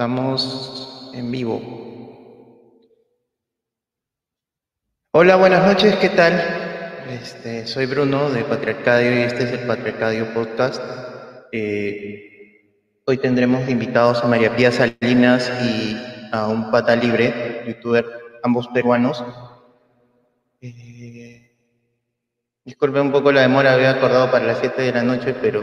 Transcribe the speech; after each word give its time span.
Estamos 0.00 1.10
en 1.12 1.30
vivo. 1.30 1.60
Hola, 5.12 5.36
buenas 5.36 5.66
noches, 5.66 5.94
¿qué 5.96 6.08
tal? 6.08 6.40
Este, 7.10 7.66
soy 7.66 7.84
Bruno 7.84 8.30
de 8.30 8.42
Patriarcadio 8.44 9.12
y 9.12 9.24
este 9.24 9.44
es 9.44 9.52
el 9.52 9.66
Patriarcadio 9.66 10.32
Podcast. 10.32 10.82
Eh, 11.52 12.72
hoy 13.04 13.18
tendremos 13.18 13.68
invitados 13.68 14.24
a 14.24 14.26
María 14.26 14.56
Pía 14.56 14.72
Salinas 14.72 15.52
y 15.62 15.98
a 16.32 16.48
un 16.48 16.70
pata 16.70 16.96
libre, 16.96 17.64
youtuber, 17.66 18.06
ambos 18.42 18.68
peruanos. 18.68 19.22
Eh, 20.62 21.52
disculpe 22.64 23.02
un 23.02 23.12
poco 23.12 23.32
la 23.32 23.42
demora, 23.42 23.74
había 23.74 23.90
acordado 23.90 24.30
para 24.30 24.46
las 24.46 24.60
7 24.60 24.80
de 24.80 24.92
la 24.92 25.02
noche, 25.02 25.34
pero 25.42 25.62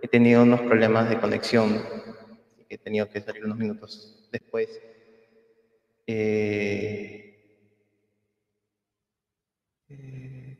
he 0.00 0.08
tenido 0.08 0.44
unos 0.44 0.62
problemas 0.62 1.10
de 1.10 1.20
conexión, 1.20 1.99
he 2.70 2.78
tenido 2.78 3.10
que 3.10 3.20
salir 3.20 3.44
unos 3.44 3.58
minutos 3.58 4.28
después. 4.32 4.68
Eh, 6.06 7.36
eh. 9.88 10.58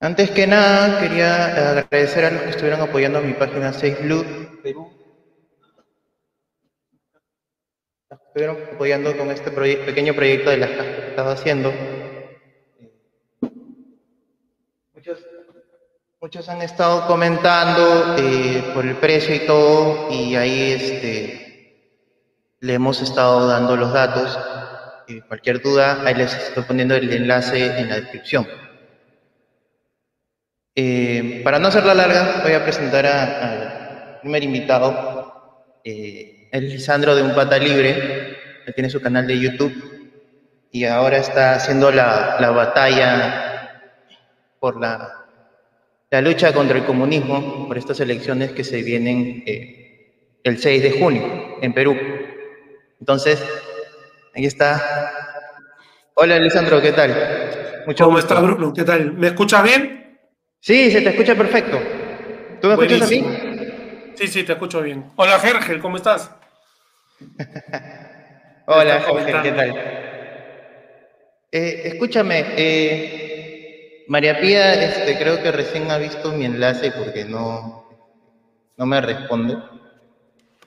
Antes 0.00 0.30
que 0.30 0.46
nada, 0.46 1.00
quería 1.00 1.30
agradecer 1.70 2.24
a 2.26 2.30
los 2.30 2.42
que 2.42 2.50
estuvieron 2.50 2.80
apoyando 2.82 3.20
mi 3.22 3.32
página 3.32 3.72
6 3.72 4.00
Blue 4.02 4.24
Perú. 4.62 4.92
Estuvieron 8.10 8.58
apoyando 8.74 9.16
con 9.16 9.30
este 9.30 9.50
proye- 9.50 9.84
pequeño 9.84 10.14
proyecto 10.14 10.50
de 10.50 10.56
las 10.58 10.70
que 10.70 11.08
estaba 11.10 11.32
haciendo. 11.32 11.72
Muchos 16.24 16.48
han 16.48 16.62
estado 16.62 17.06
comentando 17.06 18.16
eh, 18.16 18.70
por 18.72 18.86
el 18.86 18.96
precio 18.96 19.34
y 19.34 19.40
todo, 19.40 20.08
y 20.10 20.34
ahí 20.36 20.72
este, 20.72 22.00
le 22.60 22.72
hemos 22.72 23.02
estado 23.02 23.46
dando 23.46 23.76
los 23.76 23.92
datos. 23.92 24.38
Y 25.06 25.20
cualquier 25.20 25.60
duda, 25.60 26.00
ahí 26.02 26.14
les 26.14 26.32
estoy 26.32 26.62
poniendo 26.62 26.94
el 26.94 27.12
enlace 27.12 27.78
en 27.78 27.90
la 27.90 27.96
descripción. 27.96 28.48
Eh, 30.74 31.42
para 31.44 31.58
no 31.58 31.68
hacerla 31.68 31.92
larga, 31.92 32.40
voy 32.42 32.54
a 32.54 32.64
presentar 32.64 33.04
al 33.04 34.20
primer 34.22 34.44
invitado. 34.44 35.62
Eh, 35.84 36.48
es 36.50 36.62
Lisandro 36.62 37.14
de 37.14 37.22
Un 37.22 37.34
Pata 37.34 37.58
Libre. 37.58 38.38
Tiene 38.74 38.88
su 38.88 39.02
canal 39.02 39.26
de 39.26 39.38
YouTube 39.38 39.74
y 40.70 40.86
ahora 40.86 41.18
está 41.18 41.56
haciendo 41.56 41.90
la, 41.90 42.38
la 42.40 42.50
batalla 42.50 43.80
por 44.58 44.80
la, 44.80 45.23
la 46.14 46.20
lucha 46.20 46.52
contra 46.54 46.78
el 46.78 46.84
comunismo, 46.84 47.66
por 47.66 47.76
estas 47.76 47.98
elecciones 47.98 48.52
que 48.52 48.62
se 48.62 48.82
vienen 48.84 49.42
eh, 49.46 50.38
el 50.44 50.58
6 50.60 50.80
de 50.80 50.92
junio 50.92 51.58
en 51.60 51.74
Perú. 51.74 51.98
Entonces, 53.00 53.44
ahí 54.32 54.46
está. 54.46 54.80
Hola, 56.14 56.38
Lisandro, 56.38 56.80
¿qué 56.80 56.92
tal? 56.92 57.82
Mucho 57.88 58.04
¿Cómo 58.04 58.20
estás, 58.20 58.40
Bruno? 58.40 58.72
¿Qué 58.72 58.84
tal? 58.84 59.12
¿Me 59.14 59.26
escuchas 59.26 59.64
bien? 59.64 60.20
Sí, 60.60 60.92
se 60.92 61.00
te 61.00 61.08
escucha 61.08 61.34
perfecto. 61.34 61.80
¿Tú 62.62 62.68
me 62.68 62.74
escuchas 62.74 63.02
a 63.02 63.06
mí? 63.06 63.26
Sí, 64.14 64.28
sí, 64.28 64.44
te 64.44 64.52
escucho 64.52 64.82
bien. 64.82 65.06
Hola, 65.16 65.40
Gergel, 65.40 65.80
¿cómo 65.80 65.96
estás? 65.96 66.30
Hola, 68.66 69.02
Jorge, 69.04 69.34
¿qué 69.42 69.50
tal? 69.50 69.76
Eh, 71.50 71.82
escúchame, 71.86 72.44
eh, 72.56 73.23
María 74.06 74.40
Pía, 74.40 74.74
este, 74.74 75.18
creo 75.18 75.42
que 75.42 75.50
recién 75.50 75.90
ha 75.90 75.98
visto 75.98 76.32
mi 76.32 76.44
enlace 76.44 76.90
porque 76.92 77.24
no, 77.24 77.88
no 78.76 78.86
me 78.86 79.00
responde. 79.00 79.56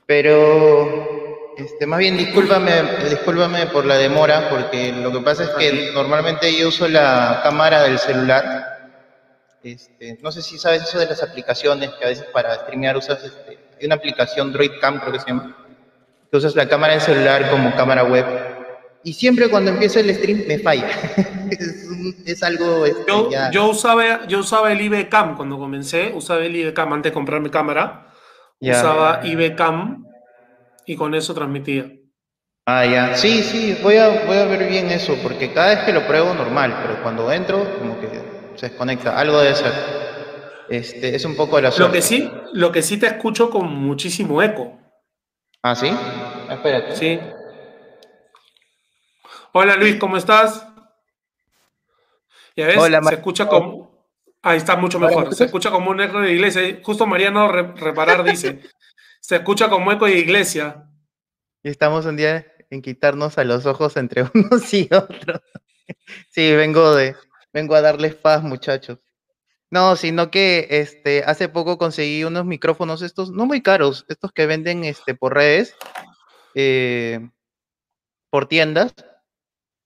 Pero, 0.06 1.54
este, 1.58 1.86
más 1.86 2.00
bien, 2.00 2.18
discúlpame, 2.18 2.72
discúlpame 3.10 3.68
por 3.68 3.86
la 3.86 3.96
demora, 3.96 4.50
porque 4.50 4.92
lo 4.92 5.12
que 5.12 5.20
pasa 5.20 5.44
es 5.44 5.50
que 5.52 5.92
normalmente 5.94 6.56
yo 6.58 6.70
uso 6.70 6.88
la 6.88 7.42
cámara 7.44 7.84
del 7.84 8.00
celular. 8.00 8.94
Este, 9.62 10.18
no 10.22 10.32
sé 10.32 10.42
si 10.42 10.58
sabes 10.58 10.84
eso 10.84 10.98
de 10.98 11.08
las 11.08 11.22
aplicaciones 11.22 11.92
que 11.92 12.06
a 12.06 12.10
veces 12.10 12.26
para 12.32 12.56
streamear 12.56 12.96
usas, 12.96 13.24
este, 13.24 13.60
hay 13.80 13.86
una 13.86 13.96
aplicación 13.96 14.54
Droidcam, 14.54 15.00
creo 15.00 15.14
que 15.14 15.20
se 15.20 15.28
llama 15.28 15.58
que 16.32 16.38
usas 16.38 16.56
la 16.56 16.68
cámara 16.68 16.94
del 16.94 17.02
celular 17.02 17.50
como 17.50 17.76
cámara 17.76 18.04
web. 18.04 18.26
Y 19.08 19.14
siempre 19.14 19.50
cuando 19.50 19.72
empieza 19.72 20.02
el 20.02 20.14
stream 20.14 20.44
me 20.50 20.60
falla. 20.60 20.86
es, 22.26 22.44
algo... 22.44 22.86
este, 22.86 23.04
Yo, 23.08 23.30
ya- 23.32 23.50
yo, 23.52 23.70
usaba, 23.70 24.28
yo 24.28 24.40
usaba 24.40 24.70
el 24.74 24.82
IBCam 24.82 25.38
cuando 25.38 25.58
comencé, 25.58 26.12
usaba 26.14 26.42
el 26.44 26.54
IBCam 26.54 26.92
antes 26.92 27.12
de 27.12 27.14
comprar 27.14 27.40
mi 27.40 27.50
cámara, 27.50 28.12
ya. 28.60 28.74
usaba 28.74 29.22
IBCam 29.24 30.04
y 30.86 30.98
con 30.98 31.16
eso 31.16 31.34
transmitía. 31.34 31.90
Ah, 32.66 32.86
ya. 32.86 33.16
Sí, 33.16 33.44
sí, 33.44 33.78
voy 33.82 33.96
a, 33.96 34.26
voy 34.26 34.40
a 34.40 34.44
ver 34.44 34.68
bien 34.68 34.92
eso, 34.92 35.18
porque 35.24 35.54
cada 35.54 35.74
vez 35.74 35.86
que 35.86 35.94
lo 35.94 36.06
pruebo 36.06 36.34
normal, 36.34 36.78
pero 36.82 37.02
cuando 37.02 37.32
entro 37.32 37.66
como 37.80 37.98
que 38.02 38.10
se 38.56 38.68
desconecta. 38.68 39.18
Algo 39.18 39.40
debe 39.40 39.56
ser. 39.56 39.72
Este, 40.68 41.16
es 41.16 41.24
un 41.24 41.38
poco 41.38 41.56
de 41.56 41.62
la 41.62 41.70
Lo 41.70 41.76
suerte. 41.76 42.00
que 42.00 42.02
sí, 42.02 42.30
lo 42.52 42.74
que 42.74 42.82
sí 42.82 42.98
te 42.98 43.08
escucho 43.08 43.50
con 43.50 43.74
muchísimo 43.74 44.44
eco. 44.44 44.78
Ah, 45.64 45.76
¿sí? 45.76 45.90
Espérate. 46.50 46.94
Sí. 46.98 47.20
Hola 49.60 49.76
Luis, 49.76 49.96
¿cómo 49.96 50.18
estás? 50.18 50.68
Ya 52.56 52.68
ves, 52.68 52.78
Hola, 52.78 53.02
se 53.02 53.16
escucha 53.16 53.48
como. 53.48 54.06
Ahí 54.44 54.58
está 54.58 54.76
mucho 54.76 55.00
¿Ahora 55.00 55.10
me 55.10 55.16
mejor. 55.22 55.34
Se 55.36 55.46
escucha 55.46 55.72
como 55.72 55.90
un 55.90 56.00
eco 56.00 56.22
de 56.22 56.32
iglesia. 56.32 56.80
Justo 56.84 57.08
Mariano 57.08 57.48
Re- 57.52 57.74
Reparar 57.76 58.24
dice: 58.24 58.62
Se 59.20 59.38
escucha 59.38 59.68
como 59.68 59.92
eco 59.92 60.06
de 60.06 60.20
iglesia. 60.20 60.88
Y 61.64 61.70
estamos 61.70 62.06
un 62.06 62.18
día 62.18 62.46
en 62.70 62.84
quitarnos 62.84 63.40
a 63.40 63.46
los 63.46 63.66
ojos 63.66 63.98
entre 63.98 64.26
unos 64.36 64.72
y 64.76 64.88
otros. 64.92 65.42
sí, 66.30 66.56
vengo 66.56 66.94
de, 66.94 67.16
vengo 67.52 67.74
a 67.74 67.82
darles 67.82 68.14
paz, 68.14 68.44
muchachos. 68.44 69.00
No, 69.72 69.96
sino 69.96 70.30
que 70.30 70.68
este, 70.70 71.24
hace 71.24 71.50
poco 71.50 71.80
conseguí 71.80 72.24
unos 72.26 72.46
micrófonos 72.46 73.02
estos, 73.02 73.32
no 73.32 73.48
muy 73.48 73.64
caros, 73.64 74.06
estos 74.08 74.32
que 74.34 74.46
venden 74.46 74.84
este, 74.84 75.16
por 75.16 75.34
redes, 75.34 75.76
eh, 76.54 77.28
por 78.30 78.48
tiendas, 78.48 78.94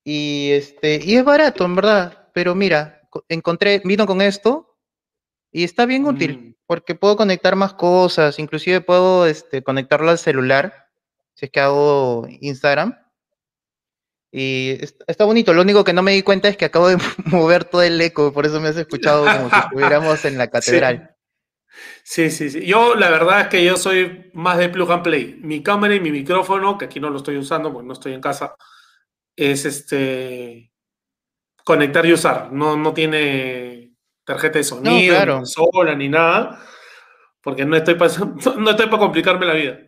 y 0.03 0.51
este, 0.51 0.99
y 1.03 1.15
es 1.17 1.23
barato, 1.23 1.65
en 1.65 1.75
verdad. 1.75 2.29
Pero 2.33 2.55
mira, 2.55 3.01
co- 3.09 3.25
encontré, 3.29 3.81
vino 3.85 4.05
con 4.05 4.21
esto 4.21 4.77
y 5.51 5.63
está 5.63 5.85
bien 5.85 6.05
útil, 6.05 6.37
Mm. 6.37 6.53
porque 6.65 6.95
puedo 6.95 7.15
conectar 7.17 7.55
más 7.55 7.73
cosas, 7.73 8.39
inclusive 8.39 8.81
puedo 8.81 9.25
este, 9.27 9.63
conectarlo 9.63 10.09
al 10.09 10.17
celular, 10.17 10.87
si 11.35 11.45
es 11.45 11.51
que 11.51 11.59
hago 11.59 12.25
Instagram. 12.41 12.97
Y 14.31 14.77
es- 14.81 14.95
está 15.07 15.25
bonito, 15.25 15.53
lo 15.53 15.61
único 15.61 15.83
que 15.83 15.91
no 15.93 16.01
me 16.03 16.13
di 16.13 16.21
cuenta 16.23 16.47
es 16.47 16.55
que 16.55 16.65
acabo 16.65 16.87
de 16.87 16.95
mover 17.25 17.65
todo 17.65 17.83
el 17.83 17.99
eco, 17.99 18.31
por 18.31 18.45
eso 18.45 18.61
me 18.61 18.69
has 18.69 18.77
escuchado 18.77 19.25
como 19.29 19.49
si 19.49 19.59
estuviéramos 19.59 20.23
en 20.25 20.37
la 20.37 20.47
catedral. 20.51 21.15
Sí, 22.03 22.29
sí, 22.31 22.49
sí. 22.49 22.65
Yo, 22.65 22.95
la 22.95 23.09
verdad 23.09 23.41
es 23.41 23.47
que 23.47 23.63
yo 23.63 23.77
soy 23.77 24.29
más 24.33 24.57
de 24.57 24.69
plug 24.69 24.91
and 24.91 25.03
play. 25.03 25.39
Mi 25.41 25.61
cámara 25.63 25.95
y 25.95 25.99
mi 25.99 26.11
micrófono, 26.11 26.77
que 26.77 26.85
aquí 26.85 26.99
no 26.99 27.09
lo 27.09 27.17
estoy 27.17 27.37
usando 27.37 27.71
porque 27.71 27.87
no 27.87 27.93
estoy 27.93 28.13
en 28.13 28.21
casa, 28.21 28.55
es 29.35 29.65
este. 29.65 30.71
Conectar 31.63 32.05
y 32.05 32.13
usar. 32.13 32.51
No, 32.51 32.75
no 32.75 32.93
tiene 32.93 33.93
tarjeta 34.25 34.57
de 34.57 34.63
sonido, 34.63 35.15
claro. 35.15 35.33
ni 35.33 35.39
consola, 35.39 35.95
ni 35.95 36.09
nada. 36.09 36.63
Porque 37.41 37.65
no 37.65 37.75
estoy 37.75 37.95
para 37.95 38.11
no 38.57 38.69
estoy 38.69 38.85
para 38.87 38.99
complicarme 38.99 39.45
la 39.45 39.53
vida. 39.53 39.79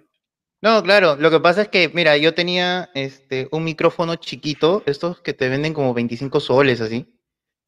No, 0.64 0.82
claro, 0.82 1.18
lo 1.18 1.30
que 1.30 1.42
pasa 1.42 1.64
es 1.64 1.68
que, 1.68 1.90
mira, 1.94 2.16
yo 2.16 2.34
tenía 2.34 2.90
este, 2.94 3.50
un 3.52 3.66
micrófono 3.66 4.16
chiquito, 4.16 4.82
estos 4.86 5.20
que 5.20 5.34
te 5.34 5.50
venden 5.50 5.74
como 5.74 5.94
25 5.94 6.40
soles, 6.40 6.80
así. 6.80 7.06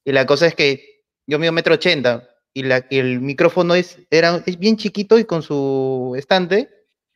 Y 0.06 0.14
la 0.14 0.26
cosa 0.26 0.48
es 0.48 0.56
que 0.56 1.04
yo 1.28 1.38
mido 1.38 1.52
metro 1.52 1.74
ochenta 1.74 2.30
y, 2.54 2.64
la, 2.64 2.86
y 2.90 3.00
el 3.00 3.20
micrófono 3.20 3.76
es, 3.76 4.00
era, 4.10 4.42
es 4.46 4.58
bien 4.58 4.78
chiquito 4.78 5.20
y 5.20 5.26
con 5.26 5.42
su 5.42 6.14
estante 6.18 6.70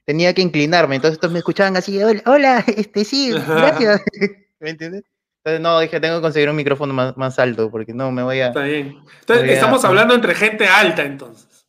tenía 0.03 0.33
que 0.33 0.41
inclinarme. 0.41 0.95
Entonces 0.97 1.15
estos 1.15 1.31
me 1.31 1.39
escuchaban 1.39 1.77
así, 1.77 2.03
hola, 2.03 2.21
hola, 2.25 2.59
este 2.75 3.05
sí, 3.05 3.31
gracias. 3.31 4.01
¿Me 4.59 4.71
entiendes? 4.71 5.03
Entonces 5.43 5.61
no, 5.61 5.79
dije, 5.79 5.99
tengo 5.99 6.17
que 6.17 6.21
conseguir 6.21 6.49
un 6.49 6.55
micrófono 6.55 6.93
más, 6.93 7.15
más 7.17 7.39
alto 7.39 7.71
porque 7.71 7.93
no 7.93 8.11
me 8.11 8.23
voy 8.23 8.41
a... 8.41 8.47
Está 8.47 8.63
bien. 8.63 9.01
Entonces, 9.21 9.49
a- 9.49 9.53
estamos 9.53 9.85
hablando 9.85 10.13
entre 10.13 10.35
gente 10.35 10.67
alta, 10.67 11.03
entonces. 11.03 11.65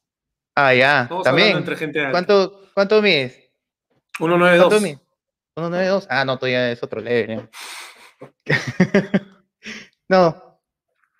Ah, 0.57 0.75
ya, 0.75 1.03
Estamos 1.03 1.25
también. 1.25 1.57
entre 1.57 1.77
gente 1.77 2.01
alta. 2.01 2.11
¿Cuánto, 2.11 2.63
¿Cuánto 2.75 3.01
mides? 3.01 3.33
192. 4.19 4.67
¿Cuánto 4.69 4.81
mides? 4.85 4.99
192. 5.57 6.07
Ah, 6.11 6.25
no, 6.25 6.37
todavía 6.39 6.71
es 6.73 6.83
otro 6.83 7.01
level. 7.01 7.49
no. 10.09 10.61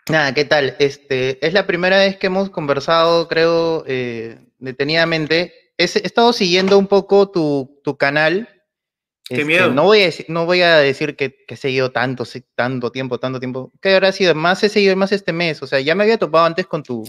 Nada, 0.09 0.35
¿qué 0.35 0.45
tal? 0.45 0.75
Este, 0.81 1.45
es 1.47 1.53
la 1.53 1.67
primera 1.67 1.99
vez 1.99 2.17
que 2.17 2.27
hemos 2.27 2.51
conversado, 2.51 3.29
creo, 3.29 3.85
eh, 3.87 4.39
detenidamente. 4.59 5.55
He, 5.79 5.85
he 5.85 6.07
estado 6.07 6.33
siguiendo 6.33 6.77
un 6.79 6.89
poco 6.89 7.31
tu, 7.31 7.81
tu 7.85 7.97
canal. 7.97 8.49
Qué 9.31 9.37
Este, 9.37 9.45
miedo. 9.45 9.71
No 9.71 9.85
voy 9.85 10.01
a 10.01 10.05
decir, 10.07 10.27
no 10.29 10.45
voy 10.45 10.61
a 10.63 10.79
decir 10.79 11.15
que, 11.15 11.45
que 11.47 11.55
he 11.55 11.57
seguido 11.57 11.93
tanto, 11.93 12.25
tanto 12.57 12.91
tiempo, 12.91 13.19
tanto 13.19 13.39
tiempo. 13.39 13.71
¿Qué 13.81 13.95
habrá 13.95 14.11
sido? 14.11 14.35
Más 14.35 14.63
he 14.65 14.69
seguido 14.69 14.97
más 14.97 15.13
este 15.13 15.33
mes. 15.33 15.63
O 15.63 15.69
sea, 15.69 15.79
ya 15.79 15.95
me 15.95 16.03
había 16.03 16.19
topado 16.19 16.47
antes 16.47 16.67
con 16.67 16.83
tu, 16.83 17.07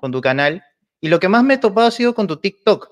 con 0.00 0.10
tu 0.10 0.20
canal. 0.20 0.64
Y 1.00 1.08
lo 1.08 1.20
que 1.20 1.28
más 1.28 1.44
me 1.44 1.54
he 1.54 1.58
topado 1.58 1.86
ha 1.86 1.92
sido 1.92 2.16
con 2.16 2.26
tu 2.26 2.38
TikTok. 2.38 2.90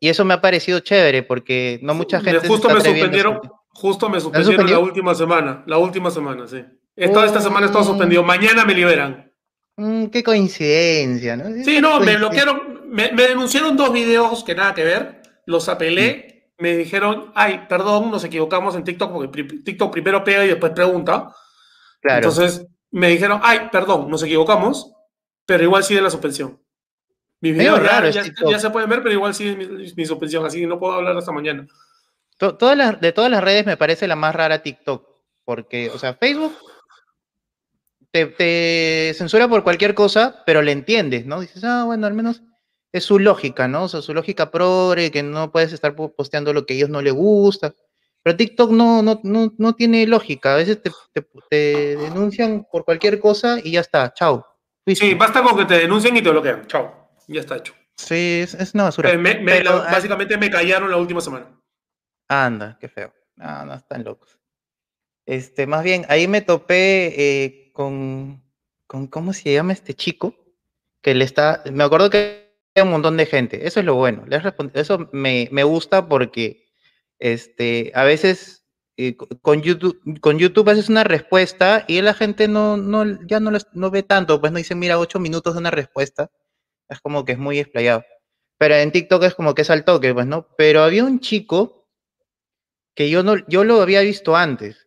Y 0.00 0.08
eso 0.08 0.24
me 0.24 0.34
ha 0.34 0.40
parecido 0.40 0.80
chévere 0.80 1.22
porque 1.22 1.78
no 1.82 1.94
mucha 1.94 2.20
gente. 2.20 2.48
Justo 2.48 2.68
me 2.68 2.80
suspendieron, 2.80 3.40
justo 3.68 4.08
me 4.08 4.20
suspendieron 4.20 4.68
la 4.68 4.78
última 4.80 5.14
semana. 5.14 5.62
La 5.68 5.78
última 5.78 6.10
semana, 6.10 6.48
sí. 6.48 6.64
Esta, 6.96 7.26
esta 7.26 7.40
semana 7.40 7.66
está 7.66 7.84
suspendido. 7.84 8.24
Mañana 8.24 8.64
me 8.64 8.74
liberan. 8.74 9.32
Mm, 9.76 10.06
qué 10.06 10.24
coincidencia, 10.24 11.36
¿no? 11.36 11.64
Sí, 11.64 11.80
no, 11.80 12.00
me 12.00 12.16
bloquearon. 12.16 12.88
Me, 12.88 13.10
denunciaron 13.10 13.76
dos 13.76 13.92
videos 13.92 14.42
que 14.42 14.56
nada 14.56 14.74
que 14.74 14.82
ver. 14.82 15.22
Los 15.46 15.68
apelé. 15.68 16.26
Mm. 16.26 16.39
Me 16.60 16.76
dijeron, 16.76 17.32
ay, 17.34 17.66
perdón, 17.68 18.10
nos 18.10 18.22
equivocamos 18.24 18.74
en 18.76 18.84
TikTok 18.84 19.12
porque 19.12 19.44
TikTok 19.44 19.92
primero 19.92 20.22
pega 20.22 20.44
y 20.44 20.48
después 20.48 20.72
pregunta. 20.72 21.34
Claro. 22.00 22.18
Entonces 22.18 22.66
me 22.90 23.08
dijeron, 23.08 23.40
ay, 23.42 23.68
perdón, 23.72 24.10
nos 24.10 24.22
equivocamos, 24.22 24.92
pero 25.46 25.62
igual 25.64 25.84
sigue 25.84 26.02
la 26.02 26.10
suspensión. 26.10 26.60
Mi 27.40 27.52
video 27.52 27.82
ya, 27.82 28.58
se 28.58 28.70
pueden 28.70 28.90
ver, 28.90 29.02
pero 29.02 29.14
igual 29.14 29.34
sigue 29.34 29.56
mi, 29.56 30.06
suspensión, 30.06 30.44
así 30.44 30.60
que 30.60 30.66
no 30.66 30.78
puedo 30.78 30.94
hablar 30.94 31.16
hasta 31.16 31.32
mañana. 31.32 31.66
Todas 32.36 32.76
las, 32.76 33.00
de 33.00 33.12
todas 33.12 33.30
las 33.30 33.42
redes 33.42 33.64
me 33.64 33.76
parece 33.76 34.06
la 34.06 34.16
más 34.16 34.34
rara 34.34 34.62
TikTok, 34.62 35.06
porque, 35.44 35.90
o 35.90 35.98
sea, 35.98 36.14
Facebook 36.14 36.54
te, 38.10 39.14
censura 39.14 39.48
por 39.48 39.62
cualquier 39.62 39.94
cosa, 39.94 40.42
pero 40.44 40.62
le 40.62 40.72
entiendes, 40.72 41.26
¿no? 41.26 41.40
Dices, 41.40 41.64
ah, 41.64 41.84
bueno, 41.86 42.06
al 42.06 42.14
menos 42.14 42.42
es 42.92 43.04
su 43.04 43.18
lógica, 43.18 43.68
¿no? 43.68 43.84
O 43.84 43.88
sea, 43.88 44.02
su 44.02 44.14
lógica 44.14 44.50
progre, 44.50 45.10
que 45.10 45.22
no 45.22 45.52
puedes 45.52 45.72
estar 45.72 45.94
posteando 45.94 46.52
lo 46.52 46.66
que 46.66 46.74
a 46.74 46.76
ellos 46.76 46.90
no 46.90 47.02
les 47.02 47.12
gusta. 47.12 47.74
Pero 48.22 48.36
TikTok 48.36 48.70
no, 48.70 49.02
no, 49.02 49.20
no, 49.22 49.54
no 49.56 49.74
tiene 49.74 50.06
lógica. 50.06 50.54
A 50.54 50.56
veces 50.56 50.82
te, 50.82 50.90
te, 51.48 51.96
denuncian 51.96 52.66
por 52.70 52.84
cualquier 52.84 53.18
cosa 53.18 53.58
y 53.62 53.72
ya 53.72 53.80
está, 53.80 54.12
chao. 54.12 54.46
Sí, 54.86 55.14
basta 55.14 55.42
con 55.42 55.56
que 55.56 55.64
te 55.64 55.78
denuncien 55.78 56.16
y 56.16 56.22
te 56.22 56.30
bloquean, 56.30 56.66
chao 56.66 57.00
ya 57.30 57.40
está 57.40 57.56
hecho. 57.56 57.74
Sí, 57.96 58.40
es, 58.42 58.74
una 58.74 58.84
basura. 58.84 59.10
Eh, 59.10 59.62
básicamente 59.90 60.36
me 60.36 60.50
callaron 60.50 60.90
la 60.90 60.96
última 60.96 61.20
semana. 61.20 61.46
Anda, 62.28 62.76
qué 62.80 62.88
feo. 62.88 63.12
No, 63.36 63.64
no 63.66 63.74
están 63.74 64.04
locos. 64.04 64.38
Este, 65.26 65.66
más 65.66 65.84
bien, 65.84 66.06
ahí 66.08 66.26
me 66.26 66.40
topé 66.40 67.14
eh, 67.16 67.70
con, 67.72 68.42
con, 68.86 69.06
¿cómo 69.06 69.32
se 69.32 69.52
llama 69.52 69.72
este 69.72 69.94
chico? 69.94 70.34
Que 71.02 71.14
le 71.14 71.24
está, 71.24 71.62
me 71.72 71.84
acuerdo 71.84 72.10
que 72.10 72.49
un 72.76 72.90
montón 72.90 73.16
de 73.16 73.26
gente. 73.26 73.66
Eso 73.66 73.80
es 73.80 73.86
lo 73.86 73.94
bueno. 73.94 74.24
Eso 74.74 75.08
me, 75.12 75.48
me 75.52 75.64
gusta 75.64 76.08
porque 76.08 76.68
este, 77.18 77.92
a 77.94 78.04
veces 78.04 78.64
eh, 78.96 79.16
con 79.16 79.62
YouTube, 79.62 80.20
con 80.20 80.38
YouTube 80.38 80.68
haces 80.68 80.88
una 80.88 81.04
respuesta 81.04 81.84
y 81.88 82.00
la 82.02 82.14
gente 82.14 82.48
no, 82.48 82.76
no, 82.76 83.04
ya 83.26 83.40
no, 83.40 83.50
no 83.72 83.90
ve 83.90 84.02
tanto, 84.02 84.40
pues 84.40 84.52
no 84.52 84.58
dice, 84.58 84.74
mira, 84.74 84.98
ocho 84.98 85.18
minutos 85.18 85.54
de 85.54 85.60
una 85.60 85.70
respuesta 85.70 86.30
es 86.88 87.00
como 87.00 87.24
que 87.24 87.32
es 87.32 87.38
muy 87.38 87.58
explayado. 87.58 88.04
Pero 88.58 88.74
en 88.74 88.92
TikTok 88.92 89.22
es 89.22 89.34
como 89.34 89.54
que 89.54 89.62
es 89.62 89.70
al 89.70 89.84
toque, 89.84 90.12
pues, 90.12 90.26
¿no? 90.26 90.48
Pero 90.58 90.82
había 90.82 91.04
un 91.04 91.20
chico 91.20 91.88
que 92.94 93.08
yo 93.08 93.22
no, 93.22 93.36
yo 93.48 93.64
lo 93.64 93.80
había 93.80 94.02
visto 94.02 94.36
antes. 94.36 94.86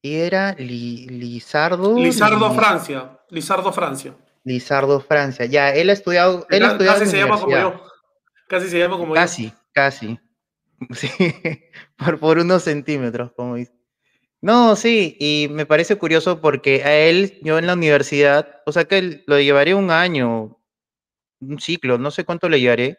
Y 0.00 0.14
era 0.14 0.54
Lizardo. 0.54 1.98
Lizardo 1.98 2.54
Francia. 2.54 3.20
Lizardo 3.28 3.72
Francia. 3.72 4.16
Lizardo 4.46 5.00
Francia. 5.00 5.44
Ya, 5.44 5.74
él 5.74 5.90
ha 5.90 5.92
estudiado. 5.92 6.46
Él 6.50 6.62
casi 6.78 7.06
se 7.06 7.18
llama 7.18 7.38
como 7.38 7.50
yo. 7.50 7.82
Casi 8.48 8.68
se 8.68 8.78
llama 8.78 8.96
como 8.96 9.12
casi, 9.12 9.46
yo. 9.46 9.54
Casi, 9.72 10.08
casi. 10.08 10.20
Sí, 10.94 11.10
por, 11.96 12.20
por 12.20 12.38
unos 12.38 12.62
centímetros, 12.62 13.32
como 13.32 13.56
dice. 13.56 13.72
No, 14.40 14.76
sí, 14.76 15.16
y 15.18 15.48
me 15.50 15.66
parece 15.66 15.96
curioso 15.96 16.40
porque 16.40 16.84
a 16.84 16.94
él, 16.94 17.38
yo 17.42 17.58
en 17.58 17.66
la 17.66 17.72
universidad, 17.72 18.62
o 18.66 18.72
sea 18.72 18.84
que 18.84 19.24
lo 19.26 19.40
llevaré 19.40 19.74
un 19.74 19.90
año, 19.90 20.60
un 21.40 21.58
ciclo, 21.58 21.98
no 21.98 22.10
sé 22.10 22.24
cuánto 22.24 22.48
le 22.48 22.60
llevaré, 22.60 22.98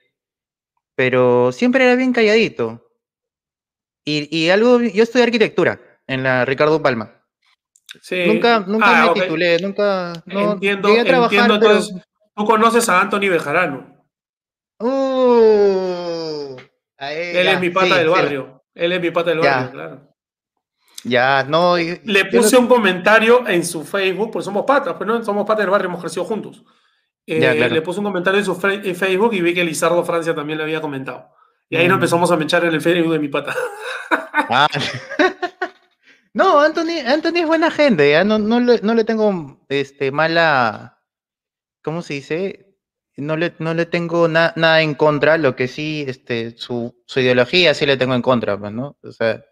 pero 0.95 1.51
siempre 1.51 1.85
era 1.85 1.95
bien 1.95 2.11
calladito. 2.11 2.83
Y, 4.03 4.50
algo, 4.50 4.81
yo 4.81 5.03
estudié 5.03 5.25
arquitectura 5.25 5.79
en 6.07 6.23
la 6.23 6.43
Ricardo 6.43 6.81
Palma. 6.81 7.16
Sí. 8.01 8.25
Nunca, 8.28 8.60
nunca 8.60 9.04
ah, 9.04 9.13
me 9.13 9.22
titulé, 9.22 9.60
nunca. 9.60 10.13
No, 10.25 10.54
entiendo, 10.54 10.89
entiendo 10.89 11.56
entonces, 11.56 11.95
tú 12.36 12.45
conoces 12.45 12.88
a 12.89 13.01
Anthony 13.01 13.30
Bejarano. 13.30 13.95
Uh, 14.80 16.56
él 17.00 17.48
es 17.48 17.60
mi 17.60 17.69
pata 17.69 17.98
del 17.98 18.10
barrio. 18.10 18.63
Él 18.74 18.92
es 18.92 19.01
mi 19.01 19.12
pata 19.12 19.31
del 19.31 19.39
barrio, 19.39 19.72
claro. 19.72 20.07
Ya, 21.04 21.44
no. 21.44 21.78
Le 21.78 22.25
puse 22.25 22.57
un 22.57 22.68
comentario 22.68 23.48
en 23.48 23.66
su 23.66 23.84
Facebook, 23.84 24.31
porque 24.31 24.45
somos 24.45 24.66
patas, 24.66 24.95
pues 24.95 25.07
no 25.07 25.24
somos 25.24 25.45
patas 25.45 25.63
del 25.63 25.72
barrio, 25.72 25.88
hemos 25.88 26.01
crecido 26.01 26.25
juntos. 26.25 26.63
Eh, 27.25 27.69
le 27.69 27.81
puse 27.81 28.00
un 28.00 28.06
comentario 28.06 28.39
en 28.39 28.45
su 28.45 28.56
Facebook 28.56 29.34
y 29.34 29.42
vi 29.42 29.54
que 29.54 29.63
Lizardo 29.63 30.04
Francia 30.04 30.34
también 30.34 30.57
le 30.57 30.63
había 30.63 30.81
comentado. 30.81 31.30
Y 31.69 31.75
ahí 31.75 31.88
nos 31.88 31.95
mm. 31.95 32.00
empezamos 32.00 32.31
a 32.31 32.38
mechar 32.38 32.63
en 32.63 32.74
el 32.74 32.81
Facebook 32.81 33.13
de 33.13 33.19
mi 33.19 33.28
pata. 33.28 33.54
Ah. 34.50 34.68
no, 36.38 36.62
Anthony, 36.62 37.00
Anthony 37.04 37.38
es 37.38 37.48
buena 37.48 37.72
gente. 37.72 38.24
No, 38.24 38.38
no, 38.38 38.60
le, 38.60 38.80
no 38.84 38.94
le 38.94 39.04
tengo 39.04 39.60
este, 39.69 40.12
mala. 40.12 41.01
¿Cómo 41.81 42.04
se 42.04 42.13
dice? 42.13 42.78
No 43.16 43.36
le, 43.36 43.56
no 43.57 43.74
le 43.74 43.88
tengo 43.88 44.28
nada 44.28 44.81
en 44.84 44.94
contra, 44.94 45.39
lo 45.39 45.56
que 45.56 45.68
sí, 45.68 46.06
este, 46.07 46.56
su, 46.56 46.95
su 47.07 47.19
ideología 47.22 47.74
sí 47.74 47.88
le 47.88 47.98
tengo 47.98 48.13
en 48.13 48.22
contra, 48.22 48.56
pues, 48.60 48.72
¿no? 48.72 48.95
O 49.01 49.12
sea, 49.12 49.44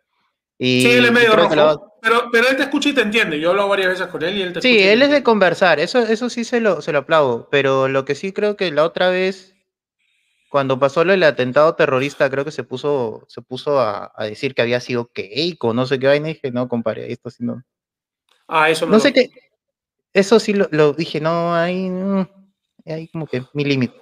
sí, 0.60 0.86
él 0.86 1.06
es 1.06 1.12
medio 1.12 1.36
rojo, 1.36 1.98
pero, 2.04 2.30
pero 2.32 2.48
él 2.48 2.56
te 2.56 2.62
escucha 2.62 2.90
y 2.90 2.94
te 2.94 3.02
entiende. 3.02 3.40
Yo 3.40 3.48
he 3.48 3.50
hablado 3.50 3.70
varias 3.70 3.90
veces 3.90 4.06
con 4.06 4.22
él 4.22 4.38
y 4.38 4.44
él 4.44 4.54
te 4.54 4.62
Sí, 4.62 4.78
él 4.84 5.02
es 5.02 5.10
de 5.10 5.24
conversar, 5.24 5.80
eso, 5.80 6.04
eso 6.04 6.30
sí 6.30 6.44
se 6.44 6.62
lo, 6.62 6.84
se 6.84 6.92
lo 6.92 7.00
aplaudo, 7.00 7.50
pero 7.50 7.88
lo 7.88 8.06
que 8.06 8.14
sí 8.14 8.32
creo 8.32 8.56
que 8.56 8.72
la 8.72 8.84
otra 8.84 9.10
vez, 9.10 9.55
cuando 10.56 10.80
pasó 10.80 11.02
el 11.02 11.22
atentado 11.22 11.76
terrorista, 11.76 12.30
creo 12.30 12.46
que 12.46 12.52
se 12.52 12.64
puso, 12.64 13.26
se 13.28 13.42
puso 13.42 13.78
a, 13.78 14.14
decir 14.20 14.56
que 14.56 14.62
había 14.62 14.80
sido 14.80 15.12
Keiko, 15.12 15.74
no 15.74 15.86
sé 15.86 16.00
qué 16.00 16.08
vaina, 16.08 16.30
dije, 16.30 16.50
no, 16.50 16.70
compadre, 16.70 17.12
esto 17.12 17.30
sí 17.30 17.44
no. 17.44 17.62
Ah, 18.48 18.70
eso 18.70 18.86
no. 18.86 18.98
sé 19.02 19.12
qué, 19.12 19.32
eso 20.14 20.40
sí 20.40 20.54
lo, 20.54 20.94
dije, 20.94 21.20
no, 21.20 21.54
ahí, 21.54 21.92
ahí 22.86 23.10
como 23.10 23.28
que 23.28 23.44
mi 23.52 23.66
límite. 23.66 24.02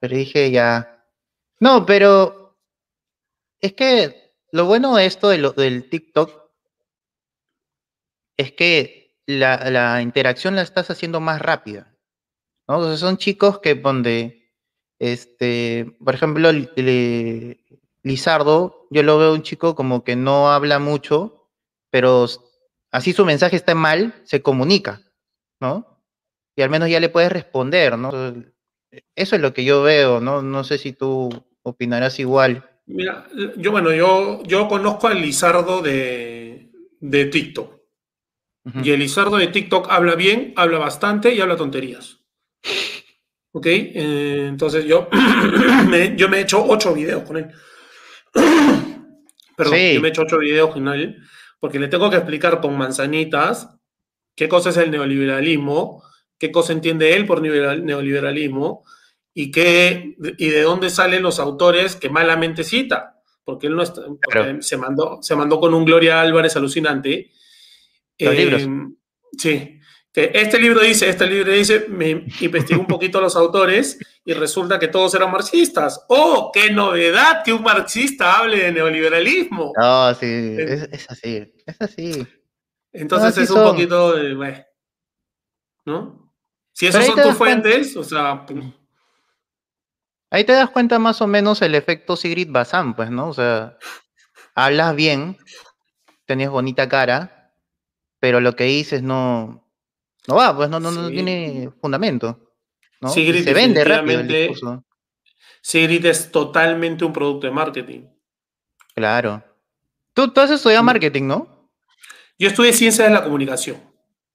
Pero 0.00 0.16
dije, 0.16 0.50
ya. 0.50 1.04
No, 1.60 1.86
pero 1.86 2.58
es 3.60 3.72
que 3.74 4.34
lo 4.50 4.64
bueno 4.64 4.96
de 4.96 5.06
esto 5.06 5.28
de 5.28 5.38
lo, 5.38 5.52
del 5.52 5.88
TikTok 5.88 6.50
es 8.36 8.50
que 8.50 9.14
la, 9.24 10.02
interacción 10.02 10.56
la 10.56 10.62
estás 10.62 10.90
haciendo 10.90 11.20
más 11.20 11.40
rápida. 11.40 11.94
¿no? 12.66 12.96
son 12.96 13.18
chicos 13.18 13.60
que 13.60 13.76
donde, 13.76 14.45
este, 14.98 15.96
por 16.04 16.14
ejemplo, 16.14 16.50
Lizardo, 18.02 18.86
yo 18.90 19.02
lo 19.02 19.18
veo 19.18 19.34
un 19.34 19.42
chico 19.42 19.74
como 19.74 20.04
que 20.04 20.16
no 20.16 20.50
habla 20.50 20.78
mucho, 20.78 21.50
pero 21.90 22.26
así 22.90 23.12
su 23.12 23.24
mensaje 23.24 23.56
está 23.56 23.74
mal, 23.74 24.14
se 24.24 24.42
comunica, 24.42 25.02
¿no? 25.60 26.02
Y 26.56 26.62
al 26.62 26.70
menos 26.70 26.88
ya 26.88 27.00
le 27.00 27.08
puedes 27.08 27.30
responder, 27.30 27.98
¿no? 27.98 28.10
Eso 29.14 29.36
es 29.36 29.42
lo 29.42 29.52
que 29.52 29.64
yo 29.64 29.82
veo, 29.82 30.20
¿no? 30.20 30.40
No 30.40 30.64
sé 30.64 30.78
si 30.78 30.92
tú 30.92 31.28
opinarás 31.62 32.18
igual. 32.18 32.70
Mira, 32.86 33.26
yo 33.56 33.72
bueno, 33.72 33.92
yo, 33.92 34.42
yo 34.44 34.68
conozco 34.68 35.08
al 35.08 35.20
Lizardo 35.20 35.82
de, 35.82 36.70
de 37.00 37.24
TikTok. 37.26 37.76
Y 38.82 38.90
el 38.90 38.98
Lizardo 38.98 39.36
de 39.36 39.46
TikTok 39.46 39.86
habla 39.90 40.16
bien, 40.16 40.52
habla 40.56 40.78
bastante 40.78 41.32
y 41.32 41.40
habla 41.40 41.56
tonterías. 41.56 42.18
¿Ok? 43.56 43.66
Eh, 43.68 44.46
entonces 44.50 44.84
yo 44.84 45.08
me, 45.88 46.14
yo 46.14 46.28
me 46.28 46.36
he 46.36 46.40
hecho 46.42 46.62
ocho 46.62 46.92
videos 46.92 47.22
con 47.22 47.38
él. 47.38 47.50
Perdón, 49.56 49.78
yo 49.94 50.00
me 50.02 50.08
he 50.08 50.10
hecho 50.10 50.22
ocho 50.22 50.38
videos 50.38 50.70
con 50.74 50.86
él 50.88 51.16
porque 51.58 51.78
le 51.78 51.88
tengo 51.88 52.10
que 52.10 52.16
explicar 52.16 52.60
con 52.60 52.76
manzanitas 52.76 53.70
qué 54.34 54.46
cosa 54.46 54.68
es 54.68 54.76
el 54.76 54.90
neoliberalismo, 54.90 56.02
qué 56.38 56.52
cosa 56.52 56.74
entiende 56.74 57.16
él 57.16 57.24
por 57.24 57.40
neoliberalismo 57.40 58.84
y, 59.32 59.50
qué, 59.50 60.16
y 60.36 60.48
de 60.50 60.60
dónde 60.60 60.90
salen 60.90 61.22
los 61.22 61.40
autores 61.40 61.96
que 61.96 62.10
malamente 62.10 62.62
cita, 62.62 63.22
porque 63.42 63.68
él 63.68 63.76
no 63.76 63.82
está, 63.82 64.02
se, 64.60 64.76
mandó, 64.76 65.22
se 65.22 65.34
mandó 65.34 65.60
con 65.60 65.72
un 65.72 65.86
Gloria 65.86 66.20
Álvarez 66.20 66.56
alucinante. 66.56 67.30
Los 68.18 68.34
libros. 68.34 68.62
Em, 68.64 68.96
sí. 69.38 69.80
Este 70.16 70.58
libro 70.58 70.80
dice, 70.80 71.10
este 71.10 71.26
libro 71.26 71.52
dice, 71.52 71.86
me 71.90 72.08
investigué 72.40 72.80
un 72.80 72.86
poquito 72.86 73.20
los 73.20 73.36
autores 73.36 73.98
y 74.24 74.32
resulta 74.32 74.78
que 74.78 74.88
todos 74.88 75.14
eran 75.14 75.30
marxistas. 75.30 76.06
¡Oh, 76.08 76.50
qué 76.54 76.70
novedad 76.70 77.42
que 77.44 77.52
un 77.52 77.62
marxista 77.62 78.38
hable 78.38 78.56
de 78.56 78.72
neoliberalismo! 78.72 79.74
No, 79.76 80.14
sí, 80.14 80.56
es, 80.58 81.10
así, 81.10 81.52
es 81.66 81.80
así. 81.80 82.26
Entonces 82.92 83.36
es 83.36 83.50
un 83.50 83.62
poquito 83.62 84.14
de, 84.16 84.64
¿no? 85.84 86.32
Si 86.72 86.86
esos 86.86 87.04
son 87.04 87.20
tus 87.20 87.34
fuentes, 87.34 87.94
o 87.94 88.02
sea, 88.02 88.46
Ahí 90.30 90.44
te 90.44 90.52
das 90.52 90.70
cuenta 90.70 90.98
más 90.98 91.20
o 91.20 91.26
menos 91.26 91.60
el 91.60 91.74
efecto 91.74 92.16
Sigrid 92.16 92.50
Bazán, 92.50 92.96
pues, 92.96 93.10
¿no? 93.10 93.28
O 93.28 93.34
sea, 93.34 93.76
hablas 94.54 94.96
bien, 94.96 95.36
tenías 96.24 96.50
bonita 96.50 96.88
cara, 96.88 97.52
pero 98.18 98.40
lo 98.40 98.56
que 98.56 98.64
dices 98.64 99.02
no, 99.02 99.65
no 100.28 100.36
va, 100.36 100.56
pues 100.56 100.68
no, 100.68 100.80
no, 100.80 101.08
tiene 101.08 101.70
fundamento. 101.80 102.54
¿no? 103.00 103.08
Se 103.08 103.52
vende 103.52 103.84
discurso. 104.24 104.84
Sigrid 105.62 106.04
es 106.06 106.30
totalmente 106.30 107.04
un 107.04 107.12
producto 107.12 107.46
de 107.46 107.52
marketing. 107.52 108.06
Claro. 108.94 109.42
Tú, 110.12 110.32
tú 110.32 110.40
has 110.40 110.50
estudiado 110.50 110.84
marketing, 110.84 111.24
¿no? 111.24 111.70
Yo 112.38 112.48
estudié 112.48 112.72
ciencias 112.72 113.08
de 113.08 113.14
la 113.14 113.24
comunicación. 113.24 113.82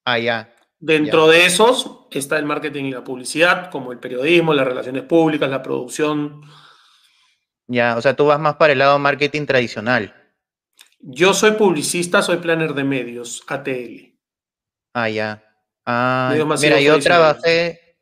Ah, 0.03 0.19
ya. 0.19 0.53
Dentro 0.79 1.27
de 1.27 1.45
esos 1.45 2.07
está 2.11 2.37
el 2.37 2.45
marketing 2.45 2.85
y 2.85 2.91
la 2.91 3.03
publicidad, 3.03 3.69
como 3.69 3.91
el 3.91 3.99
periodismo, 3.99 4.53
las 4.53 4.65
relaciones 4.65 5.03
públicas, 5.03 5.49
la 5.49 5.61
producción. 5.61 6.41
Ya, 7.67 7.95
o 7.95 8.01
sea, 8.01 8.15
tú 8.15 8.25
vas 8.25 8.39
más 8.39 8.55
para 8.55 8.73
el 8.73 8.79
lado 8.79 8.97
marketing 8.99 9.45
tradicional. 9.45 10.13
Yo 10.99 11.33
soy 11.33 11.51
publicista, 11.51 12.21
soy 12.21 12.37
planner 12.37 12.73
de 12.73 12.83
medios, 12.83 13.43
ATL. 13.47 14.19
Ah, 14.93 15.09
ya. 15.09 15.50
Ah, 15.85 16.35
mira, 16.59 16.79
yo 16.79 16.99
trabajé, 16.99 17.97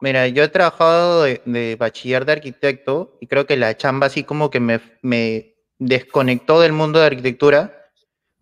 mira, 0.00 0.26
yo 0.28 0.44
he 0.44 0.48
trabajado 0.48 1.24
de, 1.24 1.42
de 1.44 1.76
bachiller 1.76 2.24
de 2.24 2.32
arquitecto 2.32 3.18
y 3.20 3.26
creo 3.26 3.46
que 3.46 3.56
la 3.56 3.76
chamba 3.76 4.06
así 4.06 4.24
como 4.24 4.50
que 4.50 4.60
me, 4.60 4.80
me 5.02 5.54
desconectó 5.78 6.60
del 6.60 6.72
mundo 6.72 7.00
de 7.00 7.06
arquitectura 7.06 7.90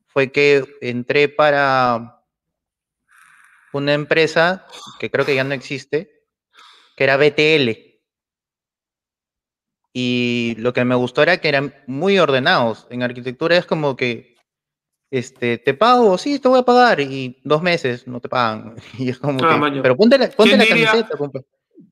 fue 0.06 0.32
que 0.32 0.64
entré 0.80 1.28
para 1.28 2.24
una 3.72 3.94
empresa 3.94 4.66
que 4.98 5.10
creo 5.10 5.24
que 5.24 5.34
ya 5.34 5.44
no 5.44 5.54
existe, 5.54 6.24
que 6.96 7.04
era 7.04 7.16
BTL. 7.16 7.88
Y 9.92 10.54
lo 10.58 10.72
que 10.72 10.84
me 10.84 10.94
gustó 10.94 11.22
era 11.22 11.40
que 11.40 11.48
eran 11.48 11.74
muy 11.86 12.18
ordenados. 12.18 12.86
En 12.90 13.02
arquitectura 13.02 13.56
es 13.56 13.66
como 13.66 13.96
que 13.96 14.37
este, 15.10 15.58
te 15.58 15.74
pago, 15.74 16.18
sí, 16.18 16.38
te 16.38 16.48
voy 16.48 16.58
a 16.60 16.62
pagar, 16.64 17.00
y 17.00 17.40
dos 17.44 17.62
meses 17.62 18.06
no 18.06 18.20
te 18.20 18.28
pagan. 18.28 18.74
Y 18.98 19.08
es 19.10 19.18
como 19.18 19.38
Ah, 19.44 19.70
que, 19.72 19.80
pero 19.80 19.96
ponte 19.96 20.18
la, 20.18 20.28
ponte 20.30 20.56
¿Quién 20.56 20.58
la 20.58 20.64
diría- 20.64 20.90
camiseta, 20.90 21.16
compa. 21.16 21.40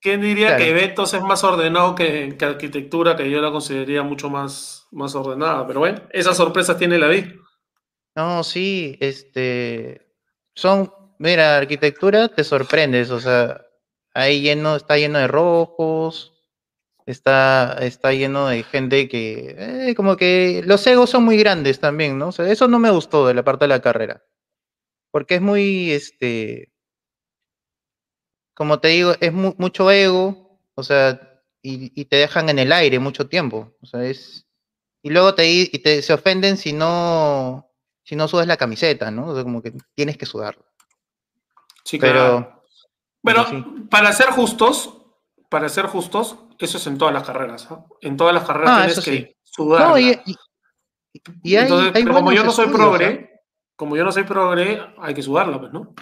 ¿Quién 0.01 0.21
diría 0.21 0.49
Claro. 0.49 0.65
que 0.65 0.71
eventos 0.71 1.15
es 1.15 1.23
más 1.23 1.43
ordenado 1.45 1.95
que, 1.95 2.37
que 2.39 2.45
arquitectura, 2.45 3.17
que 3.17 3.31
yo 3.31 3.41
la 3.41 3.51
consideraría 3.53 4.03
mucho 4.03 4.29
más, 4.29 4.87
más 4.91 5.15
ordenada? 5.15 5.67
Pero 5.67 5.81
bueno, 5.81 6.03
esas 6.11 6.37
sorpresas 6.37 6.77
tiene 6.77 6.99
la 6.99 7.09
vida. 7.09 7.33
No, 8.15 8.43
sí, 8.45 8.97
este, 9.01 10.13
son, 10.55 10.93
mira, 11.19 11.57
arquitectura 11.57 12.29
te 12.29 12.45
sorprendes, 12.45 13.11
o 13.11 13.21
sea, 13.21 13.63
ahí 14.13 14.41
lleno, 14.43 14.77
está 14.77 14.97
lleno 14.99 15.19
de 15.19 15.29
rojos, 15.29 16.33
está, 17.07 17.79
está 17.81 18.13
lleno 18.13 18.49
de 18.49 18.63
gente 18.65 19.09
que, 19.09 19.55
eh, 19.91 19.95
como 19.95 20.17
que 20.17 20.63
los 20.67 20.87
egos 20.87 21.11
son 21.11 21.25
muy 21.25 21.37
grandes 21.39 21.81
también, 21.81 22.19
¿no? 22.19 22.29
O 22.29 22.33
sea, 22.33 22.51
eso 22.51 22.69
no 22.69 22.79
me 22.79 22.91
gustó 22.91 23.27
de 23.27 23.35
la 23.35 23.45
parte 23.45 23.65
de 23.65 23.69
la 23.69 23.81
carrera, 23.81 24.25
porque 25.13 25.37
es 25.37 25.41
muy, 25.41 25.93
este, 25.93 26.73
como 28.55 28.81
te 28.81 28.89
digo, 28.89 29.15
es 29.21 29.33
mu- 29.33 29.55
mucho 29.59 29.91
ego, 29.91 30.59
o 30.75 30.83
sea, 30.83 31.21
y, 31.63 31.93
y 32.01 32.07
te 32.07 32.17
dejan 32.17 32.49
en 32.49 32.59
el 32.59 32.73
aire 32.73 32.99
mucho 32.99 33.29
tiempo, 33.29 33.73
o 33.81 33.87
sea, 33.87 34.05
es, 34.05 34.47
y 35.03 35.11
luego 35.11 35.35
te, 35.35 35.49
y 35.51 35.69
te 35.69 36.03
se 36.03 36.13
ofenden 36.13 36.57
si 36.57 36.73
no, 36.73 37.71
si 38.03 38.17
no 38.17 38.29
sudas 38.29 38.47
la 38.47 38.57
camiseta, 38.57 39.11
¿no? 39.11 39.29
O 39.29 39.35
sea, 39.35 39.45
como 39.45 39.63
que 39.63 39.73
tienes 39.95 40.17
que 40.17 40.27
sudarlo. 40.27 40.65
Sí, 41.85 41.99
Pero, 41.99 42.13
claro. 42.13 42.63
Bueno, 43.23 43.47
sí. 43.49 43.65
para 43.91 44.13
ser 44.13 44.29
justos, 44.31 44.91
para 45.49 45.69
ser 45.69 45.87
justos, 45.87 46.37
eso 46.59 46.79
es 46.79 46.87
en 46.87 46.99
todas 46.99 47.15
las 47.15 47.25
carreras. 47.25 47.67
¿ah? 47.71 47.85
En 48.01 48.17
todas 48.17 48.35
las 48.35 48.45
carreras 48.45 48.71
Ah, 48.73 48.87
tienes 48.87 49.05
que 49.05 49.11
sí. 49.11 49.37
sudar. 49.43 49.89
No, 49.89 49.99
y, 49.99 50.11
y- 50.27 50.37
y 51.43 51.57
hay, 51.57 51.63
Entonces, 51.65 51.93
hay 51.95 52.05
como 52.05 52.33
yo 52.33 52.45
no 52.45 52.51
soy 52.53 52.67
estudios, 52.67 52.87
¿ah? 52.89 52.91
progre, 52.99 53.31
como 53.75 53.97
yo 53.97 54.05
no 54.05 54.13
soy 54.13 54.25
progre, 54.25 54.81
hay 54.99 55.15
que 55.15 55.23
sudarla, 55.23 55.59
pues, 55.61 55.73
¿no? 55.73 55.95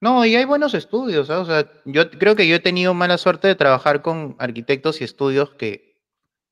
No, 0.00 0.24
y 0.24 0.36
hay 0.36 0.44
buenos 0.44 0.74
estudios, 0.74 1.28
¿ah? 1.30 1.40
O 1.40 1.44
sea, 1.44 1.68
yo 1.84 2.10
creo 2.10 2.36
que 2.36 2.46
yo 2.46 2.56
he 2.56 2.60
tenido 2.60 2.94
mala 2.94 3.18
suerte 3.18 3.48
de 3.48 3.54
trabajar 3.56 4.00
con 4.00 4.36
arquitectos 4.38 5.00
y 5.00 5.04
estudios 5.04 5.50
que 5.54 6.00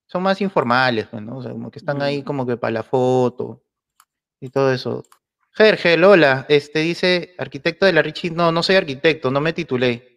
son 0.09 0.23
más 0.23 0.41
informales, 0.41 1.07
pues, 1.09 1.23
¿no? 1.23 1.39
O 1.39 1.43
sea, 1.43 1.53
como 1.53 1.71
que 1.71 1.79
están 1.79 2.03
ahí 2.03 2.23
Mm. 2.23 2.25
como 2.25 2.47
que 2.47 2.57
para 2.57 2.73
la 2.73 2.83
foto 2.83 3.63
y 4.41 4.49
todo 4.51 4.73
eso. 4.73 5.03
Gergel, 5.53 6.05
hola, 6.05 6.45
este 6.51 6.81
dice 6.81 7.35
arquitecto 7.39 7.87
de 7.87 7.93
la 7.95 8.03
Richie. 8.03 8.31
No, 8.31 8.53
no 8.53 8.63
soy 8.63 8.77
arquitecto, 8.77 9.31
no 9.31 9.41
me 9.41 9.53
titulé. 9.55 10.16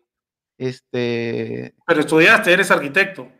Este. 0.59 1.73
Pero 1.87 1.99
estudiaste, 2.01 2.51
eres 2.53 2.69
arquitecto. 2.69 3.31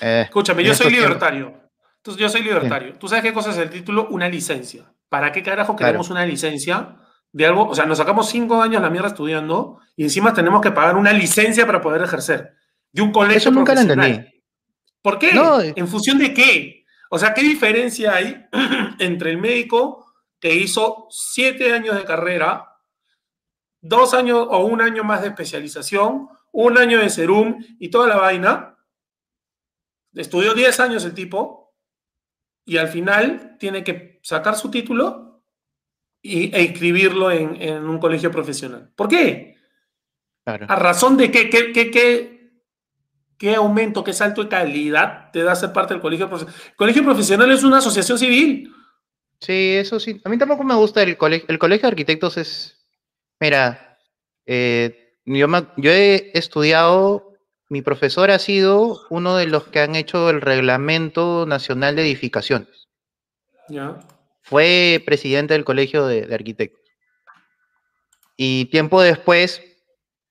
eh, 0.00 0.22
Escúchame, 0.26 0.62
yo 0.62 0.74
soy 0.74 0.90
libertario. 0.92 1.60
Entonces, 1.96 2.20
yo 2.20 2.28
soy 2.28 2.42
libertario. 2.42 2.98
¿Tú 2.98 3.08
sabes 3.08 3.24
qué 3.24 3.32
cosa 3.32 3.50
es 3.50 3.56
el 3.56 3.70
título? 3.70 4.06
Una 4.10 4.28
licencia. 4.28 4.92
¿Para 5.08 5.32
qué 5.32 5.42
carajo 5.42 5.74
Claro. 5.74 5.88
queremos 5.92 6.10
una 6.10 6.26
licencia 6.26 6.96
de 7.32 7.46
algo? 7.46 7.66
O 7.68 7.74
sea, 7.74 7.86
nos 7.86 7.96
sacamos 7.98 8.28
cinco 8.28 8.60
años 8.60 8.82
la 8.82 8.90
mierda 8.90 9.08
estudiando 9.08 9.80
y 9.96 10.04
encima 10.04 10.34
tenemos 10.34 10.60
que 10.60 10.70
pagar 10.72 10.96
una 10.96 11.12
licencia 11.14 11.64
para 11.64 11.80
poder 11.80 12.02
ejercer 12.02 12.52
de 12.92 13.00
un 13.02 13.10
colegio 13.10 13.38
Eso 13.38 13.50
nunca 13.50 13.74
lo 13.74 13.80
entendí. 13.80 14.20
¿Por 15.00 15.18
qué? 15.18 15.32
No. 15.32 15.60
¿En 15.62 15.88
función 15.88 16.18
de 16.18 16.34
qué? 16.34 16.84
O 17.10 17.18
sea, 17.18 17.32
¿qué 17.32 17.42
diferencia 17.42 18.14
hay 18.14 18.44
entre 18.98 19.30
el 19.30 19.38
médico 19.38 20.12
que 20.38 20.54
hizo 20.54 21.06
siete 21.10 21.72
años 21.72 21.96
de 21.96 22.04
carrera, 22.04 22.66
dos 23.84 24.14
años 24.14 24.46
o 24.50 24.64
un 24.64 24.80
año 24.80 25.04
más 25.04 25.22
de 25.22 25.28
especialización, 25.28 26.28
un 26.52 26.78
año 26.78 26.98
de 26.98 27.10
serum 27.10 27.62
y 27.78 27.90
toda 27.90 28.08
la 28.08 28.16
vaina? 28.16 28.78
Estudió 30.14 30.54
10 30.54 30.80
años 30.80 31.04
el 31.04 31.14
tipo 31.14 31.74
y 32.64 32.78
al 32.78 32.88
final 32.88 33.56
tiene 33.58 33.84
que 33.84 34.20
sacar 34.22 34.56
su 34.56 34.70
título 34.70 35.44
y, 36.22 36.54
e 36.54 36.62
inscribirlo 36.62 37.30
en, 37.30 37.60
en 37.60 37.84
un 37.84 37.98
colegio 37.98 38.30
profesional. 38.30 38.90
¿Por 38.96 39.08
qué? 39.08 39.56
Claro. 40.44 40.66
¿A 40.68 40.76
razón 40.76 41.16
de 41.16 41.30
qué, 41.30 41.50
qué, 41.50 41.72
qué, 41.72 41.90
qué, 41.90 42.52
qué 43.36 43.54
aumento, 43.54 44.04
qué 44.04 44.12
salto 44.12 44.42
de 44.42 44.48
calidad 44.48 45.30
te 45.32 45.42
da 45.42 45.54
ser 45.54 45.72
parte 45.72 45.94
del 45.94 46.00
colegio 46.00 46.28
profesional? 46.28 46.60
El 46.70 46.76
colegio 46.76 47.04
profesional 47.04 47.50
es 47.50 47.64
una 47.64 47.78
asociación 47.78 48.18
civil. 48.18 48.72
Sí, 49.40 49.74
eso 49.76 50.00
sí. 50.00 50.20
A 50.24 50.28
mí 50.30 50.38
tampoco 50.38 50.64
me 50.64 50.74
gusta 50.74 51.02
el 51.02 51.18
colegio. 51.18 51.46
El 51.48 51.58
colegio 51.58 51.82
de 51.82 51.88
arquitectos 51.88 52.38
es. 52.38 52.83
Mira, 53.40 53.98
eh, 54.46 55.14
yo, 55.24 55.48
me- 55.48 55.66
yo 55.76 55.90
he 55.90 56.30
estudiado. 56.34 57.32
Mi 57.70 57.82
profesor 57.82 58.30
ha 58.30 58.38
sido 58.38 59.00
uno 59.10 59.36
de 59.36 59.46
los 59.46 59.64
que 59.68 59.80
han 59.80 59.96
hecho 59.96 60.30
el 60.30 60.40
Reglamento 60.40 61.46
Nacional 61.46 61.96
de 61.96 62.02
Edificaciones. 62.02 62.88
¿ya? 63.68 63.98
Fue 64.42 65.02
presidente 65.06 65.54
del 65.54 65.64
colegio 65.64 66.06
de, 66.06 66.22
de 66.26 66.34
arquitectos. 66.34 66.80
Y 68.36 68.66
tiempo 68.66 69.00
después, 69.00 69.62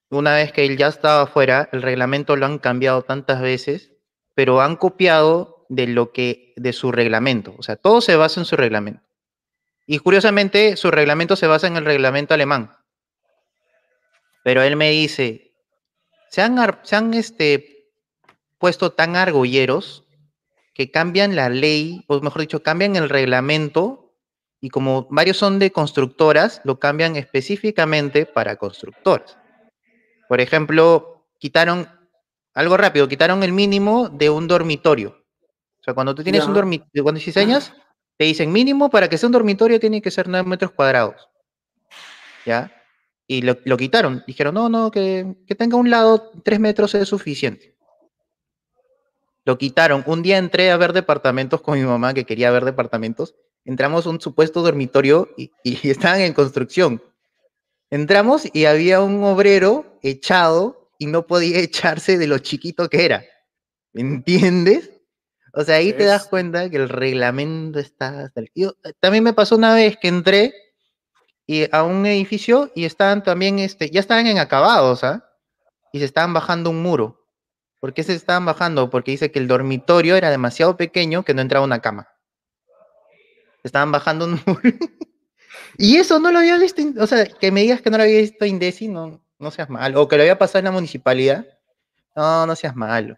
una 0.09 0.35
vez 0.35 0.51
que 0.51 0.65
él 0.65 0.77
ya 0.77 0.87
estaba 0.87 1.25
fuera, 1.27 1.69
el 1.71 1.81
reglamento 1.81 2.35
lo 2.35 2.45
han 2.45 2.59
cambiado 2.59 3.01
tantas 3.01 3.41
veces, 3.41 3.91
pero 4.35 4.61
han 4.61 4.75
copiado 4.75 5.65
de 5.69 5.87
lo 5.87 6.11
que 6.11 6.53
de 6.55 6.73
su 6.73 6.91
reglamento. 6.91 7.55
O 7.57 7.63
sea, 7.63 7.75
todo 7.75 8.01
se 8.01 8.15
basa 8.15 8.39
en 8.41 8.45
su 8.45 8.55
reglamento. 8.55 9.01
Y 9.87 9.99
curiosamente, 9.99 10.77
su 10.77 10.91
reglamento 10.91 11.35
se 11.35 11.47
basa 11.47 11.67
en 11.67 11.77
el 11.77 11.85
reglamento 11.85 12.33
alemán. 12.33 12.71
Pero 14.43 14.61
él 14.61 14.75
me 14.75 14.91
dice, 14.91 15.53
se 16.29 16.41
han, 16.41 16.57
se 16.83 16.95
han 16.95 17.13
este, 17.13 17.89
puesto 18.57 18.91
tan 18.91 19.15
argolleros 19.15 20.03
que 20.73 20.91
cambian 20.91 21.35
la 21.35 21.49
ley, 21.49 22.03
o 22.07 22.19
mejor 22.21 22.41
dicho, 22.41 22.63
cambian 22.63 22.95
el 22.95 23.09
reglamento 23.09 24.03
y 24.59 24.69
como 24.69 25.07
varios 25.09 25.37
son 25.37 25.59
de 25.59 25.71
constructoras, 25.71 26.61
lo 26.63 26.79
cambian 26.79 27.15
específicamente 27.15 28.25
para 28.25 28.55
constructoras. 28.55 29.37
Por 30.29 30.41
ejemplo, 30.41 31.27
quitaron, 31.37 31.87
algo 32.53 32.77
rápido, 32.77 33.07
quitaron 33.07 33.43
el 33.43 33.51
mínimo 33.51 34.09
de 34.09 34.29
un 34.29 34.47
dormitorio. 34.47 35.23
O 35.81 35.83
sea, 35.83 35.93
cuando 35.93 36.15
tú 36.15 36.23
tienes 36.23 36.45
un 36.45 36.53
dormitorio, 36.53 37.03
cuando 37.03 37.19
diseñas, 37.19 37.73
te 38.17 38.25
dicen 38.25 38.51
mínimo 38.51 38.89
para 38.89 39.09
que 39.09 39.17
sea 39.17 39.27
un 39.27 39.33
dormitorio 39.33 39.79
tiene 39.79 40.01
que 40.01 40.11
ser 40.11 40.29
9 40.29 40.47
metros 40.47 40.71
cuadrados. 40.71 41.27
¿Ya? 42.45 42.71
Y 43.27 43.41
lo, 43.41 43.57
lo 43.63 43.77
quitaron. 43.77 44.23
Dijeron, 44.27 44.53
no, 44.55 44.69
no, 44.69 44.91
que, 44.91 45.35
que 45.47 45.55
tenga 45.55 45.77
un 45.77 45.89
lado 45.89 46.31
3 46.43 46.59
metros 46.59 46.93
es 46.95 47.07
suficiente. 47.07 47.75
Lo 49.45 49.57
quitaron. 49.57 50.03
Un 50.07 50.21
día 50.23 50.37
entré 50.37 50.71
a 50.71 50.77
ver 50.77 50.93
departamentos 50.93 51.61
con 51.61 51.77
mi 51.77 51.85
mamá, 51.85 52.13
que 52.13 52.25
quería 52.25 52.51
ver 52.51 52.63
departamentos. 52.65 53.35
Entramos 53.65 54.05
a 54.05 54.09
un 54.09 54.21
supuesto 54.21 54.61
dormitorio 54.61 55.29
y, 55.37 55.51
y 55.63 55.89
estaban 55.89 56.21
en 56.21 56.33
construcción. 56.33 57.01
Entramos 57.89 58.47
y 58.53 58.65
había 58.65 59.01
un 59.01 59.23
obrero 59.23 59.99
echado 60.01 60.91
y 60.97 61.05
no 61.07 61.27
podía 61.27 61.59
echarse 61.59 62.17
de 62.17 62.27
lo 62.27 62.39
chiquito 62.39 62.89
que 62.89 63.05
era. 63.05 63.23
¿Me 63.93 64.01
entiendes? 64.01 64.89
O 65.53 65.63
sea, 65.63 65.75
ahí 65.75 65.93
te 65.93 66.05
das 66.05 66.27
cuenta 66.27 66.69
que 66.69 66.77
el 66.77 66.89
reglamento 66.89 67.79
está... 67.79 68.21
hasta 68.25 68.39
el- 68.41 68.51
Yo, 68.55 68.73
también 68.99 69.23
me 69.23 69.33
pasó 69.33 69.55
una 69.55 69.75
vez 69.75 69.97
que 70.01 70.07
entré 70.07 70.53
y 71.45 71.67
a 71.75 71.83
un 71.83 72.05
edificio 72.05 72.71
y 72.75 72.85
estaban 72.85 73.23
también, 73.23 73.59
este, 73.59 73.89
ya 73.89 73.99
estaban 73.99 74.27
en 74.27 74.39
acabados, 74.39 75.03
¿ah? 75.03 75.29
Y 75.91 75.99
se 75.99 76.05
estaban 76.05 76.33
bajando 76.33 76.69
un 76.69 76.81
muro. 76.81 77.27
¿Por 77.79 77.93
qué 77.93 78.03
se 78.03 78.13
estaban 78.13 78.45
bajando? 78.45 78.89
Porque 78.89 79.11
dice 79.11 79.31
que 79.31 79.39
el 79.39 79.47
dormitorio 79.47 80.15
era 80.15 80.31
demasiado 80.31 80.77
pequeño 80.77 81.23
que 81.23 81.33
no 81.33 81.41
entraba 81.41 81.65
una 81.65 81.81
cama. 81.81 82.07
Estaban 83.63 83.91
bajando 83.91 84.25
un 84.25 84.41
muro. 84.45 84.61
y 85.77 85.97
eso 85.97 86.19
no 86.19 86.31
lo 86.31 86.39
había 86.39 86.57
visto, 86.57 86.81
o 86.97 87.07
sea, 87.07 87.25
que 87.25 87.51
me 87.51 87.61
digas 87.61 87.81
que 87.81 87.89
no 87.89 87.97
lo 87.97 88.03
había 88.03 88.21
visto 88.21 88.45
Indesi, 88.45 88.87
no, 88.87 89.21
No 89.37 89.51
seas 89.51 89.69
malo. 89.69 90.01
O 90.01 90.07
que 90.07 90.15
lo 90.15 90.23
había 90.23 90.37
pasado 90.37 90.59
en 90.59 90.65
la 90.65 90.71
municipalidad. 90.71 91.45
No, 92.15 92.45
no 92.45 92.55
seas 92.55 92.75
malo. 92.75 93.17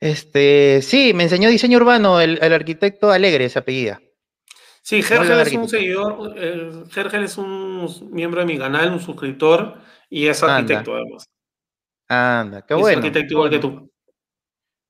Este, 0.00 0.80
sí, 0.82 1.12
me 1.12 1.24
enseñó 1.24 1.48
diseño 1.48 1.78
urbano 1.78 2.20
el, 2.20 2.40
arquitecto 2.52 3.10
Alegre, 3.10 3.46
esa 3.46 3.60
apellida. 3.60 4.00
Sí, 4.88 5.02
Gergel 5.02 5.38
es 5.40 5.52
un 5.52 5.68
seguidor, 5.68 6.34
Gergel 6.88 7.24
es 7.24 7.36
un 7.36 8.08
miembro 8.10 8.40
de 8.40 8.46
mi 8.46 8.56
canal, 8.56 8.90
un 8.90 9.00
suscriptor, 9.00 9.74
y 10.08 10.28
es 10.28 10.42
arquitecto 10.42 10.94
además. 10.94 11.28
Anda, 12.08 12.64
qué 12.64 12.72
bueno. 12.72 12.88
Es 12.88 12.96
arquitecto 12.96 13.34
igual 13.34 13.50
que 13.50 13.58
tú. 13.58 13.92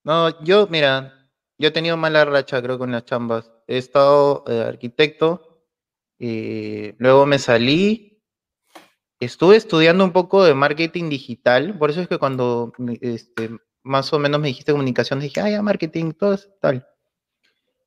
No, 0.04 0.44
yo, 0.44 0.68
mira, 0.68 1.28
yo 1.58 1.66
he 1.66 1.72
tenido 1.72 1.96
mala 1.96 2.24
racha, 2.24 2.62
creo, 2.62 2.78
con 2.78 2.92
las 2.92 3.06
chambas. 3.06 3.50
He 3.66 3.76
estado 3.76 4.44
eh, 4.46 4.62
arquitecto, 4.68 5.64
y 6.16 6.92
luego 6.98 7.26
me 7.26 7.40
salí, 7.40 8.22
estuve 9.18 9.56
estudiando 9.56 10.04
un 10.04 10.12
poco 10.12 10.44
de 10.44 10.54
marketing 10.54 11.08
digital, 11.08 11.76
por 11.76 11.90
eso 11.90 12.02
es 12.02 12.06
que 12.06 12.18
cuando 12.18 12.72
este, 13.00 13.50
más 13.82 14.12
o 14.12 14.20
menos 14.20 14.40
me 14.40 14.46
dijiste 14.46 14.70
comunicación, 14.70 15.18
dije, 15.18 15.40
ah, 15.40 15.50
ya, 15.50 15.60
marketing, 15.60 16.12
todo 16.12 16.38
tal. 16.60 16.86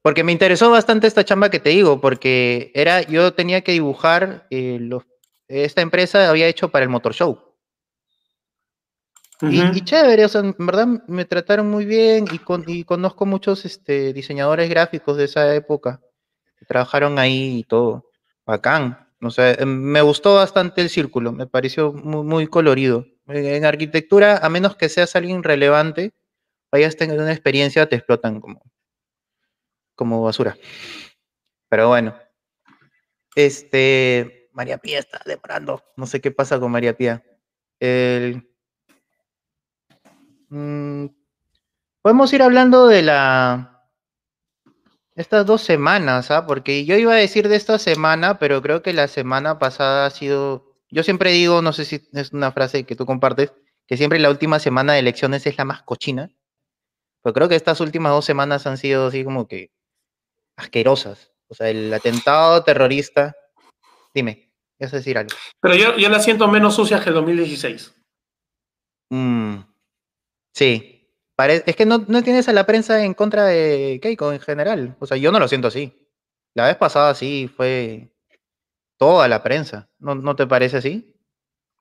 Porque 0.02 0.24
me 0.24 0.32
interesó 0.32 0.72
bastante 0.72 1.08
esta 1.08 1.24
chamba 1.24 1.50
que 1.50 1.60
te 1.60 1.70
digo, 1.70 2.02
porque 2.02 2.72
era, 2.74 3.02
yo 3.04 3.34
tenía 3.34 3.62
que 3.62 3.74
dibujar, 3.74 4.48
eh, 4.50 4.78
los, 4.80 5.04
esta 5.48 5.82
empresa 5.82 6.30
había 6.30 6.48
hecho 6.48 6.70
para 6.70 6.84
el 6.84 6.90
Motor 6.90 7.14
Show. 7.14 7.40
y, 9.42 9.82
chévere, 9.82 10.26
o 10.26 10.30
sea, 10.30 10.42
en 10.42 10.56
verdad 10.58 10.88
me 11.08 11.26
trataron 11.26 11.70
muy 11.70 11.86
bien 11.86 12.26
y, 12.32 12.40
con, 12.40 12.64
y 12.68 12.84
conozco 12.84 13.26
muchos 13.26 13.66
este, 13.66 14.14
diseñadores 14.14 14.70
gráficos 14.70 15.18
de 15.18 15.26
esa 15.26 15.54
época 15.56 16.00
que 16.58 16.66
trabajaron 16.66 17.20
ahí 17.20 17.60
y 17.60 17.64
todo. 17.64 18.10
Bacán. 18.46 19.08
O 19.22 19.30
sea, 19.30 19.52
em, 19.54 19.70
me 19.70 20.02
gustó 20.02 20.36
bastante 20.36 20.82
el 20.82 20.90
círculo, 20.90 21.32
me 21.32 21.46
pareció 21.46 21.94
muy, 21.94 22.24
muy 22.24 22.48
colorido. 22.48 23.06
En, 23.28 23.66
arquitectura, 23.66 24.38
a 24.38 24.50
menos 24.50 24.76
que 24.76 24.90
seas 24.90 25.16
alguien 25.16 25.44
relevante, 25.44 26.12
vayas 26.72 26.96
a 26.96 26.98
tener 26.98 27.20
una 27.20 27.32
experiencia, 27.32 27.88
te 27.88 27.98
explotan 27.98 28.42
como 28.42 28.62
basura. 30.10 30.58
Pero 31.70 31.88
bueno. 31.90 32.16
Este, 33.36 34.50
María 34.54 34.78
Pía 34.78 35.00
está 35.00 35.22
demorando. 35.26 35.84
No 35.96 36.06
sé 36.06 36.22
qué 36.22 36.32
pasa 36.32 36.60
con 36.60 36.72
María 36.72 36.98
Pía. 36.98 37.24
Mm, 40.50 41.08
podemos 42.02 42.34
ir 42.34 42.42
hablando 42.42 42.88
de 42.88 43.02
la. 43.02 43.88
Estas 45.16 45.46
dos 45.46 45.62
semanas, 45.62 46.32
¿ah? 46.32 46.46
Porque 46.46 46.86
yo 46.86 46.96
iba 46.98 47.14
a 47.14 47.18
decir 47.18 47.48
de 47.48 47.56
esta 47.56 47.80
semana, 47.80 48.40
pero 48.40 48.62
creo 48.62 48.82
que 48.82 48.94
la 48.94 49.08
semana 49.08 49.60
pasada 49.60 50.06
ha 50.06 50.10
sido. 50.10 50.76
Yo 50.90 51.04
siempre 51.04 51.32
digo, 51.32 51.62
no 51.62 51.74
sé 51.74 51.86
si 51.86 52.02
es 52.14 52.34
una 52.34 52.52
frase 52.52 52.86
que 52.86 52.96
tú 52.96 53.06
compartes, 53.06 53.54
que 53.88 53.98
siempre 53.98 54.20
la 54.20 54.30
última 54.30 54.60
semana 54.60 54.94
de 54.94 55.00
elecciones 55.00 55.46
es 55.48 55.58
la 55.58 55.66
más 55.66 55.84
cochina. 55.84 56.30
Pero 57.24 57.34
creo 57.34 57.50
que 57.50 57.56
estas 57.56 57.80
últimas 57.82 58.12
dos 58.12 58.26
semanas 58.26 58.68
han 58.68 58.78
sido 58.78 59.08
así 59.08 59.24
como 59.24 59.48
que 59.48 59.72
asquerosas. 60.62 61.32
O 61.48 61.54
sea, 61.54 61.70
el 61.70 61.94
atentado 61.94 62.64
terrorista. 62.64 63.36
Dime, 64.14 64.52
es 64.80 64.92
decir 64.92 65.18
algo. 65.18 65.36
Pero 65.60 65.76
yo, 65.76 65.98
yo 65.98 66.10
la 66.10 66.20
siento 66.20 66.48
menos 66.48 66.76
sucia 66.76 67.02
que 67.02 67.10
el 67.10 67.16
2016. 67.16 67.94
Mm, 69.10 69.58
sí. 70.54 71.10
es 71.38 71.76
que 71.76 71.86
no, 71.86 72.06
no, 72.08 72.24
tienes 72.24 72.48
a 72.48 72.54
la 72.54 72.66
prensa 72.66 73.04
en 73.04 73.14
contra 73.14 73.46
de 73.46 74.00
Keiko 74.02 74.32
en 74.32 74.40
general. 74.40 74.96
O 75.00 75.06
sea, 75.06 75.18
yo 75.18 75.32
no 75.32 75.40
lo 75.40 75.48
siento 75.48 75.68
así. 75.68 76.10
La 76.54 76.68
vez 76.68 76.78
pasada 76.78 77.14
sí 77.16 77.50
fue 77.54 78.14
toda 78.98 79.28
la 79.28 79.44
prensa. 79.44 79.90
¿No, 80.00 80.16
no 80.16 80.36
te 80.36 80.48
parece 80.48 80.78
así? 80.78 81.16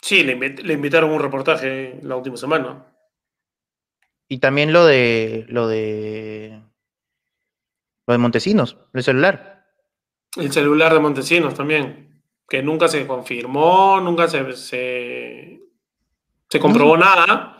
Sí, 0.02 0.24
le, 0.24 0.36
le 0.36 0.72
invitaron 0.72 1.10
un 1.10 1.20
reportaje 1.20 2.00
la 2.02 2.16
última 2.16 2.36
semana. 2.36 2.86
Y 4.28 4.38
también 4.38 4.72
lo 4.72 4.86
de 4.86 5.44
lo 5.48 5.66
de 5.66 6.60
lo 8.10 8.14
de 8.14 8.18
Montesinos, 8.18 8.76
el 8.92 9.04
celular. 9.04 9.64
El 10.36 10.52
celular 10.52 10.92
de 10.92 11.00
Montesinos 11.00 11.54
también, 11.54 12.22
que 12.48 12.62
nunca 12.62 12.88
se 12.88 13.06
confirmó, 13.06 14.00
nunca 14.00 14.26
se, 14.28 14.56
se, 14.56 15.60
comprobó 16.60 16.96
nada. 16.96 17.56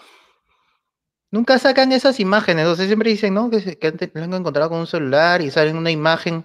Nunca 1.30 1.58
sacan 1.58 1.92
esas 1.92 2.18
imágenes, 2.18 2.66
o 2.66 2.74
sea, 2.74 2.86
siempre 2.86 3.10
dicen, 3.10 3.34
¿no? 3.34 3.48
Que, 3.50 3.78
que 3.78 4.10
lo 4.12 4.24
han 4.24 4.34
encontrado 4.34 4.70
con 4.70 4.80
un 4.80 4.86
celular 4.88 5.40
y 5.40 5.50
salen 5.52 5.76
una 5.76 5.92
imagen 5.92 6.44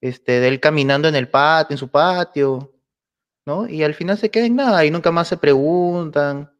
este, 0.00 0.38
de 0.38 0.46
él 0.46 0.60
caminando 0.60 1.08
en 1.08 1.16
el 1.16 1.28
patio, 1.28 1.74
en 1.74 1.78
su 1.78 1.88
patio, 1.88 2.72
¿no? 3.44 3.68
Y 3.68 3.82
al 3.82 3.94
final 3.94 4.16
se 4.16 4.30
queda 4.30 4.46
en 4.46 4.54
nada 4.56 4.84
y 4.84 4.92
nunca 4.92 5.10
más 5.10 5.26
se 5.26 5.36
preguntan. 5.36 6.52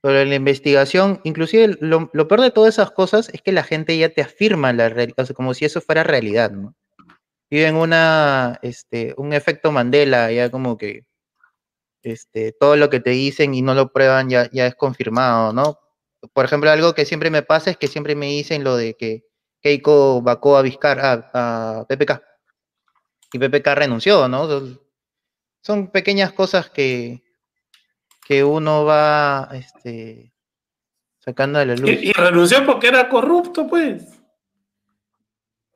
Pero 0.00 0.24
la 0.24 0.34
investigación, 0.34 1.20
inclusive 1.24 1.76
lo, 1.80 2.08
peor 2.10 2.40
de 2.40 2.50
todas 2.50 2.74
esas 2.74 2.92
cosas 2.92 3.30
es 3.30 3.42
que 3.42 3.52
la 3.52 3.64
gente 3.64 3.98
ya 3.98 4.08
te 4.10 4.22
afirma 4.22 4.72
la 4.72 4.88
realidad, 4.88 5.28
como 5.30 5.54
si 5.54 5.64
eso 5.64 5.80
fuera 5.80 6.04
realidad, 6.04 6.52
¿no? 6.52 6.74
Viven 7.50 7.76
una, 7.76 8.58
este, 8.62 9.14
un 9.16 9.32
efecto 9.32 9.72
Mandela, 9.72 10.30
ya 10.30 10.50
como 10.50 10.76
que 10.78 11.06
este, 12.02 12.52
todo 12.52 12.76
lo 12.76 12.90
que 12.90 13.00
te 13.00 13.10
dicen 13.10 13.54
y 13.54 13.62
no 13.62 13.74
lo 13.74 13.92
prueban 13.92 14.28
ya, 14.28 14.48
es 14.52 14.74
confirmado, 14.76 15.52
¿no? 15.52 15.78
Por 16.32 16.44
ejemplo, 16.44 16.70
algo 16.70 16.94
que 16.94 17.04
siempre 17.04 17.30
me 17.30 17.42
pasa 17.42 17.70
es 17.70 17.76
que 17.76 17.88
siempre 17.88 18.14
me 18.14 18.26
dicen 18.26 18.64
lo 18.64 18.76
de 18.76 18.94
que 18.94 19.24
Keiko 19.60 20.22
vacó 20.22 20.56
a 20.56 20.62
Vizcar, 20.62 21.00
a, 21.32 21.86
PPK. 21.88 22.22
Y 23.32 23.38
PPK 23.38 23.74
renunció, 23.74 24.28
¿no? 24.28 24.48
son 25.60 25.90
pequeñas 25.90 26.32
cosas 26.32 26.70
que, 26.70 27.22
que 28.28 28.44
uno 28.44 28.84
va 28.84 29.48
este, 29.54 30.34
sacando 31.18 31.60
de 31.60 31.64
la 31.64 31.76
luz. 31.76 31.88
Y, 31.88 32.12
renunció 32.12 32.66
porque 32.66 32.88
era 32.88 33.08
corrupto, 33.08 33.66
pues. 33.66 34.20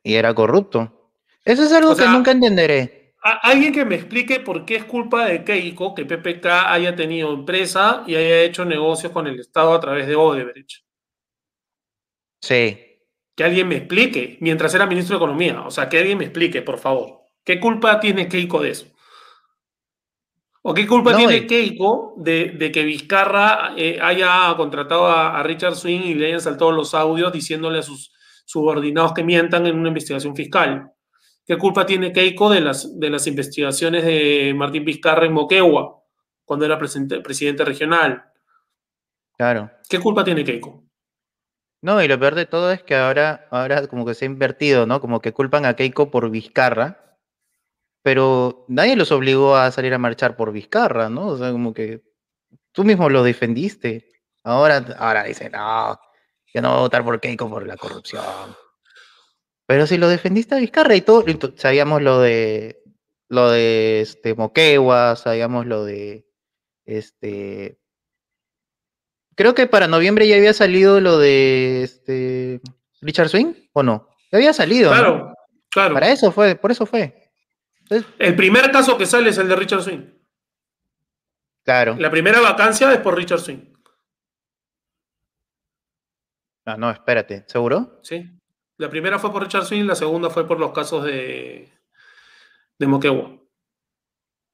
Y 0.02 0.16
era 0.16 0.34
corrupto. 0.34 1.10
Eso 1.46 1.62
es 1.62 1.72
algo 1.72 1.96
que 1.96 2.06
nunca 2.06 2.32
entenderé. 2.32 3.14
alguien 3.22 3.72
que 3.72 3.86
me 3.86 3.94
explique 3.94 4.38
por 4.40 4.66
qué 4.66 4.76
es 4.76 4.84
culpa 4.84 5.24
de 5.24 5.44
Keiko 5.44 5.94
que 5.94 6.04
PPK 6.04 6.46
haya 6.66 6.94
tenido 6.94 7.32
empresa 7.32 8.04
y 8.06 8.16
haya 8.16 8.42
hecho 8.42 8.66
negocios 8.66 9.12
con 9.12 9.26
el 9.26 9.40
Estado 9.40 9.72
a 9.72 9.80
través 9.80 10.06
de 10.06 10.16
Odebrecht. 10.16 10.84
Sí. 12.42 12.78
Que 13.34 13.44
alguien 13.44 13.66
me 13.66 13.76
explique, 13.76 14.36
mientras 14.40 14.74
era 14.74 14.84
ministro 14.84 15.16
de 15.16 15.24
Economía. 15.24 15.62
O 15.62 15.70
sea, 15.70 15.88
que 15.88 15.96
alguien 15.96 16.18
me 16.18 16.24
explique, 16.24 16.60
por 16.60 16.78
favor. 16.78 17.22
¿Qué 17.44 17.58
culpa 17.58 17.98
tiene 17.98 18.28
Keiko 18.28 18.60
de 18.60 18.72
eso? 18.72 18.91
¿O 20.64 20.74
qué 20.74 20.86
culpa 20.86 21.16
tiene 21.16 21.44
Keiko 21.44 22.14
de, 22.16 22.70
que 22.72 22.84
Vizcarra 22.84 23.74
eh, 23.76 23.98
haya 24.00 24.54
contratado 24.56 25.08
a, 25.08 25.42
Richard 25.42 25.74
Swing 25.74 26.02
y 26.02 26.14
le 26.14 26.28
hayan 26.28 26.40
saltado 26.40 26.70
los 26.70 26.94
audios 26.94 27.32
diciéndole 27.32 27.80
a 27.80 27.82
sus 27.82 28.12
subordinados 28.44 29.12
que 29.12 29.24
mientan 29.24 29.66
en 29.66 29.76
una 29.76 29.88
investigación 29.88 30.36
fiscal? 30.36 30.92
¿Qué 31.44 31.58
culpa 31.58 31.84
tiene 31.84 32.12
Keiko 32.12 32.48
de 32.48 32.60
las, 32.60 32.98
de 33.00 33.10
las 33.10 33.26
investigaciones 33.26 34.04
de 34.04 34.54
Martín 34.56 34.84
Vizcarra 34.84 35.26
en 35.26 35.32
Moquegua, 35.32 36.00
cuando 36.44 36.64
era 36.64 36.78
presidente, 36.78 37.20
presidente 37.20 37.64
regional? 37.64 38.22
Claro. 39.36 39.68
¿Qué 39.88 39.98
culpa 39.98 40.22
tiene 40.22 40.44
Keiko? 40.44 40.84
No, 41.80 42.00
y 42.00 42.06
lo 42.06 42.20
peor 42.20 42.36
de 42.36 42.46
todo 42.46 42.70
es 42.70 42.84
que 42.84 42.94
ahora, 42.94 43.48
ahora 43.50 43.88
como 43.88 44.06
que 44.06 44.14
se 44.14 44.24
ha 44.24 44.26
invertido, 44.26 44.86
¿no? 44.86 45.00
Como 45.00 45.20
que 45.20 45.32
culpan 45.32 45.66
a 45.66 45.74
Keiko 45.74 46.12
por 46.12 46.30
Vizcarra 46.30 47.11
pero 48.02 48.64
nadie 48.68 48.96
los 48.96 49.12
obligó 49.12 49.56
a 49.56 49.70
salir 49.70 49.94
a 49.94 49.98
marchar 49.98 50.36
por 50.36 50.52
Vizcarra, 50.52 51.08
¿no? 51.08 51.28
O 51.28 51.38
sea, 51.38 51.52
como 51.52 51.72
que 51.72 52.02
tú 52.72 52.84
mismo 52.84 53.08
lo 53.08 53.22
defendiste. 53.22 54.08
Ahora, 54.42 54.84
ahora 54.98 55.24
dicen, 55.24 55.52
no, 55.52 55.98
yo 56.52 56.62
no 56.62 56.70
voy 56.70 56.78
a 56.78 56.82
votar 56.82 57.04
por 57.04 57.20
Keiko 57.20 57.48
por 57.48 57.66
la 57.66 57.76
corrupción. 57.76 58.24
Pero 59.66 59.86
si 59.86 59.96
lo 59.96 60.08
defendiste 60.08 60.54
a 60.54 60.58
Vizcarra 60.58 60.96
y 60.96 61.02
todo, 61.02 61.24
sabíamos 61.56 62.02
lo 62.02 62.20
de 62.20 62.82
lo 63.28 63.50
de 63.50 64.02
este 64.02 64.34
Moquegua, 64.34 65.16
sabíamos 65.16 65.64
lo 65.66 65.84
de 65.84 66.26
este 66.84 67.78
creo 69.34 69.54
que 69.54 69.66
para 69.66 69.86
noviembre 69.86 70.28
ya 70.28 70.36
había 70.36 70.52
salido 70.52 71.00
lo 71.00 71.18
de 71.18 71.82
este 71.84 72.60
Richard 73.00 73.28
Swing 73.28 73.54
o 73.72 73.82
no? 73.82 74.08
Ya 74.30 74.38
había 74.38 74.52
salido. 74.52 74.90
Claro, 74.90 75.34
claro. 75.70 75.94
Para 75.94 76.10
eso 76.10 76.32
fue, 76.32 76.54
por 76.54 76.70
eso 76.70 76.86
fue. 76.86 77.21
El 78.18 78.36
primer 78.36 78.70
caso 78.70 78.96
que 78.96 79.06
sale 79.06 79.30
es 79.30 79.38
el 79.38 79.48
de 79.48 79.56
Richard 79.56 79.82
Swing. 79.82 80.02
Claro. 81.64 81.96
La 81.98 82.10
primera 82.10 82.40
vacancia 82.40 82.92
es 82.92 82.98
por 83.00 83.16
Richard 83.16 83.40
Swing. 83.40 83.72
Ah, 86.64 86.76
no, 86.76 86.90
espérate, 86.90 87.44
¿seguro? 87.46 88.00
Sí. 88.02 88.30
La 88.78 88.88
primera 88.88 89.18
fue 89.18 89.32
por 89.32 89.42
Richard 89.42 89.64
Swing, 89.64 89.84
la 89.84 89.94
segunda 89.94 90.30
fue 90.30 90.46
por 90.46 90.58
los 90.58 90.72
casos 90.72 91.04
de, 91.04 91.72
de 92.78 92.86
Moquegua. 92.86 93.38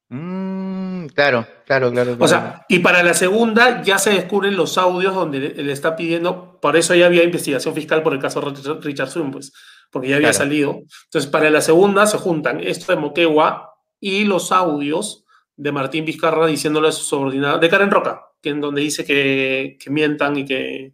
Mm, 0.09 1.05
claro, 1.07 1.45
claro, 1.67 1.91
claro, 1.91 2.17
O 2.19 2.27
sea, 2.27 2.65
y 2.67 2.79
para 2.79 3.03
la 3.03 3.13
segunda 3.13 3.83
ya 3.83 3.99
se 3.99 4.09
descubren 4.09 4.57
los 4.57 4.77
audios 4.79 5.13
donde 5.13 5.39
le, 5.39 5.71
está 5.71 5.95
pidiendo, 5.95 6.59
por 6.59 6.75
eso 6.75 6.95
ya 6.95 7.05
había 7.05 7.23
investigación 7.23 7.75
fiscal 7.75 8.01
por 8.01 8.13
el 8.13 8.19
caso 8.19 8.41
de 8.41 8.73
Richard 8.81 9.09
Swing, 9.09 9.31
pues 9.31 9.53
porque 9.91 10.09
ya 10.09 10.17
había 10.17 10.33
salido. 10.33 10.83
Entonces, 11.05 11.29
para 11.29 11.49
la 11.49 11.61
segunda 11.61 12.05
se 12.05 12.17
juntan 12.17 12.59
esto 12.61 12.91
de 12.91 12.99
Moquegua 12.99 13.75
y 13.99 14.25
los 14.25 14.51
audios 14.51 15.25
de 15.55 15.71
Martín 15.71 16.05
Vizcarra 16.05 16.47
diciéndole 16.47 16.87
a 16.87 16.91
su 16.91 17.03
subordinado, 17.03 17.59
de 17.59 17.69
Karen 17.69 17.91
Roca, 17.91 18.21
que 18.41 18.49
en 18.49 18.61
donde 18.61 18.81
dice 18.81 19.03
que, 19.03 19.77
mientan 19.87 20.37
y 20.37 20.45
que, 20.45 20.93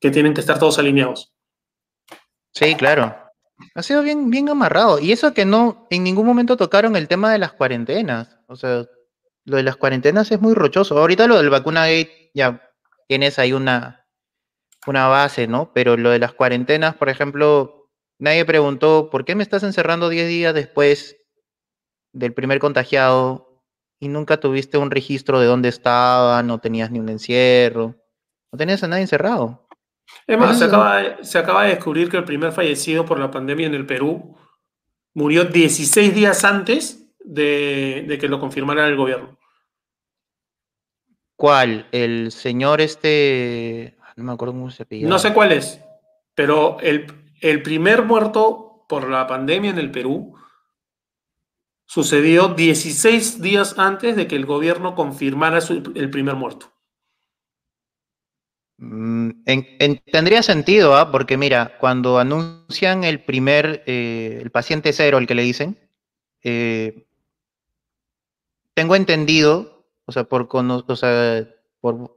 tienen 0.00 0.32
que 0.32 0.40
estar 0.40 0.58
todos 0.58 0.78
alineados. 0.78 1.34
Sí, 2.52 2.74
claro. 2.74 3.14
Ha 3.74 3.82
sido 3.82 4.02
bien, 4.02 4.30
bien 4.30 4.48
amarrado. 4.48 4.98
Y 4.98 5.12
eso 5.12 5.34
que 5.34 5.44
no, 5.44 5.86
en 5.90 6.04
ningún 6.04 6.26
momento 6.26 6.56
tocaron 6.56 6.96
el 6.96 7.08
tema 7.08 7.32
de 7.32 7.38
las 7.38 7.52
cuarentenas. 7.52 8.38
O 8.46 8.56
sea, 8.56 8.86
lo 9.44 9.56
de 9.56 9.62
las 9.62 9.76
cuarentenas 9.76 10.30
es 10.30 10.40
muy 10.40 10.54
rochoso. 10.54 10.98
Ahorita 10.98 11.26
lo 11.26 11.36
del 11.36 11.50
vacuna 11.50 11.86
gate, 11.86 12.30
ya 12.34 12.62
tienes 13.08 13.38
ahí 13.38 13.52
una, 13.52 14.06
una 14.86 15.08
base, 15.08 15.46
¿no? 15.46 15.72
Pero 15.74 15.96
lo 15.96 16.10
de 16.10 16.18
las 16.18 16.32
cuarentenas, 16.32 16.94
por 16.94 17.08
ejemplo, 17.08 17.77
nadie 18.18 18.44
preguntó, 18.44 19.10
¿por 19.10 19.24
qué 19.24 19.34
me 19.34 19.42
estás 19.42 19.62
encerrando 19.62 20.08
10 20.08 20.28
días 20.28 20.54
después 20.54 21.16
del 22.12 22.34
primer 22.34 22.58
contagiado 22.58 23.62
y 24.00 24.08
nunca 24.08 24.38
tuviste 24.38 24.78
un 24.78 24.90
registro 24.90 25.40
de 25.40 25.46
dónde 25.46 25.68
estaba, 25.68 26.42
no 26.42 26.58
tenías 26.58 26.90
ni 26.90 26.98
un 26.98 27.08
encierro, 27.08 27.94
no 28.52 28.58
tenías 28.58 28.82
a 28.82 28.88
nadie 28.88 29.02
encerrado? 29.02 29.66
Es 30.26 30.38
más, 30.38 30.58
se 30.58 30.64
acaba, 30.64 30.96
de, 30.96 31.24
se 31.24 31.38
acaba 31.38 31.64
de 31.64 31.70
descubrir 31.70 32.08
que 32.08 32.16
el 32.16 32.24
primer 32.24 32.52
fallecido 32.52 33.04
por 33.04 33.18
la 33.18 33.30
pandemia 33.30 33.66
en 33.66 33.74
el 33.74 33.86
Perú 33.86 34.36
murió 35.14 35.44
16 35.44 36.14
días 36.14 36.44
antes 36.44 37.06
de, 37.18 38.16
que 38.20 38.28
lo 38.28 38.40
confirmara 38.40 38.86
el 38.86 38.96
gobierno. 38.96 39.36
¿Cuál? 41.36 41.86
El 41.92 42.32
señor 42.32 42.80
este... 42.80 43.96
No 44.16 44.24
me 44.24 44.32
acuerdo 44.32 44.54
cómo 44.54 44.70
se 44.70 44.84
pide. 44.84 45.08
No 45.08 45.18
sé 45.18 45.32
cuál 45.32 45.52
es, 45.52 45.80
pero 46.34 46.78
el, 46.80 47.06
el 47.40 47.62
primer 47.62 48.04
muerto 48.04 48.84
por 48.88 49.08
la 49.08 49.26
pandemia 49.26 49.70
en 49.70 49.78
el 49.78 49.90
Perú 49.90 50.34
sucedió 51.86 52.48
16 52.48 53.40
días 53.40 53.78
antes 53.78 54.16
de 54.16 54.26
que 54.26 54.36
el 54.36 54.46
gobierno 54.46 54.94
confirmara 54.94 55.58
el 55.58 56.10
primer 56.10 56.34
muerto. 56.34 56.72
Mm, 58.78 59.30
tendría 60.12 60.42
sentido, 60.42 60.96
¿ah? 60.96 61.10
porque 61.10 61.36
mira, 61.36 61.76
cuando 61.78 62.18
anuncian 62.18 63.02
el 63.02 63.24
primer, 63.24 63.82
eh, 63.86 64.38
el 64.40 64.50
paciente 64.50 64.92
cero, 64.92 65.18
el 65.18 65.26
que 65.26 65.34
le 65.34 65.42
dicen, 65.42 65.78
eh, 66.44 67.06
tengo 68.74 68.94
entendido, 68.94 69.84
o 70.04 70.12
sea, 70.12 70.24
por, 70.24 70.48
o 70.52 70.96
sea, 70.96 71.48
por, 71.80 72.16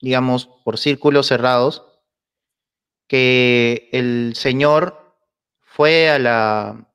digamos, 0.00 0.46
por 0.62 0.76
círculos 0.76 1.28
cerrados, 1.28 1.86
que 3.06 3.88
el 3.92 4.34
señor 4.34 5.14
fue 5.60 6.10
a 6.10 6.18
la, 6.18 6.88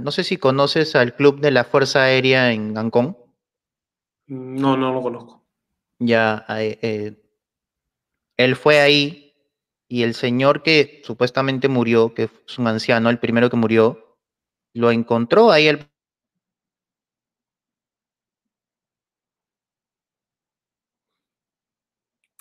no 0.00 0.10
sé 0.10 0.24
si 0.24 0.36
conoces 0.36 0.94
al 0.96 1.14
club 1.14 1.40
de 1.40 1.50
la 1.50 1.64
Fuerza 1.64 2.04
Aérea 2.04 2.52
en 2.52 2.76
Ancón. 2.78 3.16
No, 4.26 4.76
no 4.76 4.92
lo 4.92 5.02
conozco. 5.02 5.44
Ya, 5.98 6.44
eh, 6.48 6.78
eh, 6.82 7.22
él 8.36 8.56
fue 8.56 8.80
ahí 8.80 9.34
y 9.88 10.02
el 10.02 10.14
señor 10.14 10.62
que 10.62 11.02
supuestamente 11.04 11.68
murió, 11.68 12.14
que 12.14 12.24
es 12.46 12.58
un 12.58 12.66
anciano, 12.66 13.10
el 13.10 13.18
primero 13.18 13.50
que 13.50 13.56
murió, 13.56 14.18
lo 14.72 14.90
encontró 14.90 15.52
ahí 15.52 15.68
el 15.68 15.86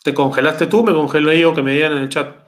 ¿Te 0.03 0.13
congelaste 0.13 0.67
tú? 0.67 0.83
Me 0.83 0.91
congeló 0.93 1.31
yo 1.31 1.55
que 1.55 1.61
me 1.61 1.71
digan 1.71 1.93
en 1.93 1.99
el 1.99 2.09
chat. 2.09 2.42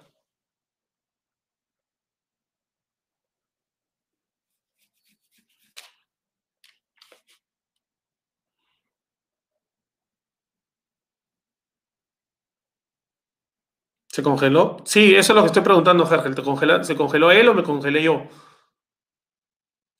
¿Se 14.15 14.23
congeló? 14.23 14.77
Sí, 14.85 15.13
eso 15.13 15.33
es 15.33 15.35
lo 15.35 15.41
que 15.41 15.47
estoy 15.47 15.61
preguntando, 15.61 16.05
Gergel. 16.07 16.33
¿Te 16.33 16.83
¿Se 16.85 16.95
congeló 16.95 17.31
él 17.31 17.49
o 17.49 17.53
me 17.53 17.63
congelé 17.63 18.01
yo? 18.01 18.25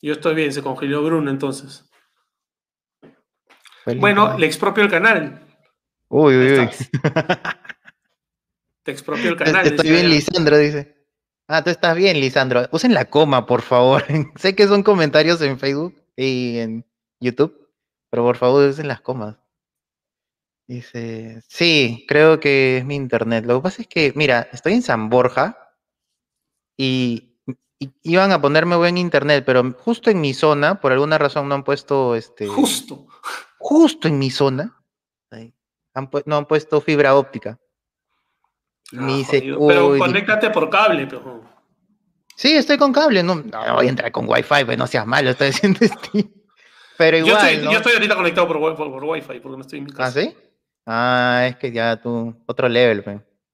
Yo 0.02 0.14
estoy 0.14 0.36
bien, 0.36 0.54
se 0.54 0.64
congeló 0.64 1.04
Bruno 1.04 1.30
entonces. 1.30 1.84
Bueno, 3.98 4.38
le 4.38 4.46
expropio 4.46 4.86
el 4.86 4.90
canal. 4.90 5.46
Uy, 6.08 6.34
uy, 6.34 6.60
uy. 6.60 6.70
Te 8.84 8.92
expropio 8.94 9.32
el 9.32 9.36
canal. 9.36 9.68
Estoy 9.68 9.90
bien, 9.90 10.10
Lisandro, 10.10 10.58
dice. 10.60 10.96
Ah, 11.50 11.62
tú 11.62 11.70
estás 11.70 11.98
bien, 11.98 12.18
Lisandro. 12.18 12.70
Usen 12.72 12.94
la 12.94 13.10
coma, 13.10 13.46
por 13.46 13.64
favor. 13.64 14.06
sé 14.38 14.56
que 14.56 14.66
son 14.66 14.82
comentarios 14.82 15.42
en 15.42 15.60
Facebook 15.60 15.94
y 16.16 16.60
en 16.60 16.86
YouTube, 17.20 17.70
pero 18.10 18.24
por 18.24 18.38
favor 18.38 18.66
usen 18.70 18.88
las 18.88 19.02
comas. 19.02 19.36
Dice, 20.68 21.44
sí, 21.48 22.06
creo 22.08 22.40
que 22.40 22.78
es 22.78 22.86
mi 22.86 22.96
internet. 22.96 23.46
Lo 23.46 23.58
que 23.58 23.64
pasa 23.64 23.82
es 23.84 23.88
que, 23.88 24.14
mira, 24.16 24.48
estoy 24.52 24.74
en 24.74 24.82
San 24.82 25.10
Borja 25.10 25.58
y, 26.76 27.36
iban 28.02 28.32
a 28.32 28.42
ponerme 28.42 28.76
buen 28.76 28.98
internet, 28.98 29.44
pero 29.46 29.74
justo 29.74 30.10
en 30.10 30.22
mi 30.22 30.34
zona, 30.34 30.82
por 30.82 30.92
alguna 30.92 31.18
razón 31.18 31.48
no 31.48 31.56
han 31.56 31.64
puesto 31.64 32.16
este. 32.16 32.48
Justo. 32.48 33.08
Justo 33.58 34.08
en 34.08 34.18
mi 34.18 34.32
zona. 34.32 34.76
no 36.26 36.38
han 36.38 36.46
puesto 36.46 36.82
fibra 36.82 37.16
óptica. 37.16 37.60
Ah, 38.98 39.08
pero 39.68 39.98
conéctate 39.98 40.50
por 40.50 40.70
cable, 40.70 41.08
pero. 41.08 41.44
Sí, 42.36 42.54
estoy 42.54 42.78
con 42.78 42.92
cable, 42.92 43.24
no, 43.24 43.42
voy 43.44 43.86
a 43.86 43.90
entrar 43.90 44.12
con 44.12 44.28
wifi, 44.28 44.66
pues 44.66 44.78
no 44.78 44.88
seas 44.88 45.08
malo, 45.08 45.30
estoy 45.30 45.50
haciendo 45.50 45.80
este. 45.86 46.30
Pero 46.98 47.18
igual. 47.18 47.34
Yo 47.34 47.48
estoy, 47.48 47.64
yo 47.64 47.78
estoy 47.78 47.94
ahorita 47.94 48.16
conectado 48.16 48.48
por, 48.48 48.76
por, 48.76 49.04
wifi, 49.04 49.40
porque 49.40 49.58
no 49.58 49.62
estoy 49.62 49.80
en 49.80 49.86
mi 49.86 49.92
casa. 49.92 50.20
¿Ah, 50.20 50.24
sí? 50.24 50.36
Ah, 50.86 51.48
es 51.50 51.56
que 51.58 51.72
ya 51.72 52.00
tú, 52.02 52.36
otro 52.46 52.70
level, 52.70 53.04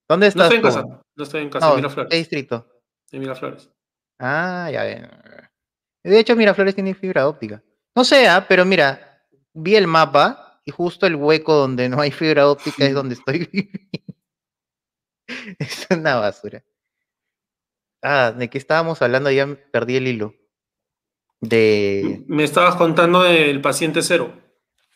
¿Dónde 0.08 0.28
estás? 0.28 0.50
No 0.50 0.56
estoy 0.56 0.58
en 0.58 0.63
casa, 0.63 1.04
no 1.15 1.24
estoy 1.24 1.41
en 1.44 1.50
casa, 1.50 1.70
en 1.70 1.76
Miraflores. 1.78 2.10
¿Qué 2.10 2.17
distrito? 2.17 2.67
En 3.12 3.20
Miraflores. 3.22 3.70
Ah, 4.20 4.70
ya 4.72 4.84
ven. 4.84 5.10
De 6.04 6.20
hecho, 6.20 6.36
Miraflores 6.36 6.76
tiene 6.76 6.94
fibra 6.94 7.28
óptica. 7.28 7.63
No 7.96 8.04
sé, 8.04 8.28
ah, 8.28 8.46
pero 8.48 8.65
mira, 8.65 9.26
vi 9.54 9.76
el 9.76 9.88
mapa 9.88 10.62
y 10.65 10.72
justo 10.72 11.06
el 11.06 11.15
hueco 11.15 11.56
donde 11.56 11.88
no 11.88 12.02
hay 12.02 12.12
fibra 12.12 12.50
óptica 12.50 12.86
es 12.86 12.94
donde 12.94 13.15
estoy 13.15 13.39
viviendo. 13.52 14.13
es 15.60 15.88
una 15.89 16.15
basura. 16.15 16.63
Ah, 18.02 18.34
¿de 18.36 18.50
qué 18.50 18.58
estábamos 18.58 19.02
hablando? 19.02 19.32
Ya 19.32 19.48
perdí 19.72 19.96
el 19.96 20.08
hilo. 20.08 20.36
De. 21.39 22.24
Me 22.28 22.44
estabas 22.44 22.76
contando 22.76 23.24
del 23.24 23.62
paciente 23.62 24.02
cero. 24.02 24.34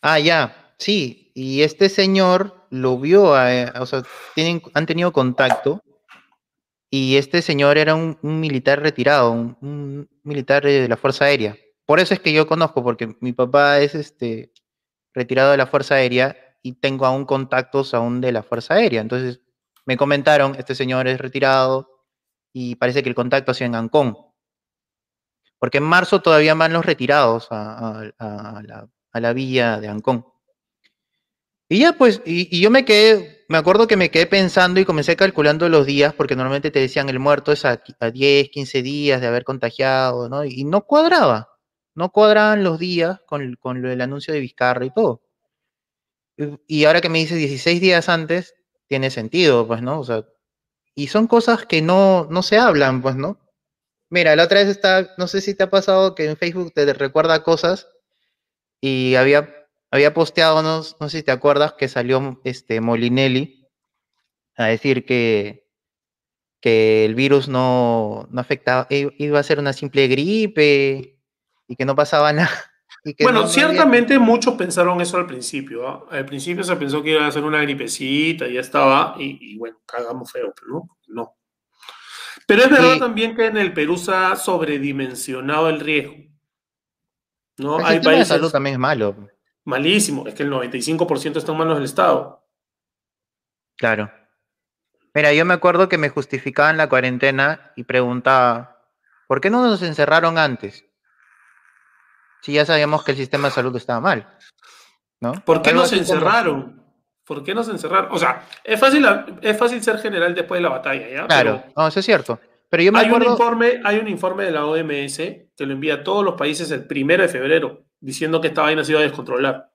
Ah, 0.01 0.19
ya. 0.19 0.73
Sí, 0.77 1.24
y 1.35 1.63
este 1.63 1.89
señor 1.89 2.65
lo 2.71 2.97
vio, 2.97 3.37
eh, 3.47 3.71
o 3.77 3.85
sea, 3.85 4.03
tienen, 4.33 4.61
han 4.73 4.85
tenido 4.85 5.11
contacto, 5.11 5.83
y 6.89 7.17
este 7.17 7.41
señor 7.41 7.77
era 7.77 7.93
un, 7.93 8.17
militar 8.21 8.81
retirado, 8.81 9.31
un, 9.31 10.09
militar 10.23 10.63
de 10.63 10.87
la 10.87 10.95
Fuerza 10.95 11.25
Aérea. 11.25 11.57
Por 11.85 11.99
eso 11.99 12.13
es 12.13 12.21
que 12.21 12.31
yo 12.31 12.47
conozco, 12.47 12.83
porque 12.83 13.17
mi 13.19 13.33
papá 13.33 13.79
es 13.79 13.95
este 13.95 14.53
retirado 15.13 15.51
de 15.51 15.57
la 15.57 15.67
Fuerza 15.67 15.95
Aérea 15.95 16.37
y 16.63 16.73
tengo 16.73 17.05
aún 17.05 17.25
contactos 17.25 17.93
aún 17.93 18.21
de 18.21 18.31
la 18.31 18.43
Fuerza 18.43 18.75
Aérea. 18.75 19.01
Entonces 19.01 19.41
me 19.85 19.97
comentaron, 19.97 20.55
este 20.55 20.73
señor 20.73 21.07
es 21.09 21.19
retirado 21.19 22.05
y 22.53 22.75
parece 22.75 23.03
que 23.03 23.09
el 23.09 23.15
contacto 23.15 23.51
ha 23.51 23.65
en 23.65 23.75
Ancón. 23.75 24.17
Porque 25.59 25.79
en 25.79 25.83
marzo 25.83 26.21
todavía 26.21 26.53
van 26.55 26.71
los 26.71 26.85
retirados 26.85 27.47
a, 27.51 28.09
la, 28.19 28.87
a 29.11 29.19
la 29.19 29.33
villa 29.33 29.81
de 29.81 29.89
Ancón. 29.89 30.25
Y 31.69 31.79
ya, 31.79 31.93
pues, 31.93 32.21
y, 32.25 32.59
yo 32.59 32.69
me 32.69 32.85
quedé, 32.85 33.45
me 33.49 33.57
acuerdo 33.57 33.87
que 33.87 33.97
me 33.97 34.11
quedé 34.11 34.27
pensando 34.27 34.79
y 34.79 34.85
comencé 34.85 35.15
calculando 35.15 35.67
los 35.67 35.85
días, 35.85 36.13
porque 36.13 36.35
normalmente 36.35 36.71
te 36.71 36.79
decían 36.79 37.09
el 37.09 37.19
muerto 37.19 37.51
es 37.51 37.65
a, 37.65 37.81
10, 38.13 38.49
15 38.49 38.83
días 38.83 39.21
de 39.21 39.27
haber 39.27 39.43
contagiado, 39.43 40.29
¿no? 40.29 40.45
Y 40.45 40.63
no 40.63 40.81
cuadraba, 40.85 41.49
no 41.95 42.11
cuadraban 42.11 42.63
los 42.63 42.79
días 42.79 43.19
con, 43.25 43.55
con 43.55 43.83
el 43.85 44.01
anuncio 44.01 44.33
de 44.33 44.41
Vizcarra 44.41 44.85
y 44.85 44.91
todo. 44.93 45.23
Y, 46.67 46.85
ahora 46.85 47.01
que 47.01 47.09
me 47.09 47.19
dices 47.19 47.37
16 47.37 47.81
días 47.81 48.09
antes, 48.09 48.55
tiene 48.87 49.09
sentido, 49.09 49.67
pues, 49.67 49.81
¿no? 49.81 49.99
O 49.99 50.03
sea, 50.03 50.25
y 50.95 51.07
son 51.07 51.27
cosas 51.27 51.65
que 51.65 51.81
no, 51.81 52.27
no 52.29 52.43
se 52.43 52.57
hablan, 52.57 53.01
pues, 53.01 53.15
¿no? 53.15 53.39
Mira, 54.09 54.35
la 54.35 54.43
otra 54.45 54.59
vez 54.59 54.69
está, 54.69 55.13
no 55.17 55.27
sé 55.27 55.41
si 55.41 55.55
te 55.55 55.63
ha 55.63 55.69
pasado 55.69 56.15
que 56.15 56.25
en 56.25 56.37
Facebook 56.37 56.73
te 56.73 56.93
recuerda 56.93 57.43
cosas 57.43 57.89
y 58.81 59.15
había 59.15 59.64
había 59.95 60.13
posteado, 60.13 60.61
no, 60.61 60.83
no 60.99 61.09
sé 61.09 61.17
si 61.17 61.23
te 61.23 61.31
acuerdas, 61.31 61.73
que 61.73 61.87
salió 61.87 62.39
este 62.43 62.81
Molinelli 62.81 63.67
a 64.57 64.65
decir 64.65 65.05
que, 65.05 65.67
que 66.61 67.05
el 67.05 67.15
virus 67.15 67.47
no, 67.47 68.27
no 68.31 68.41
afectaba, 68.41 68.87
iba 68.89 69.39
a 69.39 69.43
ser 69.43 69.59
una 69.59 69.73
simple 69.73 70.07
gripe 70.07 71.19
y 71.67 71.75
que 71.75 71.85
no 71.85 71.95
pasaba 71.95 72.31
nada. 72.33 72.49
bueno, 73.21 73.47
ciertamente 73.47 74.17
muchos 74.19 74.55
pensaron 74.55 74.99
eso 75.01 75.17
al 75.17 75.27
principio. 75.27 75.87
¿ah? 75.87 76.05
Al 76.09 76.25
principio 76.25 76.63
se 76.63 76.75
pensó 76.75 77.03
que 77.03 77.11
iba 77.11 77.25
a 77.25 77.31
ser 77.31 77.43
una 77.43 77.61
gripecita, 77.61 78.47
y 78.47 78.53
ya 78.53 78.61
estaba, 78.61 79.15
y, 79.19 79.57
bueno, 79.57 79.77
cagamos 79.85 80.31
feo, 80.31 80.53
pero 80.55 80.71
no, 80.71 80.97
no. 81.07 81.35
Pero 82.47 82.63
es 82.63 82.69
verdad 82.69 82.97
también 82.99 83.35
que 83.35 83.47
en 83.47 83.57
el 83.57 83.73
Perú 83.73 83.97
se 83.97 84.11
ha 84.13 84.35
sobredimensionado 84.35 85.69
el 85.69 85.79
riesgo. 85.79 86.15
¿no? 87.57 87.77
Hay 87.77 87.99
países... 87.99 88.29
de 88.29 88.35
salud 88.35 88.51
también 88.51 88.73
es 88.73 88.79
malo. 88.79 89.15
Malísimo. 89.65 90.27
Es 90.27 90.33
que 90.33 90.43
el 90.43 90.51
95% 90.51 91.37
está 91.37 91.51
en 91.51 91.57
manos 91.57 91.75
del 91.75 91.85
Estado. 91.85 92.47
Claro. 93.77 94.11
Mira, 95.13 95.33
yo 95.33 95.45
me 95.45 95.53
acuerdo 95.53 95.89
que 95.89 95.97
me 95.97 96.09
justificaban 96.09 96.77
la 96.77 96.89
cuarentena 96.89 97.73
y 97.75 97.83
preguntaba, 97.83 98.81
¿por 99.27 99.41
qué 99.41 99.49
no 99.49 99.61
nos 99.61 99.81
encerraron 99.81 100.37
antes? 100.37 100.85
Si 102.41 102.53
ya 102.53 102.65
sabíamos 102.65 103.03
que 103.03 103.11
el 103.11 103.17
sistema 103.17 103.47
de 103.47 103.53
salud 103.53 103.75
estaba 103.75 103.99
mal. 103.99 104.37
¿no? 105.19 105.33
¿Por 105.45 105.61
qué 105.61 105.73
nos 105.73 105.91
encerraron? 105.93 106.83
¿Por 107.25 107.43
qué 107.43 107.55
nos 107.55 107.67
encerraron? 107.69 108.11
O 108.11 108.17
sea, 108.17 108.47
es 108.63 108.79
fácil, 108.79 109.05
es 109.41 109.57
fácil 109.57 109.81
ser 109.81 109.97
general 109.99 110.35
después 110.35 110.59
de 110.59 110.63
la 110.63 110.69
batalla, 110.69 111.09
¿ya? 111.09 111.27
Claro, 111.27 111.63
no, 111.75 111.87
eso 111.87 111.99
es 111.99 112.05
cierto. 112.05 112.39
Pero 112.69 112.83
yo 112.83 112.91
me 112.91 112.99
hay, 112.99 113.05
acuerdo... 113.07 113.27
un 113.27 113.31
informe, 113.31 113.81
hay 113.83 113.97
un 113.97 114.07
informe 114.07 114.43
de 114.43 114.51
la 114.51 114.65
OMS 114.65 115.17
que 115.17 115.65
lo 115.65 115.73
envía 115.73 115.95
a 115.95 116.03
todos 116.03 116.23
los 116.23 116.35
países 116.35 116.69
el 116.71 116.85
primero 116.85 117.23
de 117.23 117.29
febrero, 117.29 117.84
diciendo 118.05 118.39
que 118.39 118.49
esta 118.49 118.61
vaina 118.61 118.83
se 118.83 118.91
iba 118.91 118.99
a 118.99 119.03
descontrolar. 119.03 119.71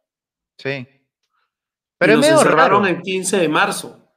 Sí. 0.56 0.86
Pero 1.98 2.12
y 2.12 2.16
nos 2.16 2.26
encerraron 2.26 2.86
el 2.86 3.02
15 3.02 3.38
de 3.38 3.48
marzo. 3.48 4.14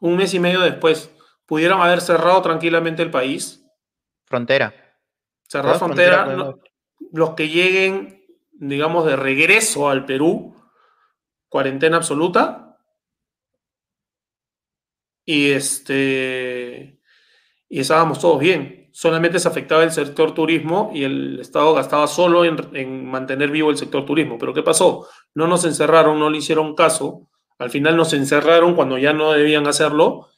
Un 0.00 0.16
mes 0.16 0.32
y 0.34 0.38
medio 0.38 0.60
después. 0.60 1.10
¿Pudieron 1.46 1.82
haber 1.82 2.00
cerrado 2.00 2.40
tranquilamente 2.40 3.02
el 3.02 3.10
país? 3.10 3.66
Frontera. 4.24 4.72
Cerrar 5.48 5.78
frontera. 5.78 6.24
frontera 6.26 6.54
los 7.10 7.30
que 7.34 7.48
lleguen, 7.48 8.24
digamos, 8.52 9.04
de 9.06 9.16
regreso 9.16 9.88
al 9.88 10.04
Perú, 10.04 10.54
cuarentena 11.48 11.96
absoluta. 11.96 12.78
Y 15.24 15.50
este. 15.50 17.00
Y 17.68 17.80
estábamos 17.80 18.20
todos 18.20 18.38
bien. 18.38 18.77
Solamente 18.92 19.38
se 19.38 19.48
afectaba 19.48 19.84
el 19.84 19.90
sector 19.90 20.32
turismo 20.32 20.90
y 20.94 21.04
el 21.04 21.40
Estado 21.40 21.74
gastaba 21.74 22.06
solo 22.06 22.44
en, 22.44 22.56
en, 22.74 23.06
mantener 23.06 23.50
vivo 23.50 23.70
el 23.70 23.76
sector 23.76 24.04
turismo. 24.04 24.38
Pero 24.38 24.54
¿qué 24.54 24.62
pasó? 24.62 25.06
No 25.34 25.46
nos 25.46 25.64
encerraron, 25.64 26.18
no 26.18 26.30
le 26.30 26.38
hicieron 26.38 26.74
caso. 26.74 27.28
Al 27.58 27.70
final 27.70 27.96
nos 27.96 28.12
encerraron 28.12 28.74
cuando 28.74 28.98
ya 28.98 29.12
no 29.12 29.32
debían 29.32 29.66
hacerlo 29.66 30.28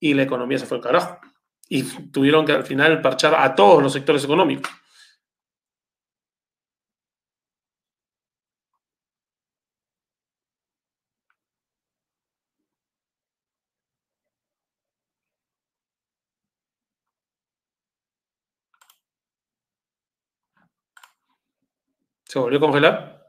y 0.00 0.14
la 0.14 0.22
economía 0.22 0.58
se 0.58 0.66
fue 0.66 0.78
al 0.78 0.82
carajo. 0.82 1.18
Y 1.68 1.82
tuvieron 2.10 2.44
que 2.44 2.52
al 2.52 2.64
final 2.64 3.00
parchar 3.00 3.34
a 3.34 3.54
todos 3.54 3.82
los 3.82 3.92
sectores 3.92 4.24
económicos. 4.24 4.70
¿Se 22.32 22.38
volvió 22.38 22.56
a 22.56 22.60
congelar? 22.62 23.26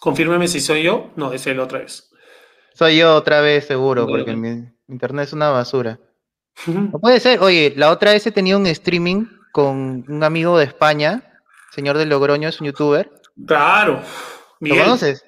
Confírmeme 0.00 0.48
si 0.48 0.58
soy 0.58 0.82
yo. 0.82 1.12
No, 1.14 1.32
es 1.32 1.46
él 1.46 1.60
otra 1.60 1.78
vez. 1.78 2.10
Soy 2.74 2.96
yo 2.96 3.14
otra 3.14 3.40
vez, 3.40 3.68
seguro, 3.68 4.08
porque 4.08 4.34
mi 4.34 4.68
internet 4.88 5.28
es 5.28 5.32
una 5.32 5.50
basura. 5.50 6.00
No 6.66 6.98
puede 6.98 7.20
ser. 7.20 7.38
Oye, 7.38 7.72
la 7.76 7.92
otra 7.92 8.10
vez 8.10 8.26
he 8.26 8.32
tenido 8.32 8.58
un 8.58 8.66
streaming 8.66 9.26
con 9.52 10.04
un 10.08 10.24
amigo 10.24 10.58
de 10.58 10.64
España, 10.64 11.40
señor 11.70 11.96
de 11.96 12.06
Logroño, 12.06 12.48
es 12.48 12.60
un 12.60 12.66
youtuber. 12.66 13.08
Claro. 13.46 14.02
Miguel. 14.58 14.78
¿Lo 14.80 14.84
conoces? 14.86 15.24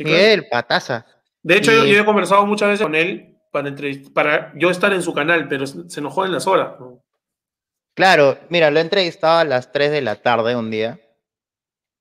Miguel, 0.00 0.48
pataza. 0.50 1.06
De 1.42 1.56
hecho, 1.56 1.72
yo, 1.72 1.86
yo, 1.86 1.98
he 1.98 2.04
conversado 2.04 2.44
muchas 2.44 2.68
veces 2.68 2.84
con 2.84 2.94
él 2.94 3.31
para, 3.52 3.72
para 4.12 4.52
yo 4.56 4.70
estar 4.70 4.92
en 4.92 5.02
su 5.02 5.14
canal, 5.14 5.46
pero 5.46 5.66
se 5.66 6.00
enojó 6.00 6.24
en 6.24 6.32
las 6.32 6.46
horas. 6.46 6.74
Claro, 7.94 8.38
mira, 8.48 8.70
lo 8.70 8.78
he 8.78 8.82
entrevistado 8.82 9.38
a 9.38 9.44
las 9.44 9.70
3 9.70 9.92
de 9.92 10.00
la 10.00 10.16
tarde 10.16 10.56
un 10.56 10.70
día 10.70 10.98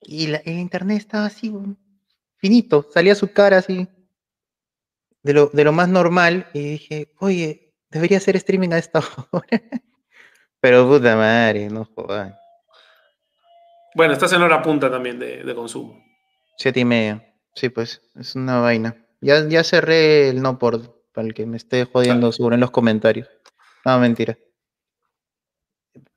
y 0.02 0.34
el 0.34 0.42
internet 0.46 0.98
estaba 0.98 1.26
así, 1.26 1.54
finito, 2.38 2.88
salía 2.90 3.14
su 3.14 3.32
cara 3.32 3.58
así, 3.58 3.88
de 5.22 5.34
lo, 5.34 5.48
de 5.48 5.64
lo 5.64 5.72
más 5.72 5.90
normal, 5.90 6.48
y 6.54 6.72
dije, 6.72 7.14
oye, 7.20 7.76
debería 7.90 8.18
hacer 8.18 8.36
streaming 8.38 8.72
a 8.72 8.80
esta 8.80 9.00
hora. 9.32 9.62
pero 10.60 10.88
puta 10.88 11.16
madre, 11.16 11.70
no 11.70 11.86
jodas. 11.86 12.34
Bueno, 13.94 14.14
estás 14.14 14.32
en 14.34 14.42
hora 14.42 14.62
punta 14.62 14.90
también 14.90 15.20
de, 15.20 15.44
de 15.44 15.56
consumo. 15.56 16.02
Siete 16.58 16.80
y 16.80 16.86
media, 16.86 17.36
sí, 17.54 17.70
pues, 17.70 18.02
es 18.16 18.36
una 18.36 18.60
vaina. 18.60 18.96
Ya, 19.20 19.48
ya 19.48 19.64
cerré 19.64 20.30
el 20.30 20.42
no 20.42 20.58
por 20.58 21.01
para 21.13 21.28
el 21.28 21.34
que 21.34 21.45
me 21.45 21.58
esté 21.58 21.86
jodiendo 21.86 22.32
seguro 22.32 22.56
en 22.56 22.62
los 22.62 22.71
comentarios. 22.71 23.28
No, 23.86 24.00
mentira. 24.00 24.38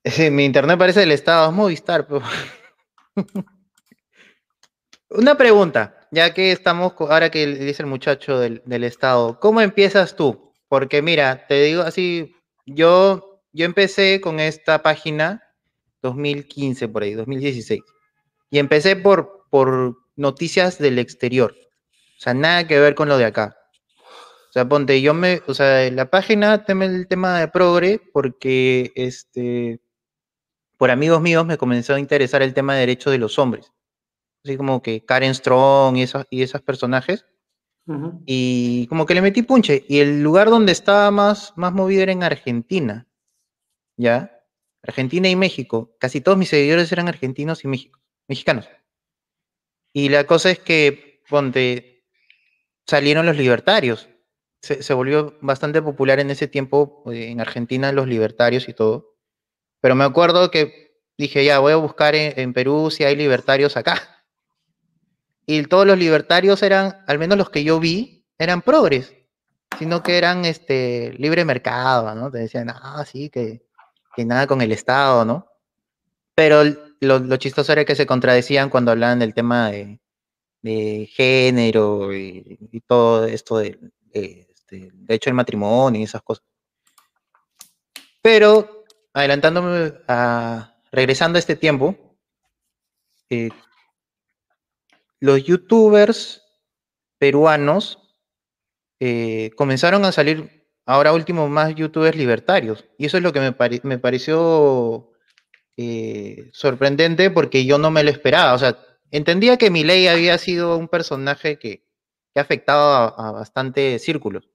Mi 0.30 0.44
internet 0.44 0.78
parece 0.78 1.00
del 1.00 1.12
estado, 1.12 1.48
es 1.48 1.54
Movistar. 1.54 2.06
Pero... 2.06 2.22
Una 5.10 5.36
pregunta, 5.36 6.08
ya 6.10 6.34
que 6.34 6.52
estamos, 6.52 6.94
ahora 6.98 7.30
que 7.30 7.46
dice 7.46 7.82
el 7.82 7.88
muchacho 7.88 8.38
del, 8.38 8.62
del, 8.64 8.84
estado, 8.84 9.38
¿cómo 9.38 9.60
empiezas 9.60 10.16
tú? 10.16 10.52
Porque 10.68 11.02
mira, 11.02 11.46
te 11.46 11.62
digo 11.62 11.82
así, 11.82 12.34
yo, 12.66 13.42
yo 13.52 13.64
empecé 13.64 14.20
con 14.20 14.40
esta 14.40 14.82
página 14.82 15.42
2015 16.02 16.88
por 16.88 17.04
ahí, 17.04 17.14
2016, 17.14 17.80
y 18.50 18.58
empecé 18.58 18.96
por, 18.96 19.46
por 19.50 19.96
noticias 20.16 20.78
del 20.78 20.98
exterior, 20.98 21.54
o 21.54 22.20
sea, 22.20 22.34
nada 22.34 22.66
que 22.66 22.80
ver 22.80 22.94
con 22.94 23.08
lo 23.08 23.16
de 23.16 23.26
acá. 23.26 23.56
O 24.54 24.56
sea, 24.56 24.68
ponte, 24.68 25.02
yo 25.02 25.14
me, 25.14 25.42
o 25.48 25.52
sea, 25.52 25.90
la 25.90 26.08
página 26.10 26.64
teme 26.64 26.86
el 26.86 27.08
tema 27.08 27.40
de 27.40 27.48
progre 27.48 28.00
porque, 28.12 28.92
este, 28.94 29.80
por 30.76 30.92
amigos 30.92 31.20
míos 31.20 31.44
me 31.44 31.58
comenzó 31.58 31.94
a 31.94 31.98
interesar 31.98 32.40
el 32.40 32.54
tema 32.54 32.74
de 32.74 32.80
derechos 32.80 33.10
de 33.10 33.18
los 33.18 33.36
hombres. 33.40 33.72
Así 34.44 34.56
como 34.56 34.80
que 34.80 35.04
Karen 35.04 35.34
Strong 35.34 35.96
y 35.96 36.02
esos, 36.02 36.26
y 36.30 36.42
esos 36.42 36.62
personajes. 36.62 37.26
Y 38.26 38.86
como 38.86 39.06
que 39.06 39.14
le 39.14 39.22
metí 39.22 39.42
punche. 39.42 39.84
Y 39.88 39.98
el 39.98 40.22
lugar 40.22 40.48
donde 40.50 40.70
estaba 40.70 41.10
más, 41.10 41.52
más 41.56 41.72
movido 41.72 42.04
era 42.04 42.12
en 42.12 42.22
Argentina. 42.22 43.08
¿Ya? 43.96 44.40
Argentina 44.84 45.28
y 45.28 45.34
México. 45.34 45.96
Casi 45.98 46.20
todos 46.20 46.38
mis 46.38 46.50
seguidores 46.50 46.92
eran 46.92 47.08
argentinos 47.08 47.64
y 47.64 47.66
México, 47.66 47.98
mexicanos. 48.28 48.68
Y 49.92 50.10
la 50.10 50.28
cosa 50.28 50.52
es 50.52 50.60
que, 50.60 51.24
ponte, 51.28 52.04
salieron 52.86 53.26
los 53.26 53.36
libertarios 53.36 54.13
se, 54.64 54.94
volvió 54.94 55.36
bastante 55.40 55.82
popular 55.82 56.20
en 56.20 56.30
ese 56.30 56.48
tiempo 56.48 57.02
eh, 57.12 57.30
en 57.30 57.40
Argentina, 57.40 57.92
los 57.92 58.08
libertarios 58.08 58.68
y 58.68 58.74
todo. 58.74 59.14
Pero 59.80 59.94
me 59.94 60.04
acuerdo 60.04 60.50
que 60.50 60.98
dije, 61.18 61.44
ya, 61.44 61.58
voy 61.58 61.72
a 61.72 61.76
buscar 61.76 62.14
en, 62.14 62.52
Perú 62.52 62.90
si 62.90 63.04
hay 63.04 63.16
libertarios 63.16 63.76
acá. 63.76 63.94
Y 65.46 65.62
todos 65.64 65.86
los 65.86 65.98
libertarios 65.98 66.62
eran, 66.62 67.04
al 67.06 67.18
menos 67.18 67.36
los 67.36 67.50
que 67.50 67.64
yo 67.64 67.78
vi, 67.78 68.24
eran 68.38 68.62
progres, 68.62 69.14
sino 69.78 70.02
que 70.02 70.16
eran 70.16 70.46
este, 70.46 71.12
libre 71.18 71.44
mercado, 71.44 72.14
¿no? 72.14 72.30
Te 72.30 72.38
decían, 72.38 72.70
ah, 72.70 73.04
sí, 73.06 73.28
que, 73.28 73.62
que 74.16 74.24
nada 74.24 74.46
con 74.46 74.62
el 74.62 74.72
Estado, 74.72 75.26
¿no? 75.26 75.46
Pero 76.34 76.64
lo, 77.00 77.36
chistoso 77.36 77.72
era 77.72 77.84
que 77.84 77.94
se 77.94 78.06
contradecían 78.06 78.70
cuando 78.70 78.90
hablaban 78.90 79.18
del 79.18 79.34
tema 79.34 79.70
de, 79.70 80.00
género 81.12 82.14
y, 82.14 82.58
todo 82.86 83.26
esto 83.26 83.58
de, 83.58 83.78
este, 84.64 84.90
de 84.92 85.14
hecho 85.14 85.30
el 85.30 85.34
matrimonio 85.34 86.00
y 86.00 86.04
esas 86.04 86.22
cosas. 86.22 86.44
Pero, 88.22 88.84
adelantándome 89.12 89.92
a, 90.08 90.76
regresando 90.90 91.36
a 91.36 91.40
este 91.40 91.56
tiempo, 91.56 92.16
eh, 93.30 93.50
los 95.20 95.44
youtubers 95.44 96.42
peruanos 97.18 97.98
eh, 99.00 99.50
comenzaron 99.56 100.04
a 100.04 100.12
salir 100.12 100.68
ahora 100.86 101.12
último 101.12 101.48
más 101.48 101.74
youtubers 101.74 102.16
libertarios. 102.16 102.86
Y 102.98 103.06
eso 103.06 103.18
es 103.18 103.22
lo 103.22 103.32
que 103.32 103.40
me, 103.40 103.98
pareció 103.98 105.12
eh, 105.76 106.50
sorprendente 106.52 107.30
porque 107.30 107.66
yo 107.66 107.78
no 107.78 107.90
me 107.90 108.04
lo 108.04 108.10
esperaba. 108.10 108.54
O 108.54 108.58
sea, 108.58 108.78
entendía 109.10 109.58
que 109.58 109.70
Milei 109.70 110.08
había 110.08 110.38
sido 110.38 110.76
un 110.78 110.88
personaje 110.88 111.58
que, 111.58 111.86
que 112.34 112.40
ha 112.40 112.46
a, 112.68 113.28
a 113.28 113.32
bastantes 113.32 114.02
círculos 114.02 114.53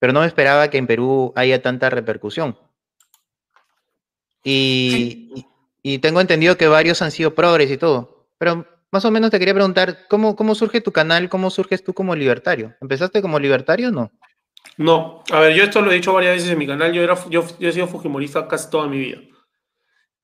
pero 0.00 0.12
no 0.12 0.20
me 0.20 0.26
esperaba 0.26 0.68
que 0.70 0.78
en 0.78 0.88
Perú 0.88 1.32
haya 1.36 1.62
tanta 1.62 1.90
repercusión. 1.90 2.58
Y, 4.42 5.46
tengo 6.00 6.20
entendido 6.20 6.56
que 6.56 6.66
varios 6.66 7.02
han 7.02 7.10
sido 7.10 7.34
progres 7.34 7.70
y 7.70 7.76
todo, 7.76 8.26
pero 8.38 8.66
más 8.90 9.04
o 9.04 9.10
menos 9.10 9.30
te 9.30 9.38
quería 9.38 9.54
preguntar, 9.54 10.06
¿cómo, 10.08 10.34
¿cómo 10.34 10.54
surge 10.54 10.80
tu 10.80 10.90
canal? 10.90 11.28
¿Cómo 11.28 11.50
surges 11.50 11.84
tú 11.84 11.94
como 11.94 12.16
libertario? 12.16 12.74
¿Empezaste 12.80 13.22
como 13.22 13.38
libertario 13.38 13.88
o 13.88 13.92
no? 13.92 14.10
No, 14.78 15.22
a 15.30 15.40
ver, 15.40 15.54
yo 15.54 15.64
esto 15.64 15.82
lo 15.82 15.92
he 15.92 15.96
dicho 15.96 16.14
varias 16.14 16.36
veces 16.36 16.50
en 16.50 16.58
mi 16.58 16.66
canal, 16.66 16.92
yo, 16.92 17.02
era, 17.02 17.16
yo, 17.28 17.44
he 17.60 17.72
sido 17.72 17.86
fujimorista 17.86 18.48
casi 18.48 18.70
toda 18.70 18.88
mi 18.88 18.98
vida. 18.98 19.18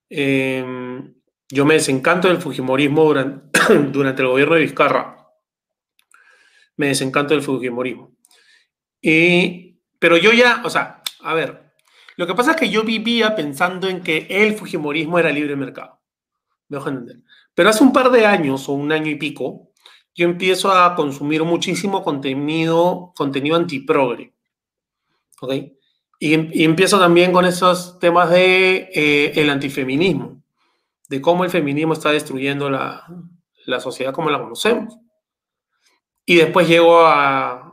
Em, 0.08 1.14
yo 1.50 1.66
me 1.66 1.74
desencanto 1.74 2.28
del 2.28 2.38
fujimorismo 2.38 3.04
durante, 3.04 3.60
durante 3.92 4.22
el 4.22 4.28
gobierno 4.28 4.54
de 4.54 4.62
Vizcarra. 4.62 5.28
Me 6.76 6.88
desencanto 6.88 7.34
del 7.34 7.42
fujimorismo. 7.42 8.16
Y 9.00 9.65
pero 9.98 10.16
yo 10.16 10.32
ya, 10.32 10.62
o 10.64 10.70
sea, 10.70 11.02
a 11.20 11.34
ver, 11.34 11.72
lo 12.16 12.26
que 12.26 12.34
pasa 12.34 12.52
es 12.52 12.56
que 12.56 12.70
yo 12.70 12.82
vivía 12.82 13.36
pensando 13.36 13.88
en 13.88 14.02
que 14.02 14.26
el 14.30 14.54
Fujimorismo 14.54 15.18
era 15.18 15.30
libre 15.30 15.54
mercado. 15.54 16.00
Me 16.68 16.78
dejo 16.78 16.88
entender. 16.88 17.18
Pero 17.54 17.68
hace 17.68 17.84
un 17.84 17.92
par 17.92 18.10
de 18.10 18.26
años 18.26 18.68
o 18.68 18.72
un 18.72 18.90
año 18.90 19.10
y 19.10 19.16
pico, 19.16 19.70
yo 20.14 20.24
empiezo 20.24 20.72
a 20.72 20.94
consumir 20.94 21.44
muchísimo 21.44 22.02
contenido, 22.02 23.12
contenido 23.14 23.56
antiprogre. 23.56 24.32
¿Ok? 25.40 25.52
Y, 26.18 26.64
empiezo 26.64 26.98
también 26.98 27.32
con 27.32 27.44
esos 27.44 27.98
temas 27.98 28.30
de 28.30 28.88
eh, 28.94 29.32
el 29.36 29.50
antifeminismo, 29.50 30.42
de 31.10 31.20
cómo 31.20 31.44
el 31.44 31.50
feminismo 31.50 31.92
está 31.92 32.10
destruyendo 32.10 32.70
la, 32.70 33.06
la 33.66 33.80
sociedad 33.80 34.14
como 34.14 34.30
la 34.30 34.40
conocemos. 34.40 34.96
Y 36.24 36.36
después 36.36 36.66
llego 36.66 37.06
a, 37.06 37.65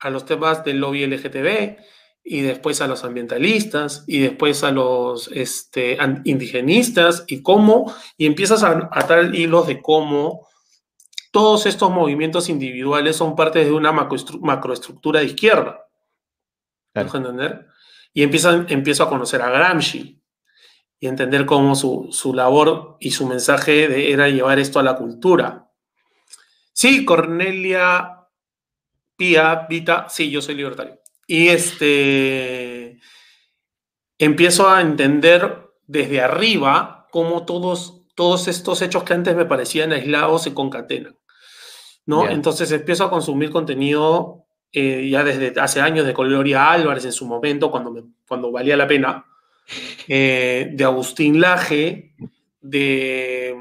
a 0.00 0.10
los 0.10 0.24
temas 0.24 0.64
del 0.64 0.78
lobby 0.78 1.06
LGTB, 1.06 1.78
y 2.22 2.42
después 2.42 2.80
a 2.80 2.86
los 2.86 3.04
ambientalistas, 3.04 4.04
y 4.06 4.20
después 4.20 4.62
a 4.64 4.70
los 4.70 5.28
este, 5.28 5.98
indigenistas, 6.24 7.24
y 7.26 7.42
cómo, 7.42 7.94
y 8.16 8.26
empiezas 8.26 8.62
a 8.62 8.88
atar 8.92 9.34
hilos 9.34 9.66
de 9.66 9.80
cómo 9.80 10.46
todos 11.30 11.66
estos 11.66 11.90
movimientos 11.90 12.48
individuales 12.48 13.16
son 13.16 13.36
parte 13.36 13.64
de 13.64 13.72
una 13.72 13.92
macroestructura 13.92 15.20
de 15.20 15.26
izquierda. 15.26 15.86
Claro. 16.92 17.16
entender? 17.16 17.66
Y 18.12 18.22
empiezan, 18.22 18.66
empiezo 18.68 19.04
a 19.04 19.08
conocer 19.08 19.40
a 19.42 19.50
Gramsci 19.50 20.20
y 20.98 21.06
entender 21.06 21.46
cómo 21.46 21.76
su, 21.76 22.08
su 22.10 22.34
labor 22.34 22.96
y 22.98 23.12
su 23.12 23.26
mensaje 23.26 23.88
de, 23.88 24.12
era 24.12 24.28
llevar 24.28 24.58
esto 24.58 24.80
a 24.80 24.82
la 24.82 24.96
cultura. 24.96 25.70
Sí, 26.72 27.04
Cornelia 27.04 28.19
Pía 29.20 29.66
Vita, 29.68 30.06
sí, 30.08 30.30
yo 30.30 30.40
soy 30.40 30.54
libertario. 30.54 30.98
Y 31.26 31.48
este, 31.48 32.98
empiezo 34.18 34.70
a 34.70 34.80
entender 34.80 35.58
desde 35.86 36.22
arriba 36.22 37.06
cómo 37.10 37.44
todos, 37.44 38.06
todos 38.14 38.48
estos 38.48 38.80
hechos 38.80 39.02
que 39.02 39.12
antes 39.12 39.36
me 39.36 39.44
parecían 39.44 39.92
aislados 39.92 40.44
se 40.44 40.54
concatenan. 40.54 41.18
¿no? 42.06 42.30
Entonces 42.30 42.72
empiezo 42.72 43.04
a 43.04 43.10
consumir 43.10 43.50
contenido 43.50 44.46
eh, 44.72 45.06
ya 45.10 45.22
desde 45.22 45.52
hace 45.60 45.82
años 45.82 46.06
de 46.06 46.14
Gloria 46.14 46.72
Álvarez 46.72 47.04
en 47.04 47.12
su 47.12 47.26
momento, 47.26 47.70
cuando, 47.70 47.90
me, 47.90 48.02
cuando 48.26 48.50
valía 48.50 48.74
la 48.74 48.88
pena, 48.88 49.26
eh, 50.08 50.70
de 50.72 50.84
Agustín 50.84 51.42
Laje, 51.42 52.14
de 52.62 53.54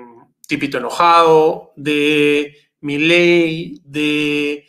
Tipito 0.48 0.78
Enojado, 0.78 1.74
de 1.76 2.56
Miley, 2.80 3.82
de... 3.84 4.66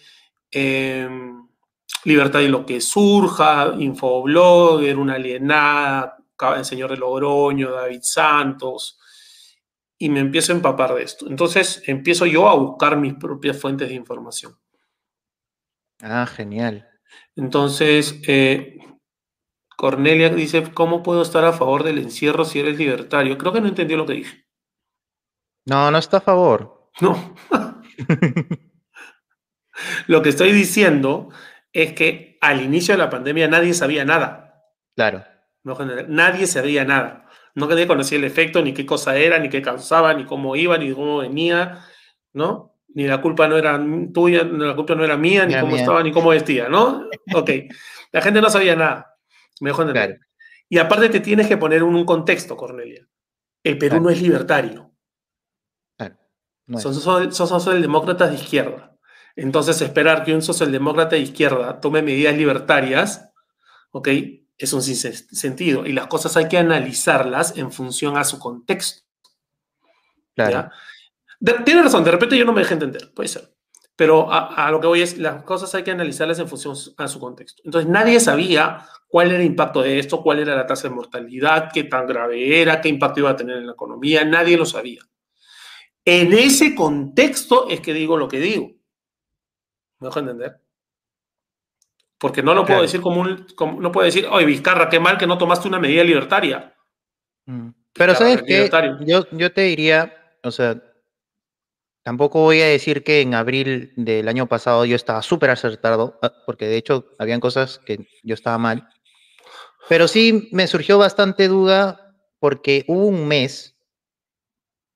Em, 0.50 1.48
Libertad 2.04 2.40
y 2.40 2.48
lo 2.48 2.64
que 2.64 2.80
surja, 2.80 3.74
Infoblogger, 3.78 4.98
Una 4.98 5.14
Alienada, 5.14 6.16
El 6.56 6.64
Señor 6.64 6.90
de 6.90 6.96
Logroño, 6.96 7.70
David 7.70 8.00
Santos, 8.02 8.98
y 9.98 10.08
me 10.08 10.20
empiezo 10.20 10.52
a 10.52 10.56
empapar 10.56 10.94
de 10.94 11.02
esto. 11.02 11.26
Entonces 11.28 11.82
empiezo 11.86 12.24
yo 12.24 12.48
a 12.48 12.54
buscar 12.54 12.96
mis 12.96 13.14
propias 13.14 13.58
fuentes 13.58 13.88
de 13.88 13.94
información. 13.94 14.58
Ah, 16.02 16.26
genial. 16.26 16.88
Entonces, 17.36 18.22
eh, 18.26 18.78
Cornelia 19.76 20.30
dice, 20.30 20.72
¿cómo 20.72 21.02
puedo 21.02 21.20
estar 21.20 21.44
a 21.44 21.52
favor 21.52 21.84
del 21.84 21.98
encierro 21.98 22.46
si 22.46 22.60
eres 22.60 22.78
libertario? 22.78 23.36
Creo 23.36 23.52
que 23.52 23.60
no 23.60 23.68
entendió 23.68 23.98
lo 23.98 24.06
que 24.06 24.14
dije. 24.14 24.46
No, 25.66 25.90
no 25.90 25.98
está 25.98 26.18
a 26.18 26.22
favor. 26.22 26.90
No. 27.00 27.34
lo 30.06 30.22
que 30.22 30.28
estoy 30.28 30.52
diciendo 30.52 31.30
es 31.72 31.92
que 31.92 32.38
al 32.40 32.62
inicio 32.62 32.94
de 32.94 32.98
la 32.98 33.10
pandemia 33.10 33.48
nadie 33.48 33.74
sabía 33.74 34.04
nada. 34.04 34.64
Claro. 34.96 35.24
Nadie 36.08 36.46
sabía 36.46 36.84
nada. 36.84 37.26
No 37.54 37.66
nadie 37.66 37.86
conocía 37.86 38.18
el 38.18 38.24
efecto, 38.24 38.62
ni 38.62 38.72
qué 38.72 38.86
cosa 38.86 39.16
era, 39.16 39.38
ni 39.38 39.48
qué 39.48 39.60
causaba, 39.60 40.14
ni 40.14 40.24
cómo 40.24 40.56
iba, 40.56 40.78
ni 40.78 40.92
cómo 40.92 41.18
venía, 41.18 41.84
¿no? 42.32 42.76
Ni 42.88 43.06
la 43.06 43.20
culpa 43.20 43.48
no 43.48 43.56
era 43.56 43.80
tuya, 44.12 44.44
ni 44.44 44.64
la 44.64 44.74
culpa 44.74 44.94
no 44.94 45.04
era 45.04 45.16
mía, 45.16 45.46
ni, 45.46 45.58
cómo 45.58 45.76
estaba, 45.76 46.02
ni 46.02 46.12
cómo 46.12 46.30
vestía, 46.30 46.68
¿no? 46.68 47.08
Ok. 47.34 47.50
La 48.12 48.22
gente 48.22 48.40
no 48.40 48.50
sabía 48.50 48.76
nada. 48.76 49.16
Mejor 49.60 49.92
claro. 49.92 50.14
Y 50.68 50.78
aparte 50.78 51.08
te 51.08 51.20
tienes 51.20 51.48
que 51.48 51.56
poner 51.56 51.82
un 51.82 52.04
contexto, 52.04 52.56
Cornelia. 52.56 53.06
El 53.62 53.76
Perú 53.76 54.00
no 54.00 54.10
es 54.10 54.22
libertario. 54.22 54.92
Claro. 55.96 56.16
son, 56.78 56.94
son, 56.94 57.32
son 57.32 57.48
socialdemócratas 57.48 58.30
de 58.30 58.36
izquierda. 58.36 58.89
Entonces, 59.36 59.80
esperar 59.80 60.24
que 60.24 60.34
un 60.34 60.42
socialdemócrata 60.42 61.16
de 61.16 61.22
izquierda 61.22 61.80
tome 61.80 62.02
medidas 62.02 62.36
libertarias, 62.36 63.30
¿ok? 63.90 64.08
Es 64.58 64.72
un 64.72 64.82
sentido. 64.82 65.86
Y 65.86 65.92
las 65.92 66.06
cosas 66.06 66.36
hay 66.36 66.48
que 66.48 66.58
analizarlas 66.58 67.56
en 67.56 67.72
función 67.72 68.16
a 68.16 68.24
su 68.24 68.38
contexto. 68.38 69.02
Claro. 70.34 70.70
tiene 71.64 71.82
razón, 71.82 72.04
de 72.04 72.10
repente 72.12 72.36
yo 72.36 72.44
no 72.44 72.52
me 72.52 72.60
dejé 72.60 72.74
entender, 72.74 73.12
puede 73.12 73.28
ser. 73.28 73.54
Pero 74.00 74.32
a, 74.32 74.70
lo 74.70 74.80
que 74.80 74.86
voy 74.86 75.02
es, 75.02 75.18
las 75.18 75.42
cosas 75.42 75.74
hay 75.74 75.82
que 75.82 75.90
analizarlas 75.90 76.38
en 76.38 76.48
función 76.48 76.74
a 76.96 77.06
su 77.06 77.20
contexto. 77.20 77.60
Entonces, 77.66 77.90
nadie 77.90 78.18
sabía 78.18 78.86
cuál 79.06 79.28
era 79.28 79.40
el 79.40 79.44
impacto 79.44 79.82
de 79.82 79.98
esto, 79.98 80.22
cuál 80.22 80.38
era 80.38 80.56
la 80.56 80.66
tasa 80.66 80.88
de 80.88 80.94
mortalidad, 80.94 81.68
qué 81.70 81.84
tan 81.84 82.06
grave 82.06 82.62
era, 82.62 82.80
qué 82.80 82.88
impacto 82.88 83.20
iba 83.20 83.28
a 83.28 83.36
tener 83.36 83.58
en 83.58 83.66
la 83.66 83.74
economía, 83.74 84.24
nadie 84.24 84.56
lo 84.56 84.64
sabía. 84.64 85.02
En 86.02 86.32
ese 86.32 86.74
contexto 86.74 87.68
es 87.68 87.82
que 87.82 87.92
digo 87.92 88.16
lo 88.16 88.26
que 88.26 88.40
digo. 88.40 88.79
¿Me 90.00 90.08
dejo 90.08 90.18
entender? 90.18 90.60
Porque 92.18 92.42
no 92.42 92.54
lo 92.54 92.66
puedo 92.66 92.82
decir 92.82 93.00
como 93.00 93.20
un. 93.20 93.46
no 93.78 93.92
puedo 93.92 94.04
decir, 94.04 94.26
oye, 94.30 94.44
Vizcarra, 94.44 94.88
qué 94.88 95.00
mal 95.00 95.16
que 95.16 95.26
no 95.26 95.38
tomaste 95.38 95.68
una 95.68 95.78
medida 95.78 96.04
libertaria. 96.04 96.74
Mm. 97.46 97.70
Pero, 97.94 98.14
¿sabes 98.14 98.42
qué? 98.46 98.70
Yo, 99.06 99.26
yo 99.30 99.52
te 99.52 99.62
diría, 99.62 100.14
o 100.42 100.50
sea, 100.50 100.82
tampoco 102.02 102.40
voy 102.40 102.60
a 102.60 102.66
decir 102.66 103.04
que 103.04 103.20
en 103.20 103.34
abril 103.34 103.92
del 103.96 104.28
año 104.28 104.46
pasado 104.46 104.84
yo 104.84 104.96
estaba 104.96 105.22
súper 105.22 105.50
acertado, 105.50 106.18
ah, 106.22 106.32
porque 106.46 106.66
de 106.66 106.76
hecho 106.76 107.06
habían 107.18 107.40
cosas 107.40 107.78
que 107.78 108.06
yo 108.22 108.34
estaba 108.34 108.58
mal. 108.58 108.88
Pero 109.88 110.06
sí 110.06 110.48
me 110.52 110.66
surgió 110.66 110.98
bastante 110.98 111.48
duda 111.48 112.14
porque 112.38 112.84
hubo 112.86 113.06
un 113.06 113.26
mes 113.26 113.76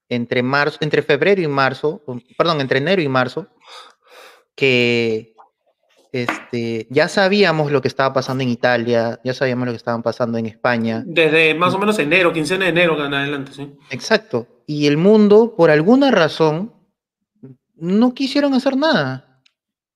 entre 0.08 0.42
marzo, 0.42 0.78
entre 0.80 1.02
febrero 1.02 1.40
y 1.40 1.48
marzo, 1.48 2.02
perdón, 2.36 2.60
entre 2.60 2.78
enero 2.78 3.02
y 3.02 3.08
marzo, 3.08 3.48
que 4.54 5.34
este, 6.12 6.86
ya 6.90 7.08
sabíamos 7.08 7.72
lo 7.72 7.82
que 7.82 7.88
estaba 7.88 8.12
pasando 8.12 8.44
en 8.44 8.48
Italia, 8.48 9.20
ya 9.24 9.34
sabíamos 9.34 9.66
lo 9.66 9.72
que 9.72 9.78
estaba 9.78 10.00
pasando 10.00 10.38
en 10.38 10.46
España. 10.46 11.02
Desde 11.04 11.54
más 11.54 11.74
o 11.74 11.78
menos 11.78 11.98
enero, 11.98 12.32
15 12.32 12.58
de 12.58 12.68
enero 12.68 13.04
en 13.04 13.12
adelante, 13.12 13.52
sí. 13.52 13.74
Exacto. 13.90 14.46
Y 14.66 14.86
el 14.86 14.96
mundo, 14.96 15.54
por 15.56 15.70
alguna 15.70 16.12
razón, 16.12 16.72
no 17.74 18.14
quisieron 18.14 18.54
hacer 18.54 18.76
nada. 18.76 19.42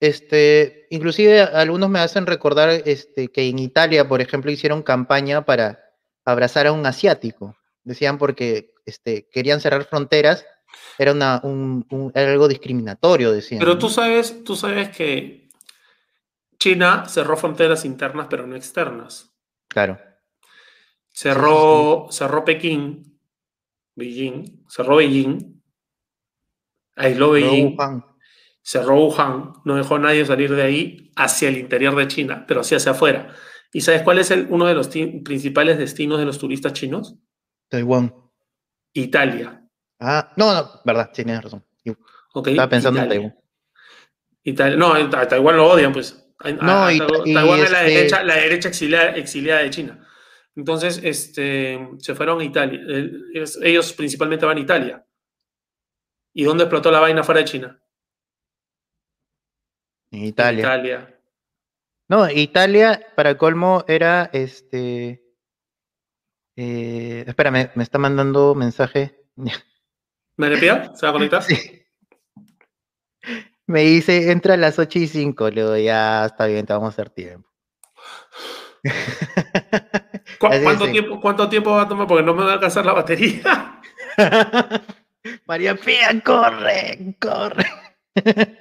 Este, 0.00 0.86
inclusive 0.90 1.40
algunos 1.40 1.88
me 1.88 2.00
hacen 2.00 2.26
recordar 2.26 2.82
este, 2.84 3.28
que 3.28 3.48
en 3.48 3.60
Italia, 3.60 4.08
por 4.08 4.20
ejemplo, 4.20 4.50
hicieron 4.50 4.82
campaña 4.82 5.44
para 5.44 5.78
abrazar 6.24 6.66
a 6.66 6.72
un 6.72 6.84
asiático. 6.84 7.56
Decían 7.84 8.18
porque 8.18 8.72
este, 8.86 9.28
querían 9.30 9.60
cerrar 9.60 9.84
fronteras 9.84 10.44
era, 10.98 11.12
una, 11.12 11.40
un, 11.42 12.12
algo 12.14 12.48
discriminatorio, 12.48 13.32
decían. 13.32 13.60
Pero 13.60 13.78
tú 13.78 13.88
sabes, 13.88 14.44
tú 14.44 14.56
sabes 14.56 14.88
que 14.90 15.48
China 16.58 17.04
cerró 17.06 17.36
fronteras 17.36 17.84
internas, 17.84 18.26
pero 18.28 18.46
no 18.46 18.56
externas. 18.56 19.32
Claro. 19.68 19.98
Cerró, 21.10 22.08
cerró 22.10 22.44
Pekín, 22.44 23.18
Beijing, 23.94 24.64
cerró 24.68 24.96
Beijing, 24.96 25.60
aisló 26.96 27.32
Beijing, 27.32 27.76
cerró 28.62 28.96
Wuhan, 28.96 29.52
no 29.64 29.76
dejó 29.76 29.96
a 29.96 29.98
nadie 29.98 30.24
salir 30.24 30.54
de 30.54 30.62
ahí 30.62 31.12
hacia 31.16 31.48
el 31.48 31.58
interior 31.58 31.96
de 31.96 32.06
China, 32.06 32.44
pero 32.46 32.62
sí 32.62 32.74
hacia 32.74 32.92
afuera. 32.92 33.34
¿Y 33.72 33.80
sabes 33.80 34.02
cuál 34.02 34.18
es 34.18 34.30
el, 34.30 34.46
uno 34.50 34.66
de 34.66 34.74
los 34.74 34.88
principales 34.88 35.78
destinos 35.78 36.18
de 36.18 36.24
los 36.24 36.38
turistas 36.38 36.72
chinos? 36.72 37.16
Taiwán. 37.68 38.14
Italia. 38.92 39.67
Ah, 40.00 40.32
no, 40.36 40.54
no, 40.54 40.80
verdad, 40.84 41.10
sí, 41.12 41.24
tienes 41.24 41.42
razón. 41.42 41.64
Estaba 42.46 42.68
pensando 42.68 43.00
en 43.00 43.08
Taiwán. 43.08 43.38
Italia. 44.44 44.76
No, 44.76 44.92
a 44.92 45.28
Taiwán 45.28 45.56
lo 45.56 45.68
odian, 45.68 45.92
pues. 45.92 46.24
no, 46.44 46.86
Taiwán 46.86 47.60
es 47.60 47.70
la 47.70 47.84
este 47.84 47.94
derecha, 47.94 48.22
la 48.22 48.34
derecha 48.36 48.68
exiliada, 48.68 49.62
de 49.62 49.70
China. 49.70 50.06
Entonces, 50.54 51.00
este, 51.02 51.78
se 51.98 52.14
fueron 52.14 52.40
a 52.40 52.44
Italia. 52.44 52.80
Ellos 53.62 53.92
principalmente 53.92 54.46
van 54.46 54.58
a 54.58 54.60
Italia. 54.60 55.04
¿Y 56.34 56.44
dónde 56.44 56.64
explotó 56.64 56.90
la 56.90 57.00
vaina 57.00 57.24
fuera 57.24 57.40
de 57.40 57.46
China? 57.46 57.80
En 60.10 60.24
Italia. 60.24 60.60
Italia. 60.60 61.20
No, 62.08 62.30
Italia, 62.30 63.06
para 63.14 63.36
colmo, 63.36 63.84
era 63.86 64.30
este. 64.32 65.22
Eh, 66.56 67.24
espérame, 67.26 67.70
me 67.74 67.82
está 67.82 67.98
mandando 67.98 68.54
mensaje. 68.54 69.26
¿Me 70.38 70.48
repito? 70.48 70.94
¿Se 70.94 71.04
va 71.04 71.10
a 71.10 71.12
conectar? 71.12 71.42
Sí. 71.42 71.82
Me 73.66 73.82
dice, 73.82 74.30
entra 74.30 74.54
a 74.54 74.56
las 74.56 74.78
8 74.78 74.98
y 75.00 75.06
5. 75.08 75.50
Le 75.50 75.60
digo, 75.62 75.76
ya 75.76 76.24
está 76.24 76.46
bien, 76.46 76.64
te 76.64 76.72
vamos 76.72 76.86
a 76.86 76.90
hacer 76.90 77.10
tiempo. 77.10 77.46
¿Cuánto, 80.38 80.88
tiempo, 80.90 81.20
¿Cuánto 81.20 81.48
tiempo 81.48 81.72
va 81.72 81.82
a 81.82 81.88
tomar? 81.88 82.06
Porque 82.06 82.22
no 82.22 82.32
me 82.32 82.44
va 82.44 82.52
a 82.52 82.54
alcanzar 82.54 82.86
la 82.86 82.94
batería. 82.94 83.82
María 85.46 85.74
Pía, 85.74 86.22
corre, 86.24 87.16
corre. 87.20 87.66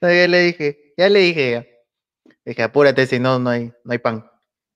ya 0.00 0.28
le 0.28 0.38
dije, 0.42 0.94
ya 0.96 1.08
le 1.08 1.18
dije. 1.20 1.50
Ya. 1.52 1.66
Dije, 2.44 2.62
apúrate, 2.62 3.06
si 3.06 3.18
no, 3.18 3.38
no 3.38 3.50
hay, 3.50 3.72
no 3.84 3.92
hay 3.92 3.98
pan. 3.98 4.30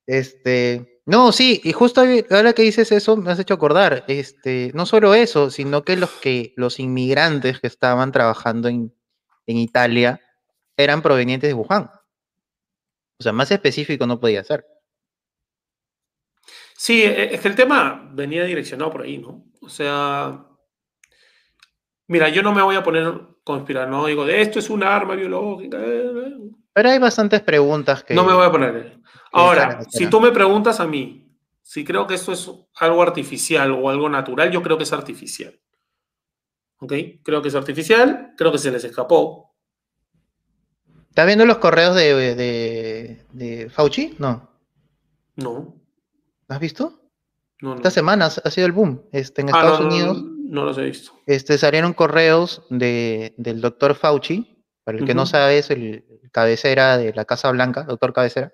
Este, 0.06 0.93
no, 1.06 1.32
sí, 1.32 1.60
y 1.64 1.72
justo 1.72 2.02
ahora 2.30 2.52
que 2.52 2.62
dices 2.62 2.90
eso, 2.92 3.16
me 3.16 3.30
has 3.30 3.38
hecho 3.38 3.54
acordar, 3.54 4.04
este, 4.08 4.70
no 4.74 4.86
solo 4.86 5.14
eso, 5.14 5.50
sino 5.50 5.84
que 5.84 5.96
los 5.96 6.10
que, 6.10 6.54
los 6.56 6.80
inmigrantes 6.80 7.60
que 7.60 7.66
estaban 7.66 8.12
trabajando 8.12 8.68
en, 8.68 8.94
en 9.46 9.56
Italia 9.56 10.20
eran 10.76 11.02
provenientes 11.02 11.48
de 11.48 11.54
Wuhan. 11.54 11.90
O 13.18 13.22
sea, 13.22 13.32
más 13.32 13.50
específico 13.50 14.06
no 14.06 14.18
podía 14.18 14.42
ser. 14.44 14.66
Sí, 16.76 17.02
e, 17.02 17.34
es 17.34 17.40
que 17.40 17.48
el 17.48 17.54
tema 17.54 18.10
venía 18.12 18.44
direccionado 18.44 18.90
por 18.90 19.02
ahí, 19.02 19.18
¿no? 19.18 19.44
O 19.60 19.68
sea, 19.68 20.46
mira, 22.08 22.28
yo 22.28 22.42
no 22.42 22.52
me 22.52 22.62
voy 22.62 22.76
a 22.76 22.82
poner 22.82 23.34
no 23.46 24.06
digo, 24.06 24.24
de 24.24 24.40
esto 24.40 24.58
es 24.58 24.70
un 24.70 24.82
arma 24.82 25.14
biológica. 25.14 25.78
Eh, 25.78 26.12
eh. 26.16 26.34
Pero 26.72 26.88
hay 26.88 26.98
bastantes 26.98 27.42
preguntas 27.42 28.02
que... 28.02 28.14
No 28.14 28.24
me 28.24 28.32
voy 28.32 28.46
a 28.46 28.50
poner. 28.50 28.98
Ahora, 29.34 29.80
si 29.90 30.08
tú 30.08 30.20
me 30.20 30.30
preguntas 30.30 30.78
a 30.78 30.86
mí, 30.86 31.28
si 31.60 31.84
creo 31.84 32.06
que 32.06 32.14
esto 32.14 32.32
es 32.32 32.48
algo 32.76 33.02
artificial 33.02 33.72
o 33.72 33.90
algo 33.90 34.08
natural, 34.08 34.52
yo 34.52 34.62
creo 34.62 34.78
que 34.78 34.84
es 34.84 34.92
artificial. 34.92 35.58
¿Ok? 36.78 36.92
Creo 37.24 37.42
que 37.42 37.48
es 37.48 37.54
artificial, 37.56 38.34
creo 38.36 38.52
que 38.52 38.58
se 38.58 38.70
les 38.70 38.84
escapó. 38.84 39.56
¿Estás 41.08 41.26
viendo 41.26 41.46
los 41.46 41.58
correos 41.58 41.96
de, 41.96 43.24
de, 43.32 43.70
Fauci? 43.70 44.14
No. 44.18 44.50
No. 45.34 45.74
¿Has 46.46 46.60
visto? 46.60 47.00
No, 47.60 47.74
Estas 47.74 47.94
semanas 47.94 48.40
ha 48.44 48.50
sido 48.50 48.66
el 48.68 48.72
boom. 48.72 49.02
Este, 49.10 49.42
en 49.42 49.48
ah, 49.48 49.58
Estados 49.58 49.80
Unidos. 49.80 50.22
No, 50.22 50.64
los 50.64 50.78
he 50.78 50.82
visto. 50.84 51.12
Este, 51.26 51.58
salieron 51.58 51.92
correos 51.92 52.62
de, 52.70 53.34
del 53.36 53.60
doctor 53.60 53.96
Fauci. 53.96 54.64
Para 54.84 54.98
el 54.98 55.06
que 55.06 55.14
no 55.14 55.26
sabe, 55.26 55.58
es 55.58 55.70
el 55.70 56.04
cabecera 56.30 56.98
de 56.98 57.12
la 57.14 57.24
Casa 57.24 57.50
Blanca, 57.50 57.84
doctor 57.84 58.12
cabecera 58.12 58.52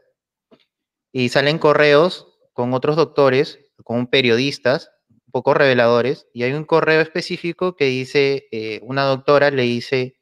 y 1.13 1.29
salen 1.29 1.59
correos 1.59 2.29
con 2.53 2.75
otros 2.75 2.97
doctores, 2.97 3.59
con 3.85 4.07
periodistas, 4.07 4.91
un 5.09 5.33
poco 5.33 5.55
reveladores, 5.55 6.27
y 6.33 6.43
hay 6.43 6.53
un 6.53 6.65
correo 6.65 7.01
específico 7.01 7.77
que 7.77 7.87
dice, 7.87 8.49
eh, 8.53 8.81
una 8.83 9.05
doctora 9.05 9.51
le 9.51 9.63
dice 9.63 10.17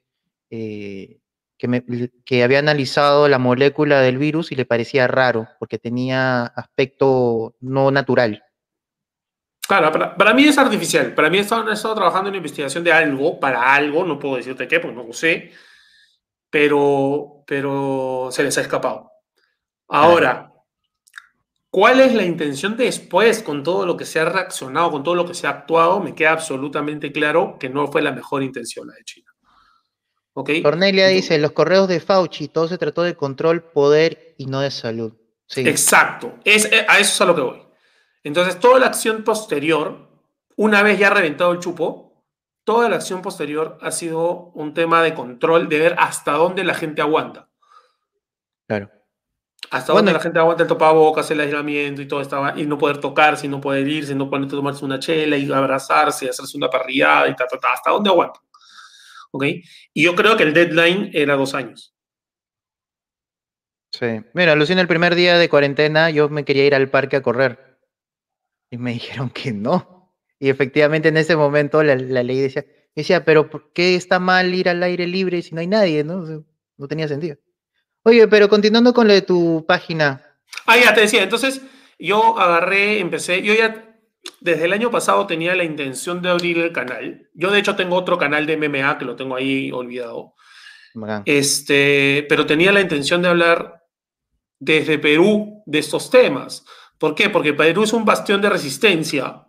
eh, 0.51 1.20
que, 1.57 2.11
que, 2.24 2.45
había 2.45 2.61
analizado 2.61 3.28
la 3.28 3.39
molécula 3.39 4.01
del 4.01 4.18
virus 4.18 4.53
y 4.53 4.55
le 4.55 4.64
parecía 4.64 5.07
raro, 5.07 5.49
porque 5.59 5.78
tenía 5.78 6.45
aspecto 6.45 7.57
no 7.61 7.91
natural. 7.91 8.45
Claro, 9.68 9.93
para, 9.93 10.32
mí 10.32 10.45
es 10.45 10.57
artificial. 10.57 11.14
Para 11.14 11.28
mí 11.28 11.36
he 11.36 11.43
estado, 11.43 11.70
estado, 11.70 11.95
trabajando 11.95 12.30
en 12.30 12.36
investigación 12.36 12.82
de 12.82 12.91
algo, 12.91 13.39
para 13.39 13.74
algo, 13.74 14.03
no 14.03 14.18
puedo 14.18 14.36
decirte 14.36 14.66
qué, 14.66 14.80
porque 14.80 14.97
no 14.97 15.05
lo 15.05 15.12
sé, 15.12 15.53
pero, 16.49 17.45
pero 17.47 18.30
se 18.30 18.43
les 18.45 18.57
ha 18.57 18.62
escapado. 18.62 19.12
Ahora, 19.89 20.47
¿Cuál 21.71 22.01
es 22.01 22.14
la 22.14 22.25
intención 22.25 22.77
después 22.77 23.43
con 23.43 23.62
todo 23.62 23.85
lo 23.85 23.97
que 23.97 24.07
se 24.07 24.21
ha 24.21 24.25
reaccionado, 24.25 24.91
con 24.91 25.03
todo 25.03 25.14
lo 25.14 25.27
que 25.27 25.35
se 25.35 25.47
ha 25.47 25.51
actuado? 25.51 26.01
Me 26.01 26.14
queda 26.14 26.33
absolutamente 26.33 27.12
claro 27.12 27.59
que 27.61 27.69
no 27.69 27.89
fue 27.89 28.01
la 28.01 28.12
mejor 28.12 28.43
intención 28.43 28.89
la 28.89 28.95
de 28.95 29.05
China. 29.05 29.31
¿Okay? 30.33 30.62
Cornelia 30.62 31.09
dice, 31.09 31.39
los 31.39 31.53
correos 31.53 31.89
de 31.89 32.01
Fauci, 32.01 32.49
todo 32.49 32.69
se 32.69 32.79
trató 32.79 33.03
de 33.03 33.16
control, 33.16 33.62
poder 33.62 34.35
y 34.39 34.47
no 34.47 34.61
de 34.61 34.71
salud. 34.71 35.12
Exacto, 35.57 36.39
es, 36.45 36.66
eh, 36.66 36.87
a 36.89 36.99
eso 36.99 37.12
es 37.12 37.21
a 37.21 37.25
lo 37.25 37.35
que 37.35 37.41
voy. 37.41 37.62
Entonces, 38.23 38.59
toda 38.61 38.79
la 38.79 38.87
acción 38.87 39.25
posterior, 39.25 40.09
una 40.57 40.83
vez 40.83 40.99
ya 40.99 41.11
reventado 41.11 41.53
el 41.53 41.59
chupo, 41.59 42.25
toda 42.64 42.89
la 42.89 42.97
acción 42.97 43.23
posterior 43.23 43.79
ha 43.81 43.91
sido 43.91 44.53
un 44.55 44.75
tema 44.75 45.03
de 45.03 45.14
control, 45.14 45.69
de 45.69 45.79
ver 45.79 45.97
hasta 45.99 46.33
dónde 46.33 46.64
la 46.64 46.75
gente 46.75 47.03
aguanta. 47.03 47.49
Claro. 48.66 48.91
Hasta 49.71 49.93
donde 49.93 50.12
la 50.12 50.21
gente 50.21 50.39
aguanta 50.39 50.62
el 50.62 50.69
topabocas, 50.69 51.31
el 51.31 51.41
aislamiento 51.41 52.01
y 52.01 52.09
todo 52.09 52.21
estaba, 52.23 52.59
y 52.59 52.64
no 52.64 52.79
poder 52.79 52.99
tocarse, 52.99 53.49
no 53.49 53.61
poder 53.61 53.87
irse, 53.87 54.14
no 54.14 54.31
poder 54.31 54.49
tomarse 54.49 54.85
una 54.85 54.99
chela 54.99 55.37
y 55.37 55.51
abrazarse, 55.53 56.29
hacerse 56.29 56.57
una 56.57 56.71
parrillada 56.71 57.29
y 57.29 57.37
ta, 57.37 57.47
ta, 57.47 57.59
ta, 57.59 57.73
hasta 57.73 57.91
dónde 57.91 58.09
aguanta. 58.09 58.41
¿Ok? 59.31 59.45
Y 59.93 60.05
yo 60.05 60.14
creo 60.14 60.37
que 60.37 60.45
el 60.45 60.55
deadline 60.55 61.11
era 61.12 61.37
dos 61.37 61.55
años. 61.55 61.95
Sí. 63.93 64.23
Mira, 64.33 64.55
Lucina, 64.55 64.81
el 64.81 64.89
primer 64.89 65.14
día 65.14 65.39
de 65.39 65.49
cuarentena 65.49 66.11
yo 66.11 66.29
me 66.29 66.45
quería 66.45 66.66
ir 66.66 66.75
al 66.75 66.91
parque 66.91 67.16
a 67.16 67.23
correr. 67.23 67.79
Y 68.71 68.79
me 68.79 68.93
dijeron 68.95 69.31
que 69.31 69.53
no. 69.53 70.14
Y 70.39 70.49
efectivamente 70.51 71.09
en 71.09 71.16
ese 71.16 71.37
momento 71.37 71.83
la, 71.83 71.97
ley 71.97 72.41
decía, 72.41 72.64
decía, 72.95 73.25
pero 73.25 73.51
¿por 73.51 73.73
qué 73.73 73.97
está 73.97 74.19
mal 74.19 74.55
ir 74.55 74.69
al 74.69 74.83
aire 74.83 75.07
libre 75.07 75.43
si 75.43 75.55
no 75.55 75.61
hay 75.61 75.66
nadie? 75.66 76.05
No, 76.05 76.25
no 76.77 76.89
tenía 76.89 77.09
sentido. 77.09 77.37
Oye, 78.09 78.26
pero 78.26 78.48
continuando 78.48 78.94
con 78.94 79.06
lo 79.06 79.12
de 79.12 79.20
tu 79.20 79.66
página. 79.68 80.22
Ah, 80.64 80.78
ya 80.78 80.94
te 80.94 81.02
decía, 81.02 81.22
entonces 81.22 81.61
yo 81.98 82.38
agarré, 82.38 83.00
empecé, 83.00 83.42
yo 83.42 83.52
ya 83.52 83.98
desde 84.40 84.64
el 84.64 84.72
año 84.72 84.90
pasado 84.90 85.26
tenía 85.26 85.54
la 85.54 85.64
intención 85.64 86.22
de 86.22 86.30
abrir 86.30 86.56
el 86.56 86.72
canal. 86.72 87.28
Yo 87.34 87.50
de 87.50 87.59
hecho 87.59 87.76
tengo 87.76 87.96
otro 87.96 88.16
canal 88.16 88.46
de 88.46 88.56
MMA 88.56 88.96
que 88.96 89.04
lo 89.04 89.14
tengo 89.14 89.36
ahí 89.36 89.70
olvidado. 89.72 90.32
Este, 91.26 92.24
pero 92.30 92.46
tenía 92.46 92.72
la 92.72 92.80
intención 92.80 93.20
de 93.20 93.28
hablar 93.28 93.84
desde 94.59 94.98
Perú 94.98 95.62
de 95.66 95.78
estos 95.78 96.09
temas. 96.09 96.64
¿Por 96.96 97.14
qué? 97.14 97.28
Porque 97.28 97.52
Perú 97.52 97.82
es 97.82 97.92
un 97.92 98.06
bastión 98.06 98.40
de 98.40 98.48
resistencia 98.48 99.44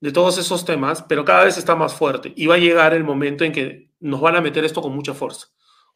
de 0.00 0.12
todos 0.12 0.38
esos 0.38 0.64
temas, 0.64 1.02
pero 1.02 1.26
cada 1.26 1.44
vez 1.44 1.58
está 1.58 1.76
más 1.76 1.92
fuerte 1.92 2.32
y 2.34 2.46
va 2.46 2.54
a 2.54 2.58
llegar 2.58 2.94
el 2.94 3.04
momento 3.04 3.44
en 3.44 3.52
que 3.52 3.92
nos 4.00 4.22
van 4.22 4.34
a 4.34 4.40
meter 4.40 4.64
esto 4.64 4.80
con 4.80 4.94
mucha 4.94 5.12
fuerza. 5.12 5.48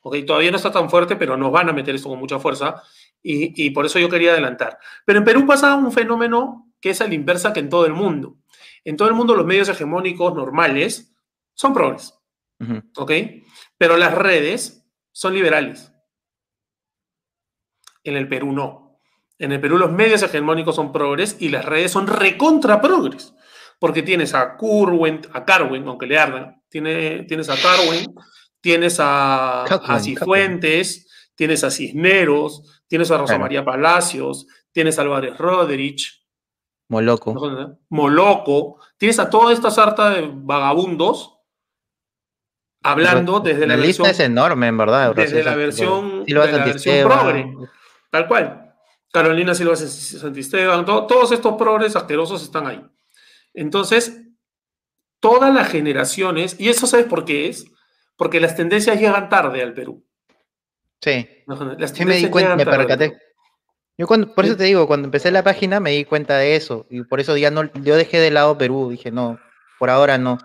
Todavía 0.03 0.51
no 0.51 0.57
está 0.57 0.73
tan 0.73 0.91
fuerte, 0.91 1.15
pero 1.15 1.37
nos 1.37 1.53
van 1.53 1.69
a 1.69 1.73
meter 1.73 1.95
esto 1.95 2.09
con 2.09 2.19
mucha 2.19 2.41
fuerza 2.41 2.83
y, 3.23 3.71
por 3.71 3.87
eso 3.87 4.01
yo 4.01 4.09
quería 4.09 4.33
adelantar. 4.33 4.79
Pero 5.05 5.21
en 5.21 5.25
Perú 5.25 5.47
pasa 5.47 5.77
un 5.77 5.93
fenómeno 5.93 6.73
que 6.81 6.91
es 6.91 7.01
a 7.01 7.07
la 7.07 7.15
inversa 7.15 7.53
que 7.53 7.61
en 7.61 7.69
todo 7.69 7.87
el 7.87 7.93
mundo. 7.93 8.37
En 8.85 8.97
todo 8.97 9.09
el 9.09 9.15
mundo 9.15 9.37
los 9.37 9.47
medios 9.47 9.69
hegemónicos 9.69 10.35
normales 10.35 11.15
son 11.55 11.73
progres, 11.73 12.19
¿ok? 12.97 13.13
Pero 13.79 13.97
las 13.97 14.13
redes 14.13 14.85
son 15.13 15.35
liberales. 15.35 15.93
En 18.03 18.17
el 18.17 18.27
Perú 18.27 18.53
no. 18.53 19.01
En 19.39 19.53
el 19.53 19.61
Perú 19.61 19.79
los 19.79 19.93
medios 19.93 20.23
hegemónicos 20.25 20.75
son 20.75 20.91
progres 20.91 21.37
y 21.39 21.51
las 21.51 21.65
redes 21.65 21.93
son 21.93 22.09
recontra 22.09 22.81
progres. 22.81 23.35
Porque 23.79 24.03
tienes 24.03 24.35
a 24.35 24.57
Curwen, 24.57 25.23
a 25.33 25.45
Carwen, 25.45 25.87
aunque 25.87 26.07
le 26.07 26.19
ardan, 26.19 26.63
tiene, 26.69 27.25
tienes 27.25 27.49
a 27.49 27.57
Carwen, 27.57 28.15
tienes 28.63 28.97
a, 28.99 29.67
Cifuentes, 30.01 31.07
tienes 31.35 31.63
a 31.65 31.71
Cisneros, 31.71 32.83
tienes 32.87 33.11
a 33.11 33.19
Rosa 33.19 33.39
María 33.39 33.63
Palacios, 33.63 34.47
tienes 34.73 34.99
a 34.99 35.03
Álvarez 35.03 35.37
Roderich. 35.37 36.23
Moloco. 36.89 37.35
Moloco. 37.91 38.79
Tienes 38.97 39.19
a 39.19 39.29
toda 39.29 39.53
esta 39.53 39.71
sarta 39.71 40.11
de 40.11 40.31
vagabundos 40.33 41.39
hablando 42.83 43.41
desde 43.41 43.67
la, 43.67 43.77
la 43.77 43.85
lista 43.85 44.11
es 44.11 44.21
enorme, 44.21 44.69
en 44.69 44.77
verdad. 44.77 45.15
Desde 45.15 45.45
la 45.45 45.55
versión, 45.55 46.25
de 46.25 46.35
la 46.35 46.65
versión 46.65 47.09
progre. 47.09 47.55
Tal 48.11 48.29
cual. 48.29 48.75
Carolina 49.13 49.55
Silva 49.55 49.77
Santisteban, 49.77 50.87
todos 50.87 51.33
estos 51.33 51.57
progres 51.57 51.95
asquerosos 51.97 52.43
están 52.43 52.67
ahí. 52.67 52.83
Entonces, 53.53 54.23
todas 55.21 55.53
las 55.53 55.69
generaciones, 55.69 56.57
y 56.59 56.71
eso 56.71 56.87
sabes 56.87 57.07
por 57.07 57.27
qué 57.27 57.49
es, 57.49 57.67
porque 58.17 58.41
las 58.41 58.57
tendencias 58.57 59.01
llegan 59.01 59.29
tarde 59.29 59.63
al 59.63 59.75
Perú. 59.75 60.05
Sí. 61.01 61.29
sí 61.93 62.05
me 62.05 62.17
di 62.17 62.31
cuenta, 62.31 62.57
me 62.57 62.65
percaté. 62.65 63.19
Yo 63.99 64.07
cuando, 64.07 64.35
por 64.35 64.45
eso 64.45 64.57
te 64.57 64.65
digo, 64.65 64.87
cuando 64.87 65.07
empecé 65.07 65.31
la 65.31 65.43
página 65.43 65.79
me 65.81 65.91
di 65.91 66.05
cuenta 66.05 66.39
de 66.39 66.57
eso 66.57 66.87
y 66.89 67.03
por 67.03 67.21
eso 67.21 67.37
ya 67.37 67.51
no, 67.51 67.71
yo 67.83 67.97
dejé 67.97 68.19
de 68.19 68.31
lado 68.31 68.57
Perú, 68.57 68.89
dije 68.91 69.11
no, 69.11 69.39
por 69.79 69.91
ahora 69.91 70.17
no. 70.17 70.39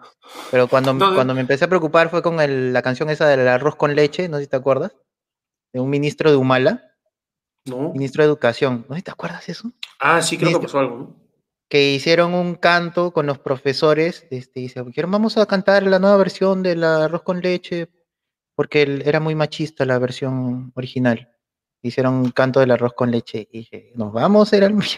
Pero 0.52 0.68
cuando, 0.68 0.98
cuando 0.98 1.34
me 1.34 1.42
empecé 1.42 1.66
a 1.66 1.70
preocupar 1.70 2.10
fue 2.10 2.22
con 2.22 2.38
la 2.74 2.82
canción 2.82 3.10
esa 3.10 3.28
del 3.28 3.48
arroz 3.48 3.76
con 3.76 3.96
leche, 3.96 4.28
no 4.28 4.38
sé 4.38 4.44
si 4.44 4.50
te 4.50 4.58
acuerdas, 4.58 4.96
de 5.72 5.80
un 5.80 5.90
ministro 5.90 6.30
de 6.30 6.38
Humala. 6.38 6.84
No. 7.66 7.92
Ministro 7.92 8.24
de 8.24 8.28
Educación, 8.28 8.86
¿no 8.88 8.96
sé 8.96 9.00
si 9.00 9.04
te 9.04 9.12
acuerdas 9.12 9.46
de 9.46 9.52
eso? 9.54 9.72
Ah, 10.00 10.22
sí, 10.22 10.38
creo 10.38 10.54
que 10.54 10.66
pasó 10.66 10.80
algo, 10.80 10.98
¿no? 10.98 11.27
Que 11.70 11.92
hicieron 11.94 12.34
un 12.34 12.56
canto 12.56 13.12
con 13.12 13.26
los 13.26 13.40
profesores, 13.40 14.26
este, 14.32 14.62
dijeron, 14.62 15.12
vamos 15.12 15.38
a 15.38 15.46
cantar 15.46 15.84
la 15.84 16.00
nueva 16.00 16.18
versión 16.18 16.64
del 16.64 16.84
arroz 16.84 17.24
con 17.24 17.42
leche, 17.42 17.90
porque 18.56 19.02
era 19.06 19.20
muy 19.20 19.36
machista 19.36 19.86
la 19.86 20.00
versión 20.00 20.72
original. 20.76 21.30
Hicieron 21.82 22.16
un 22.16 22.32
canto 22.32 22.60
del 22.60 22.72
arroz 22.72 22.94
con 22.94 23.12
leche 23.12 23.48
y 23.52 23.60
dije, 23.60 23.92
nos 23.96 24.14
vamos, 24.14 24.52
era 24.54 24.68
el 24.68 24.74
mío. 24.74 24.98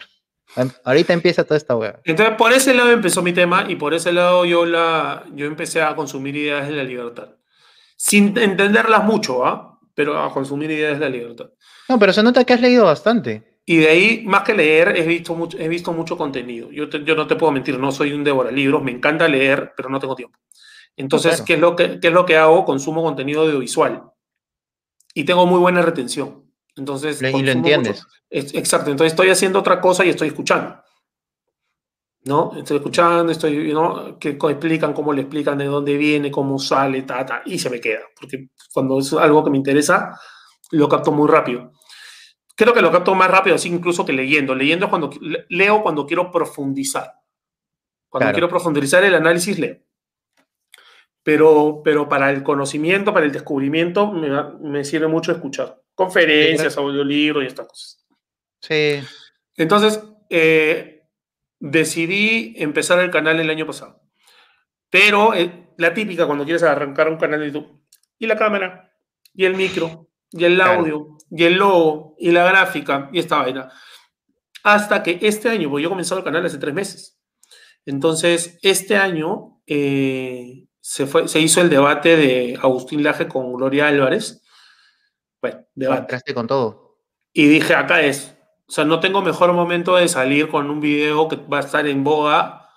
Ahorita 0.83 1.13
empieza 1.13 1.43
toda 1.43 1.57
esta 1.57 1.75
hueá. 1.75 1.99
Entonces, 2.05 2.35
por 2.35 2.51
ese 2.51 2.73
lado 2.73 2.91
empezó 2.91 3.21
mi 3.21 3.33
tema 3.33 3.65
y 3.67 3.75
por 3.75 3.93
ese 3.93 4.11
lado 4.11 4.45
yo, 4.45 4.65
la, 4.65 5.23
yo 5.35 5.45
empecé 5.45 5.81
a 5.81 5.95
consumir 5.95 6.35
ideas 6.35 6.67
de 6.67 6.75
la 6.75 6.83
libertad. 6.83 7.29
Sin 7.95 8.37
entenderlas 8.37 9.03
mucho, 9.03 9.45
¿ah? 9.45 9.79
Pero 9.93 10.21
a 10.21 10.31
consumir 10.31 10.71
ideas 10.71 10.99
de 10.99 11.05
la 11.05 11.09
libertad. 11.09 11.49
No, 11.87 11.99
pero 11.99 12.13
se 12.13 12.23
nota 12.23 12.43
que 12.45 12.53
has 12.53 12.61
leído 12.61 12.85
bastante. 12.85 13.48
Y 13.69 13.77
de 13.77 13.87
ahí, 13.87 14.23
más 14.25 14.41
que 14.41 14.55
leer, 14.55 14.97
he 14.97 15.03
visto 15.03 15.35
mucho, 15.35 15.55
he 15.59 15.67
visto 15.67 15.93
mucho 15.93 16.17
contenido. 16.17 16.71
Yo, 16.71 16.89
yo 16.89 17.13
no 17.13 17.27
te 17.27 17.35
puedo 17.35 17.51
mentir, 17.51 17.77
no 17.77 17.91
soy 17.91 18.13
un 18.13 18.23
devora 18.23 18.49
libros, 18.49 18.81
me 18.81 18.89
encanta 18.89 19.27
leer, 19.27 19.73
pero 19.77 19.89
no 19.89 19.99
tengo 19.99 20.15
tiempo. 20.15 20.39
Entonces, 20.95 21.43
¿qué, 21.43 21.53
es 21.53 21.59
lo 21.59 21.75
que, 21.75 21.99
¿qué 21.99 22.07
es 22.07 22.13
lo 22.13 22.25
que 22.25 22.35
hago? 22.35 22.65
Consumo 22.65 23.03
contenido 23.03 23.43
audiovisual. 23.43 24.05
Y 25.13 25.23
tengo 25.23 25.45
muy 25.45 25.59
buena 25.59 25.83
retención. 25.83 26.51
Entonces, 26.75 27.21
y 27.21 27.43
lo 27.43 27.51
entiendes. 27.51 28.07
exacto. 28.31 28.89
Entonces, 28.89 29.13
estoy 29.13 29.29
haciendo 29.29 29.59
otra 29.59 29.79
cosa 29.79 30.03
y 30.03 30.09
estoy 30.09 30.29
escuchando. 30.29 30.81
¿no? 32.23 32.53
Estoy 32.57 32.77
escuchando, 32.77 33.31
estoy, 33.31 33.71
¿no? 33.71 34.17
Que 34.17 34.29
explican, 34.29 34.93
cómo 34.93 35.13
le 35.13 35.21
explican 35.21 35.59
de 35.59 35.65
dónde 35.65 35.95
viene, 35.95 36.31
cómo 36.31 36.57
sale, 36.57 37.03
ta, 37.03 37.23
ta, 37.23 37.43
y 37.45 37.59
se 37.59 37.69
me 37.69 37.79
queda. 37.79 38.01
Porque 38.19 38.49
cuando 38.73 38.97
es 38.97 39.13
algo 39.13 39.43
que 39.43 39.51
me 39.51 39.57
interesa, 39.57 40.19
lo 40.71 40.89
capto 40.89 41.11
muy 41.11 41.29
rápido. 41.29 41.71
Creo 42.59 42.73
que 42.73 42.81
lo 42.81 42.91
capto 42.91 43.15
más 43.15 43.31
rápido, 43.31 43.55
así 43.55 43.69
incluso 43.69 44.05
que 44.05 44.11
leyendo. 44.11 44.53
Leyendo 44.53 44.87
es 44.87 44.89
cuando 44.89 45.09
leo 45.47 45.81
cuando 45.81 46.05
quiero 46.05 46.29
profundizar. 46.29 47.13
Cuando 48.09 48.33
quiero 48.33 48.49
profundizar 48.49 49.01
el 49.05 49.15
análisis, 49.15 49.57
leo. 49.57 49.77
Pero, 51.23 51.79
pero 51.85 52.09
para 52.09 52.29
el 52.31 52.43
conocimiento, 52.43 53.13
para 53.13 53.25
el 53.25 53.31
descubrimiento, 53.31 54.11
me, 54.11 54.83
sirve 54.83 55.07
mucho 55.07 55.31
escuchar 55.31 55.81
conferencias, 55.95 56.75
audiolibros 56.75 57.45
y 57.45 57.47
estas 57.47 57.65
cosas. 57.65 58.05
Sí. 58.61 58.99
Entonces, 59.55 60.03
eh, 60.29 61.07
decidí 61.61 62.55
empezar 62.57 62.99
el 62.99 63.09
canal 63.09 63.39
el 63.39 63.49
año 63.49 63.65
pasado. 63.65 64.01
Pero 64.89 65.33
eh, 65.33 65.69
la 65.77 65.93
típica 65.93 66.25
cuando 66.25 66.43
quieres 66.43 66.63
arrancar 66.63 67.07
un 67.07 67.17
canal 67.17 67.39
de 67.39 67.53
YouTube, 67.53 67.81
y 68.17 68.27
la 68.27 68.35
cámara, 68.35 68.91
y 69.33 69.45
el 69.45 69.55
micro, 69.55 70.09
y 70.31 70.43
el 70.43 70.59
audio, 70.59 71.18
y 71.31 71.43
el 71.43 71.55
logo, 71.55 72.15
y 72.17 72.31
la 72.31 72.45
gráfica, 72.45 73.09
y 73.11 73.19
esta 73.19 73.37
vaina. 73.37 73.71
Hasta 74.63 75.03
que 75.03 75.19
este 75.21 75.49
año, 75.49 75.69
porque 75.69 75.83
yo 75.83 75.89
he 75.89 75.91
comenzado 75.91 76.19
el 76.19 76.25
canal 76.25 76.45
hace 76.45 76.57
tres 76.57 76.73
meses. 76.73 77.19
Entonces, 77.85 78.59
este 78.61 78.97
año 78.97 79.61
eh, 79.65 80.67
se, 80.79 81.05
fue, 81.05 81.27
se 81.27 81.39
hizo 81.39 81.61
el 81.61 81.69
debate 81.69 82.17
de 82.17 82.57
Agustín 82.61 83.03
Laje 83.03 83.27
con 83.27 83.53
Gloria 83.53 83.87
Álvarez. 83.87 84.43
Bueno, 85.41 85.65
debate. 85.73 86.33
con 86.33 86.47
todo. 86.47 86.97
Y 87.33 87.47
dije, 87.47 87.75
acá 87.75 88.01
es. 88.01 88.35
O 88.67 88.71
sea, 88.71 88.85
no 88.85 88.99
tengo 88.99 89.21
mejor 89.21 89.53
momento 89.53 89.95
de 89.95 90.07
salir 90.07 90.49
con 90.49 90.69
un 90.69 90.79
video 90.79 91.27
que 91.27 91.37
va 91.37 91.57
a 91.57 91.61
estar 91.61 91.87
en 91.87 92.03
boga 92.03 92.69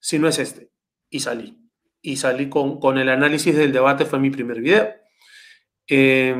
si 0.00 0.18
no 0.18 0.26
es 0.28 0.38
este. 0.38 0.72
Y 1.10 1.20
salí. 1.20 1.58
Y 2.00 2.16
salí 2.16 2.48
con, 2.48 2.80
con 2.80 2.98
el 2.98 3.08
análisis 3.08 3.56
del 3.56 3.72
debate, 3.72 4.04
fue 4.04 4.18
mi 4.18 4.30
primer 4.30 4.60
video. 4.60 4.88
Eh, 5.88 6.34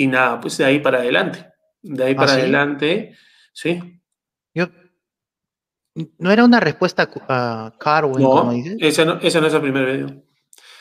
y 0.00 0.06
nada, 0.06 0.40
pues 0.40 0.56
de 0.56 0.64
ahí 0.64 0.78
para 0.78 1.00
adelante. 1.00 1.46
De 1.82 2.04
ahí 2.04 2.14
¿Ah, 2.14 2.16
para 2.16 2.32
adelante, 2.32 3.14
sí. 3.52 4.00
Yo. 4.54 4.68
¿No 6.16 6.30
era 6.30 6.42
una 6.42 6.58
respuesta 6.58 7.10
a 7.28 7.74
Carwin, 7.78 8.22
no, 8.22 8.30
como 8.30 8.52
dices? 8.52 8.78
Ese 8.80 9.04
no, 9.04 9.18
ese 9.20 9.42
no 9.42 9.48
es 9.48 9.52
el 9.52 9.60
primer 9.60 9.84
video. 9.84 10.22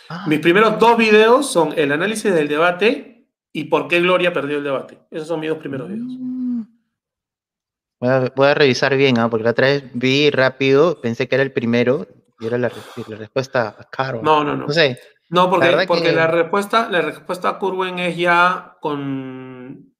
Ah. 0.07 0.23
Mis 0.25 0.39
primeros 0.39 0.79
dos 0.79 0.97
videos 0.97 1.51
son 1.51 1.73
el 1.75 1.91
análisis 1.91 2.33
del 2.33 2.47
debate 2.47 3.27
y 3.51 3.65
por 3.65 3.89
qué 3.89 3.99
Gloria 3.99 4.31
perdió 4.31 4.59
el 4.59 4.63
debate. 4.63 4.99
Esos 5.11 5.27
son 5.27 5.41
mis 5.41 5.49
dos 5.49 5.59
primeros 5.59 5.89
videos. 5.89 6.07
Mm. 6.07 6.61
Voy 7.99 8.47
a, 8.47 8.53
revisar 8.53 8.95
bien, 8.95 9.19
¿ah? 9.19 9.29
porque 9.29 9.43
la 9.43 9.51
otra 9.51 9.67
vez 9.67 9.83
vi 9.93 10.29
rápido, 10.29 11.01
pensé 11.01 11.27
que 11.27 11.35
era 11.35 11.43
el 11.43 11.51
primero 11.51 12.07
y 12.39 12.47
era 12.47 12.57
la, 12.57 12.71
respuesta 13.09 13.75
a 13.77 13.83
Carwin. 13.83 14.23
No, 14.23 14.45
no, 14.45 14.55
no. 14.55 14.67
No 14.67 14.71
sé. 14.71 14.97
No, 15.29 15.49
porque, 15.49 15.71
la, 15.71 15.85
porque 15.85 16.11
la 16.11 16.27
respuesta, 16.27 16.89
la 16.89 17.01
respuesta 17.01 17.49
a 17.49 17.59
Curwen 17.59 17.99
es 17.99 18.17
ya 18.17 18.77
con, 18.81 19.93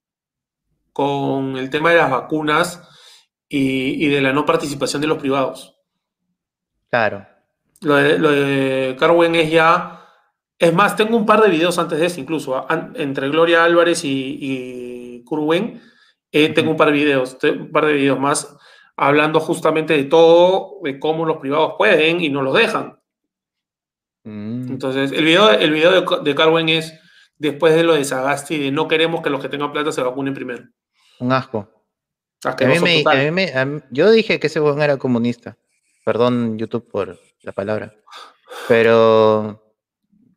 con 0.92 1.56
el 1.56 1.70
tema 1.70 1.92
de 1.92 1.98
las 1.98 2.10
vacunas 2.10 2.88
y, 3.48 4.08
de 4.08 4.22
la 4.22 4.34
no 4.34 4.46
participación 4.46 5.02
de 5.02 5.08
los 5.08 5.20
privados. 5.20 5.76
Claro. 6.90 7.28
Lo 7.82 7.96
de, 7.96 8.18
lo 8.18 8.98
Carwen 8.98 9.36
es 9.36 9.52
ya. 9.52 10.08
Es 10.58 10.74
más, 10.74 10.96
tengo 10.96 11.16
un 11.16 11.26
par 11.26 11.42
de 11.42 11.50
videos 11.50 11.78
antes 11.78 12.00
de 12.00 12.08
eso, 12.08 12.20
incluso, 12.20 12.68
entre 12.96 13.30
Gloria 13.30 13.64
Álvarez 13.64 14.04
y, 14.04 14.38
y 14.42 15.24
Curwen. 15.24 15.82
Eh, 16.32 16.50
tengo 16.50 16.72
un 16.72 16.78
par 16.78 16.88
de 16.88 16.94
videos, 16.94 17.38
un 17.44 17.72
par 17.72 17.86
de 17.86 17.94
videos 17.94 18.20
más 18.20 18.56
hablando 18.98 19.40
justamente 19.40 19.96
de 19.96 20.04
todo, 20.04 20.80
de 20.84 21.00
cómo 21.00 21.26
los 21.26 21.38
privados 21.38 21.76
pueden 21.78 22.22
y 22.22 22.30
no 22.30 22.42
los 22.42 22.54
dejan. 22.54 22.99
Mm. 24.24 24.72
Entonces, 24.72 25.12
el 25.12 25.24
video, 25.26 25.50
el 25.52 25.72
video 25.72 26.02
de, 26.02 26.24
de 26.24 26.36
Carwen 26.36 26.70
es 26.70 26.94
después 27.40 27.74
de 27.74 27.84
lo 27.84 27.96
de 27.96 28.04
Sagasti, 28.04 28.58
de 28.58 28.72
no 28.72 28.88
queremos 28.88 29.22
que 29.22 29.30
los 29.30 29.42
que 29.42 29.50
tengan 29.50 29.72
plata 29.72 29.92
se 29.92 30.04
vacunen 30.04 30.34
primero. 30.34 30.66
Un 31.20 31.32
asco. 31.32 31.68
yo 33.92 34.12
dije 34.12 34.40
que 34.40 34.48
ese 34.48 34.60
buen 34.60 34.82
era 34.82 34.98
comunista. 34.98 35.58
Perdón, 36.06 36.58
YouTube, 36.58 36.88
por 36.90 37.20
la 37.44 37.52
palabra. 37.52 37.94
Pero 38.68 39.76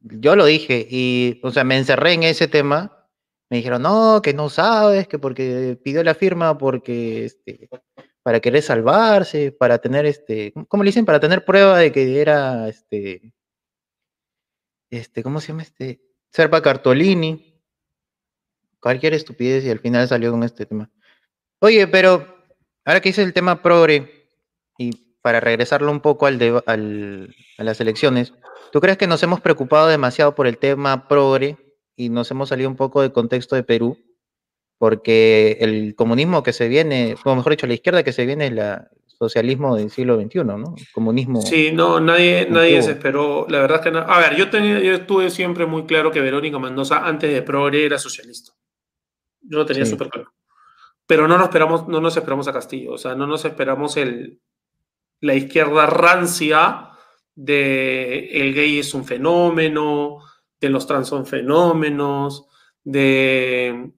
yo 0.01 0.37
lo 0.37 0.45
dije 0.45 0.87
y, 0.89 1.41
o 1.43 1.51
sea, 1.51 1.64
me 1.64 1.78
encerré 1.78 2.14
en 2.14 2.24
ese 2.24 2.49
tema. 2.49 3.07
Me 3.51 3.59
dijeron, 3.59 3.83
no, 3.83 4.20
que 4.22 4.33
no 4.33 4.49
sabes, 4.49 5.07
que 5.07 5.18
porque 5.18 5.78
pidió 5.83 6.03
la 6.03 6.14
firma 6.14 6.57
porque, 6.57 7.26
este, 7.26 7.68
para 8.22 8.41
querer 8.41 8.62
salvarse, 8.62 9.53
para 9.53 9.78
tener, 9.78 10.07
este, 10.07 10.53
¿cómo 10.68 10.83
le 10.83 10.89
dicen? 10.89 11.05
Para 11.05 11.20
tener 11.20 11.45
prueba 11.45 11.78
de 11.78 11.93
que 11.93 12.20
era, 12.20 12.68
este, 12.68 13.35
este, 14.93 15.22
¿cómo 15.22 15.40
se 15.40 15.49
llama 15.49 15.62
este? 15.62 16.01
Serpa 16.30 16.62
Cartolini. 16.62 17.61
Cualquier 18.78 19.14
estupidez 19.14 19.64
y 19.64 19.70
al 19.70 19.78
final 19.78 20.07
salió 20.07 20.30
con 20.30 20.43
este 20.43 20.66
tema. 20.66 20.90
Oye, 21.61 21.86
pero 21.86 22.26
ahora 22.84 23.01
que 23.01 23.09
hice 23.09 23.22
el 23.22 23.32
tema 23.32 23.62
progre, 23.62 24.28
y 24.76 24.90
para 25.22 25.40
regresarlo 25.40 25.90
un 25.90 26.01
poco 26.01 26.26
al, 26.26 26.43
a 26.66 27.64
las 27.64 27.80
elecciones, 27.80 28.34
¿tú 28.72 28.80
crees 28.80 28.99
que 28.99 29.07
nos 29.07 29.22
hemos 29.22 29.40
preocupado 29.40 29.86
demasiado 29.86 30.34
por 30.34 30.47
el 30.47 30.59
tema 30.59 31.09
progre 31.09 31.57
y 31.97 32.09
nos 32.09 32.30
hemos 32.30 32.49
salido 32.49 32.68
un 32.68 32.76
poco 32.76 33.03
del 33.03 33.12
contexto 33.12 33.55
de 33.55 33.62
Perú? 33.62 33.99
Porque 34.78 35.59
el 35.61 35.95
comunismo 35.95 36.43
que 36.43 36.53
se 36.53 36.66
viene, 36.68 37.14
o 37.24 37.36
mejor 37.36 37.53
dicho, 37.53 37.68
la 37.68 37.74
izquierda 37.74 38.03
que 38.03 38.12
se 38.12 38.26
viene 38.26 38.47
es 38.49 38.53
la, 38.53 38.90
socialismo 39.23 39.77
del 39.77 39.91
siglo 39.91 40.20
XXI, 40.20 40.45
¿no? 40.45 40.75
Comunismo. 40.93 41.43
Sí, 41.43 41.70
no, 41.73 42.01
nadie, 42.01 42.49
nadie 42.51 42.83
se 42.83 42.93
esperó. 42.93 43.47
La 43.49 43.61
verdad 43.61 43.79
es 43.79 43.85
que 43.85 43.91
no. 43.93 44.01
A 44.01 44.18
ver, 44.18 44.37
yo, 44.37 44.51
tenía, 44.51 44.81
yo 44.81 44.95
estuve 44.95 45.31
siempre 45.31 45.64
muy 45.64 45.85
claro 45.87 46.11
que 46.11 46.20
Verónica 46.20 46.59
Mendoza, 46.59 47.07
antes 47.07 47.33
de 47.33 47.43
Progre, 47.43 47.87
era 47.87 47.99
socialista. 47.99 48.53
Yo 49.41 49.59
lo 49.59 49.66
tenía 49.66 49.87
súper 49.87 50.09
claro. 50.09 50.33
Pero 51.07 51.29
no 51.29 51.37
nos, 51.37 51.45
esperamos, 51.45 51.87
no 51.87 52.01
nos 52.01 52.16
esperamos 52.16 52.49
a 52.49 52.53
Castillo, 52.53 52.93
o 52.93 52.99
sea, 52.99 53.14
no 53.14 53.27
nos 53.27 53.45
esperamos 53.45 53.97
el, 53.97 54.41
la 55.20 55.35
izquierda 55.35 55.87
rancia 55.87 56.91
de 57.35 58.29
el 58.33 58.55
gay 58.55 58.79
es 58.79 58.93
un 58.95 59.05
fenómeno, 59.05 60.18
de 60.61 60.68
los 60.68 60.87
trans 60.87 61.09
son 61.09 61.27
fenómenos, 61.27 62.47
de 62.85 63.93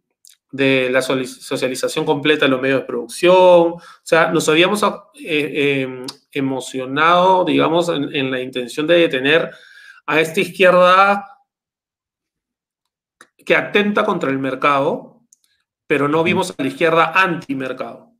de 0.54 0.88
la 0.88 1.02
socialización 1.02 2.04
completa 2.04 2.44
de 2.44 2.52
los 2.52 2.62
medios 2.62 2.82
de 2.82 2.86
producción. 2.86 3.72
O 3.72 3.80
sea, 4.04 4.30
nos 4.30 4.48
habíamos 4.48 4.84
eh, 5.14 5.82
em, 5.82 6.06
emocionado, 6.30 7.44
digamos, 7.44 7.88
en, 7.88 8.30
la 8.30 8.40
intención 8.40 8.86
de 8.86 8.98
detener 8.98 9.50
a 10.06 10.20
esta 10.20 10.40
izquierda 10.40 11.40
que 13.44 13.56
atenta 13.56 14.04
contra 14.04 14.30
el 14.30 14.38
mercado, 14.38 15.26
pero 15.88 16.06
no 16.06 16.22
vimos 16.22 16.54
a 16.56 16.62
la 16.62 16.68
izquierda 16.68 17.12
anti-mercado. 17.16 18.12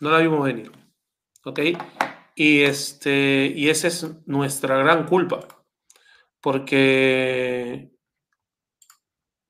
No 0.00 0.10
la 0.10 0.18
vimos 0.18 0.44
venir. 0.44 0.72
¿Ok? 1.44 1.60
Y, 2.34 2.62
este, 2.62 3.52
y 3.54 3.68
esa 3.68 3.86
es 3.86 4.08
nuestra 4.26 4.76
gran 4.78 5.06
culpa, 5.06 5.46
porque 6.40 7.92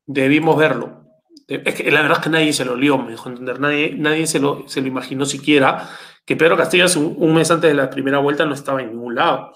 debimos 0.04 0.58
verlo. 0.58 1.05
Es 1.48 1.74
que 1.74 1.90
la 1.90 2.02
verdad 2.02 2.18
es 2.18 2.24
que 2.24 2.30
nadie 2.30 2.52
se 2.52 2.64
lo 2.64 2.74
lió, 2.74 2.98
me 2.98 3.12
dejó 3.12 3.28
entender. 3.28 3.60
Nadie, 3.60 3.94
nadie 3.96 4.26
se, 4.26 4.40
lo, 4.40 4.68
se 4.68 4.80
lo 4.80 4.88
imaginó 4.88 5.24
siquiera 5.26 5.88
que 6.24 6.34
Pedro 6.34 6.56
Castillo 6.56 6.86
un, 6.96 7.14
un, 7.18 7.34
mes 7.34 7.50
antes 7.50 7.70
de 7.70 7.74
la 7.74 7.88
primera 7.88 8.18
vuelta 8.18 8.44
no 8.44 8.54
estaba 8.54 8.82
en 8.82 8.90
ningún 8.90 9.14
lado. 9.14 9.52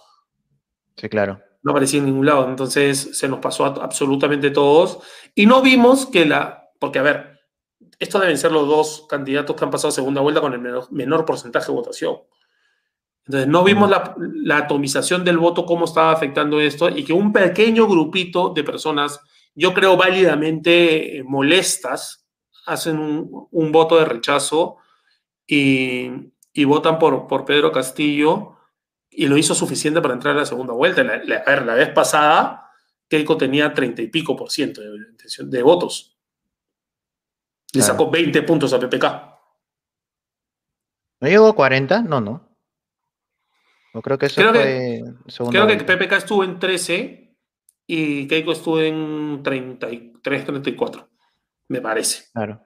Sí, 0.97 1.09
claro. 1.09 1.41
No 1.63 1.73
aparecía 1.73 1.99
en 1.99 2.07
ningún 2.07 2.27
lado. 2.27 2.49
Entonces 2.49 3.19
se 3.19 3.29
nos 3.29 3.41
pasó 3.41 3.65
a 3.65 3.85
absolutamente 3.85 4.51
todos. 4.51 5.01
Y 5.35 5.47
no 5.47 5.63
vimos 5.63 6.07
que 6.07 6.25
la. 6.27 6.71
Porque, 6.79 7.01
a 7.01 7.03
ver, 7.03 7.41
estos 7.99 8.21
deben 8.21 8.39
ser 8.39 8.53
los 8.53 8.69
dos 8.69 9.07
candidatos 9.09 9.57
que 9.57 9.65
han 9.65 9.71
pasado 9.71 9.91
segunda 9.91 10.21
vuelta 10.21 10.41
con 10.41 10.53
el 10.53 10.61
menor, 10.91 11.25
porcentaje 11.25 11.67
de 11.67 11.73
votación. 11.73 12.19
Entonces, 13.27 13.49
no 13.49 13.65
vimos 13.65 13.91
la, 13.91 14.15
la, 14.17 14.59
atomización 14.59 15.25
del 15.25 15.39
voto, 15.39 15.67
cómo 15.67 15.85
estaba 15.85 16.13
afectando 16.13 16.61
esto, 16.61 16.89
y 16.89 17.05
que 17.05 17.13
un 17.13 17.33
pequeño 17.33 17.87
grupito 17.87 18.51
de 18.55 18.65
personas 18.65 19.21
yo 19.55 19.75
creo 19.75 19.97
válidamente 19.97 21.19
eh, 21.19 21.23
molestas, 21.23 22.27
hacen 22.67 22.99
un, 22.99 23.73
voto 23.73 23.99
de 23.99 24.05
rechazo 24.05 24.77
y, 25.47 26.11
votan 26.65 26.99
por, 26.99 27.27
por, 27.27 27.45
Pedro 27.45 27.73
Castillo 27.73 28.57
y 29.11 29.27
lo 29.27 29.37
hizo 29.37 29.55
suficiente 29.55 30.01
para 30.01 30.15
entrar 30.15 30.37
a 30.37 30.41
la 30.41 30.47
segunda 30.47 30.73
vuelta. 30.73 31.03
La, 31.03 31.19
la, 31.25 31.75
vez 31.75 31.89
pasada, 31.91 32.71
Keiko 33.09 33.37
tenía 33.37 33.75
treinta 33.75 34.03
y 34.03 34.09
pico 34.09 34.37
por 34.37 34.51
ciento 34.51 34.81
de, 34.81 34.91
de, 35.45 35.63
votos. 35.63 36.17
Le 37.73 37.83
sacó 37.83 38.11
20 38.11 38.43
puntos 38.43 38.73
a 38.73 38.81
PPK. 38.81 39.05
¿No 41.21 41.29
llegó 41.29 41.49
a 41.49 41.55
40? 41.55 42.03
No, 42.03 42.21
no. 42.21 42.49
No 43.93 44.03
creo 44.03 44.19
que 44.19 44.27
eso 44.27 44.41
creo 44.41 44.53
fue 44.53 44.63
que, 44.63 45.51
Creo 45.51 45.67
que 45.67 45.77
PPK 45.77 46.13
estuvo 46.13 46.45
en 46.45 46.59
13 46.59 47.30
y 47.93 48.29
Keiko 48.29 48.53
estuvo 48.53 48.81
en 48.81 49.43
33, 49.43 50.45
34. 50.45 51.09
Me 51.69 51.81
parece. 51.81 52.25
Claro. 52.33 52.61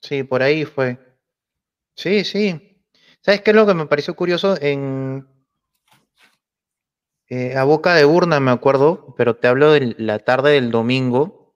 Sí, 0.00 0.22
por 0.22 0.42
ahí 0.42 0.64
fue. 0.64 0.98
Sí, 1.94 2.24
sí. 2.24 2.82
¿Sabes 3.20 3.42
qué 3.42 3.50
es 3.50 3.56
lo 3.56 3.66
que 3.66 3.74
me 3.74 3.84
pareció 3.84 4.16
curioso? 4.16 4.56
En 4.58 5.28
eh, 7.28 7.56
a 7.58 7.64
boca 7.64 7.94
de 7.94 8.06
urna, 8.06 8.40
me 8.40 8.50
acuerdo, 8.50 9.14
pero 9.18 9.36
te 9.36 9.48
hablo 9.48 9.72
de 9.72 9.94
la 9.98 10.18
tarde 10.18 10.52
del 10.52 10.70
domingo. 10.70 11.54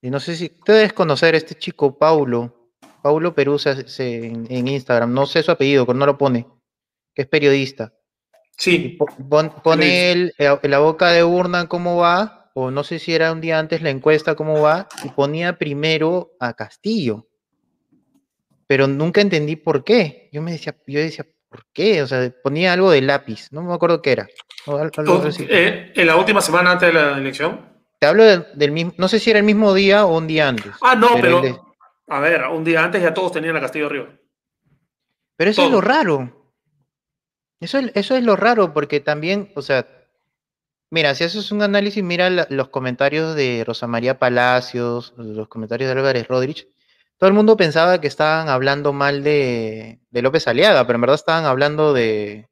Y 0.00 0.10
no 0.10 0.20
sé 0.20 0.36
si 0.36 0.50
te 0.50 0.72
debes 0.72 0.92
conocer 0.92 1.34
a 1.34 1.38
este 1.38 1.56
chico, 1.56 1.98
Paulo. 1.98 2.70
Paulo 3.02 3.34
Perusa 3.34 3.74
en, 3.98 4.68
Instagram. 4.68 5.12
No 5.12 5.26
sé 5.26 5.42
su 5.42 5.50
apellido, 5.50 5.84
pero 5.84 5.98
no 5.98 6.06
lo 6.06 6.16
pone. 6.16 6.46
Que 7.12 7.22
es 7.22 7.28
periodista. 7.28 7.92
Sí. 8.56 8.98
pone 9.62 10.12
el, 10.12 10.34
la 10.38 10.78
boca 10.78 11.10
de 11.10 11.24
urna 11.24 11.68
cómo 11.68 11.96
va, 11.96 12.50
o 12.54 12.70
no 12.70 12.84
sé 12.84 12.98
si 12.98 13.14
era 13.14 13.32
un 13.32 13.40
día 13.40 13.58
antes 13.58 13.82
la 13.82 13.90
encuesta 13.90 14.34
cómo 14.34 14.60
va, 14.60 14.88
y 15.04 15.08
ponía 15.10 15.58
primero 15.58 16.32
a 16.40 16.54
Castillo. 16.54 17.26
Pero 18.66 18.86
nunca 18.86 19.20
entendí 19.20 19.56
por 19.56 19.84
qué. 19.84 20.28
Yo 20.32 20.40
me 20.40 20.52
decía, 20.52 20.74
yo 20.86 21.00
decía, 21.00 21.26
¿por 21.48 21.66
qué? 21.72 22.02
O 22.02 22.06
sea, 22.06 22.32
ponía 22.42 22.72
algo 22.72 22.90
de 22.90 23.02
lápiz, 23.02 23.48
no 23.50 23.62
me 23.62 23.74
acuerdo 23.74 24.00
qué 24.00 24.12
era. 24.12 24.28
Eh, 25.48 25.92
¿En 25.94 26.06
la 26.06 26.16
última 26.16 26.40
semana 26.40 26.72
antes 26.72 26.92
de 26.92 26.94
la 26.94 27.18
elección? 27.18 27.74
Te 28.00 28.06
hablo 28.06 28.24
del, 28.24 28.72
mismo, 28.72 28.92
no 28.98 29.08
sé 29.08 29.18
si 29.18 29.30
era 29.30 29.38
el 29.38 29.44
mismo 29.44 29.72
día 29.74 30.04
o 30.04 30.16
un 30.16 30.26
día 30.26 30.48
antes. 30.48 30.72
Ah, 30.80 30.94
no, 30.94 31.08
pero, 31.20 31.42
a 32.08 32.20
ver, 32.20 32.44
un 32.48 32.64
día 32.64 32.84
antes 32.84 33.02
ya 33.02 33.14
todos 33.14 33.32
tenían 33.32 33.56
a 33.56 33.60
Castillo 33.60 33.86
arriba. 33.86 34.08
Pero 35.36 35.50
eso 35.50 35.64
es 35.64 35.70
lo 35.70 35.80
raro. 35.80 36.43
Eso 37.64 37.78
es, 37.78 37.92
eso 37.94 38.14
es 38.14 38.22
lo 38.22 38.36
raro, 38.36 38.74
porque 38.74 39.00
también, 39.00 39.50
o 39.56 39.62
sea, 39.62 39.88
mira, 40.90 41.14
si 41.14 41.24
haces 41.24 41.50
un 41.50 41.62
análisis, 41.62 42.04
mira 42.04 42.28
los 42.28 42.68
comentarios 42.68 43.34
de 43.34 43.64
Rosa 43.66 43.86
María 43.86 44.18
Palacios, 44.18 45.14
los 45.16 45.48
comentarios 45.48 45.88
de 45.88 45.98
Álvarez 45.98 46.28
Rodríguez, 46.28 46.68
todo 47.16 47.28
el 47.28 47.34
mundo 47.34 47.56
pensaba 47.56 48.02
que 48.02 48.06
estaban 48.06 48.50
hablando 48.50 48.92
mal 48.92 49.24
de, 49.24 49.98
de 50.10 50.22
López 50.22 50.46
Aliaga, 50.46 50.86
pero 50.86 50.98
en 50.98 51.00
verdad 51.00 51.14
estaban 51.14 51.46
hablando 51.46 51.94
de, 51.94 52.50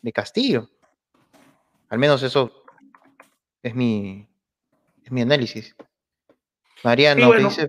de 0.00 0.12
Castillo. 0.12 0.70
Al 1.90 1.98
menos 1.98 2.22
eso 2.22 2.64
es 3.62 3.74
mi, 3.74 4.26
es 5.04 5.12
mi 5.12 5.20
análisis. 5.20 5.76
Mariano, 6.82 7.34
dice, 7.34 7.68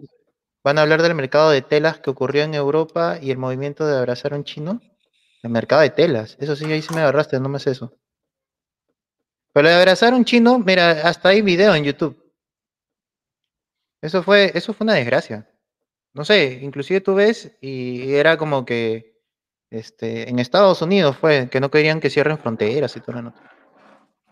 ¿van 0.63 0.77
a 0.77 0.83
hablar 0.83 1.01
del 1.01 1.13
mercado 1.13 1.49
de 1.49 1.61
telas 1.61 1.99
que 1.99 2.09
ocurrió 2.09 2.43
en 2.43 2.53
Europa 2.53 3.19
y 3.21 3.31
el 3.31 3.37
movimiento 3.37 3.85
de 3.85 3.97
abrazar 3.97 4.31
a 4.31 4.37
un 4.37 4.45
chino? 4.45 4.79
Mercado 5.49 5.81
de 5.81 5.89
telas, 5.89 6.37
eso 6.39 6.55
sí, 6.55 6.65
ahí 6.65 6.81
sí 6.81 6.93
me 6.93 7.01
agarraste, 7.01 7.39
no 7.39 7.49
me 7.49 7.57
es 7.57 7.67
eso. 7.67 7.93
Pero 9.53 9.67
de 9.67 9.75
abrazar 9.75 10.13
a 10.13 10.15
un 10.15 10.25
chino, 10.25 10.59
mira, 10.59 10.91
hasta 11.07 11.29
hay 11.29 11.41
video 11.41 11.73
en 11.75 11.83
YouTube. 11.83 12.31
Eso 14.01 14.21
fue, 14.23 14.51
eso 14.53 14.73
fue 14.73 14.85
una 14.85 14.93
desgracia. 14.93 15.49
No 16.13 16.23
sé, 16.25 16.59
inclusive 16.61 17.01
tú 17.01 17.15
ves 17.15 17.51
y 17.61 18.13
era 18.13 18.37
como 18.37 18.65
que 18.65 19.21
este, 19.69 20.29
en 20.29 20.39
Estados 20.39 20.81
Unidos 20.81 21.17
fue 21.17 21.49
que 21.49 21.59
no 21.59 21.71
querían 21.71 21.99
que 21.99 22.09
cierren 22.09 22.37
fronteras 22.37 22.95
y 22.95 23.01
todo 23.01 23.15
la 23.15 23.21
nota 23.23 23.57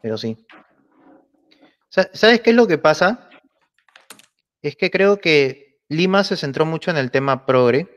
pero 0.05 0.19
sí. 0.19 0.37
¿Sabes 1.89 2.41
qué 2.41 2.51
es 2.51 2.55
lo 2.55 2.67
que 2.67 2.77
pasa? 2.77 3.27
Es 4.61 4.75
que 4.75 4.91
creo 4.91 5.19
que 5.19 5.79
Lima 5.89 6.23
se 6.23 6.37
centró 6.37 6.63
mucho 6.63 6.91
en 6.91 6.97
el 6.97 7.09
tema 7.09 7.47
progre, 7.47 7.94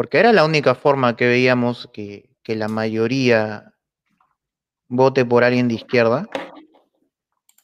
porque 0.00 0.16
era 0.16 0.32
la 0.32 0.46
única 0.46 0.74
forma 0.74 1.14
que 1.14 1.26
veíamos 1.26 1.90
que, 1.92 2.30
la 2.46 2.68
mayoría 2.68 3.74
vote 4.88 5.26
por 5.26 5.44
alguien 5.44 5.68
de 5.68 5.74
izquierda. 5.74 6.26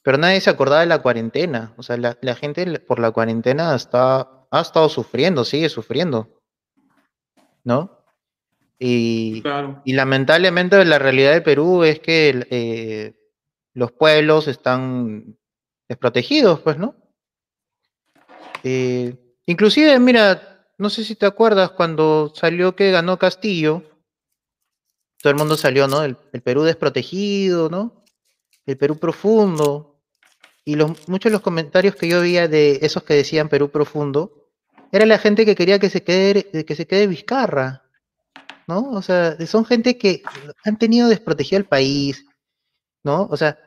Pero 0.03 0.18
nadie 0.18 0.43
se 0.43 0.51
acordaba 0.51 0.82
de 0.82 0.87
la 0.87 1.01
cuarentena. 1.01 1.72
O 1.78 1.82
sea, 1.82 1.97
la, 1.97 2.34
gente 2.34 2.78
por 2.80 2.99
la 2.99 3.11
cuarentena 3.11 3.74
está, 3.74 4.28
ha 4.51 4.61
estado 4.61 4.91
sufriendo, 4.91 5.47
sigue 5.47 5.70
sufriendo. 5.70 6.43
¿No? 7.64 8.05
Y, 8.78 9.43
y 9.87 9.95
lamentablemente 9.95 10.84
la 10.84 10.99
realidad 10.99 11.32
de 11.32 11.41
Perú 11.41 11.84
es 11.84 12.01
que 12.01 12.47
eh, 12.51 13.14
los 13.72 13.93
pueblos 13.93 14.47
están 14.47 15.39
desprotegidos, 15.89 16.61
pues, 16.61 16.76
¿no? 16.76 16.97
Eh, 18.62 19.16
inclusive, 19.47 19.99
mira, 19.99 20.55
no 20.79 20.91
sé 20.91 21.05
si 21.05 21.14
te 21.14 21.27
acuerdas 21.27 21.70
cuando 21.70 22.33
salió 22.35 22.77
que 22.77 22.91
ganó 22.91 23.18
Castillo, 23.18 23.83
todo 25.22 25.31
el 25.31 25.39
mundo 25.39 25.57
salió, 25.57 25.89
¿no? 25.89 26.03
El, 26.03 26.16
Perú 26.43 26.62
desprotegido, 26.62 27.68
¿no? 27.68 28.05
El 28.66 28.77
Perú 28.77 28.99
profundo. 28.99 30.01
Y 30.64 30.74
los, 30.77 31.09
muchos 31.09 31.31
de 31.31 31.35
los 31.35 31.43
comentarios 31.43 31.97
que 31.97 32.09
yo 32.09 32.20
veía 32.20 32.49
de 32.49 32.79
esos 32.83 33.03
que 33.03 33.14
decían 33.14 33.49
Perú 33.49 33.70
profundo, 33.70 34.51
era 34.93 35.07
la 35.07 35.18
gente 35.18 35.45
que 35.45 35.55
quería 35.55 35.79
que 35.79 35.91
se 35.91 36.03
quede, 36.03 36.64
que 36.64 36.74
se 36.74 36.87
quede 36.87 37.07
Vizcarra, 37.07 37.83
¿no? 38.66 38.91
O 38.91 39.03
sea, 39.03 39.37
son 39.47 39.64
gente 39.64 39.97
que 39.99 40.22
han 40.64 40.79
tenido 40.79 41.09
desprotegido 41.09 41.59
el 41.59 41.66
país, 41.66 42.24
¿no? 43.03 43.29
O 43.31 43.37
sea, 43.37 43.59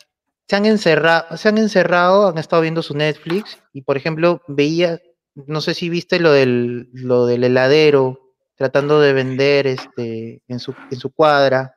se 0.48 0.56
han 0.56 0.78
se 0.78 1.50
han 1.50 1.58
encerrado, 1.58 2.28
han 2.28 2.38
estado 2.38 2.62
viendo 2.62 2.82
su 2.82 2.96
Netflix 2.96 3.60
y, 3.72 3.82
por 3.82 3.98
ejemplo, 3.98 4.42
veía, 4.48 5.00
no 5.48 5.62
sé 5.62 5.74
si 5.74 5.90
viste 5.90 6.20
lo 6.20 6.32
del, 6.32 6.90
lo 6.94 7.26
del 7.26 7.44
heladero 7.44 8.30
tratando 8.56 9.00
de 9.00 9.14
vender 9.14 9.68
este, 9.68 10.42
en, 10.48 10.60
su, 10.60 10.76
en 10.92 11.00
su 11.00 11.12
cuadra 11.12 11.74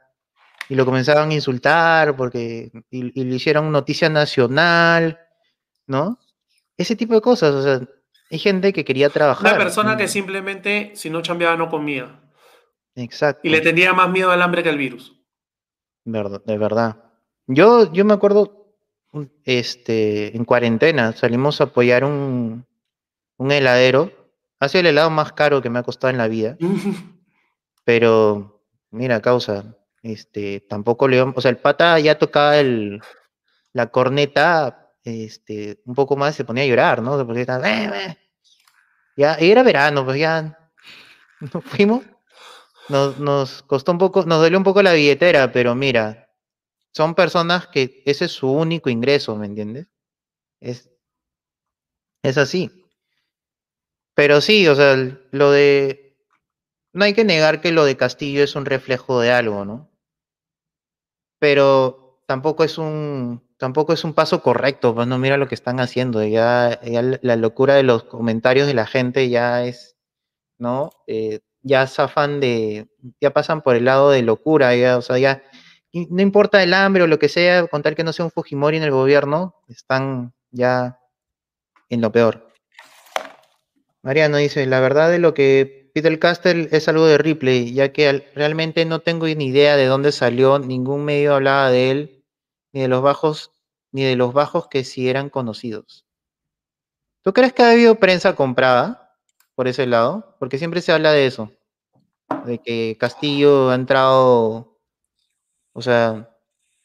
y 0.69 0.75
lo 0.75 0.85
comenzaron 0.85 1.31
a 1.31 1.35
insultar 1.35 2.17
porque 2.17 2.73
y, 2.91 3.03
le 3.25 3.35
hicieron 3.37 3.71
noticia 3.71 4.09
nacional, 4.09 5.21
¿no? 5.87 6.19
Ese 6.77 6.97
tipo 6.97 7.15
de 7.15 7.21
cosas, 7.21 7.55
o 7.55 7.63
sea, 7.63 7.81
hay 8.31 8.39
gente 8.39 8.73
que 8.73 8.85
quería 8.85 9.11
trabajar. 9.11 9.55
Una 9.55 9.63
persona 9.63 9.97
que 9.97 10.09
simplemente, 10.09 10.93
si 10.95 11.11
no 11.11 11.23
cambiaba, 11.23 11.57
no 11.57 11.69
comía. 11.69 12.21
Exacto. 12.97 13.43
Y 13.45 13.51
le 13.51 13.61
tenía 13.61 13.93
más 13.93 14.11
miedo 14.11 14.31
al 14.31 14.43
hambre 14.43 14.63
que 14.63 14.71
al 14.71 14.79
virus. 14.79 15.15
Verdad, 16.05 16.43
de 16.45 16.59
verdad. 16.59 16.97
Yo, 17.47 17.93
yo 17.93 18.05
me 18.05 18.15
acuerdo, 18.15 18.75
este, 19.45 20.37
en 20.37 20.45
cuarentena, 20.45 21.13
salimos 21.13 21.61
a 21.61 21.65
apoyar 21.65 22.05
un, 22.05 22.67
un 23.43 23.53
heladero. 23.53 24.11
Ha 24.61 24.69
sido 24.69 24.81
el 24.81 24.87
helado 24.89 25.11
más 25.11 25.33
caro 25.33 25.61
que 25.61 25.71
me 25.71 25.81
ha 25.81 25.83
costado 25.83 26.11
en 26.11 26.19
la 26.19 26.29
vida. 26.29 26.57
pero, 27.85 28.63
mira, 28.91 29.21
causa, 29.21 29.77
este, 30.03 30.61
tampoco 30.61 31.09
le 31.09 31.21
o 31.21 31.41
sea, 31.41 31.51
el 31.51 31.59
pata 31.59 31.99
ya 31.99 32.19
tocaba 32.19 32.59
el, 32.59 33.01
la 33.73 33.89
corneta, 33.89 34.93
este, 35.05 35.83
un 35.85 35.95
poco 35.95 36.17
más 36.17 36.35
se 36.35 36.45
ponía 36.45 36.65
a 36.65 36.67
llorar, 36.67 37.03
¿no? 37.03 37.25
Porque 37.27 37.41
estaba, 37.43 37.69
ya, 39.17 39.37
y 39.41 39.51
era 39.51 39.63
verano, 39.63 40.05
pues 40.05 40.19
ya 40.19 40.59
nos 41.41 41.65
fuimos. 41.65 42.05
Nos, 42.89 43.19
nos 43.19 43.63
costó 43.63 43.93
un 43.93 43.99
poco, 43.99 44.25
nos 44.25 44.41
dolió 44.41 44.59
un 44.59 44.65
poco 44.65 44.83
la 44.83 44.93
billetera, 44.93 45.53
pero 45.53 45.75
mira, 45.75 46.29
son 46.93 47.15
personas 47.15 47.69
que 47.69 48.03
ese 48.07 48.25
es 48.27 48.33
su 48.33 48.51
único 48.51 48.91
ingreso, 48.91 49.37
¿me 49.37 49.47
entiendes? 49.47 49.87
Es, 50.61 50.91
es 52.23 52.39
así. 52.39 52.82
Pero 54.15 54.41
sí, 54.41 54.67
o 54.69 54.75
sea, 54.75 54.97
lo 55.31 55.51
de... 55.51 56.17
No 56.93 57.05
hay 57.05 57.15
que 57.15 57.25
negar 57.25 57.61
que 57.61 57.73
lo 57.73 57.85
de 57.85 57.97
Castillo 57.97 58.43
es 58.45 58.55
un 58.55 58.67
reflejo 58.67 59.21
de 59.21 59.33
algo, 59.33 59.65
¿no? 59.65 59.91
Pero 61.39 62.23
tampoco 62.27 62.65
es 62.65 62.79
un, 62.79 63.43
tampoco 63.59 63.93
es 63.93 64.05
un 64.05 64.15
paso 64.15 64.43
correcto, 64.43 64.95
pues 64.95 65.07
no 65.07 65.19
mira 65.19 65.37
lo 65.37 65.49
que 65.49 65.55
están 65.55 65.81
haciendo, 65.81 66.25
ya, 66.25 66.81
la 66.83 67.37
locura 67.37 67.75
de 67.75 67.83
los 67.83 68.05
comentarios 68.05 68.67
de 68.67 68.75
la 68.75 68.87
gente 68.87 69.29
ya 69.29 69.65
es, 69.65 69.97
¿no? 70.59 70.91
Eh, 71.07 71.41
ya 71.63 71.87
zafan 71.87 72.41
de, 72.41 72.89
ya 73.21 73.33
pasan 73.33 73.63
por 73.63 73.77
el 73.77 73.85
lado 73.87 74.11
de 74.11 74.23
locura, 74.23 74.75
ya, 74.77 74.99
o 74.99 75.03
sea, 75.03 75.19
ya 75.19 75.43
no 75.93 76.23
importa 76.23 76.63
el 76.63 76.75
hambre 76.75 77.03
o 77.03 77.07
lo 77.07 77.19
que 77.19 77.29
sea, 77.29 77.67
con 77.67 77.83
tal 77.83 77.95
que 77.95 78.05
no 78.05 78.13
sea 78.13 78.25
un 78.25 78.31
Fujimori 78.31 78.79
en 78.79 78.83
el 78.83 78.91
gobierno, 78.91 79.57
están 79.69 80.35
ya 80.51 80.99
en 81.89 82.01
lo 82.01 82.13
peor. 82.13 82.52
Mariano 84.03 84.37
dice, 84.37 84.67
la 84.67 84.81
verdad 84.81 85.11
de 85.11 85.19
lo 85.19 85.35
que 85.35 85.91
el 85.95 86.19
Castle 86.19 86.69
es 86.73 86.89
algo 86.89 87.07
de 87.07 87.19
Ripley, 87.19 87.73
ya 87.73 87.93
que 87.93 88.31
realmente 88.35 88.85
no 88.85 89.01
tengo 89.01 89.27
ni 89.27 89.47
idea 89.47 89.77
de 89.77 89.87
dónde 89.87 90.13
salió, 90.13 90.59
ningún 90.59 91.05
medio 91.05 91.35
hablaba 91.35 91.71
de 91.71 91.91
él, 91.91 92.25
ni 92.73 92.81
de 92.83 92.89
los 92.89 93.03
bajos, 93.03 93.53
ni 93.93 94.03
de 94.03 94.17
los 94.17 94.33
bajos 94.33 94.69
que 94.69 94.85
sí 94.85 95.09
eran 95.09 95.31
conocidos. 95.31 96.07
¿Tú 97.23 97.33
crees 97.33 97.53
que 97.53 97.63
ha 97.63 97.71
habido 97.71 97.97
prensa 97.97 98.35
comprada 98.35 99.17
por 99.55 99.69
ese 99.69 99.87
lado? 99.87 100.37
Porque 100.41 100.59
siempre 100.59 100.81
se 100.81 100.93
habla 100.93 101.13
de 101.13 101.27
eso, 101.27 101.53
de 102.47 102.59
que 102.59 102.97
Castillo 102.99 103.71
ha 103.71 103.75
entrado 103.75 104.73
o 105.73 105.81
sea, 105.83 106.29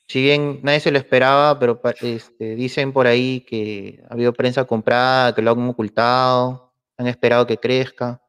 si 0.07 0.22
bien 0.22 0.61
nadie 0.63 0.80
se 0.80 0.91
lo 0.91 0.97
esperaba, 0.97 1.59
pero 1.59 1.82
este, 2.01 2.55
dicen 2.55 2.93
por 2.93 3.07
ahí 3.07 3.41
que 3.41 4.03
ha 4.09 4.13
habido 4.13 4.34
prensa 4.34 4.65
comprada, 4.65 5.36
que 5.36 5.41
lo 5.41 5.51
han 5.51 5.70
ocultado. 5.70 6.66
Han 6.98 7.08
esperado 7.08 7.45
que 7.48 7.58
crezca. 7.58 8.22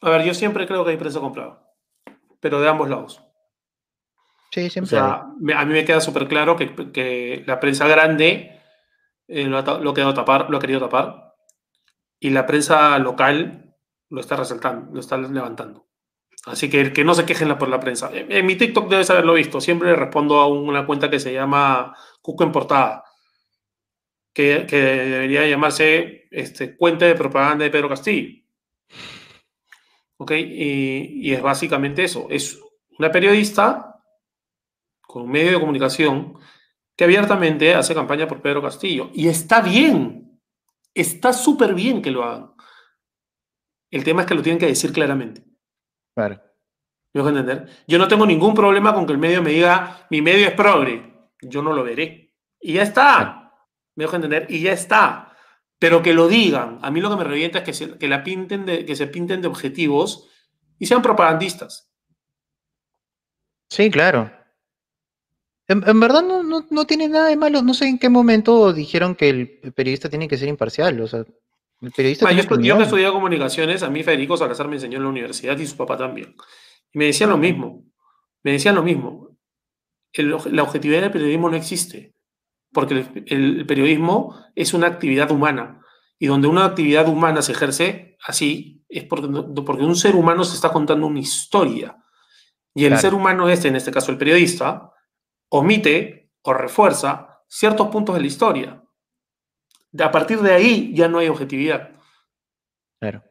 A 0.00 0.10
ver, 0.10 0.24
yo 0.24 0.34
siempre 0.34 0.66
creo 0.66 0.84
que 0.84 0.92
hay 0.92 0.96
prensa 0.96 1.20
comprada, 1.20 1.62
pero 2.40 2.60
de 2.60 2.68
ambos 2.68 2.88
lados. 2.88 3.22
Sí, 4.50 4.68
siempre. 4.68 4.98
O 4.98 5.00
sea, 5.00 5.26
a 5.56 5.64
mí 5.64 5.72
me 5.72 5.84
queda 5.84 6.00
súper 6.00 6.28
claro 6.28 6.56
que, 6.56 7.42
la 7.46 7.60
prensa 7.60 7.86
grande 7.86 8.60
eh, 9.28 9.44
lo, 9.44 9.58
ha, 9.58 9.78
lo, 9.78 9.94
querido 9.94 10.12
tapar, 10.12 10.50
lo 10.50 10.58
ha 10.58 10.60
querido 10.60 10.80
tapar 10.80 11.34
y 12.20 12.30
la 12.30 12.46
prensa 12.46 12.98
local 12.98 13.74
lo 14.10 14.20
está 14.20 14.36
resaltando, 14.36 14.92
lo 14.92 15.00
está 15.00 15.16
levantando. 15.16 15.86
Así 16.44 16.68
que 16.68 16.92
que 16.92 17.04
no 17.04 17.14
se 17.14 17.24
quejen 17.24 17.56
por 17.56 17.68
la 17.68 17.80
prensa. 17.80 18.10
En, 18.12 18.44
mi 18.44 18.56
TikTok 18.56 18.90
debes 18.90 19.10
haberlo 19.10 19.34
visto. 19.34 19.60
Siempre 19.60 19.94
respondo 19.94 20.40
a 20.40 20.48
una 20.48 20.86
cuenta 20.86 21.08
que 21.08 21.20
se 21.20 21.32
llama 21.32 21.96
Cuco 22.20 22.44
en 22.44 22.52
Portada, 22.52 23.04
que, 24.32 24.66
debería 24.66 25.46
llamarse 25.46 26.28
este, 26.30 26.76
Cuenta 26.76 27.06
de 27.06 27.14
Propaganda 27.14 27.64
de 27.64 27.70
Pedro 27.70 27.88
Castillo. 27.88 28.42
¿Ok? 30.16 30.32
Y, 30.32 31.28
y 31.28 31.32
es 31.32 31.42
básicamente 31.42 32.04
eso. 32.04 32.26
Es 32.30 32.60
una 32.98 33.10
periodista 33.10 34.00
con 35.00 35.22
un 35.22 35.30
medio 35.30 35.52
de 35.52 35.60
comunicación 35.60 36.38
que 36.96 37.04
abiertamente 37.04 37.74
hace 37.74 37.94
campaña 37.94 38.26
por 38.26 38.40
Pedro 38.40 38.62
Castillo. 38.62 39.10
Y 39.12 39.28
está 39.28 39.60
bien, 39.60 40.40
está 40.94 41.32
súper 41.32 41.74
bien 41.74 42.02
que 42.02 42.10
lo 42.10 42.24
hagan. 42.24 42.52
El 43.90 44.04
tema 44.04 44.22
es 44.22 44.26
que 44.26 44.34
lo 44.34 44.42
tienen 44.42 44.58
que 44.58 44.66
decir 44.66 44.92
claramente. 44.92 45.44
Claro. 46.14 46.40
¿Me 47.12 47.20
dejo 47.20 47.28
entender? 47.28 47.68
Yo 47.86 47.98
no 47.98 48.08
tengo 48.08 48.24
ningún 48.24 48.54
problema 48.54 48.94
con 48.94 49.06
que 49.06 49.12
el 49.12 49.18
medio 49.18 49.42
me 49.42 49.50
diga, 49.50 50.06
mi 50.10 50.22
medio 50.22 50.48
es 50.48 50.54
progre. 50.54 51.30
Yo 51.42 51.62
no 51.62 51.72
lo 51.72 51.84
veré. 51.84 52.34
Y 52.58 52.74
ya 52.74 52.82
está. 52.82 53.41
¿Me 53.94 54.04
dejo 54.04 54.16
entender? 54.16 54.46
Y 54.48 54.60
ya 54.60 54.72
está. 54.72 55.36
Pero 55.78 56.02
que 56.02 56.14
lo 56.14 56.28
digan. 56.28 56.78
A 56.82 56.90
mí 56.90 57.00
lo 57.00 57.10
que 57.10 57.16
me 57.16 57.24
revienta 57.24 57.58
es 57.58 57.64
que 57.64 57.72
se, 57.72 57.98
que 57.98 58.08
la 58.08 58.22
pinten 58.22 58.64
de, 58.66 58.84
que 58.86 58.96
se 58.96 59.06
pinten 59.06 59.42
de 59.42 59.48
objetivos 59.48 60.28
y 60.78 60.86
sean 60.86 61.02
propagandistas. 61.02 61.90
Sí, 63.68 63.90
claro. 63.90 64.30
En, 65.68 66.00
verdad 66.00 66.22
no, 66.22 66.84
tiene 66.84 67.08
nada 67.08 67.28
de 67.28 67.36
malo. 67.36 67.62
No 67.62 67.72
sé 67.72 67.86
en 67.86 67.98
qué 67.98 68.08
momento 68.08 68.72
dijeron 68.72 69.14
que 69.14 69.30
el 69.30 69.72
periodista 69.74 70.10
tiene 70.10 70.28
que 70.28 70.36
ser 70.36 70.48
imparcial. 70.48 71.00
O 71.00 71.08
sea, 71.08 71.24
el 71.80 71.90
periodista. 71.90 72.30
yo, 72.30 72.60
yo 72.60 72.76
que 72.76 72.84
estudié 72.84 73.10
comunicaciones, 73.10 73.82
a 73.82 73.90
mí 73.90 74.02
Federico 74.02 74.36
Salazar 74.36 74.68
me 74.68 74.76
enseñó 74.76 74.98
en 74.98 75.04
la 75.04 75.08
universidad 75.08 75.58
y 75.58 75.66
su 75.66 75.76
papá 75.76 75.96
también. 75.96 76.36
Y 76.92 76.98
me 76.98 77.06
decían 77.06 77.30
lo 77.30 77.38
mismo. 77.38 77.84
Me 78.42 78.52
decían 78.52 78.74
lo 78.74 78.82
mismo. 78.82 79.36
la 80.14 80.62
objetividad 80.62 81.00
del 81.00 81.10
periodismo 81.10 81.48
no 81.48 81.56
existe. 81.56 82.14
Porque 82.72 83.24
el, 83.26 83.66
periodismo 83.66 84.36
es 84.54 84.74
una 84.74 84.86
actividad 84.86 85.30
humana. 85.30 85.80
Y 86.18 86.26
donde 86.26 86.48
una 86.48 86.64
actividad 86.64 87.08
humana 87.08 87.42
se 87.42 87.52
ejerce 87.52 88.16
así, 88.24 88.84
es 88.88 89.04
porque, 89.04 89.28
porque 89.62 89.82
un 89.82 89.96
ser 89.96 90.14
humano 90.14 90.44
se 90.44 90.54
está 90.54 90.70
contando 90.70 91.06
una 91.06 91.20
historia. 91.20 91.96
Y 92.74 92.84
el 92.84 92.96
ser 92.98 93.12
humano 93.12 93.48
este, 93.48 93.68
en 93.68 93.76
este 93.76 93.90
caso 93.90 94.12
el 94.12 94.18
periodista, 94.18 94.92
omite 95.50 96.32
o 96.42 96.54
refuerza 96.54 97.42
ciertos 97.46 97.88
puntos 97.88 98.14
de 98.14 98.20
la 98.20 98.26
historia. 98.26 98.82
A 99.98 100.10
partir 100.10 100.40
de 100.40 100.54
ahí 100.54 100.94
ya 100.94 101.08
no 101.08 101.18
hay 101.18 101.28
objetividad. 101.28 101.90
Claro. 102.98 103.22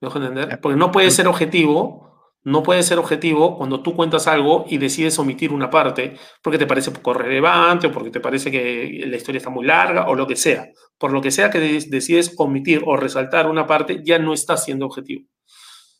¿Me 0.00 0.08
dejo 0.08 0.18
entender? 0.18 0.60
Porque 0.60 0.76
no 0.76 0.90
puede 0.90 1.10
ser 1.10 1.28
objetivo, 1.28 2.03
no 2.44 2.62
puede 2.62 2.82
ser 2.82 2.98
objetivo 2.98 3.56
cuando 3.56 3.82
tú 3.82 3.96
cuentas 3.96 4.26
algo 4.26 4.66
y 4.68 4.76
decides 4.76 5.18
omitir 5.18 5.50
una 5.52 5.70
parte 5.70 6.16
porque 6.42 6.58
te 6.58 6.66
parece 6.66 6.90
poco 6.90 7.14
relevante 7.14 7.86
o 7.86 7.92
porque 7.92 8.10
te 8.10 8.20
parece 8.20 8.50
que 8.50 9.04
la 9.06 9.16
historia 9.16 9.38
está 9.38 9.50
muy 9.50 9.64
larga 9.64 10.08
o 10.08 10.14
lo 10.14 10.26
que 10.26 10.36
sea. 10.36 10.68
Por 10.98 11.12
lo 11.12 11.22
que 11.22 11.30
sea 11.30 11.50
que 11.50 11.58
decides 11.58 12.34
omitir 12.36 12.82
o 12.84 12.96
resaltar 12.96 13.48
una 13.48 13.66
parte, 13.66 14.02
ya 14.04 14.18
no 14.18 14.34
está 14.34 14.58
siendo 14.58 14.86
objetivo. 14.86 15.26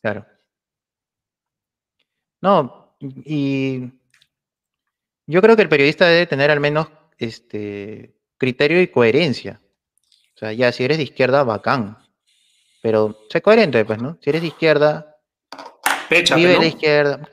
Claro. 0.02 0.26
No, 2.42 2.94
y 3.00 3.90
yo 5.26 5.40
creo 5.40 5.56
que 5.56 5.62
el 5.62 5.68
periodista 5.70 6.06
debe 6.06 6.26
tener 6.26 6.50
al 6.50 6.60
menos 6.60 6.88
este 7.16 8.14
criterio 8.36 8.82
y 8.82 8.88
coherencia. 8.88 9.62
O 10.34 10.38
sea, 10.38 10.52
ya 10.52 10.70
si 10.72 10.84
eres 10.84 10.98
de 10.98 11.04
izquierda, 11.04 11.42
bacán. 11.42 11.96
Pero 12.82 13.16
sé 13.30 13.40
coherente, 13.40 13.82
pues, 13.86 14.02
¿no? 14.02 14.18
Si 14.20 14.28
eres 14.28 14.42
de 14.42 14.48
izquierda, 14.48 15.13
vive 16.10 16.58
de 16.58 16.68
izquierda. 16.68 17.28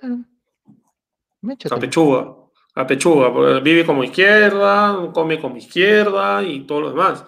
a 1.69 1.77
pechuga, 1.77 2.35
a 2.75 2.87
pechuga. 2.87 3.59
Vive 3.59 3.85
como 3.85 4.03
izquierda, 4.03 5.11
come 5.13 5.39
como 5.39 5.57
izquierda 5.57 6.43
y 6.43 6.65
todo 6.65 6.81
lo 6.81 6.89
demás. 6.91 7.25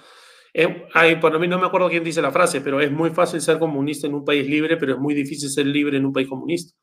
Eh, 0.53 1.17
por 1.19 1.39
mí 1.39 1.47
no 1.47 1.59
me 1.59 1.65
acuerdo 1.65 1.89
quién 1.89 2.03
dice 2.03 2.21
la 2.21 2.31
frase, 2.31 2.61
pero 2.61 2.79
es 2.79 2.91
muy 2.91 3.09
fácil 3.09 3.41
ser 3.41 3.57
comunista 3.57 4.05
en 4.05 4.13
un 4.13 4.23
país 4.23 4.47
libre, 4.47 4.77
pero 4.77 4.93
es 4.93 4.99
muy 4.99 5.15
difícil 5.15 5.49
ser 5.49 5.65
libre 5.65 5.97
en 5.97 6.05
un 6.05 6.13
país 6.13 6.27
comunista. 6.27 6.75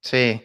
Sí. 0.00 0.40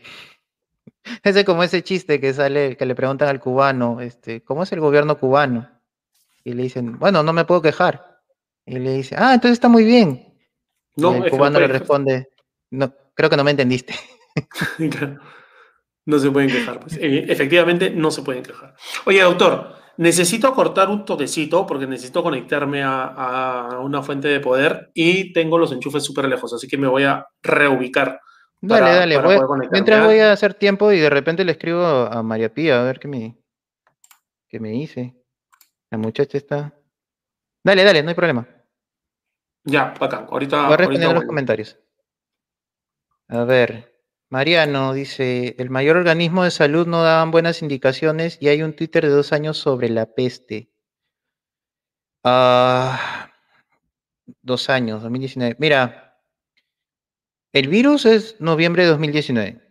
Ese 1.22 1.46
como 1.46 1.64
ese 1.64 1.84
chiste 1.84 2.20
que 2.20 2.34
sale, 2.34 2.76
que 2.76 2.86
le 2.86 2.96
preguntan 2.96 3.30
al 3.30 3.40
cubano, 3.40 4.02
este, 4.02 4.42
¿cómo 4.42 4.64
es 4.64 4.72
el 4.72 4.80
gobierno 4.80 5.20
cubano? 5.20 5.70
Y 6.44 6.54
le 6.54 6.64
dicen, 6.64 6.98
bueno, 6.98 7.24
no 7.24 7.34
me 7.34 7.46
puedo 7.46 7.62
quejar. 7.62 8.22
Y 8.66 8.80
le 8.80 8.94
dice, 8.94 9.16
ah, 9.18 9.34
entonces 9.34 9.54
está 9.54 9.70
muy 9.70 9.84
bien. 9.84 10.33
No, 10.96 11.18
y 11.18 11.22
el 11.22 11.30
cubano 11.32 11.60
le 11.60 11.68
responde, 11.68 12.30
no, 12.72 12.94
creo 13.14 13.30
que 13.30 13.38
no 13.38 13.44
me 13.44 13.52
entendiste. 13.52 13.96
no 16.06 16.20
se 16.20 16.32
pueden 16.32 16.50
quejar. 16.50 16.80
Pues. 16.80 16.98
E, 16.98 17.32
efectivamente, 17.32 17.90
no 17.90 18.12
se 18.12 18.22
pueden 18.22 18.44
quejar. 18.44 18.76
Oye, 19.06 19.22
doctor, 19.22 19.76
necesito 19.98 20.54
cortar 20.54 20.90
un 20.90 21.06
toquecito 21.06 21.66
porque 21.66 21.88
necesito 21.88 22.24
conectarme 22.24 22.84
a, 22.84 23.06
a 23.06 23.80
una 23.80 24.02
fuente 24.02 24.28
de 24.28 24.40
poder 24.40 24.92
y 24.94 25.34
tengo 25.34 25.58
los 25.58 25.72
enchufes 25.72 26.04
súper 26.04 26.28
lejos, 26.28 26.54
así 26.54 26.68
que 26.68 26.78
me 26.78 26.88
voy 26.88 27.04
a 27.04 27.26
reubicar. 27.42 28.20
Dale, 28.66 29.16
dale. 29.16 29.68
mientras 29.72 30.06
voy 30.06 30.20
a 30.20 30.32
hacer 30.32 30.54
tiempo 30.54 30.90
y 30.94 31.00
de 31.00 31.10
repente 31.10 31.44
le 31.44 31.52
escribo 31.52 31.84
a 31.84 32.24
María 32.24 32.54
Pía 32.54 32.80
a 32.80 32.86
ver 32.86 32.98
qué 32.98 33.10
me, 33.10 33.38
qué 34.48 34.60
me 34.62 34.70
dice. 34.70 35.14
La 35.92 35.98
muchacha 35.98 36.38
está. 36.38 36.74
Dale, 37.62 37.84
dale, 37.84 38.02
no 38.02 38.10
hay 38.10 38.16
problema. 38.16 38.48
Ya, 39.66 39.94
acá. 40.00 40.28
Ahorita. 40.30 40.66
Voy 40.66 40.74
a 40.74 40.78
responder 40.78 41.14
los 41.14 41.26
comentarios. 41.26 41.80
A 43.30 43.44
ver. 43.44 43.92
Mariano 44.30 44.94
dice: 44.94 45.56
El 45.60 45.70
mayor 45.70 45.98
organismo 45.98 46.44
de 46.44 46.52
salud 46.52 46.88
no 46.88 47.04
daban 47.04 47.32
buenas 47.32 47.62
indicaciones 47.62 48.38
y 48.42 48.48
hay 48.48 48.64
un 48.64 48.76
Twitter 48.76 49.04
de 49.06 49.12
dos 49.12 49.32
años 49.32 49.58
sobre 49.58 49.90
la 49.90 50.08
peste. 50.08 50.72
Ah, 52.24 53.30
dos 54.42 54.70
años, 54.70 55.04
2019. 55.04 55.56
Mira, 55.60 56.20
el 57.52 57.68
virus 57.68 58.06
es 58.06 58.40
noviembre 58.42 58.84
de 58.84 58.90
2019. 58.90 59.62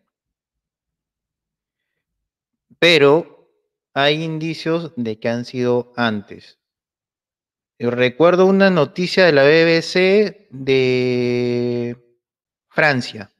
Pero 2.78 3.48
hay 3.94 4.22
indicios 4.22 4.92
de 4.96 5.18
que 5.18 5.28
han 5.28 5.44
sido 5.44 5.92
antes. 5.96 6.61
Yo 7.82 7.90
recuerdo 7.90 8.46
una 8.46 8.70
noticia 8.70 9.26
de 9.26 9.32
la 9.32 9.42
BBC 9.42 10.46
de 10.50 11.96
Francia. 12.68 13.32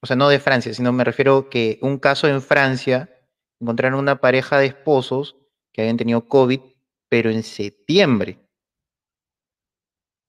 O 0.00 0.08
sea, 0.08 0.16
no 0.16 0.28
de 0.28 0.40
Francia, 0.40 0.74
sino 0.74 0.92
me 0.92 1.04
refiero 1.04 1.48
que 1.48 1.78
un 1.82 2.00
caso 2.00 2.26
en 2.26 2.42
Francia 2.42 3.16
encontraron 3.60 4.00
una 4.00 4.20
pareja 4.20 4.58
de 4.58 4.66
esposos 4.66 5.36
que 5.72 5.82
habían 5.82 5.98
tenido 5.98 6.26
COVID, 6.26 6.62
pero 7.08 7.30
en 7.30 7.44
septiembre. 7.44 8.40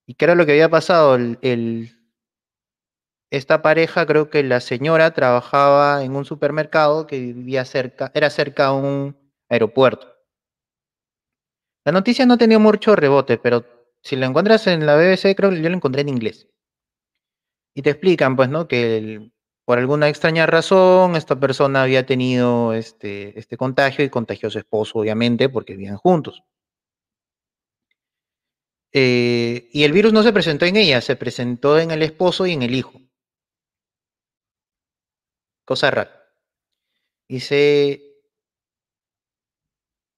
¿Y 0.05 0.13
qué 0.13 0.25
era 0.25 0.35
lo 0.35 0.45
que 0.45 0.51
había 0.51 0.69
pasado? 0.69 1.17
esta 3.31 3.63
pareja, 3.63 4.05
creo 4.05 4.29
que 4.29 4.43
la 4.43 4.59
señora 4.59 5.15
trabajaba 5.15 6.03
en 6.03 6.15
un 6.15 6.25
supermercado 6.25 7.07
que 7.07 7.17
vivía 7.17 7.65
cerca, 7.65 8.11
era 8.13 8.29
cerca 8.29 8.67
a 8.67 8.73
un 8.73 9.17
aeropuerto. 9.49 10.12
La 11.85 11.91
noticia 11.91 12.25
no 12.25 12.37
tenía 12.37 12.59
mucho 12.59 12.95
rebote, 12.95 13.37
pero 13.37 13.65
si 14.01 14.15
la 14.15 14.25
encuentras 14.25 14.67
en 14.67 14.85
la 14.85 14.95
BBC, 14.95 15.35
creo 15.35 15.49
que 15.49 15.61
yo 15.61 15.69
la 15.69 15.75
encontré 15.75 16.01
en 16.01 16.09
inglés. 16.09 16.47
Y 17.75 17.81
te 17.81 17.89
explican, 17.89 18.35
pues, 18.35 18.49
¿no? 18.49 18.67
Que 18.67 19.31
por 19.65 19.79
alguna 19.79 20.09
extraña 20.09 20.45
razón 20.45 21.15
esta 21.15 21.39
persona 21.39 21.83
había 21.83 22.05
tenido 22.05 22.73
este, 22.73 23.37
este 23.39 23.57
contagio 23.57 24.05
y 24.05 24.09
contagió 24.09 24.49
su 24.49 24.59
esposo, 24.59 24.99
obviamente, 24.99 25.49
porque 25.49 25.73
vivían 25.73 25.97
juntos. 25.97 26.43
Eh, 28.93 29.69
y 29.73 29.83
el 29.83 29.91
virus 29.91 30.13
no 30.13 30.23
se 30.23 30.31
presentó 30.33 30.65
en 30.65 30.75
ella, 30.77 31.01
se 31.01 31.15
presentó 31.15 31.79
en 31.79 31.91
el 31.91 32.03
esposo 32.03 32.45
y 32.45 32.53
en 32.53 32.61
el 32.61 32.75
hijo. 32.75 33.01
Cosa 35.65 35.91
rara. 35.91 36.11
Dice, 37.27 38.12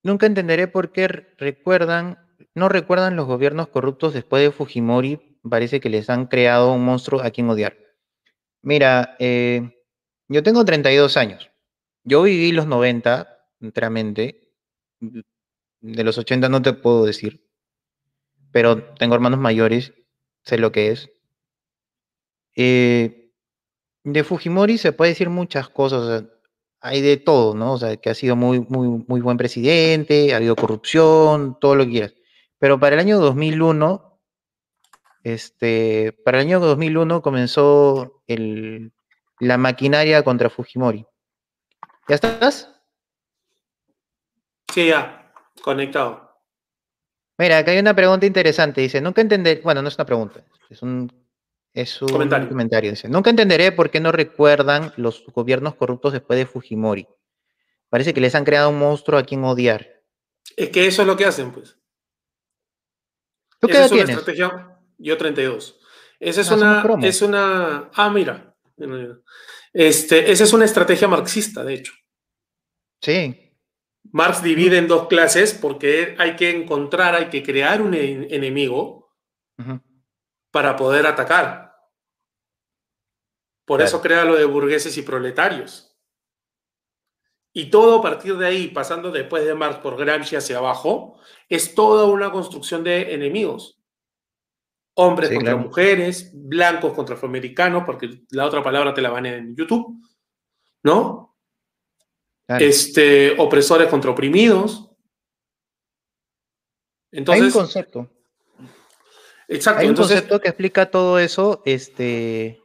nunca 0.06 0.28
entenderé 0.28 0.68
por 0.68 0.92
qué 0.92 1.08
recuerdan, 1.08 2.20
no 2.54 2.70
recuerdan 2.70 3.16
los 3.16 3.26
gobiernos 3.26 3.68
corruptos 3.70 4.14
después 4.14 4.44
de 4.44 4.52
Fujimori, 4.52 5.40
parece 5.50 5.80
que 5.80 5.90
les 5.90 6.10
han 6.10 6.28
creado 6.28 6.72
un 6.74 6.86
monstruo 6.86 7.22
a 7.22 7.32
quien 7.32 7.50
odiar. 7.50 7.76
Mira, 8.62 9.16
eh, 9.20 9.84
yo 10.28 10.44
tengo 10.44 10.64
32 10.66 11.18
años. 11.18 11.52
Yo 12.04 12.24
viví 12.24 12.52
los 12.52 12.68
90 12.68 13.48
enteramente. 13.62 14.52
De 15.82 16.04
los 16.04 16.18
80 16.18 16.50
no 16.50 16.62
te 16.62 16.74
puedo 16.74 17.06
decir. 17.06 17.42
pero 18.52 18.96
tengo 18.96 19.16
hermanos 19.16 19.40
mayores, 19.40 19.94
sé 20.44 20.58
lo 20.58 20.72
que 20.72 20.92
es. 20.92 21.10
Eh, 22.56 23.32
de 24.04 24.24
Fujimori 24.24 24.78
se 24.78 24.94
puede 24.94 25.12
decir 25.12 25.30
muchas 25.30 25.70
cosas, 25.70 26.26
hay 26.86 27.02
de 27.02 27.18
todo, 27.18 27.56
¿no? 27.56 27.74
O 27.74 27.78
sea, 27.80 27.98
que 27.98 28.12
ha 28.12 28.14
sido 28.14 28.36
muy, 28.36 28.60
muy, 28.60 29.04
muy 29.08 29.20
buen 29.20 29.38
presidente, 29.38 30.34
ha 30.34 30.38
habido 30.38 30.56
corrupción, 30.56 31.58
todo 31.60 31.76
lo 31.76 31.84
que 31.86 31.90
quieras. 31.90 32.14
Pero 32.60 32.80
para 32.80 32.94
el 32.94 33.00
año 33.00 33.18
2001, 33.20 34.20
este, 35.24 36.16
para 36.24 36.38
el 36.38 36.46
año 36.46 36.60
2001 36.60 37.24
comenzó 37.24 38.22
el, 38.28 38.94
la 39.40 39.58
maquinaria 39.58 40.24
contra 40.24 40.52
Fujimori. 40.52 41.08
¿Ya 42.08 42.16
estás? 42.16 42.72
Sí, 44.72 44.90
ya, 44.90 45.34
conectado. 45.64 46.40
Mira, 47.40 47.58
acá 47.58 47.72
hay 47.72 47.80
una 47.80 47.96
pregunta 47.96 48.28
interesante. 48.28 48.82
Dice, 48.82 49.02
nunca 49.02 49.22
entenderé, 49.22 49.62
bueno, 49.62 49.82
no 49.82 49.88
es 49.88 49.96
una 49.96 50.06
pregunta, 50.06 50.46
es 50.70 50.84
un, 50.84 51.12
es 51.76 52.02
un 52.02 52.08
comentario. 52.08 52.90
Dice, 52.90 53.10
nunca 53.10 53.30
entenderé 53.30 53.74
por 53.74 53.92
qué 53.92 54.00
no 54.00 54.14
recuerdan 54.14 54.94
los 54.96 55.26
gobiernos 55.28 55.76
corruptos 55.76 56.14
después 56.14 56.40
de 56.40 56.46
Fujimori. 56.46 57.06
Parece 57.90 58.14
que 58.14 58.22
les 58.22 58.34
han 58.34 58.46
creado 58.46 58.70
un 58.70 58.80
monstruo 58.80 59.20
a 59.20 59.24
quien 59.24 59.44
odiar. 59.44 60.02
Es 60.56 60.70
que 60.70 60.88
eso 60.88 61.02
es 61.02 61.08
lo 61.08 61.18
que 61.18 61.26
hacen, 61.26 61.52
pues. 61.52 61.78
¿Tú 63.60 63.68
qué 63.68 63.78
edad 63.78 63.90
tienes? 63.90 64.18
Yo 64.98 65.18
32. 65.18 65.80
Esa 66.20 66.42
es, 66.42 66.52
ah, 66.52 66.84
una, 66.86 67.08
es 67.08 67.22
una... 67.22 67.90
Ah, 67.94 68.10
mira. 68.10 68.56
Este, 69.74 70.32
esa 70.32 70.46
es 70.46 70.54
una 70.54 70.64
estrategia 70.64 71.10
marxista, 71.10 71.64
de 71.66 71.74
hecho. 71.74 71.94
Sí. 73.02 73.54
Marx 74.12 74.42
divide 74.42 74.78
en 74.78 74.88
dos 74.88 75.08
clases 75.08 75.54
porque 75.54 76.16
hay 76.18 76.38
que 76.38 76.52
encontrar, 76.52 77.16
hay 77.16 77.26
que 77.26 77.44
crear 77.44 77.82
un 77.82 77.94
enemigo 77.94 79.14
para 80.52 80.78
poder 80.78 81.06
atacar. 81.06 81.65
Por 83.66 83.82
eso 83.82 84.02
crea 84.02 84.26
lo 84.26 84.36
de 84.36 84.46
burgueses 84.46 84.96
y 84.98 85.02
proletarios. 85.02 85.96
Y 87.52 87.70
todo 87.70 88.00
a 88.00 88.02
partir 88.02 88.38
de 88.38 88.46
ahí, 88.46 88.68
pasando 88.68 89.12
después 89.12 89.46
de 89.46 89.56
Marx 89.56 89.80
por 89.80 89.98
Gramsci 89.98 90.36
hacia 90.36 90.58
abajo, 90.58 91.20
es 91.50 91.74
toda 91.74 92.06
una 92.06 92.32
construcción 92.32 92.84
de 92.84 93.14
enemigos. 93.14 93.80
Hombres 94.96 95.32
contra 95.34 95.56
mujeres, 95.56 96.32
blancos 96.34 96.94
contra 96.94 97.16
afroamericanos, 97.16 97.84
porque 97.86 98.24
la 98.30 98.46
otra 98.46 98.62
palabra 98.62 98.94
te 98.94 99.02
la 99.02 99.10
van 99.10 99.26
en 99.26 99.56
YouTube, 99.56 100.02
¿no? 100.84 101.36
Este, 102.48 103.36
opresores 103.40 103.88
contra 103.88 104.12
oprimidos. 104.12 104.92
Entonces, 107.12 107.42
Hay 107.42 107.48
un 107.48 107.54
concepto. 107.54 108.12
Exacto. 109.48 109.82
Hay 109.82 109.88
un 109.88 109.96
concepto 109.96 110.40
que 110.40 110.50
explica 110.50 110.92
todo 110.92 111.20
eso. 111.20 111.62
Este, 111.66 112.62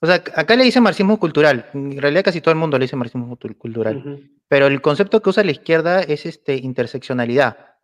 o 0.00 0.06
sea, 0.06 0.16
acá 0.16 0.54
le 0.56 0.64
dice 0.64 0.80
marxismo 0.80 1.18
cultural. 1.18 1.70
En 1.74 2.00
realidad 2.00 2.24
casi 2.24 2.40
todo 2.40 2.52
el 2.52 2.58
mundo 2.58 2.78
le 2.78 2.84
dice 2.84 2.96
marxismo 2.96 3.36
cultural. 3.58 4.30
Pero 4.46 4.66
el 4.66 4.80
concepto 4.80 5.20
que 5.20 5.30
usa 5.30 5.44
la 5.44 5.50
izquierda 5.50 6.02
es 6.02 6.26
este, 6.26 6.56
interseccionalidad. 6.56 7.76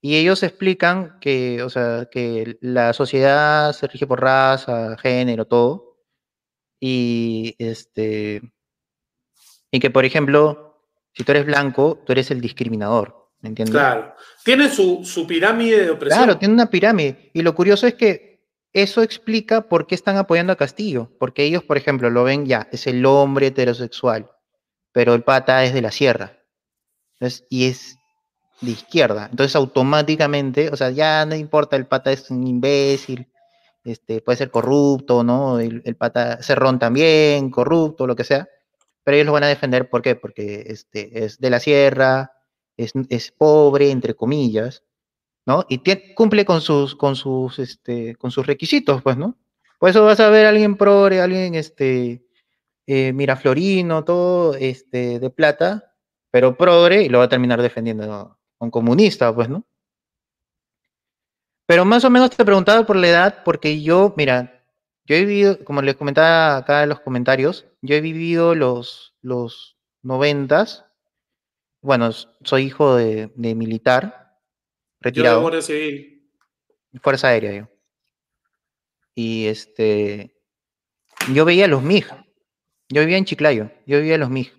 Y 0.00 0.16
ellos 0.16 0.42
explican 0.42 1.18
que, 1.18 1.62
o 1.62 1.70
sea, 1.70 2.08
que 2.10 2.58
la 2.60 2.92
sociedad 2.92 3.72
se 3.72 3.86
rige 3.86 4.06
por 4.06 4.20
raza, 4.20 4.98
género, 4.98 5.46
todo. 5.46 5.96
Y 6.78 7.54
este, 7.58 8.42
y 9.70 9.80
que, 9.80 9.90
por 9.90 10.04
ejemplo, 10.04 10.78
si 11.14 11.24
tú 11.24 11.32
eres 11.32 11.46
blanco, 11.46 12.02
tú 12.04 12.12
eres 12.12 12.30
el 12.30 12.40
discriminador, 12.40 13.30
¿me 13.40 13.48
entiendes? 13.48 13.74
Claro. 13.74 14.14
Tiene 14.44 14.68
su, 14.68 15.24
pirámide 15.26 15.86
de 15.86 15.90
opresión. 15.90 16.24
Claro, 16.24 16.38
tiene 16.38 16.54
una 16.54 16.70
pirámide. 16.70 17.30
Y 17.32 17.42
lo 17.42 17.54
curioso 17.54 17.86
es 17.86 17.94
que 17.94 18.33
eso 18.74 19.02
explica 19.02 19.62
por 19.62 19.86
qué 19.86 19.94
están 19.94 20.16
apoyando 20.18 20.52
a 20.52 20.56
Castillo. 20.56 21.10
Porque 21.18 21.44
ellos, 21.44 21.64
por 21.64 21.76
ejemplo, 21.78 22.10
lo 22.10 22.24
ven 22.24 22.46
ya, 22.46 22.68
es 22.72 22.86
el 22.86 23.06
hombre 23.06 23.46
heterosexual, 23.46 24.30
pero 24.92 25.14
el 25.14 25.22
pata 25.22 25.64
es 25.64 25.72
de 25.72 25.82
la 25.82 25.90
sierra. 25.90 26.38
y 27.48 27.66
es 27.66 27.96
de 28.60 28.72
izquierda. 28.72 29.28
Entonces, 29.30 29.56
automáticamente, 29.56 30.68
o 30.70 30.76
sea, 30.76 30.90
ya 30.90 31.24
no 31.26 31.34
importa, 31.34 31.76
el 31.76 31.86
pata 31.86 32.12
es 32.12 32.30
un 32.30 32.46
imbécil, 32.46 33.28
este, 33.84 34.20
puede 34.20 34.38
ser 34.38 34.50
corrupto, 34.50 35.24
¿no? 35.24 35.58
El, 35.60 35.96
pata 35.96 36.42
cerrón 36.42 36.78
también, 36.78 37.50
corrupto, 37.50 38.06
lo 38.06 38.16
que 38.16 38.24
sea 38.24 38.48
pero 39.04 39.16
ellos 39.16 39.26
lo 39.26 39.32
van 39.32 39.44
a 39.44 39.48
defender, 39.48 39.88
¿por 39.88 40.02
qué? 40.02 40.16
Porque 40.16 40.64
este, 40.66 41.24
es 41.24 41.38
de 41.38 41.50
la 41.50 41.60
sierra, 41.60 42.32
es, 42.76 43.30
pobre, 43.30 43.90
entre 43.90 44.14
comillas, 44.14 44.82
¿no? 45.46 45.64
Y 45.68 45.80
cumple 46.14 46.44
con 46.44 46.60
sus, 46.60 46.94
con, 46.94 47.16
sus, 47.16 47.58
este, 47.58 48.16
con 48.16 48.30
sus 48.30 48.46
requisitos, 48.46 49.02
pues, 49.02 49.16
¿no? 49.16 49.36
Por 49.78 49.90
eso 49.90 50.04
vas 50.04 50.20
a 50.20 50.30
ver 50.30 50.46
a 50.46 50.50
alguien 50.50 50.76
pobre, 50.76 51.20
alguien, 51.20 51.54
este, 51.54 52.24
eh, 52.86 53.12
miraflorino, 53.12 54.04
todo, 54.04 54.54
este, 54.54 55.18
de 55.20 55.30
plata, 55.30 55.94
pero 56.30 56.56
progre, 56.56 57.02
y 57.02 57.08
lo 57.08 57.18
va 57.18 57.24
a 57.24 57.28
terminar 57.28 57.60
defendiendo 57.62 58.38
un 58.58 58.70
comunista, 58.70 59.34
pues, 59.34 59.48
¿no? 59.48 59.64
Pero 61.66 61.84
más 61.84 62.04
o 62.04 62.10
menos 62.10 62.30
te 62.30 62.44
preguntaba 62.44 62.84
por 62.86 62.96
la 62.96 63.08
edad, 63.08 63.42
porque 63.44 63.82
yo, 63.82 64.12
mira, 64.16 64.54
yo 65.06 65.16
he 65.16 65.24
vivido, 65.24 65.62
como 65.64 65.82
les 65.82 65.96
comentaba 65.96 66.56
acá 66.56 66.82
en 66.82 66.88
los 66.88 67.00
comentarios, 67.00 67.66
yo 67.82 67.94
he 67.94 68.00
vivido 68.00 68.54
los, 68.54 69.14
los 69.20 69.76
noventas. 70.02 70.86
Bueno, 71.82 72.10
soy 72.42 72.64
hijo 72.64 72.96
de, 72.96 73.30
militar, 73.36 74.23
retirado. 75.04 75.42
Yo 75.42 75.50
de 75.56 75.62
Civil. 75.62 76.30
Fuerza 77.00 77.28
Aérea, 77.28 77.52
yo. 77.52 77.68
Y 79.14 79.46
este, 79.46 80.36
yo 81.32 81.44
veía 81.44 81.68
los 81.68 81.82
MIG. 81.82 82.06
Yo 82.88 83.00
vivía 83.00 83.16
en 83.16 83.24
Chiclayo, 83.24 83.70
yo 83.86 83.98
vivía 83.98 84.18
los 84.18 84.30
MIG. 84.30 84.52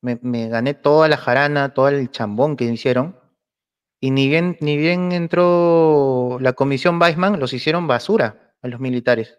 Me, 0.00 0.18
me, 0.20 0.48
gané 0.48 0.74
toda 0.74 1.08
la 1.08 1.16
jarana, 1.16 1.72
todo 1.72 1.88
el 1.88 2.10
chambón 2.10 2.56
que 2.56 2.64
hicieron. 2.64 3.18
Y 4.00 4.10
ni 4.10 4.28
bien, 4.28 4.58
ni 4.60 4.76
bien 4.76 5.12
entró 5.12 6.38
la 6.40 6.52
comisión 6.52 7.00
Weissman, 7.00 7.40
los 7.40 7.52
hicieron 7.52 7.86
basura 7.86 8.54
a 8.60 8.68
los 8.68 8.80
militares. 8.80 9.38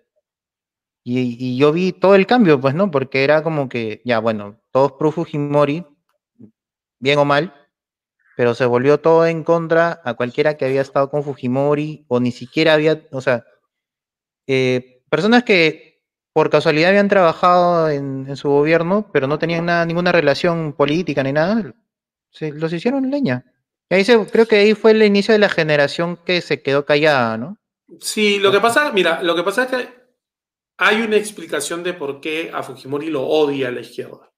Y, 1.08 1.56
yo 1.56 1.72
vi 1.72 1.92
todo 1.92 2.16
el 2.16 2.26
cambio, 2.26 2.60
pues, 2.60 2.74
¿no? 2.74 2.90
Porque 2.90 3.24
era 3.24 3.44
como 3.44 3.70
que, 3.70 4.02
ya, 4.06 4.18
bueno, 4.18 4.60
todos 4.72 4.94
pro 4.94 5.12
Fujimori, 5.12 5.86
bien 7.00 7.20
o 7.20 7.26
mal, 7.26 7.54
pero 8.36 8.54
se 8.54 8.66
volvió 8.66 9.00
todo 9.00 9.26
en 9.26 9.44
contra 9.44 10.02
a 10.04 10.14
cualquiera 10.14 10.58
que 10.58 10.66
había 10.66 10.82
estado 10.82 11.10
con 11.10 11.24
Fujimori 11.24 12.06
o 12.08 12.20
ni 12.20 12.32
siquiera 12.32 12.74
había, 12.74 13.02
o 13.12 13.22
sea, 13.22 13.46
eh, 14.48 15.02
personas 15.10 15.44
que 15.44 16.04
por 16.34 16.50
casualidad 16.50 16.90
habían 16.90 17.08
trabajado 17.08 17.90
en, 17.90 18.36
su 18.36 18.50
gobierno, 18.50 19.10
pero 19.14 19.26
no 19.26 19.40
tenían 19.40 19.66
nada, 19.66 19.86
ninguna 19.86 20.12
relación 20.12 20.74
política 20.74 21.24
ni 21.24 21.32
nada, 21.32 21.74
se, 22.30 22.52
los 22.52 22.74
hicieron 22.74 23.10
leña. 23.10 23.46
Y 23.90 23.96
ahí 23.96 24.04
se, 24.04 24.26
creo 24.26 24.46
que 24.46 24.58
ahí 24.58 24.74
fue 24.74 24.92
el 24.92 25.04
inicio 25.04 25.32
de 25.32 25.40
la 25.40 25.48
generación 25.48 26.18
que 26.18 26.42
se 26.42 26.62
quedó 26.62 26.86
callada, 26.86 27.38
¿no? 27.38 27.58
Sí, 28.02 28.40
lo 28.40 28.52
que 28.52 28.60
pasa, 28.60 28.92
mira, 28.92 29.24
lo 29.24 29.36
que 29.36 29.44
pasa 29.44 29.64
es 29.64 29.70
que 29.70 29.90
hay 30.78 31.02
una 31.02 31.16
explicación 31.16 31.84
de 31.84 31.94
por 31.94 32.20
qué 32.20 32.52
a 32.54 32.64
Fujimori 32.64 33.10
lo 33.10 33.26
odia 33.26 33.70
a 33.70 33.72
la 33.72 33.80
izquierda. 33.80 34.32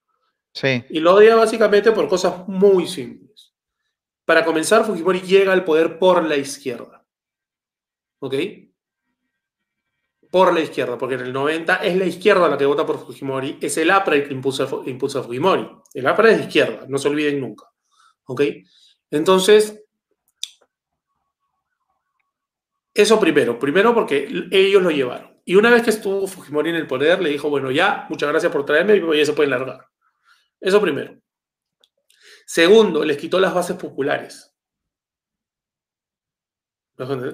Sí. 0.53 0.83
Y 0.89 0.99
lo 0.99 1.15
odia 1.15 1.35
básicamente 1.35 1.91
por 1.91 2.07
cosas 2.07 2.47
muy 2.47 2.87
simples. 2.87 3.26
Para 4.27 4.43
comenzar, 4.43 4.83
Fujimori 4.83 5.21
llega 5.21 5.53
al 5.53 5.63
poder 5.63 5.97
por 5.97 6.21
la 6.25 6.35
izquierda. 6.35 7.01
¿Ok? 8.19 8.33
Por 10.29 10.53
la 10.53 10.59
izquierda, 10.59 10.97
porque 10.97 11.15
en 11.15 11.21
el 11.21 11.31
90 11.31 11.75
es 11.77 11.95
la 11.95 12.03
izquierda 12.03 12.49
la 12.49 12.57
que 12.57 12.65
vota 12.65 12.85
por 12.85 12.99
Fujimori, 12.99 13.57
es 13.61 13.77
el 13.77 13.89
APRA 13.89 14.25
que 14.25 14.33
impulsa, 14.33 14.67
impulsa 14.85 15.19
a 15.19 15.23
Fujimori. 15.23 15.65
El 15.93 16.07
APRA 16.07 16.31
es 16.31 16.41
izquierda, 16.41 16.85
no 16.89 16.97
se 16.97 17.07
olviden 17.07 17.39
nunca. 17.39 17.71
¿Ok? 18.25 18.41
Entonces, 19.11 19.87
Eso 22.93 23.19
primero, 23.19 23.59
primero 23.59 23.93
porque 23.93 24.27
ellos 24.49 24.81
lo 24.81 24.89
llevaron. 24.89 25.39
Y 25.45 25.55
una 25.55 25.69
vez 25.69 25.83
que 25.83 25.91
estuvo 25.91 26.25
Fujimori 26.25 26.71
en 26.71 26.77
el 26.77 26.87
poder, 26.87 27.21
le 27.21 27.29
dijo, 27.29 27.47
bueno, 27.47 27.69
ya, 27.69 28.07
muchas 28.09 28.27
gracias 28.27 28.51
por 28.51 28.65
traerme 28.65 28.97
y 28.97 29.19
ya 29.19 29.25
se 29.25 29.33
pueden 29.33 29.51
largar. 29.51 29.85
Eso 30.59 30.81
primero. 30.81 31.15
Segundo, 32.47 33.03
les 33.03 33.17
quitó 33.17 33.41
las 33.41 33.53
bases 33.53 33.75
populares. 33.75 34.55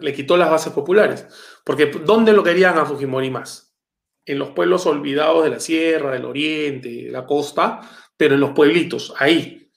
Le 0.02 0.12
quitó 0.12 0.36
las 0.36 0.50
bases 0.50 0.74
populares. 0.74 1.28
Porque 1.64 1.86
¿dónde 1.86 2.34
lo 2.34 2.44
querían 2.44 2.80
a 2.80 2.86
Fujimori 2.86 3.30
más? 3.30 3.78
En 4.26 4.40
los 4.40 4.50
pueblos 4.50 4.88
olvidados 4.88 5.44
de 5.44 5.52
la 5.52 5.60
sierra, 5.60 6.12
del 6.12 6.26
oriente, 6.26 6.90
de 6.90 7.12
la 7.12 7.28
costa, 7.28 7.82
pero 8.18 8.34
en 8.34 8.42
los 8.42 8.52
pueblitos, 8.52 9.14
ahí. 9.20 9.72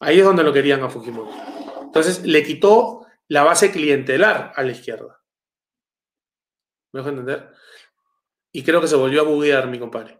Ahí 0.00 0.18
es 0.18 0.24
donde 0.24 0.42
lo 0.42 0.52
querían 0.52 0.82
a 0.82 0.90
Fujimori. 0.90 1.30
Entonces 1.82 2.26
le 2.26 2.42
quitó 2.42 3.06
la 3.28 3.44
base 3.44 3.70
clientelar 3.70 4.52
a 4.56 4.62
la 4.64 4.72
izquierda. 4.72 5.22
¿Me 6.92 6.98
dejo 6.98 7.10
entender? 7.10 7.52
Y 8.50 8.64
creo 8.64 8.80
que 8.80 8.88
se 8.88 8.96
volvió 8.96 9.20
a 9.20 9.24
buguear, 9.24 9.68
mi 9.68 9.78
compadre. 9.78 10.18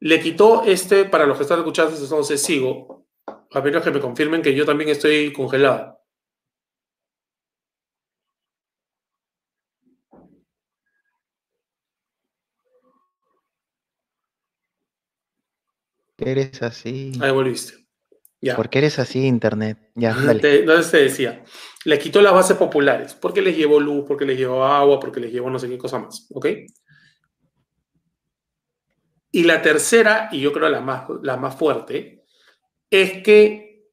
Le 0.00 0.20
quitó 0.20 0.64
este, 0.64 1.04
para 1.04 1.26
los 1.26 1.36
que 1.36 1.44
están 1.44 1.60
escuchando, 1.60 1.96
entonces 1.96 2.42
sigo, 2.42 3.07
a 3.52 3.58
apenas 3.60 3.82
que 3.82 3.90
me 3.90 4.00
confirmen 4.00 4.42
que 4.42 4.54
yo 4.54 4.66
también 4.66 4.90
estoy 4.90 5.32
congelada. 5.32 5.98
eres 16.30 16.62
así? 16.62 17.12
Ahí 17.20 17.30
volviste. 17.30 17.74
Ya. 18.40 18.54
¿Por 18.54 18.68
qué 18.70 18.78
eres 18.78 18.98
así, 18.98 19.26
Internet? 19.26 19.78
Ya, 19.94 20.14
dale. 20.14 20.60
Entonces 20.60 20.90
te 20.92 20.98
decía, 20.98 21.44
les 21.84 21.98
quitó 21.98 22.22
las 22.22 22.32
bases 22.32 22.56
populares, 22.56 23.14
porque 23.14 23.42
les 23.42 23.56
llevó 23.56 23.80
luz, 23.80 24.04
porque 24.06 24.24
les 24.24 24.38
llevó 24.38 24.64
agua, 24.64 25.00
porque 25.00 25.20
les 25.20 25.32
llevó 25.32 25.50
no 25.50 25.58
sé 25.58 25.68
qué 25.68 25.76
cosa 25.76 25.98
más, 25.98 26.28
¿ok? 26.32 26.46
Y 29.32 29.42
la 29.44 29.60
tercera, 29.60 30.28
y 30.30 30.40
yo 30.40 30.52
creo 30.52 30.68
la 30.68 30.80
más, 30.80 31.04
la 31.22 31.36
más 31.36 31.56
fuerte, 31.56 32.17
es 32.90 33.22
que 33.22 33.92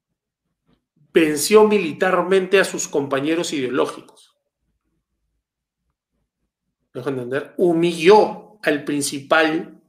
venció 1.14 1.68
militarmente 1.68 2.60
a 2.60 2.66
sus 2.66 2.88
compañeros 2.88 3.54
ideológicos. 3.54 4.36
¿Me 6.93 7.00
dejo 7.00 7.10
entender? 7.10 7.54
Humilló 7.58 8.60
al 8.64 8.84
principal 8.84 9.82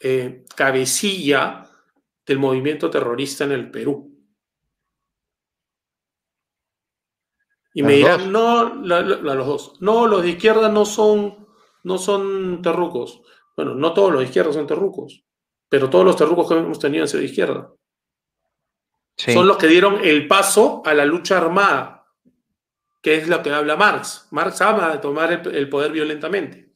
eh, 0.00 0.44
cabecilla 0.54 1.68
del 2.26 2.38
movimiento 2.38 2.90
terrorista 2.90 3.44
en 3.44 3.52
el 3.52 3.70
Perú. 3.70 4.14
Y 7.74 7.82
me 7.82 7.92
dirán, 7.94 8.32
no, 8.32 8.74
la- 8.84 9.02
la- 9.02 9.34
los 9.34 9.46
dos, 9.46 9.80
no, 9.80 10.06
los 10.06 10.22
de 10.22 10.30
izquierda 10.30 10.68
no 10.68 10.84
son, 10.84 11.46
no 11.84 11.98
son 11.98 12.60
terrucos. 12.62 13.20
Bueno, 13.56 13.74
no 13.74 13.92
todos 13.92 14.10
los 14.12 14.20
de 14.20 14.26
izquierda 14.26 14.52
son 14.52 14.66
terrucos, 14.66 15.24
pero 15.68 15.90
todos 15.90 16.04
los 16.04 16.16
terrucos 16.16 16.48
que 16.48 16.54
hemos 16.54 16.78
tenido 16.78 17.02
han 17.04 17.08
sido 17.08 17.20
de 17.20 17.26
izquierda. 17.26 17.72
Sí, 19.16 19.32
Son 19.32 19.46
los 19.48 19.56
que 19.58 19.66
dieron 19.66 20.00
el 20.04 20.28
paso 20.28 20.82
a 20.84 20.94
la 20.94 21.04
lucha 21.04 21.38
armada, 21.38 22.06
que 23.02 23.16
es 23.16 23.28
lo 23.28 23.42
que 23.42 23.50
habla 23.50 23.76
Marx. 23.76 24.28
Marx 24.30 24.60
ama 24.62 24.92
de 24.92 24.98
tomar 24.98 25.32
el, 25.32 25.54
el 25.54 25.68
poder 25.68 25.90
violentamente. 25.92 26.72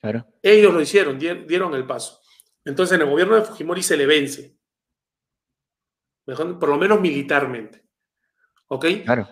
claro. 0.00 0.26
Ellos 0.42 0.72
lo 0.72 0.80
hicieron, 0.80 1.18
di- 1.18 1.44
dieron 1.46 1.74
el 1.74 1.84
paso. 1.86 2.20
Entonces 2.64 2.94
en 2.96 3.02
el 3.02 3.10
gobierno 3.10 3.34
de 3.36 3.42
Fujimori 3.42 3.82
se 3.82 3.96
le 3.96 4.06
vence. 4.06 4.56
Por 6.24 6.68
lo 6.68 6.76
menos 6.78 7.00
militarmente. 7.00 7.84
¿Ok? 8.68 8.86
Claro. 9.04 9.28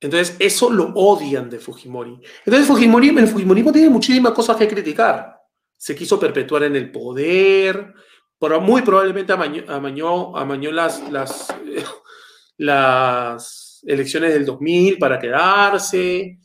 Entonces, 0.00 0.34
eso 0.40 0.72
lo 0.72 0.86
odian 0.94 1.48
de 1.48 1.60
Fujimori. 1.60 2.18
Entonces, 2.44 2.66
Fujimori, 2.66 3.10
el 3.10 3.28
Fujimorismo 3.28 3.70
tiene 3.70 3.88
muchísimas 3.88 4.32
cosas 4.32 4.56
que 4.56 4.66
criticar. 4.66 5.38
Se 5.76 5.94
quiso 5.94 6.18
perpetuar 6.18 6.64
en 6.64 6.74
el 6.74 6.90
poder, 6.90 7.94
pero 8.42 8.60
muy 8.60 8.82
probablemente 8.82 9.32
amañó, 9.32 9.62
amañó, 9.68 10.36
amañó 10.36 10.72
las, 10.72 11.08
las, 11.12 11.54
las 12.56 13.84
elecciones 13.86 14.34
del 14.34 14.44
2000 14.44 14.98
para 14.98 15.16
quedarse, 15.20 16.40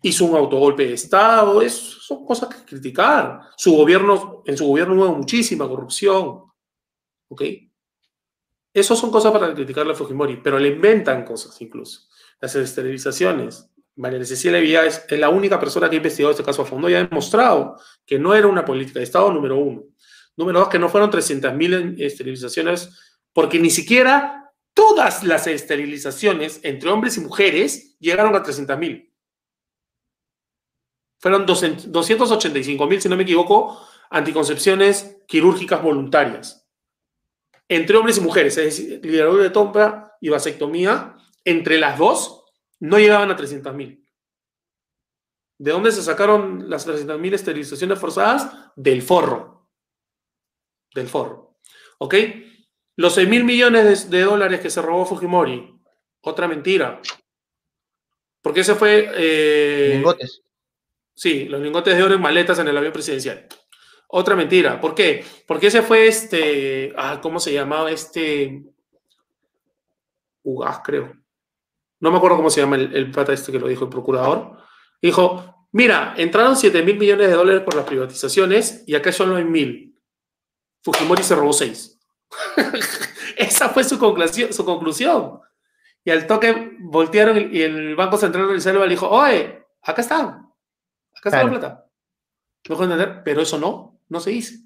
hizo 0.00 0.24
un 0.26 0.36
autogolpe 0.36 0.86
de 0.86 0.94
Estado, 0.94 1.60
es, 1.60 1.74
son 1.74 2.24
cosas 2.24 2.54
que 2.54 2.64
criticar. 2.64 3.40
Su 3.56 3.74
gobierno, 3.74 4.44
en 4.46 4.56
su 4.56 4.64
gobierno 4.64 4.94
hubo 4.94 5.16
muchísima 5.16 5.66
corrupción. 5.66 6.44
¿Ok? 7.26 7.42
Esas 8.72 8.96
son 8.96 9.10
cosas 9.10 9.32
para 9.32 9.52
criticarle 9.52 9.90
a 9.90 9.96
Fujimori, 9.96 10.36
pero 10.36 10.56
le 10.56 10.68
inventan 10.68 11.24
cosas 11.24 11.60
incluso. 11.60 12.02
Las 12.40 12.54
esterilizaciones. 12.54 13.68
María 13.96 14.24
Cecilia 14.24 14.60
Villa 14.60 14.86
es, 14.86 15.04
es 15.08 15.18
la 15.18 15.30
única 15.30 15.58
persona 15.58 15.90
que 15.90 15.96
ha 15.96 16.04
investigado 16.04 16.30
este 16.30 16.44
caso 16.44 16.62
a 16.62 16.64
fondo 16.64 16.88
y 16.88 16.94
ha 16.94 17.02
demostrado 17.02 17.74
que 18.06 18.20
no 18.20 18.36
era 18.36 18.46
una 18.46 18.64
política 18.64 19.00
de 19.00 19.04
Estado, 19.04 19.32
número 19.32 19.56
uno. 19.56 19.82
Número 20.40 20.60
dos, 20.60 20.68
que 20.68 20.78
no 20.78 20.88
fueron 20.88 21.10
300.000 21.10 22.00
esterilizaciones, 22.00 22.90
porque 23.32 23.58
ni 23.58 23.70
siquiera 23.70 24.52
todas 24.74 25.22
las 25.22 25.46
esterilizaciones 25.46 26.60
entre 26.62 26.90
hombres 26.90 27.16
y 27.18 27.20
mujeres 27.20 27.98
llegaron 27.98 28.34
a 28.34 28.42
300.000. 28.42 29.12
Fueron 31.18 31.46
285.000, 31.46 33.00
si 33.00 33.08
no 33.08 33.16
me 33.16 33.24
equivoco, 33.24 33.86
anticoncepciones 34.10 35.18
quirúrgicas 35.28 35.82
voluntarias 35.82 36.60
entre 37.70 37.96
hombres 37.96 38.18
y 38.18 38.20
mujeres, 38.20 38.58
es 38.58 38.64
decir, 38.64 39.00
liderazgo 39.04 39.38
de 39.38 39.50
tompa 39.50 40.16
y 40.20 40.28
vasectomía, 40.28 41.16
entre 41.44 41.78
las 41.78 41.96
dos 41.96 42.44
no 42.80 42.98
llegaban 42.98 43.30
a 43.30 43.36
300.000. 43.36 44.04
¿De 45.56 45.70
dónde 45.70 45.92
se 45.92 46.02
sacaron 46.02 46.68
las 46.68 46.88
300.000 46.88 47.34
esterilizaciones 47.34 47.98
forzadas? 47.98 48.72
Del 48.74 49.02
forro. 49.02 49.49
Del 50.94 51.08
forro. 51.08 51.56
¿Ok? 51.98 52.14
Los 52.96 53.14
6 53.14 53.28
mil 53.28 53.44
millones 53.44 54.10
de, 54.10 54.18
de 54.18 54.24
dólares 54.24 54.60
que 54.60 54.70
se 54.70 54.82
robó 54.82 55.06
Fujimori, 55.06 55.74
otra 56.22 56.48
mentira. 56.48 57.00
Porque 58.42 58.60
ese 58.60 58.74
fue... 58.74 59.10
eh, 59.14 59.92
Lingotes. 59.96 60.42
Sí, 61.14 61.44
los 61.44 61.60
lingotes 61.60 61.96
de 61.96 62.02
oro 62.02 62.14
en 62.14 62.20
maletas 62.20 62.58
en 62.58 62.68
el 62.68 62.76
avión 62.76 62.92
presidencial. 62.92 63.46
Otra 64.08 64.34
mentira. 64.34 64.80
¿Por 64.80 64.94
qué? 64.94 65.24
Porque 65.46 65.66
ese 65.68 65.82
fue 65.82 66.08
este. 66.08 66.92
Ah, 66.96 67.20
¿Cómo 67.22 67.38
se 67.38 67.52
llamaba 67.52 67.90
este? 67.90 68.64
Ugaz, 70.42 70.80
creo. 70.82 71.12
No 72.00 72.10
me 72.10 72.16
acuerdo 72.16 72.38
cómo 72.38 72.48
se 72.50 72.60
llama 72.62 72.76
el, 72.76 72.96
el 72.96 73.10
pata 73.10 73.32
este 73.34 73.52
que 73.52 73.58
lo 73.60 73.68
dijo 73.68 73.84
el 73.84 73.90
procurador. 73.90 74.56
Dijo: 75.02 75.68
Mira, 75.72 76.14
entraron 76.16 76.56
7 76.56 76.82
mil 76.82 76.98
millones 76.98 77.28
de 77.28 77.34
dólares 77.34 77.62
por 77.62 77.74
las 77.76 77.84
privatizaciones 77.84 78.82
y 78.86 78.94
acá 78.94 79.12
solo 79.12 79.36
hay 79.36 79.44
mil. 79.44 79.89
Fujimori 80.82 81.22
se 81.22 81.34
robó 81.34 81.52
6. 81.52 81.98
Esa 83.36 83.68
fue 83.70 83.84
su 83.84 83.98
conclusión, 83.98 84.52
su 84.52 84.64
conclusión. 84.64 85.40
Y 86.04 86.10
al 86.10 86.26
toque 86.26 86.76
voltearon 86.80 87.36
y- 87.38 87.58
y 87.58 87.62
el 87.62 87.94
Banco 87.96 88.16
Central 88.16 88.46
de 88.46 88.54
Reserva 88.54 88.84
le 88.84 88.90
dijo: 88.90 89.08
Oye, 89.08 89.64
acá 89.82 90.00
están. 90.02 90.28
Acá 90.28 90.48
está 91.28 91.30
Claro. 91.30 91.48
la 91.48 91.58
plata. 91.60 91.86
¿Me 92.68 92.74
dejo 92.74 92.84
entender? 92.84 93.22
Pero 93.24 93.42
eso 93.42 93.58
no, 93.58 94.00
no 94.08 94.20
se 94.20 94.30
dice. 94.30 94.56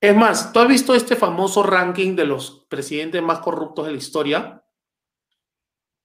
Es 0.00 0.14
más, 0.14 0.52
¿tú 0.52 0.60
has 0.60 0.68
visto 0.68 0.94
este 0.94 1.16
famoso 1.16 1.62
ranking 1.62 2.14
de 2.16 2.26
los 2.26 2.66
presidentes 2.68 3.22
más 3.22 3.38
corruptos 3.38 3.86
de 3.86 3.92
la 3.92 3.98
historia? 3.98 4.62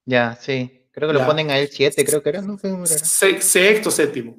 Ya, 0.05 0.35
sí. 0.35 0.87
Creo 0.91 1.07
que 1.09 1.13
lo 1.13 1.25
ponen 1.25 1.49
a 1.51 1.57
él 1.57 1.69
7, 1.71 2.03
creo 2.05 2.21
que 2.23 2.29
era. 2.29 2.41
No 2.41 2.57
sé 2.57 2.69
Sexto, 3.41 3.91
séptimo. 3.91 4.37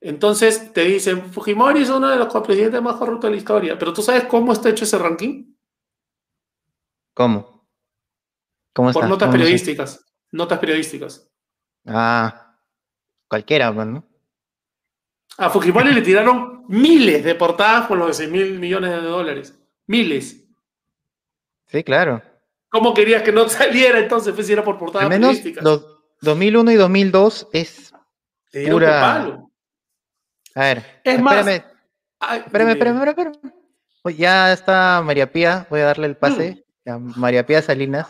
Entonces 0.00 0.72
te 0.72 0.82
dicen, 0.84 1.32
Fujimori 1.32 1.82
es 1.82 1.90
uno 1.90 2.08
de 2.08 2.16
los 2.16 2.32
presidentes 2.42 2.82
más 2.82 2.96
corruptos 2.96 3.28
de 3.28 3.32
la 3.32 3.36
historia. 3.38 3.78
Pero 3.78 3.92
¿tú 3.92 4.02
sabes 4.02 4.24
cómo 4.24 4.52
está 4.52 4.68
hecho 4.70 4.84
ese 4.84 4.98
ranking? 4.98 5.54
¿Cómo? 7.14 7.68
¿Cómo 8.72 8.92
Por 8.92 9.02
está? 9.04 9.08
notas 9.08 9.28
No, 9.28 9.32
no 9.32 9.38
sé. 9.38 9.38
periodísticas. 9.44 10.04
Notas 10.32 10.58
periodísticas. 10.58 11.28
Ah, 11.86 12.56
cualquiera, 13.28 13.74
pues, 13.74 13.86
¿no? 13.86 14.04
A 15.38 15.50
Fujimori 15.50 15.92
le 15.92 16.02
tiraron 16.02 16.64
miles 16.68 17.24
de 17.24 17.34
portadas 17.34 17.86
por 17.86 17.98
los 17.98 18.08
de 18.08 18.14
6 18.14 18.30
mil 18.30 18.58
millones 18.58 18.90
de 18.90 19.00
dólares. 19.02 19.58
Miles. 19.86 20.44
Sí, 21.66 21.82
claro. 21.84 22.22
¿Cómo 22.68 22.94
querías 22.94 23.22
que 23.22 23.32
no 23.32 23.48
saliera 23.48 23.98
entonces? 23.98 24.34
Pues 24.34 24.46
si 24.46 24.52
era 24.52 24.62
por 24.64 24.78
portadas 24.78 25.04
Al 25.04 25.10
menos 25.10 25.30
periodísticas. 25.38 25.64
los 25.64 25.98
2001 26.20 26.70
y 26.72 26.74
2002 26.76 27.48
es. 27.52 27.92
Pura- 28.70 29.00
palo. 29.00 29.49
A 30.54 30.60
ver, 30.60 31.00
Es 31.04 31.20
más, 31.20 31.38
espérame, 31.46 31.64
Ay, 32.18 32.40
espérame, 32.44 32.70
espérame, 32.70 32.98
espérame, 32.98 33.30
espérame. 33.32 33.54
Oye, 34.02 34.16
Ya 34.16 34.52
está 34.52 35.02
María 35.04 35.30
Pía, 35.32 35.66
voy 35.70 35.80
a 35.80 35.86
darle 35.86 36.06
el 36.06 36.16
pase. 36.16 36.64
Mm. 36.84 36.90
a 36.90 36.98
María 36.98 37.46
Pía 37.46 37.62
Salinas, 37.62 38.06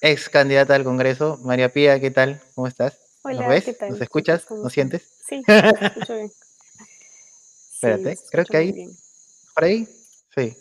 ex 0.00 0.28
candidata 0.28 0.74
al 0.74 0.84
Congreso. 0.84 1.38
María 1.44 1.72
Pía, 1.72 2.00
¿qué 2.00 2.10
tal? 2.10 2.40
¿Cómo 2.54 2.66
estás? 2.66 2.98
Hola, 3.22 3.40
¿Nos 3.42 3.48
ves? 3.48 3.64
¿qué 3.64 3.72
tal? 3.74 3.90
¿Nos 3.90 4.00
escuchas? 4.00 4.44
¿Cómo 4.44 4.64
¿Nos 4.64 4.72
sientes? 4.72 5.02
Sí, 5.26 5.42
te 5.46 5.86
escucho 5.86 6.14
bien. 6.14 6.28
Sí, 6.30 7.86
Espérate, 7.86 8.18
creo 8.30 8.44
que 8.44 8.56
ahí- 8.56 8.72
bien. 8.72 8.90
¿Por 9.54 9.64
ahí? 9.64 9.88
Sí. 10.36 10.56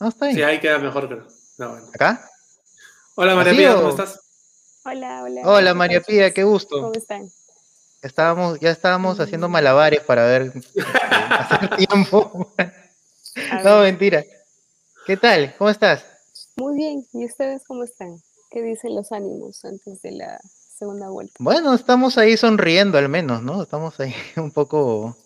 No, 0.00 0.08
está 0.08 0.28
Sí, 0.30 0.36
bien. 0.36 0.48
ahí 0.48 0.60
queda 0.60 0.78
mejor, 0.78 1.08
creo. 1.08 1.26
No, 1.58 1.70
bueno. 1.70 1.86
¿Acá? 1.94 2.30
Hola, 3.14 3.34
María 3.34 3.52
¿Así 3.52 3.58
Pía, 3.60 3.74
¿cómo 3.74 3.88
estás? 3.90 4.20
Hola, 4.84 5.22
hola. 5.22 5.40
Hola, 5.44 5.70
¿qué 5.70 5.74
María 5.74 6.00
Pía, 6.02 6.34
qué 6.34 6.44
gusto. 6.44 6.80
¿Cómo 6.82 6.92
están? 6.92 7.28
Estábamos, 8.02 8.60
ya 8.60 8.70
estábamos 8.70 9.18
haciendo 9.20 9.48
Mm. 9.48 9.52
malabares 9.52 10.00
para 10.00 10.24
ver 10.26 10.52
hacer 11.30 11.76
tiempo. 11.76 12.52
No, 13.64 13.80
mentira. 13.80 14.24
¿Qué 15.06 15.16
tal? 15.16 15.54
¿Cómo 15.58 15.70
estás? 15.70 16.04
muy 16.56 16.74
bien. 16.76 17.06
¿Y 17.12 17.26
ustedes 17.26 17.62
cómo 17.66 17.84
están? 17.84 18.16
¿Qué 18.50 18.62
dicen 18.62 18.94
los 18.94 19.12
ánimos 19.12 19.62
antes 19.64 20.00
de 20.02 20.12
la 20.12 20.40
segunda 20.78 21.08
vuelta? 21.10 21.34
Bueno, 21.38 21.74
estamos 21.74 22.16
ahí 22.18 22.36
sonriendo 22.36 22.96
al 22.98 23.08
menos, 23.08 23.42
¿no? 23.42 23.62
Estamos 23.62 23.98
ahí 24.00 24.14
un 24.36 24.50
poco 24.52 25.16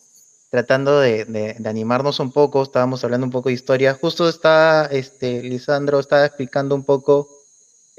tratando 0.51 0.99
de, 1.01 1.25
de- 1.27 1.55
de 1.59 1.69
animarnos 1.69 2.19
un 2.19 2.33
poco, 2.33 2.63
estábamos 2.63 3.05
hablando 3.05 3.27
un 3.27 3.31
poco 3.33 3.49
de 3.49 3.55
historia. 3.55 3.95
Justo 4.01 4.29
está, 4.29 4.87
este, 4.87 5.43
Lisandro 5.43 6.01
estaba 6.01 6.27
explicando 6.27 6.75
un 6.75 6.83
poco 6.85 7.29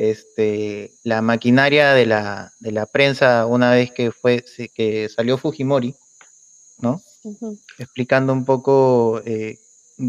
este, 0.01 0.93
la 1.03 1.21
maquinaria 1.21 1.93
de 1.93 2.07
la, 2.07 2.51
de 2.59 2.71
la 2.71 2.87
prensa 2.87 3.45
una 3.45 3.71
vez 3.71 3.91
que 3.91 4.11
fue, 4.11 4.43
que 4.73 5.07
salió 5.09 5.37
Fujimori, 5.37 5.95
¿no? 6.79 6.99
Explicando 7.77 8.33
un 8.33 8.43
poco 8.43 9.21
eh, 9.25 9.59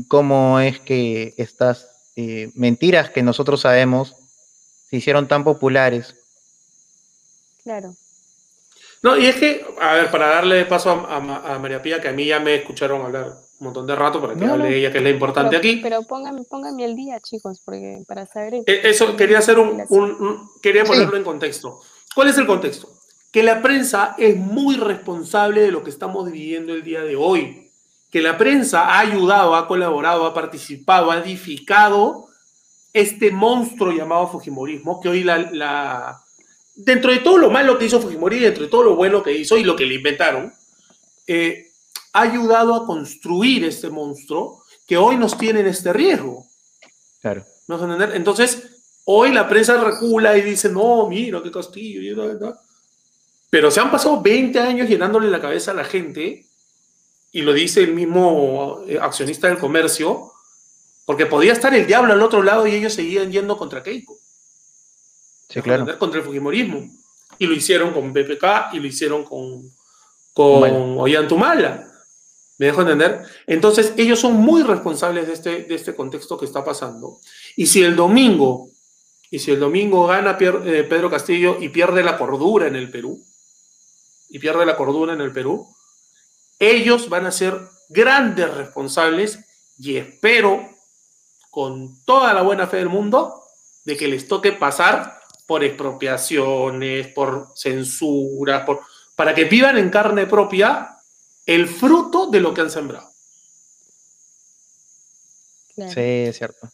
cómo 0.09 0.61
es 0.61 0.81
que 0.81 1.35
estas 1.37 1.89
eh, 2.17 2.51
mentiras 2.55 3.11
que 3.11 3.23
nosotros 3.23 3.61
sabemos 3.61 4.17
se 4.89 4.97
hicieron 4.97 5.29
tan 5.29 5.45
populares. 5.45 6.15
Claro. 7.63 7.95
No, 9.03 9.19
y 9.19 9.27
es 9.27 9.37
que, 9.37 9.63
a 9.79 9.93
ver, 9.95 10.11
para 10.11 10.29
darle 10.29 10.65
paso 10.65 10.91
a, 10.91 11.55
a 11.55 11.59
María 11.59 11.83
Pía, 11.83 12.01
que 12.01 12.09
a 12.09 12.13
mí 12.13 12.25
ya 12.25 12.41
me 12.41 12.55
escucharon 12.55 13.03
hablar 13.03 13.42
un 13.63 13.67
montón 13.67 13.87
de 13.87 13.95
rato 13.95 14.21
para 14.21 14.35
que 14.35 14.45
hable 14.45 14.77
ella, 14.77 14.91
que 14.91 14.99
es 14.99 15.05
la 15.05 15.11
importante 15.11 15.57
aquí. 15.57 15.77
Pero 15.81 16.03
pónganme, 16.03 16.43
pónganme 16.43 16.85
el 16.85 16.97
día, 16.97 17.21
chicos, 17.21 17.63
porque 17.65 18.03
para 18.09 18.27
saber... 18.27 18.55
E, 18.67 18.91
eso, 18.91 19.17
quería 19.17 19.39
hacer 19.39 19.57
un, 19.61 19.81
quería 20.61 20.85
ponerlo 20.85 21.17
en 21.17 21.23
contexto. 21.23 21.81
¿Cuál 22.13 22.29
es 22.29 22.39
el 22.39 22.47
contexto? 22.47 22.89
Que 23.31 23.45
la 23.45 23.63
prensa 23.63 24.17
es 24.19 24.37
muy 24.37 24.77
responsable 24.77 25.63
de 25.63 25.71
lo 25.71 25.85
que 25.85 25.91
estamos 25.91 26.31
viviendo 26.31 26.75
el 26.75 26.83
día 26.83 27.03
de 27.03 27.15
hoy. 27.15 27.71
Que 28.11 28.21
la 28.21 28.37
prensa 28.37 28.83
ha 28.83 28.99
ayudado, 28.99 29.55
ha 29.55 29.69
colaborado, 29.69 30.27
ha 30.27 30.35
participado, 30.35 31.13
ha 31.13 31.19
edificado 31.19 32.27
este 32.93 33.31
monstruo 33.31 33.93
llamado 33.93 34.27
Fujimorismo, 34.27 35.01
que 35.01 35.09
hoy 35.09 35.23
la, 35.23 35.39
la 35.53 36.21
dentro 36.75 37.13
de 37.13 37.19
todo 37.21 37.39
lo 37.39 37.49
malo 37.49 37.79
que 37.79 37.87
hizo 37.87 38.01
Fujimori, 38.01 38.41
dentro 38.41 38.65
de 38.65 38.71
todo 38.71 38.83
lo 38.83 38.97
bueno 38.97 39.23
que 39.23 39.33
hizo 39.33 39.57
y 39.57 39.63
lo 39.63 39.77
que 39.77 39.87
le 39.87 39.95
inventaron, 39.95 40.53
eh, 41.29 41.72
ha 42.13 42.21
ayudado 42.21 42.75
a 42.75 42.87
construir 42.87 43.65
este 43.65 43.89
monstruo 43.91 44.63
que 44.87 44.97
hoy 44.97 45.17
nos 45.17 45.37
tiene 45.39 45.61
en 45.61 45.67
este 45.67 45.93
riesgo. 45.93 46.47
Claro. 47.21 47.45
¿No 47.69 48.03
Entonces, 48.13 48.63
hoy 49.05 49.33
la 49.33 49.49
prensa 49.49 49.83
recula 49.83 50.37
y 50.37 50.43
dice, 50.43 50.69
no, 50.69 51.09
mira 51.09 51.43
qué 51.43 51.51
castillo. 51.51 52.01
Pero 53.49 53.71
se 53.71 53.81
han 53.81 53.91
pasado 53.91 54.21
20 54.21 54.59
años 54.59 54.89
llenándole 54.89 55.29
la 55.31 55.41
cabeza 55.41 55.71
a 55.71 55.75
la 55.75 55.85
gente, 55.85 56.47
y 57.33 57.41
lo 57.41 57.55
dice 57.55 57.83
el 57.83 57.95
mismo 57.95 58.85
eh, 58.87 58.99
accionista 59.01 59.49
del 59.49 59.59
comercio, 59.59 60.33
porque 61.07 61.27
podía 61.27 61.53
estar 61.53 61.75
el 61.75 61.87
diablo 61.87 62.13
al 62.13 62.23
otro 62.23 62.43
lado 62.43 62.67
y 62.67 62.75
ellos 62.75 62.93
seguían 62.93 63.33
yendo 63.33 63.57
contra 63.57 63.83
Keiko. 63.83 64.17
Sí, 65.49 65.63
claro. 65.63 65.99
Contra 65.99 66.21
el 66.21 66.27
Fujimorismo. 66.27 66.89
Y 67.39 67.47
lo 67.47 67.55
hicieron 67.55 67.93
con 67.93 68.13
BPK 68.13 68.75
y 68.75 68.81
lo 68.81 68.87
hicieron 68.87 69.25
con, 69.25 69.63
con 70.35 70.99
Ollantumala. 70.99 71.92
¿Me 72.63 72.69
dejo 72.69 72.83
entender? 72.83 73.25
Entonces, 73.49 73.93
ellos 73.97 74.21
son 74.21 74.35
muy 74.35 74.63
responsables 74.63 75.27
de 75.27 75.33
este, 75.33 75.65
de 75.65 75.75
este 75.75 75.97
contexto 75.97 76.39
que 76.39 76.45
está 76.45 76.63
pasando. 76.63 77.19
Y 77.57 77.67
si 77.67 77.83
el 77.83 77.97
domingo, 77.97 78.71
y 79.33 79.41
si 79.41 79.51
el 79.51 79.59
domingo 79.59 80.07
gana 80.07 80.39
eh, 80.41 80.87
Pedro 80.89 81.11
Castillo 81.11 81.57
y 81.61 81.71
pierde 81.71 82.05
la 82.05 82.17
cordura 82.17 82.69
en 82.69 82.77
el 82.77 82.89
Perú, 82.89 83.21
y 84.29 84.39
pierde 84.39 84.65
la 84.65 84.77
cordura 84.77 85.13
en 85.13 85.21
el 85.21 85.33
Perú, 85.33 85.67
ellos 86.61 87.09
van 87.09 87.27
a 87.27 87.33
ser 87.33 87.59
grandes 87.89 88.55
responsables 88.55 89.41
y 89.77 89.97
espero 89.97 90.65
con 91.51 92.05
toda 92.05 92.33
la 92.33 92.43
buena 92.43 92.69
fe 92.69 92.77
del 92.77 92.91
mundo 92.91 93.43
de 93.85 93.97
que 93.97 94.07
les 94.07 94.29
toque 94.29 94.53
pasar 94.53 95.19
por 95.49 95.65
expropiaciones, 95.65 97.09
por 97.09 97.49
censuras, 97.57 98.65
por, 98.65 98.83
para 99.17 99.35
que 99.35 99.47
vivan 99.47 99.79
en 99.79 99.91
carne 99.91 100.27
propia 100.27 100.92
el 101.55 101.69
fruto 101.69 102.29
de 102.29 102.41
lo 102.41 102.55
que 102.55 102.63
han 102.63 102.71
sembrado. 102.71 103.13
Sí, 105.77 106.01
es 106.01 106.39
cierto. 106.39 106.71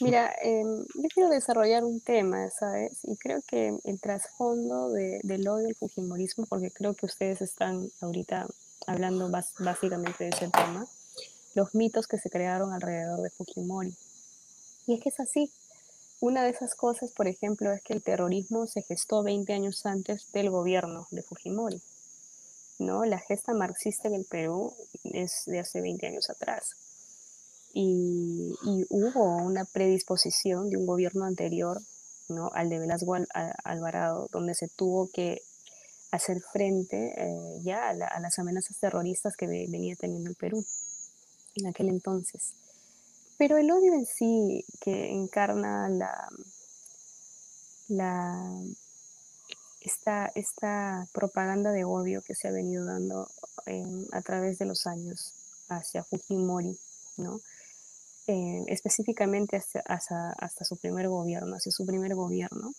Mira, 0.00 0.32
em, 0.42 0.84
yo 0.94 1.08
quiero 1.12 1.28
desarrollar 1.30 1.84
un 1.84 2.00
tema, 2.00 2.48
¿sabes? 2.50 2.98
Y 3.02 3.16
creo 3.16 3.40
que 3.46 3.76
el 3.84 4.00
trasfondo 4.00 4.90
de, 4.90 5.20
del 5.24 5.48
odio 5.48 5.66
al 5.66 5.74
Fujimorismo, 5.74 6.46
porque 6.46 6.70
creo 6.70 6.94
que 6.94 7.06
ustedes 7.06 7.40
están 7.42 7.90
ahorita 8.00 8.46
hablando 8.86 9.28
básicamente 9.58 10.24
de 10.24 10.30
ese 10.30 10.48
tema, 10.50 10.86
los 11.54 11.74
mitos 11.74 12.06
que 12.06 12.18
se 12.18 12.30
crearon 12.30 12.72
alrededor 12.72 13.20
de 13.20 13.30
Fujimori. 13.30 13.94
Y 14.86 14.94
es 14.94 15.00
que 15.00 15.08
es 15.08 15.18
así. 15.18 15.50
Una 16.20 16.44
de 16.44 16.50
esas 16.50 16.74
cosas, 16.74 17.10
por 17.10 17.26
ejemplo, 17.26 17.72
es 17.72 17.82
que 17.82 17.94
el 17.94 18.02
terrorismo 18.02 18.66
se 18.66 18.82
gestó 18.82 19.22
20 19.22 19.52
años 19.52 19.86
antes 19.86 20.30
del 20.32 20.50
gobierno 20.50 21.08
de 21.10 21.22
Fujimori. 21.22 21.80
La 22.84 23.18
gesta 23.18 23.54
marxista 23.54 24.08
en 24.08 24.14
el 24.14 24.24
Perú 24.24 24.74
es 25.04 25.44
de 25.46 25.58
hace 25.58 25.80
20 25.80 26.06
años 26.06 26.28
atrás. 26.28 26.76
Y, 27.72 28.54
hubo 28.90 29.36
una 29.36 29.64
predisposición 29.64 30.70
de 30.70 30.76
un 30.76 30.86
gobierno 30.86 31.24
anterior, 31.24 31.80
¿no? 32.28 32.50
al 32.52 32.68
de 32.68 32.78
Velasco 32.78 33.16
Alvarado, 33.64 34.28
donde 34.30 34.54
se 34.54 34.68
tuvo 34.68 35.08
que 35.12 35.42
hacer 36.12 36.40
frente 36.52 37.14
eh, 37.16 37.60
ya 37.62 37.88
a, 37.88 38.20
las 38.20 38.38
amenazas 38.38 38.78
terroristas 38.78 39.36
que 39.36 39.46
venía 39.46 39.96
teniendo 39.96 40.30
el 40.30 40.36
Perú 40.36 40.64
en 41.56 41.66
aquel 41.66 41.88
entonces. 41.88 42.52
Pero 43.38 43.56
el 43.56 43.70
odio 43.70 43.94
en 43.94 44.06
sí 44.06 44.64
que 44.80 45.10
encarna 45.10 45.88
la 47.88 48.62
esta, 49.84 50.32
esta 50.34 51.06
propaganda 51.12 51.70
de 51.70 51.84
odio 51.84 52.22
que 52.22 52.34
se 52.34 52.48
ha 52.48 52.50
venido 52.50 52.86
dando 52.86 53.28
a 54.12 54.22
través 54.22 54.58
de 54.58 54.64
los 54.64 54.86
años 54.86 55.34
hacia 55.68 56.04
Fujimori, 56.04 56.78
¿no? 57.18 57.40
Em, 58.26 58.64
específicamente 58.68 59.56
hasta, 59.56 60.30
hasta, 60.32 60.64
su 60.64 60.76
primer 60.78 61.08
gobierno, 61.08 61.56
hacia 61.56 61.70
su 61.70 61.84
primer 61.84 62.14
gobierno, 62.14 62.72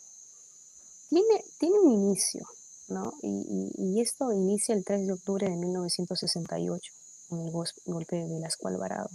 tiene, 1.10 1.46
tiene 1.60 1.80
un 1.80 1.92
inicio, 1.92 2.48
¿no? 2.88 3.14
Y, 3.22 3.72
y, 3.78 4.02
esto 4.02 4.32
inicia 4.32 4.74
el 4.74 4.84
3 4.84 5.06
de 5.06 5.14
octubre 5.14 5.48
de 5.48 5.56
1968, 5.56 6.92
con 7.30 7.42
el 7.42 7.52
golpe 7.52 8.16
de 8.16 8.28
Velasco 8.28 8.68
Alvarado. 8.68 9.10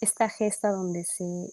Esta 0.00 0.28
gesta 0.28 0.70
donde 0.70 1.04
se, 1.04 1.52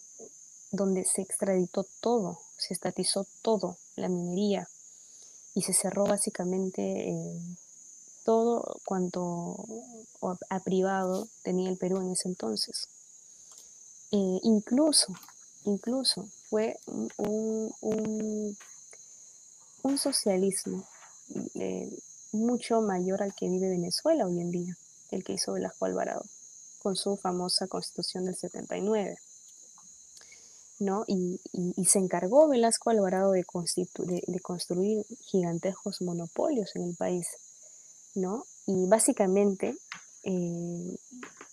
donde 0.71 1.03
se 1.05 1.23
extraditó 1.23 1.88
todo, 2.01 2.39
se 2.58 2.75
estatizó 2.75 3.25
todo 3.41 3.78
la 3.97 4.07
minería 4.07 4.67
y 5.53 5.63
se 5.63 5.74
cerró 5.74 6.05
básicamente 6.05 7.09
eh, 7.09 7.39
todo 8.24 8.79
cuanto 8.86 9.65
a, 10.49 10.59
privado 10.59 11.28
tenía 11.43 11.69
el 11.69 11.78
Perú 11.78 12.01
en 12.01 12.11
ese 12.11 12.28
entonces. 12.28 12.87
Eh, 14.11 14.39
incluso, 14.43 15.13
incluso 15.65 16.28
fue 16.49 16.78
un, 16.86 17.74
un, 17.82 18.57
socialismo 19.97 20.87
eh, 21.55 21.89
mucho 22.33 22.82
mayor 22.82 23.24
al 23.24 23.33
que 23.33 23.49
vive 23.49 23.69
Venezuela 23.69 24.28
hoy 24.28 24.39
en 24.39 24.51
día, 24.51 24.78
el 25.09 25.24
que 25.24 25.33
hizo 25.33 25.53
Velasco 25.53 25.86
Alvarado, 25.86 26.24
con 26.83 26.95
su 26.95 27.17
famosa 27.17 27.67
constitución 27.67 28.25
del 28.25 28.36
79. 28.36 29.17
¿No? 30.79 31.04
Y, 31.08 31.39
se 31.86 31.99
encargó 31.99 32.47
Velasco 32.47 32.89
Alvarado 32.89 33.32
de, 33.32 33.45
de, 33.45 34.39
construir 34.39 35.05
gigantescos 35.21 36.01
monopolios 36.01 36.75
en 36.75 36.83
el 36.83 36.95
país, 36.95 37.28
¿no? 38.16 38.45
Y 38.66 38.87
básicamente 38.87 39.75
eh, 40.24 40.97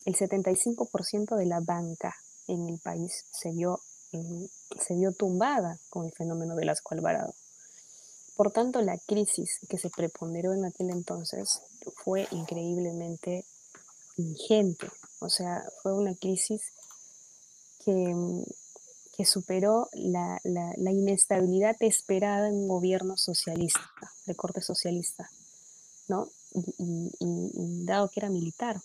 el 0.04 0.16
75% 0.16 1.36
de 1.36 1.46
la 1.46 1.60
banca 1.60 2.14
en 2.48 2.68
el 2.68 2.78
país 2.80 3.24
se 3.30 3.52
vio, 3.52 3.80
eh, 4.12 4.48
se 4.80 4.94
vio 4.94 5.12
tumbada 5.12 5.78
con 5.90 6.06
el 6.06 6.12
fenómeno 6.12 6.56
Velasco 6.56 6.94
Alvarado. 6.94 7.32
Por 8.36 8.50
tanto, 8.50 8.82
la 8.82 8.98
crisis 8.98 9.60
que 9.68 9.78
se 9.78 9.90
preponderó 9.90 10.52
en 10.52 10.64
aquel 10.64 10.90
entonces 10.90 11.60
fue 12.02 12.26
increíblemente 12.32 13.46
ingente. 14.16 14.88
O 15.20 15.30
sea, 15.30 15.64
fue 15.82 15.94
una 15.94 16.14
crisis 16.16 16.60
que 17.84 18.12
que 19.16 19.24
superó 19.24 19.88
la, 19.92 20.40
inestabilidad 20.76 21.76
esperada 21.80 22.48
en 22.48 22.54
un 22.54 22.68
gobierno 22.68 23.16
socialista, 23.16 23.90
de 24.26 24.34
corte 24.34 24.60
socialista, 24.60 25.30
¿no? 26.08 26.28
Y, 26.78 27.84
dado 27.84 28.08
que 28.08 28.20
era 28.20 28.30
militar. 28.30 28.80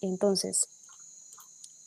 Entonces, 0.00 0.68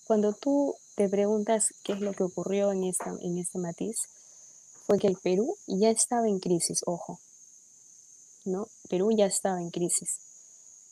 cuando 0.06 0.34
tú 0.34 0.76
te 0.95 1.07
preguntas 1.07 1.74
qué 1.84 1.94
es 1.94 2.02
lo 2.02 2.14
que 2.14 2.24
ocurrió 2.24 2.72
en, 2.72 2.84
esta, 2.84 3.15
en 3.22 3.38
este 3.38 3.60
matiz, 3.60 3.98
fue 4.86 4.98
que 4.98 5.07
el 5.07 5.18
Perú 5.18 5.57
ya 5.68 5.90
estaba 5.90 6.28
en 6.28 6.40
crisis, 6.40 6.82
ojo, 6.86 7.19
¿no? 8.45 8.68
Perú 8.90 9.11
ya 9.15 9.26
estaba 9.26 9.61
en 9.61 9.69
crisis. 9.69 10.19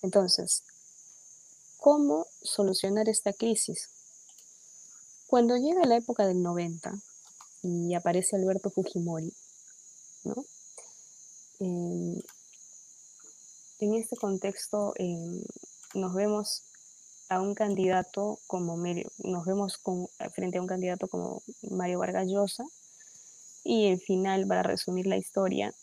Entonces, 0.02 0.64
¿cómo 1.78 2.28
solucionar 2.42 3.10
esta 3.10 3.34
crisis? 3.34 3.90
Cuando 5.36 5.58
llega 5.58 5.86
la 5.86 5.98
época 5.98 6.26
del 6.26 6.42
90 6.42 6.94
y 7.62 7.94
aparece 7.94 8.38
Alberto 8.38 8.70
Fujimori, 8.70 9.34
¿no? 10.24 10.46
Em, 11.60 12.18
en 13.80 13.96
este 13.96 14.16
contexto 14.16 14.94
em, 14.96 15.44
nos 15.94 16.14
vemos 16.14 16.64
a 17.28 17.42
un 17.42 17.54
candidato 17.54 18.40
como 18.48 18.78
nos 18.78 19.46
vemos 19.46 19.78
con, 19.78 20.08
frente 20.34 20.58
a 20.58 20.62
un 20.62 20.68
candidato 20.68 21.10
como 21.10 21.44
Mario 21.64 22.00
Vargas 22.00 22.28
Llosa 22.28 22.64
y 23.66 23.92
al 23.92 24.00
final, 24.00 24.48
para 24.48 24.64
resumir 24.64 25.06
la 25.06 25.18
historia, 25.18 25.76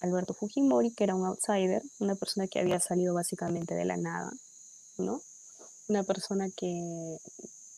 Alberto 0.00 0.32
Fujimori, 0.32 0.94
que 0.94 1.04
era 1.04 1.14
un 1.14 1.26
outsider, 1.26 1.82
una 1.98 2.14
persona 2.14 2.48
que 2.48 2.60
había 2.60 2.80
salido 2.80 3.12
básicamente 3.12 3.74
de 3.74 3.84
la 3.84 3.98
nada, 3.98 4.32
¿no? 4.96 5.20
Una 5.86 6.02
persona 6.02 6.48
que 6.56 7.18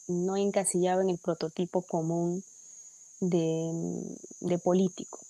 no 0.09 0.36
encasillaba 0.36 1.02
en 1.02 1.10
el 1.10 1.18
prototipo 1.18 1.82
común 1.82 2.43
de, 3.20 4.59
político, 4.62 5.20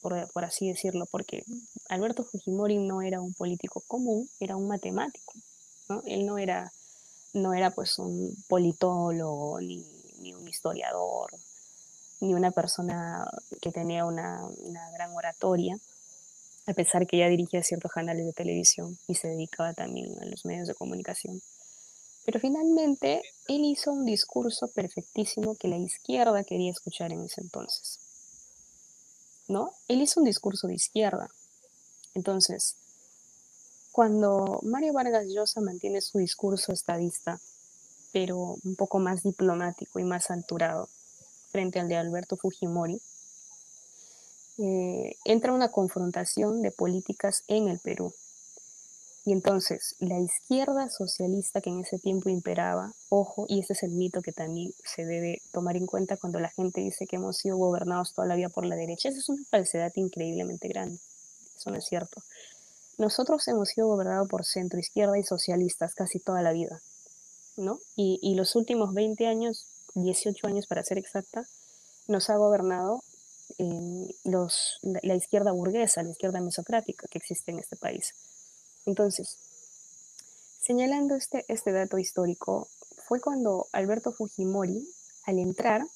por, 0.00 0.44
así 0.44 0.68
decirlo, 0.68 1.06
porque 1.10 1.44
Alberto 1.88 2.24
Fujimori 2.24 2.78
no 2.78 3.02
era 3.02 3.20
un 3.20 3.34
político 3.34 3.82
común, 3.86 4.28
era 4.40 4.56
un 4.56 4.68
matemático, 4.68 5.34
¿no? 5.88 6.02
Él 6.06 6.26
no 6.26 6.38
era, 6.38 6.72
no 7.34 7.54
era 7.54 7.70
pues 7.70 7.98
un 7.98 8.36
politólogo, 8.48 9.60
ni, 9.60 9.84
ni 10.20 10.34
un 10.34 10.46
historiador, 10.46 11.30
ni 12.20 12.34
una 12.34 12.50
persona 12.50 13.28
que 13.60 13.72
tenía 13.72 14.04
una, 14.04 14.44
una 14.58 14.90
gran 14.92 15.12
oratoria, 15.12 15.78
a 16.66 16.74
pesar 16.74 17.06
que 17.06 17.18
ya 17.18 17.28
dirigía 17.28 17.62
ciertos 17.62 17.90
canales 17.90 18.26
de 18.26 18.32
televisión 18.32 18.98
y 19.08 19.14
se 19.14 19.28
dedicaba 19.28 19.72
también 19.72 20.14
a 20.20 20.26
los 20.26 20.44
medios 20.44 20.68
de 20.68 20.74
comunicación. 20.74 21.40
Pero 22.28 22.40
finalmente 22.40 23.22
él 23.48 23.64
hizo 23.64 23.90
un 23.90 24.04
discurso 24.04 24.68
perfectísimo 24.68 25.54
que 25.54 25.66
la 25.66 25.78
izquierda 25.78 26.44
quería 26.44 26.70
escuchar 26.70 27.10
en 27.10 27.24
ese 27.24 27.40
entonces. 27.40 28.00
¿No? 29.48 29.72
Él 29.88 30.02
hizo 30.02 30.20
un 30.20 30.26
discurso 30.26 30.66
de 30.66 30.74
izquierda. 30.74 31.30
Entonces, 32.12 32.76
cuando 33.92 34.60
Mario 34.62 34.92
Vargas 34.92 35.24
Llosa 35.28 35.62
mantiene 35.62 36.02
su 36.02 36.18
discurso 36.18 36.70
estadista, 36.70 37.40
pero 38.12 38.58
un 38.62 38.76
poco 38.76 38.98
más 38.98 39.22
diplomático 39.22 39.98
y 39.98 40.04
más 40.04 40.30
alturado 40.30 40.90
frente 41.50 41.80
al 41.80 41.88
de 41.88 41.96
Alberto 41.96 42.36
Fujimori, 42.36 43.00
eh, 44.58 45.16
entra 45.24 45.54
una 45.54 45.70
confrontación 45.70 46.60
de 46.60 46.72
políticas 46.72 47.42
en 47.48 47.68
el 47.68 47.78
Perú. 47.78 48.12
Y 49.28 49.32
entonces 49.32 49.94
la 49.98 50.18
izquierda 50.18 50.88
socialista 50.88 51.60
que 51.60 51.68
en 51.68 51.80
ese 51.80 51.98
tiempo 51.98 52.30
imperaba, 52.30 52.94
ojo, 53.10 53.44
y 53.46 53.60
ese 53.60 53.74
es 53.74 53.82
el 53.82 53.90
mito 53.90 54.22
que 54.22 54.32
también 54.32 54.72
se 54.82 55.04
debe 55.04 55.42
tomar 55.52 55.76
en 55.76 55.84
cuenta 55.84 56.16
cuando 56.16 56.40
la 56.40 56.48
gente 56.48 56.80
dice 56.80 57.06
que 57.06 57.16
hemos 57.16 57.36
sido 57.36 57.58
gobernados 57.58 58.14
toda 58.14 58.26
la 58.26 58.36
vida 58.36 58.48
por 58.48 58.64
la 58.64 58.74
derecha, 58.74 59.10
esa 59.10 59.18
es 59.18 59.28
una 59.28 59.44
falsedad 59.50 59.92
increíblemente 59.96 60.66
grande, 60.68 60.98
eso 61.54 61.70
no 61.70 61.76
es 61.76 61.84
cierto. 61.84 62.22
Nosotros 62.96 63.46
hemos 63.48 63.68
sido 63.68 63.86
gobernados 63.88 64.26
por 64.30 64.46
centro, 64.46 64.80
izquierda 64.80 65.18
y 65.18 65.24
socialistas 65.24 65.94
casi 65.94 66.20
toda 66.20 66.40
la 66.40 66.52
vida, 66.52 66.80
¿no? 67.58 67.80
Y, 67.96 68.34
los 68.34 68.56
últimos 68.56 68.94
20 68.94 69.26
años, 69.26 69.66
18 69.94 70.46
años 70.46 70.66
para 70.66 70.82
ser 70.84 70.96
exacta, 70.96 71.46
nos 72.06 72.30
ha 72.30 72.36
gobernado 72.36 73.02
eh, 73.58 74.14
la, 74.24 74.48
la, 75.02 75.14
izquierda 75.14 75.52
burguesa, 75.52 76.02
la 76.02 76.12
izquierda 76.12 76.40
mesocrática 76.40 77.06
que 77.08 77.18
existe 77.18 77.50
en 77.50 77.58
este 77.58 77.76
país. 77.76 78.14
Entonces, 78.88 79.36
señalando 80.62 81.14
este, 81.14 81.44
este 81.48 81.72
dato 81.72 81.98
histórico, 81.98 82.68
fue 83.06 83.20
cuando 83.20 83.68
Alberto 83.72 84.12
Fujimori, 84.12 84.88
al 85.24 85.38
entrar 85.38 85.86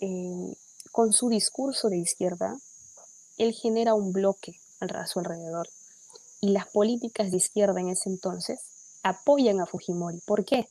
eh, 0.00 0.56
con 0.90 1.12
su 1.12 1.28
discurso 1.28 1.90
de 1.90 1.98
izquierda, 1.98 2.56
él 3.36 3.52
genera 3.52 3.92
un 3.92 4.12
bloque 4.12 4.58
a 4.80 5.06
su 5.06 5.18
alrededor. 5.18 5.68
Y 6.40 6.52
las 6.52 6.66
políticas 6.66 7.30
de 7.30 7.36
izquierda 7.36 7.78
en 7.78 7.90
ese 7.90 8.08
entonces 8.08 8.60
apoyan 9.02 9.60
a 9.60 9.66
Fujimori. 9.66 10.22
¿Por 10.24 10.46
qué? 10.46 10.70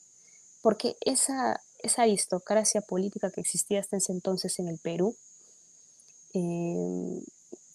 Porque 0.64 0.98
esa, 1.02 1.62
esa 1.84 2.02
aristocracia 2.02 2.82
política 2.82 3.30
que 3.30 3.42
existía 3.42 3.80
hasta 3.80 3.98
ese 3.98 4.12
entonces 4.12 4.58
en 4.58 4.70
el 4.70 4.80
Perú, 4.80 5.16
eh, 6.34 7.22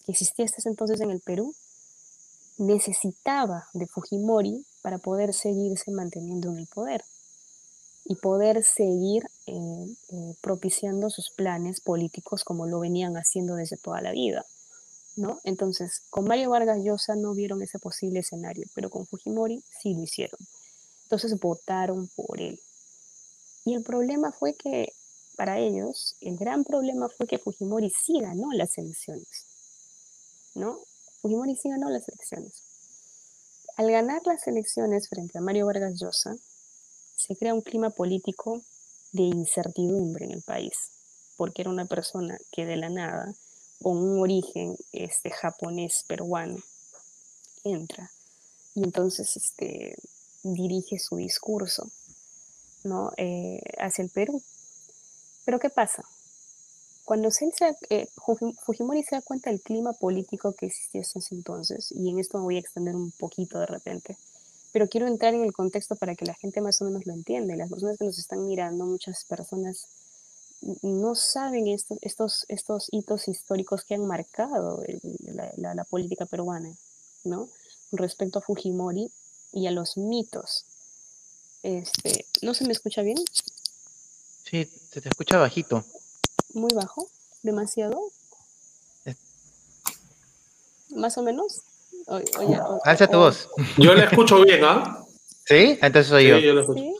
que 0.05 0.11
existía 0.11 0.43
hasta 0.43 0.57
ese 0.57 0.67
entonces 0.67 0.99
en 0.99 1.11
el 1.11 1.21
Perú, 1.21 1.55
necesitaba 2.61 3.67
de 3.73 3.87
Fujimori 3.87 4.65
para 4.81 4.99
poder 4.99 5.33
seguirse 5.33 5.91
manteniendo 5.91 6.51
en 6.51 6.57
el 6.57 6.67
poder 6.67 7.03
y 8.05 8.15
poder 8.15 8.63
seguir 8.63 9.23
eh, 9.47 9.95
eh, 10.09 10.35
propiciando 10.41 11.09
sus 11.09 11.31
planes 11.31 11.81
políticos 11.81 12.43
como 12.43 12.67
lo 12.67 12.79
venían 12.79 13.15
haciendo 13.15 13.55
desde 13.55 13.77
toda 13.77 14.01
la 14.01 14.11
vida. 14.11 14.45
¿no? 15.17 15.39
Entonces, 15.43 16.03
con 16.09 16.25
Mario 16.25 16.51
Vargas 16.51 16.79
Llosa 16.83 17.15
no 17.15 17.33
vieron 17.33 17.61
ese 17.61 17.79
posible 17.79 18.19
escenario, 18.19 18.65
pero 18.73 18.89
con 18.89 19.05
Fujimori 19.05 19.63
sí 19.81 19.93
lo 19.93 20.03
hicieron. 20.03 20.39
Entonces 21.03 21.39
votaron 21.39 22.07
por 22.15 22.39
él. 22.39 22.59
Y 23.65 23.73
el 23.73 23.83
problema 23.83 24.31
fue 24.31 24.53
que, 24.53 24.93
para 25.35 25.59
ellos, 25.59 26.15
el 26.21 26.37
gran 26.37 26.63
problema 26.63 27.09
fue 27.09 27.27
que 27.27 27.37
Fujimori 27.37 27.89
sí 27.89 28.19
ganó 28.19 28.51
las 28.53 28.77
elecciones. 28.77 29.45
¿no? 30.55 30.79
Fujimori 31.21 31.55
sí 31.55 31.69
ganó 31.69 31.89
las 31.89 32.07
elecciones. 32.07 32.63
Al 33.77 33.91
ganar 33.91 34.21
las 34.25 34.47
elecciones 34.47 35.07
frente 35.09 35.37
a 35.37 35.41
Mario 35.41 35.65
Vargas 35.65 35.99
Llosa, 35.99 36.35
se 37.15 37.35
crea 37.35 37.53
un 37.53 37.61
clima 37.61 37.89
político 37.89 38.61
de 39.11 39.23
incertidumbre 39.23 40.25
en 40.25 40.31
el 40.31 40.41
país, 40.41 40.73
porque 41.37 41.61
era 41.61 41.71
una 41.71 41.85
persona 41.85 42.37
que 42.51 42.65
de 42.65 42.77
la 42.77 42.89
nada, 42.89 43.33
con 43.81 43.97
un 43.97 44.19
origen 44.19 44.75
este, 44.91 45.31
japonés 45.31 46.03
peruano, 46.07 46.57
entra 47.63 48.11
y 48.73 48.83
entonces 48.83 49.35
este, 49.35 49.95
dirige 50.43 50.97
su 50.97 51.17
discurso 51.17 51.91
¿no? 52.83 53.11
Eh, 53.17 53.61
hacia 53.79 54.03
el 54.03 54.09
Perú. 54.09 54.41
Pero 55.45 55.59
¿qué 55.59 55.69
pasa? 55.69 56.03
Cuando 57.03 57.29
eh, 57.89 58.07
Fujimori 58.65 59.03
se 59.03 59.15
da 59.15 59.21
cuenta 59.21 59.49
del 59.49 59.61
clima 59.61 59.93
político 59.93 60.53
que 60.53 60.67
existía 60.67 61.01
hasta 61.01 61.19
ese 61.19 61.35
entonces, 61.35 61.91
y 61.91 62.09
en 62.09 62.19
esto 62.19 62.37
me 62.37 62.43
voy 62.43 62.55
a 62.57 62.59
extender 62.59 62.95
un 62.95 63.11
poquito 63.11 63.59
de 63.59 63.65
repente, 63.65 64.17
pero 64.71 64.87
quiero 64.87 65.07
entrar 65.07 65.33
en 65.33 65.43
el 65.43 65.51
contexto 65.51 65.95
para 65.95 66.15
que 66.15 66.25
la 66.25 66.35
gente 66.35 66.61
más 66.61 66.81
o 66.81 66.85
menos 66.85 67.05
lo 67.05 67.13
entienda. 67.13 67.55
Las 67.55 67.69
personas 67.69 67.97
que 67.97 68.05
nos 68.05 68.17
están 68.17 68.47
mirando, 68.47 68.85
muchas 68.85 69.25
personas 69.25 69.87
no 70.83 71.15
saben 71.15 71.67
estos, 71.67 71.97
estos, 72.01 72.45
estos 72.47 72.87
hitos 72.91 73.27
históricos 73.27 73.83
que 73.83 73.95
han 73.95 74.05
marcado 74.05 74.83
la, 75.33 75.51
la, 75.57 75.75
la, 75.75 75.83
política 75.83 76.25
peruana, 76.25 76.71
¿no? 77.23 77.49
Respecto 77.91 78.39
a 78.39 78.41
Fujimori 78.41 79.11
y 79.51 79.67
a 79.67 79.71
los 79.71 79.97
mitos. 79.97 80.65
Este, 81.63 82.25
¿No 82.41 82.53
se 82.53 82.65
me 82.65 82.71
escucha 82.71 83.01
bien? 83.01 83.17
Sí, 84.49 84.69
se 84.91 85.01
te 85.01 85.09
escucha 85.09 85.37
bajito 85.37 85.83
muy 86.53 86.69
bajo, 86.73 87.07
demasiado. 87.43 87.99
Más 90.95 91.17
o 91.17 91.23
menos. 91.23 91.61
O, 92.07 92.15
o 92.17 92.51
ya, 92.51 92.63
o, 92.67 92.79
Alza 92.83 93.07
tu 93.07 93.17
voz. 93.17 93.47
Yo 93.77 93.93
la 93.93 94.05
escucho 94.05 94.41
bien, 94.43 94.61
¿ah? 94.63 95.05
¿Sí? 95.45 95.77
Entonces 95.81 96.07
soy 96.07 96.23
Sí, 96.23 96.29
yo. 96.29 96.39
yo 96.39 96.53
la 96.53 96.61
escucho. 96.61 96.79
¿Sí? 96.81 96.95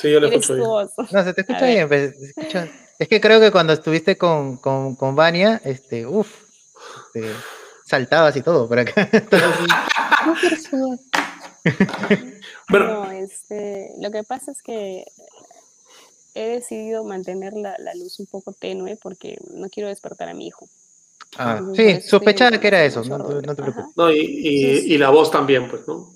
Sí, 0.00 0.10
yo 0.12 0.20
la 0.20 0.28
escucho 0.28 0.54
bien. 0.54 0.66
voz. 0.66 0.90
No, 1.12 1.24
se 1.24 1.34
te 1.34 1.40
escucha 1.42 1.66
bien. 1.66 1.88
pues, 1.88 2.16
se 2.18 2.26
escucha- 2.30 2.68
Es 2.98 3.08
que 3.08 3.20
creo 3.20 3.40
que 3.40 3.50
cuando 3.52 3.72
estuviste 3.72 4.18
con, 4.18 4.56
con, 4.56 4.94
con 4.96 5.14
Vania, 5.14 5.60
este, 5.64 6.06
uff, 6.06 6.28
este, 7.14 7.30
saltabas 7.86 8.36
y 8.36 8.42
todo 8.42 8.68
por 8.68 8.78
acá. 8.78 9.08
Entonces, 9.12 10.68
No, 12.68 13.10
este, 13.10 13.92
lo 14.00 14.10
que 14.10 14.22
pasa 14.24 14.50
es 14.50 14.62
que 14.62 15.04
he 16.34 16.48
decidido 16.48 17.04
mantener 17.04 17.54
la, 17.54 17.76
la 17.78 17.94
luz 17.94 18.18
un 18.20 18.26
poco 18.26 18.52
tenue 18.52 18.96
porque 18.96 19.38
no 19.54 19.68
quiero 19.68 19.88
despertar 19.88 20.28
a 20.28 20.34
mi 20.34 20.46
hijo. 20.46 20.68
Ah, 21.36 21.56
Entonces, 21.58 21.76
sí, 21.84 21.90
estoy 21.92 22.08
sospechaba 22.08 22.58
que 22.60 22.68
era 22.68 22.84
eso, 22.84 23.02
no, 23.04 23.16
te- 23.18 23.22
ruido. 23.24 23.42
no 23.42 23.54
te 23.54 23.62
preocupes. 23.62 23.96
No, 23.96 24.10
y, 24.10 24.18
y- 24.20 24.94
y 24.94 24.98
la 24.98 25.10
voz 25.10 25.30
también, 25.30 25.68
pues, 25.68 25.86
¿no? 25.86 26.12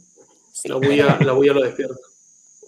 sí. 0.52 0.68
La 0.68 0.76
bulla, 0.76 1.18
la 1.20 1.32
bulla 1.32 1.52
lo 1.52 1.62
despierta. 1.62 1.96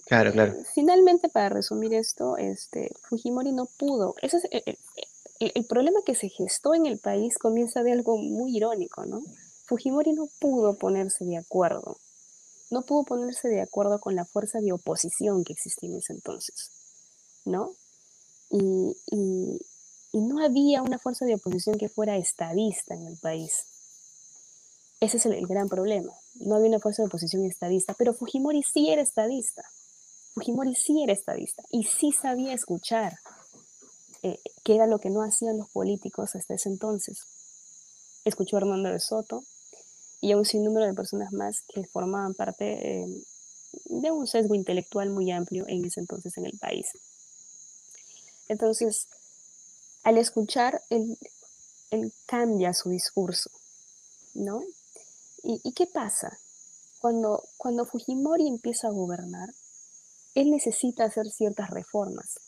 Claro, 0.05 0.31
claro. 0.31 0.53
Finalmente, 0.73 1.27
para 1.27 1.49
resumir 1.49 1.93
esto, 1.93 2.37
este, 2.37 2.91
Fujimori 3.09 3.51
no 3.51 3.65
pudo. 3.77 4.15
Ese 4.21 4.37
es 4.37 4.43
el, 4.51 4.63
el- 4.65 4.77
el- 5.39 5.51
el 5.53 5.65
problema 5.65 5.99
que 6.05 6.15
se 6.15 6.29
gestó 6.29 6.73
en 6.73 6.85
el 6.85 6.99
país 6.99 7.37
comienza 7.37 7.83
de 7.83 7.91
algo 7.91 8.17
muy 8.17 8.55
irónico, 8.55 9.05
¿no? 9.05 9.21
Fujimori 9.65 10.13
no 10.13 10.29
pudo 10.39 10.77
ponerse 10.77 11.25
de 11.25 11.37
acuerdo. 11.37 11.97
No 12.69 12.83
pudo 12.83 13.03
ponerse 13.03 13.49
de 13.49 13.61
acuerdo 13.61 13.99
con 13.99 14.15
la 14.15 14.25
fuerza 14.25 14.59
de 14.59 14.71
oposición 14.71 15.43
que 15.43 15.53
existía 15.53 15.89
en 15.89 15.97
ese 15.97 16.13
entonces, 16.13 16.71
¿no? 17.47 17.73
Y, 18.51 18.95
y- 19.11 19.61
no 20.13 20.43
había 20.43 20.81
una 20.81 20.99
fuerza 20.99 21.25
de 21.25 21.35
oposición 21.35 21.77
que 21.77 21.89
fuera 21.89 22.17
estadista 22.17 22.95
en 22.95 23.07
el 23.07 23.17
país. 23.17 23.53
Ese 24.99 25.17
es 25.17 25.25
el, 25.25 25.33
el 25.33 25.47
gran 25.47 25.67
problema. 25.69 26.13
No 26.35 26.55
había 26.55 26.69
una 26.69 26.79
fuerza 26.79 27.01
de 27.01 27.07
oposición 27.07 27.43
estadista, 27.45 27.93
pero 27.95 28.13
Fujimori 28.13 28.61
sí 28.63 28.89
era 28.89 29.01
estadista. 29.01 29.63
Fujimori 30.35 30.75
sí 30.75 31.03
era 31.03 31.13
estadista 31.13 31.63
y 31.71 31.83
sí 31.85 32.11
sabía 32.11 32.53
escuchar, 32.53 33.17
eh, 34.23 34.39
que 34.63 34.75
era 34.75 34.87
lo 34.87 34.99
que 34.99 35.09
no 35.09 35.21
hacían 35.23 35.57
los 35.57 35.69
políticos 35.69 36.35
hasta 36.35 36.53
ese 36.55 36.69
entonces. 36.69 37.19
Escuchó 38.25 38.57
a 38.57 38.59
Hernando 38.59 38.89
de 38.89 38.99
Soto 38.99 39.43
y 40.21 40.31
a 40.33 40.37
un 40.37 40.45
sinnúmero 40.45 40.85
de 40.87 40.93
personas 40.95 41.33
más 41.33 41.61
que 41.73 41.85
formaban 41.85 42.33
parte 42.35 43.03
eh, 43.03 43.07
de 43.85 44.11
un 44.11 44.27
sesgo 44.27 44.55
intelectual 44.55 45.09
muy 45.11 45.31
amplio 45.31 45.65
en 45.67 45.85
ese 45.85 45.99
entonces 46.01 46.37
en 46.37 46.45
el 46.47 46.57
país. 46.59 46.87
Entonces, 48.49 49.07
al 50.03 50.17
escuchar, 50.17 50.81
él, 50.89 51.17
cambia 52.25 52.73
su 52.73 52.89
discurso, 52.89 53.49
¿no? 54.33 54.63
¿Y, 55.43 55.71
qué 55.73 55.87
pasa? 55.87 56.37
Cuando, 56.99 57.43
cuando 57.57 57.85
Fujimori 57.85 58.47
empieza 58.47 58.87
a 58.87 58.91
gobernar, 58.91 59.49
él 60.35 60.51
necesita 60.51 61.05
hacer 61.05 61.29
ciertas 61.29 61.69
reformas. 61.69 62.39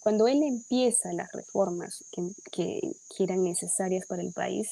Cuando 0.00 0.26
él 0.26 0.42
empieza 0.42 1.12
las 1.12 1.30
reformas 1.32 2.04
que, 2.10 2.22
que, 2.50 2.80
que 3.16 3.24
eran 3.24 3.44
necesarias 3.44 4.06
para 4.06 4.22
el 4.22 4.32
país, 4.32 4.68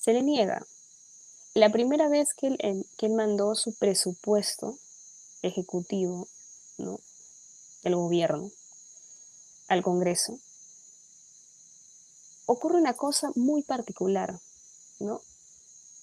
se 0.00 0.12
le 0.12 0.22
niega. 0.22 0.66
la 1.54 1.70
primera 1.70 2.08
vez 2.08 2.34
que 2.34 2.48
él, 2.48 2.86
que 2.96 3.06
él 3.06 3.12
mandó 3.12 3.54
su 3.54 3.74
presupuesto 3.74 4.78
ejecutivo, 5.42 6.28
¿no? 6.78 7.00
del 7.82 7.96
gobierno 7.96 8.50
al 9.70 9.82
Congreso, 9.84 10.36
ocurre 12.44 12.76
una 12.76 12.94
cosa 12.94 13.30
muy 13.36 13.62
particular, 13.62 14.36
¿no? 14.98 15.20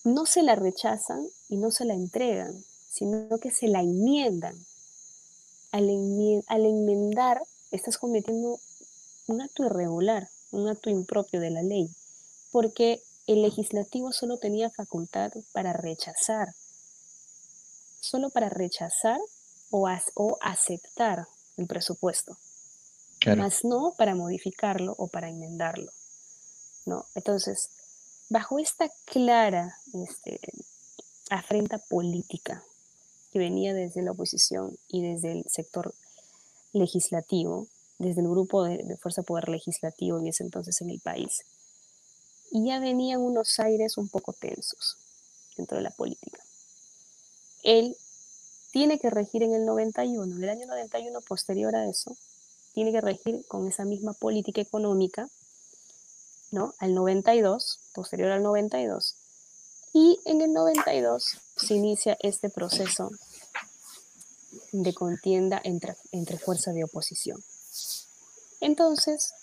No 0.06 0.26
se 0.26 0.42
la 0.42 0.56
rechazan 0.56 1.28
y 1.50 1.58
no 1.58 1.70
se 1.72 1.84
la 1.84 1.94
entregan, 1.94 2.64
sino 2.90 3.38
que 3.40 3.52
se 3.52 3.68
la 3.68 3.82
enmiendan. 3.82 4.56
Al, 5.72 5.90
enmendar, 5.90 7.44
estás 7.72 7.98
cometiendo 7.98 8.58
un 9.28 9.42
acto 9.42 9.66
irregular, 9.66 10.30
un 10.52 10.70
acto 10.70 10.90
impropio 10.90 11.42
de 11.42 11.50
la 11.50 11.62
ley, 11.62 11.94
porque 12.54 13.04
el 13.28 13.42
legislativo 13.42 14.14
solo 14.14 14.38
tenía 14.38 14.70
facultad 14.70 15.34
para 15.52 15.74
rechazar, 15.74 16.56
solo 18.00 18.30
para 18.30 18.48
rechazar 18.48 19.20
o 19.72 19.90
aceptar 20.40 21.28
el 21.58 21.68
presupuesto, 21.68 22.38
más 23.38 23.64
no 23.64 23.94
para 23.98 24.16
modificarlo 24.16 24.96
o 24.98 25.08
para 25.08 25.30
enmendarlo. 25.30 25.92
¿no? 26.86 27.06
Entonces, 27.16 27.70
bajo 28.30 28.60
esta 28.60 28.90
clara 29.06 29.78
este, 29.94 30.40
afrenta 31.30 31.78
política 31.78 32.64
que 33.32 33.40
venía 33.40 33.74
desde 33.74 34.02
la 34.02 34.12
oposición 34.12 34.78
y 34.88 35.02
desde 35.02 35.34
el 35.34 35.46
sector 35.50 35.94
legislativo, 36.74 37.68
desde 38.00 38.22
el 38.22 38.30
grupo 38.30 38.64
de, 38.64 38.78
de 38.78 38.98
Fuerza 38.98 39.24
Poder 39.24 39.50
Legislativo 39.50 40.20
en 40.20 40.28
ese 40.28 40.44
entonces 40.44 40.82
en 40.82 40.90
el 40.90 41.00
país, 41.00 41.44
ya 42.52 42.80
venían 42.80 43.22
unos 43.22 43.60
aires 43.60 43.98
un 43.98 44.08
poco 44.08 44.34
tensos 44.34 44.98
dentro 45.58 45.78
de 45.78 45.84
la 45.84 45.92
política. 45.92 46.42
Él 47.64 47.98
tiene 48.72 49.00
que 49.00 49.10
regir 49.10 49.44
en 49.44 49.54
el 49.54 49.66
91, 49.66 50.36
en 50.36 50.44
el 50.44 50.50
año 50.50 50.68
91 50.68 51.20
posterior 51.22 51.76
a 51.76 51.90
eso, 51.90 52.16
tiene 52.78 52.92
que 52.92 53.02
regir 53.02 53.44
con 53.48 53.68
esa 53.68 53.86
misma 53.86 54.14
política 54.14 54.62
económica, 54.62 55.28
¿no? 56.52 56.76
Al 56.78 56.94
92, 56.94 57.80
posterior 57.92 58.30
al 58.30 58.44
92. 58.44 59.16
Y 59.94 60.20
en 60.26 60.42
el 60.42 60.54
92 60.54 61.40
se 61.56 61.74
inicia 61.74 62.16
este 62.20 62.52
proceso 62.52 63.10
de 64.74 64.94
contienda 64.94 65.60
entre, 65.64 65.98
entre 66.12 66.38
fuerzas 66.38 66.76
de 66.76 66.84
oposición. 66.84 67.44
Entonces, 68.62 69.34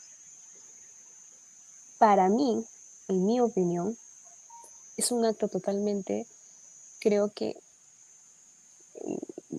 para 1.99 2.29
mí, 2.29 2.65
en 3.09 3.27
mi 3.27 3.41
opinión, 3.41 3.99
es 4.97 5.11
un 5.11 5.25
acto 5.25 5.49
totalmente, 5.49 6.29
creo 7.01 7.33
que, 7.35 7.59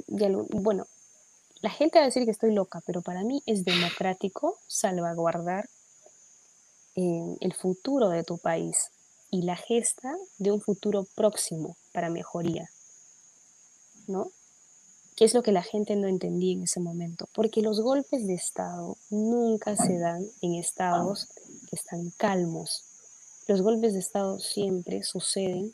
bueno, 0.08 0.88
la 1.62 1.70
gente 1.70 2.00
va 2.00 2.04
a 2.04 2.08
decir 2.08 2.26
que 2.26 2.32
estoy 2.32 2.54
loca, 2.54 2.82
pero 2.86 3.02
para 3.02 3.24
mí 3.24 3.42
es 3.46 3.64
democrático 3.66 4.58
salvaguardar 4.68 5.70
eh, 6.96 7.38
el 7.42 7.54
futuro 7.54 8.10
de 8.10 8.24
tu 8.24 8.38
país 8.38 8.92
y 9.32 9.42
la 9.42 9.56
gesta 9.56 10.16
de 10.38 10.52
un 10.52 10.62
futuro 10.62 11.06
próximo 11.16 11.78
para 11.94 12.10
mejoría, 12.10 12.70
¿no? 14.08 14.32
¿Qué 15.16 15.26
es 15.26 15.34
lo 15.34 15.44
que 15.44 15.54
la 15.54 15.64
gente 15.64 15.96
no 15.96 16.08
entendía 16.08 16.54
en 16.54 16.64
ese 16.64 16.82
momento? 16.82 17.28
Porque 17.34 17.62
los 17.62 17.82
golpes 17.82 18.28
de 18.28 18.34
Estado 18.34 18.98
nunca 19.10 19.78
se 19.78 19.98
dan 19.98 20.26
en 20.42 20.56
estados 20.56 21.28
que 21.70 21.76
están 21.76 22.12
calmos, 22.18 22.84
los 23.48 23.62
golpes 23.62 23.94
de 23.94 24.00
Estado 24.00 24.40
siempre 24.40 25.04
suceden 25.04 25.72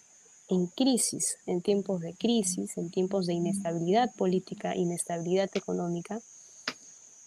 en 0.51 0.67
crisis, 0.67 1.37
en 1.45 1.61
tiempos 1.61 2.01
de 2.01 2.13
crisis, 2.13 2.77
en 2.77 2.91
tiempos 2.91 3.25
de 3.25 3.33
inestabilidad 3.33 4.13
política, 4.15 4.75
inestabilidad 4.75 5.49
económica, 5.53 6.19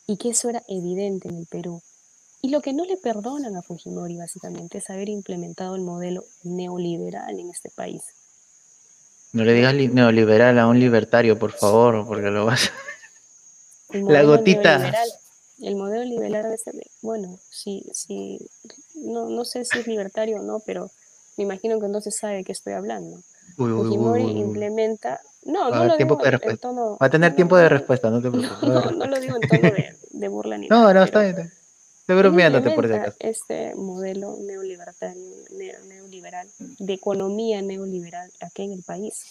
y 0.06 0.18
que 0.18 0.28
eso 0.28 0.50
era 0.50 0.62
evidente 0.68 1.30
en 1.30 1.38
el 1.38 1.46
Perú. 1.46 1.80
Y 2.42 2.50
lo 2.50 2.60
que 2.60 2.74
no 2.74 2.84
le 2.84 2.98
perdonan 2.98 3.56
a 3.56 3.62
Fujimori 3.62 4.18
básicamente 4.18 4.76
es 4.78 4.90
haber 4.90 5.08
implementado 5.08 5.74
el 5.74 5.80
modelo 5.80 6.22
neoliberal 6.42 7.40
en 7.40 7.48
este 7.48 7.70
país. 7.70 8.02
No 9.32 9.42
le 9.42 9.54
digas 9.54 9.74
neoliberal 9.74 10.58
a 10.58 10.66
un 10.66 10.78
libertario, 10.78 11.38
por 11.38 11.52
favor, 11.52 12.06
porque 12.06 12.28
lo 12.30 12.44
vas 12.44 12.70
a... 13.90 13.96
La 13.96 14.22
gotita 14.22 14.92
el 15.62 15.76
modelo 15.76 16.04
liberal 16.04 16.58
ser, 16.58 16.74
bueno, 17.00 17.38
sí, 17.48 17.84
sí, 17.92 18.38
no, 18.96 19.30
no 19.30 19.44
sé 19.44 19.64
si 19.64 19.78
es 19.78 19.86
libertario 19.86 20.40
o 20.40 20.42
no, 20.42 20.60
pero 20.66 20.90
me 21.36 21.44
imagino 21.44 21.78
que 21.80 21.86
entonces 21.86 22.16
sabe 22.16 22.36
de 22.36 22.44
qué 22.44 22.52
estoy 22.52 22.74
hablando. 22.74 23.20
Fujimori 23.56 24.22
implementa, 24.22 25.20
no, 25.44 25.70
no 25.70 25.84
lo 25.84 25.96
digo 25.96 26.18
en 26.24 26.58
tono... 26.58 26.98
Va 27.00 27.06
a 27.06 27.10
tener 27.10 27.34
tiempo 27.34 27.56
de 27.56 27.68
respuesta, 27.68 28.10
no 28.10 28.20
te 28.20 28.30
preocupes. 28.30 28.68
No, 28.68 28.90
no 28.90 29.06
lo 29.06 29.20
digo 29.20 29.36
en 29.36 29.48
tono 29.48 29.62
de, 29.62 29.96
de 30.10 30.28
burla 30.28 30.58
ni 30.58 30.68
nada. 30.68 30.82
No, 30.92 30.94
no, 30.94 31.04
está 31.04 31.22
bien. 31.22 31.52
Estoy 32.04 32.16
bromeándote 32.18 32.70
por 32.72 32.86
caso. 32.86 33.16
Este 33.18 33.74
modelo 33.76 34.36
neoliberal, 34.36 34.94
neoliberal, 35.88 36.46
de 36.58 36.92
economía 36.92 37.62
neoliberal 37.62 38.30
aquí 38.40 38.64
en 38.64 38.72
el 38.72 38.82
país. 38.82 39.24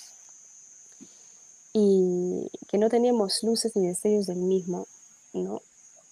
Y 1.71 2.49
que 2.67 2.79
no 2.79 2.89
teníamos 2.89 3.43
luces 3.43 3.75
ni 3.75 3.87
destellos 3.87 4.25
del 4.25 4.39
mismo, 4.39 4.87
¿no? 5.33 5.61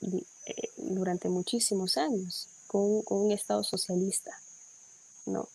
Eh, 0.01 0.69
durante 0.77 1.29
muchísimos 1.29 1.97
años 1.97 2.47
con, 2.67 3.01
un 3.09 3.31
Estado 3.31 3.63
socialista, 3.63 4.31
¿no? 5.25 5.47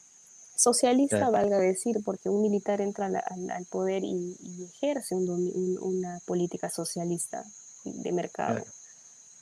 Socialista, 0.57 1.29
valga 1.29 1.59
decir, 1.59 2.03
porque 2.05 2.31
un 2.31 2.41
militar 2.41 2.81
entra 2.81 3.07
al, 3.07 3.67
poder 3.67 4.03
y, 4.05 4.37
ejerce 4.75 5.15
una 5.15 6.21
política 6.25 6.71
socialista 6.71 7.45
de 7.85 8.13
mercado, 8.13 8.65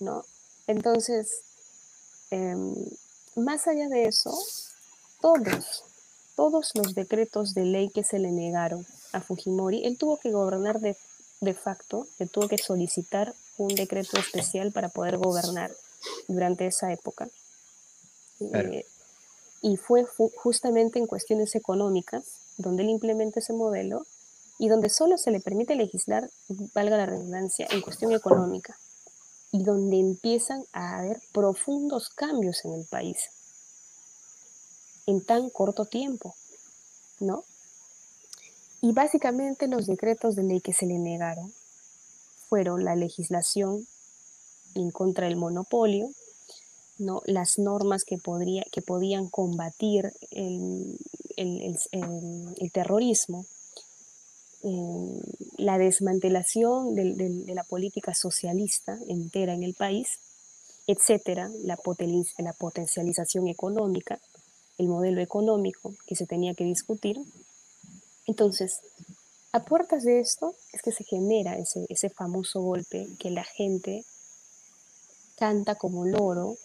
¿no? 0.00 0.24
Entonces, 0.66 1.42
em, 2.30 2.74
más 3.36 3.66
allá 3.66 3.88
de 3.88 4.04
eso, 4.04 4.36
todos, 5.20 5.84
todos 6.36 6.72
los 6.74 6.94
decretos 6.94 7.54
de 7.54 7.64
ley 7.64 7.90
que 7.90 8.02
se 8.02 8.18
le 8.18 8.32
negaron 8.32 8.84
a 9.12 9.20
Fujimori, 9.20 9.84
él 9.84 9.96
tuvo 9.96 10.18
que 10.18 10.32
gobernar 10.32 10.80
de, 10.80 10.96
de 11.40 11.54
facto, 11.54 12.06
él 12.18 12.28
tuvo 12.28 12.48
que 12.48 12.58
solicitar 12.58 13.34
un 13.56 13.68
decreto 13.68 14.18
especial 14.18 14.72
para 14.72 14.88
poder 14.88 15.18
gobernar 15.18 15.70
durante 16.28 16.66
esa 16.66 16.92
época. 16.92 17.28
Eh, 18.40 18.84
y 19.64 19.78
fue 19.78 20.04
justamente 20.36 20.98
en 20.98 21.06
cuestiones 21.06 21.54
económicas 21.54 22.22
donde 22.58 22.82
él 22.82 22.90
implementa 22.90 23.40
ese 23.40 23.54
modelo 23.54 24.04
y 24.58 24.68
donde 24.68 24.90
solo 24.90 25.16
se 25.16 25.30
le 25.30 25.40
permite 25.40 25.74
legislar, 25.74 26.30
valga 26.74 26.98
la 26.98 27.06
redundancia, 27.06 27.66
en 27.70 27.80
cuestión 27.80 28.12
económica 28.12 28.76
y 29.52 29.64
donde 29.64 29.98
empiezan 29.98 30.62
a 30.74 30.98
haber 30.98 31.18
profundos 31.32 32.10
cambios 32.10 32.62
en 32.66 32.74
el 32.74 32.84
país 32.84 33.30
en 35.06 35.24
tan 35.24 35.48
corto 35.48 35.86
tiempo, 35.86 36.34
¿no? 37.20 37.42
Y 38.82 38.92
básicamente 38.92 39.66
los 39.66 39.86
decretos 39.86 40.36
de 40.36 40.42
ley 40.42 40.60
que 40.60 40.74
se 40.74 40.84
le 40.84 40.98
negaron 40.98 41.50
fueron 42.50 42.84
la 42.84 42.96
legislación 42.96 43.86
en 44.74 44.90
contra 44.90 45.26
del 45.26 45.36
monopolio, 45.36 46.10
¿no? 46.98 47.22
las 47.26 47.58
normas 47.58 48.04
que, 48.04 48.18
podría, 48.18 48.64
que 48.70 48.82
podían 48.82 49.28
combatir 49.28 50.12
el, 50.30 50.98
terrorismo, 52.72 53.46
eh, 54.62 55.20
la 55.58 55.78
desmantelación 55.78 56.94
de 56.94 57.54
la 57.54 57.64
política 57.64 58.14
socialista 58.14 58.98
entera 59.08 59.54
en 59.54 59.62
el 59.62 59.74
país, 59.74 60.18
etcétera, 60.86 61.50
la, 61.62 61.78
la 62.38 62.52
potencialización 62.52 63.48
económica, 63.48 64.20
el 64.78 64.88
modelo 64.88 65.20
económico 65.20 65.94
que 66.06 66.16
se 66.16 66.26
tenía 66.26 66.54
que 66.54 66.64
discutir. 66.64 67.18
Entonces, 68.26 68.80
a 69.52 69.64
puertas 69.64 70.02
de 70.02 70.20
esto 70.20 70.54
es 70.72 70.82
que 70.82 70.92
se 70.92 71.04
genera 71.04 71.56
ese, 71.56 71.86
ese 71.88 72.10
famoso 72.10 72.60
golpe 72.60 73.06
que 73.18 73.30
la 73.30 73.44
gente 73.44 74.04
canta 75.36 75.74
como 75.74 76.04
loro 76.04 76.56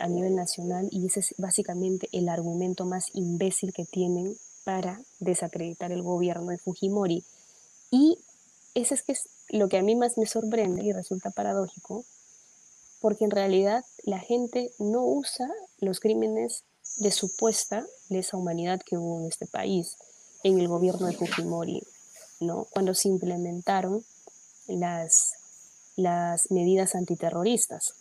a, 0.00 0.08
nivel 0.08 0.34
nacional 0.34 0.88
y 0.90 1.06
ese 1.06 1.20
es 1.20 1.34
básicamente 1.38 2.08
el 2.12 2.28
argumento 2.28 2.84
más 2.84 3.06
imbécil 3.14 3.72
que 3.72 3.84
tienen 3.84 4.36
para 4.64 5.00
desacreditar 5.20 5.92
el 5.92 6.02
gobierno 6.02 6.50
de 6.50 6.58
Fujimori. 6.58 7.24
Y 7.90 8.18
ese 8.74 8.94
es 8.94 9.02
que 9.02 9.12
es 9.12 9.28
lo 9.48 9.68
que 9.68 9.78
a 9.78 9.82
mí 9.82 9.94
más 9.94 10.18
me 10.18 10.26
sorprende 10.26 10.82
y 10.82 10.92
resulta 10.92 11.30
paradójico, 11.30 12.04
porque 13.00 13.24
en 13.24 13.30
realidad 13.30 13.84
la 14.04 14.18
gente 14.18 14.72
no 14.78 15.04
usa 15.04 15.48
los 15.78 16.00
crímenes 16.00 16.64
de 16.96 17.10
supuesta 17.10 17.86
lesa 18.08 18.36
humanidad 18.36 18.80
que 18.84 18.96
hubo 18.96 19.20
en 19.20 19.26
este 19.26 19.46
país 19.46 19.96
en 20.42 20.58
el 20.58 20.68
gobierno 20.68 21.06
de 21.06 21.16
Fujimori 21.16 21.82
cuando 22.70 22.94
se 22.94 23.08
implementaron 23.08 24.04
las, 24.66 25.32
las 25.96 26.50
medidas 26.50 26.94
antiterroristas. 26.94 27.94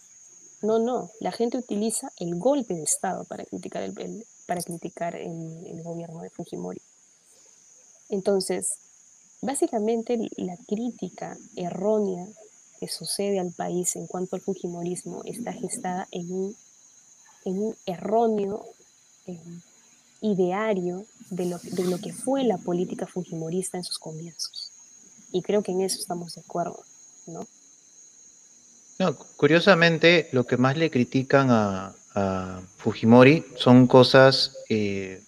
No, 0.63 0.79
no, 0.79 1.11
la 1.19 1.33
gente 1.33 1.57
utiliza 1.57 2.09
el 2.19 2.39
golpe 2.39 2.73
de 2.73 2.83
Estado 2.83 3.25
para 3.25 3.43
criticar 3.43 3.83
el, 3.83 4.25
para 4.47 4.61
criticar 4.61 5.13
el, 5.13 5.83
gobierno 5.83 6.21
de 6.21 6.29
Fujimori. 6.29 6.81
Entonces, 8.07 8.75
básicamente 9.41 10.17
la 10.37 10.55
crítica 10.65 11.37
errónea 11.57 12.25
que 12.79 12.87
sucede 12.87 13.41
al 13.41 13.51
país 13.51 13.97
en 13.97 14.07
cuanto 14.07 14.37
al 14.37 14.41
Fujimorismo 14.41 15.21
está 15.25 15.51
gestada 15.51 16.07
en 16.11 16.31
un, 16.31 16.55
en 17.43 17.61
un 17.61 17.75
erróneo 17.85 18.63
eh, 19.27 19.37
ideario 20.21 21.05
de 21.29 21.45
lo, 21.47 21.57
de 21.57 21.83
lo 21.83 21.97
que 21.97 22.13
fue 22.13 22.45
la 22.45 22.57
política 22.57 23.05
fujimorista 23.05 23.77
en 23.77 23.83
sus 23.83 23.99
comienzos. 23.99 24.71
Y 25.33 25.41
creo 25.41 25.61
que 25.61 25.73
en 25.73 25.81
eso 25.81 25.99
estamos 25.99 26.35
de 26.35 26.41
acuerdo, 26.41 26.79
¿no? 27.27 27.45
Curiosamente, 29.37 30.29
lo 30.31 30.45
que 30.45 30.57
más 30.57 30.77
le 30.77 30.89
critican 30.89 31.49
a, 31.49 31.93
Fujimori 32.77 33.43
son 33.55 33.87
cosas, 33.87 34.57
eh, 34.69 35.23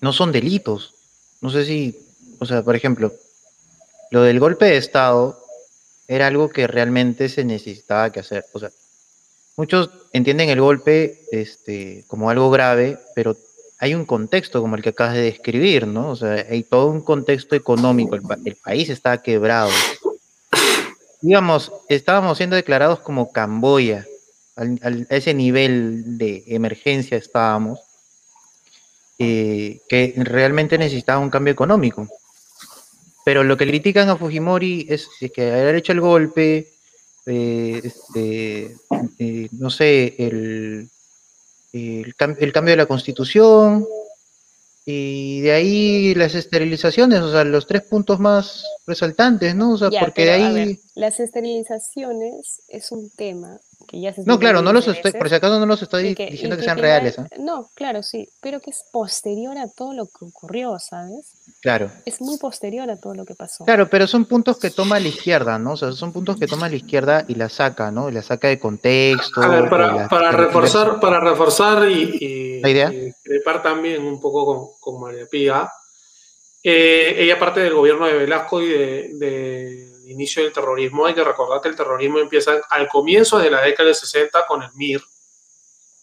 no 0.00 0.12
son 0.14 0.32
delitos. 0.32 0.94
No 1.42 1.50
sé 1.50 1.66
si, 1.66 1.98
o 2.38 2.46
sea, 2.46 2.62
por 2.62 2.74
ejemplo, 2.74 3.12
lo 4.10 4.22
del 4.22 4.40
golpe 4.40 4.64
de 4.64 4.78
Estado 4.78 5.38
era 6.08 6.28
algo 6.28 6.48
que 6.48 6.66
realmente 6.66 7.28
se 7.28 7.44
necesitaba 7.44 8.10
que 8.12 8.20
hacer. 8.20 8.46
O 8.54 8.58
sea, 8.58 8.70
muchos 9.56 9.90
entienden 10.12 10.48
el 10.48 10.60
golpe 10.60 11.20
este, 11.32 12.04
como 12.06 12.30
algo 12.30 12.50
grave, 12.50 12.98
pero 13.14 13.36
hay 13.78 13.94
un 13.94 14.06
contexto 14.06 14.62
como 14.62 14.76
el 14.76 14.82
que 14.82 14.90
acabas 14.90 15.14
de 15.14 15.22
describir, 15.22 15.86
¿no? 15.86 16.10
O 16.10 16.16
sea, 16.16 16.46
hay 16.48 16.62
todo 16.62 16.86
un 16.86 17.02
contexto 17.02 17.54
económico, 17.54 18.14
el, 18.14 18.22
el 18.44 18.56
país 18.56 18.88
está 18.88 19.20
quebrado. 19.22 19.70
Digamos, 21.20 21.72
estábamos 21.88 22.36
siendo 22.38 22.56
declarados 22.56 23.00
como 23.00 23.32
Camboya, 23.32 24.06
al, 24.54 24.78
al, 24.82 25.06
a 25.10 25.16
ese 25.16 25.34
nivel 25.34 26.18
de 26.18 26.44
emergencia 26.48 27.16
estábamos, 27.16 27.80
eh, 29.18 29.80
que 29.88 30.12
realmente 30.16 30.76
necesitaba 30.76 31.20
un 31.20 31.30
cambio 31.30 31.52
económico. 31.52 32.06
Pero 33.24 33.42
lo 33.44 33.56
que 33.56 33.66
critican 33.66 34.08
a 34.08 34.16
Fujimori 34.16 34.86
es, 34.88 35.08
que 35.34 35.50
haber 35.50 35.76
hecho 35.76 35.92
el 35.92 36.00
golpe, 36.00 36.68
eh, 37.26 37.80
este, 37.82 38.76
eh, 39.18 39.48
no 39.52 39.70
sé, 39.70 40.14
el, 40.18 40.88
el, 41.72 42.14
el, 42.38 42.52
cambio 42.52 42.72
de 42.72 42.76
la 42.76 42.86
constitución, 42.86 43.86
y 44.88 45.40
de 45.40 45.50
ahí 45.50 46.14
las 46.14 46.36
esterilizaciones, 46.36 47.20
o 47.20 47.32
sea, 47.32 47.42
los 47.42 47.66
tres 47.66 47.82
puntos 47.82 48.20
más 48.20 48.64
resaltantes, 48.86 49.56
¿no? 49.56 49.72
O 49.72 49.78
sea, 49.78 49.90
ya, 49.90 49.98
porque 49.98 50.24
pero, 50.24 50.32
de 50.32 50.44
ahí... 50.44 50.54
Ver, 50.54 50.76
las 50.94 51.18
esterilizaciones 51.18 52.62
es 52.68 52.92
un 52.92 53.10
tema 53.10 53.58
que 53.86 54.00
ya 54.00 54.12
se 54.12 54.22
No, 54.24 54.38
claro, 54.38 54.62
no 54.62 54.72
los 54.72 54.86
estoy, 54.88 55.12
por 55.12 55.28
si 55.28 55.34
acaso 55.36 55.58
no 55.58 55.66
los 55.66 55.80
estoy 55.82 56.14
que, 56.14 56.26
diciendo 56.26 56.56
que, 56.56 56.60
que, 56.60 56.64
sean 56.64 56.78
reales. 56.78 57.18
¿eh? 57.18 57.24
No, 57.38 57.68
claro, 57.74 58.02
sí, 58.02 58.28
pero 58.40 58.60
que 58.60 58.70
es 58.70 58.84
posterior 58.92 59.56
a 59.58 59.68
todo 59.68 59.92
lo 59.94 60.06
que 60.06 60.24
ocurrió, 60.24 60.78
¿sabes? 60.78 61.32
Claro. 61.62 61.90
Es 62.04 62.20
muy 62.20 62.38
posterior 62.38 62.90
a 62.90 62.96
todo 62.96 63.14
lo 63.14 63.24
que 63.24 63.34
pasó. 63.34 63.64
Claro, 63.64 63.88
pero 63.88 64.06
son 64.06 64.24
puntos 64.24 64.58
que 64.58 64.70
toma 64.70 65.00
la 65.00 65.08
izquierda, 65.08 65.58
¿no? 65.58 65.72
O 65.72 65.76
sea, 65.76 65.92
son 65.92 66.12
puntos 66.12 66.36
que 66.36 66.46
toma 66.46 66.68
la 66.68 66.76
izquierda 66.76 67.24
y 67.28 67.34
la 67.34 67.48
saca, 67.48 67.90
¿no? 67.90 68.08
Y 68.08 68.12
la 68.12 68.22
saca 68.22 68.48
de 68.48 68.58
contexto. 68.58 69.42
A 69.42 69.48
ver, 69.48 69.68
para, 69.68 69.92
la, 69.92 70.08
para 70.08 70.32
reforzar, 70.32 71.00
para 71.00 71.20
reforzar 71.20 71.88
y, 71.88 72.18
y, 72.20 72.60
¿La 72.60 72.70
idea? 72.70 72.92
y 72.92 73.12
crepar 73.22 73.62
también 73.62 74.02
un 74.04 74.20
poco 74.20 74.44
con, 74.46 74.68
con 74.80 75.00
María 75.00 75.26
Pía. 75.30 75.68
Eh, 76.62 77.14
ella 77.18 77.38
parte 77.38 77.60
del 77.60 77.74
gobierno 77.74 78.06
de 78.06 78.14
Velasco 78.14 78.60
y 78.60 78.68
de, 78.68 79.10
de 79.14 79.95
inicio 80.10 80.42
del 80.42 80.52
terrorismo. 80.52 81.06
Hay 81.06 81.14
que 81.14 81.24
recordar 81.24 81.60
que 81.60 81.68
el 81.68 81.76
terrorismo 81.76 82.18
empieza 82.18 82.60
al 82.70 82.88
comienzo 82.88 83.38
de 83.38 83.50
la 83.50 83.62
década 83.62 83.86
del 83.86 83.94
60 83.94 84.46
con 84.46 84.62
el 84.62 84.70
MIR 84.74 85.02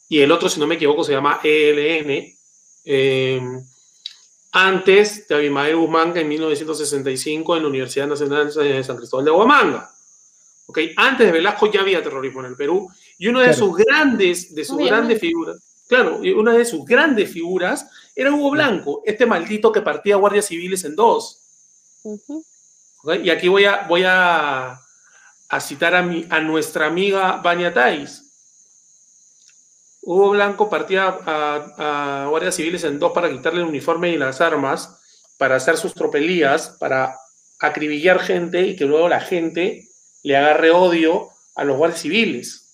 y 0.09 0.21
el 0.21 0.31
otro, 0.31 0.47
si 0.47 0.59
no 0.59 0.67
me 0.67 0.75
equivoco, 0.75 1.03
se 1.03 1.11
llama 1.11 1.39
ELN. 1.43 2.37
Eh, 2.85 3.41
antes 4.51 5.27
de 5.27 5.35
Abimael 5.35 5.75
Guzmán, 5.75 6.15
en 6.15 6.27
1965 6.27 7.57
en 7.57 7.63
la 7.63 7.69
Universidad 7.69 8.05
Nacional 8.07 8.53
de 8.53 8.83
San 8.83 8.97
Cristóbal 8.97 9.25
de 9.25 9.31
Huamanga. 9.31 9.89
Okay. 10.67 10.93
Antes 10.95 11.25
de 11.25 11.33
Velasco 11.33 11.71
ya 11.71 11.81
había 11.81 12.03
terrorismo 12.03 12.41
en 12.41 12.45
el 12.45 12.55
Perú 12.55 12.87
y 13.17 13.27
una 13.27 13.39
de 13.39 13.47
claro. 13.47 13.59
sus 13.65 13.75
grandes, 13.75 14.53
de 14.53 14.63
sus 14.63 14.75
Obviamente. 14.75 14.95
grandes 14.95 15.19
figuras, 15.19 15.57
claro, 15.87 16.17
una 16.17 16.53
de 16.53 16.65
sus 16.65 16.85
grandes 16.85 17.31
figuras 17.31 17.89
era 18.15 18.31
Hugo 18.31 18.51
Blanco, 18.51 19.01
este 19.05 19.25
maldito 19.25 19.71
que 19.71 19.81
partía 19.81 20.15
guardias 20.15 20.45
civiles 20.45 20.83
en 20.83 20.95
dos. 20.95 21.39
Uh 22.03 22.17
-huh. 22.17 22.45
Y 23.03 23.29
aquí 23.29 23.49
voy 23.49 23.65
a, 23.65 24.79
citar 25.59 25.93
a, 25.93 26.39
nuestra 26.39 26.85
amiga 26.85 27.41
Bania 27.43 27.73
Tais. 27.73 28.21
Hugo 30.01 30.31
Blanco 30.31 30.69
partía 30.69 31.07
a, 31.07 32.23
a, 32.23 32.27
guardias 32.27 32.55
civiles 32.55 32.83
en 32.85 32.99
dos 32.99 33.11
para 33.11 33.29
quitarle 33.29 33.61
el 33.61 33.67
uniforme 33.67 34.09
y 34.09 34.17
las 34.17 34.39
armas, 34.39 34.99
para 35.37 35.55
hacer 35.55 35.77
sus 35.77 35.93
tropelías, 35.93 36.77
para 36.79 37.17
acribillar 37.59 38.19
gente 38.19 38.61
y 38.61 38.75
que 38.75 38.85
luego 38.85 39.09
la 39.09 39.19
gente 39.19 39.85
le 40.23 40.37
agarre 40.37 40.71
odio 40.71 41.29
a 41.55 41.65
los 41.65 41.77
guardias 41.77 42.01
civiles. 42.01 42.69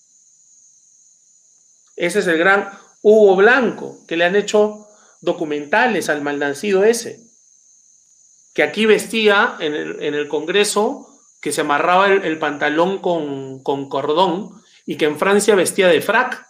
Ese 1.95 2.19
es 2.19 2.27
el 2.27 2.37
gran 2.37 2.69
Hugo 3.01 3.35
Blanco, 3.35 4.05
que 4.07 4.15
le 4.15 4.25
han 4.25 4.35
hecho 4.35 4.87
documentales 5.21 6.07
al 6.07 6.21
malnacido 6.21 6.83
ese 6.83 7.28
que 8.53 8.63
aquí 8.63 8.85
vestía 8.85 9.55
en 9.59 9.73
el, 9.73 10.03
en 10.03 10.13
el 10.15 10.27
Congreso, 10.27 11.07
que 11.41 11.51
se 11.51 11.61
amarraba 11.61 12.07
el, 12.07 12.23
el 12.23 12.39
pantalón 12.39 12.99
con, 12.99 13.63
con, 13.63 13.87
cordón 13.87 14.61
y 14.85 14.97
que 14.97 15.05
en 15.05 15.17
Francia 15.17 15.55
vestía 15.55 15.87
de 15.87 16.01
frac. 16.01 16.45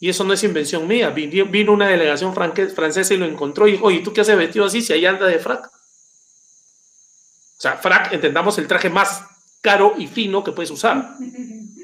Y 0.00 0.08
eso 0.08 0.24
no 0.24 0.32
es 0.32 0.44
invención 0.44 0.86
mía. 0.86 1.10
Vino, 1.10 1.46
vino 1.46 1.72
una 1.72 1.88
delegación 1.88 2.34
francesa 2.34 3.14
y 3.14 3.16
lo 3.16 3.26
encontró 3.26 3.66
y 3.66 3.72
dijo, 3.72 3.86
oye, 3.86 4.00
¿tú 4.00 4.12
qué 4.12 4.20
haces 4.20 4.36
vestido 4.36 4.66
así 4.66 4.82
si 4.82 4.92
ahí 4.92 5.06
anda 5.06 5.26
de 5.26 5.38
frac? 5.38 5.66
O 5.66 7.60
sea, 7.60 7.76
frac, 7.76 8.12
entendamos 8.12 8.58
el 8.58 8.68
traje 8.68 8.90
más 8.90 9.24
caro 9.60 9.94
y 9.98 10.06
fino 10.06 10.44
que 10.44 10.52
puedes 10.52 10.70
usar. 10.70 11.14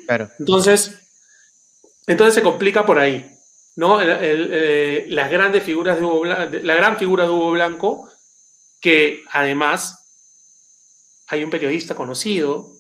Claro. 0.07 0.29
Entonces, 0.39 0.99
entonces 2.07 2.35
se 2.35 2.43
complica 2.43 2.85
por 2.85 2.99
ahí. 2.99 3.35
¿no? 3.77 4.03
El, 4.03 4.11
el, 4.11 4.49
eh, 4.53 5.07
las 5.09 5.31
grandes 5.31 5.63
figuras 5.63 5.99
de 5.99 6.05
Hugo 6.05 6.21
Blanco, 6.21 6.59
la 6.63 6.75
gran 6.75 6.99
figura 6.99 7.25
de 7.25 7.31
Hugo 7.31 7.53
Blanco 7.53 8.11
que 8.85 9.25
además 9.33 10.11
hay 11.29 11.43
un 11.43 11.49
periodista 11.49 11.95
conocido 11.95 12.71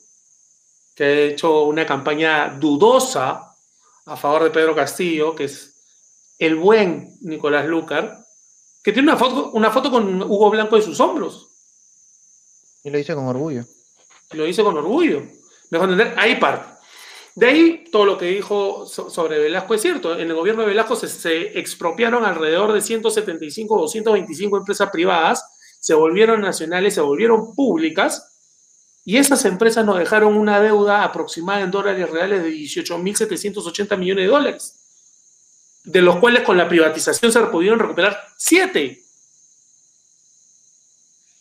que 0.95 1.03
ha 1.03 1.21
hecho 1.21 1.63
una 1.63 1.87
campaña 1.87 2.59
dudosa 2.61 3.57
a 4.05 4.15
favor 4.15 4.45
de 4.45 4.51
Pedro 4.51 4.75
Castillo, 4.75 5.35
que 5.35 5.45
es 5.45 5.83
el 6.39 6.57
buen 6.57 7.17
Nicolás 7.23 7.65
Lucar, 7.65 8.19
que 8.83 8.93
tiene 8.93 9.09
una 9.09 9.17
foto, 9.17 9.53
una 9.53 9.71
foto 9.71 9.91
con 9.91 10.21
Hugo 10.21 10.51
Blanco 10.51 10.77
de 10.77 10.83
sus 10.83 11.01
hombros. 11.01 11.49
Y 12.83 12.91
lo 12.91 12.99
dice 12.99 13.15
con 13.15 13.27
orgullo. 13.27 13.65
Y 14.31 14.37
lo 14.37 14.45
dice 14.45 14.63
con 14.63 14.77
orgullo. 14.77 15.23
Mejor 15.71 15.89
entender, 15.89 16.19
ahí 16.19 16.37
parte. 16.37 16.83
De 17.35 17.47
ahí 17.47 17.85
todo 17.91 18.05
lo 18.05 18.19
que 18.19 18.27
dijo 18.27 18.85
sobre 18.85 19.39
Velasco 19.39 19.73
es 19.73 19.81
cierto. 19.81 20.13
En 20.19 20.29
el 20.29 20.37
gobierno 20.37 20.65
de 20.65 20.69
Velasco 20.69 20.97
se, 20.97 21.09
se 21.09 21.59
expropiaron 21.59 22.27
alrededor 22.27 22.75
de 22.75 22.83
175 22.83 23.75
o 23.75 23.81
225 23.81 24.59
empresas 24.59 24.91
privadas 24.91 25.43
se 25.85 25.93
volvieron 25.93 26.41
nacionales, 26.41 26.95
se 26.95 27.03
volvieron 27.03 27.55
públicas, 27.55 28.39
y 29.05 29.19
esas 29.19 29.45
empresas 29.45 29.85
nos 29.85 29.99
dejaron 29.99 30.35
una 30.35 30.59
deuda 30.59 31.05
aproximada 31.05 31.61
en 31.61 31.71
dólares 31.71 32.09
reales 32.09 32.43
de 32.43 32.49
18.780 32.49 33.99
millones 33.99 34.25
de 34.25 34.31
dólares, 34.31 34.81
de 35.85 36.01
los 36.01 36.17
cuales 36.17 36.43
con 36.43 36.57
la 36.57 36.67
privatización 36.67 37.31
se 37.31 37.41
pudieron 37.41 37.79
recuperar 37.79 38.19
7. 38.39 39.05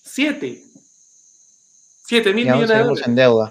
7. 0.03 0.63
7 2.05 2.33
mil 2.33 2.45
millones 2.45 2.67
de 2.67 2.79
dólares. 2.79 3.07
en 3.07 3.15
deuda. 3.15 3.49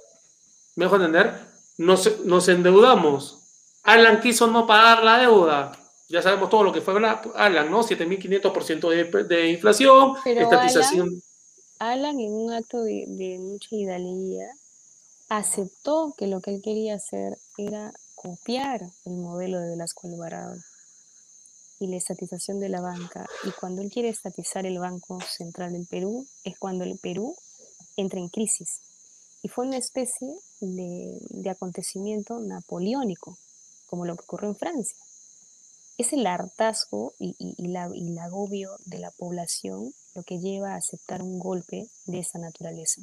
¿Me 0.76 0.84
dejo 0.84 0.96
entender? 0.96 1.34
Nos, 1.78 2.20
nos 2.26 2.48
endeudamos. 2.48 3.38
Alan 3.82 4.20
quiso 4.20 4.46
no 4.46 4.66
pagar 4.66 5.02
la 5.02 5.16
deuda 5.20 5.72
ya 6.08 6.22
sabemos 6.22 6.50
todo 6.50 6.62
lo 6.64 6.72
que 6.72 6.80
fue 6.80 6.94
Alan, 7.34 7.70
¿no? 7.70 7.82
7.500% 7.82 8.88
de, 8.90 9.24
de 9.24 9.48
inflación, 9.48 10.14
Pero 10.22 10.42
estatización. 10.42 11.22
Alan, 11.78 12.04
Alan, 12.04 12.20
en 12.20 12.32
un 12.32 12.52
acto 12.52 12.82
de, 12.82 13.06
de 13.08 13.38
mucha 13.38 13.68
hidalguía, 13.74 14.48
aceptó 15.28 16.14
que 16.16 16.26
lo 16.26 16.40
que 16.40 16.54
él 16.54 16.62
quería 16.62 16.96
hacer 16.96 17.38
era 17.56 17.92
copiar 18.14 18.82
el 19.06 19.16
modelo 19.16 19.58
de 19.58 19.70
Velasco 19.70 20.06
Alvarado 20.06 20.54
y 21.80 21.86
la 21.86 21.96
estatización 21.96 22.60
de 22.60 22.68
la 22.68 22.80
banca. 22.80 23.26
Y 23.44 23.50
cuando 23.52 23.82
él 23.82 23.90
quiere 23.90 24.10
estatizar 24.10 24.66
el 24.66 24.78
Banco 24.78 25.18
Central 25.20 25.72
del 25.72 25.86
Perú, 25.86 26.26
es 26.44 26.58
cuando 26.58 26.84
el 26.84 26.98
Perú 26.98 27.34
entra 27.96 28.20
en 28.20 28.28
crisis. 28.28 28.80
Y 29.42 29.48
fue 29.48 29.66
una 29.66 29.78
especie 29.78 30.28
de, 30.60 31.18
de 31.30 31.50
acontecimiento 31.50 32.38
napoleónico, 32.38 33.36
como 33.86 34.04
lo 34.04 34.14
que 34.14 34.22
ocurrió 34.22 34.50
en 34.50 34.56
Francia 34.56 34.96
es 35.98 36.12
el 36.12 36.26
hartazgo 36.26 37.14
y, 37.18 37.34
y, 37.38 37.54
y, 37.58 37.68
la, 37.68 37.88
y, 37.92 38.12
el 38.12 38.18
agobio 38.18 38.70
de 38.84 38.98
la 38.98 39.10
población 39.10 39.92
lo 40.14 40.22
que 40.22 40.38
lleva 40.38 40.74
a 40.74 40.76
aceptar 40.76 41.22
un 41.22 41.38
golpe 41.38 41.86
de 42.06 42.18
esa 42.18 42.38
naturaleza. 42.38 43.00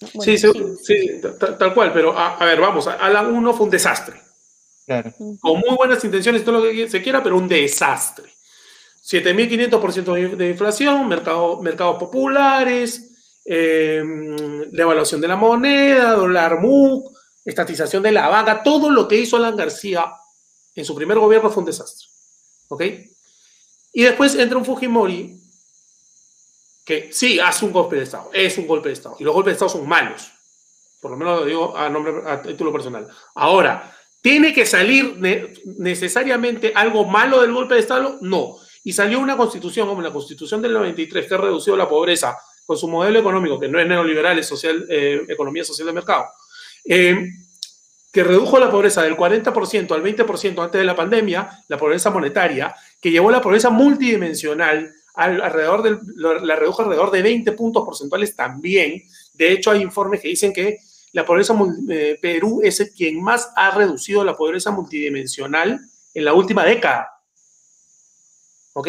¿no? 0.00 0.08
Bueno, 0.14 0.32
sí, 0.32 0.38
sí, 0.38 0.50
sí, 0.82 1.20
tal, 1.38 1.58
tal, 1.58 1.74
cual, 1.74 1.92
pero 1.92 2.16
a, 2.16 2.36
a, 2.36 2.44
ver, 2.44 2.60
vamos, 2.60 2.86
Alan 2.86 3.34
1 3.34 3.54
fue 3.54 3.64
un 3.64 3.70
desastre. 3.70 4.20
Claro. 4.86 5.12
Con 5.16 5.60
muy 5.60 5.76
buenas 5.76 6.02
intenciones, 6.04 6.44
todo 6.44 6.60
lo 6.60 6.70
que 6.70 6.88
se 6.88 7.02
quiera, 7.02 7.22
pero 7.22 7.36
un 7.36 7.48
desastre. 7.48 8.32
7.500% 9.04 10.36
de 10.36 10.50
inflación, 10.50 11.08
mercado, 11.08 11.60
mercados 11.60 11.98
populares, 11.98 13.40
eh, 13.44 14.02
la 14.72 14.82
evaluación 14.82 15.20
de 15.20 15.28
la 15.28 15.36
moneda, 15.36 16.12
dólar 16.12 16.60
MUC, 16.60 17.10
estatización 17.44 18.02
de 18.02 18.12
la 18.12 18.28
banca, 18.28 18.62
todo 18.62 18.90
lo 18.90 19.08
que 19.08 19.16
hizo 19.16 19.36
Alan 19.36 19.56
García 19.56 20.12
en 20.78 20.84
su 20.84 20.94
primer 20.94 21.18
gobierno 21.18 21.50
fue 21.50 21.62
un 21.62 21.66
desastre. 21.66 22.06
¿Ok? 22.68 22.82
Y 23.92 24.02
después 24.02 24.34
entra 24.34 24.58
un 24.58 24.64
Fujimori 24.64 25.40
que 26.84 27.12
sí 27.12 27.38
hace 27.38 27.64
un 27.64 27.72
golpe 27.72 27.96
de 27.96 28.02
Estado, 28.02 28.30
es 28.32 28.56
un 28.58 28.66
golpe 28.66 28.88
de 28.88 28.94
Estado, 28.94 29.16
y 29.18 29.24
los 29.24 29.34
golpes 29.34 29.52
de 29.52 29.54
Estado 29.54 29.68
son 29.70 29.86
malos, 29.86 30.30
por 31.02 31.10
lo 31.10 31.16
menos 31.18 31.40
lo 31.40 31.46
digo 31.46 31.76
a, 31.76 31.88
nombre, 31.88 32.22
a 32.26 32.40
título 32.40 32.72
personal. 32.72 33.06
Ahora, 33.34 33.94
¿tiene 34.22 34.54
que 34.54 34.64
salir 34.64 35.18
necesariamente 35.64 36.72
algo 36.74 37.04
malo 37.04 37.42
del 37.42 37.52
golpe 37.52 37.74
de 37.74 37.80
Estado? 37.80 38.18
No 38.22 38.56
y 38.88 38.92
salió 38.94 39.20
una 39.20 39.36
constitución 39.36 39.86
como 39.86 40.00
la 40.00 40.10
constitución 40.10 40.62
del 40.62 40.72
93 40.72 41.26
que 41.26 41.34
ha 41.34 41.36
reducido 41.36 41.76
la 41.76 41.86
pobreza 41.86 42.38
con 42.64 42.78
su 42.78 42.88
modelo 42.88 43.18
económico, 43.18 43.60
que 43.60 43.68
no 43.68 43.78
es 43.78 43.86
neoliberal, 43.86 44.38
es 44.38 44.50
eh, 44.64 45.26
economía 45.28 45.62
social 45.62 45.86
de 45.88 45.92
mercado, 45.92 46.24
eh, 46.86 47.28
que 48.12 48.24
redujo 48.24 48.58
la 48.58 48.70
pobreza 48.70 49.02
del 49.02 49.16
40% 49.16 49.92
al 49.92 50.02
20% 50.02 50.62
antes 50.62 50.78
de 50.78 50.84
la 50.84 50.96
pandemia, 50.96 51.64
la 51.68 51.76
pobreza 51.76 52.10
monetaria, 52.10 52.74
que 53.00 53.10
llevó 53.10 53.30
la 53.30 53.40
pobreza 53.40 53.70
multidimensional 53.70 54.94
alrededor 55.14 55.82
del, 55.82 55.98
la 56.16 56.56
redujo 56.56 56.82
alrededor 56.82 57.10
de 57.10 57.22
20 57.22 57.52
puntos 57.52 57.84
porcentuales 57.84 58.36
también. 58.36 59.02
De 59.34 59.52
hecho, 59.52 59.72
hay 59.72 59.82
informes 59.82 60.20
que 60.20 60.28
dicen 60.28 60.52
que 60.52 60.78
la 61.12 61.24
pobreza, 61.24 61.58
eh, 61.90 62.18
Perú 62.20 62.60
es 62.62 62.92
quien 62.96 63.22
más 63.22 63.50
ha 63.56 63.70
reducido 63.72 64.24
la 64.24 64.36
pobreza 64.36 64.70
multidimensional 64.70 65.80
en 66.14 66.24
la 66.24 66.34
última 66.34 66.64
década. 66.64 67.08
¿Ok? 68.74 68.88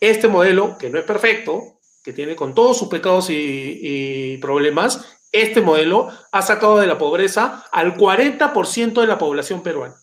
Este 0.00 0.28
modelo, 0.28 0.76
que 0.76 0.90
no 0.90 0.98
es 0.98 1.04
perfecto, 1.04 1.78
que 2.02 2.12
tiene 2.12 2.36
con 2.36 2.54
todos 2.54 2.76
sus 2.76 2.88
pecados 2.88 3.28
y, 3.30 4.36
problemas, 4.38 5.02
este 5.34 5.60
modelo 5.60 6.08
ha 6.32 6.42
sacado 6.42 6.78
de 6.78 6.86
la 6.86 6.98
pobreza 6.98 7.64
al 7.72 7.96
40% 7.96 9.00
de 9.00 9.06
la 9.06 9.18
población 9.18 9.62
peruana. 9.62 9.96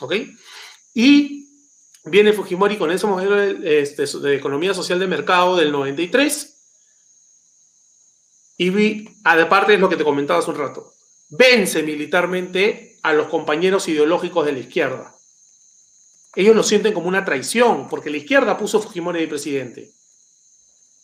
¿Ok? 0.00 0.14
Y 0.94 1.48
viene 2.04 2.32
Fujimori 2.32 2.76
con 2.78 2.90
ese 2.90 3.06
modelo 3.06 3.36
de, 3.36 3.80
este, 3.80 4.06
de 4.18 4.36
economía 4.36 4.74
social 4.74 4.98
de 4.98 5.06
mercado 5.06 5.56
del 5.56 5.72
93. 5.72 6.54
Y 8.58 9.08
aparte 9.24 9.74
es 9.74 9.80
lo 9.80 9.88
que 9.88 9.96
te 9.96 10.04
comentaba 10.04 10.40
hace 10.40 10.50
un 10.50 10.58
rato, 10.58 10.92
vence 11.28 11.82
militarmente 11.82 12.98
a 13.02 13.12
los 13.12 13.28
compañeros 13.28 13.86
ideológicos 13.88 14.44
de 14.46 14.52
la 14.52 14.58
izquierda 14.58 15.18
ellos 16.38 16.54
lo 16.54 16.62
sienten 16.62 16.94
como 16.94 17.08
una 17.08 17.24
traición, 17.24 17.88
porque 17.88 18.10
la 18.10 18.18
izquierda 18.18 18.56
puso 18.56 18.78
a 18.78 18.80
Fujimori 18.80 19.20
de 19.20 19.26
presidente. 19.26 19.90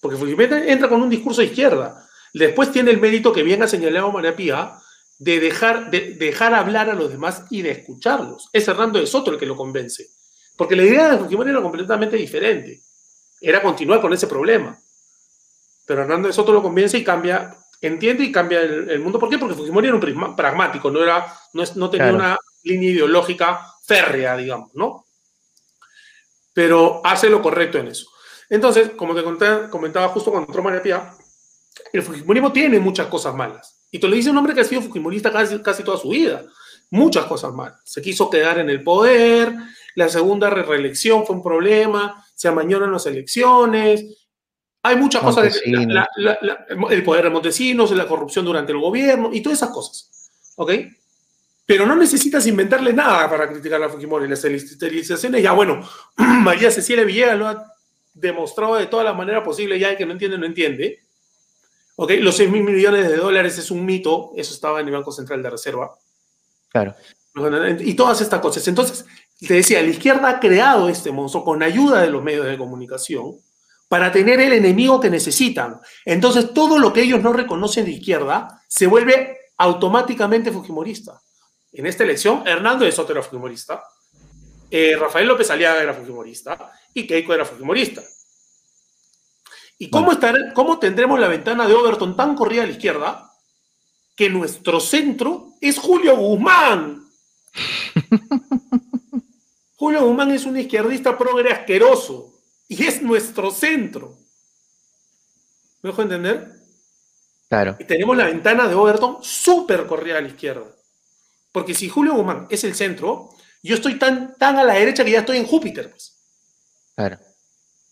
Porque 0.00 0.16
Fujimori 0.16 0.48
entra 0.70 0.88
con 0.88 1.02
un 1.02 1.10
discurso 1.10 1.40
de 1.40 1.48
izquierda. 1.48 2.03
Después 2.34 2.70
tiene 2.70 2.90
el 2.90 3.00
mérito 3.00 3.32
que 3.32 3.42
bien 3.42 3.62
ha 3.62 3.68
señalado 3.68 4.12
María 4.12 4.36
Pía 4.36 4.74
de 5.18 5.40
dejar, 5.40 5.90
de 5.90 6.14
dejar 6.14 6.52
hablar 6.52 6.90
a 6.90 6.94
los 6.94 7.10
demás 7.10 7.44
y 7.48 7.62
de 7.62 7.70
escucharlos. 7.70 8.50
Es 8.52 8.68
Hernando 8.68 8.98
de 8.98 9.06
Soto 9.06 9.30
el 9.30 9.38
que 9.38 9.46
lo 9.46 9.56
convence. 9.56 10.08
Porque 10.56 10.76
la 10.76 10.82
idea 10.82 11.10
de 11.10 11.18
Fujimori 11.18 11.50
era 11.50 11.62
completamente 11.62 12.16
diferente. 12.16 12.82
Era 13.40 13.62
continuar 13.62 14.00
con 14.00 14.12
ese 14.12 14.26
problema. 14.26 14.76
Pero 15.86 16.02
Hernando 16.02 16.28
de 16.28 16.34
Soto 16.34 16.52
lo 16.52 16.62
convence 16.62 16.98
y 16.98 17.04
cambia, 17.04 17.56
entiende 17.80 18.24
y 18.24 18.32
cambia 18.32 18.60
el, 18.60 19.00
mundo. 19.00 19.18
¿Por 19.18 19.30
qué? 19.30 19.38
Porque 19.38 19.54
Fujimori 19.54 19.88
era 19.88 19.96
un 19.96 20.36
pragmático, 20.36 20.90
no, 20.90 21.02
era, 21.02 21.26
no, 21.54 21.62
no 21.76 21.88
tenía 21.88 22.12
una 22.12 22.36
línea 22.62 22.90
ideológica 22.90 23.66
férrea, 23.86 24.36
digamos, 24.36 24.74
¿no? 24.74 25.04
pero 26.54 27.02
hace 27.04 27.28
lo 27.28 27.42
correcto 27.42 27.78
en 27.78 27.88
eso. 27.88 28.08
Entonces, 28.48 28.90
como 28.96 29.14
te 29.14 29.22
comentaba 29.68 30.08
justo 30.08 30.30
cuando 30.30 30.48
entró 30.48 30.62
María 30.62 30.82
Pía, 30.82 31.12
el 31.92 32.02
Fujimorismo 32.02 32.52
tiene 32.52 32.78
muchas 32.78 33.06
cosas 33.08 33.34
malas. 33.34 33.86
Y 33.90 33.98
te 33.98 34.08
lo 34.08 34.14
dice 34.14 34.30
un 34.30 34.36
hombre 34.36 34.54
que 34.54 34.60
ha 34.60 34.64
sido 34.64 34.82
Fujimorista 34.82 35.30
casi, 35.30 35.60
casi 35.60 35.82
toda 35.82 35.98
su 35.98 36.08
vida. 36.08 36.44
Muchas 36.90 37.24
cosas 37.26 37.52
malas. 37.52 37.80
Se 37.84 38.02
quiso 38.02 38.28
quedar 38.28 38.58
en 38.58 38.70
el 38.70 38.82
poder, 38.82 39.54
la 39.94 40.08
segunda 40.08 40.50
reelección 40.50 41.24
fue 41.24 41.36
un 41.36 41.42
problema, 41.42 42.24
se 42.34 42.48
amañaron 42.48 42.92
las 42.92 43.06
elecciones, 43.06 44.04
hay 44.82 44.96
muchas 44.96 45.22
cosas, 45.22 45.62
el 45.64 47.02
poder 47.04 47.24
de 47.24 47.30
Montesinos, 47.30 47.90
la 47.92 48.06
corrupción 48.06 48.44
durante 48.44 48.72
el 48.72 48.78
gobierno 48.78 49.30
y 49.32 49.40
todas 49.40 49.58
esas 49.58 49.70
cosas. 49.70 50.30
¿Ok? 50.56 50.72
Pero 51.64 51.86
no 51.86 51.96
necesitas 51.96 52.46
inventarle 52.46 52.92
nada 52.92 53.30
para 53.30 53.48
criticar 53.48 53.82
a 53.82 53.88
Fujimori. 53.88 54.28
Las 54.28 54.44
esterilizaciones, 54.44 55.42
ya 55.42 55.52
bueno, 55.52 55.80
María 56.16 56.70
Cecilia 56.70 57.04
Villegas 57.04 57.38
lo 57.38 57.48
ha 57.48 57.72
demostrado 58.12 58.74
de 58.74 58.86
todas 58.86 59.06
las 59.06 59.16
maneras 59.16 59.42
posibles, 59.42 59.80
ya 59.80 59.96
que 59.96 60.04
no 60.04 60.12
entiende, 60.12 60.36
no 60.36 60.44
entiende. 60.44 61.03
¿Ok? 61.96 62.12
Los 62.20 62.36
6 62.36 62.50
mil 62.50 62.62
millones 62.64 63.08
de 63.08 63.16
dólares 63.16 63.58
es 63.58 63.70
un 63.70 63.84
mito, 63.84 64.32
eso 64.36 64.54
estaba 64.54 64.80
en 64.80 64.88
el 64.88 64.94
Banco 64.94 65.12
Central 65.12 65.42
de 65.42 65.50
Reserva. 65.50 65.94
Claro. 66.68 66.94
Y 67.80 67.94
todas 67.94 68.20
estas 68.20 68.40
cosas. 68.40 68.66
Entonces, 68.68 69.04
te 69.40 69.54
decía, 69.54 69.82
la 69.82 69.88
izquierda 69.88 70.28
ha 70.28 70.40
creado 70.40 70.88
este 70.88 71.10
monstruo 71.10 71.44
con 71.44 71.62
ayuda 71.62 72.00
de 72.00 72.10
los 72.10 72.22
medios 72.22 72.46
de 72.46 72.56
comunicación 72.58 73.36
para 73.88 74.10
tener 74.10 74.40
el 74.40 74.52
enemigo 74.52 75.00
que 75.00 75.10
necesitan. 75.10 75.80
Entonces, 76.04 76.52
todo 76.52 76.78
lo 76.78 76.92
que 76.92 77.02
ellos 77.02 77.22
no 77.22 77.32
reconocen 77.32 77.84
de 77.84 77.92
izquierda 77.92 78.62
se 78.68 78.86
vuelve 78.86 79.38
automáticamente 79.56 80.50
fujimorista 80.50 81.20
en 81.74 81.86
esta 81.86 82.04
elección, 82.04 82.46
Hernando 82.46 82.84
de 82.84 82.92
Soto 82.92 83.12
era 83.12 83.22
fujimorista, 83.22 83.82
eh, 84.70 84.96
Rafael 84.96 85.26
López 85.26 85.50
Aliaga 85.50 85.82
era 85.82 85.92
fujimorista 85.92 86.72
y 86.94 87.06
Keiko 87.06 87.34
era 87.34 87.44
fujimorista. 87.44 88.02
¿Y 89.84 89.90
cómo, 89.90 90.12
cómo 90.54 90.78
tendremos 90.78 91.20
la 91.20 91.28
ventana 91.28 91.68
de 91.68 91.74
Overton 91.74 92.16
tan 92.16 92.34
corrida 92.34 92.62
a 92.62 92.66
la 92.66 92.72
izquierda 92.72 93.30
que 94.16 94.30
nuestro 94.30 94.80
centro 94.80 95.52
es 95.60 95.78
Julio 95.78 96.16
Guzmán? 96.16 97.06
Julio 99.76 100.06
Guzmán 100.06 100.30
es 100.30 100.46
un 100.46 100.58
izquierdista 100.58 101.18
progre 101.18 101.52
asqueroso 101.52 102.32
y 102.66 102.82
es 102.82 103.02
nuestro 103.02 103.50
centro. 103.50 104.16
¿Me 105.82 105.90
dejo 105.90 106.00
entender? 106.00 106.50
Claro. 107.50 107.76
Y 107.78 107.84
tenemos 107.84 108.16
la 108.16 108.24
ventana 108.24 108.66
de 108.66 108.74
Overton 108.74 109.18
súper 109.20 109.86
corrida 109.86 110.16
a 110.16 110.22
la 110.22 110.28
izquierda. 110.28 110.64
Porque 111.52 111.74
si 111.74 111.90
Julio 111.90 112.14
Guzmán 112.14 112.46
es 112.48 112.64
el 112.64 112.74
centro, 112.74 113.34
yo 113.62 113.74
estoy 113.74 113.98
tan, 113.98 114.34
tan 114.38 114.56
a 114.56 114.64
la 114.64 114.72
derecha 114.72 115.04
que 115.04 115.10
ya 115.10 115.20
estoy 115.20 115.36
en 115.36 115.46
Júpiter, 115.46 115.90
pues. 115.90 116.16
Claro. 116.94 117.18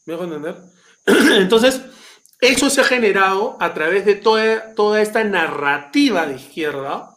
¿Me 0.07 0.15
dejo 0.15 0.25
entender? 0.25 0.72
Entonces, 1.07 1.83
eso 2.41 2.71
se 2.71 2.81
ha 2.81 2.85
generado 2.85 3.57
a 3.61 3.73
través 3.75 4.05
de 4.05 4.15
toda, 4.15 4.75
toda 4.75 5.01
esta 5.01 5.23
narrativa 5.25 6.27
de 6.27 6.37
izquierda 6.37 7.17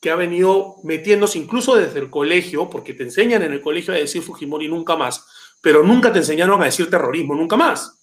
que 0.00 0.10
ha 0.10 0.16
venido 0.16 0.76
metiéndose 0.82 1.38
incluso 1.38 1.76
desde 1.76 2.00
el 2.00 2.10
colegio, 2.10 2.68
porque 2.68 2.92
te 2.92 3.04
enseñan 3.04 3.42
en 3.42 3.52
el 3.52 3.62
colegio 3.62 3.94
a 3.94 3.96
decir 3.96 4.20
Fujimori 4.20 4.68
nunca 4.68 4.96
más, 4.96 5.24
pero 5.60 5.84
nunca 5.84 6.12
te 6.12 6.18
enseñaron 6.18 6.60
a 6.60 6.64
decir 6.64 6.90
terrorismo 6.90 7.34
nunca 7.34 7.56
más. 7.56 7.98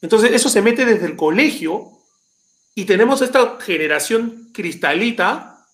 Entonces, 0.00 0.32
eso 0.32 0.48
se 0.48 0.62
mete 0.62 0.86
desde 0.86 1.06
el 1.06 1.16
colegio 1.16 1.92
y 2.74 2.84
tenemos 2.84 3.20
esta 3.20 3.58
generación 3.60 4.50
cristalita 4.52 5.66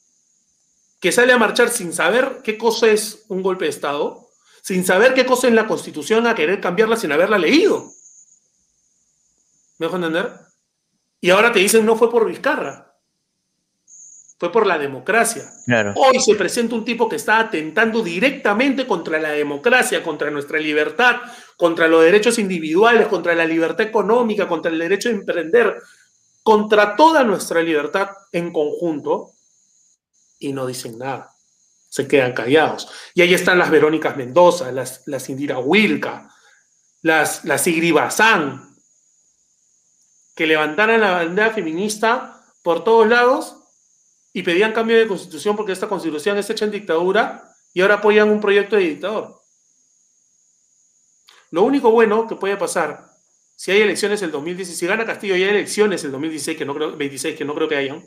que 1.00 1.12
sale 1.12 1.32
a 1.32 1.38
marchar 1.38 1.68
sin 1.68 1.92
saber 1.92 2.40
qué 2.42 2.58
cosa 2.58 2.88
es 2.88 3.26
un 3.28 3.42
golpe 3.42 3.66
de 3.66 3.70
Estado, 3.70 4.23
sin 4.64 4.82
saber 4.82 5.12
qué 5.12 5.26
cosa 5.26 5.46
es 5.46 5.52
la 5.52 5.66
Constitución, 5.66 6.26
a 6.26 6.34
querer 6.34 6.58
cambiarla 6.58 6.96
sin 6.96 7.12
haberla 7.12 7.36
leído. 7.36 7.92
¿Me 9.76 9.86
dejo 9.86 9.96
entender? 9.96 10.32
Y 11.20 11.28
ahora 11.28 11.52
te 11.52 11.58
dicen 11.58 11.84
no 11.84 11.96
fue 11.96 12.10
por 12.10 12.26
Vizcarra, 12.26 12.96
fue 14.38 14.50
por 14.50 14.66
la 14.66 14.78
democracia. 14.78 15.52
Hoy 15.96 16.18
se 16.18 16.34
presenta 16.34 16.76
un 16.76 16.84
tipo 16.86 17.10
que 17.10 17.16
está 17.16 17.40
atentando 17.40 18.02
directamente 18.02 18.86
contra 18.86 19.18
la 19.18 19.32
democracia, 19.32 20.02
contra 20.02 20.30
nuestra 20.30 20.58
libertad, 20.58 21.16
contra 21.58 21.86
los 21.86 22.02
derechos 22.02 22.38
individuales, 22.38 23.08
contra 23.08 23.34
la 23.34 23.44
libertad 23.44 23.86
económica, 23.86 24.48
contra 24.48 24.72
el 24.72 24.78
derecho 24.78 25.10
de 25.10 25.16
emprender, 25.16 25.76
contra 26.42 26.96
toda 26.96 27.22
nuestra 27.22 27.60
libertad 27.60 28.08
en 28.32 28.50
conjunto, 28.50 29.32
y 30.38 30.54
no 30.54 30.66
dicen 30.66 30.96
nada. 30.96 31.33
Se 31.94 32.08
quedan 32.08 32.32
callados. 32.32 32.88
Y 33.14 33.22
ahí 33.22 33.34
están 33.34 33.56
las 33.56 33.70
Verónicas 33.70 34.16
Mendoza, 34.16 34.72
las, 34.72 35.04
las 35.06 35.28
Indira 35.28 35.60
Wilka, 35.60 36.28
las, 37.02 37.44
las 37.44 37.64
Bazán, 37.92 38.74
que 40.34 40.44
levantaran 40.44 41.00
la 41.00 41.12
bandera 41.12 41.52
feminista 41.52 42.44
por 42.64 42.82
todos 42.82 43.06
lados 43.06 43.58
y 44.32 44.42
pedían 44.42 44.72
cambio 44.72 44.98
de 44.98 45.06
constitución 45.06 45.54
porque 45.54 45.70
esta 45.70 45.88
constitución 45.88 46.36
es 46.36 46.50
hecha 46.50 46.64
en 46.64 46.72
dictadura 46.72 47.54
y 47.72 47.80
ahora 47.80 47.94
apoyan 47.94 48.28
un 48.28 48.40
proyecto 48.40 48.74
de 48.74 48.82
dictador. 48.82 49.40
Lo 51.52 51.62
único 51.62 51.92
bueno 51.92 52.26
que 52.26 52.34
puede 52.34 52.56
pasar 52.56 53.04
si 53.54 53.70
hay 53.70 53.82
elecciones 53.82 54.20
el 54.22 54.32
2016, 54.32 54.76
si 54.76 54.86
gana 54.88 55.06
Castillo 55.06 55.36
y 55.36 55.44
hay 55.44 55.50
elecciones 55.50 56.02
el 56.02 56.10
2016, 56.10 56.58
que 56.58 56.64
no 56.64 56.74
creo, 56.74 56.96
26, 56.96 57.38
que 57.38 57.44
no 57.44 57.54
creo 57.54 57.68
que 57.68 57.76
hayan, 57.76 58.04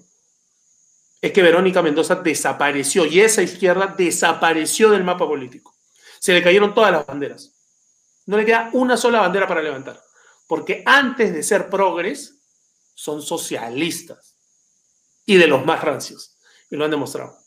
es 1.21 1.31
que 1.31 1.41
Verónica 1.41 1.81
Mendoza 1.81 2.15
desapareció 2.15 3.05
y 3.05 3.21
esa 3.21 3.41
izquierda 3.41 3.95
desapareció 3.97 4.91
del 4.91 5.03
mapa 5.03 5.27
político. 5.27 5.75
se 6.19 6.33
le 6.33 6.43
cayeron 6.43 6.73
todas 6.73 6.91
las 6.91 7.05
banderas. 7.05 7.53
No 8.25 8.37
le 8.37 8.45
queda 8.45 8.69
una 8.73 8.97
sola 8.97 9.21
bandera 9.21 9.47
para 9.47 9.61
levantar. 9.61 10.01
Porque 10.47 10.83
antes 10.85 11.33
de 11.33 11.43
ser 11.43 11.69
progres, 11.69 12.39
son 12.93 13.21
socialistas. 13.21 14.35
Y 15.25 15.37
de 15.37 15.47
los 15.47 15.65
más 15.65 15.83
rancios. 15.83 16.37
Y 16.69 16.75
lo 16.75 16.85
han 16.85 16.91
demostrado. 16.91 17.37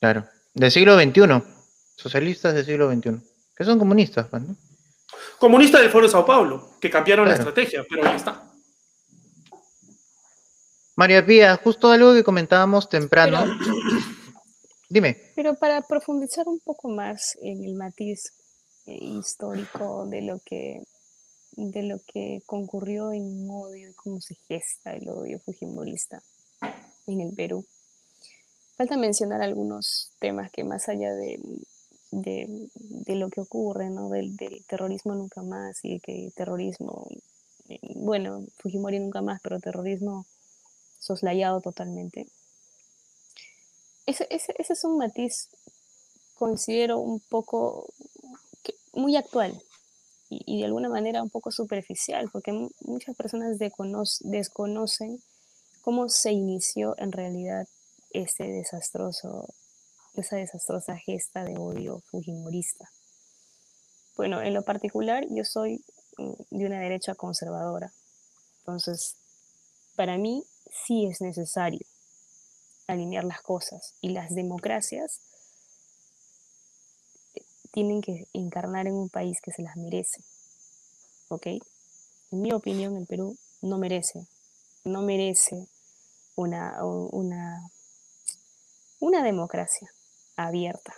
Claro. 0.00 0.26
Del 0.54 0.70
siglo 0.70 0.98
XXI. 0.98 1.42
Socialistas 1.96 2.54
del 2.54 2.64
siglo 2.64 2.90
XXI. 2.90 3.20
Que 3.56 3.64
son 3.64 3.78
comunistas, 3.78 4.32
¿no? 4.32 4.56
Comunistas 5.38 5.80
del 5.80 5.90
Foro 5.90 6.06
de 6.06 6.12
Sao 6.12 6.24
Paulo, 6.24 6.76
que 6.80 6.90
cambiaron 6.90 7.28
la 7.28 7.34
estrategia, 7.34 7.84
pero 7.88 8.02
ya 8.02 8.14
está. 8.14 8.47
María 10.98 11.24
Pía, 11.24 11.54
justo 11.62 11.92
algo 11.92 12.12
que 12.12 12.24
comentábamos 12.24 12.88
temprano. 12.88 13.38
Dime. 14.90 15.16
Pero 15.36 15.54
para 15.54 15.80
profundizar 15.80 16.48
un 16.48 16.58
poco 16.58 16.88
más 16.88 17.38
en 17.40 17.62
el 17.62 17.76
matiz 17.76 18.32
eh, 18.84 18.98
histórico 19.00 20.06
de 20.06 20.22
lo 20.22 20.40
que 20.44 20.82
de 21.52 21.84
lo 21.84 22.00
que 22.04 22.42
concurrió 22.46 23.12
en 23.12 23.48
odio 23.48 23.90
y 23.90 23.94
cómo 23.94 24.20
se 24.20 24.34
gesta 24.48 24.92
el 24.92 25.08
odio 25.08 25.38
fujimorista 25.38 26.20
en 27.06 27.20
el 27.20 27.32
Perú. 27.32 27.64
Falta 28.76 28.96
mencionar 28.96 29.40
algunos 29.40 30.10
temas 30.18 30.50
que 30.50 30.64
más 30.64 30.88
allá 30.88 31.14
de, 31.14 31.38
de, 32.10 33.14
lo 33.14 33.30
que 33.30 33.40
ocurre, 33.40 33.88
¿no? 33.88 34.08
Del, 34.08 34.36
del, 34.36 34.64
terrorismo 34.66 35.14
nunca 35.14 35.42
más 35.42 35.78
y 35.84 36.00
que 36.00 36.32
terrorismo, 36.34 37.06
eh, 37.68 37.78
bueno, 37.94 38.44
Fujimori 38.58 38.98
nunca 38.98 39.22
más, 39.22 39.40
pero 39.40 39.60
terrorismo 39.60 40.26
soslayado 40.98 41.60
totalmente 41.60 42.26
ese, 44.08 44.54
es 44.58 44.84
un 44.84 44.96
matiz, 44.96 45.48
considero 46.34 46.98
un 46.98 47.20
poco 47.20 47.92
muy 48.94 49.16
actual 49.16 49.62
y, 50.30 50.60
de 50.60 50.64
alguna 50.64 50.88
manera 50.88 51.22
un 51.22 51.30
poco 51.30 51.50
superficial, 51.50 52.30
porque 52.32 52.52
muchas 52.80 53.14
personas 53.16 53.58
desconocen 53.58 55.22
cómo 55.82 56.08
se 56.08 56.32
inició 56.32 56.94
en 56.98 57.12
realidad 57.12 57.66
ese 58.10 58.44
desastroso, 58.44 59.46
esa 60.14 60.36
desastrosa 60.36 60.96
gesta 60.96 61.44
de 61.44 61.58
odio 61.58 62.00
fujimorista. 62.10 62.88
Bueno, 64.16 64.40
en 64.40 64.54
lo 64.54 64.62
particular 64.62 65.26
yo 65.30 65.44
soy 65.44 65.84
mm, 66.16 66.56
de 66.56 66.66
una 66.66 66.80
derecha 66.80 67.14
conservadora, 67.14 67.92
entonces 68.60 69.16
para 69.96 70.16
mí 70.16 70.44
sí 70.70 71.06
es 71.06 71.20
necesario 71.20 71.86
alinear 72.88 73.24
las 73.24 73.42
cosas. 73.42 73.94
Y 74.00 74.10
las 74.10 74.34
democracias 74.34 75.20
eh, 77.34 77.42
tienen 77.70 78.00
que 78.00 78.26
encarnar 78.32 78.86
en 78.86 78.94
un 78.94 79.08
país 79.08 79.38
que 79.42 79.52
se 79.52 79.62
las 79.62 79.76
merece. 79.76 80.22
¿Ok? 81.28 81.46
En 82.30 82.42
mi 82.42 82.52
opinión, 82.52 82.96
el 82.96 83.06
Perú 83.06 83.36
no 83.62 83.78
merece, 83.78 84.26
no 84.84 85.02
merece 85.02 85.68
una, 86.36 86.82
una, 86.84 87.70
una 89.00 89.22
democracia 89.22 89.90
abierta. 90.36 90.94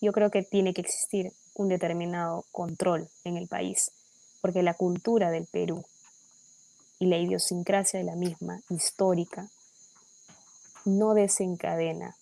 Yo 0.00 0.12
creo 0.12 0.30
que 0.30 0.42
tiene 0.42 0.74
que 0.74 0.82
existir 0.82 1.32
un 1.54 1.68
determinado 1.68 2.44
control 2.52 3.08
en 3.24 3.36
el 3.36 3.48
país, 3.48 3.90
porque 4.40 4.62
la 4.62 4.74
cultura 4.74 5.30
del 5.30 5.46
Perú 5.46 5.84
y 6.98 7.06
la 7.06 7.18
idiosincrasia 7.18 7.98
de 7.98 8.04
la 8.04 8.16
misma, 8.16 8.60
histórica, 8.70 9.48
no 10.84 11.14
desencadena 11.14 12.16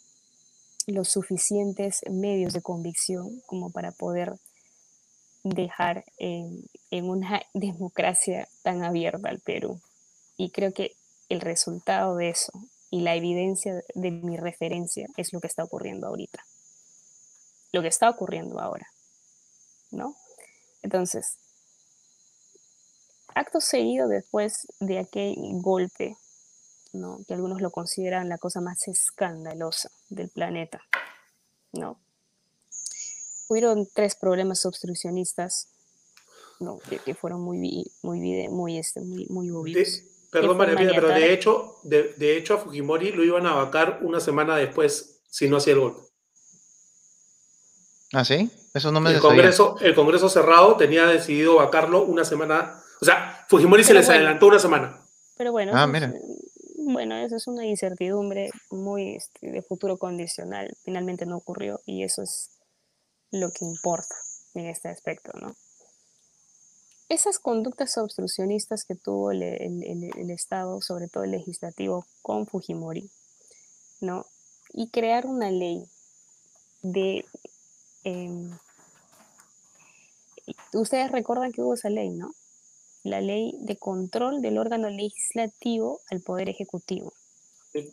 los 0.87 1.09
suficientes 1.09 2.01
medios 2.11 2.53
de 2.53 2.63
convicción 2.63 3.41
como 3.47 3.71
para 3.71 3.93
poder 3.93 4.35
dejar 5.45 6.05
en, 6.19 6.65
una 6.91 7.43
democracia 7.55 8.49
tan 8.63 8.83
abierta 8.83 9.29
al 9.29 9.41
Perú. 9.41 9.81
Y 10.37 10.51
creo 10.51 10.73
que 10.73 10.93
el 11.29 11.41
resultado 11.41 12.17
de 12.17 12.31
eso 12.31 12.53
y 12.91 13.01
la 13.01 13.15
evidencia 13.15 13.83
de 13.95 14.11
mi 14.11 14.37
referencia 14.37 15.07
es 15.17 15.33
lo 15.33 15.41
que 15.41 15.47
está 15.47 15.65
ocurriendo 15.65 16.07
ahorita. 16.07 16.45
Lo 17.73 17.81
que 17.83 17.89
está 17.89 18.11
ocurriendo 18.11 18.61
ahora. 18.61 18.87
¿No? 19.91 20.15
Entonces, 20.83 21.37
acto 23.35 23.61
seguido 23.61 24.09
después 24.09 24.67
de 24.81 24.99
aquel 24.99 25.37
golpe 25.61 26.17
que 27.27 27.35
algunos 27.35 27.63
lo 27.63 27.71
consideran 27.71 28.29
la 28.29 28.39
cosa 28.39 28.61
más 28.61 28.87
escandalosa 28.87 29.91
del 30.11 30.29
planeta. 30.29 30.83
¿no? 31.73 31.99
Hubieron 33.49 33.89
tres 33.93 34.15
problemas 34.15 34.67
obstruccionistas 34.67 35.69
que, 37.05 37.15
fueron 37.15 37.41
muy, 37.41 37.59
muy, 38.03 38.49
muy, 38.49 38.79
este, 38.79 39.01
muy, 39.01 39.27
muy 39.29 39.51
obvios. 39.51 40.03
perdón, 40.31 40.59
María 40.59 40.93
pero 40.95 41.09
de 41.09 41.33
hecho, 41.33 41.77
de, 41.83 42.37
hecho 42.37 42.55
a 42.55 42.59
Fujimori 42.59 43.13
lo 43.13 43.25
iban 43.25 43.47
a 43.47 43.55
vacar 43.55 43.99
una 44.03 44.21
semana 44.21 44.57
después 44.57 45.21
si 45.29 45.49
no 45.49 45.57
hacía 45.57 45.73
el 45.73 45.81
golpe. 45.81 46.03
¿Ah, 48.13 48.25
sí? 48.25 48.51
Eso 48.75 48.93
no 48.93 49.01
me 49.01 49.11
el 49.11 49.21
Congreso, 49.21 49.77
el 49.81 49.95
Congreso 49.95 50.29
cerrado 50.29 50.77
tenía 50.77 51.07
decidido 51.07 51.57
vacarlo 51.57 52.03
una 52.03 52.25
semana. 52.25 52.82
O 53.03 53.05
sea, 53.05 53.45
Fujimori 53.49 53.85
se 53.85 53.93
les 53.93 54.09
adelantó 54.09 54.47
una 54.47 54.59
semana. 54.59 55.05
Pero 55.37 55.53
bueno, 55.53 55.73
ah, 55.75 55.87
mira 55.87 56.15
bueno, 56.85 57.17
eso 57.17 57.37
es 57.37 57.47
una 57.47 57.67
incertidumbre 57.67 58.51
muy 58.71 59.17
este, 59.17 59.51
de 59.51 59.63
futuro 59.63 59.99
condicional. 59.99 60.77
Finalmente 60.83 61.27
no 61.27 61.37
ocurrió 61.37 61.81
y 61.87 62.03
eso 62.03 62.23
es 62.23 62.51
lo 63.31 63.51
que 63.51 63.65
importa 63.65 64.15
en 64.55 64.67
este 64.67 64.89
aspecto, 64.89 65.33
¿no? 65.41 65.55
Esas 67.09 67.39
conductas 67.39 67.97
obstruccionistas 67.99 68.85
que 68.85 68.95
tuvo 68.95 69.33
el, 69.33 69.43
Estado, 70.31 70.81
sobre 70.81 71.09
todo 71.09 71.25
el 71.25 71.33
legislativo, 71.33 72.07
con 72.23 72.47
Fujimori, 72.47 73.11
¿no? 74.01 74.27
Y 74.73 74.89
crear 74.89 75.27
una 75.27 75.51
ley 75.51 75.85
de... 76.83 77.25
Em, 78.05 78.51
ustedes 80.73 81.13
recuerdan 81.13 81.53
que 81.53 81.61
hubo 81.61 81.75
esa 81.75 81.91
ley, 81.91 82.11
¿no? 82.11 82.35
La 83.03 83.21
ley 83.21 83.57
de 83.61 83.77
control 83.77 84.41
del 84.41 84.59
órgano 84.59 84.89
legislativo 84.89 86.01
al 86.11 86.21
poder 86.21 86.49
ejecutivo. 86.49 87.13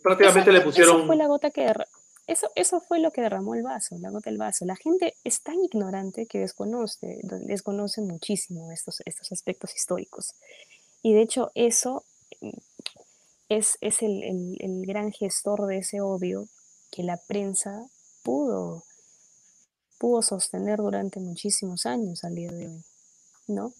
Prácticamente 0.02 0.52
le 0.52 0.60
pusieron... 0.60 0.96
Eso 0.96 1.06
fue 1.06 1.16
la 1.16 1.26
gota 1.26 1.50
que 1.50 1.72
eso, 2.26 2.48
eso 2.54 2.80
fue 2.80 3.00
lo 3.00 3.10
que 3.10 3.22
derramó 3.22 3.56
el 3.56 3.62
vaso, 3.62 3.98
la 3.98 4.10
gota 4.10 4.30
del 4.30 4.38
vaso. 4.38 4.64
La 4.64 4.76
gente 4.76 5.14
es 5.24 5.42
tan 5.42 5.58
ignorante 5.64 6.26
que 6.26 6.38
desconoce, 6.38 7.18
desconoce 7.22 8.02
muchísimo 8.02 8.70
estos, 8.70 9.02
estos 9.04 9.32
aspectos 9.32 9.74
históricos. 9.74 10.34
Y 11.02 11.12
de 11.14 11.22
hecho 11.22 11.50
eso 11.54 12.04
mm, 12.40 12.50
es, 13.48 13.78
es 13.80 14.02
el, 14.02 14.22
el, 14.22 14.56
el 14.60 14.86
gran 14.86 15.10
gestor 15.10 15.66
de 15.66 15.78
ese 15.78 16.00
odio 16.00 16.46
que 16.92 17.02
la 17.02 17.16
prensa 17.16 17.88
pudo, 18.22 18.84
pudo 19.98 20.22
sostener 20.22 20.78
durante 20.78 21.18
muchísimos 21.18 21.86
años 21.86 22.22
al 22.22 22.34
día 22.36 22.52
de 22.52 22.68
hoy, 22.68 22.84
¿no? 23.48 23.72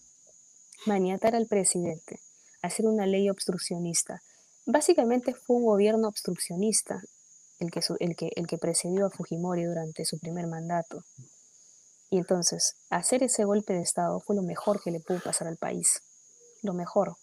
Maniatar 0.87 1.35
al 1.35 1.47
presidente, 1.47 2.21
hacer 2.63 2.87
una 2.87 3.07
ley 3.07 3.29
obstruccionista. 3.29 4.23
Básicamente 4.67 5.35
fue 5.35 5.57
un 5.57 5.65
gobierno 5.65 6.09
obstruccionista 6.09 7.03
el 7.59 7.71
que, 7.71 7.81
el 8.01 8.17
que, 8.17 8.31
el 8.37 8.47
que 8.47 8.59
precedió 8.59 9.07
a 9.07 9.11
Fujimori 9.11 9.65
durante 9.65 10.05
su 10.05 10.19
primer 10.19 10.47
mandato. 10.47 11.05
Y 12.11 12.19
entonces, 12.19 12.75
hacer 12.89 13.23
ese 13.23 13.45
golpe 13.45 13.75
de 13.75 13.83
Estado 13.83 14.19
fue 14.21 14.35
lo 14.35 14.43
mejor 14.43 14.83
que 14.83 14.91
le 14.91 15.01
pudo 15.01 15.21
pasar 15.21 15.47
al 15.47 15.57
país. 15.57 16.03
Lo 16.63 16.75
mejor. 16.75 17.17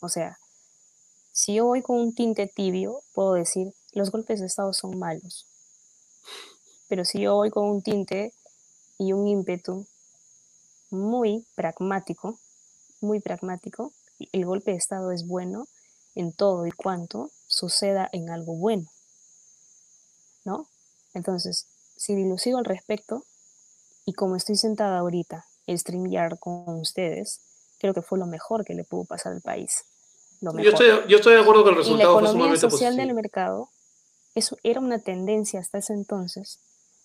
O 0.00 0.08
sea, 0.08 0.38
si 1.32 1.54
yo 1.54 1.64
voy 1.64 1.80
con 1.80 1.98
un 1.98 2.14
tinte 2.14 2.46
tibio, 2.46 3.02
puedo 3.14 3.34
decir, 3.34 3.72
los 3.92 4.10
golpes 4.10 4.40
de 4.40 4.46
Estado 4.46 4.72
son 4.72 4.98
malos. 4.98 5.46
Pero 6.88 7.04
si 7.04 7.22
yo 7.22 7.36
voy 7.36 7.50
con 7.50 7.68
un 7.68 7.82
tinte 7.82 8.34
y 8.98 9.12
un 9.12 9.26
ímpetu 9.26 9.86
muy 10.90 11.46
pragmático, 11.54 12.38
muy 13.02 13.20
pragmático, 13.20 13.92
el 14.32 14.44
golpe 14.44 14.72
de 14.72 14.76
Estado 14.76 15.12
es 15.12 15.26
bueno 15.26 15.66
en 16.14 16.32
todo 16.32 16.66
y 16.66 16.72
cuanto 16.72 17.30
suceda 17.46 18.08
en 18.12 18.30
algo 18.30 18.54
bueno. 18.54 18.90
¿No? 20.44 20.66
Entonces, 21.14 21.66
si 21.96 22.14
dilucido 22.14 22.58
al 22.58 22.64
respecto, 22.64 23.24
y 24.04 24.12
como 24.14 24.36
estoy 24.36 24.56
sentada 24.56 24.98
ahorita 24.98 25.44
en 25.66 25.78
StreamYard 25.78 26.38
con 26.38 26.80
ustedes, 26.80 27.40
creo 27.78 27.94
que 27.94 28.02
fue 28.02 28.18
lo 28.18 28.26
mejor 28.26 28.64
que 28.64 28.74
le 28.74 28.84
pudo 28.84 29.04
pasar 29.04 29.32
al 29.32 29.40
país. 29.40 29.84
Yo, 30.40 30.70
estoy, 30.70 31.34
de 31.34 31.40
acuerdo 31.40 31.62
con 31.62 31.72
el 31.72 31.78
resultado. 31.78 32.18
Y 32.18 32.22
la 32.22 32.30
economía 32.30 32.56
social 32.56 32.96
del 32.96 33.14
mercado, 33.14 33.68
eso 34.34 34.56
era 34.64 34.80
una 34.80 34.98
tendencia 34.98 35.60
hasta 35.60 35.78
ese 35.78 35.92
entonces, 35.92 36.58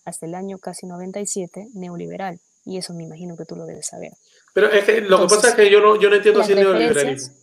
hasta 0.04 0.26
el 0.26 0.34
año 0.34 0.58
casi 0.58 0.86
97, 0.86 1.68
neoliberal. 1.74 2.40
Y 2.68 2.76
eso 2.76 2.92
me 2.92 3.04
imagino 3.04 3.34
que 3.34 3.46
tú 3.46 3.56
lo 3.56 3.64
debes 3.64 3.86
saber. 3.86 4.12
Pero 4.52 4.70
es 4.70 4.84
que 4.84 5.00
lo 5.00 5.22
que 5.22 5.34
pasa 5.34 5.48
es 5.48 5.54
que 5.54 5.70
yo 5.70 5.80
no, 5.80 5.98
yo 5.98 6.10
no 6.10 6.16
entiendo 6.16 6.42
así 6.42 6.52
el 6.52 6.58
neoliberalismo. 6.58 7.34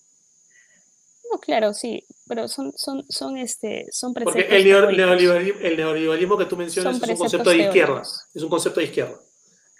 No, 1.31 1.39
claro, 1.39 1.73
sí. 1.73 2.05
pero 2.27 2.47
son, 2.47 2.71
son, 2.77 3.03
son, 3.09 3.35
este, 3.37 3.87
son 3.91 4.13
Porque 4.13 4.41
el, 4.41 4.63
neoliberalismo, 4.65 5.59
el 5.59 5.77
neoliberalismo 5.77 6.37
que 6.37 6.45
tú 6.45 6.55
mencionas 6.55 7.01
es 7.01 7.09
un 7.09 7.17
concepto 7.17 7.49
de 7.49 7.57
izquierda. 7.57 8.03
Es 8.35 8.43
un 8.43 8.49
concepto 8.49 8.79
de 8.79 8.85
izquierda. 8.85 9.19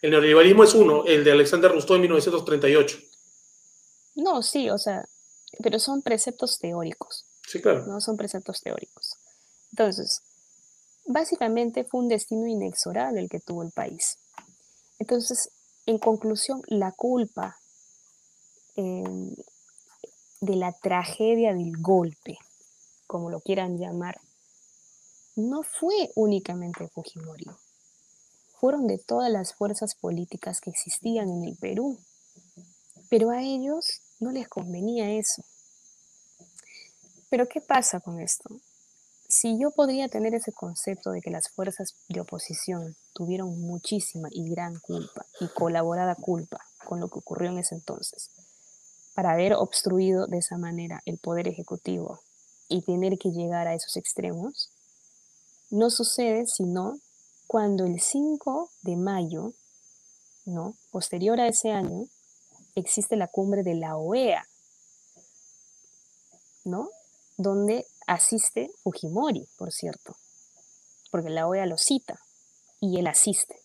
El 0.01 0.09
neoliberalismo 0.09 0.63
es 0.63 0.73
uno, 0.73 1.05
el 1.05 1.23
de 1.23 1.31
Alexander 1.31 1.71
Rousseau 1.71 1.95
en 1.95 2.01
1938. 2.01 2.97
No, 4.15 4.41
sí, 4.41 4.71
o 4.71 4.79
sea, 4.79 5.05
pero 5.61 5.77
son 5.77 6.01
preceptos 6.01 6.57
teóricos. 6.57 7.27
Sí, 7.45 7.61
claro. 7.61 7.85
No 7.85 8.01
son 8.01 8.17
preceptos 8.17 8.61
teóricos. 8.61 9.13
Entonces, 9.71 10.23
básicamente 11.05 11.83
fue 11.83 12.01
un 12.01 12.07
destino 12.07 12.47
inexorable 12.47 13.21
el 13.21 13.29
que 13.29 13.39
tuvo 13.39 13.61
el 13.61 13.71
país. 13.71 14.17
Entonces, 14.99 15.49
en 15.85 15.99
conclusión, 15.99 16.61
la 16.67 16.91
culpa 16.91 17.57
em, 18.75 19.35
de 20.41 20.55
la 20.55 20.71
tragedia 20.71 21.53
del 21.53 21.73
golpe, 21.77 22.37
como 23.07 23.29
lo 23.29 23.41
quieran 23.41 23.77
llamar, 23.77 24.19
no 25.35 25.63
fue 25.63 26.11
únicamente 26.15 26.87
Fujimori, 26.87 27.45
fueron 28.59 28.87
de 28.87 28.97
todas 28.97 29.31
las 29.31 29.53
fuerzas 29.53 29.95
políticas 29.95 30.61
que 30.61 30.69
existían 30.69 31.29
en 31.29 31.43
el 31.43 31.55
Perú, 31.57 31.99
pero 33.09 33.29
a 33.29 33.41
ellos 33.41 34.01
no 34.19 34.31
les 34.31 34.47
convenía 34.47 35.11
eso. 35.11 35.43
Pero 37.29 37.47
¿qué 37.47 37.61
pasa 37.61 37.99
con 37.99 38.19
esto? 38.19 38.49
Si 39.27 39.57
yo 39.59 39.71
podría 39.71 40.07
tener 40.07 40.35
ese 40.35 40.51
concepto 40.51 41.11
de 41.11 41.21
que 41.21 41.31
las 41.31 41.49
fuerzas 41.49 41.95
de 42.09 42.21
oposición 42.21 42.95
tuvieron 43.13 43.59
muchísima 43.59 44.29
y 44.31 44.49
gran 44.49 44.79
culpa 44.79 45.25
y 45.39 45.47
colaborada 45.47 46.15
culpa 46.15 46.59
con 46.85 46.99
lo 46.99 47.09
que 47.09 47.19
ocurrió 47.19 47.49
en 47.49 47.57
ese 47.57 47.75
entonces, 47.75 48.29
para 49.15 49.31
haber 49.31 49.53
obstruido 49.53 50.27
de 50.27 50.37
esa 50.37 50.57
manera 50.57 51.01
el 51.05 51.17
poder 51.17 51.47
ejecutivo 51.47 52.19
y 52.67 52.83
tener 52.83 53.17
que 53.17 53.31
llegar 53.31 53.67
a 53.67 53.73
esos 53.73 53.97
extremos, 53.97 54.69
no 55.71 55.89
sucede 55.89 56.45
sino 56.45 56.99
cuando 57.47 57.85
el 57.85 57.99
5 57.99 58.69
de 58.83 58.95
mayo, 58.95 59.53
¿no? 60.45 60.75
posterior 60.91 61.39
a 61.39 61.47
ese 61.47 61.71
año, 61.71 62.07
existe 62.75 63.15
la 63.15 63.27
cumbre 63.27 63.63
de 63.63 63.75
la 63.75 63.97
OEA, 63.97 64.45
¿no? 66.63 66.89
donde 67.37 67.85
asiste 68.07 68.71
Fujimori, 68.83 69.47
por 69.57 69.71
cierto, 69.71 70.15
porque 71.11 71.29
la 71.29 71.47
OEA 71.47 71.65
lo 71.65 71.77
cita 71.77 72.19
y 72.79 72.99
él 72.99 73.07
asiste, 73.07 73.55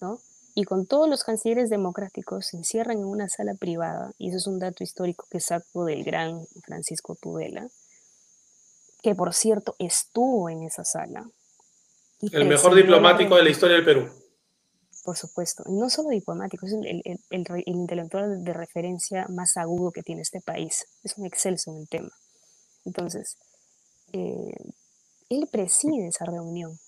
¿no? 0.00 0.20
y 0.54 0.64
con 0.64 0.86
todos 0.86 1.08
los 1.08 1.24
cancilleres 1.24 1.70
democráticos 1.70 2.48
se 2.48 2.56
encierran 2.56 2.98
en 2.98 3.06
una 3.06 3.28
sala 3.28 3.54
privada, 3.54 4.12
y 4.18 4.28
eso 4.28 4.38
es 4.38 4.46
un 4.46 4.58
dato 4.58 4.82
histórico 4.82 5.26
que 5.30 5.40
saco 5.40 5.84
del 5.84 6.04
gran 6.04 6.46
Francisco 6.64 7.16
Tudela, 7.20 7.68
que 9.02 9.14
por 9.14 9.32
cierto 9.34 9.74
estuvo 9.78 10.50
en 10.50 10.62
esa 10.62 10.84
sala. 10.84 11.24
el 12.20 12.46
mejor 12.46 12.74
diplomático 12.74 13.36
de 13.36 13.44
la 13.44 13.50
historia 13.50 13.76
del 13.76 13.84
Perú. 13.84 14.10
Por 15.04 15.16
supuesto, 15.16 15.64
y 15.66 15.72
no 15.72 15.88
solo 15.88 16.10
diplomático, 16.10 16.66
es 16.66 16.74
el, 16.74 17.02
el, 17.30 17.46
intelectual 17.64 18.44
de 18.44 18.52
referencia 18.52 19.26
más 19.30 19.56
agudo 19.56 19.92
que 19.92 20.02
tiene 20.02 20.20
este 20.20 20.42
país, 20.42 20.86
es 21.02 21.16
un 21.16 21.24
excelso 21.24 21.70
en 21.70 21.78
el 21.78 21.88
tema. 21.88 22.10
Entonces, 22.84 23.36
eh, 24.12 24.54
él 25.28 25.48
preside 25.50 26.08
esa 26.08 26.24
reunión 26.24 26.78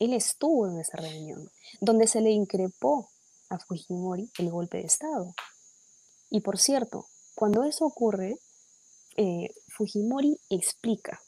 él 0.00 0.14
estuvo 0.14 0.66
en 0.66 0.80
esa 0.80 0.96
reunión, 0.96 1.48
donde 1.80 2.06
se 2.06 2.22
le 2.22 2.30
increpó 2.30 3.10
a 3.50 3.58
Fujimori 3.58 4.30
el 4.38 4.50
golpe 4.50 4.78
de 4.78 4.84
Estado. 4.84 5.34
Y 6.30 6.40
por 6.40 6.58
cierto, 6.58 7.06
cuando 7.34 7.64
eso 7.64 7.84
ocurre, 7.84 8.38
eh, 9.16 9.50
Fujimori 9.68 10.40
explica 10.48 11.20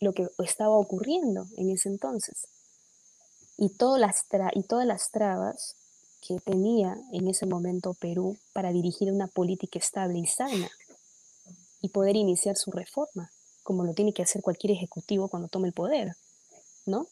lo 0.00 0.14
que 0.14 0.26
estaba 0.38 0.76
ocurriendo 0.76 1.46
en 1.58 1.70
ese 1.70 1.88
entonces 1.90 2.46
y, 3.56 3.68
todas 3.76 4.00
las 4.00 4.24
y 4.54 4.62
todas 4.62 4.86
las 4.86 5.10
trabas 5.10 5.76
que 6.26 6.38
tenía 6.40 6.96
en 7.12 7.28
ese 7.28 7.46
momento 7.46 7.94
Perú 7.94 8.38
para 8.54 8.72
dirigir 8.72 9.12
una 9.12 9.26
política 9.28 9.78
estable 9.78 10.18
y 10.18 10.26
sana 10.26 10.70
y 11.84 11.90
poder 11.90 12.16
iniciar 12.16 12.56
su 12.56 12.70
reforma, 12.70 13.30
como 13.62 13.84
lo 13.84 13.94
tiene 13.94 14.12
que 14.12 14.22
hacer 14.22 14.42
cualquier 14.42 14.72
ejecutivo 14.72 15.28
cuando 15.28 15.48
tome 15.48 15.68
el 15.68 15.74
poder, 15.74 16.16
¿no? 16.86 17.08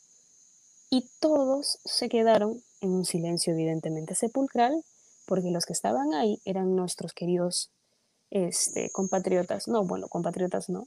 y 0.92 1.08
todos 1.20 1.78
se 1.86 2.10
quedaron 2.10 2.62
en 2.82 2.90
un 2.90 3.06
silencio 3.06 3.54
evidentemente 3.54 4.14
sepulcral, 4.14 4.84
porque 5.24 5.50
los 5.50 5.64
que 5.64 5.72
estaban 5.72 6.12
ahí 6.12 6.38
eran 6.44 6.76
nuestros 6.76 7.14
queridos 7.14 7.70
este, 8.28 8.90
compatriotas, 8.90 9.68
no, 9.68 9.84
bueno, 9.84 10.08
compatriotas 10.08 10.68
no, 10.68 10.86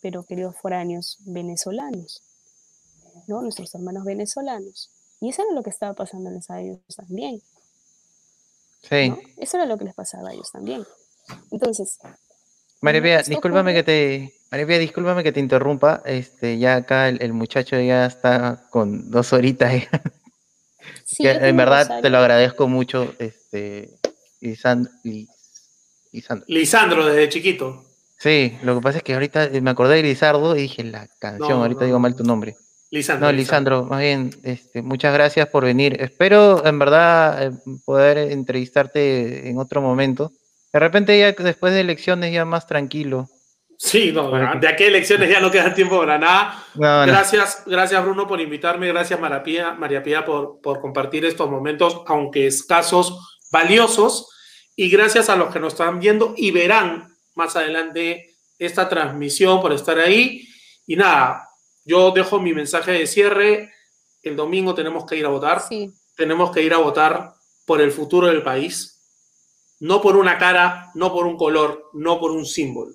pero 0.00 0.22
queridos 0.22 0.56
foráneos 0.56 1.18
venezolanos, 1.26 2.22
¿no? 3.26 3.42
Nuestros 3.42 3.74
hermanos 3.74 4.04
venezolanos. 4.04 4.90
Y 5.20 5.28
eso 5.28 5.42
era 5.42 5.52
lo 5.52 5.62
que 5.62 5.68
estaba 5.68 5.92
pasando 5.92 6.30
a 6.48 6.60
ellos 6.62 6.80
también. 6.96 7.42
Sí. 8.80 9.12
Eso 9.36 9.58
era 9.58 9.66
lo 9.66 9.76
que 9.76 9.84
les 9.84 9.94
pasaba 9.94 10.30
a 10.30 10.32
ellos 10.32 10.50
también. 10.52 10.86
Entonces. 11.50 11.98
María 12.84 13.22
discúlpame 13.22 13.72
que 13.72 13.82
te, 13.82 14.34
María 14.50 14.78
discúlpame 14.78 15.22
que 15.22 15.32
te 15.32 15.40
interrumpa. 15.40 16.02
Este, 16.04 16.58
ya 16.58 16.76
acá 16.76 17.08
el, 17.08 17.32
muchacho 17.32 17.80
ya 17.80 18.04
está 18.04 18.66
con 18.68 19.10
dos 19.10 19.32
horitas. 19.32 19.72
en 21.18 21.56
verdad 21.56 22.02
te 22.02 22.10
lo 22.10 22.18
agradezco 22.18 22.68
mucho, 22.68 23.14
este, 23.18 23.88
Lisandro, 24.40 24.92
Lisandro. 26.46 27.06
desde 27.06 27.30
chiquito. 27.30 27.84
Sí, 28.18 28.56
lo 28.62 28.74
que 28.76 28.82
pasa 28.82 28.98
es 28.98 29.04
que 29.04 29.14
ahorita 29.14 29.48
me 29.62 29.70
acordé 29.70 29.96
de 29.96 30.02
Lizardo 30.02 30.54
y 30.54 30.62
dije 30.62 30.84
la 30.84 31.08
canción, 31.18 31.52
ahorita 31.52 31.86
digo 31.86 31.98
mal 31.98 32.14
tu 32.14 32.22
nombre. 32.22 32.54
Lisandro. 32.90 33.26
No, 33.26 33.32
Lisandro, 33.32 33.84
más 33.84 34.00
bien, 34.00 34.30
este, 34.42 34.82
muchas 34.82 35.14
gracias 35.14 35.48
por 35.48 35.64
venir. 35.64 35.96
Espero 36.00 36.64
en 36.64 36.78
verdad 36.78 37.46
eh, 37.46 37.50
poder 37.84 38.18
entrevistarte 38.18 39.48
en 39.48 39.58
otro 39.58 39.80
momento. 39.80 40.32
De 40.74 40.80
repente 40.80 41.16
ya 41.16 41.30
después 41.30 41.72
de 41.72 41.82
elecciones 41.82 42.32
ya 42.32 42.44
más 42.44 42.66
tranquilo. 42.66 43.28
Sí, 43.78 44.10
no, 44.10 44.32
de 44.58 44.66
aquí 44.66 44.82
elecciones 44.82 45.30
ya 45.30 45.38
no 45.38 45.48
queda 45.48 45.72
tiempo 45.72 46.00
para 46.00 46.18
nada. 46.18 46.64
gracias, 46.74 47.62
gracias 47.64 48.02
Bruno 48.02 48.26
por 48.26 48.40
invitarme, 48.40 48.88
gracias 48.88 49.20
María 49.20 49.74
María 49.74 50.02
Pía 50.02 50.24
por, 50.24 50.60
por 50.60 50.80
compartir 50.80 51.24
estos 51.24 51.48
momentos, 51.48 52.02
aunque 52.08 52.48
escasos, 52.48 53.38
valiosos, 53.52 54.28
y 54.74 54.90
gracias 54.90 55.28
a 55.28 55.36
los 55.36 55.52
que 55.52 55.60
nos 55.60 55.74
están 55.74 56.00
viendo 56.00 56.34
y 56.36 56.50
verán 56.50 57.06
más 57.36 57.54
adelante 57.54 58.34
esta 58.58 58.88
transmisión 58.88 59.60
por 59.60 59.72
estar 59.72 60.00
ahí. 60.00 60.44
Y 60.88 60.96
nada, 60.96 61.50
yo 61.84 62.10
dejo 62.10 62.40
mi 62.40 62.52
mensaje 62.52 62.90
de 62.90 63.06
cierre. 63.06 63.72
El 64.24 64.34
domingo 64.34 64.74
tenemos 64.74 65.06
que 65.06 65.14
ir 65.14 65.24
a 65.24 65.28
votar. 65.28 65.62
Tenemos 66.16 66.50
que 66.50 66.62
ir 66.62 66.74
a 66.74 66.78
votar 66.78 67.32
por 67.64 67.80
el 67.80 67.92
futuro 67.92 68.26
del 68.26 68.42
país. 68.42 68.93
No 69.84 70.00
por 70.00 70.16
una 70.16 70.38
cara, 70.38 70.90
no 70.94 71.12
por 71.12 71.26
un 71.26 71.36
color, 71.36 71.90
no 71.92 72.18
por 72.18 72.30
un 72.30 72.46
símbolo 72.46 72.94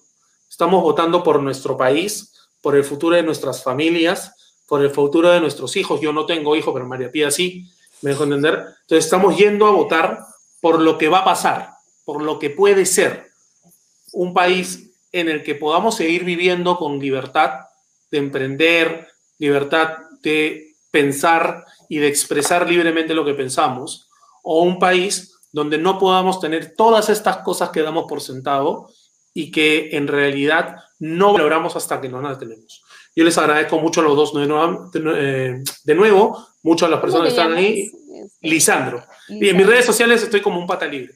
Estamos 0.50 0.82
votando 0.82 1.22
por 1.22 1.40
nuestro 1.40 1.78
país, 1.78 2.34
por 2.62 2.76
el 2.76 2.84
futuro 2.84 3.16
de 3.16 3.22
nuestras 3.22 3.64
familias, 3.64 4.58
por 4.68 4.82
el 4.82 4.90
futuro 4.90 5.30
de 5.30 5.40
nuestros 5.40 5.76
hijos. 5.76 6.02
Yo 6.02 6.12
no 6.14 6.26
tengo 6.26 6.56
hijos, 6.56 6.74
pero 6.74 6.88
María 6.88 7.12
Pía 7.12 7.30
sí, 7.30 7.70
me 8.02 8.10
dejo 8.10 8.24
entender. 8.24 8.56
Entonces 8.56 9.06
estamos 9.06 9.38
yendo 9.38 9.68
a 9.68 9.72
votar 9.72 10.18
por 10.62 10.82
lo 10.82 10.98
que 10.98 11.10
va 11.10 11.20
a 11.20 11.26
pasar, 11.26 11.70
por 12.06 12.24
lo 12.24 12.40
que 12.40 12.50
puede 12.50 12.88
ser 12.88 13.28
un 14.12 14.34
país 14.34 14.90
en 15.12 15.30
el 15.30 15.44
que 15.44 15.54
podamos 15.54 15.94
seguir 15.94 16.24
viviendo 16.24 16.76
con 16.78 16.98
libertad 16.98 17.68
de 18.10 18.18
emprender, 18.18 19.10
libertad 19.38 19.90
de 20.24 20.74
pensar 20.90 21.66
y 21.88 22.00
de 22.00 22.08
expresar 22.08 22.68
libremente 22.68 23.14
lo 23.14 23.26
que 23.26 23.36
pensamos, 23.36 24.10
o 24.42 24.64
un 24.64 24.80
país 24.80 25.39
donde 25.52 25.78
no 25.78 25.98
podamos 25.98 26.40
tener 26.40 26.76
todas 26.76 27.10
estas 27.10 27.38
cosas 27.38 27.70
que 27.70 27.82
damos 27.82 28.06
por 28.08 28.22
sentado 28.22 28.90
y 29.34 29.52
que 29.52 29.96
en 29.96 30.08
realidad 30.08 30.76
no 31.00 31.34
valoramos 31.34 31.76
hasta 31.76 32.02
que 32.02 32.10
no 32.10 32.22
las 32.22 32.38
tenemos. 32.38 32.84
Yo 33.16 33.24
les 33.24 33.38
agradezco 33.38 33.80
mucho 33.80 34.02
a 34.02 34.04
los 34.04 34.16
dos 34.16 34.34
de 34.34 34.48
nuevo, 34.48 34.90
de 34.92 35.64
eh, 35.86 35.96
nuevo 35.96 36.48
mucho 36.64 36.86
a 36.86 36.90
las 36.90 37.00
personas 37.00 37.28
que 37.28 37.40
están 37.40 37.54
ahí. 37.54 37.92
Lisandro. 38.42 39.04
Y 39.28 39.50
en 39.50 39.58
mis 39.58 39.68
redes 39.68 39.86
sociales 39.86 40.22
estoy 40.24 40.42
como 40.42 40.60
un 40.60 40.68
pata 40.68 40.86
libre. 40.86 41.16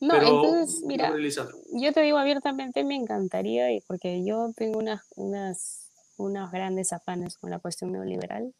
No, 0.00 0.16
entonces, 0.16 0.82
mira, 0.84 1.12
yo 1.72 1.92
te 1.92 2.00
digo 2.00 2.18
abiertamente, 2.18 2.82
me 2.82 2.96
encantaría, 2.96 3.66
porque 3.86 4.24
yo 4.24 4.52
tengo 4.56 4.80
unas, 4.80 5.02
unas, 5.14 5.90
unos 6.16 6.50
grandes 6.50 6.92
afanes 6.92 7.38
con 7.38 7.50
la 7.50 7.60
cuestión 7.60 7.92
neoliberal 7.92 8.52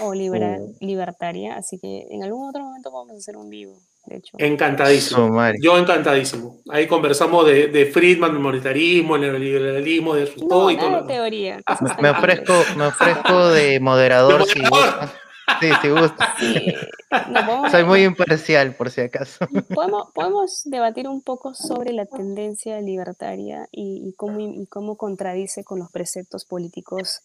o 0.00 0.14
liberal, 0.14 0.62
oh. 0.62 0.76
libertaria, 0.80 1.56
así 1.56 1.78
que 1.78 2.06
en 2.10 2.24
algún 2.24 2.48
otro 2.48 2.64
momento 2.64 2.90
vamos 2.90 3.12
a 3.12 3.16
hacer 3.16 3.36
un 3.36 3.50
vivo 3.50 3.78
hecho. 4.10 4.36
Encantadísimo. 4.38 5.40
Yo 5.62 5.78
encantadísimo. 5.78 6.58
Ahí 6.70 6.86
conversamos 6.86 7.46
de, 7.46 7.68
de 7.68 7.86
Friedman, 7.86 8.32
el 8.32 8.38
monetarismo, 8.40 9.16
el 9.16 9.22
neoliberalismo, 9.22 10.14
de 10.14 10.26
todo 10.26 10.70
y 10.70 10.76
todo. 10.76 11.06
teoría. 11.06 11.60
me, 12.00 12.10
ofrezco, 12.10 12.52
me 12.76 12.86
ofrezco 12.86 13.48
de 13.48 13.80
moderador. 13.80 14.44
Sí, 15.60 15.68
sí, 15.82 15.88
gusta. 15.90 16.34
Sí, 16.38 16.74
no, 17.30 17.40
podemos- 17.46 17.70
Soy 17.70 17.84
muy 17.84 18.02
imparcial, 18.02 18.74
por 18.76 18.90
si 18.90 19.02
acaso. 19.02 19.46
podemos, 19.74 20.08
podemos 20.14 20.62
debatir 20.64 21.06
un 21.06 21.22
poco 21.22 21.54
sobre 21.54 21.92
la 21.92 22.06
tendencia 22.06 22.80
libertaria 22.80 23.68
y, 23.70 24.08
y 24.08 24.14
cómo, 24.14 24.40
y 24.40 24.66
cómo 24.66 24.96
contradice 24.96 25.62
con 25.62 25.78
los 25.78 25.90
preceptos 25.90 26.44
políticos 26.46 27.20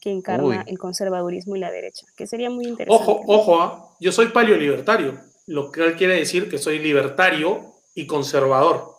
que 0.00 0.10
encarna 0.10 0.44
Uy. 0.44 0.58
el 0.66 0.78
conservadurismo 0.78 1.56
y 1.56 1.60
la 1.60 1.70
derecha, 1.70 2.04
que 2.16 2.26
sería 2.26 2.50
muy 2.50 2.66
interesante. 2.66 3.02
Ojo, 3.10 3.22
ojo, 3.26 3.60
¿ah? 3.62 3.88
yo 4.00 4.10
soy 4.12 4.26
paleolibertario, 4.28 5.16
lo 5.46 5.70
que 5.72 5.94
quiere 5.94 6.14
decir 6.16 6.48
que 6.50 6.58
soy 6.58 6.78
libertario 6.78 7.72
y 7.94 8.06
conservador. 8.06 8.90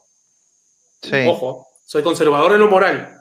Sí. 1.02 1.26
Ojo, 1.28 1.68
soy 1.86 2.04
conservador 2.04 2.54
en 2.54 2.60
lo 2.60 2.68
moral. 2.70 3.20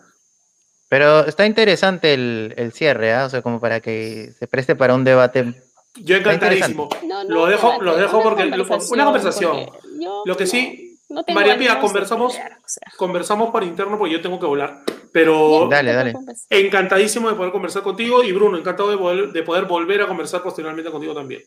Pero 0.88 1.20
está 1.26 1.46
interesante 1.46 2.12
el, 2.14 2.54
el 2.56 2.72
cierre, 2.72 3.12
¿ah? 3.14 3.24
O 3.26 3.30
sea, 3.30 3.42
como 3.42 3.58
para 3.60 3.80
que 3.80 4.32
se 4.38 4.46
preste 4.46 4.76
para 4.76 4.94
un 4.94 5.04
debate. 5.04 5.54
Yo 5.96 6.16
encantadísimo. 6.16 6.88
No, 7.04 7.24
Lo 7.24 7.46
dejo- 7.46 7.68
debate, 7.72 7.84
lo 7.84 7.96
dejo 7.96 8.16
una 8.18 8.24
porque- 8.24 8.44
lo- 8.46 8.64
una 8.90 9.04
conversación. 9.04 9.66
yo 9.98 10.22
Lo 10.26 10.36
que 10.36 10.44
no- 10.44 10.50
sí, 10.50 10.98
María 11.34 11.58
Pía, 11.58 11.80
conversamos- 11.80 12.32
pelear, 12.34 12.52
o 12.58 12.68
sea. 12.68 12.92
Conversamos 12.96 13.50
por 13.50 13.62
interno 13.64 13.98
porque 13.98 14.14
yo 14.14 14.20
tengo 14.22 14.38
que 14.38 14.46
volar. 14.46 14.82
Pero 15.12 15.68
Dale, 15.70 15.92
dale. 15.92 16.14
encantadísimo 16.48 17.28
de 17.28 17.34
poder 17.36 17.52
conversar 17.52 17.82
contigo 17.82 18.22
y 18.22 18.32
Bruno, 18.32 18.56
encantado 18.56 18.90
de 18.90 18.96
poder, 18.96 19.32
de 19.32 19.42
poder 19.42 19.64
volver 19.66 20.00
a 20.02 20.06
conversar 20.08 20.42
posteriormente 20.42 20.90
contigo 20.90 21.14
también. 21.14 21.42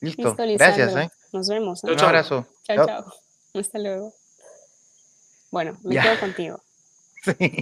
Listo. 0.00 0.22
Listo, 0.38 0.44
Gracias. 0.64 0.96
¿eh? 0.96 1.08
Nos 1.32 1.48
vemos. 1.48 1.82
¿eh? 1.84 1.92
Un 1.92 2.00
abrazo. 2.00 2.46
Chao, 2.64 2.76
Chao. 2.76 2.86
chao. 2.86 3.12
Hasta 3.54 3.78
luego. 3.78 4.12
Bueno, 5.50 5.78
me 5.82 5.94
Ya. 5.94 6.02
quedo 6.02 6.20
contigo. 6.20 6.60
Sí. 7.38 7.58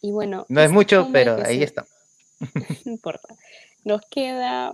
Y 0.00 0.10
bueno. 0.10 0.46
No 0.48 0.60
es 0.62 0.70
mucho, 0.72 1.08
pero 1.12 1.36
ahí 1.44 1.62
está. 1.62 1.86
No 2.84 2.92
importa. 2.92 3.28
Nos 3.84 4.00
queda. 4.10 4.72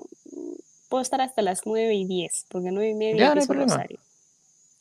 Puedo 0.89 1.03
estar 1.03 1.20
hasta 1.20 1.43
las 1.43 1.62
9 1.66 1.95
y 1.95 2.07
10, 2.07 2.47
porque 2.51 2.70
9 2.70 2.91
y 2.91 2.95
media 2.95 3.16
Ya, 3.29 3.35
no 3.35 3.41
hay 3.41 3.47
problema. 3.47 3.74
Rosario. 3.74 3.99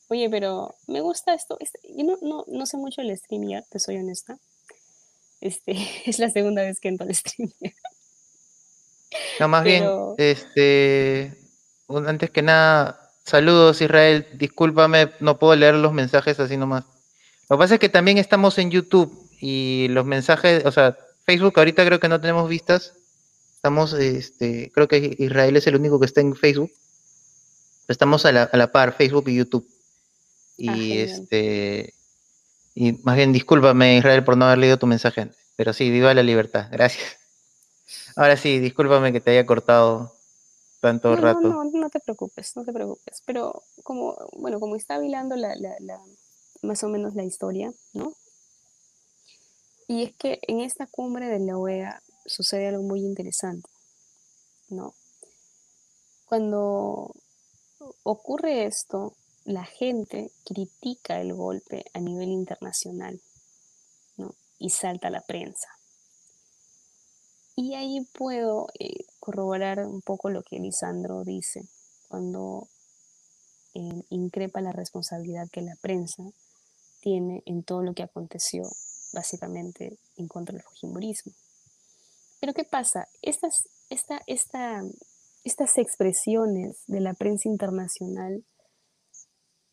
Oye, 0.10 0.30
pero 0.30 0.76
me 0.88 1.02
gusta 1.02 1.34
esto. 1.34 1.58
este- 1.60 1.80
yo 1.96 2.04
no, 2.06 2.18
no, 2.22 2.46
no 2.48 2.66
sé 2.66 2.78
mucho 2.78 3.02
el 3.02 3.16
StreamYard, 3.18 3.66
te 3.70 3.80
soy 3.80 3.98
honesta. 3.98 4.38
Este, 5.42 5.72
es 6.06 6.20
la 6.20 6.30
segunda 6.30 6.62
vez 6.64 6.80
que 6.80 6.90
entro 6.90 7.06
al 7.08 7.16
StreamYard. 7.16 7.76
No, 9.40 9.48
más 9.50 9.64
Pero- 9.64 10.16
bien, 10.16 10.30
este, 10.30 11.34
antes 11.98 12.30
que 12.30 12.42
nada, 12.42 13.12
saludos 13.24 13.82
Israel, 13.82 14.28
discúlpame, 14.34 15.12
no 15.20 15.38
puedo 15.40 15.56
leer 15.56 15.76
los 15.76 15.94
mensajes 15.94 16.40
así 16.40 16.58
nomás. 16.58 16.86
Lo 17.50 17.58
que 17.58 17.62
pasa 17.62 17.74
es 17.76 17.80
que 17.80 17.90
también 17.90 18.18
estamos 18.18 18.58
en 18.58 18.72
YouTube 18.72 19.12
y 19.40 19.88
los 19.90 20.06
mensajes, 20.06 20.66
o 20.66 20.72
sea, 20.72 20.98
Facebook 21.26 21.54
ahorita 21.58 21.86
creo 21.86 22.00
que 22.00 22.10
no 22.10 22.22
tenemos 22.22 22.50
vistas. 22.50 22.94
Estamos, 23.56 23.94
este, 23.94 24.72
creo 24.74 24.88
que 24.88 25.16
Israel 25.20 25.56
es 25.56 25.68
el 25.68 25.76
único 25.76 26.00
que 26.00 26.06
está 26.06 26.22
en 26.22 26.36
Facebook. 26.36 26.72
Pero 27.86 27.94
estamos 27.94 28.26
a 28.26 28.32
la, 28.32 28.44
a 28.44 28.58
la 28.58 28.72
par, 28.72 28.94
Facebook 28.94 29.28
y 29.28 29.36
YouTube. 29.36 29.68
Y 30.58 30.70
Ah, 30.70 31.04
este, 31.04 31.94
y 32.76 32.94
más 33.04 33.16
bien 33.16 33.34
discúlpame 33.34 33.98
Israel 33.98 34.24
por 34.24 34.38
no 34.38 34.46
haber 34.46 34.60
leído 34.60 34.78
tu 34.78 34.88
mensaje 34.88 35.22
antes. 35.22 35.38
Pero 35.56 35.74
sí, 35.74 35.90
viva 35.90 36.14
la 36.14 36.24
libertad, 36.24 36.68
gracias. 36.72 37.18
Ahora 38.16 38.38
sí, 38.38 38.60
discúlpame 38.60 39.12
que 39.12 39.22
te 39.22 39.32
haya 39.32 39.46
cortado 39.46 40.14
tanto 40.82 41.16
No, 41.16 41.22
no, 41.22 41.40
rato. 41.40 41.60
no, 41.64 41.64
no 41.66 41.90
te 41.92 42.00
preocupes, 42.00 42.56
no 42.56 42.64
te 42.64 42.74
preocupes. 42.74 43.22
Pero 43.28 43.64
como, 43.84 44.16
bueno, 44.38 44.60
como 44.60 44.76
está 44.76 45.04
hilando 45.04 45.36
la, 45.36 45.56
la, 45.56 45.76
la- 45.80 46.02
más 46.64 46.84
o 46.84 46.90
menos 46.90 47.16
la 47.16 47.24
historia, 47.24 47.72
¿no? 47.94 48.16
Y 49.88 50.02
es 50.02 50.16
que 50.16 50.40
en 50.48 50.60
esta 50.60 50.88
cumbre 50.88 51.28
de 51.28 51.38
la 51.40 51.56
OEA 51.56 52.02
sucede 52.26 52.70
algo 52.70 52.82
muy 52.82 53.02
interesante, 53.02 53.70
¿no? 54.70 54.96
Cuando 56.26 57.14
ocurre 58.04 58.66
esto, 58.66 59.16
la 59.46 59.66
gente 59.66 60.32
critica 60.46 61.22
el 61.22 61.34
golpe 61.34 61.86
a 61.94 62.00
nivel 62.00 62.30
internacional, 62.30 63.22
¿no? 64.18 64.36
Y 64.60 64.70
salta 64.72 65.10
a 65.10 65.12
la 65.12 65.22
prensa. 65.22 65.70
Y 67.56 67.76
ahí 67.76 68.02
puedo 68.14 68.68
eh, 68.78 69.06
corroborar 69.22 69.86
un 69.86 70.02
poco 70.02 70.30
lo 70.30 70.44
que 70.44 70.60
Lisandro 70.60 71.24
dice 71.24 71.62
cuando 72.10 72.68
eh, 73.74 74.04
increpa 74.10 74.60
la 74.60 74.74
responsabilidad 74.74 75.48
que 75.50 75.62
la 75.62 75.76
prensa 75.82 76.24
tiene 77.00 77.42
en 77.46 77.64
todo 77.64 77.84
lo 77.84 77.94
que 77.94 78.04
aconteció 78.04 78.64
básicamente 79.14 79.98
en 80.18 80.28
contra 80.28 80.54
del 80.54 80.64
fujimorismo. 80.64 81.34
Pero 82.42 82.54
¿qué 82.54 82.64
pasa? 82.64 83.08
Estas, 83.22 83.70
esta, 83.90 84.20
esta, 84.26 84.82
estas 85.44 85.78
expresiones 85.78 86.84
de 86.88 87.00
la 87.00 87.14
prensa 87.14 87.48
internacional 87.48 88.44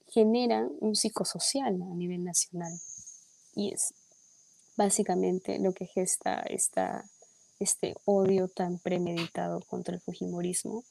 generan 0.08 0.70
un 0.80 0.94
psicosocial 0.94 1.80
a 1.82 1.94
nivel 1.94 2.24
nacional 2.24 2.72
y 3.54 3.72
es 3.72 3.94
básicamente 4.76 5.58
lo 5.58 5.72
que 5.72 5.86
gesta 5.86 6.40
esta, 6.42 7.04
este 7.58 7.94
odio 8.04 8.48
tan 8.48 8.78
premeditado 8.78 9.60
contra 9.60 9.94
el 9.94 10.00
Fujimorismo 10.00 10.84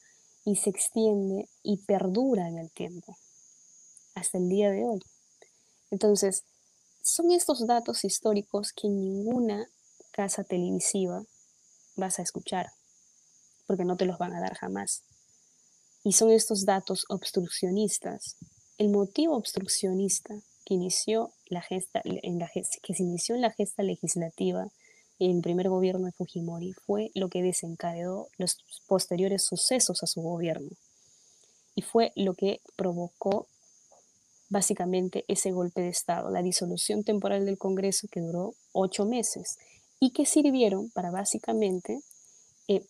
y 0.44 0.56
se 0.56 0.70
extiende 0.70 1.48
y 1.62 1.78
perdura 1.84 2.48
en 2.48 2.58
el 2.58 2.70
tiempo 2.70 3.16
hasta 4.14 4.38
el 4.38 4.48
día 4.48 4.70
de 4.70 4.84
hoy. 4.84 5.00
Entonces, 5.90 6.44
son 7.02 7.30
estos 7.30 7.66
datos 7.66 8.04
históricos 8.04 8.72
que 8.72 8.88
ninguna 8.88 9.66
casa 10.12 10.44
televisiva 10.44 11.24
vas 11.96 12.18
a 12.18 12.22
escuchar, 12.22 12.66
porque 13.66 13.84
no 13.84 13.96
te 13.96 14.04
los 14.04 14.18
van 14.18 14.34
a 14.34 14.40
dar 14.40 14.54
jamás. 14.54 15.02
Y 16.04 16.12
son 16.12 16.30
estos 16.30 16.64
datos 16.64 17.06
obstruccionistas. 17.08 18.36
El 18.78 18.90
motivo 18.90 19.36
obstruccionista 19.36 20.34
que 20.64 20.74
inició 20.74 21.32
la 21.46 21.62
gesta, 21.62 22.00
en 22.04 22.38
la 22.38 22.50
que 22.52 22.94
se 22.94 23.02
inició 23.02 23.34
en 23.34 23.40
la 23.40 23.52
gesta 23.52 23.82
legislativa 23.82 24.68
el 25.18 25.40
primer 25.40 25.68
gobierno 25.68 26.06
de 26.06 26.12
Fujimori 26.12 26.72
fue 26.72 27.10
lo 27.14 27.28
que 27.28 27.42
desencadenó 27.42 28.28
los 28.36 28.58
posteriores 28.86 29.44
sucesos 29.44 30.02
a 30.02 30.06
su 30.06 30.22
gobierno. 30.22 30.70
Y 31.74 31.82
fue 31.82 32.12
lo 32.16 32.34
que 32.34 32.60
provocó 32.76 33.46
básicamente 34.48 35.24
ese 35.28 35.50
golpe 35.50 35.80
de 35.80 35.88
Estado, 35.88 36.30
la 36.30 36.42
disolución 36.42 37.04
temporal 37.04 37.44
del 37.44 37.58
Congreso 37.58 38.08
que 38.10 38.20
duró 38.20 38.54
ocho 38.72 39.04
meses 39.04 39.58
y 40.00 40.10
que 40.10 40.26
sirvieron 40.26 40.90
para 40.90 41.10
básicamente 41.10 42.00
eh, 42.68 42.84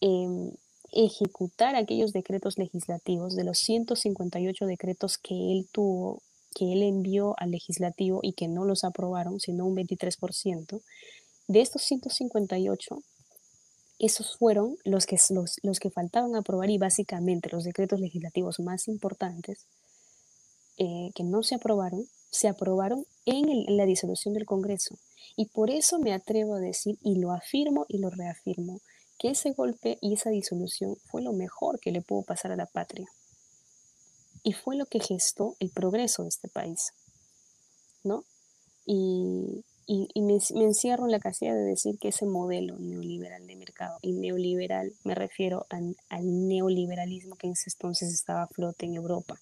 em, 0.00 0.52
ejecutar 0.92 1.76
aquellos 1.76 2.12
decretos 2.12 2.58
legislativos 2.58 3.34
de 3.34 3.44
los 3.44 3.58
158 3.58 4.66
decretos 4.66 5.18
que 5.18 5.34
él 5.34 5.68
tuvo, 5.72 6.22
que 6.58 6.72
él 6.72 6.82
envió 6.82 7.34
al 7.38 7.52
legislativo 7.52 8.18
y 8.22 8.32
que 8.32 8.48
no 8.48 8.64
los 8.64 8.82
aprobaron, 8.82 9.38
sino 9.38 9.64
un 9.64 9.76
23%. 9.76 10.82
De 11.46 11.60
estos 11.60 11.82
158, 11.82 12.98
esos 14.00 14.36
fueron 14.36 14.76
los 14.84 15.06
que, 15.06 15.16
los, 15.30 15.56
los 15.62 15.78
que 15.78 15.90
faltaban 15.90 16.34
aprobar 16.34 16.68
y 16.70 16.78
básicamente 16.78 17.48
los 17.52 17.62
decretos 17.62 18.00
legislativos 18.00 18.58
más 18.58 18.88
importantes 18.88 19.66
eh, 20.78 21.10
que 21.14 21.22
no 21.22 21.44
se 21.44 21.54
aprobaron, 21.54 22.06
se 22.30 22.48
aprobaron 22.48 23.04
en, 23.24 23.48
en 23.48 23.76
la 23.76 23.86
disolución 23.86 24.34
del 24.34 24.44
Congreso. 24.44 24.96
Y 25.36 25.46
por 25.46 25.70
eso 25.70 26.00
me 26.00 26.12
atrevo 26.12 26.56
a 26.56 26.60
decir, 26.60 26.98
y 27.02 27.20
lo 27.20 27.30
afirmo 27.32 27.86
y 27.88 27.98
lo 27.98 28.10
reafirmo, 28.10 28.80
que 29.18 29.30
ese 29.30 29.52
golpe 29.52 29.98
y 30.00 30.14
esa 30.14 30.30
disolución 30.30 30.96
fue 31.04 31.22
lo 31.22 31.32
mejor 31.32 31.78
que 31.78 31.92
le 31.92 32.02
pudo 32.02 32.22
pasar 32.22 32.50
a 32.50 32.56
la 32.56 32.66
patria. 32.66 33.06
Y 34.42 34.52
fue 34.52 34.76
lo 34.76 34.86
que 34.86 35.00
gestó 35.00 35.56
el 35.60 35.70
progreso 35.70 36.22
de 36.22 36.28
este 36.28 36.48
país. 36.48 36.92
¿No? 38.04 38.24
Y, 38.86 39.64
y- 39.86 40.08
y 40.14 40.22
me, 40.22 40.38
me 40.54 40.64
encierro 40.64 41.04
en 41.06 41.10
la 41.12 41.18
casilla 41.18 41.54
de 41.54 41.62
decir 41.64 41.98
que 41.98 42.08
ese 42.08 42.26
modelo 42.26 42.78
neoliberal 42.78 43.46
de 43.46 43.56
mercado, 43.56 43.98
y 44.02 44.12
neoliberal 44.12 44.92
me 45.04 45.14
refiero 45.14 45.66
an- 45.70 45.96
al 46.08 46.48
neoliberalismo 46.48 47.36
que 47.36 47.48
en 47.48 47.52
ese 47.54 47.70
entonces 47.70 48.12
estaba 48.12 48.42
a 48.42 48.46
flote 48.48 48.86
en 48.86 48.94
Europa 48.94 49.38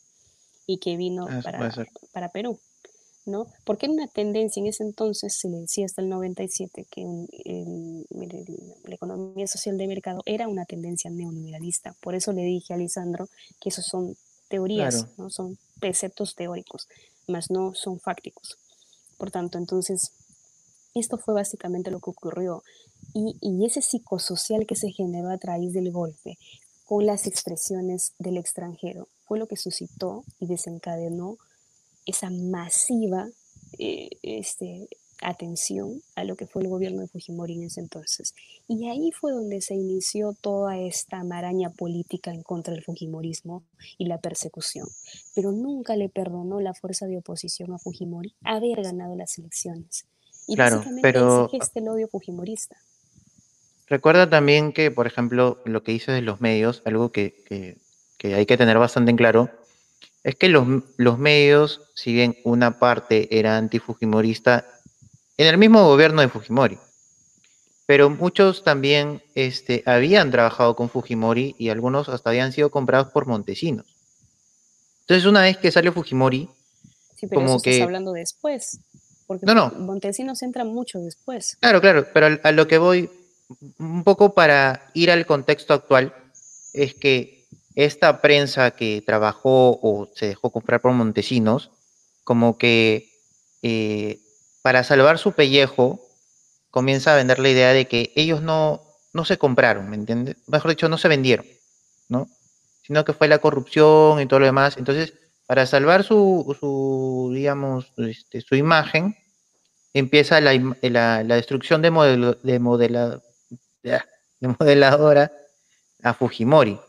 y 0.67 0.79
que 0.79 0.97
vino 0.97 1.29
Eso 1.29 1.43
para, 1.43 1.59
para 2.13 2.29
Perú. 2.31 2.59
¿no? 3.25 3.49
Porque 3.65 3.87
era 3.87 3.93
una 3.93 4.07
tendencia 4.07 4.61
en 4.61 4.69
ese 4.69 4.85
entonces, 4.85 5.35
se 5.37 5.49
le 5.49 5.59
decía 5.59 5.85
hasta 5.85 6.01
el 6.01 6.09
97, 6.09 6.87
que 6.89 7.03
el- 7.03 8.07
mire, 8.11 8.39
el- 8.47 8.75
la 8.85 8.95
economía 8.95 9.49
social 9.49 9.77
de 9.77 9.89
mercado 9.89 10.23
era 10.27 10.47
una 10.47 10.65
tendencia 10.65 11.11
neoliberalista. 11.11 11.95
Por 12.01 12.15
eso 12.15 12.33
le 12.33 12.43
dije 12.43 12.73
a 12.73 12.77
Lisandro 12.77 13.29
que 13.61 13.69
esos 13.71 13.85
son 13.85 14.17
teorías, 14.49 15.05
Claro. 15.05 15.13
¿no? 15.19 15.31
son 15.31 15.59
preceptos 15.81 16.35
teóricos, 16.35 16.89
más 17.29 17.51
no 17.51 17.75
son 17.75 17.99
fácticos. 18.01 18.59
Por 19.19 19.31
tanto, 19.31 19.59
entonces, 19.59 20.13
esto 20.95 21.19
fue 21.19 21.35
básicamente 21.35 21.91
lo 21.91 22.01
que 22.01 22.11
ocurrió. 22.11 22.63
Y, 23.15 23.37
y 23.41 23.65
ese 23.65 23.83
psicosocial 23.83 24.67
que 24.67 24.77
se 24.77 24.91
generó 24.91 25.31
a 25.31 25.39
través 25.39 25.73
del 25.73 25.91
golpe, 25.91 26.39
con 26.85 27.05
las 27.05 27.27
expresiones 27.27 28.13
del 28.19 28.37
extranjero, 28.37 29.09
fue 29.27 29.39
lo 29.39 29.47
que 29.49 29.57
suscitó 29.57 30.25
y 30.39 30.47
desencadenó 30.47 31.37
esa 32.07 32.31
masiva 32.31 33.29
eh, 33.79 34.09
este, 34.23 34.89
atención 35.23 36.03
a 36.15 36.25
lo 36.25 36.37
que 36.37 36.47
fue 36.47 36.63
el 36.63 36.69
gobierno 36.69 37.01
de 37.03 37.09
Fujimori 37.09 37.55
en 37.55 37.65
ese 37.65 37.81
entonces. 37.81 38.35
Y 38.69 38.89
ahí 38.89 39.11
fue 39.13 39.33
donde 39.33 39.61
se 39.61 39.75
inició 39.75 40.35
toda 40.41 40.79
esta 40.79 41.23
maraña 41.25 41.71
política 41.71 42.33
en 42.33 42.43
contra 42.43 42.75
del 42.75 42.85
Fujimorismo 42.85 43.65
y 43.99 44.07
la 44.07 44.19
persecución. 44.19 44.89
Pero 45.35 45.53
nunca 45.53 45.97
le 45.97 46.09
perdonó 46.09 46.61
la 46.61 46.75
fuerza 46.75 47.07
de 47.07 47.19
oposición 47.19 47.73
a 47.73 47.79
Fujimori 47.79 48.35
haber 48.45 48.83
ganado 48.83 49.17
las 49.17 49.39
elecciones. 49.39 50.07
Y 50.47 50.55
Claro, 50.57 50.77
básicamente 50.77 51.03
pero 51.03 51.49
gesta 51.51 51.81
el 51.81 51.89
odio 51.89 52.09
fujimorista. 52.09 52.77
recuerda 53.87 54.29
también 54.29 54.73
que, 54.73 54.91
por 54.91 55.07
ejemplo, 55.07 55.59
lo 55.65 55.83
que 55.83 55.93
dices 55.93 56.15
de 56.15 56.23
los 56.23 56.41
medios, 56.41 56.83
algo 56.85 57.13
que, 57.13 57.43
que- 57.47 57.79
que 58.19 58.35
hay 58.35 58.47
que 58.47 58.57
tener 58.57 58.79
bastante 58.79 59.11
en 59.11 59.17
claro, 59.19 59.51
es 60.25 60.37
que 60.37 60.49
los, 60.49 60.67
los 60.97 61.19
medios, 61.19 61.83
si 61.95 62.13
bien 62.13 62.37
una 62.45 62.79
parte 62.79 63.39
era 63.39 63.59
antifujimorista, 63.59 64.67
en 65.39 65.47
el 65.47 65.59
mismo 65.59 65.85
gobierno 65.87 66.23
de 66.23 66.29
Fujimori, 66.29 66.79
pero 67.87 68.11
muchos 68.11 68.65
también 68.65 69.23
este, 69.35 69.83
habían 69.87 70.31
trabajado 70.31 70.75
con 70.77 70.89
Fujimori 70.91 71.55
y 71.59 71.69
algunos 71.69 72.09
hasta 72.09 72.31
habían 72.31 72.53
sido 72.53 72.71
comprados 72.71 73.13
por 73.13 73.27
Montesinos. 73.27 73.87
Entonces, 75.03 75.27
una 75.27 75.43
vez 75.43 75.57
que 75.59 75.71
sale 75.71 75.93
Fujimori, 75.93 76.49
Sí, 77.19 77.27
pero 77.29 77.41
Como 77.41 77.47
eso 77.53 77.57
estás 77.57 77.75
que- 77.77 77.83
hablando 77.83 78.13
después. 78.13 78.79
Porque 79.27 79.47
No, 79.47 79.55
no. 79.55 79.71
Montesinos 79.71 80.43
entra 80.43 80.65
mucho 80.67 80.99
después. 81.01 81.57
Claro, 81.61 81.81
claro, 81.81 82.07
pero 82.13 82.39
a 82.43 82.53
lo 82.53 82.69
que 82.69 82.77
voy, 82.77 83.09
un 83.79 84.05
poco 84.05 84.35
para 84.35 84.91
ir 84.93 85.11
al 85.11 85.25
contexto 85.25 85.73
actual, 85.73 86.15
es 86.75 86.93
que 86.95 87.47
esta 87.75 88.21
prensa 88.21 88.73
que 88.73 89.03
trabajó 89.07 89.79
o 89.83 90.11
se 90.15 90.27
dejó 90.29 90.51
comprar 90.51 90.83
por 90.83 90.93
Montesinos, 90.93 91.71
como 92.23 92.59
que 92.59 93.09
eh, 93.63 94.21
para 94.67 94.83
salvar 94.83 95.17
su 95.21 95.31
pellejo, 95.31 96.01
comienza 96.73 97.13
a 97.13 97.17
vender 97.17 97.39
la 97.39 97.49
idea 97.49 97.73
de 97.73 97.87
que 97.87 98.13
ellos 98.17 98.43
no, 98.43 98.83
no 99.13 99.25
se 99.25 99.39
compraron, 99.39 99.89
¿me 99.89 99.95
entiendes? 99.95 100.39
Mejor 100.49 100.71
dicho, 100.73 100.89
no 100.89 100.99
se 100.99 101.07
vendieron, 101.07 101.47
¿no? 102.09 102.27
Sino 102.83 103.05
que 103.05 103.13
fue 103.13 103.29
la 103.29 103.39
corrupción 103.39 104.21
y 104.21 104.27
todo 104.27 104.41
lo 104.41 104.47
demás. 104.47 104.77
Entonces, 104.77 105.15
para 105.47 105.67
salvar 105.67 106.03
su, 106.03 106.57
su 106.59 107.31
digamos, 107.33 107.93
este, 107.99 108.41
su 108.41 108.57
imagen, 108.57 109.17
empieza 109.95 110.41
la, 110.41 110.53
la 110.83 111.35
destrucción 111.37 111.81
de, 111.81 111.93
modelo, 111.93 112.35
de, 112.35 112.59
modela- 112.59 113.23
de 113.85 114.49
modeladora 114.49 115.31
a 116.03 116.13
Fujimori. 116.13 116.81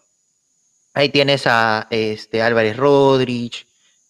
Ahí 0.96 1.10
tienes 1.10 1.44
a 1.46 1.86
este, 1.92 2.42
Álvarez 2.42 2.76
Rodríguez, 2.76 3.68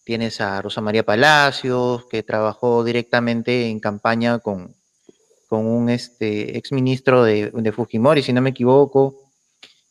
tienes 0.08 0.40
a 0.40 0.62
Rosa 0.62 0.80
María 0.80 1.02
Palacios, 1.04 2.06
que 2.06 2.22
trabajó 2.22 2.82
directamente 2.82 3.66
en 3.68 3.78
campaña 3.78 4.38
con, 4.38 4.74
con 5.50 5.66
un 5.66 5.90
este, 5.90 6.56
exministro 6.56 7.22
de, 7.24 7.50
de 7.52 7.72
Fujimori, 7.72 8.22
si 8.22 8.32
no 8.32 8.40
me 8.40 8.48
equivoco. 8.48 9.30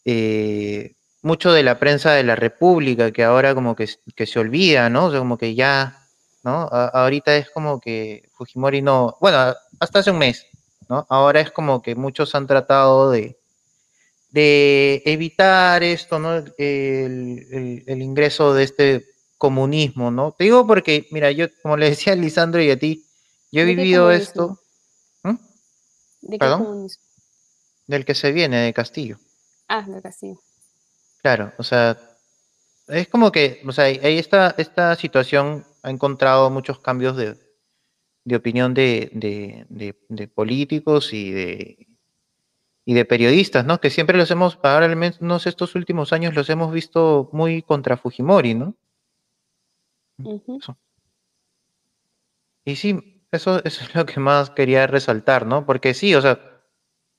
Eh, 0.06 0.96
mucho 1.22 1.54
de 1.54 1.62
la 1.62 1.78
prensa 1.78 2.14
de 2.14 2.24
la 2.24 2.36
República, 2.36 3.12
que 3.12 3.24
ahora 3.24 3.54
como 3.54 3.76
que, 3.76 3.86
se 3.86 4.40
olvida, 4.40 4.90
¿no? 4.90 5.06
O 5.06 5.12
sea, 5.12 5.20
como 5.20 5.38
que 5.38 5.54
ya, 5.54 6.00
¿no? 6.44 6.62
Ahorita 6.72 7.36
es 7.36 7.52
como 7.52 7.80
que 7.80 8.28
Fujimori 8.34 8.82
no, 8.82 9.18
bueno, 9.22 9.54
hasta 9.80 10.00
hace 10.00 10.10
un 10.10 10.18
mes, 10.18 10.48
¿no? 10.90 11.06
Ahora 11.12 11.42
es 11.42 11.52
como 11.52 11.84
que 11.84 11.94
muchos 11.94 12.34
han 12.34 12.48
tratado 12.48 13.12
de, 13.12 13.38
de 14.32 15.04
evitar 15.06 15.84
esto, 15.84 16.18
¿no? 16.18 16.38
El- 16.58 17.84
el 17.86 18.02
ingreso 18.02 18.56
de 18.56 18.64
este 18.64 19.06
comunismo, 19.38 20.12
¿no? 20.12 20.32
Te 20.38 20.46
digo 20.46 20.66
porque, 20.66 21.08
mira, 21.12 21.32
yo, 21.32 21.48
como 21.62 21.78
le 21.78 21.90
decía 21.90 22.14
a 22.14 22.16
Lisandro 22.16 22.62
y 22.62 22.72
a 22.72 22.78
ti, 22.80 23.06
yo 23.52 23.62
he 23.62 23.66
¿De 23.66 23.72
qué 23.72 23.76
vivido 23.78 24.12
esto, 24.12 24.60
¿Mm? 25.24 25.30
¿De 25.32 25.38
qué 26.32 26.38
¿Perdón? 26.40 26.64
comunismo? 26.66 27.04
del 27.88 28.04
que 28.04 28.16
se 28.16 28.32
viene 28.34 28.58
de 28.58 28.74
Castillo. 28.74 29.18
Ah, 29.70 29.82
de 29.88 30.02
Castillo. 30.02 30.40
Claro, 31.22 31.54
o 31.58 31.64
sea, 31.64 31.98
es 32.88 33.08
como 33.08 33.32
que, 33.32 33.62
o 33.66 33.72
sea, 33.72 33.86
ahí 33.86 34.18
esta, 34.18 34.56
esta 34.58 34.96
situación 34.96 35.66
ha 35.84 35.90
encontrado 35.90 36.50
muchos 36.50 36.80
cambios 36.80 37.16
de, 37.16 37.38
de 38.26 38.36
opinión 38.36 38.74
de, 38.74 39.10
de- 39.14 39.66
de- 39.70 39.96
de 40.10 40.28
políticos 40.28 41.14
y 41.14 41.32
de, 41.32 41.88
y 42.86 42.94
de 42.94 43.06
periodistas, 43.06 43.66
¿no? 43.66 43.80
Que 43.80 43.90
siempre 43.90 44.18
los 44.18 44.30
hemos, 44.32 44.60
ahora 44.64 44.86
al 44.86 44.96
menos 44.98 45.48
estos 45.48 45.76
últimos 45.76 46.12
años 46.12 46.34
los 46.36 46.50
hemos 46.50 46.74
visto 46.74 47.30
muy 47.32 47.62
contra 47.62 47.96
Fujimori, 47.98 48.54
¿no? 48.54 48.76
Y 52.66 52.76
sí, 52.76 53.24
eso, 53.32 53.64
eso 53.64 53.84
es 53.84 53.96
lo 53.96 54.06
que 54.06 54.20
más 54.20 54.50
quería 54.52 54.88
resaltar, 54.88 55.46
¿no? 55.46 55.66
Porque 55.66 55.94
sí, 55.94 56.16
o 56.16 56.22
sea, 56.22 56.40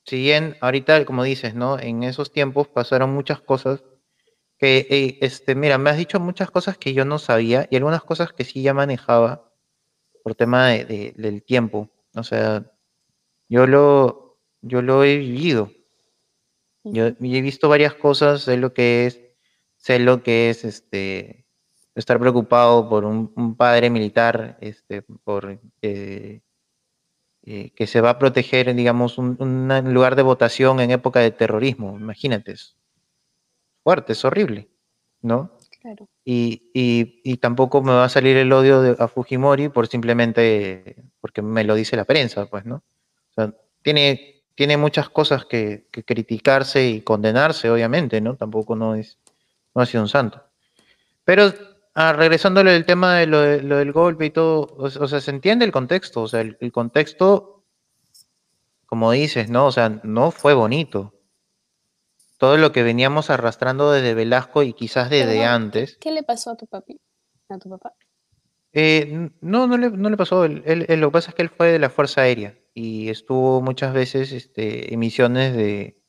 si 0.07 0.19
bien 0.19 0.57
ahorita, 0.61 1.05
como 1.05 1.25
dices, 1.25 1.55
¿no? 1.55 1.79
En 1.79 2.03
esos 2.03 2.33
tiempos 2.33 2.69
pasaron 2.69 3.11
muchas 3.15 3.41
cosas 3.41 3.85
que, 4.59 4.87
eh, 4.91 5.19
este, 5.23 5.55
mira, 5.55 5.79
me 5.79 5.91
has 5.91 5.99
dicho 5.99 6.20
muchas 6.20 6.51
cosas 6.51 6.79
que 6.79 6.95
yo 6.95 7.05
no 7.05 7.19
sabía 7.19 7.69
y 7.70 7.77
algunas 7.77 8.05
cosas 8.05 8.33
que 8.33 8.45
sí 8.45 8.62
ya 8.62 8.75
manejaba 8.75 9.53
por 10.25 10.35
tema 10.37 10.69
de- 10.69 10.85
de- 10.87 11.15
del 11.16 11.45
tiempo. 11.45 11.91
O 12.16 12.25
sea, 12.25 12.65
yo 13.49 13.66
lo, 13.66 14.39
yo 14.62 14.83
lo 14.83 15.05
he 15.05 15.19
vivido. 15.19 15.70
Yo 16.85 17.09
Ujú. 17.09 17.25
y 17.25 17.37
he 17.37 17.41
visto 17.43 17.69
varias 17.69 17.95
cosas, 17.95 18.43
sé 18.43 18.57
lo 18.57 18.73
que 18.73 19.07
es, 19.07 19.20
sé 19.77 19.99
lo 19.99 20.23
que 20.23 20.51
es 20.51 20.65
este 20.65 21.38
estar 22.01 22.19
preocupado 22.19 22.89
por 22.89 23.05
un, 23.05 23.33
un 23.37 23.55
padre 23.57 23.91
militar, 23.91 24.57
este, 24.61 25.03
por 25.03 25.59
eh, 25.83 26.41
eh, 27.43 27.70
que 27.75 27.87
se 27.87 28.01
va 28.01 28.11
a 28.11 28.19
proteger, 28.19 28.75
digamos, 28.75 29.19
un, 29.19 29.37
un 29.41 29.95
lugar 29.95 30.16
de 30.16 30.23
votación 30.23 30.81
en 30.81 30.91
época 30.91 31.20
de 31.20 31.31
terrorismo. 31.31 31.97
Imagínate, 31.99 32.53
es 32.53 32.77
fuerte, 33.83 34.12
es 34.12 34.25
horrible, 34.25 34.69
¿no? 35.23 35.53
Claro. 35.81 36.09
Y, 36.25 36.70
y- 36.75 37.20
y 37.25 37.37
tampoco 37.39 37.83
me 37.83 37.93
va 37.93 38.05
a 38.05 38.09
salir 38.09 38.37
el 38.37 38.53
odio 38.53 38.83
de, 38.83 38.97
a 38.99 39.09
Fujimori 39.09 39.69
por 39.69 39.87
simplemente 39.87 40.97
porque 41.20 41.41
me 41.41 41.65
lo 41.65 41.75
dice 41.75 41.97
la 41.97 42.05
prensa, 42.05 42.47
pues, 42.47 42.65
¿no? 42.66 42.77
O 42.77 43.35
sea, 43.35 43.55
tiene, 43.83 44.43
tiene 44.55 44.77
muchas 44.77 45.09
cosas 45.09 45.45
que, 45.47 45.87
que 45.91 46.03
criticarse 46.03 46.87
y 46.89 47.01
condenarse, 47.03 47.70
obviamente, 47.70 48.20
¿no? 48.20 48.37
Tampoco 48.37 48.75
no 48.77 48.95
es, 48.97 49.19
no 49.75 49.83
ha 49.83 49.87
sido 49.87 50.03
un 50.03 50.09
santo. 50.09 50.43
Pero 51.25 51.53
ah, 52.01 52.12
regresándole 52.12 52.70
al 52.75 52.85
tema 52.87 53.16
de 53.16 53.27
lo, 53.27 53.41
de- 53.41 53.62
lo 53.62 53.77
del 53.79 53.93
golpe 53.93 54.27
y 54.27 54.31
todo, 54.31 54.61
o, 54.77 54.85
o 54.85 55.09
sea, 55.09 55.20
se 55.20 55.31
entiende 55.31 55.65
el 55.65 55.73
contexto, 55.73 56.23
o 56.23 56.29
sea, 56.29 56.41
el, 56.41 56.57
el 56.61 56.70
contexto, 56.73 57.65
como 58.87 59.11
dices, 59.12 59.51
¿no? 59.51 59.66
O 59.66 59.73
sea, 59.73 59.89
no 60.03 60.31
fue 60.31 60.55
bonito. 60.55 61.15
Todo 62.39 62.57
lo 62.57 62.70
que 62.70 62.85
veníamos 62.85 63.31
arrastrando 63.31 63.91
desde 63.91 64.15
Velasco 64.15 64.62
y 64.62 64.73
quizás 64.73 65.11
desde 65.11 65.45
antes. 65.45 65.97
¿Qué 66.01 66.12
le 66.12 66.23
pasó 66.23 66.51
a 66.53 66.57
tu 66.57 66.66
papi? 66.69 67.01
¿A 67.49 67.59
tu 67.59 67.69
papá? 67.69 67.93
Eh, 68.73 69.31
no, 69.41 69.66
no 69.66 69.77
le, 69.77 69.91
no 69.91 70.09
le 70.09 70.16
pasó. 70.16 70.45
Él, 70.45 70.62
él- 70.66 70.87
él- 70.89 71.01
lo 71.01 71.09
que 71.09 71.12
pasa 71.15 71.31
es 71.31 71.35
que 71.35 71.43
él 71.43 71.49
fue 71.51 71.73
de 71.73 71.79
la 71.81 71.91
Fuerza 71.91 72.20
Aérea 72.20 72.57
y 72.75 73.09
estuvo 73.09 73.61
muchas 73.61 73.93
veces 73.93 74.31
este, 74.31 74.93
en 74.95 75.01
misiones 75.01 75.55
de, 75.57 76.01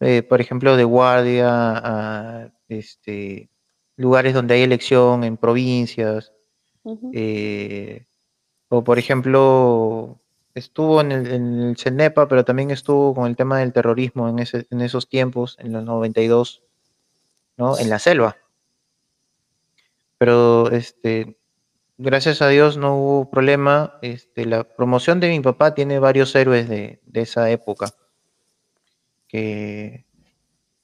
eh, 0.00 0.22
por 0.24 0.40
ejemplo, 0.40 0.76
de 0.76 0.82
guardia 0.84 1.48
a 1.52 2.52
este, 2.68 3.48
lugares 4.00 4.32
donde 4.32 4.54
hay 4.54 4.62
elección, 4.62 5.24
en 5.24 5.36
provincias. 5.36 6.32
Eh, 7.12 8.06
o, 8.68 8.82
por 8.82 8.98
ejemplo, 8.98 10.18
estuvo 10.54 11.02
en 11.02 11.12
el, 11.12 11.26
en 11.30 11.60
el 11.60 11.76
CENEPA, 11.76 12.26
pero 12.26 12.44
también 12.44 12.70
estuvo 12.70 13.14
con 13.14 13.26
el 13.26 13.36
tema 13.36 13.58
del 13.58 13.74
terrorismo 13.74 14.28
en, 14.28 14.38
ese, 14.38 14.66
en 14.70 14.80
esos 14.80 15.08
tiempos, 15.08 15.56
en 15.60 15.72
los 15.72 15.84
92, 15.84 16.62
¿no? 17.58 17.78
En 17.78 17.90
la 17.90 17.98
selva. 17.98 18.38
Pero, 20.16 20.70
este, 20.70 21.38
gracias 21.98 22.40
a 22.40 22.48
Dios 22.48 22.78
no 22.78 22.96
hubo 22.96 23.30
problema. 23.30 23.98
Este, 24.00 24.46
la 24.46 24.64
promoción 24.64 25.20
de 25.20 25.28
mi 25.28 25.40
papá 25.40 25.74
tiene 25.74 25.98
varios 25.98 26.34
héroes 26.34 26.70
de, 26.70 27.00
de 27.04 27.20
esa 27.20 27.50
época. 27.50 27.90
Que, 29.28 30.06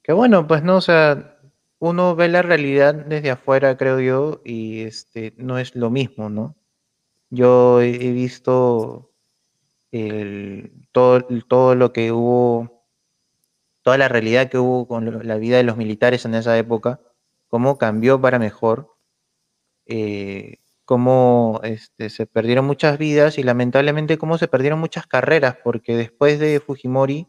que 0.02 0.12
bueno, 0.12 0.47
pues 0.47 0.62
no, 0.62 0.76
o 0.76 0.80
sea, 0.82 1.35
uno 1.78 2.16
ve 2.16 2.28
la 2.28 2.43
realidad 2.43 2.94
desde 2.94 3.31
afuera, 3.31 3.77
creo 3.77 4.01
yo, 4.01 4.40
y 4.44 4.82
este, 4.82 5.35
no 5.36 5.59
es 5.59 5.77
lo 5.77 5.90
mismo, 5.90 6.31
¿no? 6.31 6.57
Yo 7.31 7.81
he, 7.81 8.12
visto 8.12 9.12
el, 9.93 10.89
todo, 10.93 11.23
todo 11.48 11.74
lo 11.74 11.93
que 11.93 12.12
hubo, 12.12 12.86
toda 13.82 13.98
la 13.98 14.09
realidad 14.09 14.48
que 14.51 14.59
hubo 14.59 14.89
con 14.89 15.27
la 15.27 15.36
vida 15.36 15.57
de 15.59 15.65
los 15.65 15.77
militares 15.77 16.24
en 16.24 16.35
esa 16.35 16.57
época, 16.59 17.01
cómo 17.48 17.78
cambió 17.78 18.20
para 18.20 18.39
mejor 18.39 18.97
eh, 19.86 20.59
cómo 20.85 21.61
este, 21.65 22.11
se 22.11 22.27
perdieron 22.27 22.65
muchas 22.66 22.98
vidas 22.98 23.39
y 23.39 23.43
lamentablemente 23.43 24.19
cómo 24.19 24.39
se 24.39 24.48
perdieron 24.48 24.81
muchas 24.81 25.07
carreras, 25.07 25.57
porque 25.62 25.97
después 25.97 26.39
de 26.39 26.61
Fujimori, 26.61 27.28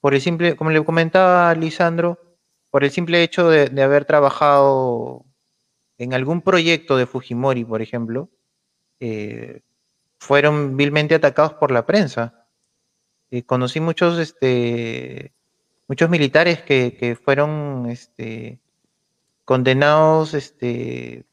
por 0.00 0.14
el 0.14 0.20
simple, 0.20 0.56
como 0.56 0.70
le 0.70 0.84
comentaba 0.84 1.54
Lisandro, 1.54 2.27
por 2.70 2.84
el 2.84 2.90
simple 2.90 3.22
hecho 3.22 3.48
de, 3.48 3.66
de 3.66 3.82
haber 3.82 4.04
trabajado 4.04 5.24
en 5.98 6.14
algún 6.14 6.42
proyecto 6.42 6.96
de 6.96 7.06
Fujimori, 7.06 7.64
por 7.64 7.82
ejemplo, 7.82 8.30
eh, 9.00 9.62
fueron 10.18 10.76
vilmente 10.76 11.14
atacados 11.14 11.54
por 11.54 11.70
la 11.72 11.86
prensa. 11.86 12.46
Y 13.30 13.42
conocí 13.42 13.80
muchos, 13.80 14.18
este, 14.18 15.34
muchos 15.88 16.08
militares 16.08 16.62
que, 16.62 17.18
fueron 17.22 17.86
este, 17.90 18.60
condenados, 19.44 20.34
este, 20.34 21.26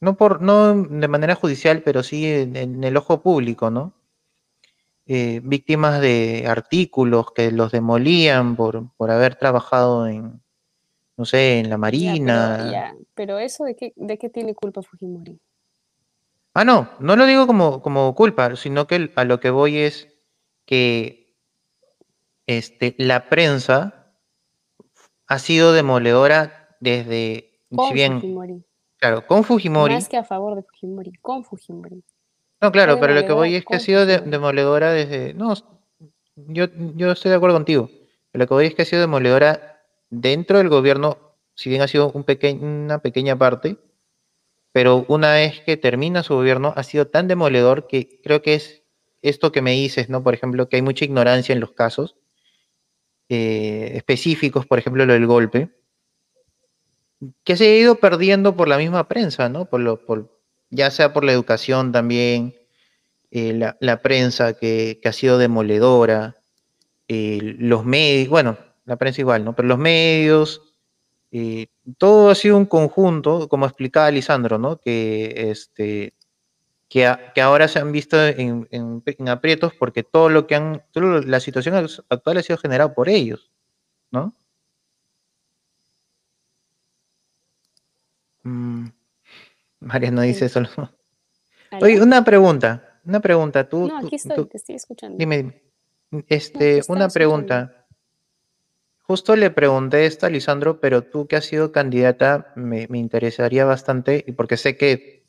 no, 0.00 0.16
por, 0.16 0.40
no 0.40 0.74
de 0.74 1.08
manera 1.08 1.34
judicial, 1.34 1.82
pero 1.82 2.02
sí 2.02 2.26
en, 2.26 2.84
el 2.84 2.96
ojo 2.96 3.22
público, 3.22 3.70
¿no? 3.70 3.92
Eh, 5.06 5.40
víctimas 5.42 6.00
de 6.00 6.44
artículos 6.46 7.32
que 7.32 7.50
los 7.50 7.72
demolían 7.72 8.56
por, 8.56 8.92
por 8.96 9.10
haber 9.10 9.34
trabajado 9.34 10.06
en, 10.06 10.41
no 11.22 11.26
sé, 11.26 11.60
en 11.60 11.70
la 11.70 11.78
Marina. 11.78 12.96
pero, 13.14 13.38
eso 13.38 13.62
de 13.62 13.76
qué, 13.76 13.92
de 13.94 14.18
qué 14.18 14.28
tiene 14.28 14.56
culpa 14.56 14.82
Fujimori. 14.82 15.38
Ah, 16.52 16.64
no, 16.64 16.90
no 16.98 17.14
lo 17.14 17.26
digo 17.26 17.46
como, 17.46 17.80
como 17.80 18.12
culpa, 18.16 18.56
sino 18.56 18.88
que 18.88 19.12
a 19.14 19.22
lo 19.22 19.38
que 19.38 19.50
voy 19.50 19.78
es 19.78 20.08
que 20.66 21.36
este, 22.48 22.96
la 22.98 23.28
prensa 23.28 24.12
ha 25.28 25.38
sido 25.38 25.72
demoledora 25.72 26.76
desde, 26.80 27.60
con 27.72 27.86
si 27.86 27.94
bien, 27.94 28.14
Fujimori. 28.14 28.64
claro, 28.96 29.24
con 29.24 29.44
Fujimori. 29.44 29.94
Más 29.94 30.08
que 30.08 30.16
a 30.16 30.24
favor 30.24 30.56
de 30.56 30.64
Fujimori, 30.64 31.12
con 31.20 31.44
Fujimori. 31.44 32.02
No, 32.60 32.72
claro, 32.72 32.98
pero 32.98 33.14
lo 33.14 33.24
que 33.24 33.32
voy 33.32 33.54
es 33.54 33.64
que 33.64 33.76
ha 33.76 33.80
sido 33.80 34.06
demoledora 34.06 34.90
desde, 34.90 35.34
no, 35.34 35.54
yo, 36.34 36.66
yo 36.96 37.12
estoy 37.12 37.30
de 37.30 37.36
acuerdo 37.36 37.54
contigo, 37.54 37.88
lo 38.32 38.44
que 38.48 38.54
voy 38.54 38.66
es 38.66 38.74
que 38.74 38.82
ha 38.82 38.86
sido 38.86 39.02
demoledora 39.02 39.71
dentro 40.12 40.58
del 40.58 40.68
gobierno, 40.68 41.34
si 41.54 41.70
bien 41.70 41.80
ha 41.82 41.88
sido 41.88 42.12
un 42.12 42.24
una 42.60 42.98
pequeña 42.98 43.36
parte, 43.36 43.78
pero 44.70 45.04
una 45.08 45.32
vez 45.32 45.60
que 45.60 45.76
termina 45.76 46.22
su 46.22 46.34
gobierno 46.34 46.74
ha 46.76 46.82
sido 46.82 47.06
tan 47.08 47.28
demoledor 47.28 47.86
que 47.88 48.20
creo 48.22 48.42
que 48.42 48.54
es 48.54 48.82
esto 49.22 49.52
que 49.52 49.62
me 49.62 49.72
dices, 49.72 50.10
¿no? 50.10 50.22
Por 50.22 50.34
ejemplo, 50.34 50.68
que 50.68 50.76
hay 50.76 50.82
mucha 50.82 51.04
ignorancia 51.04 51.52
en 51.54 51.60
los 51.60 51.72
casos 51.72 52.16
eh, 53.28 53.92
específicos, 53.94 54.66
por 54.66 54.78
ejemplo, 54.78 55.06
lo 55.06 55.14
del 55.14 55.26
golpe, 55.26 55.70
que 57.44 57.56
se 57.56 57.64
ha 57.66 57.78
ido 57.78 57.94
perdiendo 57.96 58.54
por 58.56 58.68
la 58.68 58.78
misma 58.78 59.08
prensa, 59.08 59.48
¿no? 59.48 59.64
Por 59.66 59.80
lo, 59.80 60.04
por, 60.04 60.38
ya 60.70 60.90
sea 60.90 61.14
por 61.14 61.24
la 61.24 61.32
educación 61.32 61.92
también, 61.92 62.54
eh, 63.30 63.74
la, 63.80 64.02
prensa 64.02 64.54
que, 64.54 65.00
ha 65.04 65.12
sido 65.12 65.38
demoledora, 65.38 66.36
eh, 67.08 67.38
los 67.58 67.84
medios, 67.86 68.28
bueno, 68.28 68.58
la 68.84 68.96
prensa 68.96 69.20
igual, 69.20 69.44
¿no? 69.44 69.54
Pero 69.54 69.68
los 69.68 69.78
medios, 69.78 70.62
todo 71.98 72.30
ha 72.30 72.34
sido 72.34 72.56
un 72.56 72.66
conjunto, 72.66 73.48
como 73.48 73.66
explicaba 73.66 74.10
Lisandro, 74.10 74.58
¿no? 74.58 74.78
Que, 74.78 75.50
este, 75.50 76.14
que, 76.88 77.06
ahora 77.40 77.68
se 77.68 77.78
han 77.78 77.90
visto 77.90 78.22
en, 78.22 78.68
aprietos 79.28 79.72
porque 79.78 80.02
todo 80.02 80.28
lo 80.28 80.46
que 80.46 80.56
han, 80.56 80.82
la 80.94 81.40
situación 81.40 81.86
actual 82.10 82.36
ha 82.36 82.42
sido 82.42 82.58
generada 82.58 82.94
por 82.94 83.08
ellos, 83.08 83.50
¿no? 84.10 84.34
Mm, 88.42 88.88
María 89.80 90.10
no 90.10 90.22
dice 90.22 90.46
eso. 90.46 90.60
Oye, 91.80 92.02
una 92.02 92.24
pregunta, 92.24 93.00
una 93.04 93.20
pregunta. 93.20 93.68
Tú, 93.68 93.88
no, 93.88 93.98
aquí 93.98 94.16
estoy, 94.16 94.44
te 94.46 94.56
estoy 94.58 94.74
escuchando. 94.74 95.16
Dime, 95.16 95.36
dime. 95.38 95.62
Este, 96.28 96.82
una 96.88 97.08
pregunta. 97.08 97.81
Justo 99.12 99.36
le 99.36 99.50
pregunté 99.50 100.06
esto 100.06 100.24
a 100.24 100.30
Lisandro, 100.30 100.80
pero 100.80 101.02
tú 101.02 101.26
que 101.26 101.36
has 101.36 101.44
sido 101.44 101.70
candidata, 101.70 102.50
me, 102.56 102.88
interesaría 102.94 103.66
bastante, 103.66 104.24
y 104.26 104.32
porque 104.32 104.56
sé 104.56 104.78
que 104.78 105.26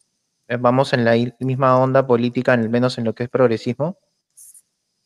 vamos 0.57 0.93
en 0.93 1.03
la 1.03 1.15
misma 1.41 1.77
onda 1.77 2.07
política, 2.07 2.53
al 2.53 2.69
menos 2.69 2.97
en 2.97 3.03
lo 3.03 3.13
que 3.13 3.23
es 3.23 3.29
progresismo, 3.29 3.97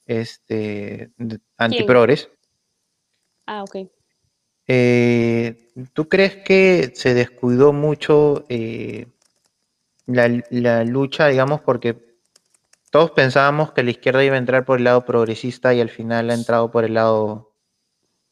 este, 0.06 1.10
antiprogres. 1.58 2.30
Ah, 3.48 3.64
ok. 3.64 3.90
Eh, 4.68 5.72
¿Tú 5.94 6.08
crees 6.08 6.36
que 6.45 6.91
se 6.94 7.16
descuidó 7.16 7.74
mucho 7.74 8.45
eh, 8.48 9.08
la, 10.06 10.44
la, 10.52 10.84
lucha, 10.84 11.30
digamos, 11.30 11.62
porque 11.62 11.98
todos 12.91 13.10
pensábamos 13.10 13.72
que 13.72 13.82
la 13.82 13.90
izquierda 13.90 14.24
iba 14.24 14.36
a 14.36 14.38
entrar 14.38 14.66
por 14.66 14.78
el 14.78 14.84
lado 14.84 15.04
progresista 15.04 15.74
y 15.74 15.82
al 15.82 15.90
final 15.90 16.30
ha 16.30 16.36
entrado 16.36 16.70
por 16.70 16.86
el 16.86 16.94
lado 16.94 17.57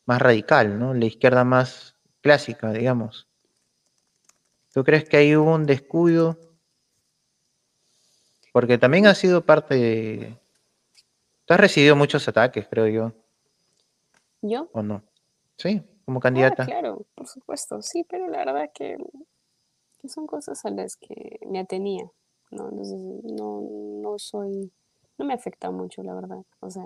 más 0.06 0.22
radical, 0.22 0.80
¿no? 0.80 0.94
La 0.94 1.06
izquierda 1.06 1.44
más 1.44 1.96
clásica, 2.22 2.72
digamos. 2.72 3.28
¿Tú 4.74 4.84
crees 4.84 5.08
que 5.08 5.18
ahí 5.18 5.36
hubo 5.36 5.54
un 5.54 5.66
descuido? 5.66 6.38
Porque 8.52 8.78
también 8.78 9.08
ha 9.08 9.16
sido 9.16 9.46
parte 9.46 9.76
de... 9.76 10.40
Tú 11.46 11.54
has 11.54 11.60
recibido 11.60 11.96
muchos 11.96 12.28
ataques, 12.28 12.68
creo 12.68 12.88
yo. 12.88 13.12
¿Yo? 14.42 14.70
¿O 14.74 14.82
no? 14.82 15.04
Sí, 15.58 15.82
como 16.06 16.20
candidata. 16.20 16.64
Ah, 16.64 16.66
claro, 16.66 17.06
por 17.16 17.28
supuesto, 17.28 17.82
sí, 17.82 18.06
pero 18.08 18.28
la 18.28 18.40
verdad 18.40 18.72
que, 18.74 18.98
que 20.02 20.10
son 20.10 20.28
cosas 20.28 20.66
a 20.66 20.70
las 20.70 20.98
que 20.98 21.40
me 21.48 21.60
atenía, 21.60 22.10
¿no? 22.52 22.70
Entonces, 22.70 23.00
no, 23.24 23.62
no 24.02 24.20
soy, 24.20 24.72
no 25.18 25.26
me 25.26 25.34
afecta 25.34 25.72
mucho, 25.72 26.04
la 26.04 26.16
verdad. 26.16 26.44
O 26.60 26.70
sea, 26.70 26.84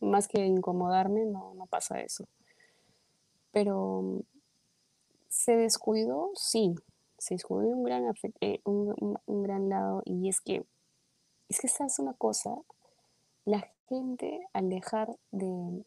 más 0.00 0.28
que 0.28 0.44
incomodarme, 0.44 1.24
no, 1.24 1.54
no 1.54 1.66
pasa 1.66 2.00
eso. 2.00 2.26
Pero 3.52 4.22
se 5.28 5.56
descuidó, 5.56 6.30
sí, 6.34 6.74
se 7.18 7.34
descuidó 7.34 7.68
un 7.68 7.84
gran, 7.84 8.04
eh, 8.40 8.60
un, 8.64 9.42
gran 9.42 9.68
lado 9.68 10.02
y 10.04 10.28
es 10.28 10.40
que, 10.40 10.64
es 11.48 11.60
que 11.60 11.66
esa 11.66 11.86
es 11.86 11.98
una 11.98 12.14
cosa, 12.14 12.56
la 13.44 13.66
gente 13.88 14.46
al 14.52 14.68
dejar 14.68 15.16
de, 15.30 15.84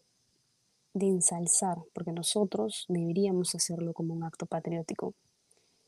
de 0.94 1.08
ensalzar, 1.08 1.78
porque 1.94 2.12
nosotros 2.12 2.86
deberíamos 2.90 3.56
hacerlo 3.56 3.94
como 3.94 4.14
un 4.14 4.24
acto 4.24 4.46
patriótico, 4.46 5.14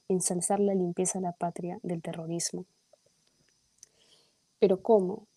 ensalzar 0.08 0.60
la 0.60 0.76
limpieza 0.76 1.20
de 1.20 1.24
la 1.24 1.34
patria 1.34 1.80
del 1.84 2.02
terrorismo. 2.02 2.66
Pero 4.60 4.82
¿cómo? 4.82 5.28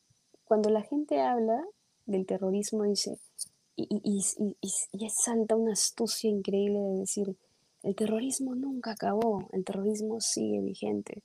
Cuando 0.44 0.70
la 0.70 0.82
gente 0.82 1.20
habla 1.20 1.64
del 2.06 2.24
terrorismo 2.24 2.84
dice, 2.84 3.18
y, 3.76 3.86
y, 3.90 4.56
y, 4.60 5.10
salta 5.10 5.54
una 5.54 5.72
astucia 5.72 6.30
increíble 6.30 6.78
de 6.78 7.00
decir, 7.00 7.36
el 7.82 7.94
terrorismo 7.94 8.54
nunca 8.54 8.92
acabó, 8.92 9.48
el 9.52 9.64
terrorismo 9.64 10.20
sigue 10.20 10.60
vigente. 10.60 11.22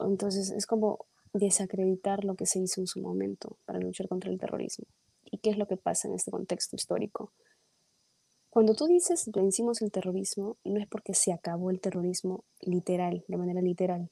Entonces 0.00 0.50
es 0.50 0.66
como 0.66 1.06
desacreditar 1.32 2.24
lo 2.24 2.34
que 2.34 2.46
se 2.46 2.58
hizo 2.58 2.80
en 2.80 2.88
su 2.88 3.00
momento 3.00 3.58
para 3.64 3.78
luchar 3.78 4.08
contra 4.08 4.30
el 4.30 4.38
terrorismo. 4.38 4.86
¿Y 5.24 5.38
qué 5.38 5.50
es 5.50 5.58
lo 5.58 5.68
que 5.68 5.76
pasa 5.76 6.08
en 6.08 6.14
este 6.14 6.30
contexto 6.30 6.74
histórico? 6.74 7.32
Cuando 8.50 8.74
tú 8.74 8.86
dices 8.86 9.30
vencimos 9.32 9.82
el 9.82 9.92
terrorismo, 9.92 10.56
no 10.64 10.80
es 10.80 10.88
porque 10.88 11.14
se 11.14 11.32
acabó 11.32 11.70
el 11.70 11.80
terrorismo 11.80 12.44
literal, 12.60 13.24
de 13.28 13.36
manera 13.36 13.60
literal, 13.60 14.10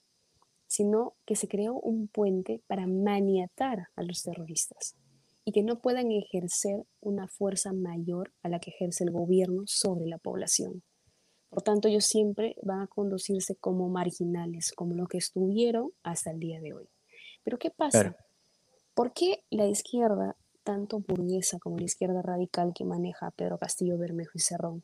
sino 0.68 1.14
que 1.24 1.36
se 1.36 1.48
creó 1.48 1.74
un 1.80 2.06
puente 2.06 2.62
para 2.66 2.86
maniatar 2.86 3.88
a 3.96 4.02
los 4.02 4.22
terroristas 4.22 4.94
y 5.48 5.52
que 5.52 5.62
no 5.62 5.78
puedan 5.78 6.10
ejercer 6.10 6.82
una 7.00 7.28
fuerza 7.28 7.72
mayor 7.72 8.34
a 8.42 8.48
la 8.48 8.58
que 8.58 8.70
ejerce 8.70 9.04
el 9.04 9.12
gobierno 9.12 9.62
sobre 9.66 10.06
la 10.06 10.18
población. 10.18 10.82
Por 11.48 11.62
tanto, 11.62 11.86
ellos 11.86 12.04
siempre 12.04 12.56
van 12.62 12.80
a 12.80 12.88
conducirse 12.88 13.54
como 13.54 13.88
marginales, 13.88 14.72
como 14.72 14.96
lo 14.96 15.06
que 15.06 15.18
estuvieron 15.18 15.92
hasta 16.02 16.32
el 16.32 16.40
día 16.40 16.60
de 16.60 16.74
hoy. 16.74 16.88
Pero 17.44 17.60
¿qué 17.60 17.70
pasa? 17.70 18.16
¿Por 18.92 19.12
qué 19.12 19.44
la 19.48 19.66
izquierda, 19.66 20.36
tanto 20.64 20.98
burguesa 20.98 21.60
como 21.60 21.78
la 21.78 21.84
izquierda 21.84 22.22
radical 22.22 22.72
que 22.74 22.84
maneja 22.84 23.30
Pedro 23.30 23.56
Castillo 23.56 23.96
Bermejo 23.98 24.32
y 24.34 24.40
Cerrón, 24.40 24.82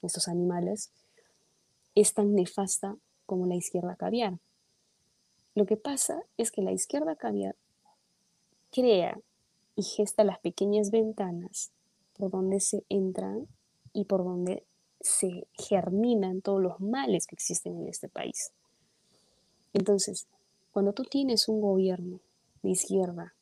estos 0.00 0.26
animales, 0.26 0.90
es 1.94 2.14
tan 2.14 2.34
nefasta 2.34 2.96
como 3.26 3.44
la 3.44 3.56
izquierda 3.56 3.94
caviar? 3.94 4.38
Lo 5.54 5.66
que 5.66 5.76
pasa 5.76 6.22
es 6.38 6.50
que 6.50 6.62
la 6.62 6.72
izquierda 6.72 7.14
caviar 7.14 7.56
crea 8.70 9.20
y 9.78 9.84
gesta 9.84 10.24
las 10.24 10.40
pequeñas 10.40 10.90
ventanas 10.90 11.70
por 12.18 12.32
donde 12.32 12.58
se 12.58 12.82
entran 12.88 13.46
y 13.92 14.06
por 14.06 14.24
donde 14.24 14.64
se 15.00 15.46
germinan 15.52 16.42
todos 16.42 16.60
los 16.60 16.80
males 16.80 17.28
que 17.28 17.36
existen 17.36 17.78
en 17.78 17.86
este 17.86 18.08
país. 18.08 18.50
Entonces, 19.72 20.26
cuando 20.72 20.92
tú 20.94 21.04
tienes 21.04 21.48
un 21.48 21.60
gobierno 21.60 22.18
de 22.64 22.70
izquierda, 22.70 23.34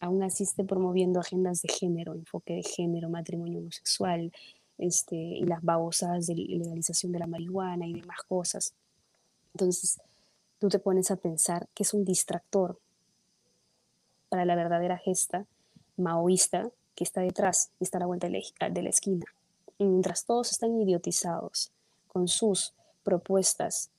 aún 0.00 0.22
así 0.22 0.44
esté 0.44 0.64
promoviendo 0.64 1.20
agendas 1.20 1.60
de 1.60 1.68
género, 1.68 2.14
enfoque 2.14 2.54
de 2.54 2.62
género, 2.62 3.10
matrimonio 3.10 3.58
homosexual, 3.58 4.32
este, 4.78 5.16
y 5.16 5.44
las 5.44 5.62
babosadas 5.62 6.26
de 6.28 6.34
legalización 6.34 7.12
de 7.12 7.18
la 7.18 7.26
marihuana 7.26 7.86
y 7.86 7.92
demás 7.92 8.22
cosas. 8.26 8.72
Entonces, 9.52 10.00
tú 10.58 10.70
te 10.70 10.78
pones 10.78 11.10
a 11.10 11.16
pensar 11.16 11.68
que 11.74 11.82
es 11.82 11.92
un 11.92 12.06
distractor 12.06 12.80
para 14.36 14.44
la 14.44 14.54
verdadera 14.54 14.98
gesta 14.98 15.46
maoísta 15.96 16.70
que 16.94 17.04
está 17.04 17.22
detrás 17.22 17.70
y 17.80 17.84
está 17.84 17.96
a 17.96 18.00
la 18.00 18.06
vuelta 18.06 18.28
de 18.28 18.82
la 18.82 18.90
esquina. 18.90 19.24
Y 19.78 19.86
mientras 19.86 20.26
todos 20.26 20.50
están 20.50 20.78
idiotizados 20.78 21.72
con 22.06 22.28
sus 22.28 22.74
propuestas 23.02 23.90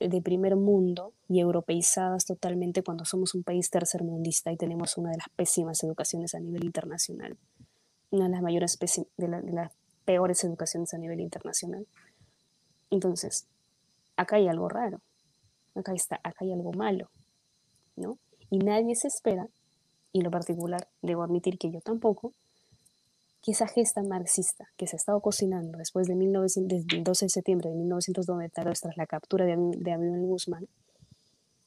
de 0.00 0.20
primer 0.20 0.56
mundo 0.56 1.12
y 1.28 1.38
europeizadas 1.38 2.24
totalmente 2.24 2.82
cuando 2.82 3.04
somos 3.04 3.36
un 3.36 3.44
país 3.44 3.70
tercermundista 3.70 4.50
y 4.50 4.56
tenemos 4.56 4.96
una 4.96 5.12
de 5.12 5.18
las 5.18 5.28
pésimas 5.36 5.84
educaciones 5.84 6.34
a 6.34 6.40
nivel 6.40 6.64
internacional, 6.64 7.38
una 8.10 8.24
de 8.24 8.30
las 8.30 8.42
mayores 8.42 8.76
de, 8.76 9.06
de 9.28 9.52
las 9.52 9.70
peores 10.04 10.42
educaciones 10.42 10.92
a 10.94 10.98
nivel 10.98 11.20
internacional. 11.20 11.86
Entonces, 12.90 13.46
acá 14.16 14.34
hay 14.34 14.48
algo 14.48 14.68
raro, 14.68 15.00
acá, 15.76 15.92
está, 15.92 16.16
acá 16.24 16.38
hay 16.40 16.52
algo 16.52 16.72
malo, 16.72 17.08
¿no? 17.94 18.18
Y 18.50 18.58
nadie 18.58 18.96
se 18.96 19.06
espera, 19.06 19.48
y 20.12 20.22
lo 20.22 20.30
particular 20.30 20.88
debo 21.02 21.22
admitir 21.22 21.58
que 21.58 21.70
yo 21.70 21.80
tampoco, 21.80 22.32
que 23.42 23.52
esa 23.52 23.66
gesta 23.66 24.02
marxista 24.02 24.68
que 24.76 24.86
se 24.86 24.96
ha 24.96 24.98
estado 24.98 25.20
cocinando 25.20 25.78
después 25.78 26.06
de 26.06 26.14
1900, 26.14 26.86
del 26.86 27.04
12 27.04 27.24
de 27.24 27.30
septiembre 27.30 27.70
de 27.70 27.76
1992 27.76 28.80
tras 28.80 28.96
la 28.96 29.06
captura 29.06 29.46
de, 29.46 29.56
de 29.56 29.96
Guzmán, 29.96 30.68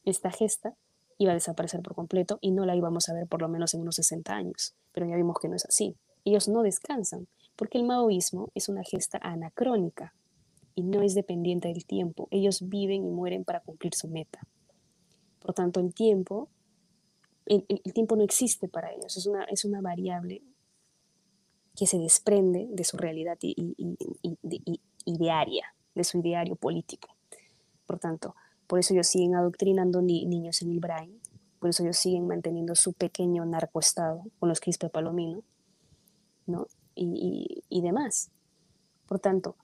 esta 0.05 0.31
gesta 0.31 0.75
iba 1.17 1.31
a 1.31 1.35
desaparecer 1.35 1.81
por 1.81 1.95
completo 1.95 2.37
y 2.41 2.51
no 2.51 2.65
la 2.65 2.75
íbamos 2.75 3.09
a 3.09 3.13
ver 3.13 3.27
por 3.27 3.41
lo 3.41 3.47
menos 3.47 3.73
en 3.73 3.81
unos 3.81 3.95
60 3.95 4.33
años. 4.33 4.75
Pero 4.91 5.07
ya 5.07 5.15
vimos 5.15 5.37
que 5.39 5.47
no 5.47 5.55
es 5.55 5.65
así. 5.65 5.95
Ellos 6.25 6.47
no 6.47 6.61
descansan, 6.61 7.27
porque 7.55 7.77
el 7.77 7.85
maoísmo 7.85 8.49
es 8.55 8.69
una 8.69 8.83
gesta 8.83 9.19
anacrónica 9.21 10.13
y 10.75 10.83
no 10.83 11.01
es 11.01 11.15
dependiente 11.15 11.67
del 11.67 11.85
tiempo. 11.85 12.27
Ellos 12.31 12.67
viven 12.67 13.05
y 13.05 13.09
mueren 13.09 13.43
para 13.43 13.59
cumplir 13.61 13.93
su 13.95 14.07
meta. 14.07 14.39
Por 15.39 15.53
tanto, 15.53 15.79
el 15.79 15.93
tiempo, 15.93 16.49
el, 17.45 17.93
tiempo 17.93 18.15
no 18.15 18.23
existe 18.23 18.67
para 18.67 18.91
ellos, 18.91 19.17
es 19.17 19.25
una, 19.25 19.43
es 19.45 19.65
una 19.65 19.81
variable 19.81 20.41
que 21.75 21.87
se 21.87 21.97
desprende 21.97 22.67
de 22.69 22.83
su 22.83 22.97
realidad 22.97 23.37
y, 23.41 23.75
idearia, 25.05 25.75
de 25.95 26.03
su 26.03 26.19
ideario 26.19 26.55
político. 26.55 27.15
Por 27.85 27.99
tanto, 27.99 28.35
por 28.67 28.79
eso 28.79 28.93
ellos 28.93 29.07
siguen 29.07 29.35
adoctrinando 29.35 30.01
niños 30.01 30.61
en 30.61 30.71
el 30.71 30.79
Brain, 30.79 31.19
por 31.59 31.69
eso 31.69 31.83
ellos 31.83 31.97
siguen 31.97 32.27
manteniendo 32.27 32.75
su 32.75 32.93
pequeño 32.93 33.45
narcoestado 33.45 34.23
con 34.39 34.49
los 34.49 34.59
Quispe 34.59 34.89
Palomino, 34.89 35.43
¿no? 36.45 36.67
Y, 36.95 37.63
y, 37.69 37.81
demás. 37.81 38.29
Por 39.07 39.19
tanto, 39.19 39.55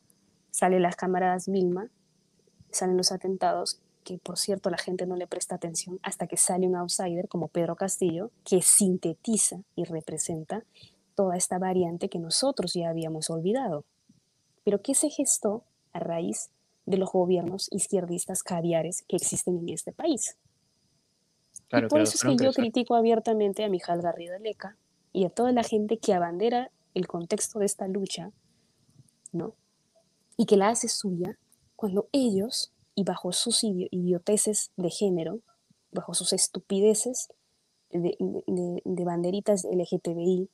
salen 0.50 0.82
las 0.82 0.96
camaradas 0.96 1.48
Vilma, 1.48 1.90
salen 2.72 2.98
los 2.98 3.12
atentados, 3.12 3.82
que 4.04 4.18
por 4.18 4.38
cierto 4.38 4.70
la 4.70 4.78
gente 4.78 5.06
no 5.06 5.16
le 5.16 5.28
presta 5.28 5.56
atención 5.56 6.00
hasta 6.04 6.28
que 6.28 6.38
sale 6.38 6.68
un 6.68 6.76
outsider 6.76 7.28
como 7.28 7.48
Pedro 7.48 7.76
Castillo, 7.76 8.32
que 8.44 8.62
sintetiza 8.62 9.62
y 9.76 9.84
representa 9.84 10.64
toda 11.16 11.36
esta 11.36 11.60
variante 11.60 12.10
que 12.10 12.20
nosotros 12.20 12.74
ya 12.74 12.90
habíamos 12.90 13.30
olvidado. 13.30 13.86
Pero 14.64 14.82
¿qué 14.82 14.96
se 14.96 15.10
gestó 15.10 15.64
a 15.94 16.00
raíz 16.00 16.50
de 16.86 16.98
los 16.98 17.12
gobiernos 17.12 17.68
izquierdistas 17.72 18.44
caviares 18.44 19.04
que 19.08 19.18
existen 19.18 19.58
en 19.58 19.70
este 19.70 19.92
país? 19.92 20.38
y 21.72 21.86
por 21.88 22.02
eso 22.02 22.16
es 22.16 22.24
que 22.24 22.44
yo 22.44 22.52
critico 22.52 22.96
abiertamente 22.96 23.64
a 23.64 23.70
Mijal 23.70 24.02
Garrido 24.02 24.40
Leca 24.40 24.76
y 25.14 25.26
a 25.26 25.30
toda 25.30 25.52
la 25.52 25.64
gente 25.64 25.98
que 25.98 26.14
abandera 26.14 26.72
el 26.94 27.08
contexto 27.08 27.60
de 27.60 27.66
esta 27.66 27.88
lucha, 27.88 28.32
¿no? 29.32 29.56
Y 30.36 30.46
que 30.46 30.58
la 30.58 30.70
hace 30.70 30.88
suya 30.88 31.38
cuando 31.76 32.10
ellos, 32.12 32.72
y 33.00 33.06
bajo 33.06 33.32
sus 33.32 33.64
idioteces 33.64 34.72
de 34.76 34.90
género, 34.90 35.40
bajo 35.94 36.14
sus 36.14 36.34
estupideces 36.34 37.30
de, 37.92 38.18
de, 38.20 38.82
de 38.84 39.06
banderitas 39.06 39.64
LGTBI, 39.64 40.50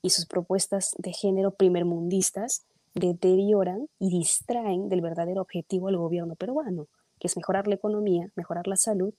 y 0.00 0.08
sus 0.08 0.24
propuestas 0.24 0.94
de 0.96 1.12
género 1.12 1.50
primermundistas 1.50 2.64
deterioran 2.94 3.88
y 3.98 4.08
distraen 4.08 4.88
del 4.88 5.02
verdadero 5.02 5.42
objetivo 5.42 5.88
del 5.88 5.98
gobierno 5.98 6.34
peruano, 6.34 6.86
que 7.18 7.26
es 7.26 7.36
mejorar 7.36 7.66
la 7.66 7.74
economía, 7.74 8.30
mejorar 8.36 8.66
la 8.66 8.76
salud 8.76 9.12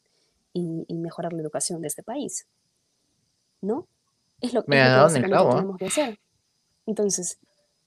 y, 0.52 0.86
mejorar 0.96 1.34
la 1.34 1.44
educación 1.44 1.82
de 1.82 1.90
este 1.90 2.02
país. 2.02 2.48
¿No? 3.62 3.88
Es 4.42 4.54
lo, 4.54 4.64
que, 4.64 4.72
tenemos 4.72 5.78
que 5.78 5.86
hacer. 5.86 6.20
Entonces, 6.88 7.38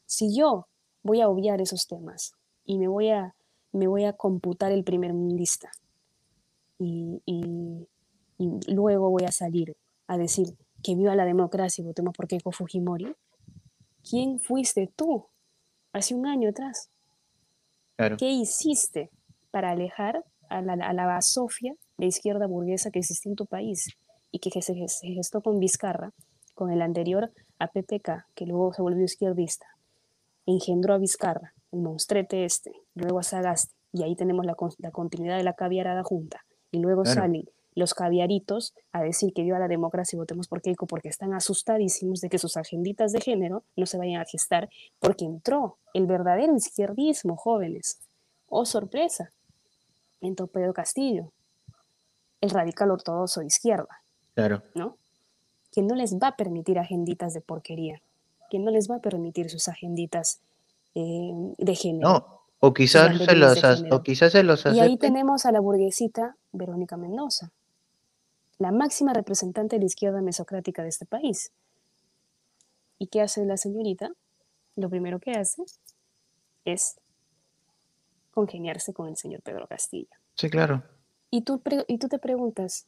si 0.07 0.37
yo 0.37 0.69
voy 1.03 1.23
a 1.23 1.29
obviar 1.29 1.61
esos 1.61 1.89
temas 1.89 2.35
y 2.65 2.79
me 2.79 2.87
voy 2.87 3.11
a, 3.11 3.35
me 3.77 3.87
voy 3.87 4.05
a 4.05 4.13
computar 4.13 4.73
el 4.73 4.85
primermundista 4.85 5.71
y, 6.79 7.23
y, 7.25 7.89
y 8.39 8.73
luego 8.73 9.11
voy 9.11 9.25
a 9.25 9.33
salir 9.33 9.77
a 10.07 10.17
decir, 10.19 10.57
que 10.83 10.95
viva 10.95 11.17
la 11.17 11.25
democracia 11.25 11.83
y 11.83 11.87
votemos 11.87 12.15
por 12.15 12.29
Keiko 12.29 12.53
Fujimori, 12.53 13.15
¿quién 14.09 14.39
fuiste 14.39 14.93
tú 14.95 15.27
hace 15.93 16.15
un 16.15 16.27
año 16.27 16.51
atrás? 16.51 16.91
¿Qué 18.19 18.31
hiciste 18.31 19.11
para 19.51 19.71
alejar 19.71 20.25
a 20.49 20.61
la, 20.61 20.75
a 20.75 20.93
la 20.93 21.07
basofia 21.07 21.75
de 21.97 22.07
izquierda 22.07 22.47
burguesa 22.47 22.91
que 22.91 23.01
existía 23.01 23.31
en 23.31 23.37
tu 23.37 23.47
país 23.47 23.97
y 24.31 24.39
que 24.39 24.51
se, 24.61 24.75
gestó 24.75 25.41
con 25.41 25.59
Vizcarra, 25.59 26.13
con 26.55 26.71
el 26.71 26.83
anterior 26.83 27.33
a 27.59 27.69
PPK, 27.69 28.27
que 28.35 28.47
luego 28.47 28.73
se 28.73 28.83
volvió 28.83 29.05
izquierdista, 29.05 29.67
engendró 30.45 30.95
a 30.95 30.99
Vizcarra, 30.99 31.55
monstrete 31.73 32.45
este, 32.45 32.73
luego 32.95 33.19
a 33.19 33.23
Sagasti, 33.23 33.75
y 33.93 34.03
ahí 34.03 34.15
tenemos 34.17 34.45
la, 34.45 34.55
continuidad 34.55 35.37
de 35.37 35.45
la 35.45 35.55
caviarada 35.55 36.03
junta, 36.03 36.45
y 36.71 36.79
luego 36.79 37.05
salen 37.05 37.49
los 37.77 37.93
caviaritos 37.93 38.75
a 38.93 39.03
decir 39.03 39.33
que 39.35 39.43
viva 39.43 39.59
la 39.59 39.69
democracia 39.69 40.17
y 40.17 40.19
votemos 40.19 40.49
por 40.49 40.63
Keiko 40.63 40.87
porque 40.87 41.11
están 41.11 41.35
asustadísimos 41.35 42.23
de 42.23 42.31
que 42.31 42.39
sus 42.39 42.57
agenditas 42.57 43.13
de 43.13 43.21
género 43.21 43.65
no 43.77 43.85
se 43.85 43.99
vayan 43.99 44.21
a 44.21 44.25
gestar 44.25 44.71
porque 44.99 45.27
entró 45.27 45.77
el 45.93 46.07
verdadero 46.07 46.57
izquierdismo, 46.57 47.37
jóvenes. 47.37 48.01
Oh, 48.49 48.65
sorpresa. 48.65 49.31
Entró 50.23 50.47
Pedro 50.47 50.73
Castillo, 50.73 51.33
el 52.41 52.49
radical 52.49 52.91
ortodoxo 52.91 53.41
de 53.41 53.47
izquierda. 53.47 54.03
Claro. 54.35 54.63
¿No? 54.75 54.97
Que 55.71 55.83
no 55.83 55.95
les 55.95 56.17
va 56.17 56.29
a 56.29 56.37
permitir 56.37 56.79
agenditas 56.79 57.35
de 57.35 57.43
porquería, 57.43 58.01
que 58.51 58.59
no 58.59 58.71
les 58.71 58.91
va 58.91 58.97
a 58.97 59.01
permitir 59.01 59.51
sus 59.51 59.69
agenditas 59.69 60.41
eh, 60.99 61.55
de 61.59 61.75
género. 61.75 62.09
No, 62.09 62.43
o 62.59 62.73
quizás, 62.73 63.19
se 63.19 63.37
los, 63.37 63.63
o 63.91 64.03
quizás 64.03 64.33
se 64.33 64.43
los 64.43 64.65
Y 64.65 64.81
ahí 64.81 64.97
tenemos 64.97 65.45
a 65.45 65.53
la 65.53 65.61
burguesita 65.61 66.37
Verónica 66.53 66.97
Mendoza, 66.97 67.53
la 68.57 68.73
máxima 68.73 69.13
representante 69.13 69.77
de 69.77 69.81
la 69.81 69.87
izquierda 69.87 70.23
mesocrática 70.23 70.83
de 70.83 70.89
este 70.89 71.05
país. 71.05 71.53
¿Y 72.99 73.09
qué 73.09 73.21
hace 73.21 73.45
la 73.45 73.59
señorita? 73.59 74.11
Lo 74.75 74.89
primero 74.89 75.21
que 75.21 75.33
hace 75.33 75.63
es 76.65 76.97
congeniarse 78.31 78.95
con 78.95 79.09
el 79.09 79.19
señor 79.19 79.43
Pedro 79.43 79.67
Castillo. 79.67 80.09
Sí, 80.35 80.49
claro. 80.49 80.83
Y 81.31 81.43
tú, 81.43 81.63
y 81.89 81.99
tú 81.99 82.09
te 82.09 82.19
preguntas, 82.19 82.87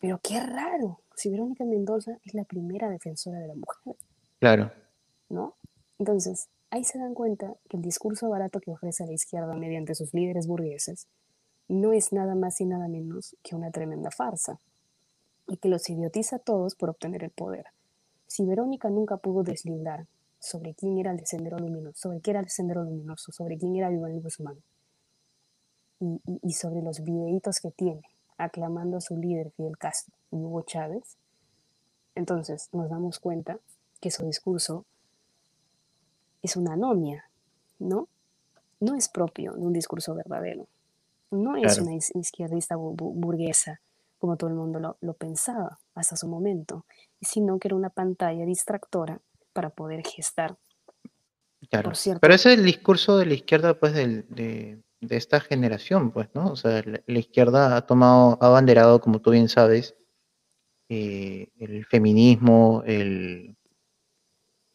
pero 0.00 0.18
qué 0.20 0.40
raro, 0.40 1.00
si 1.14 1.30
Verónica 1.30 1.64
Mendoza 1.64 2.18
es 2.24 2.34
la 2.34 2.42
primera 2.42 2.90
defensora 2.90 3.38
de 3.38 3.46
la 3.46 3.54
mujer. 3.54 3.96
Claro. 4.40 4.72
¿No? 5.28 5.54
Entonces, 6.00 6.48
ahí 6.70 6.84
se 6.84 6.98
dan 6.98 7.14
cuenta 7.14 7.54
que 7.68 7.76
el 7.76 7.82
discurso 7.82 8.28
barato 8.28 8.60
que 8.60 8.70
ofrece 8.70 9.06
la 9.06 9.12
izquierda 9.12 9.54
mediante 9.54 9.94
sus 9.94 10.14
líderes 10.14 10.46
burgueses 10.46 11.06
no 11.68 11.92
es 11.92 12.12
nada 12.12 12.34
más 12.34 12.60
y 12.60 12.64
nada 12.64 12.88
menos 12.88 13.36
que 13.42 13.54
una 13.54 13.70
tremenda 13.70 14.10
farsa 14.10 14.58
y 15.46 15.56
que 15.56 15.68
los 15.68 15.88
idiotiza 15.88 16.36
a 16.36 16.38
todos 16.40 16.74
por 16.74 16.90
obtener 16.90 17.24
el 17.24 17.30
poder. 17.30 17.66
Si 18.26 18.44
Verónica 18.44 18.88
nunca 18.90 19.16
pudo 19.16 19.42
deslindar 19.42 20.06
sobre 20.38 20.74
quién 20.74 20.98
era 20.98 21.12
el 21.12 21.26
sendero 21.26 21.58
luminoso, 21.58 21.98
sobre 22.00 22.20
qué 22.20 22.30
era 22.30 22.40
el 22.40 22.48
sendero 22.48 22.84
luminoso, 22.84 23.32
sobre 23.32 23.58
quién 23.58 23.76
era 23.76 23.92
Iván 23.92 24.20
Guzmán, 24.20 24.62
y, 25.98 26.20
y, 26.42 26.52
sobre 26.54 26.80
los 26.80 27.04
videitos 27.04 27.60
que 27.60 27.70
tiene 27.70 28.02
aclamando 28.38 28.96
a 28.96 29.00
su 29.02 29.18
líder 29.18 29.50
Fidel 29.50 29.76
Castro 29.76 30.14
y 30.30 30.36
Hugo 30.36 30.62
Chávez, 30.62 31.18
entonces 32.14 32.70
nos 32.72 32.88
damos 32.88 33.18
cuenta 33.18 33.58
que 34.00 34.10
su 34.10 34.24
discurso 34.24 34.86
es 36.42 36.56
una 36.56 36.74
anomia, 36.74 37.28
¿no? 37.78 38.08
No 38.80 38.94
es 38.94 39.08
propio 39.08 39.52
de 39.52 39.60
un 39.60 39.72
discurso 39.72 40.14
verdadero. 40.14 40.66
No 41.30 41.56
es 41.56 41.78
una 41.78 41.94
izquierdista 41.94 42.76
burguesa 42.76 43.80
como 44.20 44.36
todo 44.36 44.50
el 44.50 44.56
mundo 44.56 44.96
lo, 45.00 45.14
pensaba 45.14 45.78
hasta 45.94 46.14
su 46.14 46.28
momento, 46.28 46.84
sino 47.22 47.58
que 47.58 47.68
era 47.68 47.74
una 47.74 47.88
pantalla 47.88 48.44
distractora 48.44 49.18
para 49.54 49.70
poder 49.70 50.06
gestar. 50.06 50.56
Claro. 51.70 51.92
Pero 52.20 52.34
ese 52.34 52.52
es 52.52 52.58
el 52.58 52.64
discurso 52.64 53.16
de 53.16 53.26
la 53.26 53.34
izquierda, 53.34 53.78
pues, 53.80 53.94
de, 53.94 54.78
esta 55.08 55.40
generación, 55.40 56.10
pues, 56.10 56.28
¿no? 56.34 56.52
O 56.52 56.56
sea, 56.56 56.82
la, 56.84 57.18
izquierda 57.18 57.76
ha 57.76 57.86
tomado, 57.86 58.36
ha 58.42 58.48
abanderado, 58.48 59.00
como 59.00 59.20
tú 59.20 59.30
bien 59.30 59.48
sabes, 59.48 59.96
eh, 60.90 61.48
el 61.58 61.86
feminismo, 61.86 62.82
el, 62.84 63.56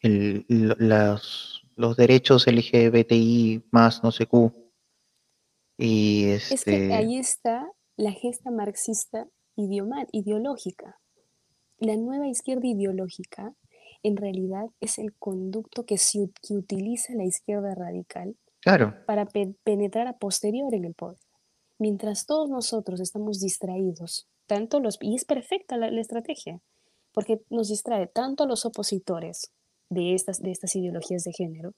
los, 0.02 1.62
los 1.76 1.96
derechos 1.96 2.46
LGBTI 2.46 3.64
más 3.70 4.02
no 4.02 4.12
sé 4.12 4.26
qué. 4.26 4.50
Y 5.78 6.30
Es 6.30 6.48
que 6.48 6.54
este 6.54 6.94
ahí 6.94 7.18
está 7.18 7.70
la 7.96 8.12
gesta 8.12 8.50
marxista 8.50 9.28
ideológica. 9.56 10.98
La 11.78 11.96
nueva 11.96 12.28
izquierda 12.28 12.66
ideológica 12.66 13.54
en 14.02 14.16
realidad 14.16 14.66
es 14.80 14.98
el 14.98 15.14
conducto 15.14 15.84
que, 15.84 15.98
se, 15.98 16.20
utiliza 16.50 17.14
la 17.14 17.24
izquierda 17.24 17.74
radical 17.74 18.36
claro. 18.60 18.94
para 19.06 19.26
penetrar 19.64 20.06
a 20.06 20.16
posterior 20.16 20.72
en 20.74 20.84
el 20.84 20.94
poder. 20.94 21.18
mientras 21.78 22.24
todos 22.24 22.48
nosotros 22.48 23.00
estamos 23.00 23.40
distraídos, 23.40 24.28
tanto 24.46 24.80
los, 24.80 24.96
y 25.00 25.14
es 25.14 25.24
perfecta 25.24 25.76
la, 25.76 25.88
estrategia, 26.00 26.60
porque 27.12 27.40
nos 27.50 27.68
distrae 27.68 28.06
tanto 28.06 28.44
a 28.44 28.46
los 28.46 28.64
opositores 28.64 29.52
de 29.88 30.14
estas, 30.14 30.42
de 30.42 30.50
estas 30.50 30.74
ideologías 30.76 31.24
de 31.24 31.32
género, 31.32 31.72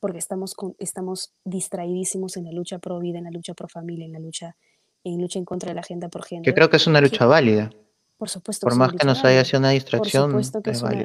porque 0.00 0.18
estamos, 0.18 0.54
estamos 0.78 1.32
distraídísimos 1.44 2.36
en 2.36 2.44
la 2.44 2.52
lucha 2.52 2.78
pro 2.78 2.98
vida, 2.98 3.18
en 3.18 3.24
la 3.24 3.30
lucha 3.30 3.54
pro 3.54 3.68
familia, 3.68 4.06
en 4.06 4.12
la 4.12 4.18
lucha 4.18 4.56
en 5.04 5.20
lucha 5.20 5.38
en 5.38 5.44
contra 5.44 5.68
de 5.68 5.74
la 5.74 5.80
agenda 5.80 6.08
por 6.08 6.24
género. 6.24 6.44
Yo 6.44 6.54
creo 6.54 6.68
que 6.68 6.76
es 6.76 6.86
una 6.86 7.00
lucha 7.00 7.26
válida. 7.26 7.70
Por 8.16 8.28
supuesto. 8.28 8.66
Por 8.66 8.76
más 8.76 8.92
que 8.92 9.06
nos 9.06 9.24
haya 9.24 9.44
sido 9.44 9.60
una 9.60 9.70
distracción, 9.70 10.38
es, 10.38 10.52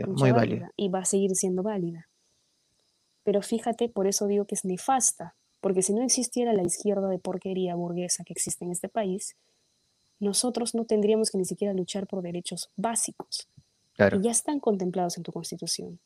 muy 0.07 0.31
válida. 0.31 0.71
Y 0.75 0.89
va 0.89 0.99
a 0.99 1.05
seguir 1.05 1.35
siendo 1.35 1.61
válida. 1.61 2.07
Pero 3.23 3.41
fíjate, 3.41 3.89
por 3.89 4.07
eso 4.07 4.27
digo 4.27 4.45
que 4.45 4.55
es 4.55 4.65
nefasta, 4.65 5.35
porque 5.59 5.83
si 5.83 5.93
no 5.93 6.01
existiera 6.01 6.53
la 6.53 6.63
izquierda 6.63 7.07
de 7.09 7.19
porquería 7.19 7.75
burguesa 7.75 8.23
que 8.23 8.33
existe 8.33 8.65
en 8.65 8.71
este 8.71 8.89
país, 8.89 9.35
nosotros 10.19 10.73
no 10.73 10.85
tendríamos 10.85 11.29
que 11.29 11.38
ni 11.38 11.45
siquiera 11.45 11.73
luchar 11.73 12.07
por 12.07 12.21
derechos 12.23 12.71
básicos, 12.75 13.49
que 14.09 14.21
ya 14.21 14.31
están 14.31 14.59
contemplados 14.59 15.17
en 15.17 15.23
tu 15.23 15.31
constitución, 15.31 15.99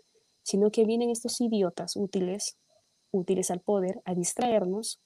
sino 0.44 0.72
que 0.72 0.86
vienen 0.86 1.10
estos 1.10 1.40
idiotas 1.42 1.96
útiles, 1.96 2.58
útiles 3.12 3.52
al 3.52 3.62
poder, 3.62 4.02
a 4.06 4.14
distraernos 4.14 5.00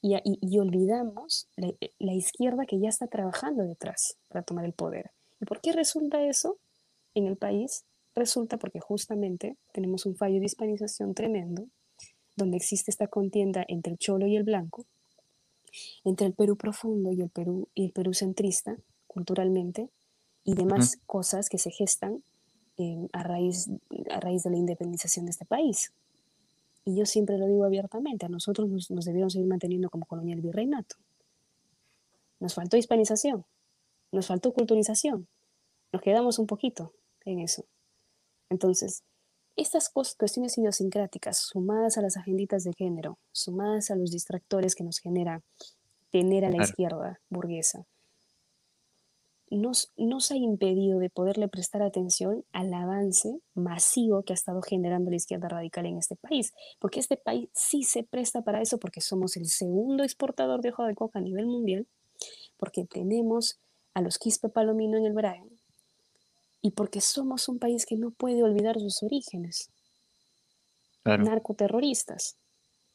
y, 0.00 0.58
olvidamos 0.58 1.48
la, 1.56 2.12
izquierda 2.12 2.66
que 2.66 2.78
ya 2.78 2.90
está 2.90 3.06
trabajando 3.06 3.62
detrás 3.62 4.18
para 4.28 4.42
tomar 4.42 4.66
el 4.66 4.74
poder. 4.74 5.10
¿Y 5.40 5.46
por 5.46 5.62
qué 5.62 5.72
resulta 5.72 6.22
eso 6.22 6.58
en 7.14 7.26
el 7.26 7.36
país? 7.36 7.84
Resulta 8.14 8.58
porque 8.58 8.80
justamente 8.80 9.56
tenemos 9.72 10.04
un 10.04 10.14
fallo 10.14 10.40
de 10.40 10.44
hispanización 10.44 11.14
tremendo, 11.14 11.68
donde 12.36 12.58
existe 12.58 12.90
esta 12.90 13.06
contienda 13.06 13.64
entre 13.66 13.92
el 13.92 13.98
cholo 13.98 14.26
y 14.26 14.36
el 14.36 14.44
blanco, 14.44 14.84
entre 16.04 16.26
el 16.26 16.34
Perú 16.34 16.56
profundo 16.56 17.10
y 17.10 17.22
el 17.22 17.30
Perú, 17.30 17.68
y 17.74 17.86
el 17.86 17.92
Perú 17.92 18.12
centrista, 18.12 18.76
culturalmente, 19.06 19.88
y 20.44 20.54
demás 20.54 20.98
cosas 21.06 21.48
que 21.48 21.58
se 21.58 21.70
gestan 21.70 22.22
eh, 22.76 23.08
a, 23.12 23.22
raíz, 23.22 23.70
a 24.10 24.20
raíz 24.20 24.42
de 24.42 24.50
la 24.50 24.56
independización 24.56 25.24
de 25.26 25.30
este 25.30 25.44
país. 25.44 25.92
Y 26.84 26.96
yo 26.96 27.06
siempre 27.06 27.38
lo 27.38 27.46
digo 27.46 27.64
abiertamente, 27.64 28.26
a 28.26 28.28
nosotros 28.28 28.68
nos, 28.68 28.90
nos 28.90 29.04
debieron 29.06 29.30
seguir 29.30 29.48
manteniendo 29.48 29.88
como 29.88 30.04
colonia 30.04 30.34
del 30.34 30.44
virreinato. 30.44 30.96
Nos 32.40 32.54
faltó 32.54 32.76
hispanización, 32.76 33.46
nos 34.12 34.26
faltó 34.26 34.52
culturización, 34.52 35.28
nos 35.92 36.02
quedamos 36.02 36.38
un 36.38 36.46
poquito 36.46 36.92
en 37.24 37.40
eso. 37.40 37.64
Entonces, 38.50 39.02
estas 39.56 39.88
cuestiones 39.88 40.58
idiosincráticas, 40.58 41.38
sumadas 41.38 41.96
a 41.96 42.02
las 42.02 42.16
agenditas 42.16 42.64
de 42.64 42.72
género, 42.72 43.18
sumadas 43.32 43.90
a 43.90 43.96
los 43.96 44.10
distractores 44.10 44.74
que 44.74 44.84
nos 44.84 44.98
genera 44.98 45.42
tener 46.10 46.44
a 46.44 46.50
la 46.50 46.62
izquierda 46.62 47.20
burguesa, 47.30 47.86
nos, 49.54 49.92
nos 49.96 50.30
ha 50.30 50.36
impedido 50.36 50.98
de 50.98 51.10
poderle 51.10 51.48
prestar 51.48 51.82
atención 51.82 52.44
al 52.52 52.72
avance 52.72 53.40
masivo 53.54 54.22
que 54.22 54.32
ha 54.32 54.34
estado 54.34 54.62
generando 54.62 55.10
la 55.10 55.16
izquierda 55.16 55.48
radical 55.48 55.86
en 55.86 55.98
este 55.98 56.16
país, 56.16 56.52
porque 56.78 57.00
este 57.00 57.16
país 57.16 57.48
sí 57.52 57.82
se 57.82 58.02
presta 58.02 58.42
para 58.42 58.62
eso, 58.62 58.78
porque 58.78 59.00
somos 59.00 59.36
el 59.36 59.46
segundo 59.46 60.02
exportador 60.02 60.60
de 60.60 60.70
hoja 60.70 60.86
de 60.86 60.94
coca 60.94 61.18
a 61.18 61.22
nivel 61.22 61.46
mundial, 61.46 61.86
porque 62.56 62.84
tenemos 62.84 63.58
a 63.94 64.00
los 64.00 64.18
Quispe 64.18 64.48
Palomino 64.48 64.98
en 64.98 65.06
el 65.06 65.12
Brain, 65.12 65.48
y 66.62 66.70
porque 66.70 67.02
somos 67.02 67.48
un 67.48 67.58
país 67.58 67.84
que 67.84 67.96
no 67.96 68.10
puede 68.10 68.42
olvidar 68.42 68.80
sus 68.80 69.02
orígenes, 69.02 69.70
narcoterroristas. 71.04 72.38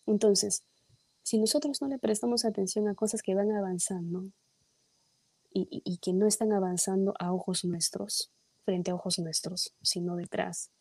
Entonces, 0.07 0.63
si 1.21 1.37
nosotros 1.37 1.79
no 1.79 1.87
le 1.87 1.99
prestamos 1.99 2.45
atención 2.45 2.87
a 2.87 2.95
cosas 2.95 3.21
que 3.21 3.35
van 3.35 3.51
avanzando, 3.51 4.31
y, 5.69 5.97
que 5.97 6.13
no 6.13 6.27
están 6.27 6.53
avanzando 6.53 7.13
a 7.19 7.33
ojos 7.33 7.65
nuestros, 7.65 8.31
frente 8.63 8.91
a 8.91 8.95
ojos 8.95 9.19
nuestros, 9.19 9.73
sino 9.81 10.15
detrás. 10.15 10.71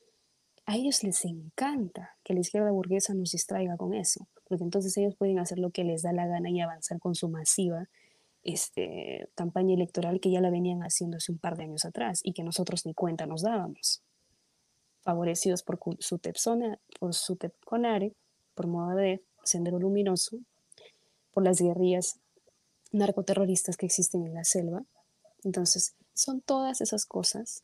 A 0.67 0.77
ellos 0.77 1.03
les 1.03 1.25
encanta 1.25 2.17
que 2.23 2.35
la 2.35 2.41
izquierda 2.41 2.71
burguesa 2.71 3.15
nos 3.15 3.33
distraiga 3.33 3.77
con 3.77 3.95
eso, 3.95 4.29
porque 4.45 4.65
entonces 4.65 4.97
ellos 4.97 5.15
pueden 5.17 5.39
hacer 5.39 5.59
lo 5.59 5.71
que 5.71 5.85
les 5.85 6.03
da 6.03 6.13
la 6.13 6.27
gana 6.27 6.51
y 6.51 6.61
avanzar 6.61 6.99
con 6.99 7.15
su 7.15 7.29
masiva 7.29 7.89
este, 8.43 9.29
campaña 9.35 9.75
electoral 9.75 10.21
que 10.21 10.31
ya 10.31 10.41
la 10.41 10.51
venían 10.51 10.81
haciendo 10.81 11.17
hace 11.17 11.33
un 11.33 11.39
par 11.39 11.57
de 11.57 11.65
años 11.65 11.85
atrás 11.85 12.21
y 12.23 12.33
que 12.33 12.45
nosotros 12.45 12.87
ni 12.87 12.95
cuenta 12.95 13.27
nos 13.27 13.43
dábamos. 13.43 14.03
Favorecidos 15.03 15.63
por 15.63 15.79
su 16.01 16.19
Tepsona, 16.19 16.79
por 16.99 17.15
su 17.15 17.39
Conare, 17.65 18.15
por 18.55 18.67
Moadet, 18.67 19.23
Sendero 19.43 19.79
Luminoso, 19.79 20.39
por 21.33 21.45
las 21.45 21.61
guerrillas 21.61 22.21
narcoterroristas 22.93 23.77
que 23.77 23.87
existen 23.87 24.25
en 24.27 24.35
la 24.35 24.45
selva. 24.45 24.85
Entonces, 25.45 25.95
son 26.15 26.41
todas 26.41 26.81
esas 26.81 27.07
cosas 27.07 27.63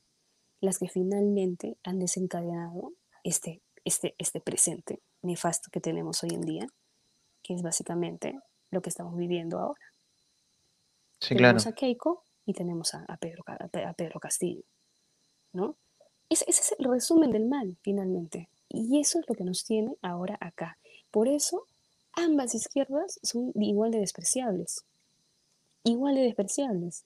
las 0.61 0.79
que 0.79 0.89
finalmente 0.89 1.77
han 1.83 1.99
desencadenado 1.99 2.93
este, 3.23 3.61
este, 3.85 4.15
este 4.19 4.41
presente 4.41 5.01
nefasto 5.23 5.71
que 5.71 5.81
tenemos 5.81 6.23
hoy 6.23 6.31
en 6.33 6.43
día, 6.43 6.67
que 7.43 7.55
es 7.55 7.63
básicamente 7.63 8.39
lo 8.71 8.83
que 8.83 8.91
estamos 8.91 9.17
viviendo 9.17 9.59
ahora. 9.59 9.81
tenemos 11.19 11.67
a 11.67 11.73
Keiko 11.73 12.23
y 12.47 12.53
tenemos 12.53 12.95
a, 12.95 13.17
Pedro, 13.19 13.45
a 13.47 13.93
Pedro 13.95 14.21
Castillo, 14.21 14.63
¿no? 15.53 15.77
Ese, 16.29 16.45
ese 16.49 16.61
es 16.63 16.75
el 16.79 16.87
resumen 16.87 17.31
del 17.31 17.47
mal, 17.47 17.77
finalmente. 17.83 18.49
Y 18.69 19.01
eso 19.01 19.21
es 19.21 19.29
lo 19.29 19.35
que 19.35 19.45
nos 19.45 19.65
tiene 19.65 19.97
ahora 20.03 20.37
acá. 20.41 20.79
Por 21.11 21.29
eso, 21.29 21.67
ambas 22.13 22.55
izquierdas 22.55 23.21
son 23.23 23.53
igual 23.55 23.91
de 23.91 23.99
despreciables 23.99 24.85
igual 25.85 26.17
de 26.17 26.23
despreciables, 26.23 27.05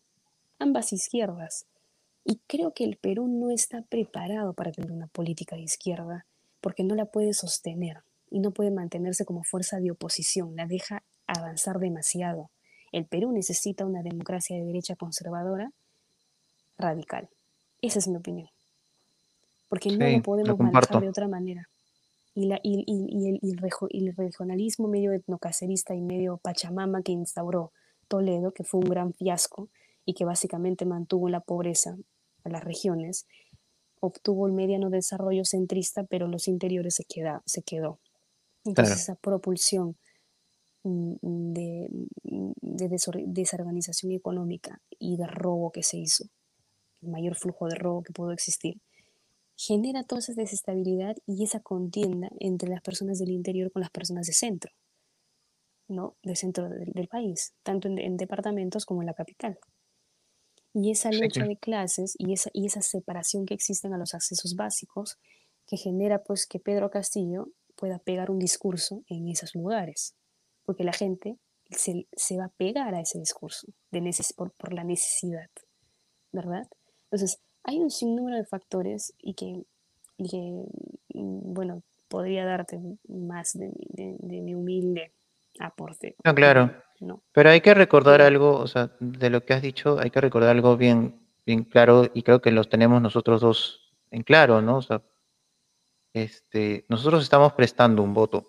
ambas 0.59 0.93
izquierdas. 0.93 1.67
Y 2.25 2.41
creo 2.47 2.73
que 2.73 2.85
el 2.85 2.97
Perú 2.97 3.27
no 3.29 3.51
está 3.51 3.83
preparado 3.83 4.53
para 4.55 4.73
tener 4.73 4.93
una 4.93 5.07
política 5.09 5.57
de 5.57 5.63
izquierda, 5.63 6.27
porque 6.61 6.85
no 6.85 6.95
la 6.95 7.07
puede 7.07 7.33
sostener 7.35 8.03
y 8.31 8.41
no 8.41 8.51
puede 8.51 8.71
mantenerse 8.71 9.25
como 9.25 9.45
fuerza 9.45 9.81
de 9.81 9.91
oposición, 9.91 10.57
la 10.57 10.67
deja 10.67 11.03
avanzar 11.27 11.79
demasiado. 11.79 12.51
El 12.93 13.05
Perú 13.07 13.33
necesita 13.33 13.85
una 13.85 14.03
democracia 14.03 14.57
de 14.57 14.65
derecha 14.65 14.97
conservadora 14.97 15.73
radical. 16.79 17.29
Esa 17.83 17.99
es 17.99 18.09
mi 18.09 18.17
opinión. 18.17 18.49
Porque 19.69 19.91
no 19.91 20.09
lo 20.09 20.23
podemos 20.23 20.59
manejar 20.59 21.01
de 21.01 21.09
otra 21.09 21.29
manera. 21.29 21.69
Y, 22.35 22.47
la, 22.47 22.61
y, 22.63 22.85
y, 22.87 23.29
el, 23.29 23.39
y, 23.43 23.51
el, 23.99 24.15
regionalismo 24.17 24.87
medio 24.87 25.13
etnocacerista 25.13 25.95
y 25.95 26.01
medio 26.01 26.37
pachamama 26.37 27.03
que 27.03 27.13
instauró 27.13 27.73
Toledo, 28.09 28.53
que 28.53 28.65
fue 28.65 28.81
un 28.81 28.89
gran 28.89 29.13
fiasco 29.13 29.69
y 30.05 30.15
que 30.15 30.25
básicamente 30.25 30.85
mantuvo 30.85 31.29
la 31.29 31.41
pobreza 31.41 31.97
a 32.45 32.49
las 32.49 32.65
regiones, 32.65 33.27
obtuvo 34.01 34.47
el 34.47 34.53
mediano 34.53 34.91
desarrollo 34.91 35.45
centrista, 35.45 36.05
pero 36.05 36.29
los 36.29 36.49
interiores 36.49 36.95
se, 36.95 37.05
queda, 37.05 37.43
se 37.47 37.63
quedó. 37.63 37.99
Entonces 38.65 39.01
esa 39.01 39.15
propulsión 39.15 39.97
mm, 40.83 41.15
de, 41.23 41.89
de 42.23 42.89
desorganización 43.27 44.13
económica 44.13 44.81
y 44.99 45.17
de 45.17 45.27
robo 45.27 45.71
que 45.71 45.83
se 45.83 45.99
hizo, 45.99 46.25
el 47.03 47.11
mayor 47.11 47.37
flujo 47.37 47.69
de 47.69 47.77
robo 47.77 48.03
que 48.03 48.13
pudo 48.13 48.33
existir, 48.33 48.81
genera 49.57 50.05
toda 50.05 50.21
esa 50.21 50.33
desestabilidad 50.35 51.17
y 51.27 51.45
esa 51.45 51.61
contienda 51.61 52.31
entre 52.39 52.69
las 52.71 52.81
personas 52.81 53.19
del 53.19 53.31
interior 53.31 53.73
con 53.73 53.81
las 53.81 53.91
personas 53.91 54.27
de 54.27 54.33
centro. 54.33 54.73
¿No? 55.89 56.17
del 56.23 56.37
centro 56.37 56.69
del, 56.69 57.09
país, 57.09 57.55
tanto 57.63 57.89
en, 57.89 58.17
departamentos 58.17 58.85
como 58.85 59.03
en 59.03 59.07
la 59.07 59.15
capital. 59.15 59.59
Y 60.75 60.91
esa 60.91 61.11
lucha 61.11 61.45
de 61.45 61.57
clases 61.57 62.15
y 62.19 62.35
esa, 62.35 62.51
y 62.53 62.67
esa 62.67 62.83
separación 62.83 63.47
que 63.47 63.55
existen 63.55 63.95
a 63.95 63.99
los 63.99 64.15
accesos 64.15 64.55
básicos 64.55 65.19
que 65.67 65.77
genera 65.77 66.23
pues 66.23 66.47
que 66.47 66.61
Pedro 66.61 66.91
Castillo 66.91 67.49
pueda 67.75 67.99
pegar 67.99 68.31
un 68.31 68.39
discurso 68.39 69.03
en 69.09 69.29
esos 69.29 69.55
lugares, 69.55 70.15
porque 70.65 70.85
la 70.85 70.93
gente 70.93 71.39
se, 71.71 72.07
se 72.13 72.37
va 72.37 72.47
a 72.47 72.53
pegar 72.57 72.95
a 72.95 73.01
ese 73.01 73.19
discurso 73.19 73.67
de 73.91 74.01
neces 74.01 74.33
por, 74.33 74.53
por, 74.53 74.73
la 74.73 74.85
necesidad, 74.85 75.51
¿verdad? 76.33 76.69
Entonces, 77.05 77.41
hay 77.63 77.79
un 77.79 77.91
sinnúmero 77.91 78.37
de 78.37 78.45
factores 78.45 79.15
y 79.19 79.35
que, 79.35 79.63
y 80.17 80.29
que 80.29 81.19
mm, 81.19 81.55
bueno, 81.55 81.83
podría 82.09 82.45
darte 82.45 82.81
más 83.09 83.53
de, 83.53 83.71
de 83.91 84.41
mi 84.41 84.55
humilde 84.55 85.13
aporte. 85.59 86.17
No, 86.25 86.35
claro. 86.35 86.71
Pero 87.33 87.51
hay 87.51 87.61
que 87.61 87.75
recordar 87.75 88.21
algo, 88.21 88.57
o 88.57 88.67
sea, 88.67 88.91
de 88.99 89.31
lo 89.31 89.45
que 89.45 89.55
has 89.55 89.63
dicho, 89.63 89.99
hay 90.01 90.11
que 90.11 90.21
recordar 90.21 90.51
algo 90.51 90.77
bien, 90.77 91.21
bien 91.47 91.65
claro 91.65 92.11
y 92.13 92.23
creo 92.23 92.41
que 92.41 92.51
los 92.51 92.69
tenemos 92.69 93.01
nosotros 93.01 93.41
dos 93.41 93.93
en 94.11 94.23
claro, 94.23 94.61
¿no? 94.61 94.79
O 94.79 94.83
sea, 94.83 95.03
este, 96.13 96.85
nosotros 96.89 97.23
estamos 97.23 97.53
prestando 97.53 98.03
un 98.03 98.15
voto 98.15 98.45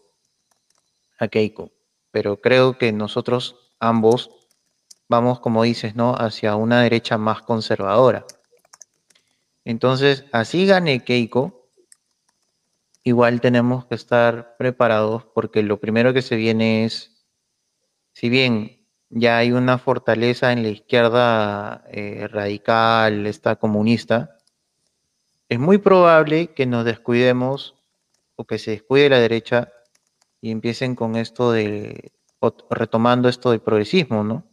a 1.19 1.27
Keiko, 1.27 1.71
pero 2.11 2.37
creo 2.37 2.77
que 2.77 2.91
nosotros 2.91 3.55
ambos 3.79 4.31
vamos, 5.09 5.39
como 5.39 5.63
dices, 5.63 5.95
¿no? 5.95 6.15
Hacia 6.15 6.55
una 6.55 6.81
derecha 6.81 7.17
más 7.17 7.41
conservadora. 7.41 8.25
Entonces, 9.65 10.25
así 10.31 10.65
gane 10.65 11.03
Keiko, 11.03 11.58
igual 13.03 13.41
tenemos 13.41 13.85
que 13.85 13.95
estar 13.95 14.55
preparados 14.57 15.25
porque 15.33 15.63
lo 15.63 15.79
primero 15.79 16.13
que 16.13 16.21
se 16.21 16.35
viene 16.35 16.85
es 16.85 17.25
si 18.13 18.29
bien 18.29 18.85
ya 19.09 19.37
hay 19.37 19.51
una 19.51 19.77
fortaleza 19.77 20.51
en 20.51 20.63
la 20.63 20.69
izquierda 20.69 21.83
eh, 21.87 22.27
radical, 22.27 23.25
esta 23.25 23.55
comunista, 23.55 24.37
es 25.47 25.59
muy 25.59 25.79
probable 25.79 26.53
que 26.53 26.65
nos 26.65 26.85
descuidemos 26.85 27.75
o 28.35 28.45
que 28.45 28.59
se 28.59 28.71
descuide 28.71 29.09
la 29.09 29.19
derecha 29.19 29.71
y 30.41 30.51
empiecen 30.51 30.95
con 30.95 31.15
esto 31.15 31.51
de, 31.51 32.11
retomando 32.69 33.29
esto 33.29 33.51
del 33.51 33.61
progresismo, 33.61 34.23
¿no? 34.23 34.45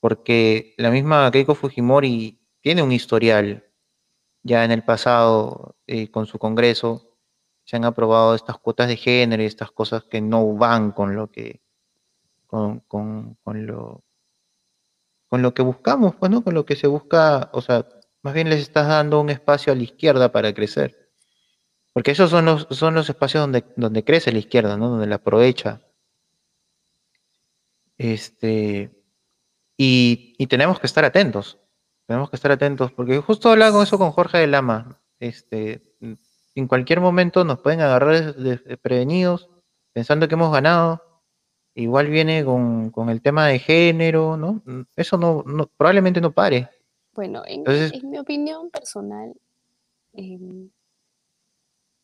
Porque 0.00 0.74
la 0.78 0.90
misma 0.90 1.30
Keiko 1.30 1.54
Fujimori 1.54 2.40
tiene 2.60 2.82
un 2.82 2.92
historial 2.92 3.64
ya 4.42 4.64
en 4.64 4.72
el 4.72 4.84
pasado 4.84 5.76
eh, 5.86 6.10
con 6.10 6.26
su 6.26 6.38
Congreso, 6.38 7.11
se 7.72 7.76
han 7.76 7.86
aprobado 7.86 8.34
estas 8.34 8.58
cuotas 8.58 8.86
de 8.88 8.98
género 8.98 9.42
y 9.42 9.46
estas 9.46 9.70
cosas 9.70 10.04
que 10.04 10.20
no 10.20 10.54
van 10.56 10.92
con 10.92 11.16
lo 11.16 11.30
que, 11.30 11.62
con, 12.46 12.80
con, 12.80 13.38
con 13.42 13.66
lo, 13.66 14.04
con 15.28 15.40
lo 15.40 15.54
que 15.54 15.62
buscamos, 15.62 16.14
pues, 16.16 16.30
¿no? 16.30 16.44
Con 16.44 16.52
lo 16.52 16.66
que 16.66 16.76
se 16.76 16.86
busca, 16.86 17.48
o 17.54 17.62
sea, 17.62 17.88
más 18.20 18.34
bien 18.34 18.50
les 18.50 18.60
estás 18.60 18.88
dando 18.88 19.22
un 19.22 19.30
espacio 19.30 19.72
a 19.72 19.76
la 19.76 19.84
izquierda 19.84 20.30
para 20.30 20.52
crecer. 20.52 21.14
Porque 21.94 22.10
esos 22.10 22.28
son 22.28 22.44
los, 22.44 22.66
son 22.70 22.92
los 22.92 23.08
espacios 23.08 23.42
donde, 23.42 23.64
donde 23.76 24.04
crece 24.04 24.32
la 24.32 24.40
izquierda, 24.40 24.76
¿no? 24.76 24.90
Donde 24.90 25.06
la 25.06 25.14
aprovecha. 25.14 25.80
Este, 27.96 29.02
y, 29.78 30.34
y, 30.36 30.46
tenemos 30.46 30.78
que 30.78 30.86
estar 30.86 31.06
atentos. 31.06 31.58
Tenemos 32.06 32.28
que 32.28 32.36
estar 32.36 32.52
atentos, 32.52 32.92
porque 32.92 33.18
justo 33.20 33.50
hablaba 33.50 33.72
con 33.72 33.82
eso 33.82 33.96
con 33.96 34.10
Jorge 34.10 34.36
de 34.36 34.46
Lama. 34.46 35.00
Este, 35.20 35.91
en 36.54 36.68
cualquier 36.68 37.00
momento 37.00 37.44
nos 37.44 37.60
pueden 37.60 37.80
agarrar 37.80 38.34
prevenidos, 38.82 39.48
pensando 39.92 40.28
que 40.28 40.34
hemos 40.34 40.52
ganado, 40.52 41.02
igual 41.74 42.08
viene 42.08 42.44
con, 42.44 43.08
el 43.08 43.22
tema 43.22 43.46
de 43.46 43.58
género, 43.58 44.36
¿no? 44.36 44.62
Eso 44.96 45.16
no, 45.16 45.44
probablemente 45.76 46.20
no 46.20 46.32
pare. 46.32 46.68
Bueno, 47.14 47.42
en, 47.46 47.64
mi 48.10 48.18
opinión 48.18 48.70
personal, 48.70 49.34
em, 50.14 50.70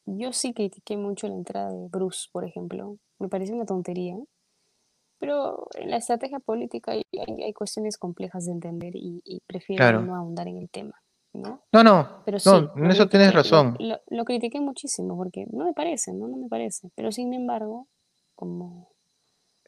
yo 0.06 0.32
sí 0.32 0.52
critiqué 0.52 0.96
mucho 0.96 1.28
la 1.28 1.34
entrada 1.34 1.72
de 1.72 1.88
Bruce, 1.88 2.28
por 2.32 2.44
ejemplo. 2.44 2.98
Me 3.18 3.28
parece 3.28 3.52
una 3.52 3.66
tontería, 3.66 4.16
pero 5.18 5.66
en 5.74 5.90
la 5.90 5.96
estrategia 5.96 6.38
política 6.38 6.92
hay, 6.92 7.04
hay, 7.12 7.52
cuestiones 7.52 7.98
complejas 7.98 8.46
de 8.46 8.52
entender 8.52 8.92
y, 8.94 9.42
prefiero 9.46 10.00
no 10.02 10.14
ahondar 10.14 10.48
en 10.48 10.58
el 10.58 10.70
tema. 10.70 10.94
¿No? 11.32 11.62
No, 11.72 11.84
no, 11.84 12.22
pero 12.24 12.38
sí, 12.38 12.50
en 12.76 12.90
eso 12.90 13.08
tienes 13.08 13.34
razón. 13.34 13.76
Lo, 13.78 14.00
lo, 14.08 14.24
critiqué 14.24 14.60
muchísimo 14.60 15.16
porque 15.16 15.46
no 15.50 15.64
me 15.64 15.72
parece, 15.72 16.12
¿no? 16.12 16.28
No 16.28 16.36
me 16.36 16.48
parece. 16.48 16.90
Pero 16.94 17.12
sin 17.12 17.32
embargo, 17.34 17.86
como 18.34 18.88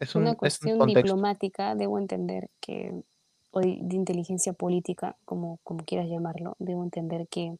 es 0.00 0.14
una 0.14 0.34
cuestión 0.34 0.86
diplomática, 0.86 1.74
debo 1.74 1.98
entender 1.98 2.48
que, 2.60 3.02
o 3.50 3.60
de, 3.60 3.68
inteligencia 3.68 4.54
política, 4.54 5.16
como, 5.26 5.58
como 5.62 5.84
quieras 5.84 6.08
llamarlo, 6.08 6.56
debo 6.58 6.82
entender 6.82 7.28
que 7.28 7.56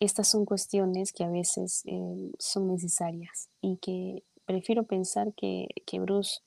estas 0.00 0.28
son 0.28 0.46
cuestiones 0.46 1.12
que 1.12 1.24
a 1.24 1.28
veces 1.28 1.82
eh, 1.84 2.32
son 2.38 2.68
necesarias 2.68 3.48
y 3.60 3.76
que 3.76 4.22
prefiero 4.46 4.84
pensar 4.84 5.34
que, 5.34 5.68
que, 5.84 6.00
Bruce 6.00 6.40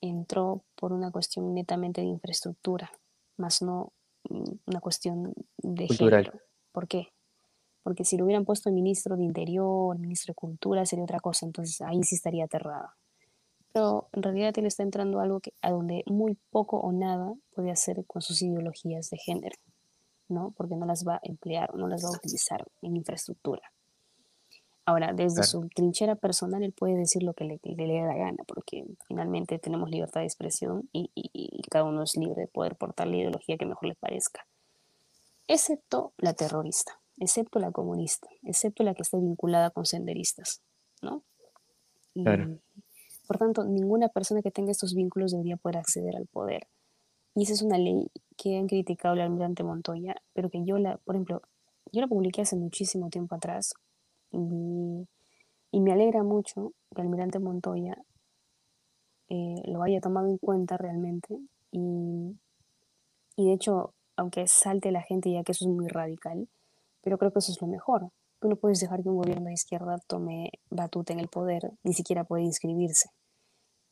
entró 0.00 0.62
por 0.74 0.92
una 0.92 1.12
cuestión 1.12 1.54
netamente 1.54 2.00
de 2.00 2.08
infraestructura, 2.08 2.90
más 3.36 3.62
no 3.62 3.92
una 4.30 4.80
cuestión 4.80 5.34
de 5.58 5.86
Cultural. 5.86 6.24
género. 6.24 6.44
¿Por 6.72 6.88
qué? 6.88 7.08
Porque 7.82 8.04
si 8.04 8.16
lo 8.16 8.24
hubieran 8.24 8.44
puesto 8.44 8.68
el 8.68 8.74
ministro 8.74 9.16
de 9.16 9.24
Interior, 9.24 9.98
ministro 9.98 10.32
de 10.32 10.36
Cultura, 10.36 10.86
sería 10.86 11.04
otra 11.04 11.20
cosa, 11.20 11.46
entonces 11.46 11.80
ahí 11.82 12.02
sí 12.02 12.14
estaría 12.14 12.44
aterrada 12.44 12.94
pero 13.74 14.08
en 14.12 14.22
realidad 14.22 14.56
él 14.56 14.66
está 14.66 14.84
entrando 14.84 15.18
a 15.18 15.24
algo 15.24 15.40
que, 15.40 15.52
a 15.60 15.72
donde 15.72 16.04
muy 16.06 16.38
poco 16.50 16.78
o 16.78 16.92
nada 16.92 17.34
puede 17.56 17.72
hacer 17.72 18.04
con 18.06 18.22
sus 18.22 18.40
ideologías 18.40 19.10
de 19.10 19.18
género, 19.18 19.56
¿no? 20.28 20.54
Porque 20.56 20.76
no 20.76 20.86
las 20.86 21.04
va 21.04 21.16
a 21.16 21.20
emplear, 21.24 21.74
no 21.74 21.88
las 21.88 22.04
va 22.04 22.10
a 22.10 22.16
utilizar 22.16 22.64
en 22.82 22.96
infraestructura. 22.96 23.62
Ahora, 24.86 25.14
desde 25.14 25.44
su 25.44 25.66
trinchera 25.74 26.14
personal, 26.14 26.62
él 26.62 26.72
puede 26.72 26.94
decir 26.94 27.22
lo 27.22 27.32
que 27.32 27.44
le, 27.44 27.58
le, 27.62 27.86
dé 27.86 28.02
la 28.02 28.16
gana, 28.16 28.44
porque 28.46 28.84
finalmente 29.08 29.58
tenemos 29.58 29.88
libertad 29.88 30.20
de 30.20 30.26
expresión 30.26 30.90
y, 30.92 31.10
y, 31.14 31.62
cada 31.70 31.84
uno 31.84 32.02
es 32.02 32.16
libre 32.16 32.42
de 32.42 32.48
poder 32.48 32.76
portar 32.76 33.06
la 33.06 33.16
ideología 33.16 33.56
que 33.56 33.64
mejor 33.64 33.88
le 33.88 33.94
parezca. 33.94 34.46
Excepto 35.48 36.12
la 36.18 36.34
terrorista, 36.34 37.00
excepto 37.18 37.58
la 37.60 37.72
comunista, 37.72 38.28
excepto 38.42 38.82
la 38.82 38.94
que 38.94 39.02
esté 39.02 39.16
vinculada 39.18 39.70
con 39.70 39.86
senderistas, 39.86 40.60
¿no? 41.00 41.22
Claro. 42.12 42.58
Por 43.26 43.38
tanto, 43.38 43.64
ninguna 43.64 44.08
persona 44.10 44.42
que 44.42 44.50
tenga 44.50 44.70
estos 44.70 44.94
vínculos 44.94 45.32
debería 45.32 45.56
poder 45.56 45.78
acceder 45.78 46.14
al 46.14 46.26
poder. 46.26 46.68
Y 47.34 47.44
esa 47.44 47.54
es 47.54 47.62
una 47.62 47.78
ley 47.78 48.10
que 48.36 48.58
han 48.58 48.66
criticado 48.66 49.14
el 49.14 49.22
almirante 49.22 49.64
Montoya, 49.64 50.14
pero 50.34 50.50
que 50.50 50.62
yo 50.64 50.76
la, 50.76 50.98
por 50.98 51.14
ejemplo, 51.14 51.40
yo 51.90 52.02
la 52.02 52.06
publiqué 52.06 52.42
hace 52.42 52.56
muchísimo 52.56 53.08
tiempo 53.08 53.34
atrás 53.34 53.74
y, 54.34 55.80
me 55.80 55.92
alegra 55.92 56.22
mucho 56.22 56.72
que 56.94 57.00
el 57.02 57.08
almirante 57.08 57.38
Montoya 57.38 57.96
eh, 59.28 59.62
lo 59.66 59.82
haya 59.82 60.00
tomado 60.00 60.28
en 60.28 60.38
cuenta 60.38 60.76
realmente 60.76 61.38
y, 61.72 62.38
y 63.36 63.46
de 63.46 63.52
hecho, 63.52 63.92
aunque 64.16 64.46
salte 64.46 64.92
la 64.92 65.02
gente 65.02 65.30
ya 65.32 65.42
que 65.42 65.52
eso 65.52 65.66
es 65.66 65.70
muy 65.70 65.88
radical, 65.88 66.48
pero 67.02 67.18
creo 67.18 67.32
que 67.32 67.40
eso 67.40 67.52
es 67.52 67.60
lo 67.60 67.66
mejor, 67.66 68.10
Tú 68.44 68.50
no 68.50 68.56
puedes 68.56 68.78
dejar 68.78 69.02
que 69.02 69.08
un 69.08 69.16
gobierno 69.16 69.46
de 69.46 69.54
izquierda 69.54 69.96
tome 70.06 70.50
batuta 70.68 71.14
en 71.14 71.18
el 71.18 71.28
poder, 71.28 71.72
ni 71.82 71.94
siquiera 71.94 72.24
puede 72.24 72.42
inscribirse. 72.42 73.08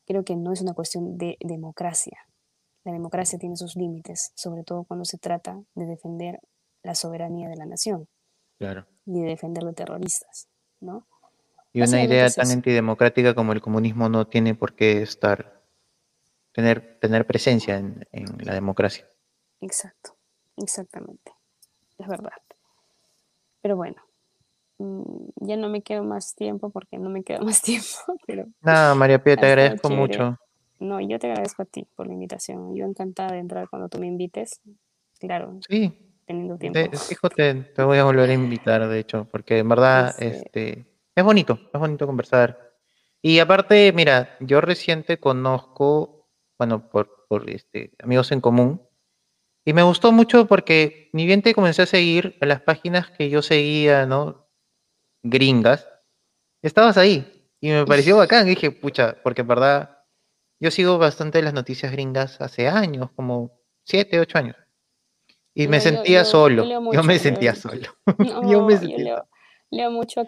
Creo 0.06 0.24
que 0.24 0.36
no 0.36 0.52
es 0.52 0.60
una 0.60 0.74
cuestión 0.74 1.16
de 1.16 1.38
democracia. 1.40 2.18
La 2.84 2.92
democracia 2.92 3.38
tiene 3.38 3.56
sus 3.56 3.76
límites, 3.76 4.30
sobre 4.34 4.62
todo 4.62 4.84
cuando 4.84 5.06
se 5.06 5.16
trata 5.16 5.58
de 5.74 5.86
defender 5.86 6.38
la 6.82 6.94
soberanía 6.94 7.48
de 7.48 7.56
la 7.56 7.64
nación. 7.64 8.08
Claro. 8.62 8.86
Y 9.06 9.20
de 9.22 9.28
defender 9.28 9.62
los 9.62 9.74
terroristas, 9.74 10.48
¿no? 10.80 11.06
Y 11.72 11.82
una 11.82 12.02
idea 12.02 12.28
tan 12.30 12.50
antidemocrática 12.50 13.34
como 13.34 13.52
el 13.52 13.60
comunismo 13.60 14.08
no 14.08 14.26
tiene 14.26 14.54
por 14.54 14.74
qué 14.74 15.02
estar, 15.02 15.62
tener, 16.52 16.98
tener 17.00 17.26
presencia 17.26 17.78
en, 17.78 18.06
en 18.12 18.26
la 18.44 18.54
democracia. 18.54 19.08
Exacto, 19.60 20.16
exactamente. 20.56 21.32
Es 21.98 22.06
verdad. 22.06 22.32
Pero 23.62 23.76
bueno, 23.76 24.02
Mm, 24.82 25.28
ya 25.46 25.56
no 25.56 25.68
me 25.68 25.82
quedo 25.82 26.02
más 26.02 26.34
tiempo 26.34 26.70
porque 26.70 26.98
no 26.98 27.08
me 27.08 27.22
queda 27.22 27.40
más 27.40 27.62
tiempo, 27.62 28.16
pero... 28.26 28.46
Nada, 28.60 28.94
María 28.94 29.22
Pía, 29.22 29.36
te 29.36 29.46
agradezco 29.46 29.90
mucho. 29.90 30.38
No, 30.80 31.00
yo 31.00 31.18
te 31.20 31.28
agradezco 31.28 31.62
a 31.62 31.66
ti 31.66 31.86
por 31.94 32.08
la 32.08 32.14
invitación. 32.14 32.74
Yo 32.74 32.84
encantada 32.84 33.32
de 33.32 33.38
entrar 33.38 33.68
cuando 33.68 33.88
tú 33.88 34.00
me 34.00 34.08
invites. 34.08 34.60
Claro. 35.20 35.60
Sí. 35.68 35.96
Teniendo 36.32 36.58
tiempo. 36.58 37.28
Te, 37.30 37.54
te, 37.54 37.82
voy 37.82 37.98
a 37.98 38.04
volver 38.04 38.30
a 38.30 38.32
invitar, 38.32 38.88
de 38.88 38.98
hecho, 38.98 39.28
porque 39.30 39.58
en 39.58 39.68
verdad 39.68 40.14
este, 40.18 40.86
es 41.14 41.24
bonito, 41.24 41.58
es 41.72 41.80
bonito 41.80 42.06
conversar. 42.06 42.72
Y 43.20 43.38
aparte, 43.38 43.92
mira, 43.92 44.36
yo 44.40 44.60
reciente 44.60 45.18
conozco, 45.18 46.28
bueno, 46.58 46.90
por, 46.90 47.26
por 47.28 47.48
este, 47.48 47.92
amigos 48.02 48.32
en 48.32 48.40
común, 48.40 48.82
y 49.64 49.72
me 49.72 49.82
gustó 49.82 50.10
mucho 50.10 50.46
porque 50.46 51.10
ni 51.12 51.24
bien 51.24 51.42
te 51.42 51.54
comencé 51.54 51.82
a 51.82 51.86
seguir 51.86 52.36
en 52.40 52.48
las 52.48 52.62
páginas 52.62 53.10
que 53.10 53.30
yo 53.30 53.42
seguía, 53.42 54.06
¿no? 54.06 54.42
gringas, 55.22 55.88
estabas 56.62 56.96
ahí. 56.96 57.48
Y 57.60 57.70
me 57.70 57.86
pareció 57.86 58.16
bacán. 58.16 58.46
dije, 58.46 58.70
pucha, 58.70 59.16
porque 59.22 59.42
en 59.42 59.48
verdad 59.48 60.04
yo 60.60 60.70
sigo 60.70 60.98
bastante 60.98 61.42
las 61.42 61.54
noticias 61.54 61.92
gringas 61.92 62.40
hace 62.40 62.68
años, 62.68 63.10
como 63.12 63.60
siete, 63.84 64.20
ocho 64.20 64.38
años. 64.38 64.56
Y 65.54 65.68
me 65.68 65.80
sentía 65.80 66.24
solo. 66.24 66.64
yo 66.92 67.02
me 67.02 67.18
sentía 67.18 67.54
solo. 67.54 67.88
yo 68.50 68.64
me 68.64 68.76
sentía 68.76 69.24
leo, 69.70 69.90
mucho 69.90 70.20
a, 70.20 70.24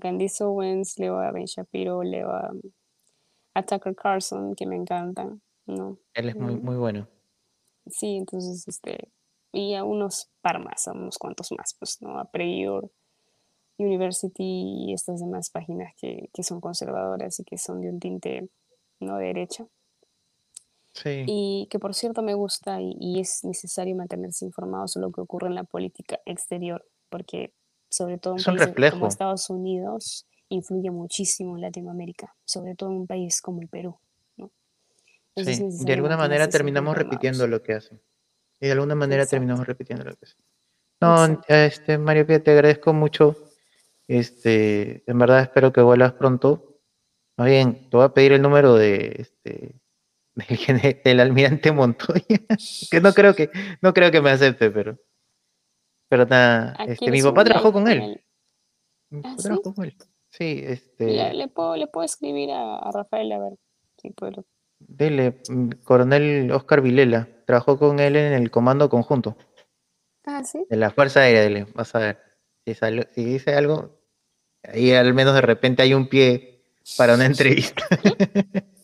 Candice 0.00 0.44
Owens, 0.44 0.98
leo 0.98 1.18
a 1.18 1.30
Ben 1.30 1.44
Shapiro, 1.44 2.02
leo 2.02 2.30
a, 2.30 3.62
Tucker 3.62 3.94
Carlson, 3.94 4.54
que 4.54 4.66
me 4.66 4.76
encantan. 4.76 5.42
¿no? 5.66 5.98
Él 6.14 6.28
es 6.30 6.36
muy, 6.36 6.56
muy 6.56 6.76
bueno. 6.76 7.08
Sí, 7.86 8.16
entonces, 8.16 8.66
este, 8.68 9.10
y 9.52 9.74
a 9.74 9.84
unos 9.84 10.30
par 10.40 10.62
más, 10.64 10.88
a 10.88 10.92
unos 10.92 11.18
cuantos 11.18 11.52
más, 11.52 11.74
pues, 11.78 12.00
¿no? 12.00 12.18
A 12.18 12.30
Prior, 12.30 12.90
University 13.78 14.86
y 14.88 14.92
estas 14.92 15.20
demás 15.20 15.50
páginas 15.50 15.94
que, 15.96 16.28
son 16.42 16.60
conservadoras 16.60 17.38
y 17.40 17.44
que 17.44 17.58
son 17.58 17.80
de 17.80 17.90
un 17.90 18.00
tinte 18.00 18.48
no 19.00 19.16
derecha. 19.16 19.66
Sí. 21.02 21.24
Y 21.26 21.68
que 21.70 21.78
por 21.78 21.94
cierto 21.94 22.22
me 22.22 22.34
gusta 22.34 22.78
y, 22.80 23.20
es 23.20 23.44
necesario 23.44 23.94
mantenerse 23.96 24.44
informado 24.44 24.88
sobre 24.88 25.06
lo 25.06 25.12
que 25.12 25.20
ocurre 25.20 25.48
en 25.48 25.54
la 25.54 25.64
política 25.64 26.20
exterior, 26.26 26.84
porque 27.08 27.52
sobre 27.88 28.18
todo 28.18 28.36
en 28.36 28.44
países 28.44 28.92
como 28.92 29.06
Estados 29.06 29.48
Unidos 29.48 30.26
influye 30.48 30.90
muchísimo 30.90 31.56
en 31.56 31.62
Latinoamérica, 31.62 32.34
sobre 32.44 32.74
todo 32.74 32.90
en 32.90 32.96
un 32.96 33.06
país 33.06 33.40
como 33.40 33.60
el 33.62 33.68
Perú. 33.68 33.98
sí. 35.36 35.84
De 35.84 35.92
alguna 35.92 36.16
manera 36.16 36.48
terminamos 36.48 36.96
repitiendo 36.96 37.46
lo 37.46 37.62
que 37.62 37.74
hacen. 37.74 38.00
Y 38.60 38.66
de 38.66 38.72
alguna 38.72 38.96
manera 38.96 39.24
terminamos 39.24 39.66
repitiendo 39.66 40.04
lo 40.04 40.16
que 40.16 40.26
hacen. 40.26 40.40
No, 41.00 41.42
este, 41.46 41.96
Mario 41.96 42.26
te 42.26 42.50
agradezco 42.50 42.92
mucho 42.92 43.36
este, 44.08 45.04
en 45.06 45.18
verdad 45.18 45.42
espero 45.42 45.72
que 45.72 45.82
vuelvas 45.82 46.14
pronto. 46.14 46.80
Más 47.36 47.46
bien, 47.46 47.88
te 47.90 47.96
voy 47.96 48.06
a 48.06 48.14
pedir 48.14 48.32
el 48.32 48.42
número 48.42 48.74
de, 48.74 49.14
este, 49.18 49.74
del, 51.04 51.20
almirante 51.20 51.72
Montoya, 51.72 52.40
que 52.90 53.00
no 53.00 53.12
creo 53.12 53.34
que, 53.34 53.50
no 53.82 53.92
creo 53.92 54.10
que 54.10 54.20
me 54.20 54.30
acepte, 54.30 54.70
pero, 54.70 54.98
pero 56.08 56.26
nada, 56.26 56.76
este, 56.86 57.10
mi 57.10 57.22
papá 57.22 57.44
trabajó 57.44 57.72
con 57.72 57.88
él. 57.88 58.22
¿Ah, 59.24 59.34
sí? 59.36 59.44
trabajó 59.44 59.74
con 59.74 59.84
él. 59.84 59.96
Sí, 60.30 60.62
este. 60.64 61.32
Le, 61.32 61.48
puedo, 61.48 61.76
le 61.76 61.86
puedo 61.86 62.04
escribir 62.04 62.50
a, 62.52 62.90
Rafael 62.92 63.32
a 63.32 63.38
ver 63.38 63.52
si 64.00 64.10
puedo. 64.10 64.44
Dele, 64.78 65.42
mm, 65.48 65.70
coronel 65.82 66.50
Oscar 66.52 66.82
Vilela, 66.82 67.28
trabajó 67.46 67.78
con 67.78 67.98
él 67.98 68.16
en 68.16 68.32
el 68.32 68.50
comando 68.50 68.88
conjunto. 68.88 69.36
Ah, 70.24 70.44
sí. 70.44 70.64
De 70.68 70.76
la 70.76 70.90
Fuerza 70.90 71.20
Aérea, 71.20 71.42
dele, 71.42 71.66
vas 71.74 71.94
a 71.94 71.98
ver. 71.98 72.18
Si, 72.64 72.74
si 72.74 73.24
dice 73.24 73.54
algo, 73.54 73.98
ahí 74.62 74.92
al 74.92 75.14
menos 75.14 75.34
de 75.34 75.40
repente 75.40 75.82
hay 75.82 75.94
un 75.94 76.08
pie 76.08 76.62
para 76.96 77.14
una 77.14 77.26
entrevista. 77.26 77.82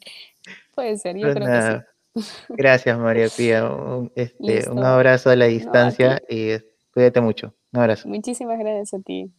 Puede 0.74 0.96
ser, 0.96 1.16
yo 1.16 1.32
creo 1.32 1.46
que 1.46 1.84
sí. 2.16 2.24
Gracias, 2.48 2.98
María 2.98 3.28
Pía. 3.28 3.64
Un, 3.64 4.12
este, 4.14 4.70
un 4.70 4.84
abrazo 4.84 5.30
a 5.30 5.36
la 5.36 5.46
distancia 5.46 6.22
y 6.28 6.52
cuídate 6.92 7.20
mucho. 7.20 7.54
Un 7.72 7.80
abrazo. 7.80 8.08
Muchísimas 8.08 8.58
gracias 8.58 8.94
a 8.94 9.02
ti. 9.02 9.32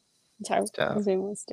Chao. 0.43 0.65
Nos 0.95 1.05
vemos. 1.05 1.45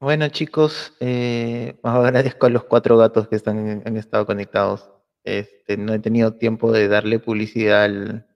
Bueno, 0.00 0.28
chicos, 0.30 0.94
eh, 1.00 1.78
agradezco 1.82 2.46
a 2.46 2.50
los 2.50 2.64
cuatro 2.64 2.96
gatos 2.96 3.28
que 3.28 3.36
están, 3.36 3.82
han 3.84 3.96
estado 3.96 4.26
conectados. 4.26 4.90
Este, 5.22 5.76
no 5.76 5.94
he 5.94 5.98
tenido 6.00 6.34
tiempo 6.34 6.72
de 6.72 6.88
darle 6.88 7.20
publicidad 7.20 7.84
al, 7.84 8.26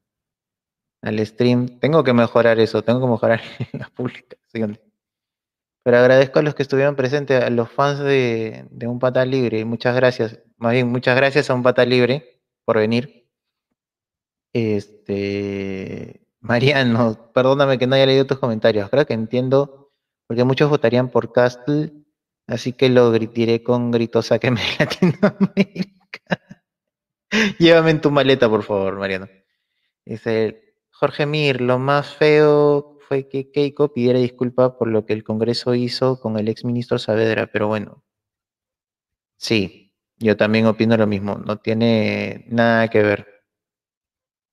al 1.03 1.27
stream. 1.27 1.81
Tengo 1.81 2.05
que 2.05 2.12
mejorar 2.12 2.61
eso, 2.61 2.82
tengo 2.82 3.01
que 3.01 3.11
mejorar 3.11 3.40
la 3.73 3.89
publicación. 3.89 4.78
Pero 5.86 5.98
agradezco 5.98 6.40
a 6.40 6.42
los 6.42 6.56
que 6.56 6.64
estuvieron 6.64 6.96
presentes, 6.96 7.40
a 7.40 7.48
los 7.48 7.70
fans 7.70 8.00
de, 8.00 8.66
Un 8.88 8.98
Pata 8.98 9.24
Libre. 9.24 9.64
Muchas 9.64 9.94
gracias. 9.94 10.40
Más 10.56 10.72
bien, 10.72 10.88
muchas 10.88 11.14
gracias 11.14 11.48
a 11.48 11.54
Un 11.54 11.62
Pata 11.62 11.84
Libre 11.84 12.40
por 12.64 12.78
venir. 12.78 13.30
Este, 14.52 16.26
Mariano, 16.40 17.30
perdóname 17.32 17.78
que 17.78 17.86
no 17.86 17.94
haya 17.94 18.06
leído 18.06 18.26
tus 18.26 18.40
comentarios. 18.40 18.90
Creo 18.90 19.06
que 19.06 19.14
entiendo, 19.14 19.92
porque 20.26 20.42
muchos 20.42 20.68
votarían 20.68 21.08
por 21.08 21.30
Castle, 21.30 21.92
así 22.48 22.72
que 22.72 22.88
lo 22.88 23.12
diré 23.12 23.62
con 23.62 23.92
gritos 23.92 24.26
sáqueme 24.26 24.60
de 24.60 24.66
Latinoamérica. 24.80 26.40
Llévame 27.60 27.92
en 27.92 28.00
tu 28.00 28.10
maleta, 28.10 28.48
por 28.48 28.64
favor, 28.64 28.98
Mariano. 28.98 29.28
Dice 30.04 30.74
Jorge 30.90 31.26
Mir, 31.26 31.60
lo 31.60 31.78
más 31.78 32.12
feo 32.12 32.95
fue 33.06 33.28
que 33.28 33.50
Keiko 33.50 33.92
pidiera 33.92 34.18
disculpas 34.18 34.72
por 34.72 34.88
lo 34.88 35.06
que 35.06 35.12
el 35.12 35.24
Congreso 35.24 35.74
hizo 35.74 36.20
con 36.20 36.38
el 36.38 36.48
exministro 36.48 36.98
Saavedra, 36.98 37.46
pero 37.46 37.68
bueno, 37.68 38.04
sí, 39.36 39.94
yo 40.18 40.36
también 40.36 40.66
opino 40.66 40.96
lo 40.96 41.06
mismo, 41.06 41.36
no 41.36 41.58
tiene 41.58 42.44
nada 42.48 42.88
que 42.88 43.02
ver. 43.02 43.26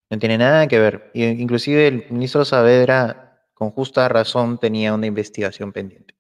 No 0.10 0.20
tiene 0.20 0.38
nada 0.38 0.68
que 0.68 0.80
ver. 0.80 1.12
Inclusive 1.14 1.88
el 1.88 2.06
ministro 2.12 2.46
Saavedra, 2.46 3.48
con 3.54 3.72
justa 3.72 4.08
razón, 4.10 4.60
tenía 4.60 4.94
una 4.94 5.08
investigación 5.08 5.72
pendiente. 5.72 6.16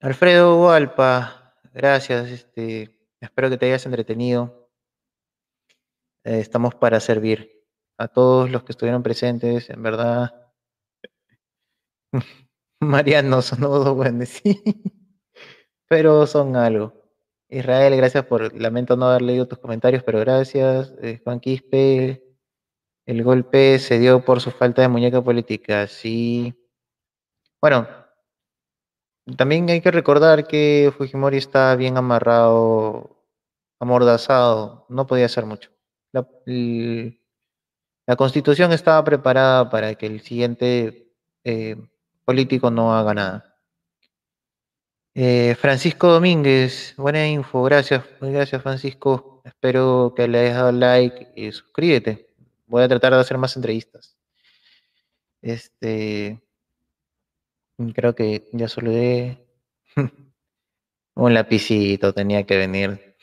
Alfredo 0.00 0.62
Hualpa, 0.62 1.54
gracias. 1.74 2.30
Este, 2.30 2.98
espero 3.20 3.50
que 3.50 3.58
te 3.58 3.66
hayas 3.66 3.84
entretenido. 3.86 4.70
Eh, 6.24 6.40
estamos 6.40 6.74
para 6.74 7.00
servir 7.00 7.66
a 7.98 8.08
todos 8.08 8.50
los 8.50 8.64
que 8.64 8.72
estuvieron 8.72 9.02
presentes. 9.02 9.68
En 9.70 9.82
verdad, 9.82 10.41
Mariano, 12.80 13.42
son 13.42 13.60
dos 13.60 13.94
buenos, 13.94 14.28
sí. 14.44 14.62
Pero 15.88 16.26
son 16.26 16.56
algo. 16.56 16.92
Israel, 17.48 17.96
gracias 17.96 18.24
por, 18.26 18.54
lamento 18.58 18.96
no 18.96 19.06
haber 19.06 19.22
leído 19.22 19.46
tus 19.46 19.58
comentarios, 19.58 20.02
pero 20.02 20.20
gracias. 20.20 20.94
Eh, 21.02 21.20
Juan 21.22 21.40
Quispe, 21.40 22.24
el 23.06 23.22
golpe 23.22 23.78
se 23.78 23.98
dio 23.98 24.24
por 24.24 24.40
su 24.40 24.50
falta 24.50 24.82
de 24.82 24.88
muñeca 24.88 25.22
política, 25.22 25.86
sí. 25.86 26.54
Bueno, 27.60 27.86
también 29.36 29.68
hay 29.70 29.80
que 29.80 29.90
recordar 29.90 30.46
que 30.46 30.92
Fujimori 30.96 31.36
está 31.36 31.76
bien 31.76 31.96
amarrado, 31.96 33.24
amordazado, 33.80 34.86
no 34.88 35.06
podía 35.06 35.26
hacer 35.26 35.46
mucho. 35.46 35.70
La, 36.12 36.26
la 38.06 38.16
constitución 38.16 38.72
estaba 38.72 39.04
preparada 39.04 39.70
para 39.70 39.94
que 39.94 40.06
el 40.06 40.20
siguiente 40.22 41.12
eh, 41.44 41.76
político 42.24 42.70
no 42.70 42.94
haga 42.94 43.14
nada. 43.14 43.58
Eh, 45.14 45.54
Francisco 45.60 46.08
Domínguez, 46.08 46.94
buena 46.96 47.28
info, 47.28 47.62
gracias, 47.64 48.04
gracias 48.20 48.62
Francisco. 48.62 49.42
Espero 49.44 50.14
que 50.16 50.26
le 50.28 50.40
hayas 50.40 50.56
dado 50.56 50.72
like 50.72 51.32
y 51.36 51.52
suscríbete. 51.52 52.34
Voy 52.66 52.82
a 52.82 52.88
tratar 52.88 53.12
de 53.12 53.20
hacer 53.20 53.36
más 53.38 53.56
entrevistas. 53.56 54.16
Este, 55.42 56.40
creo 57.94 58.14
que 58.14 58.48
ya 58.52 58.68
saludé. 58.68 59.46
Un 61.14 61.34
lapicito 61.34 62.14
tenía 62.14 62.44
que 62.44 62.56
venir. 62.56 63.16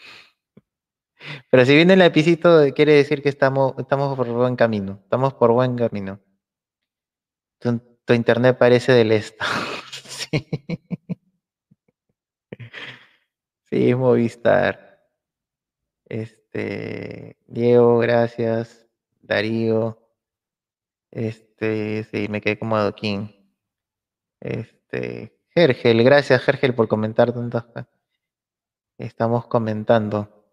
Pero 1.50 1.66
si 1.66 1.76
viene 1.76 1.94
el 1.94 2.00
lapicito, 2.00 2.72
quiere 2.76 2.94
decir 2.94 3.22
que 3.24 3.30
estamos, 3.30 3.74
estamos 3.78 4.16
por 4.16 4.28
buen 4.28 4.56
camino. 4.56 5.00
Estamos 5.04 5.34
por 5.34 5.52
buen 5.52 5.76
camino. 5.76 6.20
Tu 8.10 8.16
internet 8.16 8.58
parece 8.58 8.92
del 8.94 9.12
estado. 9.12 9.52
sí. 10.02 10.50
sí, 13.70 13.94
Movistar. 13.94 15.00
Este, 16.06 17.38
Diego, 17.46 18.00
gracias. 18.00 18.88
Darío. 19.22 20.12
Este, 21.12 22.04
sí, 22.06 22.28
me 22.30 22.42
quedé 22.42 22.58
como 22.58 22.78
adoquín. 22.78 23.54
Este, 24.40 25.40
Gergel, 25.50 26.04
gracias 26.04 26.42
Gergel 26.42 26.74
por 26.74 26.88
comentar 26.88 27.32
tantas. 27.32 27.66
Estamos 28.98 29.46
comentando. 29.46 30.48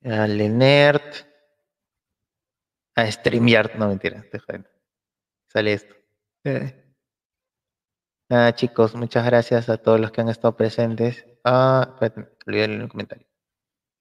Lenert. 0.00 1.31
A 2.94 3.10
StreamYard, 3.10 3.76
no 3.76 3.88
mentira, 3.88 4.24
Sale 5.48 5.72
esto. 5.72 5.94
Nada, 8.28 8.54
chicos, 8.54 8.94
muchas 8.94 9.24
gracias 9.24 9.68
a 9.68 9.78
todos 9.78 10.00
los 10.00 10.10
que 10.10 10.20
han 10.20 10.28
estado 10.28 10.56
presentes. 10.56 11.26
Ah, 11.44 11.86
espérate, 11.94 12.36
olvidé 12.46 12.64
el 12.64 12.88
comentario. 12.88 13.26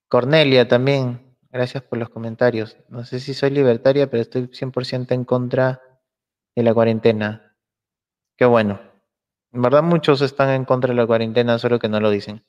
Cornelia 0.08 0.68
también, 0.68 1.38
gracias 1.50 1.84
por 1.84 2.00
los 2.00 2.10
comentarios. 2.10 2.78
No 2.90 3.04
sé 3.06 3.20
si 3.20 3.34
soy 3.34 3.52
libertaria, 3.52 4.10
pero 4.10 4.22
estoy 4.22 4.48
100% 4.48 5.14
en 5.14 5.26
contra 5.26 5.82
de 6.56 6.64
la 6.64 6.74
cuarentena. 6.74 7.58
Qué 8.38 8.46
bueno. 8.46 8.82
En 9.54 9.62
verdad 9.62 9.84
muchos 9.84 10.22
están 10.22 10.50
en 10.50 10.66
contra 10.66 10.90
de 10.90 10.96
la 10.96 11.08
cuarentena, 11.08 11.60
solo 11.60 11.80
que 11.80 11.90
no 11.90 12.00
lo 12.00 12.10
dicen. 12.10 12.46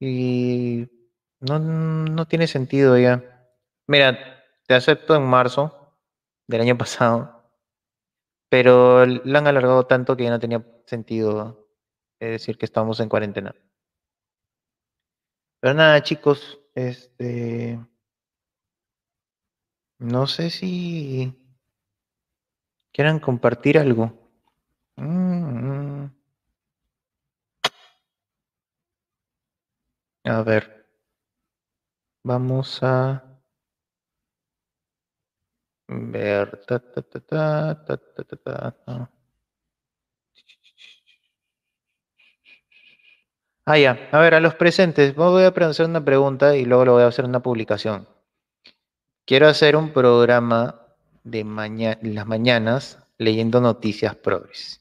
Y 0.00 0.88
no, 1.40 1.58
no 1.58 2.26
tiene 2.26 2.46
sentido 2.46 2.98
ya. 2.98 3.22
Mira, 3.86 4.39
te 4.70 4.76
acepto 4.76 5.16
en 5.16 5.24
marzo 5.24 5.96
del 6.46 6.60
año 6.60 6.78
pasado, 6.78 7.42
pero 8.48 9.04
la 9.04 9.40
han 9.40 9.48
alargado 9.48 9.84
tanto 9.86 10.16
que 10.16 10.22
ya 10.22 10.30
no 10.30 10.38
tenía 10.38 10.64
sentido 10.86 11.66
eh, 12.20 12.28
decir 12.28 12.56
que 12.56 12.66
estamos 12.66 13.00
en 13.00 13.08
cuarentena. 13.08 13.52
Pero 15.58 15.74
nada, 15.74 16.00
chicos, 16.04 16.60
este. 16.76 17.80
No 19.98 20.28
sé 20.28 20.50
si 20.50 21.34
quieran 22.92 23.18
compartir 23.18 23.76
algo. 23.76 24.12
Mm, 24.94 26.04
mm. 26.04 26.14
A 30.26 30.42
ver. 30.42 30.86
Vamos 32.22 32.80
a 32.84 33.29
ver. 35.90 36.60
Ah, 43.66 43.78
ya. 43.78 44.08
A 44.12 44.18
ver, 44.20 44.34
a 44.34 44.40
los 44.40 44.54
presentes, 44.54 45.14
voy 45.14 45.44
a 45.44 45.48
hacer 45.48 45.86
una 45.86 46.04
pregunta 46.04 46.56
y 46.56 46.64
luego 46.64 46.84
lo 46.84 46.92
voy 46.94 47.02
a 47.02 47.06
hacer 47.08 47.24
una 47.24 47.40
publicación. 47.40 48.08
Quiero 49.26 49.48
hacer 49.48 49.76
un 49.76 49.92
programa 49.92 50.80
de 51.24 51.44
las 52.02 52.26
mañanas 52.26 52.98
leyendo 53.18 53.60
noticias 53.60 54.14
progres. 54.16 54.80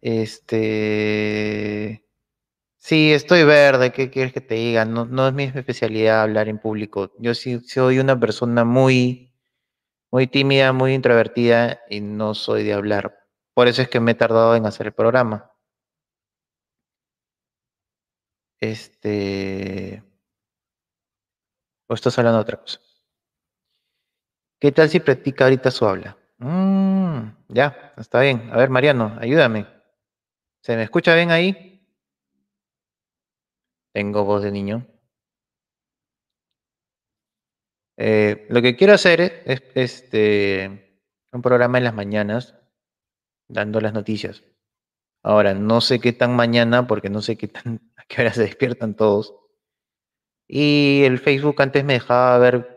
Este. 0.00 2.04
Sí, 2.78 3.12
estoy 3.12 3.44
verde, 3.44 3.92
¿qué 3.92 4.10
quieres 4.10 4.32
que 4.32 4.40
te 4.40 4.54
diga? 4.56 4.84
No, 4.84 5.04
no 5.06 5.28
es 5.28 5.34
mi 5.34 5.44
especialidad 5.44 6.22
hablar 6.22 6.48
en 6.48 6.58
público. 6.58 7.12
Yo 7.18 7.34
sí 7.34 7.60
soy 7.60 7.98
una 7.98 8.18
persona 8.18 8.64
muy 8.64 9.25
muy 10.10 10.26
tímida, 10.26 10.72
muy 10.72 10.94
introvertida 10.94 11.80
y 11.88 12.00
no 12.00 12.34
soy 12.34 12.64
de 12.64 12.72
hablar 12.72 13.18
Por 13.54 13.68
eso 13.68 13.82
es 13.82 13.88
que 13.88 14.00
me 14.00 14.12
he 14.12 14.14
tardado 14.14 14.54
en 14.56 14.66
hacer 14.66 14.86
el 14.88 14.92
programa. 14.92 15.52
Este. 18.60 20.02
¿O 21.88 21.94
estás 21.94 22.18
hablando 22.18 22.38
de 22.38 22.42
otra 22.42 22.60
cosa? 22.60 22.80
¿Qué 24.60 24.72
tal 24.72 24.88
si 24.88 25.00
practica 25.00 25.44
ahorita 25.44 25.70
su 25.70 25.86
habla? 25.86 26.16
Mm, 26.38 27.28
ya, 27.48 27.94
está 27.96 28.20
bien. 28.20 28.50
A 28.52 28.56
ver, 28.56 28.70
Mariano, 28.70 29.16
ayúdame. 29.20 29.66
¿Se 30.62 30.76
me 30.76 30.82
escucha 30.82 31.14
bien 31.14 31.30
ahí? 31.30 31.86
Tengo 33.92 34.24
voz 34.24 34.42
de 34.42 34.52
niño. 34.52 34.86
Eh, 37.96 38.46
lo 38.50 38.60
que 38.62 38.76
quiero 38.76 38.94
hacer 38.94 39.42
es 39.46 39.62
este, 39.74 41.00
un 41.32 41.42
programa 41.42 41.78
en 41.78 41.84
las 41.84 41.94
mañanas 41.94 42.54
dando 43.48 43.80
las 43.80 43.92
noticias. 43.92 44.44
Ahora, 45.22 45.54
no 45.54 45.80
sé 45.80 45.98
qué 46.00 46.12
tan 46.12 46.36
mañana, 46.36 46.86
porque 46.86 47.10
no 47.10 47.22
sé 47.22 47.36
qué 47.36 47.48
tan, 47.48 47.80
a 47.96 48.04
qué 48.04 48.20
hora 48.22 48.32
se 48.32 48.42
despiertan 48.42 48.94
todos. 48.94 49.34
Y 50.48 51.02
el 51.04 51.18
Facebook 51.18 51.60
antes 51.60 51.84
me 51.84 51.94
dejaba 51.94 52.38
ver 52.38 52.76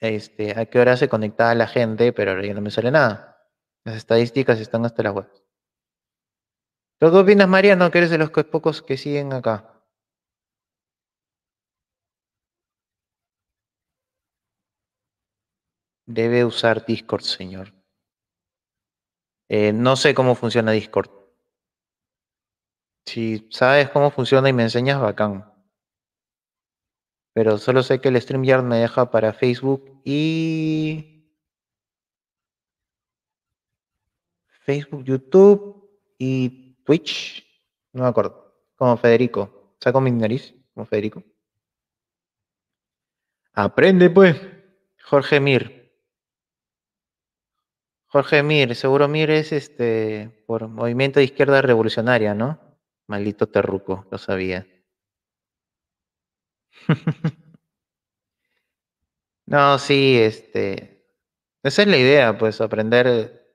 este, 0.00 0.58
a 0.58 0.66
qué 0.66 0.80
hora 0.80 0.96
se 0.96 1.08
conectaba 1.08 1.54
la 1.54 1.66
gente, 1.66 2.12
pero 2.12 2.32
ahora 2.32 2.46
ya 2.46 2.54
no 2.54 2.60
me 2.60 2.70
sale 2.70 2.90
nada. 2.90 3.46
Las 3.84 3.96
estadísticas 3.96 4.60
están 4.60 4.84
hasta 4.84 5.02
las 5.02 5.14
web. 5.14 5.30
qué 6.98 7.06
opinas, 7.06 7.48
Mariano, 7.48 7.90
que 7.90 7.98
eres 7.98 8.10
de 8.10 8.18
los 8.18 8.30
pocos 8.30 8.82
que 8.82 8.96
siguen 8.96 9.32
acá? 9.32 9.77
Debe 16.08 16.42
usar 16.42 16.86
Discord, 16.86 17.20
señor. 17.20 17.74
Eh, 19.50 19.74
no 19.74 19.94
sé 19.94 20.14
cómo 20.14 20.34
funciona 20.34 20.72
Discord. 20.72 21.10
Si 23.04 23.46
sabes 23.50 23.90
cómo 23.90 24.10
funciona 24.10 24.48
y 24.48 24.54
me 24.54 24.62
enseñas, 24.62 24.98
bacán. 25.02 25.52
Pero 27.34 27.58
solo 27.58 27.82
sé 27.82 28.00
que 28.00 28.08
el 28.08 28.18
StreamYard 28.20 28.62
me 28.62 28.78
deja 28.78 29.10
para 29.10 29.34
Facebook 29.34 30.00
y... 30.02 31.30
Facebook, 34.64 35.04
YouTube 35.04 35.90
y 36.16 36.82
Twitch. 36.84 37.46
No 37.92 38.04
me 38.04 38.08
acuerdo. 38.08 38.64
Como 38.76 38.96
Federico. 38.96 39.74
Saco 39.78 40.00
mi 40.00 40.10
nariz, 40.10 40.54
como 40.72 40.86
Federico. 40.86 41.22
Aprende 43.52 44.08
pues. 44.08 44.40
Jorge 45.04 45.38
Mir. 45.38 45.77
Jorge 48.10 48.42
Mir, 48.42 48.74
seguro 48.74 49.06
Mir 49.06 49.30
es 49.30 49.52
este 49.52 50.42
por 50.46 50.66
Movimiento 50.68 51.20
de 51.20 51.24
Izquierda 51.24 51.60
Revolucionaria, 51.60 52.34
¿no? 52.34 52.58
Maldito 53.06 53.48
terruco, 53.48 54.06
lo 54.10 54.18
sabía. 54.18 54.66
no, 59.46 59.78
sí, 59.78 60.18
este. 60.18 61.04
Esa 61.62 61.82
es 61.82 61.88
la 61.88 61.98
idea, 61.98 62.38
pues, 62.38 62.60
aprender. 62.60 63.46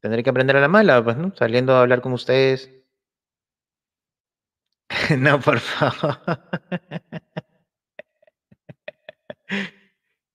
Tendré 0.00 0.22
que 0.22 0.30
aprender 0.30 0.56
a 0.56 0.60
la 0.60 0.68
mala, 0.68 1.02
pues, 1.04 1.16
¿no? 1.16 1.34
Saliendo 1.36 1.74
a 1.74 1.82
hablar 1.82 2.00
con 2.02 2.12
ustedes. 2.12 2.70
no, 5.18 5.40
por 5.40 5.60
favor. 5.60 6.18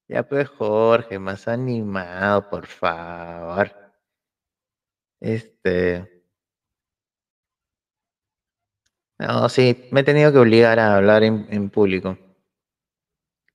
Ya 0.09 0.23
pues 0.27 0.49
Jorge, 0.49 1.19
más 1.19 1.47
animado, 1.47 2.49
por 2.49 2.65
favor. 2.65 3.71
Este. 5.21 6.23
No, 9.19 9.47
sí, 9.49 9.87
me 9.91 9.99
he 10.01 10.03
tenido 10.03 10.31
que 10.31 10.39
obligar 10.39 10.79
a 10.79 10.95
hablar 10.95 11.23
en, 11.23 11.69
público. 11.69 12.17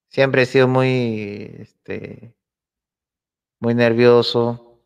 Siempre 0.08 0.42
he 0.42 0.46
sido 0.46 0.68
muy, 0.68 1.56
este, 1.58 2.34
muy 3.58 3.74
nervioso. 3.74 4.80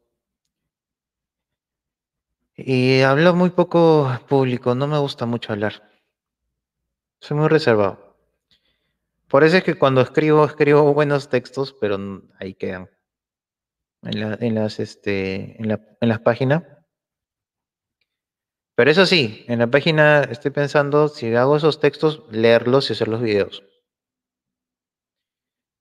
Y 2.57 3.03
hablo 3.03 3.35
muy 3.35 3.51
poco 3.51 4.11
público, 4.29 4.75
no 4.75 4.87
me 4.87 4.99
gusta 4.99 5.27
mucho 5.27 5.53
hablar. 5.53 5.83
Soy 7.21 7.37
muy 7.37 7.49
reservado. 7.49 8.08
Por 9.29 9.45
eso 9.45 9.59
es 9.59 9.65
que 9.65 9.75
cuando 9.75 10.01
escribo, 10.01 10.45
escribo 10.45 10.95
buenos 10.95 11.29
textos, 11.29 11.77
pero 11.79 11.99
ahí 12.41 12.55
quedan. 12.55 12.89
En, 14.03 14.55
las, 14.55 14.81
este, 14.81 15.61
en, 15.61 15.69
las 16.01 16.21
páginas. 16.21 16.63
Pero 18.75 18.91
eso 18.91 19.05
sí, 19.07 19.45
en 19.49 19.59
la 19.59 19.67
página 19.67 20.23
estoy 20.23 20.53
pensando, 20.53 21.09
si 21.09 21.35
hago 21.35 21.57
esos 21.57 21.81
textos, 21.81 22.25
leerlos 22.31 22.89
y 22.89 22.93
hacer 22.95 23.09
los 23.09 23.21
videos. 23.21 23.65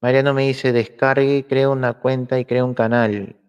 Mariano 0.01 0.34
me 0.34 0.48
dice, 0.48 0.74
descargue, 0.74 1.45
crea 1.48 1.69
una 1.69 2.00
cuenta 2.00 2.40
y 2.40 2.45
crea 2.45 2.66
un 2.66 2.74
canal. 2.74 3.40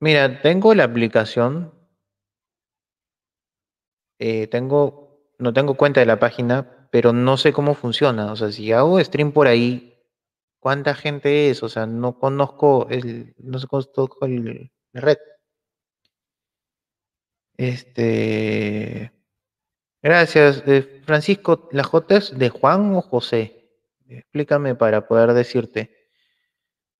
Mira, 0.00 0.40
tengo 0.42 0.74
la 0.74 0.84
aplicación. 0.84 1.72
Eh, 4.18 4.46
tengo 4.48 5.07
no 5.38 5.52
tengo 5.52 5.74
cuenta 5.74 6.00
de 6.00 6.06
la 6.06 6.18
página, 6.18 6.88
pero 6.90 7.12
no 7.12 7.36
sé 7.36 7.52
cómo 7.52 7.74
funciona. 7.74 8.32
O 8.32 8.36
sea, 8.36 8.50
si 8.52 8.72
hago 8.72 9.02
stream 9.02 9.32
por 9.32 9.46
ahí, 9.46 9.98
¿cuánta 10.60 10.94
gente 10.94 11.50
es? 11.50 11.62
O 11.62 11.68
sea, 11.68 11.86
no 11.86 12.18
conozco 12.18 12.88
el, 12.90 13.34
no 13.38 13.58
sé 13.58 13.66
conozco 13.66 14.26
el, 14.26 14.70
la 14.92 15.00
red. 15.00 15.18
Este. 17.56 19.12
Gracias. 20.02 20.62
Eh, 20.66 21.02
Francisco, 21.04 21.68
¿la 21.72 21.82
J 21.84 22.16
es 22.16 22.38
de 22.38 22.48
Juan 22.50 22.94
o 22.94 23.02
José? 23.02 23.70
Explícame 24.08 24.74
para 24.74 25.06
poder 25.08 25.32
decirte. 25.34 26.08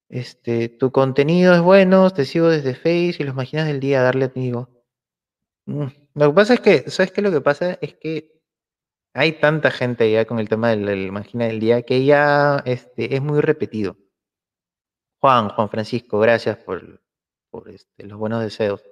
Este, 0.08 0.68
tu 0.68 0.90
contenido 0.90 1.54
es 1.54 1.60
bueno, 1.60 2.10
te 2.10 2.24
sigo 2.24 2.48
desde 2.48 2.74
Face 2.74 3.16
y 3.18 3.24
los 3.24 3.34
imaginas 3.34 3.66
del 3.66 3.80
día 3.80 4.02
darle 4.02 4.26
a 4.26 4.28
ti. 4.30 4.52
Mm, 4.52 4.66
lo 5.68 6.28
que 6.28 6.34
pasa 6.34 6.54
es 6.54 6.60
que, 6.60 6.90
¿sabes 6.90 7.12
qué? 7.12 7.20
Lo 7.20 7.30
que 7.30 7.42
pasa 7.42 7.78
es 7.82 7.94
que 7.94 8.40
hay 9.12 9.32
tanta 9.32 9.70
gente 9.70 10.10
ya 10.10 10.24
con 10.24 10.38
el 10.38 10.48
tema 10.48 10.70
de 10.70 10.76
la 10.76 11.20
del 11.22 11.60
día 11.60 11.82
que 11.82 12.04
ya 12.04 12.62
este, 12.64 13.14
es 13.14 13.20
muy 13.20 13.40
repetido. 13.40 13.96
Juan, 15.20 15.50
Juan 15.50 15.68
Francisco, 15.68 16.18
gracias 16.20 16.56
por, 16.58 17.02
este, 17.66 18.06
los 18.06 18.18
buenos 18.18 18.42
deseos. 18.42 18.82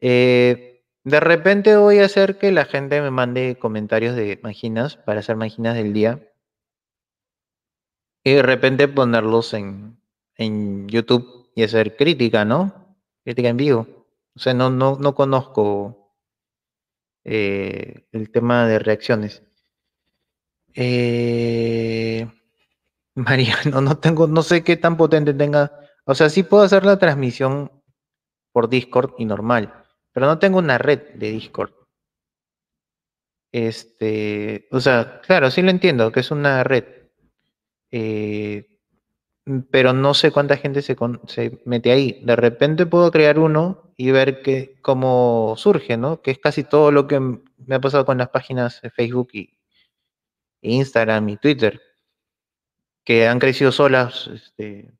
Eh, 0.00 0.84
de 1.04 1.20
repente 1.20 1.76
voy 1.76 2.00
a 2.00 2.04
hacer 2.04 2.36
que 2.36 2.52
la 2.52 2.66
gente 2.66 3.00
me 3.00 3.10
mande 3.10 3.56
comentarios 3.58 4.16
de 4.16 4.38
maginas 4.42 4.96
para 4.96 5.20
hacer 5.20 5.36
maginas 5.36 5.74
del 5.74 5.94
día. 5.94 6.30
Y 8.24 8.34
de 8.34 8.42
repente 8.42 8.88
ponerlos 8.88 9.54
en, 9.54 9.98
en 10.34 10.86
YouTube 10.88 11.50
y 11.54 11.62
hacer 11.62 11.96
crítica, 11.96 12.44
¿no? 12.44 12.98
Crítica 13.24 13.48
en 13.48 13.56
vivo. 13.56 13.99
O 14.40 14.42
sea, 14.42 14.54
no, 14.54 14.70
no, 14.70 14.96
no 14.98 15.14
conozco 15.14 16.16
eh, 17.24 18.06
el 18.10 18.30
tema 18.30 18.66
de 18.66 18.78
reacciones. 18.78 19.42
Eh, 20.72 22.26
Mariano, 23.16 23.82
no 23.82 23.98
tengo, 23.98 24.26
no 24.26 24.42
sé 24.42 24.64
qué 24.64 24.78
tan 24.78 24.96
potente 24.96 25.34
tenga. 25.34 25.78
O 26.06 26.14
sea, 26.14 26.30
sí 26.30 26.42
puedo 26.42 26.62
hacer 26.62 26.86
la 26.86 26.98
transmisión 26.98 27.70
por 28.50 28.70
Discord 28.70 29.12
y 29.18 29.26
normal, 29.26 29.84
pero 30.10 30.24
no 30.24 30.38
tengo 30.38 30.58
una 30.58 30.78
red 30.78 31.16
de 31.16 31.32
Discord. 31.32 31.74
Este, 33.52 34.68
o 34.70 34.80
sea, 34.80 35.20
claro, 35.20 35.50
sí 35.50 35.60
lo 35.60 35.68
entiendo, 35.68 36.10
que 36.10 36.20
es 36.20 36.30
una 36.30 36.64
red. 36.64 36.84
Eh, 37.90 38.69
pero 39.70 39.92
no 39.92 40.14
sé 40.14 40.30
cuánta 40.30 40.56
gente 40.56 40.82
se, 40.82 40.96
mete 41.64 41.92
ahí. 41.92 42.20
De 42.24 42.36
repente 42.36 42.86
puedo 42.86 43.10
crear 43.10 43.38
uno 43.38 43.92
y 43.96 44.10
ver 44.10 44.42
que, 44.42 44.76
cómo 44.82 45.54
surge, 45.56 45.96
¿no? 45.96 46.22
Que 46.22 46.32
es 46.32 46.38
casi 46.38 46.64
todo 46.64 46.92
lo 46.92 47.06
que 47.06 47.20
me 47.20 47.74
ha 47.74 47.80
pasado 47.80 48.04
con 48.06 48.18
las 48.18 48.28
páginas 48.30 48.80
de 48.82 48.90
Facebook 48.90 49.30
y 49.32 49.58
Instagram 50.62 51.28
y 51.30 51.36
Twitter, 51.36 51.80
que 53.04 53.26
han 53.28 53.38
crecido 53.38 53.72
solas, 53.72 54.28
este, 54.28 54.92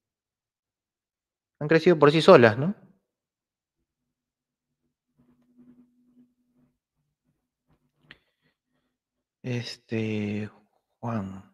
han 1.60 1.68
crecido 1.68 1.98
por 1.98 2.10
sí 2.12 2.22
solas, 2.22 2.58
¿no? 2.58 2.74
Este, 9.42 10.48
Juan. 11.00 11.49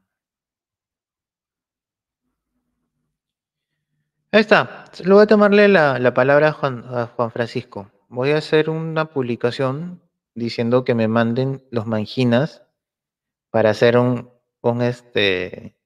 Ahí 4.36 4.42
está. 4.42 4.84
Le 5.02 5.14
voy 5.14 5.22
a 5.22 5.26
tomarle 5.26 5.66
la, 5.66 6.12
palabra 6.12 6.48
a 6.48 6.52
Juan, 6.52 7.30
Francisco. 7.30 7.90
Voy 8.10 8.32
a 8.32 8.36
hacer 8.36 8.68
una 8.68 9.06
publicación 9.06 10.02
diciendo 10.34 10.84
que 10.84 10.94
me 10.94 11.08
manden 11.08 11.64
los 11.70 11.86
manginas 11.86 12.62
para 13.48 13.70
hacer 13.70 13.96
un, 13.96 14.30
este, 14.82 15.78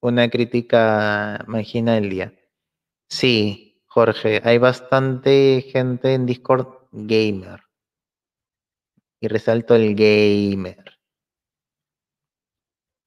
una 0.00 0.30
crítica 0.30 1.44
mangina 1.46 1.96
del 1.96 2.08
día. 2.08 2.32
Sí, 3.06 3.84
Jorge, 3.84 4.40
hay 4.42 4.56
bastante 4.56 5.66
gente 5.70 6.14
en 6.14 6.24
Discord 6.24 6.88
gamer. 6.90 7.64
Y 9.20 9.28
resalto 9.28 9.74
el 9.74 9.94
gamer. 9.94 11.00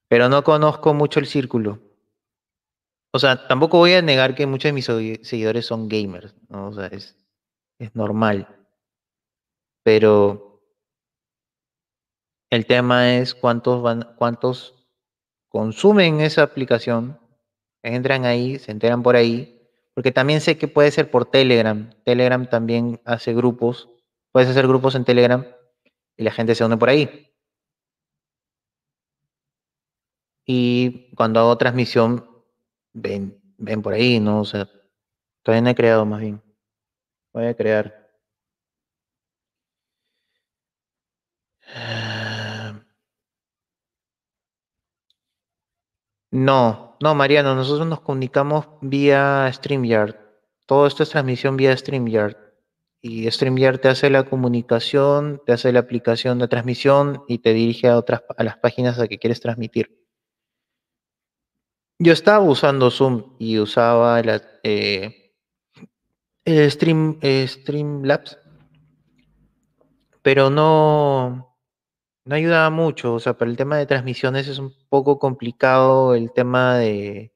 Pero 0.06 0.28
no 0.28 0.44
conozco 0.44 0.94
mucho 0.94 1.18
el 1.18 1.26
círculo. 1.26 1.87
O 3.12 3.18
sea, 3.18 3.48
tampoco 3.48 3.78
voy 3.78 3.94
a 3.94 4.02
negar 4.02 4.34
que 4.34 4.46
muchos 4.46 4.68
de 4.68 4.72
mis 4.74 4.84
seguidores 5.26 5.66
son 5.66 5.88
gamers. 5.88 6.34
O 6.50 6.72
sea, 6.72 6.86
es, 6.86 7.16
es 7.78 7.94
normal. 7.94 8.54
Pero 9.82 10.62
el 12.50 12.66
tema 12.66 13.16
es 13.16 13.34
cuántos 13.34 13.82
van, 13.82 14.14
cuántos 14.16 14.74
consumen 15.48 16.20
esa 16.20 16.42
aplicación, 16.42 17.18
entran 17.82 18.24
ahí, 18.24 18.58
se 18.58 18.72
enteran 18.72 19.02
por 19.02 19.16
ahí, 19.16 19.58
porque 19.94 20.12
también 20.12 20.40
sé 20.40 20.58
que 20.58 20.68
puede 20.68 20.90
ser 20.90 21.10
por 21.10 21.30
Telegram. 21.30 21.90
Telegram 22.04 22.48
también 22.48 23.00
hace 23.04 23.34
grupos, 23.34 23.88
puedes 24.32 24.48
hacer 24.48 24.66
grupos 24.66 24.94
en 24.94 25.04
Telegram 25.04 25.46
y 26.16 26.24
la 26.24 26.32
gente 26.32 26.54
se 26.54 26.64
une 26.64 26.76
por 26.76 26.88
ahí. 26.90 27.32
Y 30.46 31.14
cuando 31.14 31.40
hago 31.40 31.58
transmisión, 31.58 32.37
ven, 32.92 33.40
ven 33.58 33.82
por 33.82 33.94
ahí, 33.94 34.20
¿no? 34.20 34.40
O 34.40 34.44
sea, 34.44 34.68
todavía 35.42 35.62
no 35.62 35.70
he 35.70 35.74
creado 35.74 36.06
más 36.06 36.20
bien. 36.20 36.42
Voy 37.32 37.46
a 37.46 37.54
crear. 37.54 38.08
No, 46.30 46.96
no, 47.00 47.14
Mariano, 47.14 47.54
nosotros 47.54 47.86
nos 47.86 48.00
comunicamos 48.00 48.66
vía 48.80 49.50
StreamYard. 49.52 50.16
Todo 50.66 50.86
esto 50.86 51.02
es 51.02 51.10
transmisión 51.10 51.56
vía 51.56 51.76
StreamYard. 51.76 52.36
Y 53.00 53.30
StreamYard 53.30 53.80
te 53.80 53.88
hace 53.88 54.10
la 54.10 54.24
comunicación, 54.24 55.40
te 55.46 55.52
hace 55.52 55.72
la 55.72 55.80
aplicación 55.80 56.38
de 56.38 56.48
transmisión 56.48 57.24
y 57.28 57.38
te 57.38 57.54
dirige 57.54 57.88
a 57.88 57.96
otras 57.96 58.22
a 58.36 58.44
las 58.44 58.58
páginas 58.58 58.98
a 58.98 59.08
que 59.08 59.18
quieres 59.18 59.40
transmitir. 59.40 59.97
Yo 62.00 62.12
estaba 62.12 62.44
usando 62.44 62.92
Zoom 62.92 63.34
y 63.40 63.58
usaba 63.58 64.22
la, 64.22 64.40
eh, 64.62 65.34
el 66.44 66.70
Stream, 66.70 67.18
eh, 67.22 67.44
Streamlabs, 67.48 68.38
pero 70.22 70.48
no, 70.48 71.56
no 72.24 72.34
ayudaba 72.34 72.70
mucho. 72.70 73.14
O 73.14 73.18
sea, 73.20 73.36
para 73.36 73.50
el 73.50 73.56
tema 73.56 73.78
de 73.78 73.86
transmisiones 73.86 74.46
es 74.46 74.60
un 74.60 74.72
poco 74.88 75.18
complicado 75.18 76.14
el 76.14 76.32
tema 76.32 76.78
de, 76.78 77.34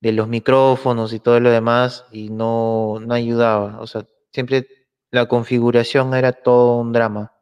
de 0.00 0.12
los 0.12 0.28
micrófonos 0.28 1.12
y 1.12 1.18
todo 1.18 1.40
lo 1.40 1.50
demás 1.50 2.06
y 2.12 2.30
no, 2.30 3.00
no 3.00 3.12
ayudaba. 3.12 3.80
O 3.80 3.88
sea, 3.88 4.06
siempre 4.32 4.68
la 5.10 5.26
configuración 5.26 6.14
era 6.14 6.32
todo 6.32 6.78
un 6.78 6.92
drama. 6.92 7.33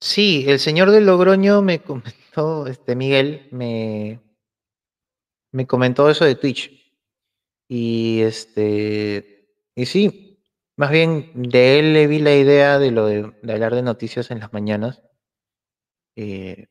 Sí, 0.00 0.44
el 0.46 0.58
señor 0.58 0.90
del 0.90 1.06
Logroño 1.06 1.62
me 1.62 1.80
comentó, 1.82 2.66
este 2.66 2.94
Miguel, 2.96 3.48
me, 3.50 4.20
me 5.52 5.66
comentó 5.66 6.10
eso 6.10 6.24
de 6.24 6.34
Twitch. 6.36 6.70
Y 7.68 8.20
este, 8.22 9.48
y 9.74 9.86
sí, 9.86 10.38
más 10.76 10.90
bien 10.90 11.32
de 11.34 11.78
él 11.78 11.92
le 11.94 12.06
vi 12.06 12.18
la 12.20 12.34
idea 12.34 12.78
de 12.78 12.90
lo 12.90 13.06
de, 13.06 13.32
hablar 13.52 13.74
de 13.74 13.82
noticias 13.82 14.30
en 14.30 14.40
las 14.40 14.52
mañanas. 14.52 15.02
Eh, 16.16 16.66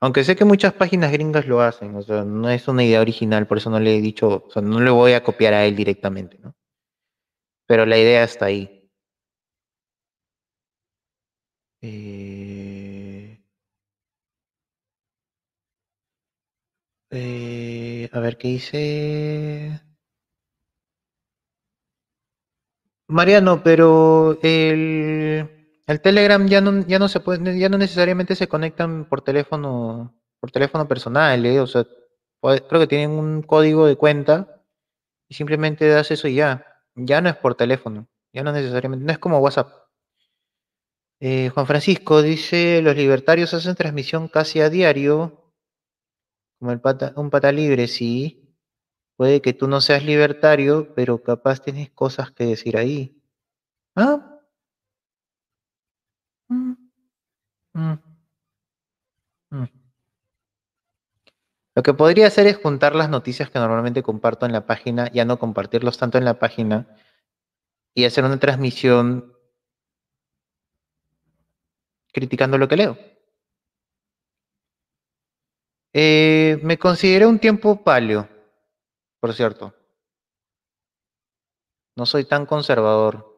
aunque 0.00 0.24
sé 0.24 0.36
que 0.36 0.44
muchas 0.44 0.74
páginas 0.74 1.12
gringas 1.12 1.46
lo 1.46 1.62
hacen, 1.62 1.94
o 1.96 2.02
sea, 2.02 2.24
no 2.24 2.50
es 2.50 2.68
una 2.68 2.84
idea 2.84 3.00
original, 3.00 3.46
por 3.46 3.58
eso 3.58 3.70
no 3.70 3.80
le 3.80 3.96
he 3.96 4.00
dicho, 4.00 4.44
o 4.46 4.50
sea, 4.50 4.62
no 4.62 4.80
le 4.80 4.90
voy 4.90 5.12
a 5.14 5.22
copiar 5.24 5.54
a 5.54 5.64
él 5.66 5.76
directamente, 5.76 6.38
¿no? 6.38 6.54
Pero 7.66 7.86
la 7.86 7.98
idea 7.98 8.22
está 8.24 8.46
ahí. 8.46 8.88
Eh, 11.82 12.41
eh, 17.12 18.08
a 18.12 18.20
ver 18.20 18.38
qué 18.38 18.48
dice. 18.48 19.80
Mariano, 23.08 23.62
pero 23.62 24.38
el, 24.42 25.48
el 25.86 26.00
Telegram 26.00 26.46
ya 26.48 26.60
no, 26.60 26.86
ya 26.86 26.98
no 26.98 27.08
se 27.08 27.20
puede, 27.20 27.58
ya 27.58 27.68
no 27.68 27.78
necesariamente 27.78 28.34
se 28.34 28.48
conectan 28.48 29.04
por 29.08 29.22
teléfono, 29.22 30.14
por 30.40 30.50
teléfono 30.50 30.88
personal, 30.88 31.44
¿eh? 31.44 31.60
O 31.60 31.66
sea, 31.66 31.84
creo 32.40 32.80
que 32.80 32.86
tienen 32.86 33.10
un 33.10 33.42
código 33.42 33.86
de 33.86 33.96
cuenta 33.96 34.64
y 35.28 35.34
simplemente 35.34 35.88
das 35.88 36.10
eso 36.10 36.28
y 36.28 36.36
ya. 36.36 36.66
Ya 36.94 37.20
no 37.20 37.28
es 37.28 37.36
por 37.36 37.54
teléfono, 37.54 38.08
ya 38.32 38.42
no 38.42 38.52
necesariamente, 38.52 39.04
no 39.04 39.12
es 39.12 39.18
como 39.18 39.38
WhatsApp. 39.38 39.70
Eh, 41.20 41.50
Juan 41.50 41.66
Francisco 41.66 42.22
dice, 42.22 42.82
los 42.82 42.96
libertarios 42.96 43.54
hacen 43.54 43.76
transmisión 43.76 44.28
casi 44.28 44.60
a 44.60 44.70
diario, 44.70 45.41
como 46.62 46.70
el 46.70 46.80
pata, 46.80 47.12
un 47.16 47.28
pata 47.28 47.50
libre, 47.50 47.88
sí. 47.88 48.40
Puede 49.16 49.42
que 49.42 49.52
tú 49.52 49.66
no 49.66 49.80
seas 49.80 50.04
libertario, 50.04 50.94
pero 50.94 51.20
capaz 51.20 51.60
tienes 51.60 51.90
cosas 51.90 52.30
que 52.30 52.44
decir 52.44 52.76
ahí. 52.76 53.20
¿Ah? 53.96 54.38
Mm, 56.48 56.74
mm, 57.74 57.98
mm. 59.50 59.64
Lo 61.74 61.82
que 61.82 61.94
podría 61.94 62.28
hacer 62.28 62.46
es 62.46 62.58
juntar 62.58 62.94
las 62.94 63.10
noticias 63.10 63.50
que 63.50 63.58
normalmente 63.58 64.04
comparto 64.04 64.46
en 64.46 64.52
la 64.52 64.64
página, 64.64 65.10
ya 65.10 65.24
no 65.24 65.40
compartirlos 65.40 65.98
tanto 65.98 66.16
en 66.18 66.24
la 66.24 66.38
página, 66.38 66.86
y 67.92 68.04
hacer 68.04 68.22
una 68.24 68.38
transmisión 68.38 69.34
criticando 72.12 72.56
lo 72.56 72.68
que 72.68 72.76
leo. 72.76 73.11
Eh, 75.94 76.58
me 76.62 76.78
consideré 76.78 77.26
un 77.26 77.38
tiempo 77.38 77.82
palio, 77.84 78.28
por 79.20 79.34
cierto. 79.34 79.74
No 81.96 82.06
soy 82.06 82.24
tan 82.24 82.46
conservador. 82.46 83.28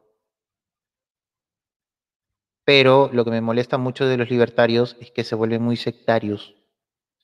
Pero 2.65 3.09
lo 3.13 3.25
que 3.25 3.31
me 3.31 3.41
molesta 3.41 3.77
mucho 3.77 4.07
de 4.07 4.17
los 4.17 4.29
libertarios 4.29 4.95
es 5.01 5.11
que 5.11 5.23
se 5.23 5.35
vuelven 5.35 5.61
muy 5.61 5.75
sectarios. 5.75 6.55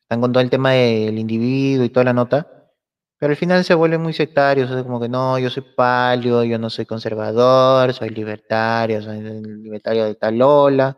Están 0.03 0.22
con 0.22 0.34
todo 0.34 0.43
el 0.43 0.50
tema 0.50 0.72
del 0.74 1.18
individuo 1.18 1.85
y 1.85 1.90
toda 1.90 2.03
la 2.03 2.14
nota, 2.14 2.69
pero 3.18 3.32
al 3.32 3.38
final 3.38 3.64
se 3.64 3.74
vuelven 3.74 4.01
muy 4.01 4.14
sectarios. 4.14 4.69
Es 4.69 4.84
como 4.84 5.00
que 5.00 5.10
no, 5.10 5.40
yo 5.40 5.50
soy 5.50 5.64
palio, 5.76 6.43
yo 6.43 6.60
no 6.60 6.69
soy 6.69 6.85
conservador, 6.85 7.93
soy 7.93 8.10
libertario, 8.10 9.01
soy 9.01 9.22
libertario 9.22 10.06
de 10.06 10.16
tal 10.16 10.38
Lola 10.38 10.98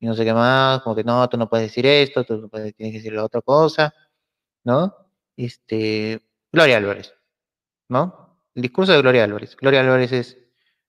y 0.00 0.06
no 0.06 0.14
sé 0.14 0.24
qué 0.24 0.32
más, 0.32 0.80
como 0.82 0.94
que 0.96 1.04
no, 1.04 1.28
tú 1.28 1.36
no 1.36 1.48
puedes 1.48 1.68
decir 1.68 1.86
esto, 1.86 2.24
tú 2.24 2.38
no 2.38 2.48
puedes, 2.48 2.74
tienes 2.74 2.92
que 2.92 2.98
decir 2.98 3.12
la 3.12 3.24
otra 3.24 3.40
cosa, 3.42 3.94
¿no? 4.64 4.94
Este, 5.36 6.22
Gloria 6.52 6.76
Álvarez, 6.78 7.14
¿no? 7.88 8.38
El 8.54 8.62
discurso 8.62 8.92
de 8.92 9.00
Gloria 9.02 9.24
Álvarez. 9.24 9.56
Gloria 9.56 9.80
Álvarez 9.80 10.12
es, 10.12 10.38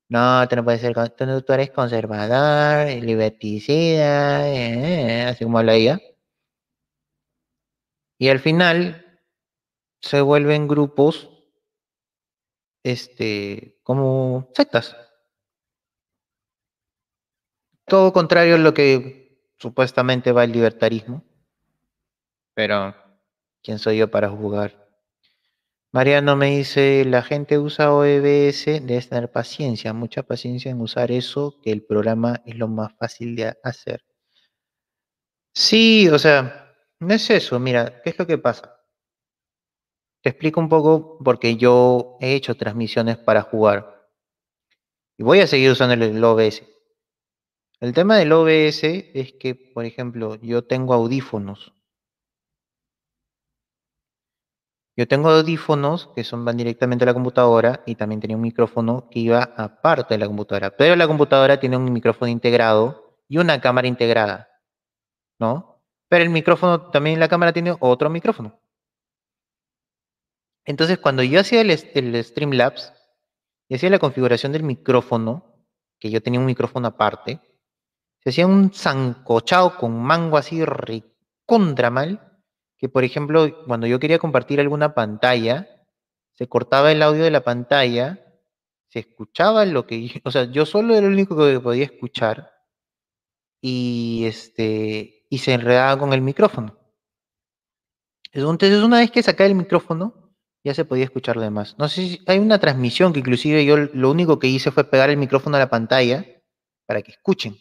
no, 0.08 0.46
tú 0.48 0.56
no 0.56 0.64
puedes 0.64 0.80
ser, 0.80 0.94
tú, 1.16 1.42
tú 1.42 1.52
eres 1.52 1.70
conservador, 1.70 2.88
liberticida, 3.02 4.48
eh, 4.48 5.24
así 5.26 5.44
como 5.44 5.58
habla 5.58 5.74
ella. 5.74 6.00
Y 8.18 8.28
al 8.28 8.38
final 8.38 9.20
se 10.00 10.20
vuelven 10.20 10.68
grupos, 10.68 11.30
este, 12.82 13.78
como 13.82 14.50
sectas, 14.54 14.96
todo 17.90 18.12
contrario 18.14 18.54
a 18.54 18.58
lo 18.58 18.72
que 18.72 19.36
supuestamente 19.58 20.32
va 20.32 20.44
el 20.44 20.52
libertarismo. 20.52 21.24
Pero, 22.54 22.94
¿quién 23.62 23.78
soy 23.78 23.98
yo 23.98 24.10
para 24.10 24.30
jugar? 24.30 24.88
Mariano 25.92 26.36
me 26.36 26.56
dice, 26.56 27.04
la 27.04 27.20
gente 27.20 27.58
usa 27.58 27.92
OBS, 27.92 28.64
debe 28.64 29.02
tener 29.02 29.32
paciencia, 29.32 29.92
mucha 29.92 30.22
paciencia 30.22 30.70
en 30.70 30.80
usar 30.80 31.10
eso, 31.10 31.60
que 31.62 31.72
el 31.72 31.82
programa 31.82 32.40
es 32.46 32.56
lo 32.56 32.68
más 32.68 32.92
fácil 32.96 33.34
de 33.34 33.58
hacer. 33.64 34.04
Sí, 35.52 36.08
o 36.08 36.18
sea, 36.18 36.72
no 37.00 37.12
es 37.12 37.28
eso, 37.28 37.58
mira, 37.58 38.00
¿qué 38.02 38.10
es 38.10 38.18
lo 38.20 38.26
que 38.26 38.38
pasa? 38.38 38.80
Te 40.22 40.30
explico 40.30 40.60
un 40.60 40.68
poco 40.68 41.18
porque 41.24 41.56
yo 41.56 42.16
he 42.20 42.34
hecho 42.34 42.54
transmisiones 42.54 43.18
para 43.18 43.42
jugar. 43.42 44.08
Y 45.18 45.24
voy 45.24 45.40
a 45.40 45.48
seguir 45.48 45.72
usando 45.72 45.94
el 45.94 46.22
OBS. 46.22 46.62
El 47.80 47.94
tema 47.94 48.18
del 48.18 48.30
OBS 48.32 48.84
es 48.84 49.32
que, 49.32 49.54
por 49.54 49.86
ejemplo, 49.86 50.36
yo 50.42 50.62
tengo 50.64 50.92
audífonos. 50.92 51.72
Yo 54.98 55.08
tengo 55.08 55.30
audífonos 55.30 56.10
que 56.14 56.22
son, 56.22 56.44
van 56.44 56.58
directamente 56.58 57.04
a 57.04 57.06
la 57.06 57.14
computadora 57.14 57.82
y 57.86 57.94
también 57.94 58.20
tenía 58.20 58.36
un 58.36 58.42
micrófono 58.42 59.08
que 59.10 59.20
iba 59.20 59.54
aparte 59.56 60.12
de 60.12 60.18
la 60.18 60.26
computadora. 60.26 60.76
Pero 60.76 60.94
la 60.94 61.06
computadora 61.06 61.58
tiene 61.58 61.78
un 61.78 61.90
micrófono 61.90 62.30
integrado 62.30 63.16
y 63.26 63.38
una 63.38 63.62
cámara 63.62 63.88
integrada, 63.88 64.50
¿no? 65.38 65.82
Pero 66.08 66.22
el 66.22 66.28
micrófono, 66.28 66.90
también 66.90 67.18
la 67.18 67.28
cámara 67.28 67.54
tiene 67.54 67.74
otro 67.80 68.10
micrófono. 68.10 68.60
Entonces, 70.66 70.98
cuando 70.98 71.22
yo 71.22 71.40
hacía 71.40 71.62
el, 71.62 71.70
el 71.70 72.24
Streamlabs 72.24 72.92
y 73.68 73.76
hacía 73.76 73.88
la 73.88 73.98
configuración 73.98 74.52
del 74.52 74.64
micrófono, 74.64 75.64
que 75.98 76.10
yo 76.10 76.20
tenía 76.20 76.40
un 76.40 76.46
micrófono 76.46 76.88
aparte, 76.88 77.40
se 78.22 78.30
hacía 78.30 78.46
un 78.46 78.72
zancochado 78.72 79.76
con 79.76 79.98
mango 80.00 80.36
así 80.36 80.64
recontra 80.64 81.90
mal, 81.90 82.20
que 82.76 82.88
por 82.88 83.04
ejemplo, 83.04 83.64
cuando 83.66 83.86
yo 83.86 83.98
quería 83.98 84.18
compartir 84.18 84.60
alguna 84.60 84.94
pantalla, 84.94 85.68
se 86.34 86.48
cortaba 86.48 86.92
el 86.92 87.02
audio 87.02 87.24
de 87.24 87.30
la 87.30 87.42
pantalla, 87.42 88.20
se 88.88 89.00
escuchaba 89.00 89.64
lo 89.64 89.86
que, 89.86 90.20
o 90.24 90.30
sea, 90.30 90.44
yo 90.44 90.66
solo 90.66 90.94
era 90.94 91.06
el 91.06 91.12
único 91.12 91.36
que 91.36 91.60
podía 91.60 91.84
escuchar 91.84 92.52
y 93.62 94.24
este 94.26 95.26
y 95.30 95.38
se 95.38 95.52
enredaba 95.52 95.98
con 95.98 96.12
el 96.12 96.20
micrófono. 96.22 96.76
Entonces, 98.32 98.82
una 98.82 98.98
vez 98.98 99.10
que 99.10 99.22
sacaba 99.22 99.48
el 99.48 99.54
micrófono, 99.54 100.34
ya 100.64 100.74
se 100.74 100.84
podía 100.84 101.04
escuchar 101.04 101.36
lo 101.36 101.42
demás. 101.42 101.76
No 101.78 101.88
sé 101.88 102.02
si 102.02 102.24
hay 102.26 102.38
una 102.38 102.58
transmisión 102.58 103.12
que 103.12 103.20
inclusive 103.20 103.64
yo 103.64 103.76
lo 103.76 104.10
único 104.10 104.38
que 104.38 104.48
hice 104.48 104.70
fue 104.70 104.84
pegar 104.84 105.10
el 105.10 105.16
micrófono 105.16 105.56
a 105.56 105.60
la 105.60 105.70
pantalla 105.70 106.24
para 106.86 107.02
que 107.02 107.12
escuchen 107.12 107.56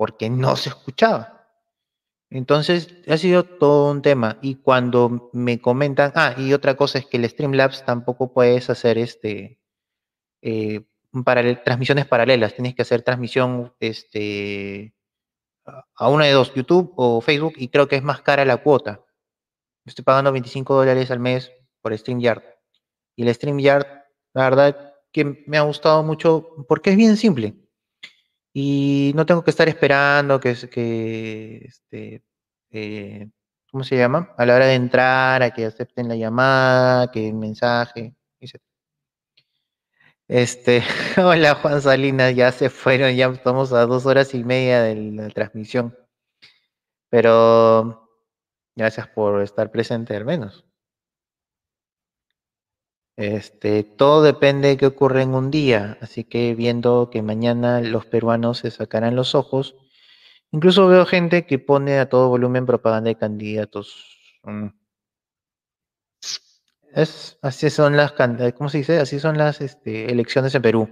porque 0.00 0.30
no 0.30 0.56
se 0.56 0.70
escuchaba. 0.70 1.46
Entonces, 2.30 2.88
ha 3.06 3.18
sido 3.18 3.44
todo 3.44 3.90
un 3.90 4.00
tema. 4.00 4.38
Y 4.40 4.54
cuando 4.54 5.28
me 5.34 5.60
comentan, 5.60 6.10
ah, 6.14 6.34
y 6.38 6.54
otra 6.54 6.74
cosa 6.74 6.96
es 6.96 7.04
que 7.04 7.18
el 7.18 7.28
Streamlabs 7.28 7.84
tampoco 7.84 8.32
puedes 8.32 8.70
hacer 8.70 8.96
este, 8.96 9.60
eh, 10.40 10.86
transmisiones 11.66 12.06
paralelas. 12.06 12.54
Tienes 12.54 12.74
que 12.74 12.80
hacer 12.80 13.02
transmisión 13.02 13.74
este, 13.78 14.94
a 15.66 16.08
una 16.08 16.24
de 16.24 16.32
dos, 16.32 16.54
YouTube 16.54 16.94
o 16.96 17.20
Facebook, 17.20 17.52
y 17.58 17.68
creo 17.68 17.86
que 17.86 17.96
es 17.96 18.02
más 18.02 18.22
cara 18.22 18.46
la 18.46 18.56
cuota. 18.56 19.04
Estoy 19.84 20.02
pagando 20.02 20.32
25 20.32 20.76
dólares 20.76 21.10
al 21.10 21.20
mes 21.20 21.52
por 21.82 21.94
StreamYard. 21.94 22.42
Y 23.16 23.24
el 23.28 23.34
StreamYard, 23.34 23.86
la 24.32 24.44
verdad 24.44 24.94
que 25.12 25.44
me 25.46 25.58
ha 25.58 25.62
gustado 25.62 26.02
mucho 26.02 26.64
porque 26.66 26.88
es 26.88 26.96
bien 26.96 27.18
simple. 27.18 27.59
Y 28.52 29.12
no 29.14 29.26
tengo 29.26 29.44
que 29.44 29.50
estar 29.50 29.68
esperando 29.68 30.40
que, 30.40 30.54
que 30.70 31.64
este, 31.64 32.24
eh, 32.70 33.28
¿cómo 33.70 33.84
se 33.84 33.96
llama? 33.96 34.34
A 34.36 34.46
la 34.46 34.56
hora 34.56 34.66
de 34.66 34.74
entrar, 34.74 35.42
a 35.42 35.50
que 35.52 35.66
acepten 35.66 36.08
la 36.08 36.16
llamada, 36.16 37.10
que 37.10 37.28
el 37.28 37.34
mensaje, 37.34 38.14
etc. 38.40 38.60
Este, 40.28 40.82
hola 41.18 41.56
Juan 41.56 41.82
Salinas, 41.82 42.34
ya 42.36 42.52
se 42.52 42.70
fueron, 42.70 43.14
ya 43.16 43.26
estamos 43.28 43.72
a 43.72 43.86
dos 43.86 44.06
horas 44.06 44.34
y 44.34 44.44
media 44.44 44.82
de 44.82 44.94
la 44.94 45.28
transmisión. 45.30 45.96
Pero 47.10 48.08
gracias 48.76 49.08
por 49.08 49.42
estar 49.42 49.70
presente 49.70 50.16
al 50.16 50.24
menos. 50.24 50.64
Este, 53.16 53.84
todo 53.84 54.22
depende 54.22 54.68
de 54.68 54.76
qué 54.78 54.86
ocurre 54.86 55.22
en 55.22 55.34
un 55.34 55.50
día, 55.50 55.98
así 56.00 56.24
que 56.24 56.54
viendo 56.54 57.10
que 57.10 57.22
mañana 57.22 57.80
los 57.80 58.06
peruanos 58.06 58.58
se 58.58 58.70
sacarán 58.70 59.16
los 59.16 59.34
ojos, 59.34 59.76
incluso 60.52 60.88
veo 60.88 61.04
gente 61.06 61.46
que 61.46 61.58
pone 61.58 61.98
a 61.98 62.08
todo 62.08 62.28
volumen 62.28 62.66
propaganda 62.66 63.08
de 63.08 63.16
candidatos. 63.16 64.18
Mm. 64.44 64.68
Es, 66.94 67.38
así 67.42 67.70
son 67.70 67.96
las, 67.96 68.12
¿cómo 68.56 68.68
se 68.68 68.78
dice? 68.78 68.98
Así 68.98 69.20
son 69.20 69.38
las 69.38 69.60
este, 69.60 70.10
elecciones 70.10 70.54
en 70.54 70.62
Perú. 70.62 70.88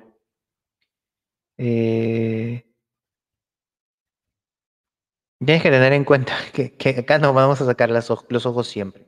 Eh, 1.57 2.65
tienes 5.45 5.63
que 5.63 5.71
tener 5.71 5.93
en 5.93 6.05
cuenta 6.05 6.35
que, 6.53 6.97
acá 6.99 7.19
nos 7.19 7.35
vamos 7.35 7.61
a 7.61 7.67
sacar 7.67 7.91
los 7.91 8.47
ojos 8.47 8.69
siempre. 8.69 9.08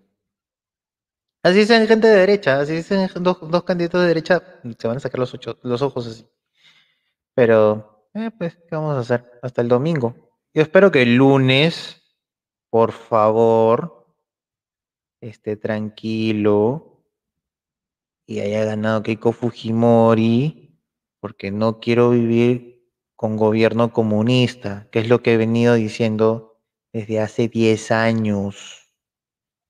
Así 1.43 1.61
dicen 1.61 1.87
gente 1.87 2.07
de 2.07 2.17
derecha, 2.19 2.61
así 2.61 2.75
dicen 2.75 3.09
dos, 3.21 3.39
dos 3.51 3.65
candidatos 3.65 4.03
de 4.03 4.09
derecha, 4.09 4.43
se 4.79 4.89
van 4.89 4.99
a 4.99 5.01
sacar 5.01 5.21
los, 5.21 5.33
ocho, 5.33 5.59
los 5.63 5.81
ojos 5.81 6.07
así. 6.07 6.29
Pero, 7.35 8.09
eh, 8.15 8.31
pues, 8.37 8.57
¿qué 8.57 8.77
vamos 8.77 8.97
a 8.97 9.01
hacer? 9.01 9.39
Hasta 9.43 9.63
el 9.63 9.69
domingo. 9.69 10.15
Yo 10.53 10.63
espero 10.63 10.91
que 10.91 11.03
el 11.03 11.17
lunes, 11.17 12.03
por 12.69 12.93
favor, 12.93 14.07
esté 15.21 15.57
tranquilo 15.57 17.05
y 18.27 18.41
haya 18.41 18.65
ganado 18.65 19.03
Keiko 19.03 19.33
Fujimori, 19.33 20.79
porque 21.21 21.51
no 21.51 21.81
quiero 21.81 22.11
vivir 22.11 22.87
con 23.17 23.37
gobierno 23.37 23.93
comunista, 23.93 24.89
que 24.91 25.01
es 25.01 25.09
lo 25.09 25.23
que 25.23 25.35
he 25.35 25.37
venido 25.37 25.75
diciendo 25.75 26.61
desde 26.93 27.21
hace 27.21 27.49
10 27.49 27.91
años. 27.91 28.80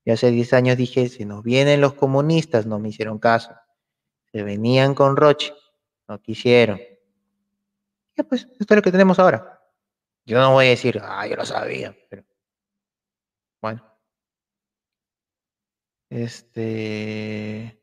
Y 0.03 0.11
hace 0.11 0.31
10 0.31 0.53
años 0.53 0.77
dije, 0.77 1.09
si 1.09 1.25
nos 1.25 1.43
vienen 1.43 1.81
los 1.81 1.93
comunistas, 1.93 2.65
no 2.65 2.79
me 2.79 2.89
hicieron 2.89 3.19
caso. 3.19 3.51
Se 4.31 4.43
venían 4.43 4.95
con 4.95 5.15
Roche, 5.15 5.53
no 6.07 6.21
quisieron. 6.21 6.79
Ya 8.17 8.23
pues, 8.23 8.47
esto 8.59 8.73
es 8.73 8.75
lo 8.75 8.81
que 8.81 8.91
tenemos 8.91 9.19
ahora. 9.19 9.61
Yo 10.25 10.39
no 10.39 10.53
voy 10.53 10.67
a 10.67 10.69
decir, 10.69 10.99
ah, 11.03 11.27
yo 11.27 11.35
lo 11.35 11.45
sabía, 11.45 11.95
pero 12.09 12.23
bueno. 13.61 13.83
Este. 16.09 17.79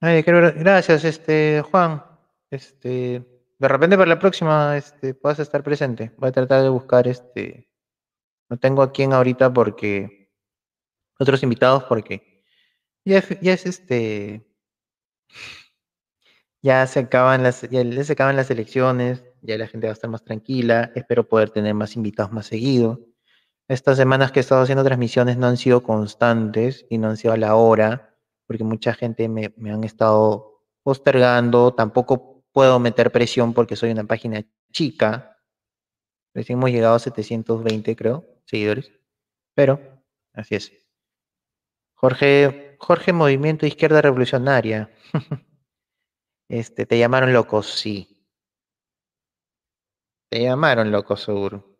Ay, 0.00 0.22
gracias, 0.22 1.04
este, 1.04 1.62
Juan. 1.62 2.04
Este, 2.50 3.24
de 3.58 3.68
repente 3.68 3.96
para 3.96 4.08
la 4.08 4.18
próxima, 4.18 4.76
este, 4.76 5.14
puedas 5.14 5.38
estar 5.38 5.62
presente. 5.62 6.12
Voy 6.18 6.28
a 6.28 6.32
tratar 6.32 6.62
de 6.62 6.68
buscar 6.68 7.06
este 7.08 7.71
no 8.52 8.58
tengo 8.58 8.82
a 8.82 8.92
quién 8.92 9.14
ahorita 9.14 9.50
porque. 9.50 10.28
Otros 11.18 11.42
invitados 11.42 11.84
porque. 11.84 12.44
Ya, 13.02 13.18
es 13.18 13.64
este. 13.64 14.46
Ya 16.60 16.86
se 16.86 17.00
acaban 17.00 17.42
las, 17.42 17.62
ya 17.70 18.04
se 18.04 18.12
acaban 18.12 18.36
las 18.36 18.50
elecciones, 18.50 19.24
ya 19.40 19.56
la 19.56 19.66
gente 19.66 19.86
va 19.86 19.92
a 19.92 19.94
estar 19.94 20.10
más 20.10 20.22
tranquila. 20.22 20.92
Espero 20.94 21.26
poder 21.26 21.48
tener 21.48 21.72
más 21.72 21.96
invitados 21.96 22.30
más 22.30 22.44
seguido. 22.44 23.00
Estas 23.68 23.96
semanas 23.96 24.32
que 24.32 24.40
he 24.40 24.42
estado 24.42 24.60
haciendo 24.60 24.84
transmisiones 24.84 25.38
no 25.38 25.46
han 25.46 25.56
sido 25.56 25.82
constantes 25.82 26.84
y 26.90 26.98
no 26.98 27.08
han 27.08 27.16
sido 27.16 27.32
a 27.32 27.38
la 27.38 27.54
hora, 27.54 28.18
porque 28.46 28.64
mucha 28.64 28.92
gente 28.92 29.30
me, 29.30 29.54
me 29.56 29.72
han 29.72 29.82
estado 29.82 30.60
postergando. 30.82 31.72
Tampoco 31.72 32.44
puedo 32.52 32.78
meter 32.78 33.12
presión 33.12 33.54
porque 33.54 33.76
soy 33.76 33.92
una 33.92 34.04
página 34.04 34.44
chica. 34.74 35.38
Recién 36.34 36.58
hemos 36.58 36.70
llegado 36.70 36.96
a 36.96 36.98
720, 36.98 37.96
creo 37.96 38.31
seguidores. 38.44 38.92
Pero, 39.54 39.80
así 40.32 40.54
es. 40.54 40.72
Jorge, 41.94 42.76
Jorge 42.78 43.12
Movimiento 43.12 43.66
Izquierda 43.66 44.02
Revolucionaria. 44.02 44.90
este, 46.48 46.86
te 46.86 46.98
llamaron 46.98 47.32
loco, 47.32 47.62
sí. 47.62 48.26
Te 50.28 50.42
llamaron 50.42 50.90
loco, 50.90 51.16
seguro. 51.16 51.78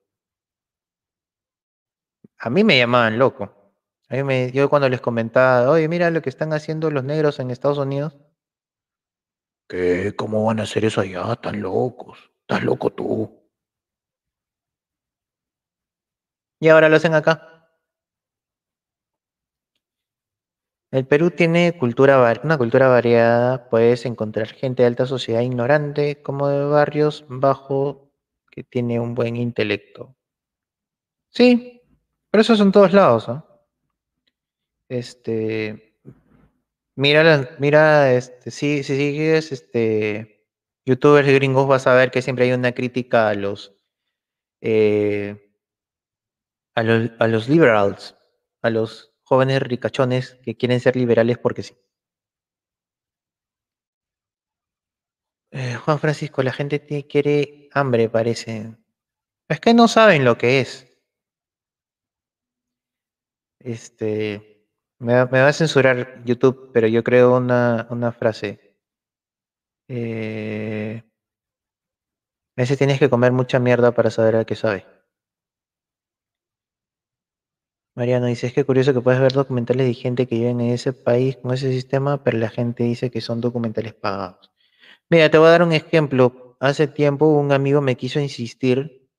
A 2.39 2.51
mí 2.51 2.65
me 2.65 2.79
llamaban 2.79 3.19
loco. 3.19 3.75
A 4.09 4.15
mí 4.15 4.23
me, 4.25 4.53
yo 4.53 4.69
cuando 4.69 4.89
les 4.89 5.01
comentaba, 5.01 5.71
oye, 5.71 5.89
mira 5.89 6.11
lo 6.11 6.21
que 6.21 6.29
están 6.29 6.53
haciendo 6.53 6.91
los 6.91 7.03
negros 7.03 7.41
en 7.41 7.51
Estados 7.51 7.79
Unidos. 7.79 8.19
¿Qué? 9.69 10.15
¿Cómo 10.17 10.45
van 10.45 10.61
a 10.61 10.65
hacer 10.65 10.85
eso 10.85 11.01
allá? 11.01 11.35
Tan 11.37 11.63
locos. 11.63 12.31
Estás 12.43 12.63
loco 12.63 12.91
tú. 12.91 13.42
Y 16.63 16.69
ahora 16.69 16.89
lo 16.89 16.95
hacen 16.95 17.13
acá. 17.13 17.67
El 20.93 21.09
Perú 21.09 21.33
tiene 21.33 21.77
cultura, 21.77 22.41
una 22.45 22.57
cultura 22.57 22.87
variada. 22.87 23.69
Puedes 23.69 24.07
encontrar 24.07 24.47
gente 24.47 24.85
de 24.85 24.87
alta 24.87 25.07
sociedad 25.07 25.41
ignorante 25.41 26.23
como 26.23 26.47
de 26.47 26.65
barrios 26.65 27.25
bajo 27.29 28.13
que 28.49 28.63
tiene 28.63 29.01
un 29.01 29.17
buen 29.17 29.35
intelecto. 29.35 30.15
Sí, 31.31 31.83
pero 32.31 32.43
eso 32.43 32.53
es 32.53 32.61
en 32.61 32.71
todos 32.71 32.93
lados. 32.93 33.27
Este, 34.89 35.97
mira, 36.95 37.57
mira, 37.59 38.13
este, 38.15 38.53
si, 38.53 38.85
si 38.85 38.97
sigues 38.97 39.51
este, 39.51 40.47
youtubers 40.87 41.27
gringos 41.27 41.67
vas 41.67 41.89
a 41.89 41.95
ver 41.95 42.13
que 42.13 42.23
siempre 42.23 42.45
hay 42.45 42.53
una 42.53 42.71
crítica 42.71 43.29
a 43.31 43.35
los 43.35 43.75
eh, 44.61 45.52
a 46.75 46.83
los, 46.83 47.11
a 47.19 47.29
los 47.29 47.49
liberals, 47.49 48.17
a 48.63 48.71
los 48.71 49.13
jóvenes 49.23 49.63
ricachones 49.63 50.39
que 50.43 50.57
quieren 50.57 50.81
ser 50.81 50.97
liberales 50.97 51.39
porque 51.39 51.63
sí. 51.63 51.77
Eh, 55.51 55.75
Juan 55.77 55.99
Francisco, 55.99 56.43
la 56.43 56.53
gente 56.53 57.07
quiere 57.07 57.69
hambre, 57.73 58.09
parece. 58.09 58.75
Es 59.49 59.61
que 59.61 59.75
no 59.75 59.87
saben 59.89 60.25
lo 60.25 60.39
que 60.39 60.61
es. 60.61 60.89
Este, 63.61 64.67
me, 64.99 65.25
va 65.25 65.49
a 65.49 65.53
censurar 65.53 66.23
YouTube, 66.25 66.71
pero 66.73 66.87
yo 66.89 67.05
creo 67.05 67.37
una, 67.37 67.87
una 67.91 68.13
frase. 68.13 68.77
Eh, 69.89 71.03
a 72.57 72.61
veces 72.63 72.79
tienes 72.79 72.99
que 72.99 73.11
comer 73.11 73.33
mucha 73.33 73.59
mierda 73.59 73.93
para 73.93 74.11
saber 74.11 74.37
a 74.37 74.45
qué 74.45 74.55
sabe. 74.57 74.87
Mariano 77.95 78.27
dice, 78.27 78.47
es 78.47 78.55
que 78.55 78.65
curioso 78.65 78.95
que 78.95 79.03
puedes 79.03 79.21
ver 79.21 79.33
documentales 79.33 79.87
de 79.87 79.95
gente 79.95 80.27
que 80.27 80.37
vive 80.37 80.51
en 80.51 80.61
ese 80.63 80.93
país 80.95 81.37
con 81.37 81.53
ese 81.53 81.71
sistema, 81.73 82.25
pero 82.25 82.39
la 82.39 82.49
gente 82.49 82.85
dice 82.85 83.11
que 83.11 83.21
son 83.21 83.41
documentales 83.41 83.93
pagados. 83.93 84.51
Mira, 85.11 85.31
te 85.31 85.39
voy 85.39 85.49
a 85.49 85.51
dar 85.51 85.63
un 85.63 85.73
ejemplo. 85.73 86.57
Hace 86.59 86.89
tiempo 86.89 87.27
un 87.27 87.53
amigo 87.53 87.83
me 87.83 87.97
quiso 87.97 88.19
insistir 88.21 89.11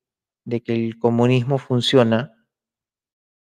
de 0.46 0.64
que 0.64 0.74
el 0.74 0.98
comunismo 0.98 1.60
funciona 1.60 2.48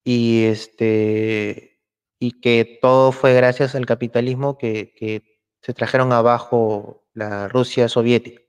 y 0.04 0.46
este 0.46 1.82
y 2.20 2.40
que 2.40 2.80
todo 2.82 3.12
fue 3.12 3.34
gracias 3.34 3.76
al 3.76 3.86
capitalismo 3.86 4.58
que, 4.58 4.94
que 4.96 5.42
se 5.62 5.74
trajeron 5.74 6.14
abajo 6.14 7.08
la 7.14 7.48
Rusia 7.48 7.90
soviética. 7.90 8.42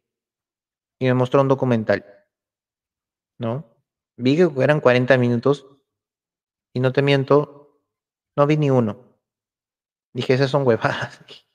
Y 1.00 1.06
me 1.06 1.14
mostró 1.14 1.40
un 1.40 1.48
documental. 1.48 2.04
¿No? 3.38 3.64
Vi 4.16 4.36
que 4.36 4.50
eran 4.62 4.80
40 4.80 5.16
minutos 5.18 5.75
y 6.76 6.80
no 6.80 6.92
te 6.92 7.00
miento, 7.00 7.80
no 8.36 8.46
vi 8.46 8.58
ni 8.58 8.68
uno. 8.68 8.98
Dije, 10.12 10.34
esas 10.34 10.50
son 10.50 10.66
huevadas. 10.66 11.20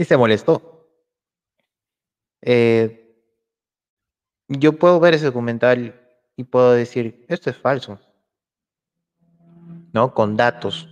Y 0.00 0.04
se 0.04 0.16
molestó. 0.16 0.86
Eh, 2.42 3.18
yo 4.46 4.78
puedo 4.78 5.00
ver 5.00 5.14
ese 5.14 5.24
documental 5.24 5.98
y 6.36 6.44
puedo 6.44 6.72
decir, 6.72 7.24
esto 7.28 7.50
es 7.50 7.56
falso. 7.56 7.98
¿No? 9.92 10.14
Con 10.14 10.36
datos. 10.36 10.88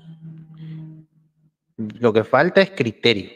Lo 1.77 2.13
que 2.15 2.25
falta 2.25 2.63
es 2.63 2.71
criterio. 2.71 3.31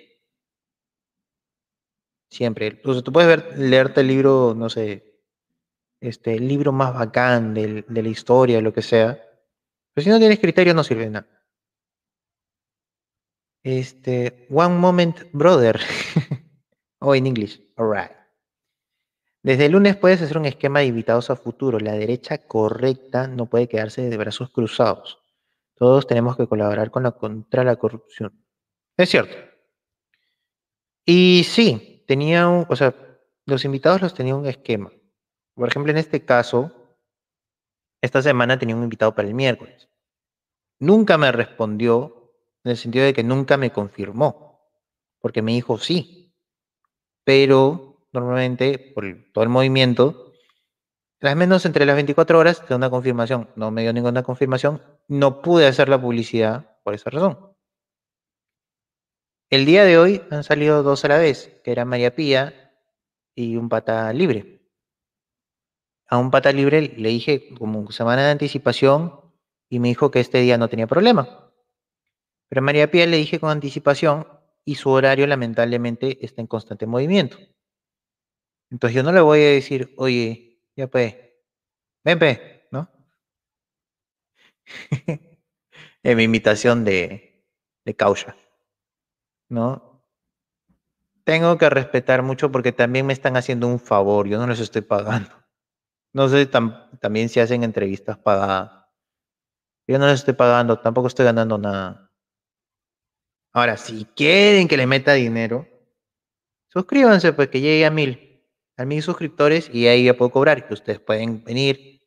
Siempre. 2.31 2.81
O 2.85 2.95
sea, 2.95 3.03
tú 3.03 3.13
puedes 3.13 3.29
ver, 3.29 3.59
leerte 3.59 4.01
el 4.01 4.09
libro, 4.09 4.55
no 4.57 4.71
sé, 4.71 5.21
este, 6.01 6.35
el 6.35 6.49
libro 6.49 6.73
más 6.73 6.95
bacán 6.95 7.53
de, 7.55 7.85
de 7.87 8.03
la 8.03 8.09
historia, 8.09 8.61
lo 8.63 8.73
que 8.73 8.83
sea, 8.83 9.30
si 10.01 10.11
no 10.11 10.19
tienes 10.19 10.39
criterio, 10.39 10.75
no 10.75 10.85
sirve 10.85 11.05
de 11.05 11.11
nada. 11.11 11.29
Este, 13.63 14.47
one 14.51 14.77
moment, 14.77 15.19
brother. 15.33 15.81
o 17.01 17.15
en 17.15 17.27
inglés, 17.27 17.61
alright. 17.77 18.13
Desde 19.43 19.67
el 19.67 19.73
lunes 19.73 19.97
puedes 19.97 20.21
hacer 20.21 20.37
un 20.37 20.45
esquema 20.45 20.81
de 20.81 20.87
invitados 20.87 21.31
a 21.31 21.37
futuro. 21.37 21.81
La 21.81 21.93
derecha 21.93 22.39
correcta 22.39 23.27
no 23.27 23.47
puede 23.47 23.69
quedarse 23.69 24.03
de 24.03 24.17
brazos 24.17 24.51
cruzados. 24.51 25.19
Todos 25.75 26.07
tenemos 26.07 26.37
que 26.37 26.47
colaborar 26.47 26.91
con 26.91 27.05
la, 27.05 27.13
contra 27.13 27.65
la 27.65 27.77
corrupción. 27.77 28.45
Es 28.99 29.09
cierto. 29.09 29.35
Y 31.07 31.45
sí, 31.45 32.05
tenía 32.07 32.49
un, 32.49 32.67
o 32.69 32.77
sea, 32.77 32.95
los 33.47 33.65
invitados 33.65 34.03
los 34.03 34.15
tenía 34.15 34.37
un 34.37 34.47
esquema. 34.47 34.93
Por 35.55 35.69
ejemplo, 35.69 35.91
en 35.91 35.99
este 35.99 36.25
caso, 36.25 36.71
esta 38.03 38.23
semana 38.23 38.59
tenía 38.59 38.77
un 38.77 38.83
invitado 38.83 39.15
para 39.15 39.29
el 39.29 39.35
miércoles. 39.35 39.90
Nunca 40.81 41.19
me 41.19 41.31
respondió 41.31 42.33
en 42.65 42.73
el 42.73 42.77
sentido 42.77 43.05
de 43.05 43.15
que 43.15 43.23
nunca 43.23 43.57
me 43.57 43.71
confirmó, 43.71 44.61
porque 45.21 45.43
me 45.43 45.53
dijo 45.53 45.79
sí. 45.79 46.35
Pero 47.25 48.07
normalmente, 48.13 48.93
por 48.95 49.05
todo 49.33 49.45
el 49.45 49.51
movimiento, 49.51 50.33
las 51.21 51.37
menos 51.37 51.65
entre 51.67 51.87
las 51.87 51.95
24 51.97 52.39
horas 52.39 52.67
de 52.67 52.75
una 52.75 52.91
confirmación. 52.91 53.51
No 53.57 53.71
me 53.71 53.83
dio 53.83 53.93
ninguna 53.93 54.23
confirmación. 54.23 54.83
No 55.07 55.43
pude 55.43 55.67
hacer 55.67 55.89
la 55.89 56.01
publicidad 56.01 56.79
por 56.83 56.95
esa 56.95 57.11
razón. 57.11 57.55
El 59.51 59.67
día 59.67 59.85
de 59.85 59.99
hoy 59.99 60.23
han 60.31 60.45
salido 60.45 60.83
dos 60.83 61.05
a 61.05 61.09
la 61.09 61.19
vez, 61.19 61.61
que 61.63 61.73
era 61.73 61.85
María 61.85 62.15
Pía 62.15 62.73
y 63.35 63.57
un 63.57 63.69
pata 63.69 64.13
libre 64.13 64.61
a 66.11 66.19
un 66.19 66.31
pata 66.31 66.53
libre 66.53 66.93
le 66.97 67.09
dije 67.09 67.55
como 67.57 67.91
semana 67.93 68.25
de 68.25 68.33
anticipación 68.33 69.20
y 69.71 69.79
me 69.79 69.89
dijo 69.89 70.11
que 70.11 70.21
este 70.21 70.41
día 70.41 70.59
no 70.59 70.69
tenía 70.69 70.87
problema. 70.87 71.51
Pero 72.49 72.59
a 72.59 72.63
María 72.63 72.91
Pía 72.91 73.07
le 73.07 73.17
dije 73.17 73.39
con 73.39 73.51
anticipación 73.51 74.27
y 74.65 74.75
su 74.75 74.91
horario 74.91 75.27
lamentablemente 75.27 76.23
está 76.25 76.43
en 76.43 76.49
constante 76.49 76.87
movimiento. 76.87 77.39
Entonces 78.71 78.97
yo 78.97 79.03
no 79.03 79.13
le 79.13 79.21
voy 79.21 79.41
a 79.41 79.51
decir, 79.51 79.95
oye, 79.97 80.61
ya 80.77 80.89
pues, 80.89 81.17
ven 82.05 82.19
pe, 82.19 82.69
¿no? 82.73 82.91
en 86.03 86.17
mi 86.17 86.25
imitación 86.25 86.85
de, 86.85 87.45
de 87.85 87.97
causa, 87.97 88.37
¿no? 89.49 90.03
Tengo 91.25 91.59
que 91.59 91.71
respetar 91.71 92.23
mucho 92.23 92.51
porque 92.51 92.73
también 92.73 93.07
me 93.07 93.13
están 93.13 93.37
haciendo 93.37 93.69
un 93.69 93.79
favor, 93.79 94.27
yo 94.27 94.39
no 94.39 94.49
les 94.49 94.59
estoy 94.59 94.83
pagando. 94.83 95.31
No 96.13 96.29
sé 96.29 96.47
también 96.47 97.29
si 97.29 97.39
hacen 97.39 97.63
entrevistas 97.63 98.19
pagadas. 98.19 98.80
Yo 99.91 99.99
no 99.99 100.07
les 100.07 100.21
estoy 100.21 100.35
pagando, 100.35 100.79
tampoco 100.79 101.09
estoy 101.09 101.25
ganando 101.25 101.59
nada. 101.59 102.13
Ahora, 103.53 103.77
si 103.77 104.05
quieren 104.05 104.69
que 104.69 104.77
le 104.77 104.87
meta 104.87 105.15
dinero, 105.15 105.67
suscríbanse, 106.69 107.33
pues 107.33 107.49
que 107.49 107.61
llegue 107.61 107.85
a 107.85 107.91
mil, 107.91 108.47
a 108.77 108.85
mil 108.85 109.03
suscriptores 109.03 109.69
y 109.75 109.89
ahí 109.89 110.05
ya 110.05 110.17
puedo 110.17 110.31
cobrar. 110.31 110.69
Que 110.69 110.75
ustedes 110.75 111.01
pueden 111.01 111.43
venir, 111.43 112.07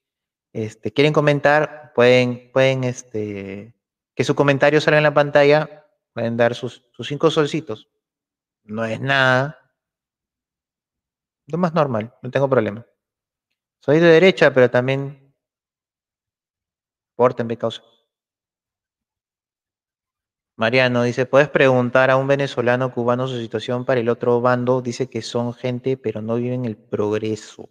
este, 0.53 0.93
quieren 0.93 1.11
comentar, 1.11 1.91
pueden, 1.93 2.53
pueden, 2.53 2.85
este, 2.85 3.75
que 4.15 4.23
su 4.23 4.33
comentario 4.33 4.79
salga 4.79 4.99
en 4.99 5.03
la 5.03 5.13
pantalla, 5.13 5.85
pueden 6.13 6.37
dar 6.37 6.55
sus, 6.55 6.87
sus 6.93 7.09
cinco 7.09 7.31
solcitos. 7.31 7.89
No 8.63 8.85
es 8.85 9.01
nada. 9.01 9.59
Lo 11.47 11.57
más 11.57 11.73
normal, 11.73 12.15
no 12.21 12.31
tengo 12.31 12.49
problema. 12.49 12.85
Soy 13.81 13.99
de 13.99 14.07
derecha, 14.07 14.53
pero 14.53 14.71
también 14.71 15.22
pórtenme 17.23 17.55
causa. 17.55 17.81
Mariano 20.57 21.03
dice, 21.03 21.25
puedes 21.25 21.47
preguntar 21.47 22.11
a 22.11 22.17
un 22.17 22.27
venezolano 22.27 22.93
cubano 22.93 23.29
su 23.29 23.39
situación 23.39 23.85
para 23.85 24.01
el 24.01 24.09
otro 24.09 24.41
bando. 24.41 24.81
Dice 24.81 25.09
que 25.09 25.21
son 25.21 25.53
gente, 25.53 25.95
pero 25.95 26.21
no 26.21 26.35
viven 26.35 26.65
el 26.65 26.75
progreso. 26.75 27.69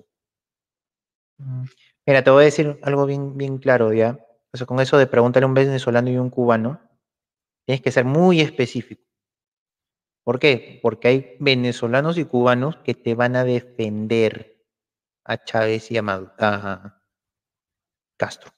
Mm. 1.36 1.64
Mira, 2.06 2.24
te 2.24 2.30
voy 2.30 2.42
a 2.42 2.44
decir 2.46 2.80
algo 2.82 3.04
bien, 3.04 3.36
bien 3.36 3.58
claro, 3.58 3.92
¿ya? 3.92 4.18
O 4.54 4.56
sea, 4.56 4.66
con 4.66 4.80
eso 4.80 4.96
de 4.96 5.06
preguntarle 5.06 5.44
a 5.44 5.48
un 5.48 5.54
venezolano 5.54 6.08
y 6.08 6.16
un 6.16 6.30
cubano, 6.30 6.80
tienes 7.66 7.82
que 7.82 7.92
ser 7.92 8.06
muy 8.06 8.40
específico. 8.40 9.02
¿Por 10.24 10.38
qué? 10.38 10.80
Porque 10.80 11.08
hay 11.08 11.36
venezolanos 11.40 12.16
y 12.16 12.24
cubanos 12.24 12.76
que 12.78 12.94
te 12.94 13.14
van 13.14 13.36
a 13.36 13.44
defender 13.44 14.64
a 15.24 15.36
Chávez 15.44 15.90
y 15.90 15.98
a, 15.98 17.02
Castro. 18.16 18.50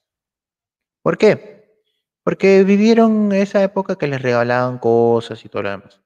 ¿Por 1.05 1.19
qué? 1.19 1.83
Porque 2.23 2.65
vivieron 2.65 3.31
esa 3.33 3.63
época 3.63 3.97
que 3.97 4.07
les 4.07 4.23
regalaban 4.23 4.79
cosas 4.79 5.45
y 5.45 5.51
todo 5.51 5.65
lo 5.65 5.71
demás. 5.71 6.01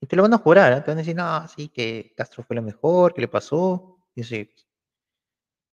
Y 0.00 0.06
te 0.06 0.16
lo 0.16 0.22
van 0.22 0.32
a 0.32 0.38
jurar, 0.38 0.72
¿eh? 0.72 0.80
te 0.80 0.90
van 0.90 0.96
a 0.96 1.02
decir, 1.02 1.14
no, 1.14 1.46
sí, 1.46 1.68
que 1.68 2.14
Castro 2.16 2.42
fue 2.42 2.56
lo 2.56 2.62
mejor, 2.62 3.12
que 3.12 3.20
le 3.20 3.28
pasó. 3.28 3.98
Y. 4.14 4.22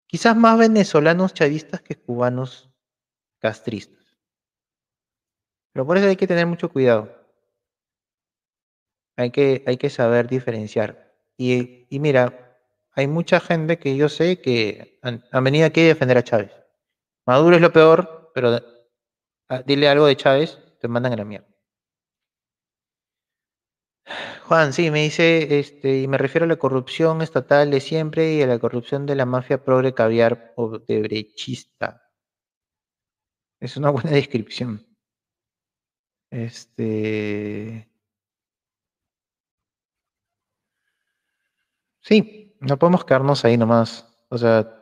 Quizás 0.05 0.35
más 0.35 0.59
venezolanos 0.59 1.33
chavistas 1.33 1.81
que 1.81 1.95
cubanos 1.95 2.69
castristas. 3.39 4.17
Pero 5.71 5.85
por 5.85 5.95
eso 5.95 6.07
hay 6.07 6.17
que 6.17 6.27
tener 6.27 6.45
mucho 6.45 6.67
cuidado. 6.67 7.09
Hay 9.15 9.31
que, 9.31 9.63
hay 9.65 9.77
que 9.77 9.89
saber 9.89 10.27
diferenciar. 10.27 11.15
Y, 11.37 11.87
y 11.89 11.99
mira, 12.01 12.59
hay 12.91 13.07
mucha 13.07 13.39
gente 13.39 13.79
que 13.79 13.95
yo 13.95 14.09
sé 14.09 14.41
que 14.41 14.99
han, 15.01 15.23
venido 15.45 15.65
aquí 15.65 15.79
a 15.81 15.87
defender 15.87 16.17
a 16.17 16.23
Chávez. 16.23 16.66
Maduro 17.27 17.57
es 17.57 17.61
lo 17.61 17.73
peor, 17.73 18.31
pero 18.33 18.57
ah, 19.49 19.63
dile 19.65 19.89
algo 19.89 20.05
de 20.07 20.15
Chávez, 20.15 20.57
te 20.79 20.87
mandan 20.87 21.13
a 21.13 21.17
la 21.17 21.25
mierda. 21.25 21.47
Juan, 24.45 24.71
sí, 24.73 24.91
me 24.91 25.03
dice, 25.03 25.59
este, 25.59 26.01
y 26.01 26.07
me 26.07 26.17
refiero 26.17 26.45
a 26.45 26.47
la 26.47 26.55
corrupción 26.55 27.21
estatal 27.21 27.69
de 27.69 27.81
siempre 27.81 28.33
y 28.33 28.41
a 28.41 28.47
la 28.47 28.59
corrupción 28.59 29.05
de 29.05 29.15
la 29.15 29.25
mafia 29.25 29.63
progre 29.63 29.93
caviar 29.93 30.53
o 30.55 30.79
de 30.79 31.01
brechista. 31.01 32.01
Es 33.59 33.77
una 33.77 33.91
buena 33.91 34.09
descripción. 34.11 34.83
Este. 36.31 37.87
Sí, 42.01 42.55
no 42.61 42.77
podemos 42.79 43.05
quedarnos 43.05 43.43
ahí 43.45 43.57
nomás. 43.57 44.07
O 44.29 44.37
sea, 44.37 44.76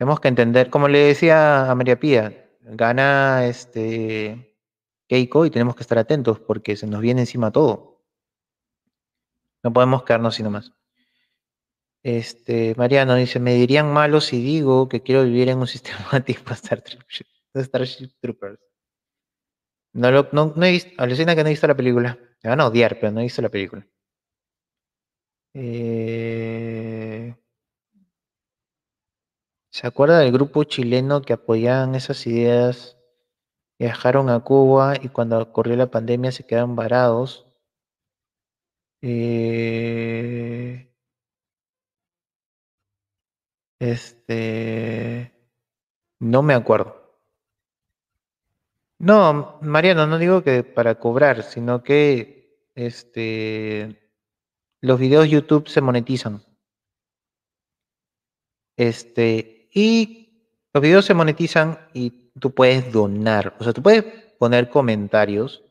tenemos 0.00 0.18
que 0.18 0.28
entender, 0.28 0.70
como 0.70 0.88
le 0.88 0.98
decía 1.00 1.70
a 1.70 1.74
María 1.74 2.00
Pía, 2.00 2.50
gana 2.62 3.44
este 3.44 4.56
Keiko 5.06 5.44
y 5.44 5.50
tenemos 5.50 5.76
que 5.76 5.82
estar 5.82 5.98
atentos 5.98 6.40
porque 6.40 6.74
se 6.74 6.86
nos 6.86 7.02
viene 7.02 7.20
encima 7.20 7.50
todo. 7.50 8.02
No 9.62 9.74
podemos 9.74 10.02
quedarnos 10.04 10.32
así 10.34 10.42
nomás. 10.42 10.72
Este, 12.02 12.74
Mariano 12.78 13.14
dice, 13.14 13.40
me 13.40 13.52
dirían 13.52 13.92
malo 13.92 14.22
si 14.22 14.42
digo 14.42 14.88
que 14.88 15.02
quiero 15.02 15.24
vivir 15.24 15.50
en 15.50 15.58
un 15.58 15.66
sistema 15.74 16.24
tipo 16.24 16.54
Star 16.54 16.82
Starship 17.54 18.12
Troopers. 18.22 18.58
No, 19.92 20.10
lo, 20.10 20.30
no, 20.32 20.54
he 20.64 20.70
visto, 20.70 20.90
alucina 20.96 21.36
que 21.36 21.42
no 21.42 21.48
he 21.48 21.52
visto 21.52 21.66
la 21.66 21.76
película. 21.76 22.18
Me 22.42 22.48
van 22.48 22.60
a 22.62 22.68
odiar, 22.68 22.98
pero 22.98 23.12
no 23.12 23.20
he 23.20 23.24
visto 23.24 23.42
la 23.42 23.50
película. 23.50 23.86
Eh, 25.52 27.34
¿Se 29.70 29.86
acuerda 29.86 30.18
del 30.18 30.32
grupo 30.32 30.64
chileno 30.64 31.22
que 31.22 31.32
apoyaban 31.32 31.94
esas 31.94 32.26
ideas 32.26 33.00
Viajaron 33.80 34.28
a 34.28 34.40
Cuba 34.40 34.94
y 35.02 35.08
cuando 35.08 35.40
ocurrió 35.40 35.74
la 35.74 35.90
pandemia 35.90 36.30
se 36.32 36.44
quedaron 36.46 36.76
varados. 36.76 37.46
Eh, 39.00 40.92
este. 43.78 45.32
No 46.20 46.42
me 46.42 46.52
acuerdo. 46.52 47.18
No, 48.98 49.58
Mariano, 49.62 50.06
no 50.06 50.18
digo 50.18 50.42
que 50.42 50.62
para 50.62 50.96
cobrar, 50.96 51.42
sino 51.42 51.82
que 51.82 52.68
este, 52.74 54.10
los 54.82 54.98
videos 55.00 55.28
YouTube 55.30 55.68
se 55.68 55.80
monetizan. 55.80 56.42
Este, 58.76 59.59
y 59.72 60.20
los 60.72 60.82
videos 60.82 61.04
se 61.04 61.14
monetizan 61.14 61.78
y 61.92 62.30
tú 62.38 62.52
puedes 62.52 62.92
donar. 62.92 63.56
O 63.58 63.64
sea, 63.64 63.72
tú 63.72 63.82
puedes 63.82 64.04
poner 64.38 64.70
comentarios 64.70 65.62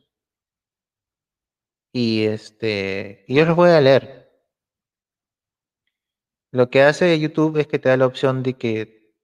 y 1.92 2.24
este, 2.24 3.24
y 3.26 3.34
yo 3.34 3.44
los 3.44 3.56
voy 3.56 3.70
a 3.70 3.80
leer. 3.80 4.20
Lo 6.52 6.68
que 6.70 6.82
hace 6.82 7.18
YouTube 7.18 7.58
es 7.58 7.66
que 7.66 7.78
te 7.78 7.88
da 7.88 7.96
la 7.96 8.06
opción 8.06 8.42
de 8.42 8.54
que, 8.54 9.14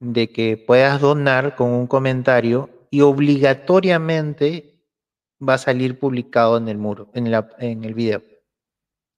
de 0.00 0.30
que 0.30 0.56
puedas 0.56 1.00
donar 1.00 1.54
con 1.56 1.70
un 1.70 1.86
comentario 1.86 2.70
y 2.90 3.02
obligatoriamente 3.02 4.70
va 5.46 5.54
a 5.54 5.58
salir 5.58 5.98
publicado 5.98 6.56
en 6.56 6.68
el 6.68 6.78
muro, 6.78 7.10
en, 7.14 7.30
la, 7.30 7.50
en 7.58 7.84
el 7.84 7.94
video. 7.94 8.22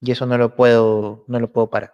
Y 0.01 0.11
eso 0.11 0.25
no 0.25 0.37
lo 0.37 0.55
puedo, 0.55 1.23
no 1.27 1.39
lo 1.39 1.51
puedo 1.51 1.69
parar. 1.69 1.93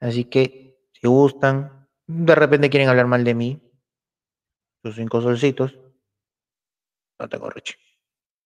Así 0.00 0.24
que, 0.24 0.63
si 1.04 1.08
gustan, 1.08 1.86
de 2.06 2.34
repente 2.34 2.70
quieren 2.70 2.88
hablar 2.88 3.06
mal 3.06 3.24
de 3.24 3.34
mí, 3.34 3.60
sus 4.82 4.94
cinco 4.96 5.20
solcitos, 5.20 5.78
no 7.18 7.28
tengo 7.28 7.50
reche. 7.50 7.74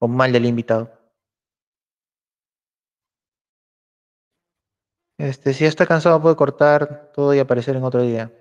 O 0.01 0.09
mal 0.09 0.33
del 0.33 0.47
invitado. 0.47 0.91
Este, 5.19 5.55
si 5.55 5.65
está 5.67 5.87
cansado 5.87 6.20
puede 6.20 6.35
cortar 6.35 7.12
todo 7.15 7.33
y 7.33 7.39
aparecer 7.39 7.77
en 7.77 7.85
otro 7.85 8.03
día. 8.03 8.33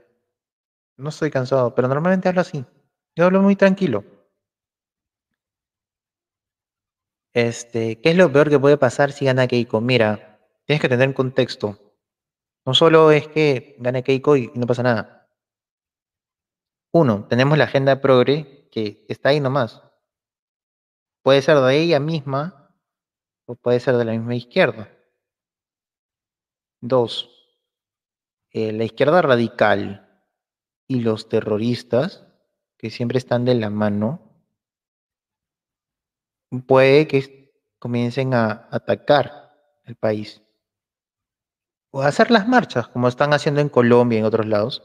No 0.97 1.09
estoy 1.09 1.29
cansado, 1.29 1.75
pero 1.75 1.87
normalmente 1.87 2.27
hablo 2.27 2.41
así. 2.41 2.65
Yo 3.15 3.25
hablo 3.25 3.43
muy 3.43 3.55
tranquilo. 3.55 4.03
Este, 7.33 8.01
¿qué 8.01 8.09
es 8.09 8.17
lo 8.17 8.29
peor 8.33 8.49
que 8.49 8.59
puede 8.59 8.77
pasar 8.77 9.13
si 9.13 9.23
gana 9.25 9.47
Keiko? 9.47 9.79
Mira, 9.79 10.39
tienes 10.65 10.81
que 10.81 10.89
tener 10.89 11.13
contexto. 11.13 11.86
No 12.67 12.73
solo 12.73 13.11
es 13.11 13.29
que 13.29 13.77
gane 13.79 14.03
Keiko 14.03 14.35
y 14.35 14.51
no 14.53 14.67
pasa 14.67 14.83
nada. 14.83 15.29
Uno, 16.91 17.25
tenemos 17.29 17.57
la 17.57 17.63
agenda 17.63 18.01
progre 18.01 18.67
que 18.69 19.05
está 19.07 19.29
ahí 19.29 19.39
nomás. 19.39 19.81
Puede 21.23 21.41
ser 21.41 21.59
de 21.59 21.79
ella 21.79 22.01
misma 22.01 22.75
o 23.45 23.55
puede 23.55 23.79
ser 23.79 23.95
de 23.95 24.03
la 24.03 24.11
misma 24.11 24.35
izquierda. 24.35 24.91
Dos, 26.81 27.29
eh, 28.51 28.73
la 28.73 28.83
izquierda 28.83 29.21
radical 29.21 30.25
y 30.89 30.99
los 30.99 31.29
terroristas 31.29 32.27
que 32.77 32.89
siempre 32.89 33.17
están 33.17 33.45
de 33.45 33.55
la 33.55 33.69
mano, 33.69 34.43
puede 36.67 37.07
que 37.07 37.53
comiencen 37.79 38.33
a 38.33 38.67
atacar 38.71 39.55
el 39.85 39.95
país. 39.95 40.41
O 41.91 42.01
hacer 42.01 42.31
las 42.31 42.47
marchas, 42.47 42.87
como 42.87 43.07
están 43.07 43.33
haciendo 43.33 43.61
en 43.61 43.69
Colombia 43.69 44.17
y 44.17 44.19
en 44.19 44.25
otros 44.25 44.45
lados. 44.45 44.83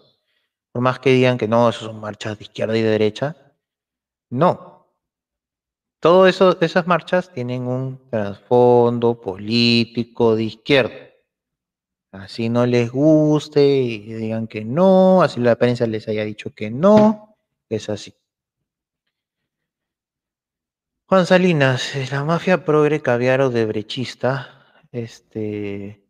Por 0.73 0.83
más 0.83 0.99
que 0.99 1.11
digan 1.11 1.39
que 1.39 1.49
no, 1.49 1.69
eso 1.69 1.87
son 1.87 2.01
marchas 2.01 2.39
de 2.39 2.45
izquierda 2.45 2.77
y 2.77 2.83
de 2.83 2.91
derecha. 2.91 3.37
No. 4.31 4.89
Todo 6.01 6.27
eso, 6.27 6.59
esas 6.61 6.87
marchas 6.87 7.33
tienen 7.33 7.67
un 7.67 8.09
trasfondo 8.11 9.21
político 9.21 10.35
de 10.35 10.45
izquierda. 10.45 11.13
Así 12.13 12.49
no 12.49 12.67
les 12.67 12.91
guste 12.91 13.65
y 13.65 14.13
digan 14.13 14.47
que 14.47 14.65
no, 14.65 15.23
así 15.23 15.41
la 15.41 15.57
prensa 15.57 15.87
les 15.87 16.09
haya 16.09 16.25
dicho 16.25 16.55
que 16.55 16.71
no, 16.71 17.37
es 17.69 17.89
así. 17.89 18.15
Juan 21.07 21.27
Salinas, 21.27 21.93
la 22.11 22.25
mafia 22.25 22.65
progre 22.65 23.01
caviar 23.01 23.49
de 23.51 23.67
brechista, 23.67 24.67
este, 24.93 26.02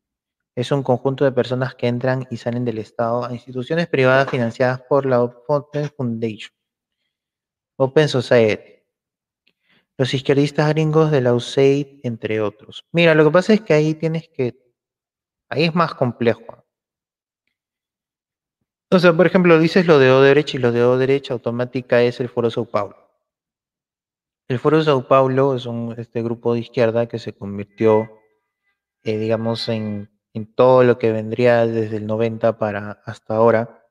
es 0.54 0.70
un 0.70 0.82
conjunto 0.82 1.24
de 1.24 1.32
personas 1.32 1.74
que 1.74 1.88
entran 1.88 2.26
y 2.30 2.36
salen 2.36 2.64
del 2.64 2.78
Estado 2.78 3.24
a 3.24 3.32
instituciones 3.32 3.86
privadas 3.88 4.28
financiadas 4.30 4.82
por 4.82 5.06
la 5.06 5.22
Open 5.22 5.90
Foundation, 5.96 6.52
Open 7.76 8.08
Society, 8.08 8.82
los 9.96 10.12
izquierdistas 10.12 10.68
gringos 10.70 11.10
de 11.10 11.22
la 11.22 11.34
USAID, 11.34 12.00
entre 12.02 12.40
otros. 12.40 12.84
Mira, 12.92 13.14
lo 13.14 13.24
que 13.24 13.30
pasa 13.30 13.54
es 13.54 13.60
que 13.62 13.72
ahí 13.72 13.94
tienes 13.94 14.28
que, 14.28 14.58
ahí 15.48 15.64
es 15.64 15.74
más 15.74 15.94
complejo. 15.94 16.62
O 18.90 18.98
sea, 18.98 19.14
por 19.14 19.26
ejemplo, 19.26 19.58
dices 19.58 19.86
lo 19.86 19.98
de 19.98 20.10
Odebrecht 20.10 20.54
y 20.54 20.58
lo 20.58 20.70
de 20.70 20.84
Odebrecht 20.84 21.30
automática 21.30 22.02
es 22.02 22.20
el 22.20 22.28
Foro 22.28 22.50
Sao 22.50 22.66
Paulo. 22.66 22.96
El 24.48 24.58
Foro 24.58 24.82
Sao 24.82 25.08
Paulo 25.08 25.54
es 25.54 25.64
un 25.64 25.94
este 25.96 26.22
grupo 26.22 26.52
de 26.52 26.60
izquierda 26.60 27.06
que 27.06 27.18
se 27.18 27.32
convirtió, 27.32 28.10
eh, 29.02 29.16
digamos, 29.16 29.66
en, 29.70 30.11
todo 30.54 30.82
lo 30.82 30.98
que 30.98 31.12
vendría 31.12 31.66
desde 31.66 31.96
el 31.96 32.06
90 32.06 32.58
para 32.58 33.02
hasta 33.04 33.36
ahora 33.36 33.88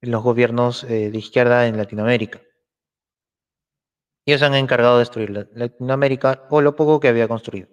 en 0.00 0.10
los 0.10 0.22
gobiernos 0.22 0.84
eh, 0.84 1.10
de 1.10 1.18
izquierda 1.18 1.66
en 1.66 1.76
Latinoamérica. 1.76 2.40
Ellos 4.26 4.42
han 4.42 4.54
encargado 4.54 4.96
de 4.96 5.00
destruir 5.00 5.48
Latinoamérica 5.54 6.46
o 6.50 6.60
lo 6.60 6.76
poco 6.76 7.00
que 7.00 7.08
había 7.08 7.28
construido. 7.28 7.68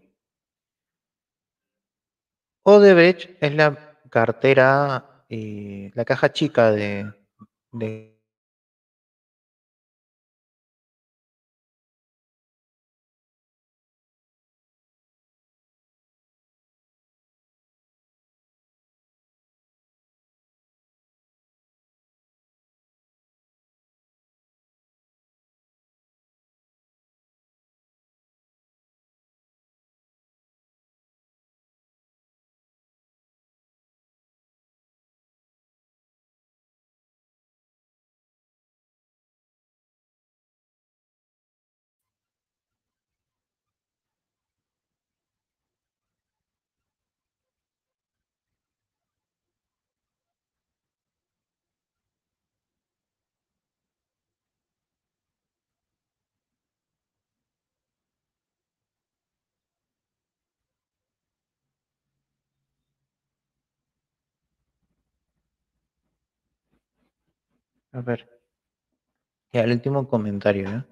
Odebrecht 2.64 3.38
es 3.42 3.54
la 3.54 4.00
cartera 4.10 5.26
eh, 5.30 5.92
la 5.96 6.06
caja 6.06 6.32
chica 6.32 6.72
de 6.72 7.12
A 67.96 68.02
ver. 68.02 68.28
Y 69.54 69.58
el 69.58 69.72
último 69.72 70.06
comentario, 70.06 70.70
¿eh? 70.70 70.84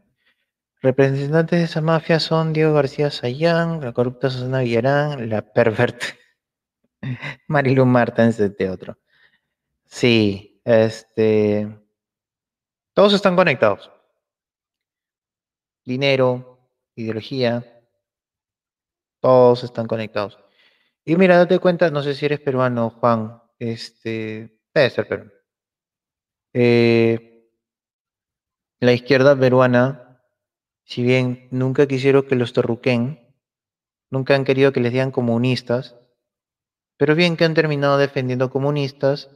Representantes 0.82 1.60
de 1.60 1.66
esa 1.66 1.82
mafia 1.82 2.18
son 2.22 2.54
Diego 2.54 2.74
García 2.74 3.12
Sayán, 3.12 3.82
la 3.82 3.92
corrupta 3.92 4.30
Susana 4.30 4.62
Villarán, 4.62 5.30
la 5.30 5.42
perverta 5.42 6.06
Marilu 7.48 7.86
Martens, 7.86 8.40
este 8.40 8.70
otro. 8.70 8.98
Sí, 9.86 10.62
este. 10.64 11.78
Todos 12.94 13.14
están 13.14 13.36
conectados. 13.36 13.92
Dinero, 15.84 16.70
ideología, 16.96 17.82
todos 19.20 19.66
están 19.66 19.88
conectados. 19.88 20.40
Y 21.04 21.18
mira, 21.18 21.38
date 21.38 21.60
cuenta, 21.60 21.92
no 21.92 22.02
sé 22.02 22.16
si 22.16 22.26
eres 22.28 22.40
peruano, 22.40 22.92
Juan, 22.92 23.42
este, 23.60 24.58
debe 24.74 24.90
ser 24.90 25.08
peruano. 25.08 25.43
Eh, 26.54 27.18
la 28.80 28.94
izquierda 28.94 29.36
peruana, 29.36 30.20
si 30.86 31.04
bien 31.04 31.48
nunca 31.52 31.88
quisieron 31.88 32.24
que 32.24 32.36
los 32.36 32.54
terruquen, 32.54 33.20
nunca 34.12 34.36
han 34.36 34.46
querido 34.46 34.72
que 34.74 34.82
les 34.82 34.94
digan 34.94 35.12
comunistas, 35.12 35.96
pero 36.98 37.16
bien 37.16 37.38
que 37.38 37.46
han 37.46 37.54
terminado 37.54 37.98
defendiendo 37.98 38.50
comunistas 38.50 39.30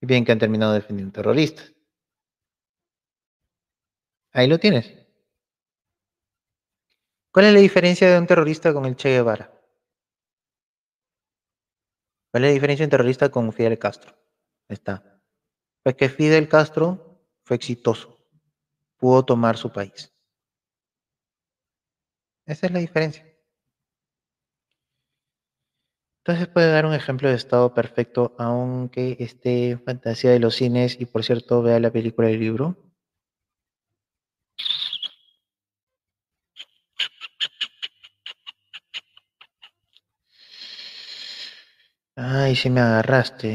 y 0.00 0.06
bien 0.06 0.24
que 0.24 0.32
han 0.32 0.38
terminado 0.38 0.72
defendiendo 0.72 1.12
terroristas. 1.12 1.72
Ahí 4.32 4.46
lo 4.46 4.58
tienes. 4.60 4.94
¿Cuál 7.32 7.46
es 7.46 7.52
la 7.54 7.60
diferencia 7.60 8.10
de 8.10 8.18
un 8.18 8.26
terrorista 8.26 8.72
con 8.72 8.84
el 8.84 8.96
Che 8.96 9.10
Guevara? 9.10 9.52
¿Cuál 12.30 12.44
es 12.44 12.50
la 12.50 12.54
diferencia 12.54 12.84
de 12.84 12.86
un 12.86 12.90
terrorista 12.90 13.28
con 13.30 13.52
Fidel 13.52 13.80
Castro? 13.80 14.16
Está. 14.68 15.15
Pues 15.86 15.94
que 15.94 16.08
Fidel 16.08 16.48
Castro 16.48 17.20
fue 17.44 17.54
exitoso, 17.54 18.18
pudo 18.98 19.24
tomar 19.24 19.56
su 19.56 19.72
país. 19.72 20.12
Esa 22.44 22.66
es 22.66 22.72
la 22.72 22.80
diferencia. 22.80 23.24
Entonces 26.24 26.48
puede 26.48 26.72
dar 26.72 26.86
un 26.86 26.92
ejemplo 26.92 27.28
de 27.28 27.36
estado 27.36 27.72
perfecto, 27.72 28.34
aunque 28.36 29.16
esté 29.20 29.70
en 29.70 29.80
fantasía 29.80 30.32
de 30.32 30.40
los 30.40 30.56
cines 30.56 31.00
y 31.00 31.06
por 31.06 31.22
cierto 31.22 31.62
vea 31.62 31.78
la 31.78 31.92
película 31.92 32.26
del 32.26 32.40
libro. 32.40 32.76
Ay, 42.16 42.56
si 42.56 42.68
me 42.68 42.80
agarraste. 42.80 43.52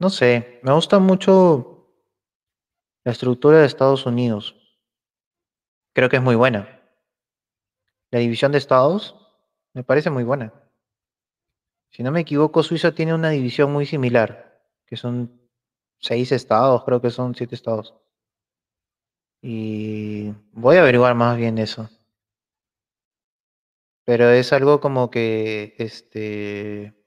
No 0.00 0.08
sé, 0.08 0.60
me 0.62 0.72
gusta 0.72 0.98
mucho 0.98 1.86
la 3.04 3.12
estructura 3.12 3.58
de 3.58 3.66
Estados 3.66 4.06
Unidos. 4.06 4.56
Creo 5.92 6.08
que 6.08 6.16
es 6.16 6.22
muy 6.22 6.36
buena. 6.36 6.80
La 8.10 8.20
división 8.20 8.50
de 8.50 8.58
estados 8.58 9.14
me 9.74 9.84
parece 9.84 10.08
muy 10.08 10.24
buena. 10.24 10.54
Si 11.90 12.02
no 12.02 12.12
me 12.12 12.20
equivoco, 12.20 12.62
Suiza 12.62 12.92
tiene 12.94 13.12
una 13.12 13.28
división 13.28 13.72
muy 13.72 13.84
similar, 13.84 14.64
que 14.86 14.96
son 14.96 15.38
seis 15.98 16.32
estados, 16.32 16.82
creo 16.84 17.02
que 17.02 17.10
son 17.10 17.34
siete 17.34 17.54
estados. 17.54 17.94
Y 19.42 20.30
voy 20.52 20.78
a 20.78 20.80
averiguar 20.80 21.14
más 21.14 21.36
bien 21.36 21.58
eso. 21.58 21.90
Pero 24.06 24.30
es 24.30 24.52
algo 24.54 24.80
como 24.80 25.10
que, 25.10 25.74
este, 25.76 26.99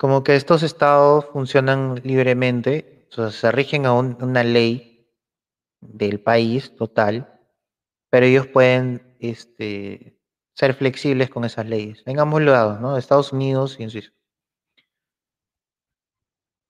como 0.00 0.24
que 0.24 0.34
estos 0.34 0.62
estados 0.62 1.26
funcionan 1.26 2.00
libremente, 2.04 3.06
o 3.10 3.14
sea, 3.14 3.30
se 3.30 3.52
rigen 3.52 3.84
a 3.84 3.92
un- 3.92 4.16
una 4.22 4.42
ley 4.42 5.06
del 5.82 6.20
país 6.22 6.74
total, 6.74 7.38
pero 8.08 8.24
ellos 8.24 8.46
pueden, 8.46 9.14
este, 9.20 10.18
ser 10.54 10.72
flexibles 10.72 11.28
con 11.28 11.44
esas 11.44 11.66
leyes. 11.66 12.02
En 12.06 12.18
ambos 12.18 12.40
lados, 12.40 12.80
¿no? 12.80 12.96
Estados 12.96 13.30
Unidos 13.34 13.76
y 13.78 13.82
en 13.82 13.90
Suiza. 13.90 14.10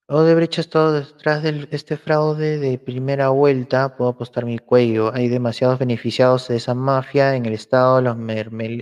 Odebrecht 0.09 0.57
ha 0.57 0.61
estado 0.61 0.91
detrás 0.91 1.41
de 1.41 1.69
este 1.71 1.95
fraude 1.95 2.59
de 2.59 2.77
primera 2.77 3.29
vuelta. 3.29 3.95
Puedo 3.95 4.11
apostar 4.11 4.43
mi 4.45 4.59
cuello. 4.59 5.13
Hay 5.13 5.29
demasiados 5.29 5.79
beneficiados 5.79 6.49
de 6.49 6.57
esa 6.57 6.73
mafia 6.73 7.37
en 7.37 7.45
el 7.45 7.53
Estado 7.53 8.01
los 8.01 8.17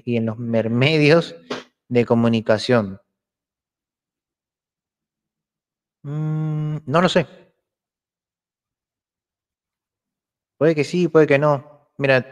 y 0.06 0.18
en 0.18 0.26
los 0.26 0.40
mermedios 0.40 1.36
de 1.88 2.06
comunicación. 2.06 3.00
Mm, 6.04 6.78
no 6.86 7.02
lo 7.02 7.10
sé. 7.10 7.26
Puede 10.60 10.76
que 10.76 10.84
sí, 10.84 11.08
puede 11.08 11.26
que 11.26 11.40
no. 11.40 11.90
Mira, 11.98 12.24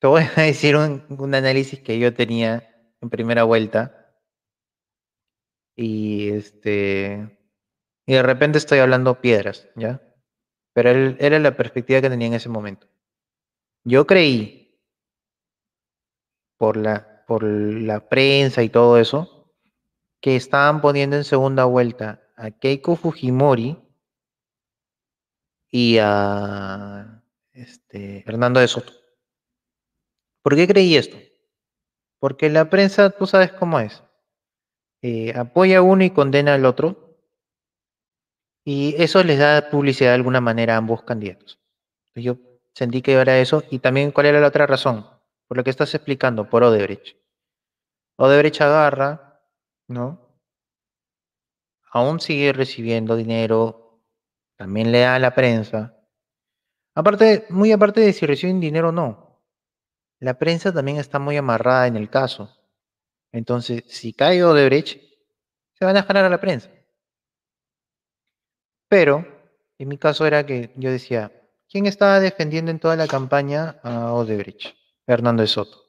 te 0.00 0.06
voy 0.08 0.22
a 0.36 0.42
decir 0.42 0.76
un, 0.76 1.34
análisis 1.34 1.80
que 1.80 1.98
yo 1.98 2.12
tenía 2.14 2.68
en 3.00 3.10
primera 3.10 3.44
vuelta. 3.44 3.94
Y 5.76 6.30
este. 6.30 7.38
Y 8.06 8.14
de 8.14 8.22
repente 8.22 8.58
estoy 8.58 8.80
hablando 8.80 9.20
piedras, 9.20 9.68
¿ya? 9.76 10.02
Pero 10.74 10.90
él- 10.90 11.16
era 11.20 11.38
la 11.38 11.56
perspectiva 11.56 12.00
que 12.02 12.10
tenía 12.10 12.28
en 12.28 12.34
ese 12.34 12.48
momento. 12.50 12.88
Yo 13.84 14.06
creí, 14.06 14.78
por 16.58 16.76
la, 16.76 17.24
por 17.26 17.42
la 17.44 18.08
prensa 18.08 18.62
y 18.62 18.68
todo 18.68 18.98
eso, 18.98 19.37
que 20.20 20.36
estaban 20.36 20.80
poniendo 20.80 21.16
en 21.16 21.24
segunda 21.24 21.64
vuelta 21.64 22.22
a 22.36 22.50
Keiko 22.50 22.96
Fujimori 22.96 23.76
y 25.70 25.98
a 26.00 27.22
este, 27.52 28.24
Hernando 28.26 28.60
de 28.60 28.68
Soto. 28.68 28.92
¿Por 30.42 30.56
qué 30.56 30.66
creí 30.66 30.96
esto? 30.96 31.16
Porque 32.18 32.48
la 32.48 32.70
prensa, 32.70 33.10
tú 33.10 33.26
sabes 33.26 33.52
cómo 33.52 33.78
es. 33.80 34.02
Eh, 35.02 35.32
apoya 35.36 35.78
a 35.78 35.82
uno 35.82 36.04
y 36.04 36.10
condena 36.10 36.54
al 36.54 36.64
otro. 36.64 37.16
Y 38.64 38.94
eso 38.98 39.22
les 39.22 39.38
da 39.38 39.70
publicidad 39.70 40.10
de 40.10 40.16
alguna 40.16 40.40
manera 40.40 40.74
a 40.74 40.78
ambos 40.78 41.02
candidatos. 41.02 41.58
Yo 42.14 42.38
sentí 42.74 43.02
que 43.02 43.12
era 43.12 43.38
eso. 43.38 43.62
Y 43.70 43.78
también, 43.78 44.10
¿cuál 44.10 44.26
era 44.26 44.40
la 44.40 44.48
otra 44.48 44.66
razón? 44.66 45.06
Por 45.46 45.56
lo 45.56 45.64
que 45.64 45.70
estás 45.70 45.94
explicando, 45.94 46.48
por 46.48 46.62
Odebrecht. 46.62 47.16
Odebrecht 48.16 48.60
agarra, 48.60 49.27
¿no? 49.88 50.40
Aún 51.90 52.20
sigue 52.20 52.52
recibiendo 52.52 53.16
dinero, 53.16 54.04
también 54.56 54.92
le 54.92 55.00
da 55.00 55.16
a 55.16 55.18
la 55.18 55.34
prensa. 55.34 55.96
Aparte, 56.94 57.46
muy 57.48 57.72
aparte 57.72 58.00
de 58.00 58.12
si 58.12 58.26
reciben 58.26 58.60
dinero 58.60 58.90
o 58.90 58.92
no, 58.92 59.42
la 60.20 60.38
prensa 60.38 60.72
también 60.72 60.98
está 60.98 61.18
muy 61.18 61.36
amarrada 61.36 61.86
en 61.86 61.96
el 61.96 62.10
caso. 62.10 62.54
Entonces, 63.32 63.84
si 63.86 64.12
cae 64.12 64.42
Odebrecht, 64.44 65.00
se 65.74 65.84
van 65.84 65.96
a 65.96 66.02
ganar 66.02 66.24
a 66.24 66.30
la 66.30 66.40
prensa. 66.40 66.70
Pero, 68.88 69.26
en 69.78 69.88
mi 69.88 69.98
caso 69.98 70.26
era 70.26 70.44
que 70.44 70.72
yo 70.76 70.90
decía, 70.90 71.32
¿quién 71.68 71.86
estaba 71.86 72.20
defendiendo 72.20 72.70
en 72.70 72.80
toda 72.80 72.96
la 72.96 73.06
campaña 73.06 73.78
a 73.82 74.12
Odebrecht? 74.12 74.74
Hernando 75.06 75.42
de 75.42 75.46
Soto. 75.46 75.88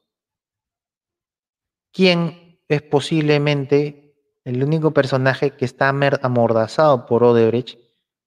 ¿Quién 1.92 2.49
es 2.69 2.81
posiblemente 2.83 4.15
el 4.45 4.64
único 4.64 4.91
personaje 4.91 5.51
que 5.51 5.65
está 5.65 5.89
amordazado 5.89 7.06
por 7.06 7.23
Odebrecht 7.23 7.77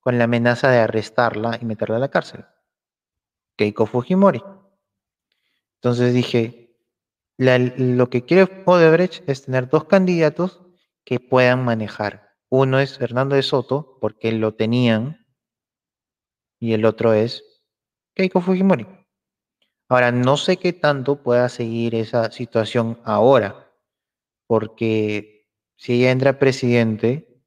con 0.01 0.19
la 0.19 0.25
amenaza 0.25 0.69
de 0.71 0.79
arrestarla 0.79 1.59
y 1.61 1.65
meterla 1.65 1.97
a 1.97 2.01
la 2.01 2.11
cárcel? 2.11 2.45
Keiko 3.57 3.87
Fujimori. 3.87 4.43
Entonces 5.77 6.13
dije, 6.13 6.77
lo 7.39 8.11
que 8.11 8.25
quiere 8.25 8.63
Odebrecht 8.67 9.29
es 9.29 9.45
tener 9.45 9.69
dos 9.69 9.85
candidatos 9.85 10.61
que 11.05 11.21
puedan 11.21 11.65
manejar. 11.65 12.37
Uno 12.49 12.81
es 12.81 13.01
Hernando 13.01 13.37
de 13.37 13.43
Soto, 13.43 13.99
porque 14.01 14.33
lo 14.33 14.55
tenían, 14.55 15.27
y 16.59 16.75
el 16.75 16.85
otro 16.85 17.13
es 17.13 17.45
Keiko 18.15 18.41
Fujimori. 18.41 18.87
Ahora, 19.89 20.13
no 20.13 20.37
sé 20.37 20.57
qué 20.59 20.73
tanto 20.73 21.23
pueda 21.23 21.49
seguir 21.49 21.95
esa 21.95 22.31
situación 22.31 23.01
ahora, 23.05 23.72
porque 24.53 25.49
si 25.79 25.95
ella 25.95 26.11
entra 26.11 26.39
presidente, 26.39 27.41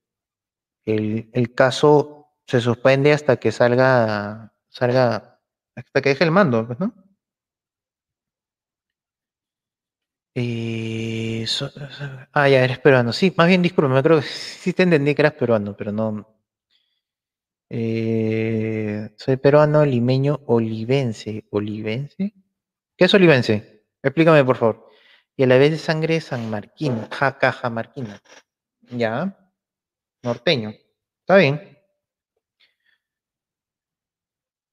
el, 0.86 1.30
el 1.34 1.54
caso 1.54 2.30
se 2.48 2.60
suspende 2.62 3.14
hasta 3.14 3.38
que 3.38 3.52
salga, 3.52 4.56
salga, 4.70 5.40
hasta 5.76 6.02
que 6.02 6.10
deje 6.10 6.24
el 6.24 6.32
mando, 6.32 6.66
pues, 6.66 6.80
¿no? 6.80 6.96
Eh, 10.34 11.46
ah, 12.34 12.50
ya, 12.50 12.64
eres 12.64 12.80
peruano. 12.80 13.14
Sí, 13.14 13.32
más 13.38 13.48
bien, 13.48 13.62
disculpe, 13.62 14.02
creo 14.02 14.20
que 14.20 14.26
sí 14.64 14.74
te 14.74 14.82
entendí 14.82 15.14
que 15.14 15.22
eras 15.22 15.34
peruano, 15.34 15.78
pero 15.78 15.92
no. 15.92 16.28
Eh, 17.70 19.12
soy 19.16 19.38
peruano, 19.38 19.86
limeño, 19.86 20.40
olivense. 20.48 21.46
¿Olivense? 21.52 22.34
¿Qué 22.98 23.06
es 23.06 23.14
olivense? 23.14 23.84
Explícame, 24.02 24.44
por 24.44 24.58
favor. 24.58 24.95
Y 25.38 25.44
a 25.44 25.48
la 25.48 25.58
vez 25.58 25.72
de 25.72 25.78
sangre 25.78 26.22
sanmarquina, 26.22 27.08
jaca, 27.12 27.52
jamarquina. 27.52 28.22
Ya, 28.92 29.38
norteño. 30.24 30.72
Está 31.22 31.38
bien. 31.38 31.78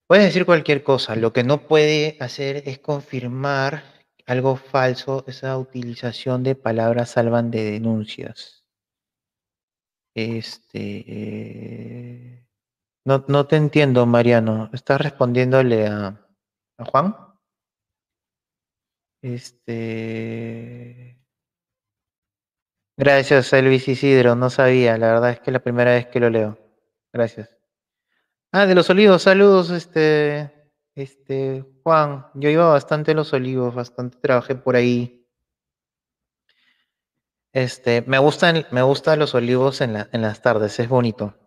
Puedes 0.07 0.27
decir 0.27 0.47
cualquier 0.47 0.85
cosa. 0.85 1.17
Lo 1.17 1.33
que 1.33 1.43
no 1.43 1.67
puede 1.67 2.17
hacer 2.21 2.63
es 2.69 2.79
confirmar 2.79 3.83
algo 4.27 4.55
falso, 4.55 5.25
esa 5.27 5.59
utilización 5.59 6.45
de 6.45 6.55
palabras 6.55 7.11
salvan 7.11 7.51
de 7.51 7.65
denuncias. 7.73 8.63
Este. 10.15 11.05
eh, 11.07 12.47
No, 13.07 13.25
no 13.29 13.47
te 13.47 13.57
entiendo, 13.57 14.07
Mariano. 14.07 14.71
¿Estás 14.75 15.01
respondiéndole 15.01 15.87
a, 15.89 16.09
a 16.79 16.85
Juan? 16.87 17.17
Este. 19.23 21.19
Gracias, 22.97 23.53
Elvis 23.53 23.89
Isidro. 23.89 24.35
No 24.35 24.51
sabía. 24.51 24.99
La 24.99 25.13
verdad 25.13 25.31
es 25.31 25.41
que 25.41 25.51
es 25.51 25.53
la 25.53 25.63
primera 25.63 25.93
vez 25.93 26.07
que 26.09 26.21
lo 26.21 26.29
leo. 26.29 26.59
Gracias. 27.13 27.51
Ah, 28.53 28.67
de 28.67 28.75
los 28.75 28.91
olivos, 28.91 29.23
saludos, 29.23 29.71
este. 29.71 30.53
Este, 30.95 31.65
Juan. 31.83 32.27
Yo 32.35 32.51
iba 32.51 32.69
bastante 32.69 33.13
a 33.13 33.15
los 33.15 33.33
olivos, 33.33 33.75
bastante 33.75 34.19
trabajé 34.19 34.55
por 34.57 34.77
ahí. 34.77 35.27
Este, 37.53 38.03
me 38.03 38.19
gustan, 38.19 38.67
me 38.71 38.83
gustan 38.83 39.19
los 39.19 39.35
olivos 39.35 39.81
en, 39.81 39.97
en 39.97 40.23
las 40.23 40.43
tardes, 40.43 40.79
es 40.81 40.89
bonito. 40.89 41.42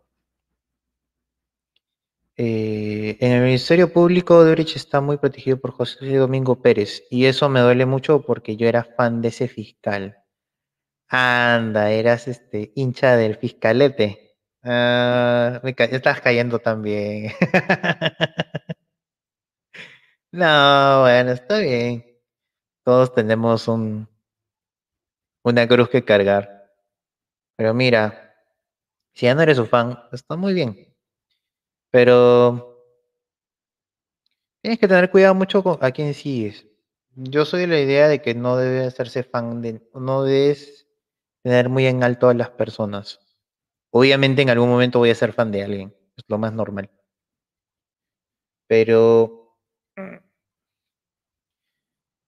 Eh, 2.38 3.18
en 3.22 3.32
el 3.32 3.44
Ministerio 3.44 3.92
Público 3.94 4.36
de 4.44 4.48
Odebrecht 4.52 4.76
está 4.76 5.00
muy 5.02 5.18
protegido 5.18 5.58
por 5.60 5.72
José 5.72 6.16
Domingo 6.18 6.62
Pérez 6.62 7.04
y 7.10 7.26
eso 7.26 7.48
me 7.50 7.62
duele 7.62 7.86
mucho 7.86 8.22
porque 8.24 8.58
yo 8.58 8.68
era 8.68 8.84
fan 8.84 9.22
de 9.22 9.30
ese 9.30 9.48
fiscal. 9.48 10.18
Anda, 11.10 11.92
eras 11.92 12.28
este 12.30 12.72
hincha 12.76 13.18
del 13.18 13.38
fiscalete. 13.38 14.36
Ca- 15.78 15.86
estás 15.86 16.22
cayendo 16.22 16.60
también. 16.60 17.32
No, 20.32 21.02
bueno, 21.02 21.32
está 21.32 21.60
bien. 21.60 22.06
Todos 22.84 23.14
tenemos 23.16 23.68
un, 23.68 24.08
una 25.46 25.66
cruz 25.66 25.88
que 25.90 26.04
cargar. 26.04 26.74
Pero 27.58 27.74
mira, 27.74 28.36
si 29.16 29.26
ya 29.28 29.36
no 29.36 29.44
eres 29.44 29.58
su 29.58 29.66
fan, 29.68 30.00
está 30.14 30.36
muy 30.38 30.54
bien. 30.54 30.95
Pero 31.96 32.76
tienes 34.62 34.80
que 34.80 34.88
tener 34.90 35.10
cuidado 35.10 35.34
mucho 35.34 35.64
con 35.64 35.78
a 35.80 35.92
quién 35.92 36.14
sigues. 36.14 36.68
Yo 37.16 37.46
soy 37.46 37.62
de 37.62 37.68
la 37.68 37.80
idea 37.80 38.10
de 38.10 38.22
que 38.22 38.36
no 38.36 38.58
debes 38.58 38.86
hacerse 38.86 39.24
fan 39.24 39.62
de, 39.62 39.82
no 39.94 40.24
debes 40.24 40.90
tener 41.42 41.70
muy 41.70 41.86
en 41.86 42.04
alto 42.04 42.28
a 42.28 42.34
las 42.34 42.50
personas. 42.50 43.22
Obviamente 43.92 44.42
en 44.42 44.50
algún 44.50 44.68
momento 44.68 45.00
voy 45.00 45.12
a 45.12 45.16
ser 45.16 45.32
fan 45.32 45.54
de 45.54 45.64
alguien, 45.64 45.96
es 46.18 46.26
lo 46.28 46.38
más 46.38 46.52
normal. 46.52 46.92
Pero 48.68 49.56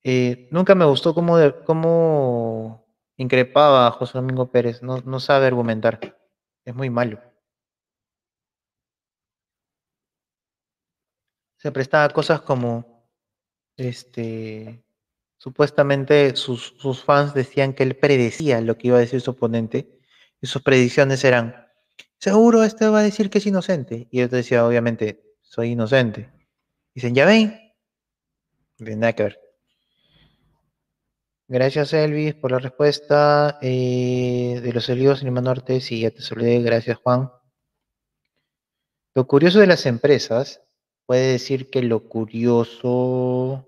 eh, 0.06 0.48
nunca 0.50 0.76
me 0.76 0.86
gustó 0.86 1.14
cómo, 1.14 1.36
cómo 1.66 2.86
increpaba 3.18 3.88
a 3.88 3.92
José 3.92 4.18
Domingo 4.18 4.50
Pérez. 4.50 4.82
No 4.82 5.20
sabe 5.20 5.48
argumentar. 5.48 6.00
Es 6.64 6.74
muy 6.74 6.90
malo. 6.90 7.27
Se 11.58 11.72
prestaba 11.72 12.06
a 12.06 12.10
cosas 12.10 12.42
como, 12.42 13.10
este, 13.76 14.84
supuestamente 15.38 16.36
sus, 16.36 16.76
sus 16.77 17.03
fans 17.03 17.34
decían 17.34 17.74
que 17.74 17.84
él 17.84 17.95
predecía 17.95 18.61
lo 18.61 18.77
que 18.77 18.88
iba 18.88 18.98
a 18.98 19.02
decir 19.02 19.22
su 19.22 19.32
oponente 19.32 20.00
y 20.42 20.48
sus 20.48 20.61
predicciones 20.61 21.24
eran, 21.24 21.68
seguro 22.19 22.64
este 22.64 22.88
va 22.88 23.00
a 23.00 23.03
decir 23.03 23.30
que 23.30 23.40
es 23.40 23.45
inocente. 23.45 24.08
Y 24.11 24.22
él 24.22 24.30
decía, 24.30 24.66
obviamente, 24.66 25.24
soy 25.42 25.72
inocente. 25.72 26.32
Dicen, 26.94 27.16
ya 27.16 27.26
ven. 27.26 27.60
Tiene 28.76 28.95
nada 28.95 29.14
que 29.14 29.24
ver. 29.24 29.40
Gracias, 31.48 31.94
Elvis, 31.94 32.36
por 32.36 32.52
la 32.52 32.60
respuesta. 32.60 33.58
Eh, 33.61 34.60
de 34.61 34.74
los 34.74 34.90
olivos 34.90 35.22
en 35.22 35.26
Lima 35.26 35.42
Norte, 35.42 35.80
sí, 35.80 36.02
ya 36.02 36.11
te 36.11 36.22
saludé. 36.22 36.61
Gracias, 36.61 36.98
Juan. 36.98 37.32
Lo 39.16 39.26
curioso 39.26 39.60
de 39.60 39.68
las 39.68 39.86
empresas 39.86 40.61
puede 41.08 41.32
decir 41.32 41.72
que 41.72 41.82
lo 41.82 42.08
curioso. 42.08 43.66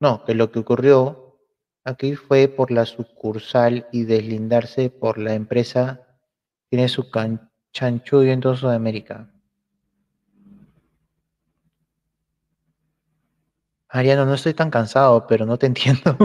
No, 0.00 0.24
que 0.24 0.34
lo 0.34 0.52
que 0.52 0.60
ocurrió 0.60 1.40
aquí 1.84 2.14
fue 2.14 2.46
por 2.48 2.70
la 2.70 2.86
sucursal 2.86 3.88
y 3.92 4.04
deslindarse 4.04 4.88
por 4.88 5.18
la 5.18 5.34
empresa. 5.34 6.06
Tiene 6.70 6.88
su 6.88 7.10
can- 7.10 7.50
chanchullo 7.72 8.30
en 8.32 8.40
toda 8.40 8.56
Sudamérica. 8.56 9.30
Ariano, 13.88 14.26
no 14.26 14.34
estoy 14.34 14.52
tan 14.52 14.70
cansado, 14.70 15.26
pero 15.26 15.46
no 15.46 15.56
te 15.58 15.64
entiendo. 15.72 16.18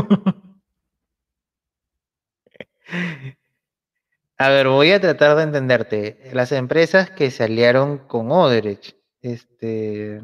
A 4.39 4.49
ver, 4.49 4.67
voy 4.69 4.91
a 4.91 4.99
tratar 4.99 5.37
de 5.37 5.43
entenderte. 5.43 6.31
Las 6.33 6.51
empresas 6.51 7.11
que 7.11 7.29
se 7.29 7.43
aliaron 7.43 7.99
con 7.99 8.31
Odebrecht, 8.31 8.95
este, 9.21 10.21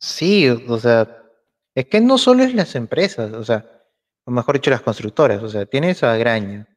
sí, 0.00 0.48
o 0.48 0.78
sea, 0.78 1.22
es 1.74 1.86
que 1.86 2.00
no 2.00 2.18
solo 2.18 2.44
es 2.44 2.54
las 2.54 2.74
empresas, 2.74 3.32
o 3.32 3.44
sea, 3.44 3.64
o 4.24 4.30
mejor 4.30 4.56
dicho, 4.56 4.70
las 4.70 4.82
constructoras, 4.82 5.42
o 5.42 5.48
sea, 5.48 5.66
tienes 5.66 6.02
a 6.02 6.16
Graña, 6.16 6.68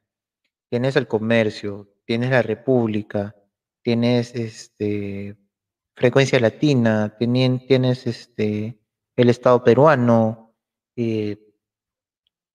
tienes 0.70 0.96
el 0.96 1.06
comercio, 1.08 1.92
tienes 2.04 2.30
la 2.30 2.42
República, 2.42 3.36
tienes 3.82 4.34
este 4.34 5.36
Frecuencia 5.94 6.40
Latina, 6.40 7.16
tienes 7.18 8.06
este 8.06 8.78
el 9.16 9.28
Estado 9.28 9.62
peruano, 9.62 10.54
eh, 10.96 11.52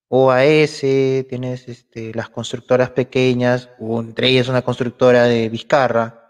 OAS, 0.10 0.80
tienes 0.80 1.68
este, 1.68 2.14
las 2.14 2.30
constructoras 2.30 2.92
pequeñas, 2.92 3.70
o 3.80 4.00
entre 4.00 4.30
ellas 4.30 4.48
una 4.48 4.62
constructora 4.62 5.26
de 5.26 5.50
Vizcarra. 5.50 6.27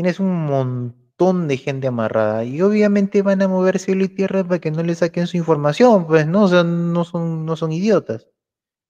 Tienes 0.00 0.18
un 0.18 0.46
montón 0.46 1.46
de 1.46 1.58
gente 1.58 1.86
amarrada 1.86 2.42
y 2.42 2.62
obviamente 2.62 3.20
van 3.20 3.42
a 3.42 3.48
mover 3.48 3.78
cielo 3.78 4.02
y 4.02 4.08
tierra 4.08 4.42
para 4.42 4.58
que 4.58 4.70
no 4.70 4.82
le 4.82 4.94
saquen 4.94 5.26
su 5.26 5.36
información, 5.36 6.06
pues 6.06 6.26
no, 6.26 6.44
o 6.44 6.48
sea, 6.48 6.64
no 6.64 7.04
son, 7.04 7.44
no 7.44 7.54
son 7.54 7.70
idiotas. 7.70 8.26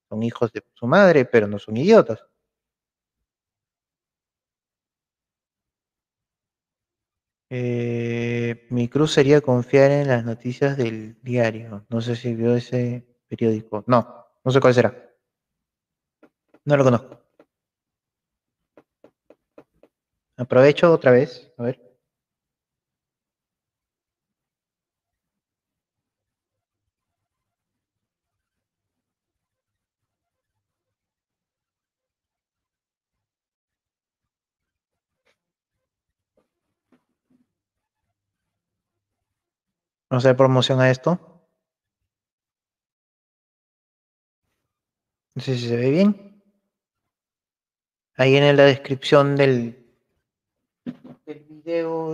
Son 0.09 0.23
hijos 0.23 0.53
de 0.53 0.63
su 0.73 0.87
madre, 0.87 1.25
pero 1.25 1.47
no 1.49 1.59
son 1.59 1.75
idiotas. 1.75 2.23
Eh, 7.49 8.67
mi 8.69 8.87
cruz 8.87 9.11
sería 9.11 9.41
confiar 9.41 9.91
en 9.91 10.07
las 10.07 10.23
noticias 10.23 10.77
del 10.77 11.21
diario. 11.21 11.85
No 11.89 11.99
sé 11.99 12.15
si 12.15 12.33
vio 12.35 12.55
ese 12.55 13.05
periódico. 13.27 13.83
No, 13.85 14.27
no 14.45 14.51
sé 14.51 14.61
cuál 14.61 14.73
será. 14.73 15.11
No 16.65 16.77
lo 16.77 16.83
conozco. 16.83 17.19
Aprovecho 20.41 20.91
otra 20.91 21.11
vez. 21.11 21.51
A 21.57 21.63
ver. 21.63 21.79
A 40.09 40.17
hacer 40.17 40.35
promoción 40.35 40.79
a 40.81 40.89
esto. 40.89 41.19
No 45.35 45.41
sé 45.41 45.55
si 45.57 45.67
se 45.69 45.77
ve 45.77 45.89
bien. 45.91 46.41
Ahí 48.15 48.35
en 48.35 48.57
la 48.57 48.63
descripción 48.63 49.35
del 49.35 49.80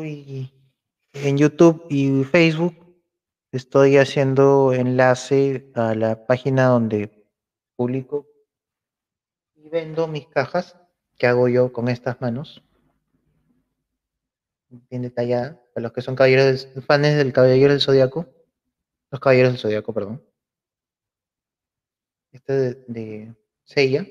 y 0.06 0.52
en 1.14 1.38
YouTube 1.38 1.86
y 1.90 2.24
Facebook 2.26 2.76
estoy 3.52 3.98
haciendo 3.98 4.72
enlace 4.74 5.72
a 5.74 5.95
la 5.95 6.27
página 6.27 6.68
donde 6.68 7.26
publico 7.76 8.27
y 9.56 9.68
vendo 9.69 10.08
mis 10.08 10.27
cajas 10.27 10.77
que 11.18 11.26
hago 11.26 11.48
yo 11.48 11.74
con 11.74 11.88
estas 11.90 12.22
manos. 12.22 12.61
Bien 14.69 15.02
detallada. 15.02 15.60
Para 15.74 15.84
los 15.84 15.94
que 15.94 16.02
son 16.02 16.16
caballeros, 16.16 16.68
del- 16.76 16.84
del 17.18 17.34
Caballero 17.34 17.72
del 17.72 17.82
Zodiaco. 17.82 18.27
Los 19.10 19.19
Caballeros 19.19 19.53
del 19.53 19.61
Zodiaco, 19.61 19.94
perdón. 19.94 20.24
Este 22.32 22.53
de, 22.53 22.74
de 22.88 23.36
Seiya. 23.64 24.06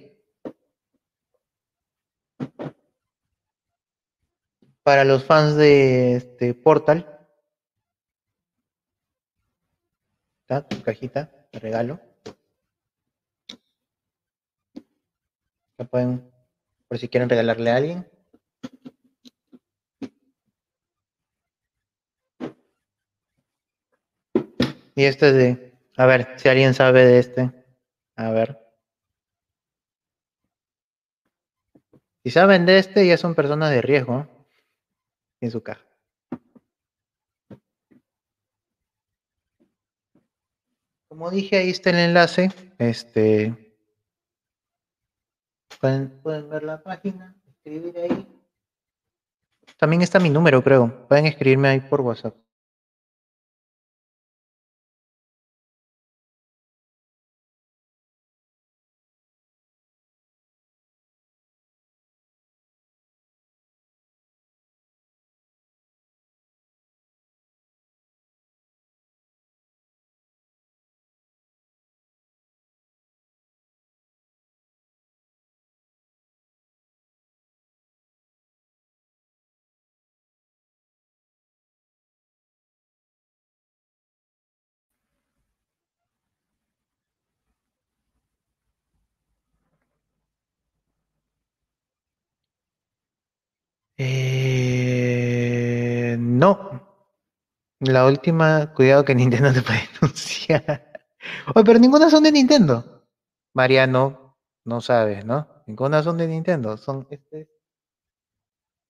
Para 4.86 5.04
los 5.04 5.24
fans 5.24 5.56
de 5.56 6.14
este, 6.14 6.54
Portal. 6.54 7.18
Está 10.42 10.62
tu 10.62 10.80
cajita 10.80 11.48
de 11.52 11.58
regalo. 11.58 12.00
La 15.76 15.86
pueden, 15.86 16.30
por 16.86 16.98
si 16.98 17.08
quieren 17.08 17.28
regalarle 17.28 17.70
a 17.72 17.76
alguien. 17.76 18.08
Y 24.94 25.02
este 25.02 25.30
es 25.30 25.34
de, 25.34 25.72
a 25.96 26.06
ver, 26.06 26.38
si 26.38 26.48
alguien 26.48 26.74
sabe 26.74 27.04
de 27.04 27.18
este. 27.18 27.50
A 28.14 28.30
ver. 28.30 28.56
Si 32.22 32.30
saben 32.30 32.66
de 32.66 32.78
este, 32.78 33.04
ya 33.04 33.16
son 33.16 33.34
personas 33.34 33.72
de 33.72 33.82
riesgo 33.82 34.35
en 35.46 35.52
su 35.52 35.62
caja. 35.62 35.84
Como 41.08 41.30
dije, 41.30 41.56
ahí 41.56 41.70
está 41.70 41.90
el 41.90 41.96
enlace. 41.96 42.50
Este, 42.78 43.74
pueden, 45.80 46.20
pueden 46.20 46.48
ver 46.50 46.62
la 46.62 46.82
página, 46.82 47.34
escribir 47.48 47.98
ahí. 47.98 48.26
También 49.78 50.02
está 50.02 50.18
mi 50.18 50.30
número, 50.30 50.62
creo. 50.62 51.06
Pueden 51.08 51.26
escribirme 51.26 51.68
ahí 51.68 51.80
por 51.80 52.00
WhatsApp. 52.02 52.36
La 97.86 98.06
última, 98.06 98.72
cuidado 98.74 99.04
que 99.04 99.14
Nintendo 99.14 99.52
te 99.52 99.62
puede 99.62 99.88
denunciar. 100.00 101.08
Oye, 101.54 101.64
pero 101.64 101.78
ninguna 101.78 102.10
son 102.10 102.24
de 102.24 102.32
Nintendo. 102.32 103.06
Mariano, 103.54 104.36
no 104.64 104.80
sabes, 104.80 105.24
¿no? 105.24 105.62
Ninguna 105.66 106.02
son 106.02 106.18
de 106.18 106.26
Nintendo. 106.26 106.76
Son 106.76 107.06
este 107.10 107.48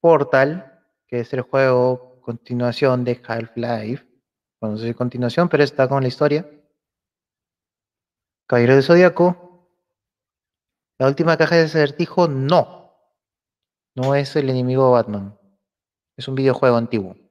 Portal, 0.00 0.82
que 1.06 1.20
es 1.20 1.32
el 1.32 1.42
juego 1.42 2.20
continuación 2.22 3.04
de 3.04 3.20
Half-Life. 3.26 4.06
Bueno, 4.60 4.74
no 4.74 4.78
sé 4.78 4.88
si 4.88 4.94
continuación, 4.94 5.48
pero 5.48 5.62
está 5.62 5.88
con 5.88 6.02
la 6.02 6.08
historia. 6.08 6.48
Caballero 8.48 8.76
de 8.76 8.82
Zodíaco. 8.82 9.68
La 10.98 11.08
última 11.08 11.36
caja 11.36 11.56
de 11.56 11.62
acertijo, 11.62 12.28
no. 12.28 12.94
No 13.94 14.14
es 14.14 14.34
el 14.36 14.48
enemigo 14.48 14.90
Batman. 14.90 15.38
Es 16.16 16.28
un 16.28 16.34
videojuego 16.34 16.76
antiguo. 16.76 17.25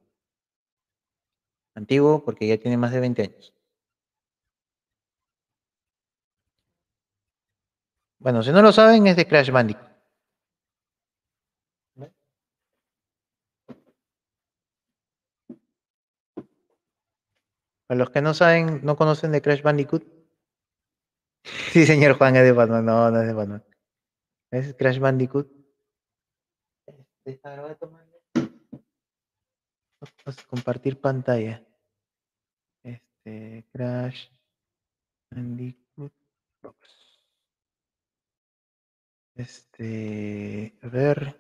Antiguo 1.76 2.24
porque 2.24 2.48
ya 2.48 2.58
tiene 2.58 2.78
más 2.78 2.92
de 2.92 3.00
20 3.02 3.22
años. 3.22 3.54
Bueno, 8.20 8.42
si 8.42 8.52
no 8.52 8.62
lo 8.62 8.72
saben, 8.72 9.06
es 9.08 9.16
de 9.16 9.28
Crash 9.28 9.52
Bandicoot. 9.52 9.96
Para 17.88 18.00
los 18.00 18.10
que 18.10 18.22
no 18.22 18.34
saben, 18.34 18.82
no 18.84 18.96
conocen 18.96 19.32
de 19.32 19.42
Crash 19.42 19.62
Bandicoot. 19.62 20.04
Sí, 21.72 21.86
señor 21.86 22.18
Juan, 22.18 22.36
es 22.38 22.44
de 22.44 22.52
Batman. 22.54 22.86
No, 22.86 23.12
no 23.12 23.22
es 23.22 23.28
de 23.28 23.34
Batman. 23.34 23.64
Es 24.50 24.74
Crash 24.74 24.98
Bandicoot. 25.00 25.48
Este. 27.26 27.40
Vamos 30.26 30.40
a 30.40 30.48
compartir 30.48 31.00
pantalla. 31.00 31.65
Este, 33.26 33.66
Crash 33.72 34.30
Bandicoot 35.32 36.14
Box. 36.62 37.20
Este, 39.36 40.78
a 40.84 40.88
ver. 40.88 41.36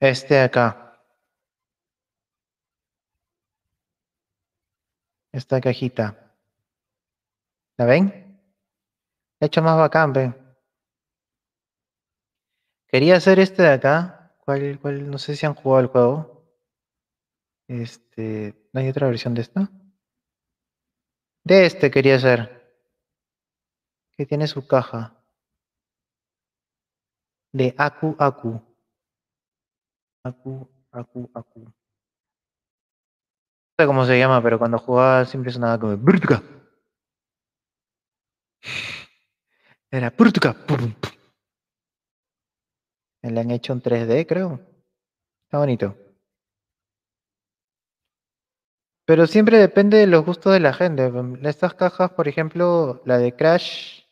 Este 0.00 0.40
acá. 0.40 1.00
Esta 5.32 5.60
cajita. 5.60 6.34
¿La 7.76 7.84
ven? 7.84 8.40
He 9.40 9.46
hecho 9.46 9.62
más 9.62 9.76
bacán, 9.78 10.12
ven. 10.12 10.47
Quería 12.88 13.16
hacer 13.16 13.38
este 13.38 13.62
de 13.62 13.72
acá. 13.72 14.34
¿Cuál, 14.44 14.78
cuál? 14.80 15.10
No 15.10 15.18
sé 15.18 15.36
si 15.36 15.44
han 15.44 15.54
jugado 15.54 15.80
el 15.80 15.86
juego. 15.88 16.42
Este. 17.68 18.68
¿No 18.72 18.80
hay 18.80 18.88
otra 18.88 19.06
versión 19.06 19.34
de 19.34 19.42
esta? 19.42 19.70
De 21.44 21.66
este 21.66 21.90
quería 21.90 22.16
hacer. 22.16 22.74
Que 24.16 24.24
tiene 24.24 24.46
su 24.46 24.66
caja. 24.66 25.14
De 27.52 27.74
Aku 27.76 28.16
Aku. 28.18 28.60
Aku, 30.24 30.68
Aku, 30.92 31.30
Aku. 31.34 31.60
No 31.60 31.72
sé 33.78 33.86
cómo 33.86 34.04
se 34.04 34.18
llama, 34.18 34.42
pero 34.42 34.58
cuando 34.58 34.78
jugaba 34.78 35.24
siempre 35.24 35.52
sonaba 35.52 35.78
como 35.78 35.96
Burtuka. 35.96 36.42
Era 39.90 40.10
Burtuka. 40.10 40.52
pum. 40.66 40.92
Me 43.22 43.30
la 43.30 43.40
han 43.40 43.50
hecho 43.50 43.72
en 43.72 43.80
3D, 43.80 44.26
creo. 44.26 44.60
Está 45.46 45.58
bonito. 45.58 45.96
Pero 49.06 49.26
siempre 49.26 49.58
depende 49.58 49.96
de 49.96 50.06
los 50.06 50.24
gustos 50.24 50.52
de 50.52 50.60
la 50.60 50.74
gente. 50.74 51.10
Estas 51.42 51.74
cajas, 51.74 52.10
por 52.10 52.28
ejemplo, 52.28 53.00
la 53.06 53.18
de 53.18 53.34
Crash, 53.34 54.02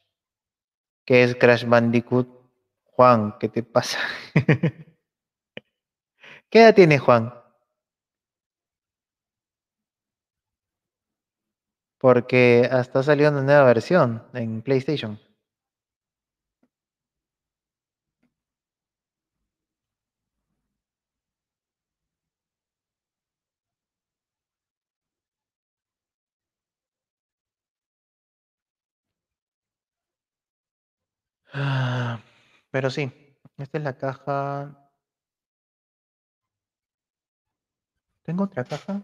que 1.04 1.22
es 1.22 1.34
Crash 1.36 1.66
Bandicoot. 1.66 2.28
Juan, 2.84 3.34
¿qué 3.38 3.50
te 3.50 3.62
pasa? 3.62 3.98
¿Qué 6.50 6.62
edad 6.62 6.74
tiene 6.74 6.98
Juan? 6.98 7.34
Porque 11.98 12.66
hasta 12.72 13.02
salió 13.02 13.28
una 13.28 13.42
nueva 13.42 13.64
versión 13.64 14.22
en 14.32 14.62
PlayStation. 14.62 15.20
Ah, 31.52 32.20
Pero 32.70 32.90
sí, 32.90 33.10
esta 33.58 33.78
es 33.78 33.84
la 33.84 33.98
caja. 33.98 34.90
¿Tengo 38.24 38.44
otra 38.44 38.64
caja? 38.64 39.02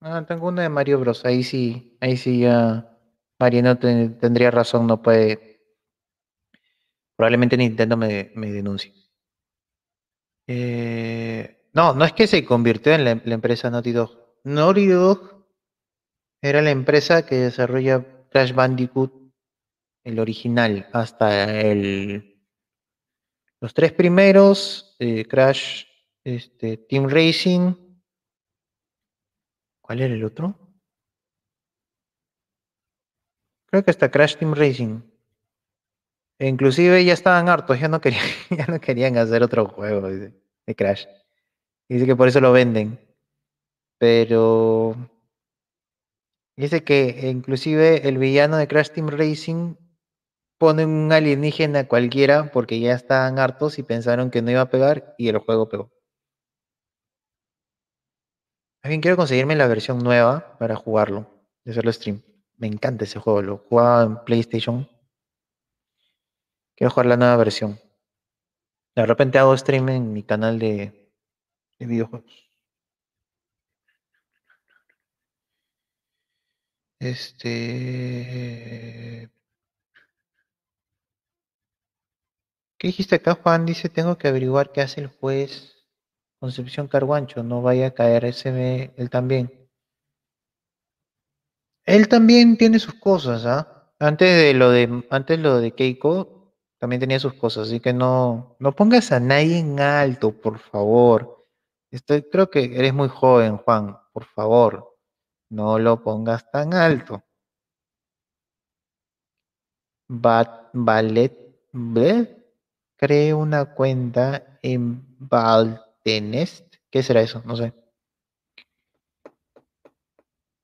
Ah, 0.00 0.24
tengo 0.28 0.48
una 0.48 0.62
de 0.62 0.68
Mario 0.70 1.00
Bros. 1.00 1.24
Ahí 1.24 1.42
sí, 1.44 1.96
ahí 2.00 2.16
sí 2.16 2.40
ya 2.40 2.98
Mariano 3.38 3.78
ten- 3.78 4.18
tendría 4.18 4.50
razón, 4.50 4.86
no 4.86 5.02
puede. 5.02 5.60
Probablemente 7.16 7.56
Nintendo 7.56 7.96
me, 7.96 8.32
me 8.34 8.50
denuncie. 8.50 8.92
Eh, 10.46 11.68
no, 11.72 11.94
no 11.94 12.04
es 12.04 12.12
que 12.12 12.26
se 12.26 12.44
convirtió 12.44 12.92
en 12.92 13.04
la, 13.04 13.20
la 13.24 13.34
empresa 13.34 13.70
Naughty 13.70 13.92
Dog. 13.92 14.10
Naughty 14.44 14.86
Dog 14.88 15.46
era 16.42 16.62
la 16.62 16.70
empresa 16.70 17.24
que 17.26 17.36
desarrolla 17.36 18.04
Crash 18.30 18.52
Bandicoot, 18.54 19.12
el 20.04 20.18
original, 20.18 20.88
hasta 20.92 21.60
el, 21.60 22.29
los 23.60 23.74
tres 23.74 23.92
primeros, 23.92 24.96
eh, 24.98 25.26
Crash 25.26 25.84
este, 26.24 26.78
Team 26.78 27.08
Racing. 27.08 27.74
¿Cuál 29.82 30.00
era 30.00 30.14
el 30.14 30.24
otro? 30.24 30.58
Creo 33.66 33.84
que 33.84 33.90
hasta 33.90 34.10
Crash 34.10 34.36
Team 34.36 34.54
Racing. 34.54 35.02
E 36.38 36.48
inclusive 36.48 37.04
ya 37.04 37.12
estaban 37.12 37.50
hartos, 37.50 37.78
ya 37.78 37.88
no 37.88 38.00
querían, 38.00 39.16
hacer 39.18 39.42
otro 39.42 39.66
juego 39.66 40.08
de, 40.08 40.32
de 40.66 40.74
Crash. 40.74 41.06
Dice 41.88 42.06
que 42.06 42.16
por 42.16 42.28
eso 42.28 42.40
lo 42.40 42.52
venden. 42.52 42.98
Pero 43.98 44.96
dice 46.56 46.82
que 46.82 47.28
inclusive 47.30 48.08
el 48.08 48.16
villano 48.16 48.56
de 48.56 48.66
Crash 48.66 48.90
Team 48.90 49.08
Racing 49.08 49.74
pone 50.60 50.84
un 50.84 51.10
alienígena 51.10 51.88
cualquiera 51.88 52.50
porque 52.52 52.78
ya 52.80 52.92
estaban 52.92 53.38
hartos 53.38 53.78
y 53.78 53.82
pensaron 53.82 54.30
que 54.30 54.42
no 54.42 54.50
iba 54.50 54.60
a 54.60 54.68
pegar 54.68 55.14
y 55.16 55.28
el 55.28 55.38
juego 55.38 55.70
pegó. 55.70 55.90
Alguien 58.82 59.00
quiero 59.00 59.16
conseguirme 59.16 59.56
la 59.56 59.66
versión 59.68 60.00
nueva 60.00 60.58
para 60.58 60.76
jugarlo, 60.76 61.30
de 61.64 61.70
hacerlo 61.72 61.90
stream. 61.92 62.22
Me 62.58 62.66
encanta 62.66 63.04
ese 63.04 63.18
juego, 63.18 63.40
lo 63.40 63.56
jugaba 63.56 64.02
en 64.02 64.22
PlayStation. 64.24 64.86
Quiero 66.76 66.90
jugar 66.90 67.06
la 67.06 67.16
nueva 67.16 67.36
versión. 67.36 67.80
De 68.94 69.06
repente 69.06 69.38
hago 69.38 69.56
stream 69.56 69.88
en 69.88 70.12
mi 70.12 70.22
canal 70.24 70.58
de, 70.58 71.10
de 71.78 71.86
videojuegos. 71.86 72.50
Este. 77.00 78.10
¿Qué 82.80 82.88
dijiste 82.88 83.16
acá, 83.16 83.34
Juan? 83.34 83.66
Dice, 83.66 83.90
tengo 83.90 84.16
que 84.16 84.28
averiguar 84.28 84.72
qué 84.72 84.80
hace 84.80 85.02
el 85.02 85.08
juez 85.08 85.76
Concepción 86.40 86.88
Carguancho. 86.88 87.42
No 87.42 87.60
vaya 87.60 87.88
a 87.88 87.90
caer 87.90 88.24
ese 88.24 88.94
él 88.96 89.10
también. 89.10 89.68
Él 91.84 92.08
también 92.08 92.56
tiene 92.56 92.78
sus 92.78 92.94
cosas, 92.94 93.44
¿ah? 93.44 93.92
Antes 93.98 94.34
de 94.34 94.54
lo 94.54 94.70
de 94.70 95.06
antes 95.10 95.38
lo 95.38 95.60
de 95.60 95.72
Keiko 95.72 96.54
también 96.78 97.00
tenía 97.00 97.20
sus 97.20 97.34
cosas, 97.34 97.68
así 97.68 97.80
que 97.80 97.92
no 97.92 98.56
no 98.58 98.72
pongas 98.74 99.12
a 99.12 99.20
nadie 99.20 99.58
en 99.58 99.78
alto, 99.78 100.32
por 100.32 100.58
favor. 100.58 101.46
Estoy, 101.90 102.22
creo 102.30 102.48
que 102.48 102.64
eres 102.78 102.94
muy 102.94 103.08
joven, 103.08 103.58
Juan, 103.58 103.98
por 104.14 104.24
favor. 104.24 104.96
No 105.50 105.78
lo 105.78 106.02
pongas 106.02 106.50
tan 106.50 106.72
alto. 106.72 107.22
Ballet. 110.72 111.36
Cree 113.00 113.32
una 113.32 113.64
cuenta 113.64 114.58
en 114.60 115.02
Baltenest. 115.18 116.76
¿Qué 116.90 117.02
será 117.02 117.22
eso? 117.22 117.42
No 117.46 117.56
sé. 117.56 117.72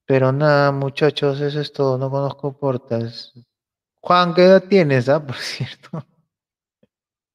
Pero 0.04 0.32
nada, 0.32 0.70
muchachos, 0.70 1.40
eso 1.40 1.62
es 1.62 1.72
todo. 1.72 1.96
No 1.96 2.10
conozco 2.10 2.52
portas. 2.52 3.32
Juan, 4.02 4.34
¿qué 4.34 4.42
edad 4.42 4.64
tienes, 4.68 5.08
ah? 5.08 5.18
Por 5.26 5.36
cierto. 5.36 6.04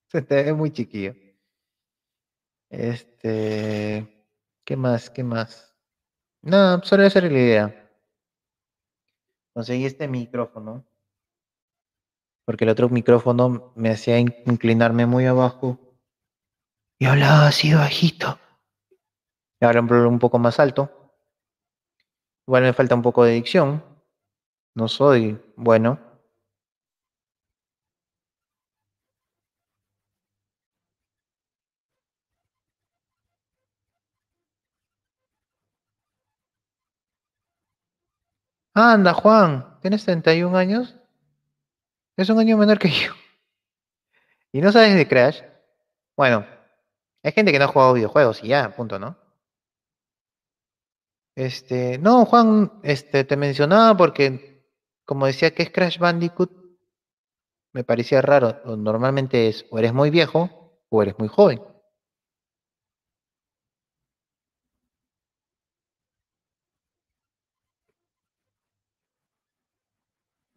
Se 0.08 0.22
te 0.22 0.44
ve 0.44 0.54
muy 0.54 0.72
chiquillo. 0.72 1.16
Este. 2.70 4.08
¿Qué 4.64 4.76
más? 4.78 5.10
¿Qué 5.10 5.24
más? 5.24 5.74
No, 6.44 6.80
solo 6.84 7.02
esa 7.06 7.18
era 7.18 7.30
la 7.32 7.40
idea. 7.40 7.92
Conseguí 9.52 9.86
este 9.86 10.08
micrófono. 10.08 10.86
Porque 12.52 12.66
el 12.66 12.72
otro 12.72 12.90
micrófono 12.90 13.72
me 13.78 13.92
hacía 13.92 14.20
in- 14.20 14.36
inclinarme 14.46 15.06
muy 15.06 15.26
abajo. 15.26 15.80
Y 17.00 17.06
hablaba 17.06 17.48
así 17.48 17.74
bajito. 17.74 18.40
Y 19.62 19.66
ahora 19.66 19.80
un 19.80 20.20
poco 20.20 20.38
más 20.38 20.60
alto. 20.60 21.14
Igual 22.46 22.64
me 22.64 22.74
falta 22.74 22.94
un 22.94 23.04
poco 23.04 23.24
de 23.24 23.36
dicción. 23.36 23.86
No 24.76 24.90
soy 24.90 25.42
bueno. 25.56 25.98
Anda, 38.76 39.14
Juan, 39.14 39.80
¿tienes 39.80 40.04
31 40.04 40.58
años? 40.58 41.01
Es 42.18 42.30
un 42.30 42.40
año 42.40 42.58
menor 42.58 42.78
que 42.78 42.90
yo. 42.90 43.14
¿Y 44.52 44.62
no 44.62 44.72
sabes 44.72 44.96
de 44.96 45.08
Crash? 45.08 45.42
Bueno, 46.18 46.46
hay 47.24 47.32
gente 47.32 47.52
que 47.52 47.60
no 47.60 47.66
ha 47.66 47.70
jugado 47.70 47.94
videojuegos 47.94 48.44
y 48.44 48.50
ya, 48.50 48.76
punto, 48.76 49.00
¿no? 49.00 49.18
Este, 51.36 51.98
no, 51.98 52.26
Juan, 52.26 52.80
este, 52.84 53.24
te 53.24 53.38
mencionaba 53.38 53.96
porque, 53.96 54.66
como 55.06 55.26
decía 55.26 55.54
que 55.54 55.64
es 55.64 55.72
Crash 55.72 55.98
Bandicoot, 55.98 56.52
me 57.74 57.84
parecía 57.84 58.22
raro. 58.22 58.62
Normalmente 58.76 59.48
es 59.48 59.66
o 59.70 59.80
eres 59.80 59.94
muy 59.94 60.10
viejo 60.10 60.82
o 60.90 61.02
eres 61.02 61.18
muy 61.18 61.30
joven. 61.30 61.62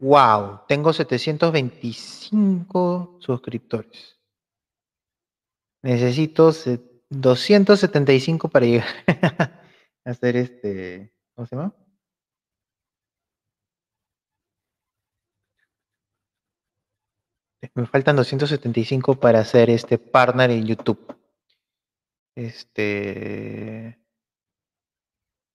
Wow, 0.05 0.61
tengo 0.69 0.93
725 0.93 3.17
suscriptores. 3.21 4.21
Necesito 5.83 6.53
se- 6.53 6.83
275 7.09 8.51
para 8.51 8.67
llegar 8.67 8.87
a 10.05 10.11
hacer 10.11 10.37
este, 10.37 11.15
¿cómo 11.35 11.47
se 11.47 11.57
llama? 11.57 11.75
Me 17.75 17.87
faltan 17.87 18.17
275 18.17 19.15
para 19.19 19.41
hacer 19.41 19.71
este 19.71 19.97
partner 19.99 20.51
en 20.51 20.67
YouTube. 20.67 21.17
Este. 22.37 23.99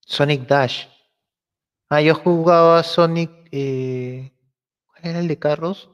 Sonic 0.02 0.48
Dash. 0.48 0.88
Ah, 1.90 2.02
yo 2.02 2.16
jugaba 2.16 2.82
Sonic. 2.84 3.30
eh, 3.52 4.32
¿Cuál 5.02 5.12
era 5.12 5.20
el 5.20 5.28
de 5.28 5.40
carros? 5.40 5.90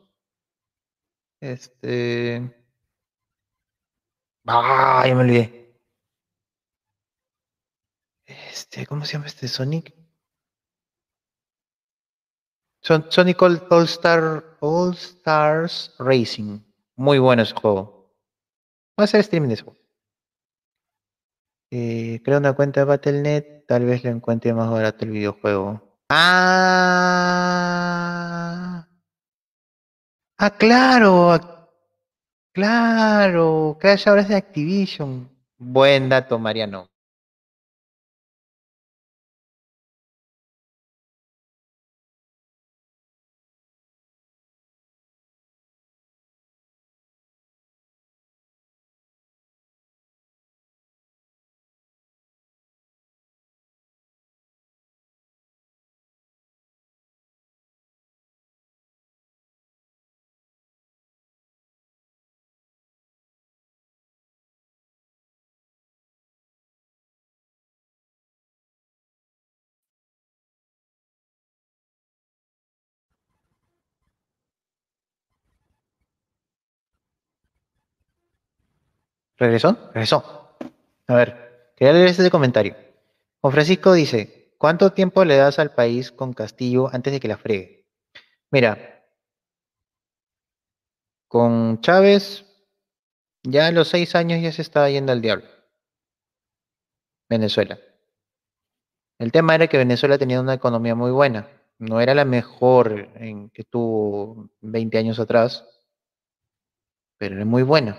Este. 1.42 2.52
Ah, 4.48 5.04
ya 5.08 5.16
me 5.16 5.22
olvidé. 5.22 5.80
Este, 8.26 8.86
¿cómo 8.88 9.06
se 9.06 9.14
llama 9.14 9.28
este 9.28 9.48
Sonic? 9.48 9.94
Son- 12.82 13.06
Sonic 13.10 13.42
All, 13.42 13.62
Star 13.86 14.44
All 14.60 14.94
Stars 14.94 15.96
Racing. 16.00 16.60
Muy 16.96 17.20
bueno 17.20 17.42
ese 17.44 17.54
juego. 17.54 18.14
Voy 18.98 19.04
a 19.04 19.06
hacer 19.06 19.20
streaming 19.22 19.50
de 19.50 19.54
ese. 19.56 19.66
Eh, 21.72 22.22
creo 22.24 22.38
una 22.38 22.54
cuenta 22.54 22.82
de 22.82 22.86
Battle.net, 22.86 23.66
tal 23.68 23.86
vez 23.86 24.04
lo 24.04 24.10
encuentre 24.12 24.54
más 24.54 24.70
barato 24.72 25.04
el 25.06 25.12
videojuego. 25.12 25.82
Ah, 27.36 28.88
ah, 30.38 30.50
claro, 30.52 31.40
claro, 32.54 33.78
Crash 33.80 34.08
ahora 34.08 34.22
es 34.22 34.28
de 34.30 34.36
Activision. 34.36 35.30
Buen 35.58 36.10
dato, 36.10 36.38
Mariano. 36.40 36.88
¿Regresó? 79.38 79.78
Regresó. 79.94 80.58
A 81.08 81.16
ver, 81.16 81.74
quería 81.76 81.94
leer 81.94 82.08
este 82.08 82.30
comentario. 82.30 82.76
Juan 83.42 83.54
Francisco 83.54 83.94
dice, 83.94 84.54
¿cuánto 84.58 84.94
tiempo 84.94 85.24
le 85.26 85.36
das 85.36 85.60
al 85.60 85.72
país 85.72 86.12
con 86.12 86.34
Castillo 86.34 86.90
antes 86.92 87.14
de 87.14 87.20
que 87.20 87.28
la 87.28 87.38
fregue? 87.38 87.86
Mira, 88.52 89.04
con 91.28 91.82
Chávez, 91.82 92.46
ya 93.44 93.68
a 93.68 93.72
los 93.72 93.90
seis 93.90 94.16
años 94.16 94.42
ya 94.42 94.52
se 94.52 94.62
estaba 94.62 94.90
yendo 94.90 95.12
al 95.12 95.22
diablo. 95.22 95.46
Venezuela. 97.30 97.78
El 99.20 99.32
tema 99.32 99.56
era 99.56 99.68
que 99.68 99.78
Venezuela 99.78 100.18
tenía 100.18 100.42
una 100.42 100.54
economía 100.54 100.96
muy 100.96 101.12
buena. 101.12 101.50
No 101.78 102.00
era 102.00 102.14
la 102.14 102.26
mejor 102.26 103.10
en 103.16 103.50
que 103.50 103.64
tuvo 103.64 104.50
20 104.62 104.98
años 104.98 105.20
atrás, 105.20 105.66
pero 107.18 107.36
era 107.36 107.46
muy 107.46 107.64
buena. 107.64 107.98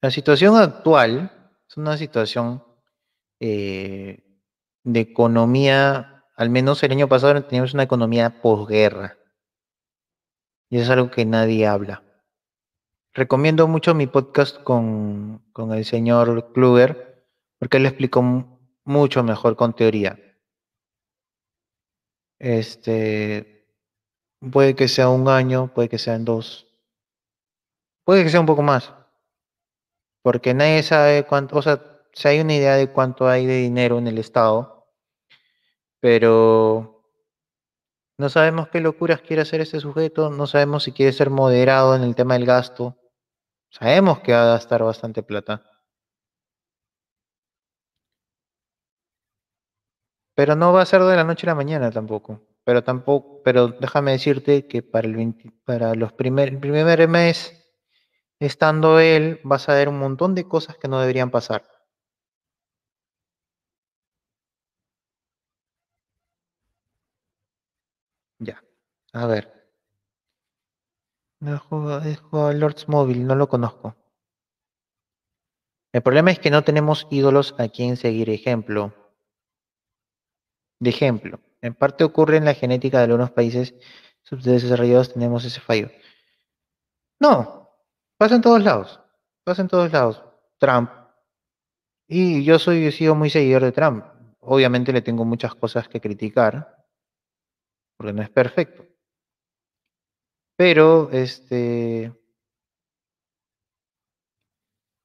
La 0.00 0.10
situación 0.10 0.56
actual 0.56 1.32
es 1.68 1.76
una 1.76 1.96
situación 1.96 2.62
eh, 3.40 4.22
de 4.84 5.00
economía, 5.00 6.24
al 6.36 6.50
menos 6.50 6.82
el 6.82 6.92
año 6.92 7.08
pasado 7.08 7.42
teníamos 7.44 7.74
una 7.74 7.82
economía 7.82 8.40
posguerra. 8.40 9.18
Y 10.70 10.78
es 10.78 10.88
algo 10.90 11.10
que 11.10 11.24
nadie 11.24 11.66
habla. 11.66 12.04
Recomiendo 13.12 13.66
mucho 13.66 13.94
mi 13.94 14.06
podcast 14.06 14.62
con, 14.62 15.42
con 15.52 15.72
el 15.72 15.84
señor 15.84 16.52
Kluger, 16.52 17.26
porque 17.58 17.78
él 17.78 17.82
lo 17.82 17.88
explicó 17.88 18.22
mu- 18.22 18.58
mucho 18.84 19.24
mejor 19.24 19.56
con 19.56 19.74
teoría. 19.74 20.16
Este, 22.38 23.66
puede 24.52 24.76
que 24.76 24.86
sea 24.86 25.08
un 25.08 25.26
año, 25.28 25.74
puede 25.74 25.88
que 25.88 25.98
sean 25.98 26.24
dos, 26.24 26.68
puede 28.04 28.22
que 28.22 28.30
sea 28.30 28.38
un 28.38 28.46
poco 28.46 28.62
más, 28.62 28.94
porque 30.22 30.54
nadie 30.54 30.82
sabe 30.82 31.24
cuánto, 31.24 31.56
o 31.56 31.62
sea, 31.62 31.80
si 32.12 32.28
hay 32.28 32.40
una 32.40 32.54
idea 32.54 32.76
de 32.76 32.92
cuánto 32.92 33.28
hay 33.28 33.46
de 33.46 33.58
dinero 33.58 33.98
en 33.98 34.06
el 34.08 34.18
Estado, 34.18 34.86
pero 36.00 37.04
no 38.18 38.28
sabemos 38.28 38.68
qué 38.68 38.80
locuras 38.80 39.20
quiere 39.20 39.42
hacer 39.42 39.60
este 39.60 39.80
sujeto, 39.80 40.30
no 40.30 40.46
sabemos 40.46 40.84
si 40.84 40.92
quiere 40.92 41.12
ser 41.12 41.30
moderado 41.30 41.94
en 41.94 42.02
el 42.02 42.14
tema 42.14 42.34
del 42.34 42.46
gasto, 42.46 42.96
sabemos 43.70 44.20
que 44.20 44.32
va 44.32 44.42
a 44.42 44.54
gastar 44.54 44.82
bastante 44.82 45.22
plata. 45.22 45.62
Pero 50.34 50.54
no 50.54 50.72
va 50.72 50.82
a 50.82 50.86
ser 50.86 51.02
de 51.02 51.16
la 51.16 51.24
noche 51.24 51.46
a 51.46 51.50
la 51.50 51.54
mañana 51.56 51.90
tampoco. 51.90 52.40
Pero 52.64 52.84
tampoco, 52.84 53.42
pero 53.42 53.68
déjame 53.68 54.12
decirte 54.12 54.66
que 54.68 54.82
para 54.82 55.08
el 55.08 55.16
20 55.16 55.52
para 55.64 55.94
los 55.94 56.12
primer, 56.12 56.48
el 56.50 56.60
primer 56.60 57.08
mes 57.08 57.57
estando 58.40 59.00
él, 59.00 59.40
vas 59.44 59.68
a 59.68 59.74
ver 59.74 59.88
un 59.88 59.98
montón 59.98 60.34
de 60.34 60.46
cosas 60.48 60.76
que 60.76 60.88
no 60.88 61.00
deberían 61.00 61.30
pasar. 61.30 61.64
Ya. 68.40 68.62
A 69.12 69.26
ver. 69.26 69.58
No 71.40 71.60
al 72.32 72.60
Lords 72.60 72.88
Mobile, 72.88 73.20
no 73.24 73.34
lo 73.34 73.48
conozco. 73.48 73.96
El 75.92 76.02
problema 76.02 76.30
es 76.30 76.38
que 76.38 76.50
no 76.50 76.62
tenemos 76.62 77.06
ídolos 77.10 77.54
a 77.58 77.68
quien 77.68 77.96
seguir 77.96 78.28
ejemplo. 78.30 78.92
De 80.80 80.90
ejemplo, 80.90 81.40
en 81.60 81.74
parte 81.74 82.04
ocurre 82.04 82.36
en 82.36 82.44
la 82.44 82.54
genética 82.54 82.98
de 82.98 83.04
algunos 83.04 83.30
países 83.30 83.74
subdesarrollados, 84.22 85.12
tenemos 85.12 85.44
ese 85.44 85.60
fallo. 85.60 85.90
No, 87.20 87.67
pasa 88.18 88.34
en 88.34 88.42
todos 88.42 88.62
lados, 88.62 89.00
pasa 89.44 89.62
en 89.62 89.68
todos 89.68 89.90
lados. 89.92 90.22
Trump. 90.58 90.90
Y 92.08 92.44
yo 92.44 92.58
soy, 92.58 92.86
he 92.86 92.92
sido 92.92 93.14
muy 93.14 93.30
seguidor 93.30 93.62
de 93.62 93.72
Trump. 93.72 94.04
Obviamente 94.40 94.92
le 94.92 95.02
tengo 95.02 95.24
muchas 95.24 95.54
cosas 95.54 95.88
que 95.88 96.00
criticar, 96.00 96.84
porque 97.96 98.12
no 98.12 98.22
es 98.22 98.30
perfecto. 98.30 98.84
Pero, 100.56 101.10
este, 101.12 102.12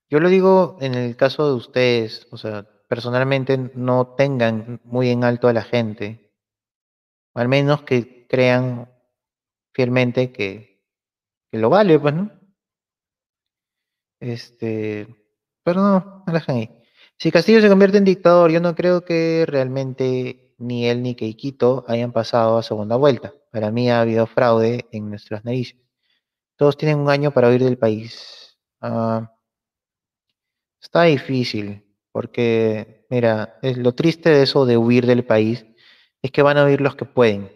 yo 0.10 0.20
lo 0.20 0.30
digo 0.30 0.78
en 0.82 0.96
el 0.96 1.16
caso 1.16 1.48
de 1.48 1.54
ustedes, 1.54 2.28
o 2.32 2.38
sea, 2.38 2.68
personalmente 2.88 3.58
no 3.76 4.16
tengan 4.16 4.82
muy 4.84 5.10
en 5.10 5.24
alto 5.24 5.48
a 5.48 5.54
la 5.54 5.64
gente, 5.64 6.32
al 7.36 7.48
menos 7.50 7.84
que 7.84 8.26
crean 8.28 8.92
fielmente 9.74 10.32
que, 10.32 10.84
que 11.52 11.58
lo 11.60 11.70
vale, 11.70 12.00
pues, 12.00 12.14
¿no? 12.16 12.43
Este, 14.24 15.06
pero 15.64 15.82
no, 15.82 16.24
no 16.26 16.34
dejan 16.34 16.56
ahí. 16.56 16.70
Si 17.18 17.30
Castillo 17.30 17.60
se 17.60 17.68
convierte 17.68 17.98
en 17.98 18.06
dictador, 18.06 18.52
yo 18.52 18.62
no 18.62 18.74
creo 18.74 19.04
que 19.04 19.46
realmente 19.46 20.56
ni 20.58 20.88
él 20.88 21.04
ni 21.04 21.14
Keikito 21.16 21.84
hayan 21.90 22.14
pasado 22.14 22.58
a 22.58 22.64
segunda 22.64 22.96
vuelta. 22.96 23.34
Para 23.52 23.70
mí 23.70 23.92
ha 23.92 24.00
habido 24.00 24.26
fraude 24.26 24.88
en 24.94 25.10
nuestras 25.10 25.44
narices. 25.44 25.78
Todos 26.56 26.78
tienen 26.78 27.00
un 27.00 27.10
año 27.10 27.32
para 27.32 27.50
huir 27.50 27.64
del 27.64 27.78
país. 27.78 28.58
Ah, 28.80 29.34
está 30.82 31.04
difícil, 31.04 31.84
porque, 32.14 33.06
mira, 33.10 33.60
es 33.62 33.78
lo 33.78 33.94
triste 33.94 34.30
de 34.30 34.44
eso 34.44 34.66
de 34.66 34.78
huir 34.78 35.06
del 35.06 35.26
país 35.26 35.66
es 36.22 36.32
que 36.32 36.42
van 36.42 36.58
a 36.58 36.66
huir 36.66 36.80
los 36.80 36.96
que 36.96 37.06
pueden. 37.06 37.52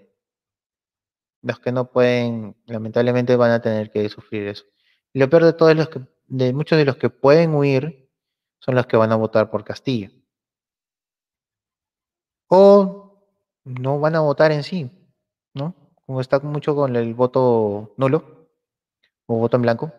Los 1.42 1.60
que 1.60 1.72
no 1.72 1.90
pueden, 1.92 2.58
lamentablemente, 2.66 3.38
van 3.38 3.52
a 3.52 3.62
tener 3.62 3.90
que 3.90 4.10
sufrir 4.10 4.48
eso. 4.48 4.66
Lo 5.14 5.30
peor 5.30 5.46
de 5.46 5.54
todo 5.54 5.70
es 5.70 5.78
los 5.78 5.88
que, 5.88 6.02
de 6.28 6.54
muchos 6.54 6.78
de 6.78 6.86
los 6.86 6.98
que 6.98 7.10
pueden 7.10 7.56
huir, 7.56 8.10
son 8.60 8.76
los 8.76 8.88
que 8.88 8.98
van 8.98 9.12
a 9.12 9.16
votar 9.16 9.50
por 9.50 9.64
Castillo. 9.64 10.12
O 12.50 13.08
no 13.66 14.00
van 14.00 14.16
a 14.16 14.22
votar 14.22 14.52
en 14.52 14.64
sí, 14.64 14.90
¿no? 15.54 15.76
Como 16.06 16.22
está 16.22 16.40
mucho 16.40 16.76
con 16.76 16.96
el 16.96 17.14
voto 17.14 17.94
nulo 17.98 18.50
o 19.28 19.36
voto 19.38 19.58
en 19.58 19.62
blanco. 19.64 19.92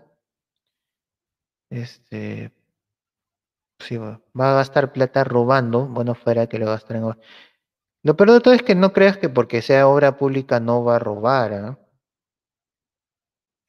Este, 1.70 2.50
sí, 3.78 3.96
va 3.98 4.20
a 4.34 4.54
gastar 4.54 4.92
plata 4.92 5.24
robando, 5.24 5.86
bueno, 5.86 6.14
fuera 6.14 6.46
que 6.46 6.58
lo 6.58 6.66
gasten 6.66 6.96
en. 6.96 7.18
Lo 8.02 8.16
peor 8.16 8.32
de 8.32 8.40
todo 8.40 8.54
es 8.54 8.62
que 8.62 8.74
no 8.74 8.92
creas 8.92 9.18
que 9.18 9.28
porque 9.28 9.60
sea 9.60 9.88
obra 9.88 10.16
pública 10.16 10.60
no 10.60 10.84
va 10.84 10.96
a 10.96 10.98
robar, 10.98 11.52
¿ah? 11.54 11.78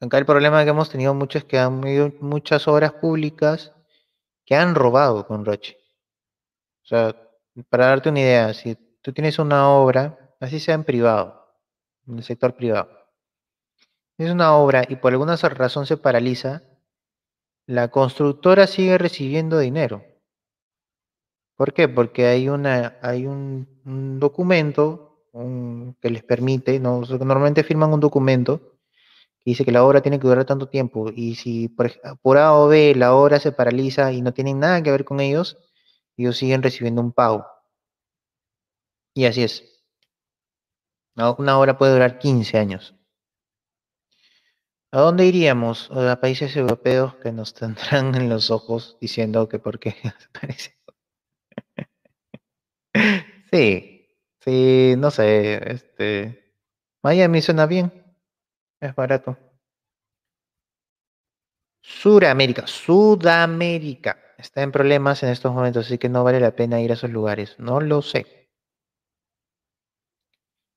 Acá 0.02 0.18
el 0.18 0.26
problema 0.26 0.64
que 0.64 0.70
hemos 0.70 0.90
tenido 0.90 1.14
mucho 1.14 1.38
es 1.38 1.44
que 1.44 1.60
han 1.60 1.84
habido 1.84 2.14
muchas 2.22 2.68
obras 2.70 2.94
públicas 2.94 3.74
que 4.46 4.56
han 4.56 4.74
robado 4.74 5.28
con 5.28 5.44
Roche. 5.44 5.78
O 6.84 6.88
sea, 6.88 7.16
para 7.70 7.88
darte 7.88 8.10
una 8.10 8.22
idea, 8.22 8.54
si 8.54 8.76
tú 9.02 9.12
tienes 9.12 9.40
una 9.40 9.70
obra, 9.70 10.36
así 10.40 10.60
sea 10.60 10.76
en 10.76 10.86
privado, 10.86 11.54
en 12.08 12.18
el 12.18 12.24
sector 12.24 12.56
privado, 12.56 12.90
es 14.18 14.32
una 14.32 14.56
obra 14.56 14.84
y 14.88 14.96
por 14.96 15.12
alguna 15.12 15.36
razón 15.36 15.86
se 15.86 15.98
paraliza, 15.98 16.64
la 17.66 17.90
constructora 17.90 18.68
sigue 18.68 18.98
recibiendo 18.98 19.60
dinero. 19.60 20.04
¿Por 21.56 21.74
qué? 21.74 21.90
Porque 21.90 22.26
hay, 22.26 22.48
una, 22.48 22.98
hay 23.02 23.28
un, 23.28 23.68
documento 24.20 25.26
que 26.02 26.10
les 26.10 26.24
permite, 26.24 26.80
normalmente 26.80 27.64
firman 27.64 27.94
un 27.94 28.00
documento 28.00 28.79
dice 29.46 29.66
que 29.66 29.72
la 29.72 29.84
obra 29.86 30.02
tiene 30.02 30.20
que 30.20 30.28
durar 30.28 30.46
tanto 30.46 30.70
tiempo 30.70 31.10
y 31.16 31.36
si 31.36 31.70
por, 31.70 31.88
ej- 31.88 32.00
por 32.22 32.38
A 32.38 32.54
o 32.56 32.68
B 32.68 32.96
la 32.96 33.14
obra 33.16 33.40
se 33.40 33.52
paraliza 33.52 34.12
y 34.14 34.22
no 34.22 34.34
tienen 34.34 34.60
nada 34.60 34.82
que 34.84 34.92
ver 34.92 35.06
con 35.06 35.20
ellos, 35.20 35.58
ellos 36.18 36.38
siguen 36.38 36.64
recibiendo 36.64 37.02
un 37.02 37.14
pago. 37.14 37.46
Y 39.14 39.26
así 39.26 39.44
es. 39.44 39.64
Una 41.16 41.30
una 41.38 41.60
obra 41.60 41.78
puede 41.78 41.92
durar 41.94 42.18
15 42.18 42.58
años. 42.58 42.96
¿A 44.96 45.00
dónde 45.06 45.26
iríamos? 45.32 45.78
A 45.90 46.20
países 46.24 46.56
europeos 46.56 47.16
que 47.22 47.32
nos 47.32 47.56
tendrán 47.56 48.14
en 48.14 48.30
los 48.30 48.52
ojos 48.52 48.98
diciendo 49.02 49.50
que 49.50 49.58
por 49.58 49.80
qué. 49.80 49.96
Sí, 53.52 54.08
sí, 54.42 54.94
no 54.98 55.12
sé, 55.12 55.72
este, 55.72 56.54
Miami 57.04 57.42
suena 57.42 57.66
bien, 57.66 57.99
es 58.82 58.96
barato. 58.96 59.38
Suramérica, 61.82 62.68
Sudamérica 62.68 64.18
está 64.38 64.62
en 64.62 64.72
problemas 64.72 65.24
en 65.24 65.30
estos 65.30 65.54
momentos, 65.54 65.86
así 65.86 65.98
que 65.98 66.10
no 66.10 66.24
vale 66.24 66.40
la 66.40 66.56
pena 66.56 66.82
ir 66.82 66.92
a 66.92 66.94
esos 66.94 67.10
lugares. 67.10 67.56
No 67.60 67.82
lo 67.82 68.02
sé. 68.02 68.50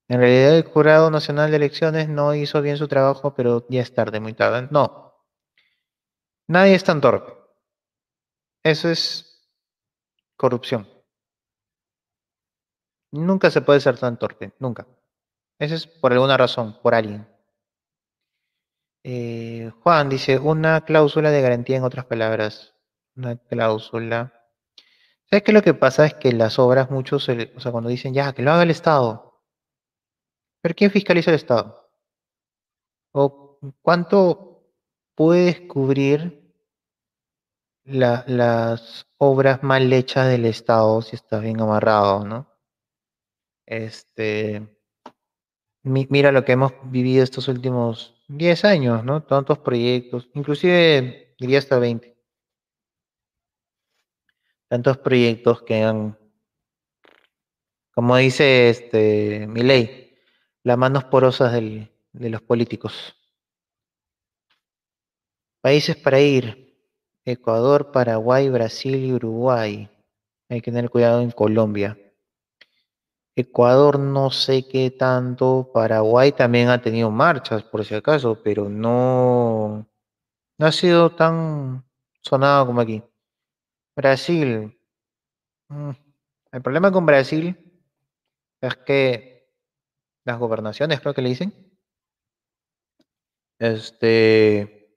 En 0.08 0.18
realidad 0.18 0.56
el 0.56 0.64
Jurado 0.64 1.10
Nacional 1.10 1.50
de 1.50 1.56
Elecciones 1.56 2.08
no 2.08 2.34
hizo 2.34 2.60
bien 2.60 2.76
su 2.76 2.88
trabajo, 2.88 3.34
pero 3.34 3.66
ya 3.68 3.80
es 3.80 3.94
tarde, 3.94 4.20
muy 4.20 4.34
tarde. 4.34 4.68
No. 4.70 5.14
Nadie 6.48 6.74
es 6.74 6.84
tan 6.84 7.00
torpe. 7.00 7.32
Eso 8.64 8.88
es 8.88 9.48
corrupción. 10.36 10.88
Nunca 13.12 13.50
se 13.50 13.62
puede 13.62 13.80
ser 13.80 13.98
tan 13.98 14.18
torpe, 14.18 14.52
nunca. 14.58 14.86
Eso 15.58 15.74
es 15.74 15.86
por 15.86 16.12
alguna 16.12 16.36
razón, 16.36 16.78
por 16.82 16.94
alguien. 16.94 17.26
Eh, 19.04 19.70
Juan 19.82 20.08
dice, 20.08 20.38
una 20.38 20.84
cláusula 20.84 21.30
de 21.30 21.42
garantía 21.42 21.76
en 21.76 21.84
otras 21.84 22.06
palabras. 22.06 22.74
Una 23.16 23.36
cláusula. 23.36 24.32
¿Sabes 25.30 25.42
qué? 25.44 25.52
Lo 25.52 25.62
que 25.62 25.74
pasa 25.74 26.06
es 26.06 26.14
que 26.14 26.32
las 26.32 26.58
obras, 26.58 26.90
muchos, 26.90 27.28
o 27.28 27.60
sea, 27.60 27.72
cuando 27.72 27.88
dicen, 27.90 28.14
ya, 28.14 28.32
que 28.32 28.42
lo 28.42 28.52
haga 28.52 28.62
el 28.62 28.70
Estado. 28.70 29.42
¿Pero 30.62 30.74
quién 30.74 30.90
fiscaliza 30.90 31.30
el 31.30 31.36
Estado? 31.36 31.90
¿O 33.12 33.58
cuánto 33.82 34.62
puedes 35.14 35.60
cubrir 35.62 36.54
la- 37.84 38.24
las 38.26 39.06
obras 39.18 39.62
mal 39.62 39.92
hechas 39.92 40.28
del 40.28 40.46
Estado 40.46 41.02
si 41.02 41.16
está 41.16 41.38
bien 41.40 41.60
amarrado, 41.60 42.24
¿no? 42.24 42.48
Este, 43.66 44.62
mi- 45.82 46.06
mira 46.10 46.32
lo 46.32 46.44
que 46.44 46.52
hemos 46.52 46.72
vivido 46.84 47.24
estos 47.24 47.48
últimos 47.48 48.21
10 48.36 48.64
años, 48.64 49.04
¿no? 49.04 49.22
Tantos 49.22 49.58
proyectos, 49.58 50.28
inclusive 50.34 51.34
diría 51.38 51.58
hasta 51.58 51.78
20. 51.78 52.16
Tantos 54.68 54.96
proyectos 54.98 55.62
que 55.62 55.82
han, 55.82 56.18
como 57.94 58.16
dice 58.16 58.70
este 58.70 59.46
Milei, 59.46 60.16
las 60.62 60.78
manos 60.78 61.04
porosas 61.04 61.52
del- 61.52 61.90
de 62.12 62.30
los 62.30 62.40
políticos. 62.42 63.14
Países 65.60 65.96
para 65.96 66.20
ir. 66.20 66.74
Ecuador, 67.24 67.92
Paraguay, 67.92 68.48
Brasil 68.48 68.96
y 69.04 69.12
Uruguay. 69.12 69.88
Hay 70.48 70.60
que 70.60 70.72
tener 70.72 70.90
cuidado 70.90 71.20
en 71.20 71.30
Colombia. 71.30 71.96
Ecuador 73.34 73.98
no 73.98 74.30
sé 74.30 74.68
qué 74.68 74.90
tanto. 74.90 75.70
Paraguay 75.72 76.32
también 76.32 76.68
ha 76.68 76.82
tenido 76.82 77.10
marchas, 77.10 77.62
por 77.62 77.84
si 77.84 77.94
acaso, 77.94 78.42
pero 78.42 78.68
no, 78.68 79.86
no 80.58 80.66
ha 80.66 80.72
sido 80.72 81.14
tan 81.14 81.84
sonado 82.22 82.66
como 82.66 82.80
aquí. 82.80 83.02
Brasil. 83.96 84.78
mm, 85.68 85.90
El 86.52 86.62
problema 86.62 86.92
con 86.92 87.06
Brasil 87.06 87.56
es 88.60 88.76
que 88.76 89.50
las 90.24 90.38
gobernaciones, 90.38 91.00
creo 91.00 91.14
que 91.14 91.22
le 91.22 91.30
dicen, 91.30 91.52
este, 93.58 94.94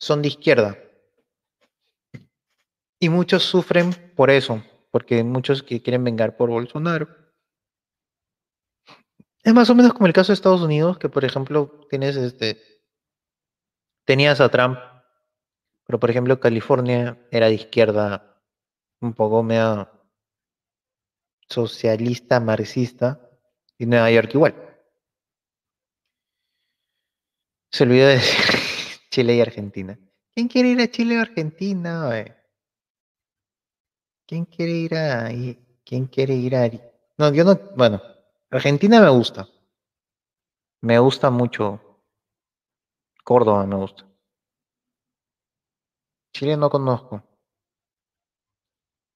son 0.00 0.22
de 0.22 0.28
izquierda. 0.28 0.78
Y 3.00 3.08
muchos 3.08 3.42
sufren 3.42 3.92
por 4.14 4.30
eso, 4.30 4.62
porque 4.92 5.16
hay 5.16 5.24
muchos 5.24 5.62
que 5.64 5.82
quieren 5.82 6.04
vengar 6.04 6.36
por 6.36 6.50
Bolsonaro. 6.50 7.08
Es 9.42 9.52
más 9.52 9.68
o 9.70 9.74
menos 9.74 9.92
como 9.94 10.06
el 10.06 10.12
caso 10.12 10.28
de 10.28 10.34
Estados 10.34 10.60
Unidos, 10.60 10.98
que 10.98 11.08
por 11.08 11.24
ejemplo 11.24 11.80
tienes 11.90 12.14
este, 12.14 12.62
tenías 14.04 14.40
a 14.40 14.50
Trump, 14.50 14.78
pero 15.84 15.98
por 15.98 16.10
ejemplo 16.10 16.38
California 16.38 17.26
era 17.32 17.48
de 17.48 17.54
izquierda, 17.54 18.40
un 19.00 19.14
poco 19.14 19.42
media 19.42 19.90
socialista, 21.48 22.38
marxista, 22.38 23.28
y 23.78 23.86
Nueva 23.86 24.10
York 24.10 24.30
igual. 24.34 24.54
Se 27.72 27.84
olvidó 27.84 28.06
de 28.06 28.14
decir 28.14 28.60
Chile 29.10 29.36
y 29.36 29.40
Argentina. 29.40 29.98
¿Quién 30.34 30.48
quiere 30.48 30.68
ir 30.68 30.80
a 30.80 30.90
Chile 30.90 31.18
o 31.18 31.22
Argentina? 31.22 32.41
¿Quién 34.32 34.46
quiere 34.46 34.72
ir 34.72 34.94
a 34.94 35.28
quién 35.84 36.06
quiere 36.06 36.32
ir 36.32 36.56
a 36.56 36.66
No, 37.18 37.34
yo 37.34 37.44
no, 37.44 37.54
bueno, 37.76 38.00
Argentina 38.50 38.98
me 38.98 39.10
gusta. 39.10 39.46
Me 40.80 40.98
gusta 40.98 41.28
mucho. 41.28 41.78
Córdoba 43.22 43.66
me 43.66 43.76
gusta. 43.76 44.06
Chile 46.32 46.56
no 46.56 46.70
conozco. 46.70 47.22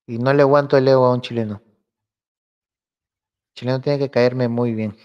Y 0.07 0.19
no 0.19 0.35
le 0.35 0.43
aguanto 0.43 0.77
el 0.77 0.87
ego 0.87 1.07
a 1.07 1.15
un 1.15 1.23
chileno. 1.23 1.63
chileno 3.55 3.81
tiene 3.81 3.99
que 3.99 4.11
caerme 4.11 4.49
muy 4.49 4.75
bien. 4.75 4.99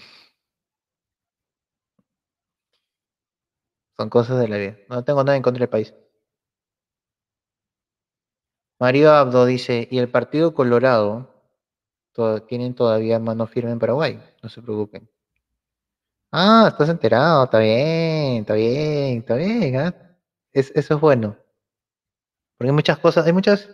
Son 3.96 4.10
cosas 4.10 4.42
de 4.42 4.50
la 4.50 4.58
vida. 4.58 4.78
No 4.90 5.06
tengo 5.06 5.24
nada 5.24 5.38
en 5.38 5.42
contra 5.42 5.62
del 5.62 5.70
país. 5.70 5.94
Mario 8.82 9.14
Abdo 9.14 9.46
dice, 9.46 9.88
y 9.90 10.00
el 10.00 10.10
Partido 10.10 10.54
Colorado 10.54 11.30
tienen 12.48 12.76
todavía 12.76 13.20
mano 13.20 13.48
firme 13.48 13.72
en 13.72 13.80
Paraguay. 13.80 14.20
No 14.44 14.50
se 14.50 14.62
preocupen. 14.62 15.10
Ah, 16.32 16.68
estás 16.70 16.90
enterado. 16.90 17.44
Está 17.46 17.60
bien, 17.60 18.38
está 18.42 18.54
bien, 18.56 19.20
está 19.20 19.36
bien. 19.36 19.78
¿ah? 19.78 19.94
Es- 20.54 20.72
eso 20.76 20.96
es 20.96 21.02
bueno. 21.02 21.38
Porque 22.58 22.70
hay 22.70 22.74
muchas 22.76 22.98
cosas, 23.00 23.26
hay 23.26 23.34
muchas, 23.34 23.70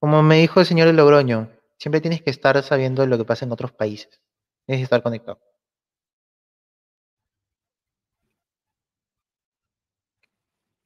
como 0.00 0.22
me 0.22 0.36
dijo 0.38 0.60
el 0.60 0.66
señor 0.66 0.86
de 0.86 0.94
Logroño, 0.94 1.50
siempre 1.78 2.00
tienes 2.00 2.22
que 2.22 2.30
estar 2.30 2.62
sabiendo 2.62 3.06
lo 3.06 3.18
que 3.18 3.24
pasa 3.26 3.44
en 3.44 3.52
otros 3.52 3.72
países. 3.72 4.20
Tienes 4.66 4.80
que 4.80 4.84
estar 4.84 5.02
conectado. 5.02 5.38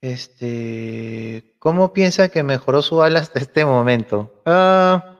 Este, 0.02 1.56
¿cómo 1.58 1.92
piensa 1.92 2.28
que 2.30 2.42
mejoró 2.42 2.80
su 2.82 3.02
ala 3.02 3.20
hasta 3.20 3.38
este 3.38 3.64
momento? 3.64 4.42
Ah, 4.46 5.16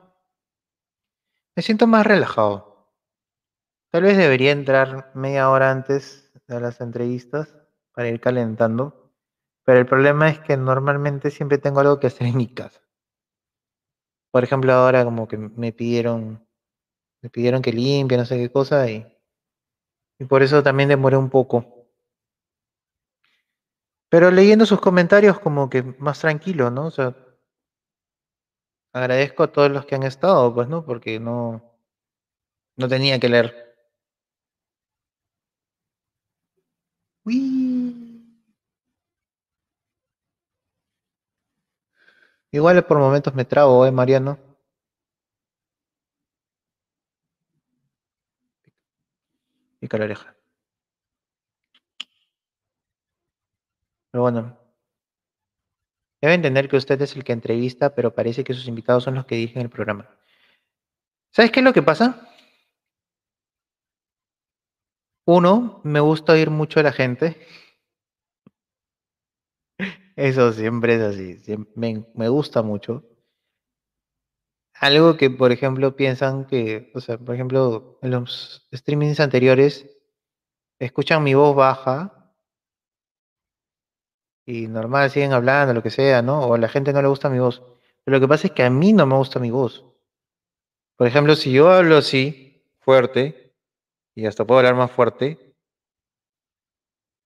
me 1.55 1.63
siento 1.63 1.87
más 1.87 2.05
relajado. 2.05 2.89
Tal 3.91 4.03
vez 4.03 4.17
debería 4.17 4.51
entrar 4.51 5.11
media 5.13 5.49
hora 5.49 5.69
antes 5.71 6.31
de 6.47 6.59
las 6.59 6.81
entrevistas 6.81 7.55
para 7.93 8.09
ir 8.09 8.19
calentando. 8.19 9.13
Pero 9.65 9.79
el 9.79 9.85
problema 9.85 10.29
es 10.29 10.39
que 10.39 10.57
normalmente 10.57 11.31
siempre 11.31 11.59
tengo 11.59 11.79
algo 11.81 11.99
que 11.99 12.07
hacer 12.07 12.27
en 12.27 12.37
mi 12.37 12.53
casa. 12.53 12.81
Por 14.31 14.43
ejemplo, 14.43 14.73
ahora 14.73 15.05
como 15.05 15.25
que 15.27 15.37
me 15.37 15.71
pidieron, 15.71 16.45
me 17.21 17.29
pidieron 17.29 17.61
que 17.61 17.73
limpie, 17.73 18.17
no 18.17 18.25
sé 18.25 18.37
qué 18.37 18.51
cosa, 18.51 18.89
y, 18.89 19.05
y 20.19 20.23
por 20.23 20.41
eso 20.41 20.63
también 20.63 20.87
demoré 20.87 21.17
un 21.17 21.29
poco. 21.29 21.80
Pero 24.11 24.29
leyendo 24.29 24.65
sus 24.65 24.81
comentarios 24.81 25.39
como 25.39 25.69
que 25.69 25.83
más 25.83 26.19
tranquilo, 26.19 26.69
¿no? 26.69 26.87
O 26.87 26.91
sea, 26.91 27.15
agradezco 28.93 29.43
a 29.43 29.51
todos 29.51 29.71
los 29.71 29.85
que 29.85 29.95
han 29.95 30.03
estado, 30.03 30.53
pues, 30.53 30.67
¿no? 30.67 30.85
Porque 30.85 31.19
no, 31.19 31.61
no 32.75 32.87
tenía 32.89 33.19
que 33.19 33.29
leer. 33.29 33.73
Uy. 37.25 38.21
Igual 42.51 42.85
por 42.85 42.99
momentos 42.99 43.33
me 43.33 43.45
trabo, 43.45 43.85
¿eh, 43.85 43.91
Mariano? 43.91 44.37
Pica 49.79 49.97
la 49.97 50.05
oreja. 50.05 50.40
Pero 54.11 54.21
bueno. 54.23 54.57
Debe 56.19 56.33
entender 56.33 56.67
que 56.67 56.77
usted 56.77 56.99
es 57.01 57.15
el 57.15 57.23
que 57.23 57.31
entrevista, 57.31 57.93
pero 57.93 58.15
parece 58.15 58.43
que 58.43 58.55
sus 58.55 58.67
invitados 58.67 59.03
son 59.03 59.13
los 59.13 59.25
que 59.25 59.35
dirigen 59.35 59.61
el 59.61 59.69
programa. 59.69 60.09
¿Sabes 61.33 61.51
qué 61.51 61.59
es 61.59 61.63
lo 61.65 61.73
que 61.73 61.83
pasa? 61.83 62.29
Uno, 65.25 65.81
me 65.83 65.99
gusta 65.99 66.33
oír 66.33 66.51
mucho 66.51 66.79
a 66.79 66.83
la 66.83 66.91
gente. 66.91 67.39
Eso 70.15 70.51
siempre 70.53 70.95
es 70.95 71.01
así. 71.01 71.37
siem- 71.39 71.67
me, 71.75 72.05
me 72.15 72.29
gusta 72.29 72.61
mucho. 72.61 73.03
Algo 74.81 75.15
que, 75.15 75.29
por 75.29 75.51
ejemplo, 75.51 75.95
piensan 75.95 76.45
que, 76.45 76.91
o 76.95 76.99
sea, 77.01 77.17
por 77.17 77.35
ejemplo, 77.35 77.99
en 78.01 78.11
los 78.11 78.67
streamings 78.73 79.19
anteriores, 79.19 79.89
escuchan 80.79 81.23
mi 81.23 81.33
voz 81.35 81.55
baja 81.55 82.20
y 84.45 84.67
normal 84.67 85.09
siguen 85.11 85.33
hablando, 85.33 85.73
lo 85.73 85.83
que 85.83 85.89
sea, 85.89 86.21
¿no? 86.21 86.41
O 86.41 86.53
a 86.53 86.57
la 86.57 86.69
gente 86.69 86.93
no 86.93 87.01
le 87.01 87.07
gusta 87.07 87.29
mi 87.29 87.39
voz. 87.39 87.61
Pero 88.03 88.17
lo 88.17 88.21
que 88.21 88.27
pasa 88.27 88.47
es 88.47 88.53
que 88.53 88.63
a 88.63 88.69
mí 88.69 88.93
no 88.93 89.05
me 89.05 89.15
gusta 89.15 89.39
mi 89.39 89.51
voz. 89.51 89.85
Por 90.97 91.07
ejemplo, 91.07 91.35
si 91.35 91.51
yo 91.51 91.69
hablo 91.71 91.97
así, 91.97 92.63
fuerte, 92.79 93.55
y 94.15 94.25
hasta 94.25 94.45
puedo 94.45 94.59
hablar 94.59 94.75
más 94.75 94.91
fuerte, 94.91 95.55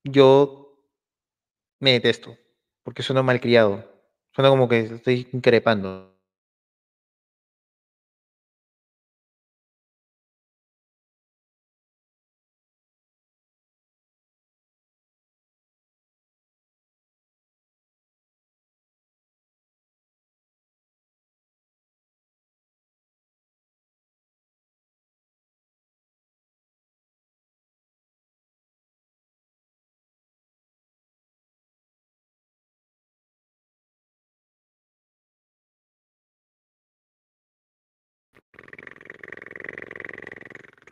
yo 0.04 0.84
me 1.80 1.94
detesto, 1.94 2.38
porque 2.84 3.04
sueno 3.04 3.24
malcriado. 3.24 3.84
Suena 4.34 4.50
como 4.50 4.70
que 4.70 4.80
estoy 4.80 5.28
increpando. 5.32 6.15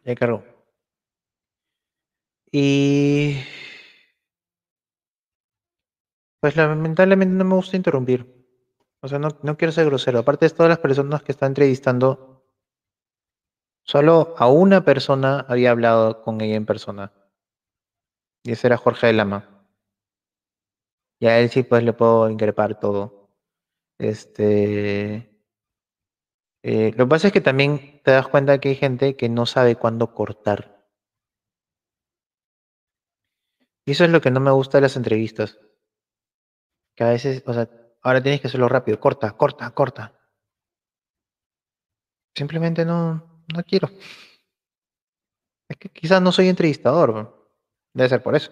Ya. 0.06 0.16
Y 2.52 3.36
pues 6.40 6.56
lamentablemente 6.56 7.34
no 7.36 7.46
me 7.46 7.56
gusta 7.56 7.78
interrumpir. 7.78 8.46
O 9.02 9.08
sea, 9.08 9.18
no, 9.18 9.30
no 9.42 9.58
quiero 9.58 9.72
ser 9.72 9.86
grosero. 9.86 10.20
Aparte 10.20 10.46
de 10.46 10.54
todas 10.54 10.70
las 10.70 10.80
personas 10.80 11.24
que 11.24 11.32
está 11.32 11.46
entrevistando, 11.46 12.46
solo 13.86 14.36
a 14.38 14.48
una 14.48 14.86
persona 14.86 15.46
había 15.48 15.72
hablado 15.72 16.22
con 16.22 16.42
ella 16.42 16.56
en 16.56 16.66
persona. 16.66 17.12
Y 18.44 18.52
ese 18.52 18.68
era 18.68 18.78
Jorge 18.78 19.08
de 19.08 19.14
Lama. 19.14 19.66
Y 21.20 21.28
a 21.28 21.40
él 21.40 21.50
sí 21.50 21.64
pues 21.64 21.84
le 21.84 21.94
puedo 21.94 22.30
increpar 22.30 22.80
todo. 22.80 23.30
Este. 23.98 25.33
Eh, 26.64 26.92
lo 26.98 27.06
que 27.06 27.10
pasa 27.10 27.28
es 27.28 27.34
que 27.34 27.42
también 27.42 28.02
te 28.04 28.12
das 28.12 28.28
cuenta 28.28 28.60
que 28.60 28.70
hay 28.70 28.76
gente 28.76 29.16
que 29.18 29.28
no 29.30 29.46
sabe 29.46 29.76
cuándo 29.76 30.14
cortar. 30.14 30.88
Y 33.86 33.92
eso 33.92 34.06
es 34.06 34.10
lo 34.10 34.22
que 34.22 34.32
no 34.32 34.40
me 34.40 34.52
gusta 34.52 34.78
de 34.78 34.84
las 34.84 34.96
entrevistas. 34.96 35.60
Que 36.96 37.04
a 37.04 37.10
veces, 37.10 37.44
o 37.46 37.54
sea, 37.54 37.70
ahora 38.02 38.24
tienes 38.24 38.40
que 38.40 38.48
hacerlo 38.48 38.70
rápido. 38.70 39.00
Corta, 39.00 39.32
corta, 39.36 39.70
corta. 39.72 40.18
Simplemente 42.36 42.86
no, 42.86 43.44
no 43.54 43.64
quiero. 43.64 43.90
Es 45.70 45.78
que 45.78 45.90
quizás 45.90 46.22
no 46.22 46.32
soy 46.32 46.48
entrevistador. 46.48 47.52
Debe 47.94 48.10
ser 48.10 48.24
por 48.24 48.36
eso. 48.36 48.52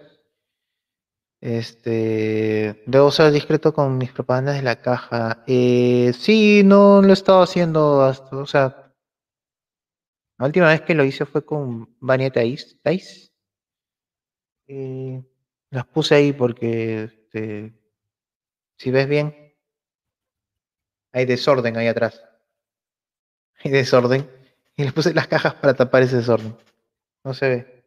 Este, 1.42 2.84
debo 2.86 3.11
ser 3.11 3.32
discreto 3.32 3.74
con 3.74 3.98
mis 3.98 4.11
propagandas 4.11 4.56
de 4.58 4.61
la 4.61 4.76
caja. 4.82 5.44
Eh, 5.48 6.14
sí, 6.14 6.61
no 6.64 7.02
lo 7.02 7.10
he 7.10 7.14
estado 7.14 7.42
haciendo 7.42 7.98
o 8.32 8.45
sea, 8.45 8.82
la 10.42 10.48
última 10.48 10.70
vez 10.70 10.82
que 10.82 10.95
lo 10.95 11.03
hice 11.03 11.28
fue 11.28 11.45
con 11.45 11.95
Vania. 12.00 12.32
Tais. 12.32 13.32
Eh, 14.68 15.24
las 15.70 15.86
puse 15.86 16.16
ahí 16.16 16.34
porque, 16.34 17.03
este, 17.03 17.74
si 18.78 18.90
ves 18.90 19.08
bien, 19.08 19.56
hay 21.11 21.26
desorden 21.26 21.78
ahí 21.78 21.86
atrás. 21.86 22.24
Hay 23.64 23.70
desorden. 23.70 24.28
Y 24.76 24.84
le 24.84 24.92
puse 24.92 25.14
las 25.14 25.28
cajas 25.28 25.53
para 25.53 25.76
tapar 25.76 26.02
ese 26.02 26.18
desorden. 26.18 26.58
No 27.24 27.36
se 27.36 27.48
ve. 27.48 27.81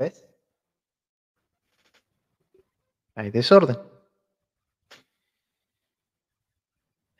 ¿Ves? 0.00 0.24
Hay 3.14 3.30
desorden. 3.30 3.76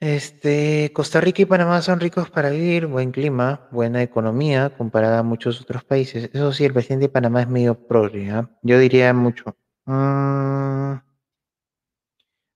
Este, 0.00 0.90
Costa 0.94 1.20
Rica 1.20 1.42
y 1.42 1.44
Panamá 1.44 1.82
son 1.82 2.00
ricos 2.00 2.30
para 2.30 2.48
vivir, 2.48 2.86
buen 2.86 3.12
clima, 3.12 3.68
buena 3.70 4.02
economía 4.02 4.70
comparada 4.70 5.18
a 5.18 5.22
muchos 5.22 5.60
otros 5.60 5.84
países. 5.84 6.30
Eso 6.32 6.54
sí, 6.54 6.64
el 6.64 6.72
presidente 6.72 7.08
de 7.08 7.12
Panamá 7.12 7.42
es 7.42 7.48
medio 7.48 7.74
progre, 7.86 8.30
¿ah? 8.30 8.48
Yo 8.62 8.78
diría 8.78 9.12
mucho. 9.12 9.54
Mm, 9.84 10.94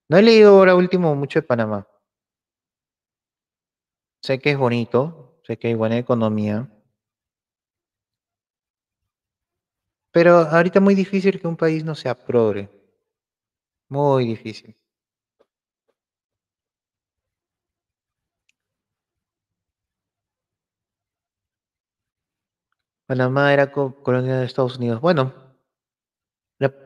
no 0.09 0.17
he 0.17 0.21
leído 0.23 0.57
ahora 0.57 0.75
último 0.75 1.13
mucho 1.13 1.39
de 1.39 1.43
Panamá. 1.43 1.87
sé 4.23 4.39
que 4.39 4.51
es 4.51 4.57
bonito, 4.57 5.39
sé 5.43 5.57
que 5.57 5.67
hay 5.67 5.75
buena 5.75 5.97
economía, 5.99 6.67
pero 10.15 10.37
ahorita 10.37 10.79
es 10.79 10.83
muy 10.83 10.95
difícil 10.95 11.41
que 11.41 11.45
un 11.45 11.57
país 11.57 11.83
no 11.83 11.93
sea 11.93 12.15
progre. 12.15 12.69
Muy 13.89 14.27
difícil. 14.27 14.75
Panamá 23.07 23.51
era 23.51 23.71
co- 23.71 23.95
colonia 24.03 24.37
de 24.37 24.45
Estados 24.45 24.77
Unidos. 24.77 25.01
Bueno, 25.01 25.33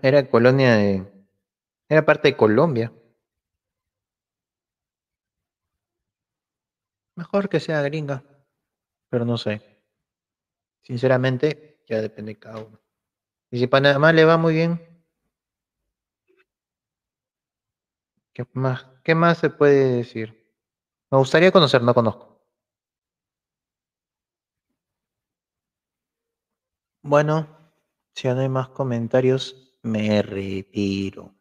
era 0.04 0.30
colonia 0.30 0.76
de... 0.76 1.12
Era 1.90 2.06
parte 2.06 2.30
de 2.30 2.38
Colombia. 2.38 2.94
Mejor 7.16 7.50
que 7.50 7.60
sea 7.60 7.84
gringa, 7.84 8.24
pero 9.10 9.26
no 9.26 9.38
sé. 9.38 9.62
Sinceramente, 10.82 11.84
ya 11.88 12.02
depende 12.02 12.34
de 12.34 12.40
cada 12.40 12.58
uno. 12.66 12.80
Y 13.52 13.60
si 13.60 13.68
Panamá 13.68 14.12
le 14.12 14.26
va 14.26 14.38
muy 14.38 14.56
bien, 14.56 14.82
¿qué 18.34 18.44
más, 18.54 18.88
qué 19.04 19.14
más 19.14 19.38
se 19.38 19.50
puede 19.52 19.98
decir? 19.98 20.36
Me 21.12 21.18
gustaría 21.20 21.52
conocer, 21.52 21.84
no 21.84 21.94
conozco. 21.96 22.42
Bueno, 27.02 27.46
si 28.16 28.30
no 28.30 28.40
hay 28.40 28.48
más 28.48 28.70
comentarios, 28.70 29.78
me 29.84 30.22
retiro. 30.22 31.34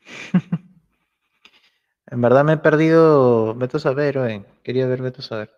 En 2.08 2.20
verdad 2.20 2.42
me 2.44 2.54
he 2.54 2.56
perdido 2.56 3.54
Beto 3.54 3.78
Saber, 3.78 4.18
oye. 4.18 4.44
Quería 4.64 4.88
ver 4.88 5.02
Beto 5.02 5.22
Saber. 5.22 5.52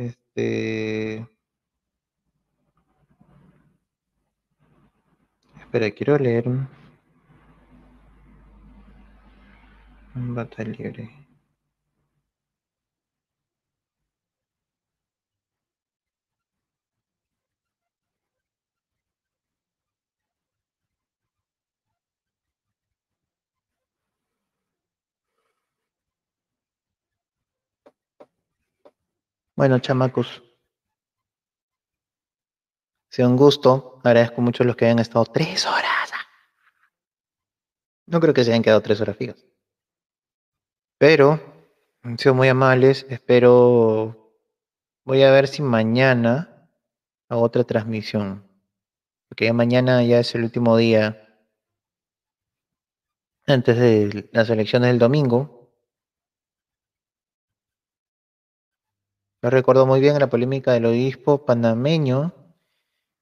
Este. 0.00 1.26
Espera, 5.60 5.90
quiero 5.90 6.18
leer 6.18 6.44
batalla 10.14 10.70
libre. 10.70 11.19
Bueno, 29.60 29.78
chamacos. 29.78 30.42
Sea 33.10 33.28
un 33.28 33.36
gusto. 33.36 34.00
Agradezco 34.02 34.40
mucho 34.40 34.62
a 34.62 34.66
los 34.66 34.74
que 34.74 34.86
hayan 34.86 35.00
estado 35.00 35.26
tres 35.26 35.66
horas. 35.66 36.10
No 38.06 38.20
creo 38.20 38.32
que 38.32 38.42
se 38.42 38.52
hayan 38.52 38.62
quedado 38.62 38.80
tres 38.80 39.02
horas 39.02 39.18
fijas. 39.18 39.44
Pero 40.96 41.38
han 42.02 42.18
sido 42.18 42.34
muy 42.34 42.48
amables. 42.48 43.04
Espero. 43.10 44.34
Voy 45.04 45.24
a 45.24 45.30
ver 45.30 45.46
si 45.46 45.60
mañana 45.60 46.70
hago 47.28 47.42
otra 47.42 47.62
transmisión. 47.64 48.50
Porque 49.28 49.44
ya 49.44 49.52
mañana 49.52 50.02
ya 50.02 50.20
es 50.20 50.34
el 50.34 50.44
último 50.44 50.78
día 50.78 51.28
antes 53.46 53.76
de 53.76 54.30
las 54.32 54.48
elecciones 54.48 54.88
del 54.88 54.98
domingo. 54.98 55.59
Yo 59.42 59.48
recuerdo 59.48 59.86
muy 59.86 60.00
bien 60.00 60.18
la 60.18 60.28
polémica 60.28 60.72
del 60.72 60.84
obispo 60.84 61.46
panameño 61.46 62.34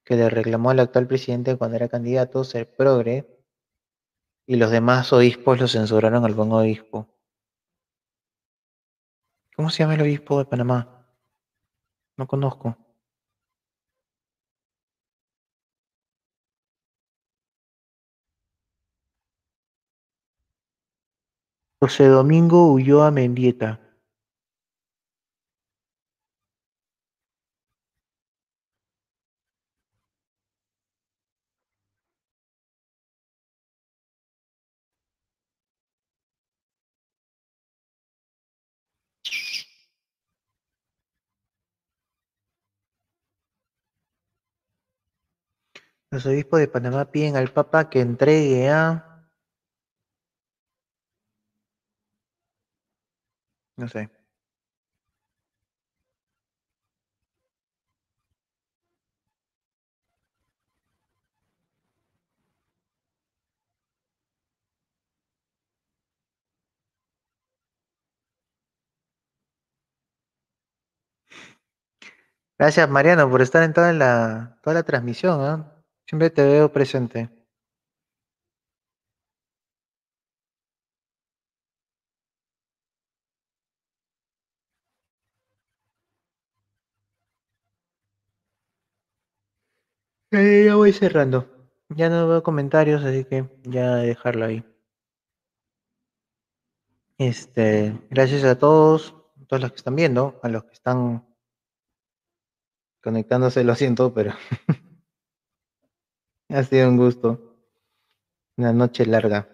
que 0.04 0.16
le 0.16 0.28
reclamó 0.28 0.70
al 0.70 0.80
actual 0.80 1.06
presidente 1.06 1.56
cuando 1.56 1.76
era 1.76 1.88
candidato 1.88 2.42
ser 2.42 2.74
progre 2.74 3.44
y 4.44 4.56
los 4.56 4.72
demás 4.72 5.12
obispos 5.12 5.60
lo 5.60 5.68
censuraron 5.68 6.24
al 6.24 6.34
buen 6.34 6.50
obispo. 6.50 7.06
¿Cómo 9.54 9.70
se 9.70 9.82
llama 9.82 9.94
el 9.94 10.00
obispo 10.00 10.38
de 10.38 10.46
Panamá? 10.46 11.06
No 12.16 12.26
conozco. 12.26 12.76
José 21.80 22.06
Domingo 22.06 22.72
Ulloa 22.72 23.12
Mendieta. 23.12 23.87
Los 46.10 46.26
obispos 46.26 46.60
de 46.60 46.68
Panamá 46.68 47.10
piden 47.10 47.36
al 47.36 47.50
Papa 47.52 47.88
que 47.90 48.00
entregue 48.00 48.68
a... 48.70 49.26
No 53.76 53.88
sé. 53.88 54.10
Gracias 72.58 72.88
Mariano 72.88 73.28
por 73.30 73.40
estar 73.42 73.62
en 73.62 73.72
toda 73.72 73.92
la, 73.92 74.58
toda 74.62 74.74
la 74.74 74.82
transmisión. 74.82 75.40
¿ah? 75.40 75.77
Siempre 76.08 76.30
te 76.30 76.42
veo 76.42 76.72
presente. 76.72 77.28
Eh, 90.30 90.64
ya 90.66 90.76
voy 90.76 90.92
cerrando. 90.94 91.46
Ya 91.90 92.08
no 92.08 92.26
veo 92.26 92.42
comentarios, 92.42 93.04
así 93.04 93.24
que 93.26 93.46
ya 93.64 93.96
dejarlo 93.96 94.46
ahí. 94.46 94.64
Este, 97.18 98.00
gracias 98.08 98.44
a 98.44 98.58
todos, 98.58 99.14
a 99.42 99.44
todos 99.44 99.60
los 99.60 99.72
que 99.72 99.76
están 99.76 99.96
viendo, 99.96 100.40
a 100.42 100.48
los 100.48 100.64
que 100.64 100.72
están 100.72 101.26
conectándose, 103.02 103.62
lo 103.62 103.74
siento, 103.74 104.14
pero 104.14 104.32
ha 106.48 106.62
sido 106.62 106.88
un 106.88 106.96
gusto. 106.96 107.56
Una 108.56 108.72
noche 108.72 109.06
larga. 109.06 109.48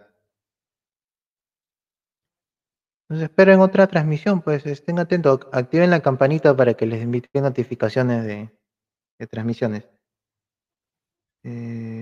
Los 3.09 3.21
espero 3.21 3.53
en 3.53 3.61
otra 3.61 3.87
transmisión, 3.87 4.41
pues 4.41 4.65
estén 4.65 4.99
atentos, 4.99 5.41
activen 5.53 5.91
la 5.91 6.01
campanita 6.01 6.57
para 6.57 6.75
que 6.75 6.87
les 6.87 7.03
envíe 7.03 7.23
notificaciones 7.35 8.25
de, 8.25 8.51
de 9.19 9.27
transmisiones. 9.27 9.85
Eh, 11.43 11.94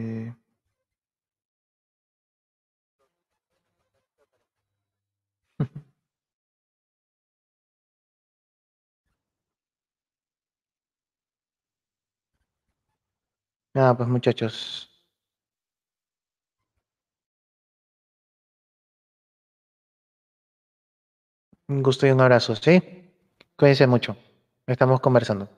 Nada, 13.74 13.94
pues 13.96 14.08
muchachos. 14.08 14.88
Un 21.68 21.82
gusto 21.82 22.06
y 22.06 22.10
un 22.12 22.20
abrazo, 22.20 22.54
¿sí? 22.54 22.80
Cuídense 23.56 23.86
mucho. 23.88 24.16
Estamos 24.66 25.00
conversando. 25.00 25.48